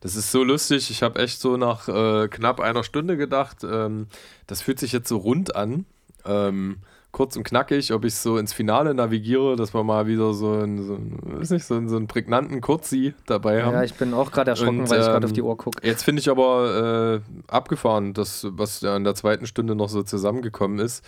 Das 0.00 0.16
ist 0.16 0.30
so 0.30 0.44
lustig. 0.44 0.90
Ich 0.90 1.02
habe 1.02 1.18
echt 1.20 1.40
so 1.40 1.56
nach 1.56 1.88
äh, 1.88 2.28
knapp 2.28 2.60
einer 2.60 2.84
Stunde 2.84 3.16
gedacht, 3.16 3.58
ähm, 3.64 4.06
das 4.46 4.62
fühlt 4.62 4.78
sich 4.78 4.92
jetzt 4.92 5.08
so 5.08 5.18
rund 5.18 5.56
an. 5.56 5.84
Ähm, 6.24 6.78
kurz 7.16 7.34
und 7.34 7.44
knackig, 7.44 7.94
ob 7.94 8.04
ich 8.04 8.14
so 8.14 8.36
ins 8.36 8.52
Finale 8.52 8.92
navigiere, 8.92 9.56
dass 9.56 9.72
wir 9.72 9.82
mal 9.82 10.06
wieder 10.06 10.34
so 10.34 10.52
einen, 10.52 10.86
so 10.86 10.96
einen, 10.96 11.38
nicht, 11.40 11.64
so 11.64 11.74
einen, 11.74 11.88
so 11.88 11.96
einen 11.96 12.08
prägnanten 12.08 12.60
Kurzi 12.60 13.14
dabei 13.24 13.64
haben. 13.64 13.72
Ja, 13.72 13.84
ich 13.84 13.94
bin 13.94 14.12
auch 14.12 14.30
gerade 14.30 14.50
erschrocken, 14.50 14.80
und, 14.80 14.90
weil 14.90 15.00
ich 15.00 15.06
gerade 15.06 15.24
auf 15.24 15.32
die 15.32 15.40
Uhr 15.40 15.56
gucke. 15.56 15.78
Jetzt 15.82 16.02
finde 16.02 16.20
ich 16.20 16.28
aber 16.28 17.22
äh, 17.24 17.50
abgefahren, 17.50 18.12
dass, 18.12 18.46
was 18.50 18.82
ja 18.82 18.94
in 18.98 19.04
der 19.04 19.14
zweiten 19.14 19.46
Stunde 19.46 19.74
noch 19.74 19.88
so 19.88 20.02
zusammengekommen 20.02 20.78
ist. 20.78 21.06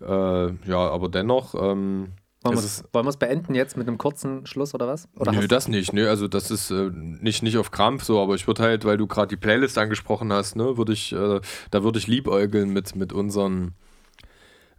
Äh, 0.00 0.06
ja, 0.06 0.78
aber 0.78 1.08
dennoch. 1.08 1.54
Ähm, 1.54 2.08
wollen 2.42 2.56
wir 2.92 3.08
es 3.08 3.16
beenden 3.16 3.54
jetzt 3.54 3.76
mit 3.76 3.86
einem 3.86 3.98
kurzen 3.98 4.46
Schluss 4.46 4.74
oder 4.74 4.88
was? 4.88 5.08
Oder 5.16 5.30
nö, 5.30 5.46
das 5.46 5.68
nicht. 5.68 5.92
Nö, 5.92 6.08
also 6.08 6.26
das 6.26 6.50
ist 6.50 6.72
äh, 6.72 6.90
nicht, 6.92 7.44
nicht 7.44 7.56
auf 7.56 7.70
Krampf 7.70 8.02
so, 8.02 8.20
aber 8.20 8.34
ich 8.34 8.48
würde 8.48 8.64
halt, 8.64 8.84
weil 8.84 8.96
du 8.96 9.06
gerade 9.06 9.28
die 9.28 9.36
Playlist 9.36 9.78
angesprochen 9.78 10.32
hast, 10.32 10.56
ne, 10.56 10.76
würde 10.76 10.92
ich, 10.92 11.12
äh, 11.12 11.40
da 11.70 11.84
würde 11.84 12.00
ich 12.00 12.08
liebäugeln 12.08 12.72
mit, 12.72 12.96
mit 12.96 13.12
unseren 13.12 13.74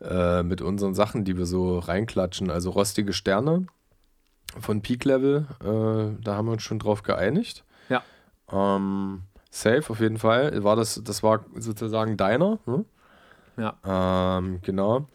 äh, 0.02 0.44
mit 0.44 0.62
unseren 0.62 0.94
Sachen, 0.94 1.26
die 1.26 1.38
wir 1.38 1.46
so 1.46 1.80
reinklatschen. 1.80 2.50
Also 2.50 2.72
rostige 2.72 3.14
Sterne 3.14 3.68
von 4.60 4.82
Peak 4.82 5.06
Level, 5.06 5.46
äh, 5.62 6.22
da 6.24 6.36
haben 6.36 6.48
wir 6.48 6.54
uns 6.54 6.64
schon 6.64 6.80
drauf 6.80 7.04
geeinigt. 7.04 7.64
Ja. 7.90 8.04
Ähm, 8.52 9.24
safe 9.50 9.90
auf 9.90 10.00
jeden 10.00 10.18
Fall. 10.18 10.64
War 10.64 10.76
das, 10.76 11.02
das 11.04 11.24
war 11.24 11.46
sozusagen 11.56 12.18
deiner. 12.18 12.60
Hm? 12.66 12.86
Ja. 13.58 14.38
Ähm, 14.38 14.60
genau. 14.62 15.08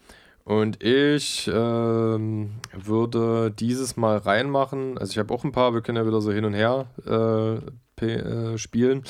Und 0.45 0.83
ich 0.83 1.49
ähm, 1.53 2.55
würde 2.73 3.53
dieses 3.53 3.97
Mal 3.97 4.17
reinmachen. 4.19 4.99
Also 4.99 5.13
ich 5.13 5.19
habe 5.19 5.33
auch 5.33 5.45
ein 5.45 5.53
paar, 5.53 5.73
wir 5.73 5.83
können 5.83 5.99
ja 5.99 6.07
wieder 6.07 6.21
so 6.21 6.33
hin 6.33 6.45
und 6.45 6.55
her 6.55 6.87
äh, 7.07 8.05
äh, 8.05 8.59
spielen. 8.59 9.05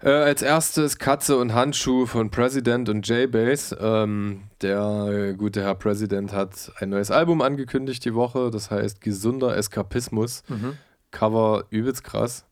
Äh, 0.00 0.10
als 0.10 0.42
erstes 0.42 0.98
Katze 0.98 1.38
und 1.38 1.54
Handschuh 1.54 2.06
von 2.06 2.30
President 2.30 2.88
und 2.88 3.06
J-Bass. 3.08 3.74
Ähm, 3.80 4.42
der 4.62 5.34
gute 5.36 5.62
Herr 5.62 5.74
President 5.74 6.32
hat 6.32 6.70
ein 6.78 6.90
neues 6.90 7.10
Album 7.10 7.42
angekündigt 7.42 8.04
die 8.04 8.14
Woche, 8.14 8.50
das 8.52 8.70
heißt 8.70 9.00
Gesunder 9.00 9.56
Eskapismus. 9.56 10.44
Mhm. 10.48 10.78
Cover 11.10 11.64
übelst 11.70 12.04
krass. 12.04 12.44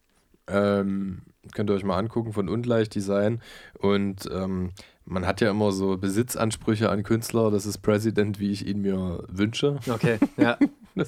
Ähm, 0.48 1.23
könnt 1.55 1.70
ihr 1.70 1.74
euch 1.74 1.85
mal 1.85 1.98
angucken 1.98 2.32
von 2.32 2.48
Ungleich 2.48 2.89
Design. 2.89 3.40
Und 3.78 4.28
ähm, 4.32 4.73
man 5.05 5.24
hat 5.24 5.40
ja 5.40 5.51
immer 5.51 5.70
so 5.70 5.97
Besitzansprüche 5.97 6.90
an 6.90 7.05
Künstler. 7.05 7.52
Das 7.52 7.64
ist 7.64 7.78
President, 7.78 8.40
wie 8.40 8.51
ich 8.51 8.66
ihn 8.66 8.81
mir 8.81 9.23
wünsche. 9.28 9.78
Okay, 9.89 10.18
ja. 10.36 10.59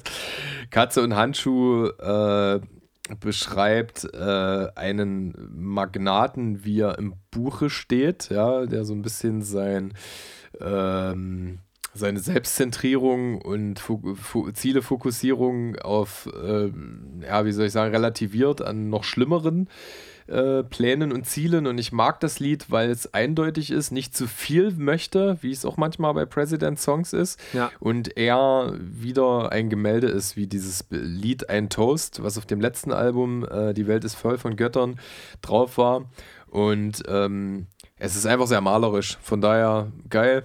Katze 0.69 1.01
und 1.01 1.15
Handschuh 1.15 1.87
äh, 1.87 2.61
beschreibt 3.19 4.05
äh, 4.13 4.67
einen 4.75 5.33
Magnaten, 5.51 6.63
wie 6.63 6.81
er 6.81 6.97
im 6.97 7.15
Buche 7.31 7.69
steht, 7.69 8.29
ja, 8.29 8.65
der 8.65 8.85
so 8.85 8.93
ein 8.93 9.01
bisschen 9.01 9.41
sein 9.41 9.93
ähm, 10.59 11.59
seine 11.93 12.19
Selbstzentrierung 12.19 13.41
und 13.41 13.79
Fo 13.79 14.15
Fo 14.15 14.51
Zielefokussierung 14.51 15.77
auf, 15.77 16.29
äh, 16.41 16.71
ja, 17.25 17.45
wie 17.45 17.51
soll 17.51 17.65
ich 17.65 17.71
sagen, 17.71 17.93
relativiert 17.93 18.61
an 18.61 18.89
noch 18.89 19.03
schlimmeren 19.03 19.69
äh, 20.29 20.63
Plänen 20.63 21.11
und 21.11 21.25
Zielen 21.25 21.67
und 21.67 21.77
ich 21.77 21.91
mag 21.91 22.19
das 22.19 22.39
Lied, 22.39 22.69
weil 22.69 22.89
es 22.89 23.13
eindeutig 23.13 23.71
ist, 23.71 23.91
nicht 23.91 24.15
zu 24.15 24.27
viel 24.27 24.71
möchte, 24.71 25.37
wie 25.41 25.51
es 25.51 25.65
auch 25.65 25.77
manchmal 25.77 26.13
bei 26.13 26.25
President 26.25 26.79
Songs 26.79 27.13
ist 27.13 27.39
ja. 27.53 27.71
und 27.79 28.17
er 28.17 28.73
wieder 28.79 29.51
ein 29.51 29.69
Gemälde 29.69 30.07
ist, 30.07 30.37
wie 30.37 30.47
dieses 30.47 30.85
Lied 30.89 31.49
Ein 31.49 31.69
Toast, 31.69 32.23
was 32.23 32.37
auf 32.37 32.45
dem 32.45 32.61
letzten 32.61 32.91
Album 32.91 33.45
äh, 33.45 33.73
Die 33.73 33.87
Welt 33.87 34.03
ist 34.03 34.15
voll 34.15 34.37
von 34.37 34.55
Göttern 34.55 34.99
drauf 35.41 35.77
war 35.77 36.09
und 36.47 37.03
ähm, 37.07 37.67
es 37.97 38.15
ist 38.15 38.25
einfach 38.25 38.47
sehr 38.47 38.61
malerisch, 38.61 39.17
von 39.21 39.41
daher 39.41 39.91
geil, 40.09 40.43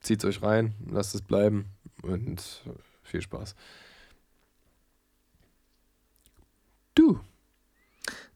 zieht 0.00 0.24
euch 0.24 0.42
rein, 0.42 0.74
lasst 0.90 1.14
es 1.14 1.22
bleiben 1.22 1.66
und 2.02 2.62
viel 3.02 3.22
Spaß. 3.22 3.54
Du. 6.94 7.20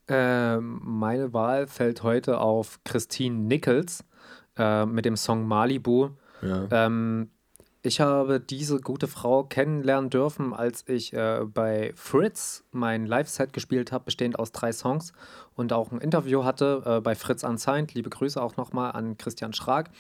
Äh, 0.09 0.59
meine 0.59 1.33
Wahl 1.33 1.67
fällt 1.67 2.03
heute 2.03 2.39
auf 2.39 2.81
Christine 2.85 3.37
Nichols 3.37 4.05
äh, 4.57 4.87
mit 4.87 5.05
dem 5.05 5.17
Song 5.17 5.47
Malibu. 5.47 6.11
Ja. 6.43 6.69
Ähm, 6.71 7.31
ich 7.83 8.01
habe 8.01 8.41
diese 8.41 8.81
gute 8.81 9.07
Frau 9.07 9.45
kennenlernen 9.45 10.11
dürfen, 10.11 10.53
als 10.53 10.85
ich 10.89 11.13
äh, 11.13 11.45
bei 11.45 11.93
Fritz 11.95 12.65
mein 12.73 13.07
Live-Set 13.07 13.53
gespielt 13.53 13.93
habe, 13.93 14.07
bestehend 14.07 14.41
aus 14.41 14.51
drei 14.51 14.73
Songs 14.73 15.13
und 15.55 15.73
auch 15.73 15.93
ein 15.93 16.01
Interview 16.01 16.43
hatte 16.43 16.83
äh, 16.85 17.01
bei 17.01 17.15
Fritz 17.15 17.45
Unsigned. 17.45 17.95
Liebe 17.95 18.11
Grüße 18.11 18.43
auch 18.43 18.57
nochmal 18.57 18.91
an 18.91 19.17
Christian 19.19 19.53
Schrag. 19.53 19.91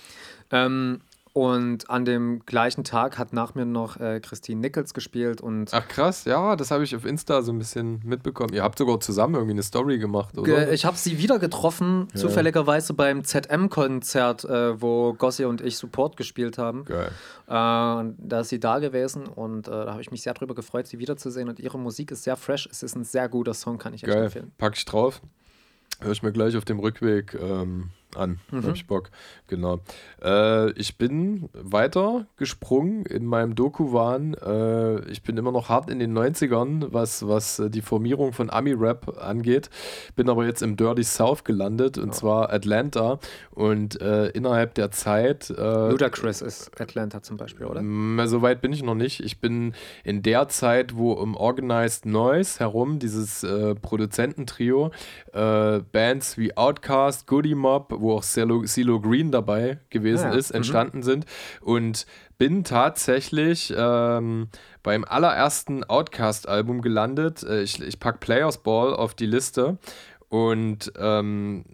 Ähm, 0.51 1.01
und 1.37 1.91
an 1.91 2.07
dem 2.07 2.41
gleichen 2.47 2.83
Tag 2.83 3.19
hat 3.19 3.35
nach 3.35 3.55
mir 3.55 3.67
noch 3.67 4.01
äh, 4.01 4.21
Christine 4.21 4.59
Nichols 4.59 4.95
gespielt 4.95 5.43
und. 5.43 5.69
Ach 5.75 5.87
krass, 5.87 6.25
ja, 6.25 6.57
das 6.57 6.71
habe 6.71 6.83
ich 6.83 6.97
auf 6.97 7.05
Insta 7.05 7.43
so 7.43 7.53
ein 7.53 7.59
bisschen 7.59 8.01
mitbekommen. 8.07 8.55
Ihr 8.55 8.63
habt 8.63 8.79
sogar 8.79 9.01
zusammen 9.01 9.35
irgendwie 9.35 9.53
eine 9.53 9.63
Story 9.63 9.99
gemacht, 9.99 10.39
oder? 10.39 10.73
Ich 10.73 10.87
habe 10.87 10.97
sie 10.97 11.19
wieder 11.19 11.39
getroffen, 11.39 12.09
ja. 12.15 12.21
zufälligerweise 12.21 12.95
beim 12.95 13.23
ZM-Konzert, 13.23 14.47
äh, 14.47 14.81
wo 14.81 15.13
Gossi 15.13 15.45
und 15.45 15.61
ich 15.61 15.77
Support 15.77 16.17
gespielt 16.17 16.57
haben. 16.57 16.87
Geil. 16.87 17.11
Äh, 17.49 17.51
da 17.51 18.41
ist 18.41 18.49
sie 18.49 18.59
da 18.59 18.79
gewesen 18.79 19.27
und 19.27 19.69
äh, 19.69 19.73
da 19.73 19.91
habe 19.93 20.01
ich 20.01 20.11
mich 20.11 20.23
sehr 20.23 20.33
drüber 20.33 20.55
gefreut, 20.55 20.87
sie 20.87 20.99
wiederzusehen. 20.99 21.51
Und 21.51 21.61
ihre 21.61 21.79
Musik 21.79 22.13
ist 22.13 22.25
sehr 22.25 22.37
fresh. 22.37 22.67
Es 22.73 22.83
ist 22.83 22.97
ein 22.97 23.05
sehr 23.05 23.29
guter 23.29 23.53
Song, 23.53 23.77
kann 23.77 23.93
ich 23.93 24.03
echt 24.05 24.11
Geil. 24.11 24.25
empfehlen. 24.25 24.53
Pack 24.57 24.79
ich 24.79 24.87
drauf. 24.87 25.21
Hör 26.01 26.13
ich 26.13 26.23
mir 26.23 26.33
gleich 26.33 26.57
auf 26.57 26.65
dem 26.65 26.79
Rückweg 26.79 27.35
ähm, 27.35 27.91
an. 28.17 28.39
Mhm. 28.51 28.65
Hab 28.65 28.75
ich 28.75 28.87
Bock. 28.87 29.11
Genau. 29.47 29.81
Äh, 30.23 30.71
ich 30.73 30.99
bin 30.99 31.49
weiter 31.53 32.27
gesprungen 32.37 33.07
in 33.07 33.25
meinem 33.25 33.55
Doku-Wahn. 33.55 34.35
Äh, 34.35 35.11
ich 35.11 35.23
bin 35.23 35.37
immer 35.37 35.53
noch 35.53 35.69
hart 35.69 35.91
in 35.91 35.99
den 35.99 36.17
90ern, 36.17 36.89
was, 36.91 37.27
was 37.27 37.59
äh, 37.59 37.71
die 37.71 37.83
Formierung 37.83 38.33
von 38.33 38.51
Ami-Rap 38.51 39.19
angeht. 39.21 39.71
Bin 40.17 40.29
aber 40.29 40.47
jetzt 40.47 40.63
im 40.63 40.77
Dirty 40.77 41.05
South 41.05 41.45
gelandet 41.45 41.99
und 41.99 42.15
zwar 42.15 42.53
Atlanta. 42.53 43.19
Und 43.51 44.01
äh, 44.01 44.29
innerhalb 44.29 44.75
der 44.75 44.91
Zeit. 44.91 45.51
Äh, 45.51 45.91
Ludacris 45.91 46.43
ist 46.43 46.79
Atlanta 46.81 47.23
zum 47.23 47.37
Beispiel, 47.37 47.67
oder? 47.67 47.83
Mm, 47.83 48.21
So 48.27 48.43
weit 48.43 48.61
bin 48.61 48.73
ich 48.73 48.83
noch 48.83 48.95
nicht. 48.95 49.21
Ich 49.21 49.41
bin 49.41 49.75
in 50.05 50.23
der 50.23 50.49
Zeit, 50.49 50.97
wo 50.97 51.13
um 51.13 51.37
Organized 51.37 52.07
Noise 52.07 52.59
herum, 52.61 52.99
dieses 52.99 53.43
äh, 53.43 53.75
Produzententrio, 53.75 54.91
äh, 55.33 55.81
Bands 55.93 56.37
wie 56.39 56.57
Outkast, 56.57 57.27
Goody 57.27 57.55
Mob, 57.55 57.93
wo 58.07 58.15
auch 58.17 58.23
CeeLo, 58.23 59.01
Green 59.01 59.31
dabei 59.31 59.79
gewesen 59.91 60.29
Ah, 60.29 60.33
ja. 60.33 60.39
ist, 60.39 60.51
entstanden 60.53 61.03
sind. 61.03 61.27
Und 61.61 62.07
bin 62.39 62.65
tatsächlich 62.65 63.73
ähm, 63.77 64.49
beim 64.83 65.05
allerersten 65.05 65.85
Outkast-Album 65.85 66.81
gelandet. 66.83 67.43
Äh, 67.43 67.63
ich, 67.63 67.81
ich 67.83 67.99
pack 68.01 68.21
Players 68.21 68.59
Ball 68.63 68.95
auf 68.95 69.15
die 69.15 69.27
Liste 69.27 69.79
und 70.29 70.93
ähm, 70.99 71.65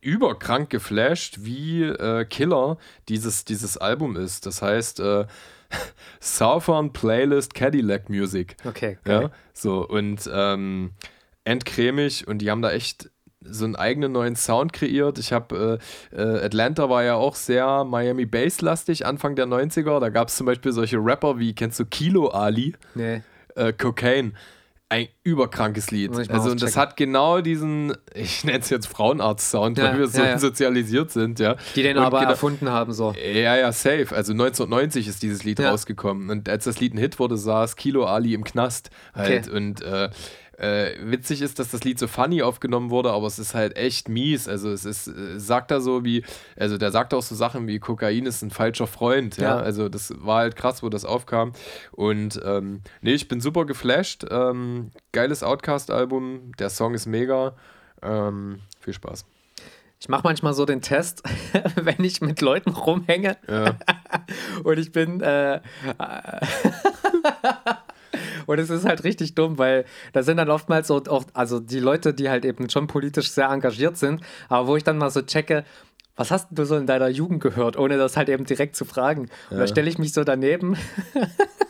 überkrank 0.00 0.70
geflasht, 0.70 1.38
wie 1.40 1.82
äh, 1.84 2.24
Killer 2.24 2.76
dieses, 3.08 3.44
dieses 3.44 3.76
Album 3.78 4.16
ist. 4.16 4.46
Das 4.46 4.60
heißt, 4.62 5.00
äh, 5.00 5.26
Southern 6.20 6.92
Playlist 6.92 7.54
Cadillac 7.54 8.08
Music. 8.10 8.56
Okay, 8.64 8.98
Ja, 9.06 9.20
geil. 9.20 9.30
so 9.52 9.86
und 9.86 10.28
ähm, 10.32 10.92
endcremig 11.44 12.26
und 12.28 12.38
die 12.38 12.50
haben 12.50 12.62
da 12.62 12.70
echt 12.70 13.10
so 13.48 13.64
einen 13.64 13.76
eigenen 13.76 14.12
neuen 14.12 14.36
Sound 14.36 14.72
kreiert. 14.72 15.18
Ich 15.18 15.32
habe, 15.32 15.78
äh, 16.12 16.16
äh, 16.20 16.44
Atlanta 16.44 16.88
war 16.90 17.04
ja 17.04 17.14
auch 17.14 17.34
sehr 17.34 17.84
Miami 17.84 18.26
Bass-lastig, 18.26 19.06
Anfang 19.06 19.36
der 19.36 19.46
90er. 19.46 20.00
Da 20.00 20.08
gab 20.10 20.28
es 20.28 20.36
zum 20.36 20.46
Beispiel 20.46 20.72
solche 20.72 20.96
Rapper 20.98 21.38
wie, 21.38 21.54
kennst 21.54 21.78
du 21.80 21.84
Kilo 21.86 22.28
Ali? 22.28 22.74
Nee. 22.94 23.22
äh, 23.56 23.72
Cocaine. 23.72 24.32
Ein 24.90 25.08
überkrankes 25.24 25.90
Lied. 25.90 26.10
Also, 26.30 26.50
und 26.50 26.62
das 26.62 26.76
hat 26.76 26.96
genau 26.96 27.40
diesen, 27.40 27.94
ich 28.14 28.44
nenne 28.44 28.58
es 28.60 28.68
jetzt 28.70 28.86
Frauenarzt-Sound, 28.86 29.78
Ja, 29.78 29.84
weil 29.84 29.98
wir 29.98 30.06
so 30.08 30.20
ja, 30.20 30.28
ja. 30.28 30.38
sozialisiert 30.38 31.10
sind, 31.10 31.40
ja. 31.40 31.56
Die 31.74 31.82
den 31.82 31.96
Und 31.96 32.04
aber 32.04 32.18
genau- 32.20 32.30
erfunden 32.32 32.68
haben, 32.70 32.92
so. 32.92 33.12
ja, 33.14 33.56
ja, 33.56 33.72
safe. 33.72 34.08
Also 34.14 34.32
1990 34.34 35.08
ist 35.08 35.22
dieses 35.22 35.42
Lied 35.42 35.58
rausgekommen. 35.58 36.30
Und 36.30 36.48
als 36.48 36.64
das 36.64 36.78
Lied 36.80 36.94
ein 36.94 36.98
Hit 36.98 37.18
wurde, 37.18 37.36
saß 37.38 37.74
Kilo 37.76 38.04
Ali 38.04 38.34
im 38.34 38.44
Knast 38.44 38.90
halt. 39.14 39.48
Okay. 39.48 39.56
Und 39.56 39.82
äh, 40.58 40.92
äh, 40.92 41.10
witzig 41.10 41.42
ist, 41.42 41.58
dass 41.58 41.70
das 41.70 41.84
Lied 41.84 41.98
so 41.98 42.06
funny 42.06 42.42
aufgenommen 42.42 42.90
wurde, 42.90 43.10
aber 43.12 43.26
es 43.26 43.38
ist 43.38 43.54
halt 43.54 43.76
echt 43.76 44.08
mies. 44.08 44.48
Also 44.48 44.70
es 44.70 44.84
ist, 44.84 45.08
äh, 45.08 45.38
sagt 45.38 45.70
er 45.70 45.80
so 45.80 46.04
wie, 46.04 46.24
also 46.56 46.78
der 46.78 46.90
sagt 46.90 47.12
auch 47.14 47.22
so 47.22 47.34
Sachen 47.34 47.66
wie 47.66 47.78
Kokain 47.78 48.26
ist 48.26 48.42
ein 48.42 48.50
falscher 48.50 48.86
Freund. 48.86 49.36
Ja, 49.36 49.56
Ja. 49.56 49.56
also 49.58 49.88
das 49.88 50.12
war 50.18 50.38
halt 50.38 50.56
krass, 50.56 50.82
wo 50.82 50.88
das 50.88 51.04
aufkam. 51.04 51.52
Und 51.92 52.40
ähm, 52.44 52.82
nee, 53.00 53.14
ich 53.14 53.28
bin 53.28 53.40
super 53.40 53.64
geflasht. 53.64 54.24
Ähm, 54.30 54.90
geiles 55.12 55.42
Outcast-Album. 55.42 56.52
Der 56.58 56.70
Song 56.70 56.94
ist 56.94 57.06
mega. 57.06 57.54
Ähm, 58.02 58.60
viel 58.80 58.92
Spaß. 58.94 59.24
Ich 60.00 60.08
mache 60.10 60.22
manchmal 60.24 60.52
so 60.52 60.66
den 60.66 60.82
Test, 60.82 61.22
wenn 61.76 62.04
ich 62.04 62.20
mit 62.20 62.40
Leuten 62.42 62.70
rumhänge 62.70 63.36
Ja. 63.48 63.76
und 64.64 64.78
ich 64.78 64.92
bin. 64.92 65.20
Äh, 65.22 65.60
und 68.46 68.58
es 68.58 68.70
ist 68.70 68.84
halt 68.84 69.04
richtig 69.04 69.34
dumm, 69.34 69.58
weil 69.58 69.84
da 70.12 70.22
sind 70.22 70.36
dann 70.36 70.50
oftmals 70.50 70.88
so 70.88 71.02
auch, 71.08 71.24
also 71.32 71.60
die 71.60 71.80
Leute, 71.80 72.14
die 72.14 72.28
halt 72.28 72.44
eben 72.44 72.68
schon 72.70 72.86
politisch 72.86 73.30
sehr 73.30 73.48
engagiert 73.48 73.96
sind, 73.96 74.22
aber 74.48 74.68
wo 74.68 74.76
ich 74.76 74.84
dann 74.84 74.98
mal 74.98 75.10
so 75.10 75.22
checke, 75.22 75.64
was 76.16 76.30
hast 76.30 76.48
du 76.50 76.64
so 76.64 76.76
in 76.76 76.86
deiner 76.86 77.08
Jugend 77.08 77.42
gehört, 77.42 77.76
ohne 77.76 77.96
das 77.96 78.16
halt 78.16 78.28
eben 78.28 78.44
direkt 78.44 78.76
zu 78.76 78.84
fragen. 78.84 79.28
Und 79.50 79.58
da 79.58 79.66
stelle 79.66 79.88
ich 79.88 79.98
mich 79.98 80.12
so 80.12 80.22
daneben. 80.22 80.76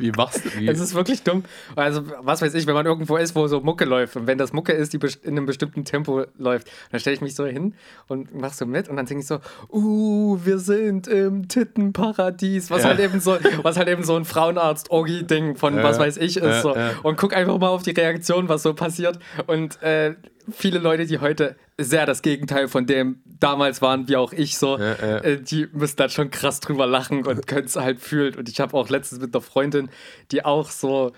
Wie 0.00 0.10
machst 0.12 0.44
du? 0.44 0.50
Wie, 0.58 0.66
Es 0.68 0.80
ist 0.80 0.94
wirklich 0.94 1.22
dumm. 1.22 1.44
Also, 1.76 2.02
was 2.22 2.42
weiß 2.42 2.54
ich, 2.54 2.66
wenn 2.66 2.74
man 2.74 2.86
irgendwo 2.86 3.16
ist, 3.16 3.34
wo 3.34 3.46
so 3.46 3.60
Mucke 3.60 3.84
läuft 3.84 4.16
und 4.16 4.26
wenn 4.26 4.38
das 4.38 4.52
Mucke 4.52 4.72
ist, 4.72 4.92
die 4.92 4.98
in 5.22 5.36
einem 5.36 5.46
bestimmten 5.46 5.84
Tempo 5.84 6.24
läuft, 6.38 6.68
dann 6.90 7.00
stelle 7.00 7.14
ich 7.14 7.20
mich 7.20 7.34
so 7.34 7.44
hin 7.44 7.74
und 8.08 8.34
mach 8.34 8.52
so 8.52 8.66
mit 8.66 8.88
und 8.88 8.96
dann 8.96 9.06
denke 9.06 9.20
ich 9.22 9.26
so, 9.28 9.38
uh, 9.72 10.38
wir 10.44 10.58
sind 10.58 11.06
im 11.06 11.48
Tittenparadies, 11.48 12.70
was 12.70 12.82
Ja. 12.82 12.88
halt 12.90 13.00
eben 13.00 13.20
so, 13.20 13.36
was 13.62 13.76
halt 13.76 13.88
eben 13.88 14.02
so 14.04 14.16
ein 14.16 14.24
Frauenarzt-Orgi-Ding 14.24 15.56
von 15.56 15.76
Ja, 15.76 15.82
was 15.82 15.98
weiß 15.98 16.16
ich 16.18 16.36
ist. 16.36 16.42
ja, 16.44 16.60
so. 16.62 16.74
ja. 16.74 16.90
Und 17.02 17.16
guck 17.16 17.34
einfach 17.34 17.58
mal 17.58 17.68
auf 17.68 17.82
die 17.82 17.90
Reaktion, 17.90 18.48
was 18.48 18.62
so 18.62 18.74
passiert. 18.74 19.18
Und 19.46 19.80
äh, 19.82 20.14
viele 20.52 20.78
Leute, 20.78 21.06
die 21.06 21.18
heute 21.18 21.56
sehr 21.78 22.06
das 22.06 22.22
Gegenteil 22.22 22.68
von 22.68 22.86
dem 22.86 23.20
damals 23.24 23.80
waren, 23.82 24.08
wie 24.08 24.16
auch 24.16 24.32
ich 24.32 24.58
so, 24.58 24.78
Ja, 24.78 24.96
ja. 25.00 25.18
äh, 25.18 25.40
die 25.40 25.68
müssen 25.72 25.96
dann 25.96 26.10
schon 26.10 26.30
krass 26.30 26.60
drüber 26.60 26.86
lachen 26.86 27.26
und 27.26 27.46
können 27.46 27.66
es 27.66 27.76
halt 27.76 28.00
fühlen. 28.00 28.34
Und 28.36 28.48
ich 28.48 28.60
habe 28.60 28.76
auch 28.76 28.88
letztens 28.88 29.20
mit 29.20 29.34
einer 29.34 29.42
Freundin, 29.42 29.90
die 30.30 30.44
auch 30.44 30.70
so, 30.70 31.12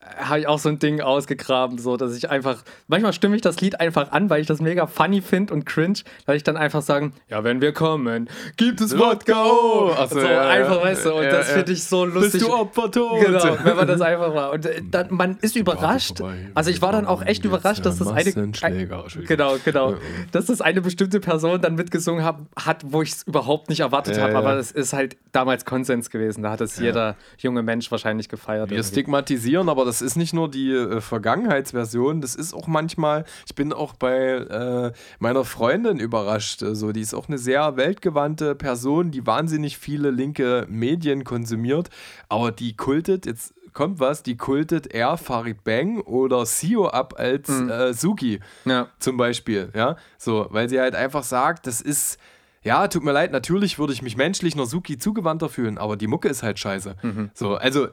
habe 0.00 0.40
ich 0.40 0.46
auch 0.46 0.58
so 0.60 0.68
ein 0.68 0.78
Ding 0.78 1.00
ausgegraben, 1.00 1.78
so 1.78 1.96
dass 1.96 2.16
ich 2.16 2.30
einfach, 2.30 2.62
manchmal 2.86 3.12
stimme 3.12 3.34
ich 3.34 3.42
das 3.42 3.60
Lied 3.60 3.80
einfach 3.80 4.12
an, 4.12 4.30
weil 4.30 4.40
ich 4.40 4.46
das 4.46 4.60
mega 4.60 4.86
funny 4.86 5.20
finde 5.20 5.52
und 5.52 5.66
cringe, 5.66 5.98
weil 6.24 6.36
ich 6.36 6.44
dann 6.44 6.56
einfach 6.56 6.82
sagen, 6.82 7.14
ja, 7.28 7.42
wenn 7.42 7.60
wir 7.60 7.72
kommen, 7.72 8.28
gibt 8.56 8.80
es 8.80 8.96
Wodka. 8.96 9.34
Ach 9.34 10.08
so, 10.08 10.20
ja, 10.20 10.48
einfach, 10.48 10.82
weißt 10.82 11.04
du, 11.04 11.14
und 11.14 11.24
Ja, 11.24 11.30
das 11.30 11.50
finde 11.50 11.72
ich 11.72 11.82
so 11.82 12.04
lustig. 12.04 12.32
Bist 12.32 12.46
du 12.46 12.54
Opfertot? 12.54 13.24
Genau, 13.24 13.58
wenn 13.64 13.76
man 13.76 13.88
das 13.88 14.00
einfach 14.00 14.32
war. 14.34 14.52
Und 14.52 14.66
äh, 14.66 14.80
dann, 14.88 15.08
man 15.10 15.36
ist 15.40 15.56
überrascht. 15.56 16.20
Also 16.54 16.70
ich 16.70 16.80
war 16.80 16.92
dann 16.92 17.06
auch 17.06 17.22
echt 17.22 17.44
überrascht, 17.44 17.84
dass 17.84 17.98
das 17.98 18.08
eine. 18.08 18.32
Genau, 19.26 19.56
genau. 19.64 19.94
Dass 20.30 20.46
das 20.46 20.60
eine 20.60 20.80
bestimmte 20.80 21.18
Person 21.18 21.60
dann 21.60 21.74
mitgesungen 21.74 22.24
hat, 22.24 22.36
hat 22.56 22.84
wo 22.86 23.02
ich 23.02 23.10
es 23.10 23.22
überhaupt 23.24 23.68
nicht 23.68 23.80
erwartet 23.80 24.20
habe. 24.20 24.36
Aber 24.36 24.54
es 24.54 24.70
ist 24.70 24.92
halt 24.92 25.16
damals 25.32 25.64
Konsens 25.64 26.08
gewesen. 26.10 26.44
Da 26.44 26.52
hat 26.52 26.60
es 26.60 26.78
jeder 26.78 27.16
junge 27.38 27.62
Mensch 27.64 27.90
wahrscheinlich 27.90 28.28
gefeiert. 28.28 28.70
Wir 28.70 28.76
irgendwie. 28.78 28.92
stigmatisieren, 28.92 29.68
aber 29.68 29.87
das 29.88 30.02
ist 30.02 30.16
nicht 30.16 30.34
nur 30.34 30.50
die 30.50 30.70
äh, 30.72 31.00
Vergangenheitsversion, 31.00 32.20
das 32.20 32.34
ist 32.34 32.54
auch 32.54 32.66
manchmal, 32.66 33.24
ich 33.46 33.54
bin 33.54 33.72
auch 33.72 33.94
bei 33.94 34.14
äh, 34.34 34.92
meiner 35.18 35.44
Freundin 35.44 35.98
überrascht, 35.98 36.62
äh, 36.62 36.74
so, 36.74 36.92
die 36.92 37.00
ist 37.00 37.14
auch 37.14 37.28
eine 37.28 37.38
sehr 37.38 37.76
weltgewandte 37.76 38.54
Person, 38.54 39.10
die 39.10 39.26
wahnsinnig 39.26 39.78
viele 39.78 40.10
linke 40.10 40.66
Medien 40.68 41.24
konsumiert, 41.24 41.88
aber 42.28 42.52
die 42.52 42.76
kultet, 42.76 43.26
jetzt 43.26 43.54
kommt 43.72 44.00
was, 44.00 44.22
die 44.22 44.36
kultet 44.36 44.92
eher 44.92 45.16
Farid 45.16 45.62
Bang 45.64 46.00
oder 46.00 46.46
Sio 46.46 46.88
ab 46.88 47.14
als 47.16 47.48
äh, 47.48 47.92
Suki 47.94 48.40
Ja. 48.64 48.88
zum 48.98 49.16
Beispiel, 49.16 49.70
ja, 49.74 49.96
so, 50.18 50.46
weil 50.50 50.68
sie 50.68 50.80
halt 50.80 50.94
einfach 50.94 51.22
sagt, 51.22 51.66
das 51.66 51.80
ist, 51.80 52.18
ja, 52.62 52.88
tut 52.88 53.04
mir 53.04 53.12
leid, 53.12 53.30
natürlich 53.32 53.78
würde 53.78 53.92
ich 53.92 54.02
mich 54.02 54.16
menschlich 54.16 54.54
einer 54.54 54.66
Suki 54.66 54.98
zugewandter 54.98 55.48
fühlen, 55.48 55.78
aber 55.78 55.96
die 55.96 56.08
Mucke 56.08 56.28
ist 56.28 56.42
halt 56.42 56.58
scheiße. 56.58 56.96
So, 57.34 57.54
also 57.54 57.88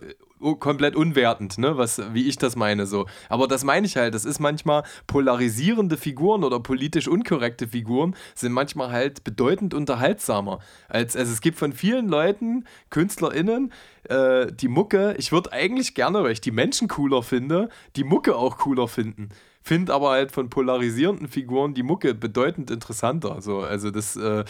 komplett 0.59 0.95
unwertend, 0.95 1.57
ne, 1.57 1.77
was, 1.77 2.01
wie 2.13 2.27
ich 2.27 2.37
das 2.37 2.55
meine, 2.55 2.85
so. 2.85 3.05
Aber 3.29 3.47
das 3.47 3.63
meine 3.63 3.87
ich 3.87 3.97
halt, 3.97 4.13
das 4.13 4.25
ist 4.25 4.39
manchmal 4.39 4.83
polarisierende 5.07 5.97
Figuren 5.97 6.43
oder 6.43 6.59
politisch 6.59 7.07
unkorrekte 7.07 7.67
Figuren 7.67 8.15
sind 8.35 8.51
manchmal 8.51 8.91
halt 8.91 9.23
bedeutend 9.23 9.73
unterhaltsamer. 9.73 10.59
Als, 10.89 11.15
also 11.15 11.31
es 11.31 11.41
gibt 11.41 11.57
von 11.57 11.73
vielen 11.73 12.07
Leuten, 12.09 12.65
KünstlerInnen, 12.89 13.71
äh, 14.09 14.51
die 14.51 14.67
Mucke, 14.67 15.15
ich 15.17 15.31
würde 15.31 15.51
eigentlich 15.51 15.95
gerne, 15.95 16.23
weil 16.23 16.31
ich 16.31 16.41
die 16.41 16.51
Menschen 16.51 16.87
cooler 16.87 17.23
finde, 17.23 17.69
die 17.95 18.03
Mucke 18.03 18.35
auch 18.35 18.57
cooler 18.57 18.87
finden. 18.87 19.29
Finde 19.61 19.93
aber 19.93 20.11
halt 20.11 20.31
von 20.31 20.49
polarisierenden 20.49 21.27
Figuren 21.27 21.73
die 21.73 21.81
Mucke 21.81 22.13
bedeutend 22.13 22.69
interessanter. 22.69 23.41
So, 23.41 23.61
also 23.61 23.89
das, 23.89 24.15
äh, 24.15 24.43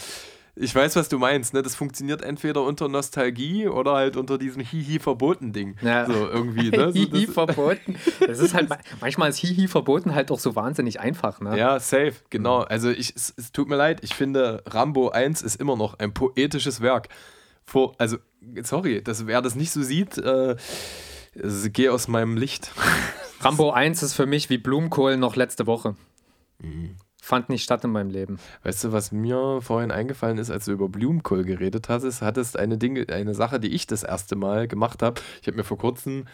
ich 0.58 0.74
weiß, 0.74 0.96
was 0.96 1.10
du 1.10 1.20
meinst, 1.20 1.54
ne? 1.54 1.62
Das 1.62 1.76
funktioniert 1.76 2.22
entweder 2.22 2.64
unter 2.64 2.88
Nostalgie 2.88 3.68
oder 3.68 3.94
halt 3.94 4.16
unter 4.16 4.38
diesem 4.38 4.62
Hihi-Verboten-Ding. 4.62 5.76
Ja. 5.82 6.06
So 6.06 6.14
irgendwie, 6.14 6.70
ne? 6.76 6.94
So, 6.94 7.00
Hihi 7.00 7.28
das, 8.26 8.40
ist 8.40 8.54
halt, 8.54 8.70
manchmal 9.02 9.30
ist 9.30 9.38
Hihi 9.38 9.68
verboten 9.68 10.16
halt 10.16 10.32
auch 10.32 10.40
so 10.40 10.56
wahnsinnig 10.56 11.00
einfach, 11.00 11.42
ne? 11.42 11.58
ja, 11.58 11.80
safe, 11.80 12.14
genau. 12.30 12.60
Also 12.62 12.90
ich, 12.90 13.14
es, 13.16 13.34
es 13.36 13.52
tut 13.52 13.68
mir 13.68 13.76
leid, 13.76 14.00
ich 14.04 14.16
finde, 14.16 14.64
Rambo 14.66 15.10
1 15.10 15.42
ist 15.42 15.60
immer 15.60 15.76
noch 15.76 16.00
ein 16.00 16.14
poetisches 16.14 16.80
Werk. 16.80 17.10
Vor, 17.66 17.96
also, 17.98 18.18
sorry, 18.64 19.02
das, 19.04 19.28
wer 19.28 19.42
das 19.42 19.56
nicht 19.56 19.72
so 19.72 19.84
sieht, 19.84 20.18
äh, 20.18 20.56
also, 21.42 21.70
geh 21.70 21.90
aus 21.90 22.08
meinem 22.08 22.38
Licht. 22.38 22.72
Rambo 23.42 23.72
1 23.72 24.04
ist 24.04 24.14
für 24.14 24.26
mich 24.26 24.50
wie 24.50 24.58
Blumenkohl 24.58 25.18
noch 25.18 25.36
letzte 25.36 25.68
Woche. 25.68 25.96
Mhm. 26.60 26.96
Fand 27.26 27.50
nicht 27.50 27.64
statt 27.64 27.84
in 27.84 27.90
meinem 27.90 28.12
Leben. 28.12 28.38
Weißt 28.62 28.84
du, 28.84 28.92
was 28.92 29.12
mir 29.12 29.60
vorhin 29.60 29.90
eingefallen 29.90 30.38
ist, 30.38 30.52
als 30.52 30.66
du 30.66 30.74
über 30.74 30.90
Blumenkohl 30.90 31.44
geredet 31.44 31.90
hast, 31.90 32.22
hattest 32.22 32.56
eine 32.56 32.78
Dinge, 32.78 33.08
eine 33.10 33.34
Sache, 33.34 33.60
die 33.60 33.70
ich 33.70 33.88
das 33.88 34.04
erste 34.04 34.36
Mal 34.36 34.68
gemacht 34.68 35.02
habe. 35.02 35.20
Ich 35.42 35.48
habe 35.48 35.58
mir 35.58 35.64
vor 35.64 35.80
kurzem, 35.80 36.28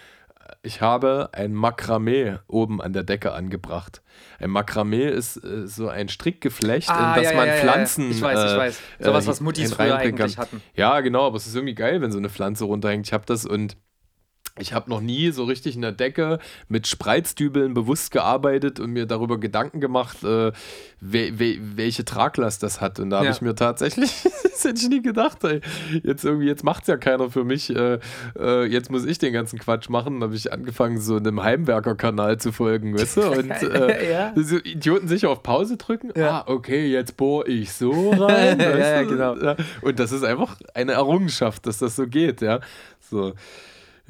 ich 0.63 0.81
habe 0.81 1.29
ein 1.31 1.53
Makramee 1.53 2.39
oben 2.47 2.81
an 2.81 2.91
der 2.91 3.03
Decke 3.03 3.31
angebracht. 3.31 4.01
Ein 4.37 4.49
Makramee 4.49 5.07
ist 5.07 5.37
äh, 5.37 5.65
so 5.65 5.87
ein 5.87 6.09
Strickgeflecht, 6.09 6.89
in 6.89 7.23
das 7.23 7.33
man 7.35 7.47
Pflanzen. 7.47 8.07
Ah, 8.07 8.11
Ich 8.11 8.21
weiß, 8.21 8.39
ich 8.43 8.51
äh, 8.51 8.57
weiß. 8.57 8.79
Sowas, 8.99 9.23
äh, 9.23 9.27
was 9.29 9.39
Muttis 9.39 9.73
früher 9.73 9.95
eigentlich 9.95 10.35
kann. 10.35 10.43
hatten. 10.43 10.61
Ja, 10.75 10.99
genau, 10.99 11.25
aber 11.25 11.37
es 11.37 11.47
ist 11.47 11.55
irgendwie 11.55 11.75
geil, 11.75 12.01
wenn 12.01 12.11
so 12.11 12.17
eine 12.17 12.29
Pflanze 12.29 12.65
runterhängt. 12.65 13.07
Ich 13.07 13.13
habe 13.13 13.25
das 13.25 13.45
und 13.45 13.77
Ich 14.59 14.73
habe 14.73 14.89
noch 14.89 14.99
nie 15.01 15.31
so 15.31 15.45
richtig 15.45 15.75
in 15.75 15.81
der 15.81 15.93
Decke 15.93 16.39
mit 16.67 16.85
Spreizdübeln 16.85 17.73
bewusst 17.73 18.11
gearbeitet 18.11 18.79
und 18.79 18.91
mir 18.91 19.05
darüber 19.05 19.39
Gedanken 19.39 19.79
gemacht, 19.79 20.23
äh, 20.23 20.51
we 20.99 21.31
we 21.39 21.57
welche 21.75 22.03
Traglast 22.05 22.61
das 22.61 22.81
hat. 22.81 22.99
Und 22.99 23.11
da 23.11 23.17
habe 23.17 23.27
Ja. 23.27 23.31
ich 23.31 23.41
mir 23.41 23.55
tatsächlich, 23.55 24.11
das 24.43 24.63
hätte 24.65 24.81
ich 24.81 24.89
nie 24.89 25.01
gedacht, 25.01 25.43
ey. 25.45 25.61
Jetzt 26.03 26.25
irgendwie, 26.25 26.47
jetzt 26.47 26.63
macht 26.63 26.83
es 26.83 26.87
ja 26.87 26.97
keiner 26.97 27.29
für 27.29 27.43
mich. 27.45 27.73
Äh, 27.75 27.99
äh, 28.37 28.65
jetzt 28.65 28.91
muss 28.91 29.05
ich 29.05 29.17
den 29.17 29.31
ganzen 29.33 29.57
Quatsch 29.57 29.87
machen. 29.89 30.19
Da 30.19 30.25
habe 30.25 30.35
ich 30.35 30.51
angefangen, 30.51 30.99
so 30.99 31.15
einem 31.15 31.41
Heimwerker-Kanal 31.41 32.37
zu 32.37 32.51
folgen, 32.51 32.93
weißt 32.97 33.17
du? 33.17 33.21
Und 33.31 33.49
äh, 33.63 34.11
Ja. 34.11 34.33
so 34.35 34.57
Idioten 34.57 35.07
sicher 35.07 35.29
auf 35.29 35.43
Pause 35.43 35.77
drücken. 35.77 36.11
Ja. 36.15 36.41
Ah, 36.41 36.43
okay, 36.47 36.87
jetzt 36.91 37.15
bohr 37.17 37.47
ich 37.47 37.71
so 37.71 38.11
rein. 38.11 38.59
Ja, 38.81 39.03
genau. 39.03 39.35
Und 39.81 39.99
das 39.99 40.11
ist 40.11 40.23
einfach 40.23 40.57
eine 40.73 40.91
Errungenschaft, 40.93 41.65
dass 41.65 41.77
das 41.79 41.95
so 41.95 42.05
geht, 42.07 42.41
ja. 42.41 42.59
So. 42.99 43.33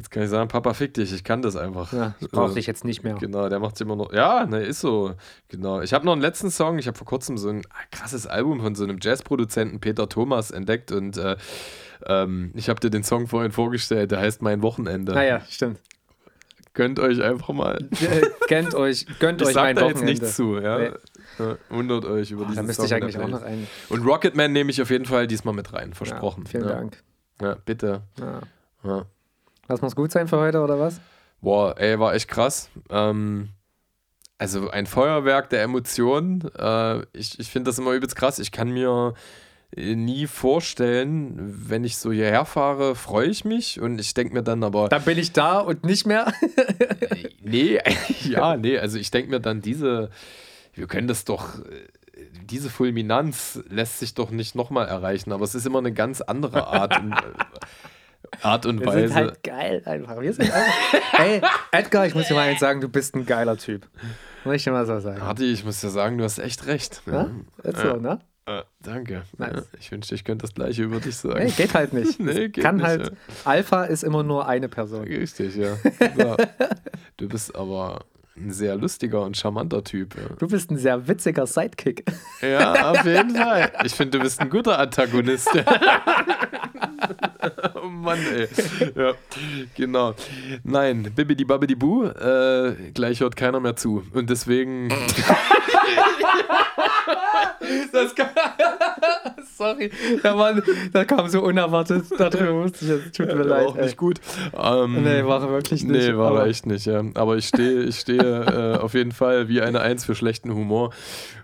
Jetzt 0.02 0.10
kann 0.10 0.23
ich 0.23 0.32
sagen, 0.32 0.48
Papa, 0.48 0.73
fick 0.73 0.95
dich, 0.95 1.14
ich 1.14 1.23
kann 1.23 1.44
das 1.44 1.56
einfach. 1.56 1.94
Ja, 1.94 2.15
ich 2.19 2.28
brauche 2.32 2.56
dich 2.56 2.65
jetzt 2.65 2.84
nicht 2.84 3.03
mehr. 3.03 3.14
Genau, 3.19 3.49
der 3.49 3.60
macht 3.60 3.76
es 3.76 3.82
immer 3.82 3.95
noch. 3.95 4.11
Ja, 4.11 4.48
ne, 4.48 4.64
ist 4.64 4.82
so. 4.82 5.14
Genau. 5.48 5.82
Ich 5.82 5.94
habe 5.94 6.07
noch 6.07 6.14
einen 6.14 6.23
letzten 6.23 6.49
Song. 6.49 6.80
Ich 6.80 6.88
habe 6.88 6.98
vor 6.98 7.06
kurzem 7.06 7.38
so 7.38 7.49
ein 7.49 7.61
krasses 7.91 8.26
Album 8.26 8.61
von 8.61 8.73
so 8.73 8.84
einem 8.84 8.98
Jazzproduzenten 8.99 9.80
Peter 9.80 10.10
Thomas 10.10 10.49
entdeckt 10.49 10.91
und 10.91 11.18
äh, 11.18 11.38
ähm, 12.07 12.52
ich 12.56 12.68
habe 12.68 12.80
dir 12.80 12.90
den 12.90 13.03
Song 13.03 13.28
vorhin 13.28 13.52
vorgestellt. 13.52 14.10
Der 14.10 14.22
heißt 14.22 14.41
Mein 14.41 14.64
Wochenende. 14.64 15.14
Naja, 15.14 15.38
Ah 15.38 15.45
stimmt. 15.48 15.78
Gönnt 16.73 16.99
euch 16.99 17.22
einfach 17.22 17.49
mal. 17.49 17.88
Gönnt 18.48 18.73
euch, 18.73 19.06
gönnt 19.19 19.44
Ich 19.44 19.49
euch 19.49 19.53
mein 19.53 19.76
da 19.76 19.84
jetzt 19.84 19.98
Wochenende. 19.98 20.19
nichts 20.23 20.36
zu. 20.36 20.57
Ja? 20.57 20.80
Nee. 20.80 20.91
Ja, 21.38 21.57
wundert 21.69 22.06
euch 22.06 22.32
über 22.32 22.45
Da 22.45 22.49
diesen 22.49 22.65
müsste 22.65 22.88
Song 22.88 22.98
ich 22.98 23.03
eigentlich 23.03 23.19
auch 23.19 23.28
noch 23.28 23.44
einen. 23.44 23.68
Und 23.90 24.03
Rocketman 24.03 24.52
nehme 24.52 24.72
ich 24.72 24.82
auf 24.82 24.90
jeden 24.90 25.06
Fall 25.06 25.28
diesmal 25.28 25.53
mit 25.53 25.73
rein. 25.73 25.94
Versprochen. 25.94 26.45
Ja, 26.45 26.49
vielen 26.49 26.64
ja. 26.64 26.69
Dank. 26.72 27.03
Ja, 27.40 27.57
bitte. 27.64 28.02
Ja. 28.84 29.06
Lass 29.67 29.81
muss 29.81 29.95
gut 29.95 30.11
sein 30.11 30.27
für 30.27 30.38
heute, 30.39 30.59
oder 30.61 30.79
was? 30.79 30.99
Boah, 31.41 31.75
ey, 31.79 31.99
war 31.99 32.13
echt 32.13 32.27
krass. 32.27 32.69
Ähm, 32.89 33.49
also 34.38 34.69
ein 34.69 34.85
Feuerwerk 34.85 35.49
der 35.49 35.63
Emotionen. 35.63 36.41
Äh, 36.57 37.01
ich 37.13 37.39
ich 37.39 37.49
finde 37.49 37.69
das 37.69 37.79
immer 37.79 37.91
übelst 37.91 38.15
krass. 38.15 38.39
Ich 38.39 38.51
kann 38.51 38.69
mir 38.71 39.13
äh, 39.75 39.95
nie 39.95 40.27
vorstellen, 40.27 41.35
wenn 41.69 41.83
ich 41.83 41.97
so 41.97 42.11
hierher 42.11 42.45
fahre, 42.45 42.95
freue 42.95 43.27
ich 43.27 43.45
mich 43.45 43.79
und 43.79 43.99
ich 43.99 44.13
denke 44.13 44.33
mir 44.33 44.43
dann 44.43 44.63
aber, 44.63 44.89
Dann 44.89 45.03
bin 45.03 45.17
ich 45.17 45.31
da 45.31 45.59
und 45.59 45.83
nicht 45.85 46.05
mehr. 46.05 46.33
äh, 47.09 47.29
nee, 47.41 47.79
ja, 48.23 48.57
nee, 48.57 48.77
also 48.77 48.97
ich 48.97 49.09
denke 49.11 49.31
mir 49.31 49.39
dann, 49.39 49.61
diese, 49.61 50.09
wir 50.73 50.88
können 50.88 51.07
das 51.07 51.23
doch, 51.23 51.59
äh, 51.59 51.88
diese 52.45 52.69
Fulminanz 52.69 53.59
lässt 53.69 53.99
sich 53.99 54.13
doch 54.13 54.29
nicht 54.29 54.55
nochmal 54.55 54.88
erreichen, 54.88 55.31
aber 55.31 55.43
es 55.45 55.55
ist 55.55 55.65
immer 55.65 55.79
eine 55.79 55.93
ganz 55.93 56.21
andere 56.21 56.67
Art 56.67 56.99
und, 56.99 57.15
Art 58.41 58.65
und 58.65 58.79
Wir 58.79 58.87
Weise. 58.87 59.07
sind 59.07 59.15
halt 59.15 59.43
geil 59.43 59.81
einfach. 59.85 60.19
Wir 60.21 60.33
sind 60.33 60.51
einfach. 60.51 60.93
Ey, 61.19 61.41
Edgar, 61.71 62.05
ich 62.07 62.15
muss 62.15 62.27
dir 62.27 62.33
mal 62.33 62.47
eins 62.49 62.59
sagen, 62.59 62.81
du 62.81 62.89
bist 62.89 63.15
ein 63.15 63.25
geiler 63.25 63.57
Typ. 63.57 63.87
Muss 64.43 64.55
ich 64.55 64.63
dir 64.63 64.71
mal 64.71 64.85
so 64.85 64.99
sagen. 64.99 65.21
Harti, 65.21 65.51
ich 65.51 65.63
muss 65.63 65.81
dir 65.81 65.89
sagen, 65.89 66.17
du 66.17 66.23
hast 66.23 66.39
echt 66.39 66.65
recht. 66.65 67.01
Ja? 67.05 67.29
Ist 67.63 67.77
so, 67.77 67.97
ne? 67.97 68.19
Äh, 68.47 68.63
danke. 68.81 69.23
Nice. 69.37 69.53
Ja, 69.53 69.61
ich 69.79 69.91
wünschte, 69.91 70.15
ich 70.15 70.23
könnte 70.23 70.43
das 70.47 70.55
gleiche 70.55 70.81
über 70.83 70.99
dich 70.99 71.15
sagen. 71.15 71.43
Nee, 71.45 71.51
geht 71.51 71.73
halt 71.75 71.93
nicht. 71.93 72.19
Nee, 72.19 72.49
geht 72.49 72.63
Kann 72.63 72.77
nicht, 72.77 72.85
halt. 72.85 73.07
ja. 73.09 73.15
Alpha 73.45 73.83
ist 73.83 74.03
immer 74.03 74.23
nur 74.23 74.47
eine 74.47 74.67
Person. 74.67 75.03
Richtig, 75.03 75.55
ja. 75.55 75.77
ja. 76.17 76.37
Du 77.17 77.27
bist 77.29 77.55
aber 77.55 78.05
ein 78.37 78.51
sehr 78.51 78.75
lustiger 78.75 79.21
und 79.21 79.35
charmanter 79.35 79.83
Typ. 79.83 80.15
Du 80.39 80.47
bist 80.47 80.71
ein 80.71 80.77
sehr 80.77 81.07
witziger 81.07 81.45
Sidekick. 81.45 82.05
Ja, 82.41 82.91
auf 82.91 83.05
jeden 83.05 83.35
Fall. 83.35 83.71
Ich 83.83 83.93
finde, 83.93 84.17
du 84.17 84.23
bist 84.23 84.39
ein 84.39 84.49
guter 84.49 84.79
Antagonist. 84.79 85.49
oh 87.75 87.87
Mann, 87.87 88.19
ey. 88.33 88.47
Ja, 88.95 89.13
genau. 89.75 90.15
Nein, 90.63 91.11
Bibidi 91.15 91.43
Babidi 91.43 91.75
Bu, 91.75 92.05
äh, 92.05 92.91
gleich 92.93 93.19
hört 93.19 93.35
keiner 93.35 93.59
mehr 93.59 93.75
zu. 93.75 94.03
Und 94.13 94.29
deswegen. 94.29 94.89
Das 97.91 98.15
kam, 98.15 98.27
Sorry, 99.57 99.91
der 100.23 100.35
Mann, 100.35 100.61
das 100.93 101.07
kam 101.07 101.27
so 101.27 101.41
unerwartet. 101.43 102.05
Darüber 102.17 102.53
musste 102.53 102.85
ich 102.85 102.91
jetzt. 102.91 103.15
Tut 103.15 103.27
mir 103.27 103.38
war 103.39 103.45
leid. 103.45 103.67
auch 103.67 103.75
ey. 103.77 103.83
nicht 103.85 103.97
gut. 103.97 104.19
Ähm, 104.57 105.03
Nee, 105.03 105.23
war 105.25 105.41
er 105.41 105.49
wirklich 105.49 105.83
nicht. 105.83 106.07
Nee, 106.09 106.17
war 106.17 106.29
aber- 106.31 106.41
er 106.41 106.47
echt 106.47 106.65
nicht, 106.65 106.85
ja. 106.85 107.03
Aber 107.15 107.38
ich 107.38 107.47
stehe, 107.47 107.83
ich 107.83 107.99
stehe 107.99 108.19
äh, 108.75 108.77
auf 108.79 108.93
jeden 108.93 109.11
Fall 109.11 109.47
wie 109.47 109.61
eine 109.61 109.81
Eins 109.81 110.05
für 110.05 110.15
schlechten 110.15 110.53
Humor. 110.53 110.91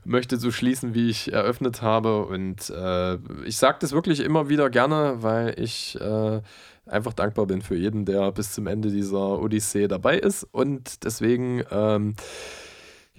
Möchte 0.06 0.38
so 0.38 0.52
schließen, 0.52 0.94
wie 0.94 1.10
ich 1.10 1.32
eröffnet 1.34 1.82
habe. 1.82 2.26
Und 2.26 2.70
äh, 2.70 3.16
ich 3.46 3.58
sage 3.58 3.78
das 3.82 3.92
wirklich 3.92 4.22
immer 4.22 4.50
wieder 4.50 4.70
gerne, 4.70 5.18
weil 5.20 5.54
ich 5.60 5.98
äh, 6.02 6.42
einfach 6.86 7.14
dankbar 7.14 7.46
bin 7.46 7.62
für 7.62 7.76
jeden, 7.76 8.06
der 8.06 8.32
bis 8.32 8.54
zum 8.54 8.66
Ende 8.68 8.90
dieser 8.90 9.40
Odyssee 9.42 9.88
dabei 9.88 10.18
ist. 10.18 10.48
Und 10.52 11.04
deswegen. 11.04 11.64
Ähm, 11.72 12.16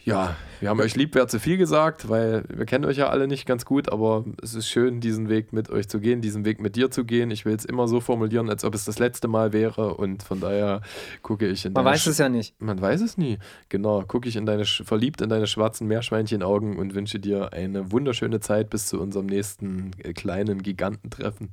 ja, 0.08 0.36
wir 0.60 0.70
haben 0.70 0.80
euch 0.80 0.96
lieb, 0.96 1.14
wer 1.14 1.28
zu 1.28 1.38
viel 1.38 1.56
gesagt, 1.56 2.08
weil 2.08 2.42
wir 2.48 2.64
kennen 2.66 2.84
euch 2.84 2.96
ja 2.96 3.08
alle 3.08 3.28
nicht 3.28 3.46
ganz 3.46 3.64
gut, 3.64 3.88
aber 3.92 4.24
es 4.42 4.54
ist 4.54 4.68
schön, 4.68 5.00
diesen 5.00 5.28
Weg 5.28 5.52
mit 5.52 5.70
euch 5.70 5.88
zu 5.88 6.00
gehen, 6.00 6.20
diesen 6.20 6.44
Weg 6.44 6.60
mit 6.60 6.74
dir 6.74 6.90
zu 6.90 7.04
gehen. 7.04 7.30
Ich 7.30 7.44
will 7.44 7.54
es 7.54 7.64
immer 7.64 7.86
so 7.86 8.00
formulieren, 8.00 8.50
als 8.50 8.64
ob 8.64 8.74
es 8.74 8.84
das 8.84 8.98
letzte 8.98 9.28
Mal 9.28 9.52
wäre 9.52 9.94
und 9.94 10.22
von 10.24 10.40
daher 10.40 10.80
gucke 11.22 11.46
ich 11.46 11.64
in 11.64 11.72
Man 11.74 11.84
weiß 11.84 12.06
es 12.08 12.18
ja 12.18 12.28
nicht. 12.28 12.60
man 12.60 12.80
weiß 12.80 13.00
es 13.02 13.16
nie. 13.16 13.38
Genau, 13.68 14.02
gucke 14.02 14.28
ich 14.28 14.34
in 14.36 14.46
deine 14.46 14.64
sch- 14.64 14.84
verliebt 14.84 15.20
in 15.20 15.28
deine 15.28 15.46
schwarzen 15.46 15.86
Meerschweinchenaugen 15.86 16.76
und 16.76 16.94
wünsche 16.94 17.20
dir 17.20 17.52
eine 17.52 17.92
wunderschöne 17.92 18.40
Zeit 18.40 18.70
bis 18.70 18.86
zu 18.86 19.00
unserem 19.00 19.26
nächsten 19.26 19.92
äh, 20.02 20.12
kleinen 20.12 20.62
Gigantentreffen. 20.62 21.50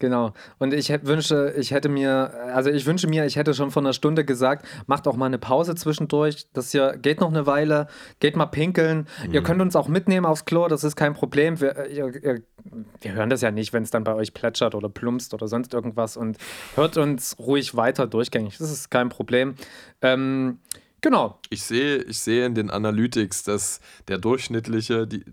Genau. 0.00 0.32
Und 0.58 0.72
ich 0.72 0.88
wünsche, 1.02 1.54
ich 1.58 1.72
hätte 1.72 1.90
mir, 1.90 2.32
also 2.54 2.70
ich 2.70 2.86
wünsche 2.86 3.06
mir, 3.06 3.26
ich 3.26 3.36
hätte 3.36 3.52
schon 3.52 3.70
vor 3.70 3.82
einer 3.82 3.92
Stunde 3.92 4.24
gesagt, 4.24 4.66
macht 4.86 5.06
auch 5.06 5.14
mal 5.14 5.26
eine 5.26 5.38
Pause 5.38 5.74
zwischendurch. 5.74 6.46
Das 6.54 6.72
hier 6.72 6.96
geht 6.96 7.20
noch 7.20 7.28
eine 7.28 7.46
Weile, 7.46 7.86
geht 8.18 8.34
mal 8.34 8.46
pinkeln. 8.46 9.06
Ihr 9.30 9.42
könnt 9.42 9.60
uns 9.60 9.76
auch 9.76 9.88
mitnehmen 9.88 10.24
aufs 10.24 10.46
Klo, 10.46 10.68
das 10.68 10.84
ist 10.84 10.96
kein 10.96 11.12
Problem. 11.12 11.60
Wir, 11.60 11.86
ihr, 11.90 12.24
ihr, 12.24 12.42
wir 13.02 13.12
hören 13.12 13.28
das 13.28 13.42
ja 13.42 13.50
nicht, 13.50 13.74
wenn 13.74 13.82
es 13.82 13.90
dann 13.90 14.02
bei 14.02 14.14
euch 14.14 14.32
plätschert 14.32 14.74
oder 14.74 14.88
plumpst 14.88 15.34
oder 15.34 15.48
sonst 15.48 15.74
irgendwas 15.74 16.16
und 16.16 16.38
hört 16.76 16.96
uns 16.96 17.38
ruhig 17.38 17.76
weiter 17.76 18.06
durchgängig. 18.06 18.56
Das 18.56 18.70
ist 18.70 18.90
kein 18.90 19.10
Problem. 19.10 19.54
Ähm, 20.00 20.60
genau. 21.00 21.38
Ich 21.50 21.62
sehe, 21.62 21.98
ich 22.02 22.18
sehe 22.18 22.46
in 22.46 22.54
den 22.54 22.70
Analytics, 22.70 23.42
dass 23.44 23.80
der 24.08 24.18
durchschnittliche, 24.18 25.06
die 25.06 25.24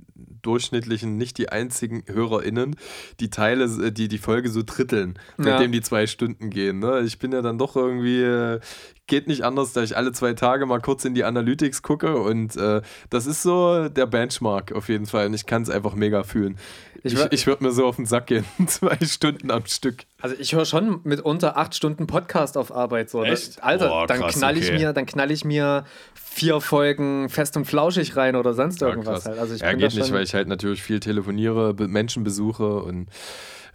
durchschnittlichen, 0.42 1.18
nicht 1.18 1.38
die 1.38 1.50
einzigen 1.50 2.04
HörerInnen, 2.08 2.76
die 3.20 3.30
Teile, 3.30 3.66
äh, 3.86 3.92
die 3.92 4.08
die 4.08 4.18
Folge 4.18 4.50
so 4.50 4.64
dritteln, 4.66 5.20
Ja. 5.38 5.46
nachdem 5.46 5.72
die 5.72 5.82
zwei 5.82 6.08
Stunden 6.08 6.50
gehen. 6.50 6.80
Ne? 6.80 7.02
Ich 7.02 7.20
bin 7.20 7.32
ja 7.32 7.42
dann 7.42 7.58
doch 7.58 7.76
irgendwie, 7.76 8.22
äh, 8.22 8.60
geht 9.08 9.28
nicht 9.28 9.44
anders, 9.44 9.74
da 9.74 9.82
ich 9.82 9.98
alle 9.98 10.12
zwei 10.12 10.34
Tage 10.34 10.66
mal 10.66 10.80
kurz 10.80 11.06
in 11.06 11.16
die 11.16 11.24
Analytics 11.24 11.82
gucke 11.82 12.18
und 12.18 12.56
äh, 12.58 12.82
das 13.10 13.26
ist 13.26 13.42
so 13.42 13.90
der 13.90 14.06
Benchmark 14.06 14.74
auf 14.74 14.90
jeden 14.90 15.06
Fall 15.06 15.28
und 15.28 15.34
ich 15.34 15.46
kann 15.46 15.64
es 15.64 15.70
einfach 15.70 15.96
mega 15.96 16.24
fühlen. 16.24 16.58
Ich 17.04 17.14
Ich, 17.14 17.32
ich, 17.32 17.48
würde 17.48 17.64
mir 17.64 17.72
so 17.72 17.86
auf 17.86 17.96
den 17.96 18.06
Sack 18.06 18.28
gehen, 18.28 18.46
zwei 18.68 18.98
Stunden 19.06 19.52
am 19.52 19.66
Stück. 19.66 20.04
Also 20.22 20.36
ich 20.38 20.54
höre 20.54 20.66
schon 20.66 21.00
mit 21.04 21.22
unter 21.22 21.58
acht 21.58 21.76
Stunden 21.76 22.08
Podcast 22.08 22.58
auf 22.58 22.74
Arbeit 22.74 23.10
so. 23.10 23.22
ne? 23.22 23.30
Echt? 23.30 23.64
Alter, 23.64 23.88
Boah, 23.88 24.08
dann 24.08 24.20
krass, 24.20 24.36
knall 24.36 24.58
ich 24.58 24.70
okay. 24.70 24.78
mir, 24.78 24.94
dann 24.94 25.06
knall 25.06 25.32
ich 25.32 25.46
mir 25.46 25.86
vier 26.14 26.60
Folgen 26.60 27.30
fest 27.30 27.56
und 27.58 27.66
flauschig 27.66 28.16
rein 28.16 28.36
oder 28.36 28.54
sonst 28.54 28.82
irgendwas 28.82 29.24
krass. 29.24 29.26
halt. 29.26 29.40
Also 29.40 29.56
ich 29.56 29.62
ja, 29.62 29.70
bin 29.70 29.80
geht 29.80 29.96
nicht, 29.96 30.12
weil 30.12 30.24
ich 30.24 30.34
halt 30.34 30.48
natürlich 30.48 30.84
viel 30.84 31.00
telefoniere, 31.00 31.74
Menschen 31.88 32.24
besuche 32.24 32.82
und 32.82 33.08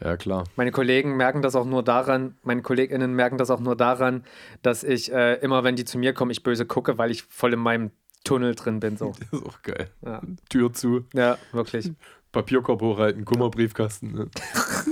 ja 0.02 0.16
klar. 0.16 0.44
meine 0.56 0.70
Kollegen 0.70 1.16
merken 1.16 1.42
das 1.42 1.54
auch 1.54 1.64
nur 1.64 1.82
daran, 1.82 2.36
meine 2.42 2.62
KollegInnen 2.62 3.14
merken 3.14 3.38
das 3.38 3.50
auch 3.50 3.60
nur 3.60 3.76
daran, 3.76 4.24
dass 4.62 4.84
ich 4.84 5.12
äh, 5.12 5.34
immer, 5.36 5.64
wenn 5.64 5.76
die 5.76 5.84
zu 5.84 5.98
mir 5.98 6.12
kommen, 6.12 6.30
ich 6.30 6.42
böse 6.42 6.66
gucke, 6.66 6.98
weil 6.98 7.10
ich 7.10 7.22
voll 7.24 7.52
in 7.52 7.60
meinem 7.60 7.90
Tunnel 8.24 8.54
drin 8.54 8.80
bin. 8.80 8.96
So. 8.96 9.12
Das 9.30 9.40
ist 9.40 9.46
auch 9.46 9.62
geil. 9.62 9.88
Ja, 10.04 10.20
Tür 10.48 10.72
zu, 10.72 11.04
ja 11.12 11.38
wirklich. 11.52 11.90
Papierkorb 12.32 12.80
hochhalten, 12.80 13.26
Kummerbriefkasten. 13.26 14.12
Ne? 14.12 14.30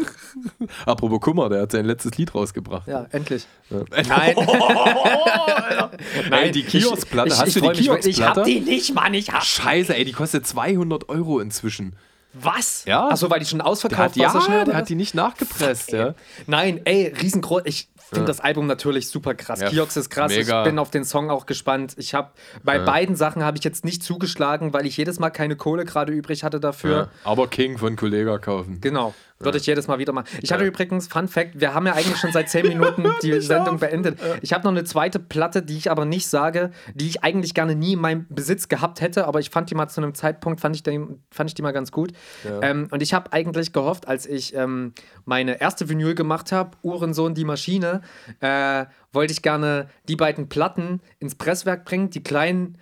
Apropos 0.87 1.20
Kummer, 1.20 1.49
der 1.49 1.62
hat 1.62 1.73
sein 1.73 1.87
letztes 1.87 2.16
Lied 2.19 2.35
rausgebracht. 2.35 2.87
Ja, 2.87 3.07
endlich. 3.12 3.47
Ja. 3.70 3.82
Nein. 4.09 4.37
Ey, 6.31 6.51
die 6.51 6.65
Kioskplatte, 6.65 7.31
Ich, 7.31 7.41
hast 7.41 7.49
ich, 7.49 7.55
du 7.55 7.61
die 7.61 7.87
wirklich. 7.87 8.19
Ich 8.19 8.23
hab 8.23 8.35
Kioskplatte? 8.35 8.51
die 8.51 8.61
nicht, 8.61 8.95
Mann, 8.95 9.15
ich 9.15 9.32
hab. 9.32 9.43
Scheiße, 9.43 9.97
ey, 9.97 10.05
die 10.05 10.12
kostet 10.12 10.47
200 10.47 11.09
Euro 11.09 11.41
inzwischen. 11.41 11.97
Was? 12.32 12.85
Ja. 12.85 13.09
Achso, 13.09 13.31
weil 13.31 13.40
die 13.40 13.47
schon 13.47 13.59
Der 13.59 13.66
ausverkauft 13.66 14.11
hat, 14.11 14.16
ja, 14.16 14.32
war 14.32 14.40
so 14.40 14.47
schnell, 14.47 14.65
der 14.65 14.77
hat 14.77 14.89
die 14.89 14.94
nicht 14.94 15.15
nachgepresst, 15.15 15.93
ja. 15.93 16.15
Nein, 16.47 16.81
ey, 16.85 17.12
riesengroß. 17.20 17.62
Ich 17.65 17.89
finde 18.12 18.27
das 18.27 18.40
Album 18.40 18.66
natürlich 18.66 19.09
super 19.09 19.35
krass. 19.35 19.61
Ja, 19.61 19.69
Kiox 19.69 19.97
ist 19.97 20.11
krass. 20.11 20.32
mega. 20.32 20.62
Ich 20.62 20.69
bin 20.69 20.78
auf 20.78 20.90
den 20.90 21.05
Song 21.05 21.31
auch 21.31 21.47
gespannt. 21.47 21.94
Ich 21.97 22.15
habe 22.15 22.31
bei 22.62 22.78
beiden 22.78 23.16
Sachen 23.16 23.44
habe 23.44 23.57
ich 23.59 23.65
jetzt 23.65 23.85
nicht 23.85 24.02
zugeschlagen, 24.02 24.73
weil 24.73 24.86
ich 24.86 24.97
jedes 24.97 25.19
Mal 25.19 25.31
keine 25.31 25.57
Kohle 25.57 25.85
gerade 25.85 26.12
übrig 26.12 26.43
hatte 26.44 26.61
dafür. 26.61 26.97
ja. 26.97 27.09
Aber 27.24 27.48
King 27.48 27.78
von 27.78 27.97
Kollega 27.97 28.39
kaufen. 28.39 28.81
Genau. 28.81 29.15
Würde 29.43 29.57
ich 29.57 29.65
jedes 29.65 29.89
Mal 29.89 29.99
wieder 29.99 30.12
machen. 30.12 30.27
Ich 30.43 30.53
hatte 30.53 30.65
übrigens, 30.65 31.09
Fun 31.09 31.27
Fact, 31.27 31.59
wir 31.59 31.73
haben 31.73 31.87
ja 31.87 31.95
eigentlich 31.95 32.19
schon 32.19 32.31
seit 32.31 32.51
10 32.51 32.69
Minuten 32.69 33.07
die 33.23 33.41
Sendung 33.41 33.79
beendet. 33.79 34.19
Ich 34.43 34.53
habe 34.53 34.65
noch 34.65 34.71
eine 34.71 34.85
zweite 34.85 35.19
Platte, 35.19 35.62
die 35.62 35.79
ich 35.79 35.91
aber 35.91 36.05
nicht 36.05 36.29
sage, 36.29 36.71
die 36.95 37.09
ich 37.09 37.25
eigentlich 37.25 37.55
gerne 37.55 37.75
nie 37.75 37.95
in 37.95 38.01
meinem 38.01 38.27
Besitz 38.29 38.69
gehabt 38.69 39.01
hätte, 39.01 39.27
aber 39.27 39.41
ich 39.41 39.49
fand 39.49 39.71
die 39.71 39.75
mal 39.75 39.89
zu 39.89 40.03
einem 40.03 40.15
Zeitpunkt, 40.15 40.61
fand 40.61 40.77
ich 40.77 40.83
die, 40.83 41.01
fand 41.31 41.49
ich 41.49 41.55
die 41.55 41.62
mal 41.62 41.73
ganz 41.73 41.91
gut. 41.91 42.12
Ähm, 42.61 42.89
und 42.91 43.03
ich 43.03 43.15
habe 43.15 43.33
eigentlich 43.33 43.73
gehofft, 43.73 44.07
als 44.07 44.27
ich 44.27 44.55
ähm, 44.55 44.93
meine 45.25 45.59
erste 45.59 45.89
Vinyl 45.89 46.15
gemacht 46.15 46.53
habe, 46.53 46.77
Uhrensohn 46.83 47.35
die 47.35 47.45
Maschine, 47.45 48.03
äh, 48.41 48.85
wollte 49.12 49.33
ich 49.33 49.41
gerne 49.41 49.89
die 50.09 50.17
beiden 50.17 50.49
Platten 50.49 51.01
ins 51.19 51.35
Presswerk 51.35 51.87
bringen, 51.87 52.11
die 52.11 52.23
kleinen 52.23 52.77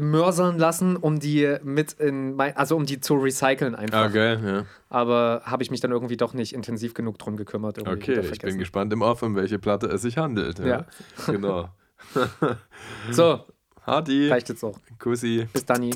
mörsern 0.00 0.58
lassen, 0.58 0.96
um 0.96 1.20
die 1.20 1.56
mit 1.62 1.92
in 1.94 2.34
mein, 2.34 2.56
also 2.56 2.76
um 2.76 2.86
die 2.86 3.00
zu 3.00 3.14
recyceln 3.14 3.74
einfach. 3.74 4.08
Okay, 4.08 4.38
ja. 4.44 4.66
Aber 4.88 5.42
habe 5.44 5.62
ich 5.62 5.70
mich 5.70 5.80
dann 5.80 5.90
irgendwie 5.90 6.16
doch 6.16 6.34
nicht 6.34 6.52
intensiv 6.54 6.94
genug 6.94 7.18
drum 7.18 7.36
gekümmert. 7.36 7.78
irgendwie 7.78 8.18
Okay, 8.18 8.28
ich 8.32 8.38
bin 8.40 8.58
gespannt 8.58 8.92
im 8.92 9.02
Off, 9.02 9.22
um 9.22 9.34
welche 9.36 9.58
Platte 9.58 9.86
es 9.86 10.02
sich 10.02 10.18
handelt. 10.18 10.58
Ja. 10.58 10.66
Ja. 10.66 10.86
Genau. 11.26 11.68
So, 13.10 13.40
Hardy, 13.86 14.28
reicht 14.28 14.48
jetzt 14.48 14.62
auch. 14.62 14.78
Kussi. 14.98 15.48
Bis 15.52 15.64
dann. 15.64 15.90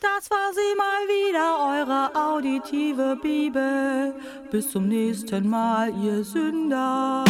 Das 0.00 0.30
war 0.30 0.52
sie 0.52 0.76
mal 0.76 1.06
wieder, 1.08 1.80
eure 1.80 2.14
auditive 2.14 3.18
Bibel. 3.20 4.14
Bis 4.50 4.70
zum 4.70 4.88
nächsten 4.88 5.48
Mal, 5.48 5.92
ihr 6.02 6.22
Sünder. 6.22 7.24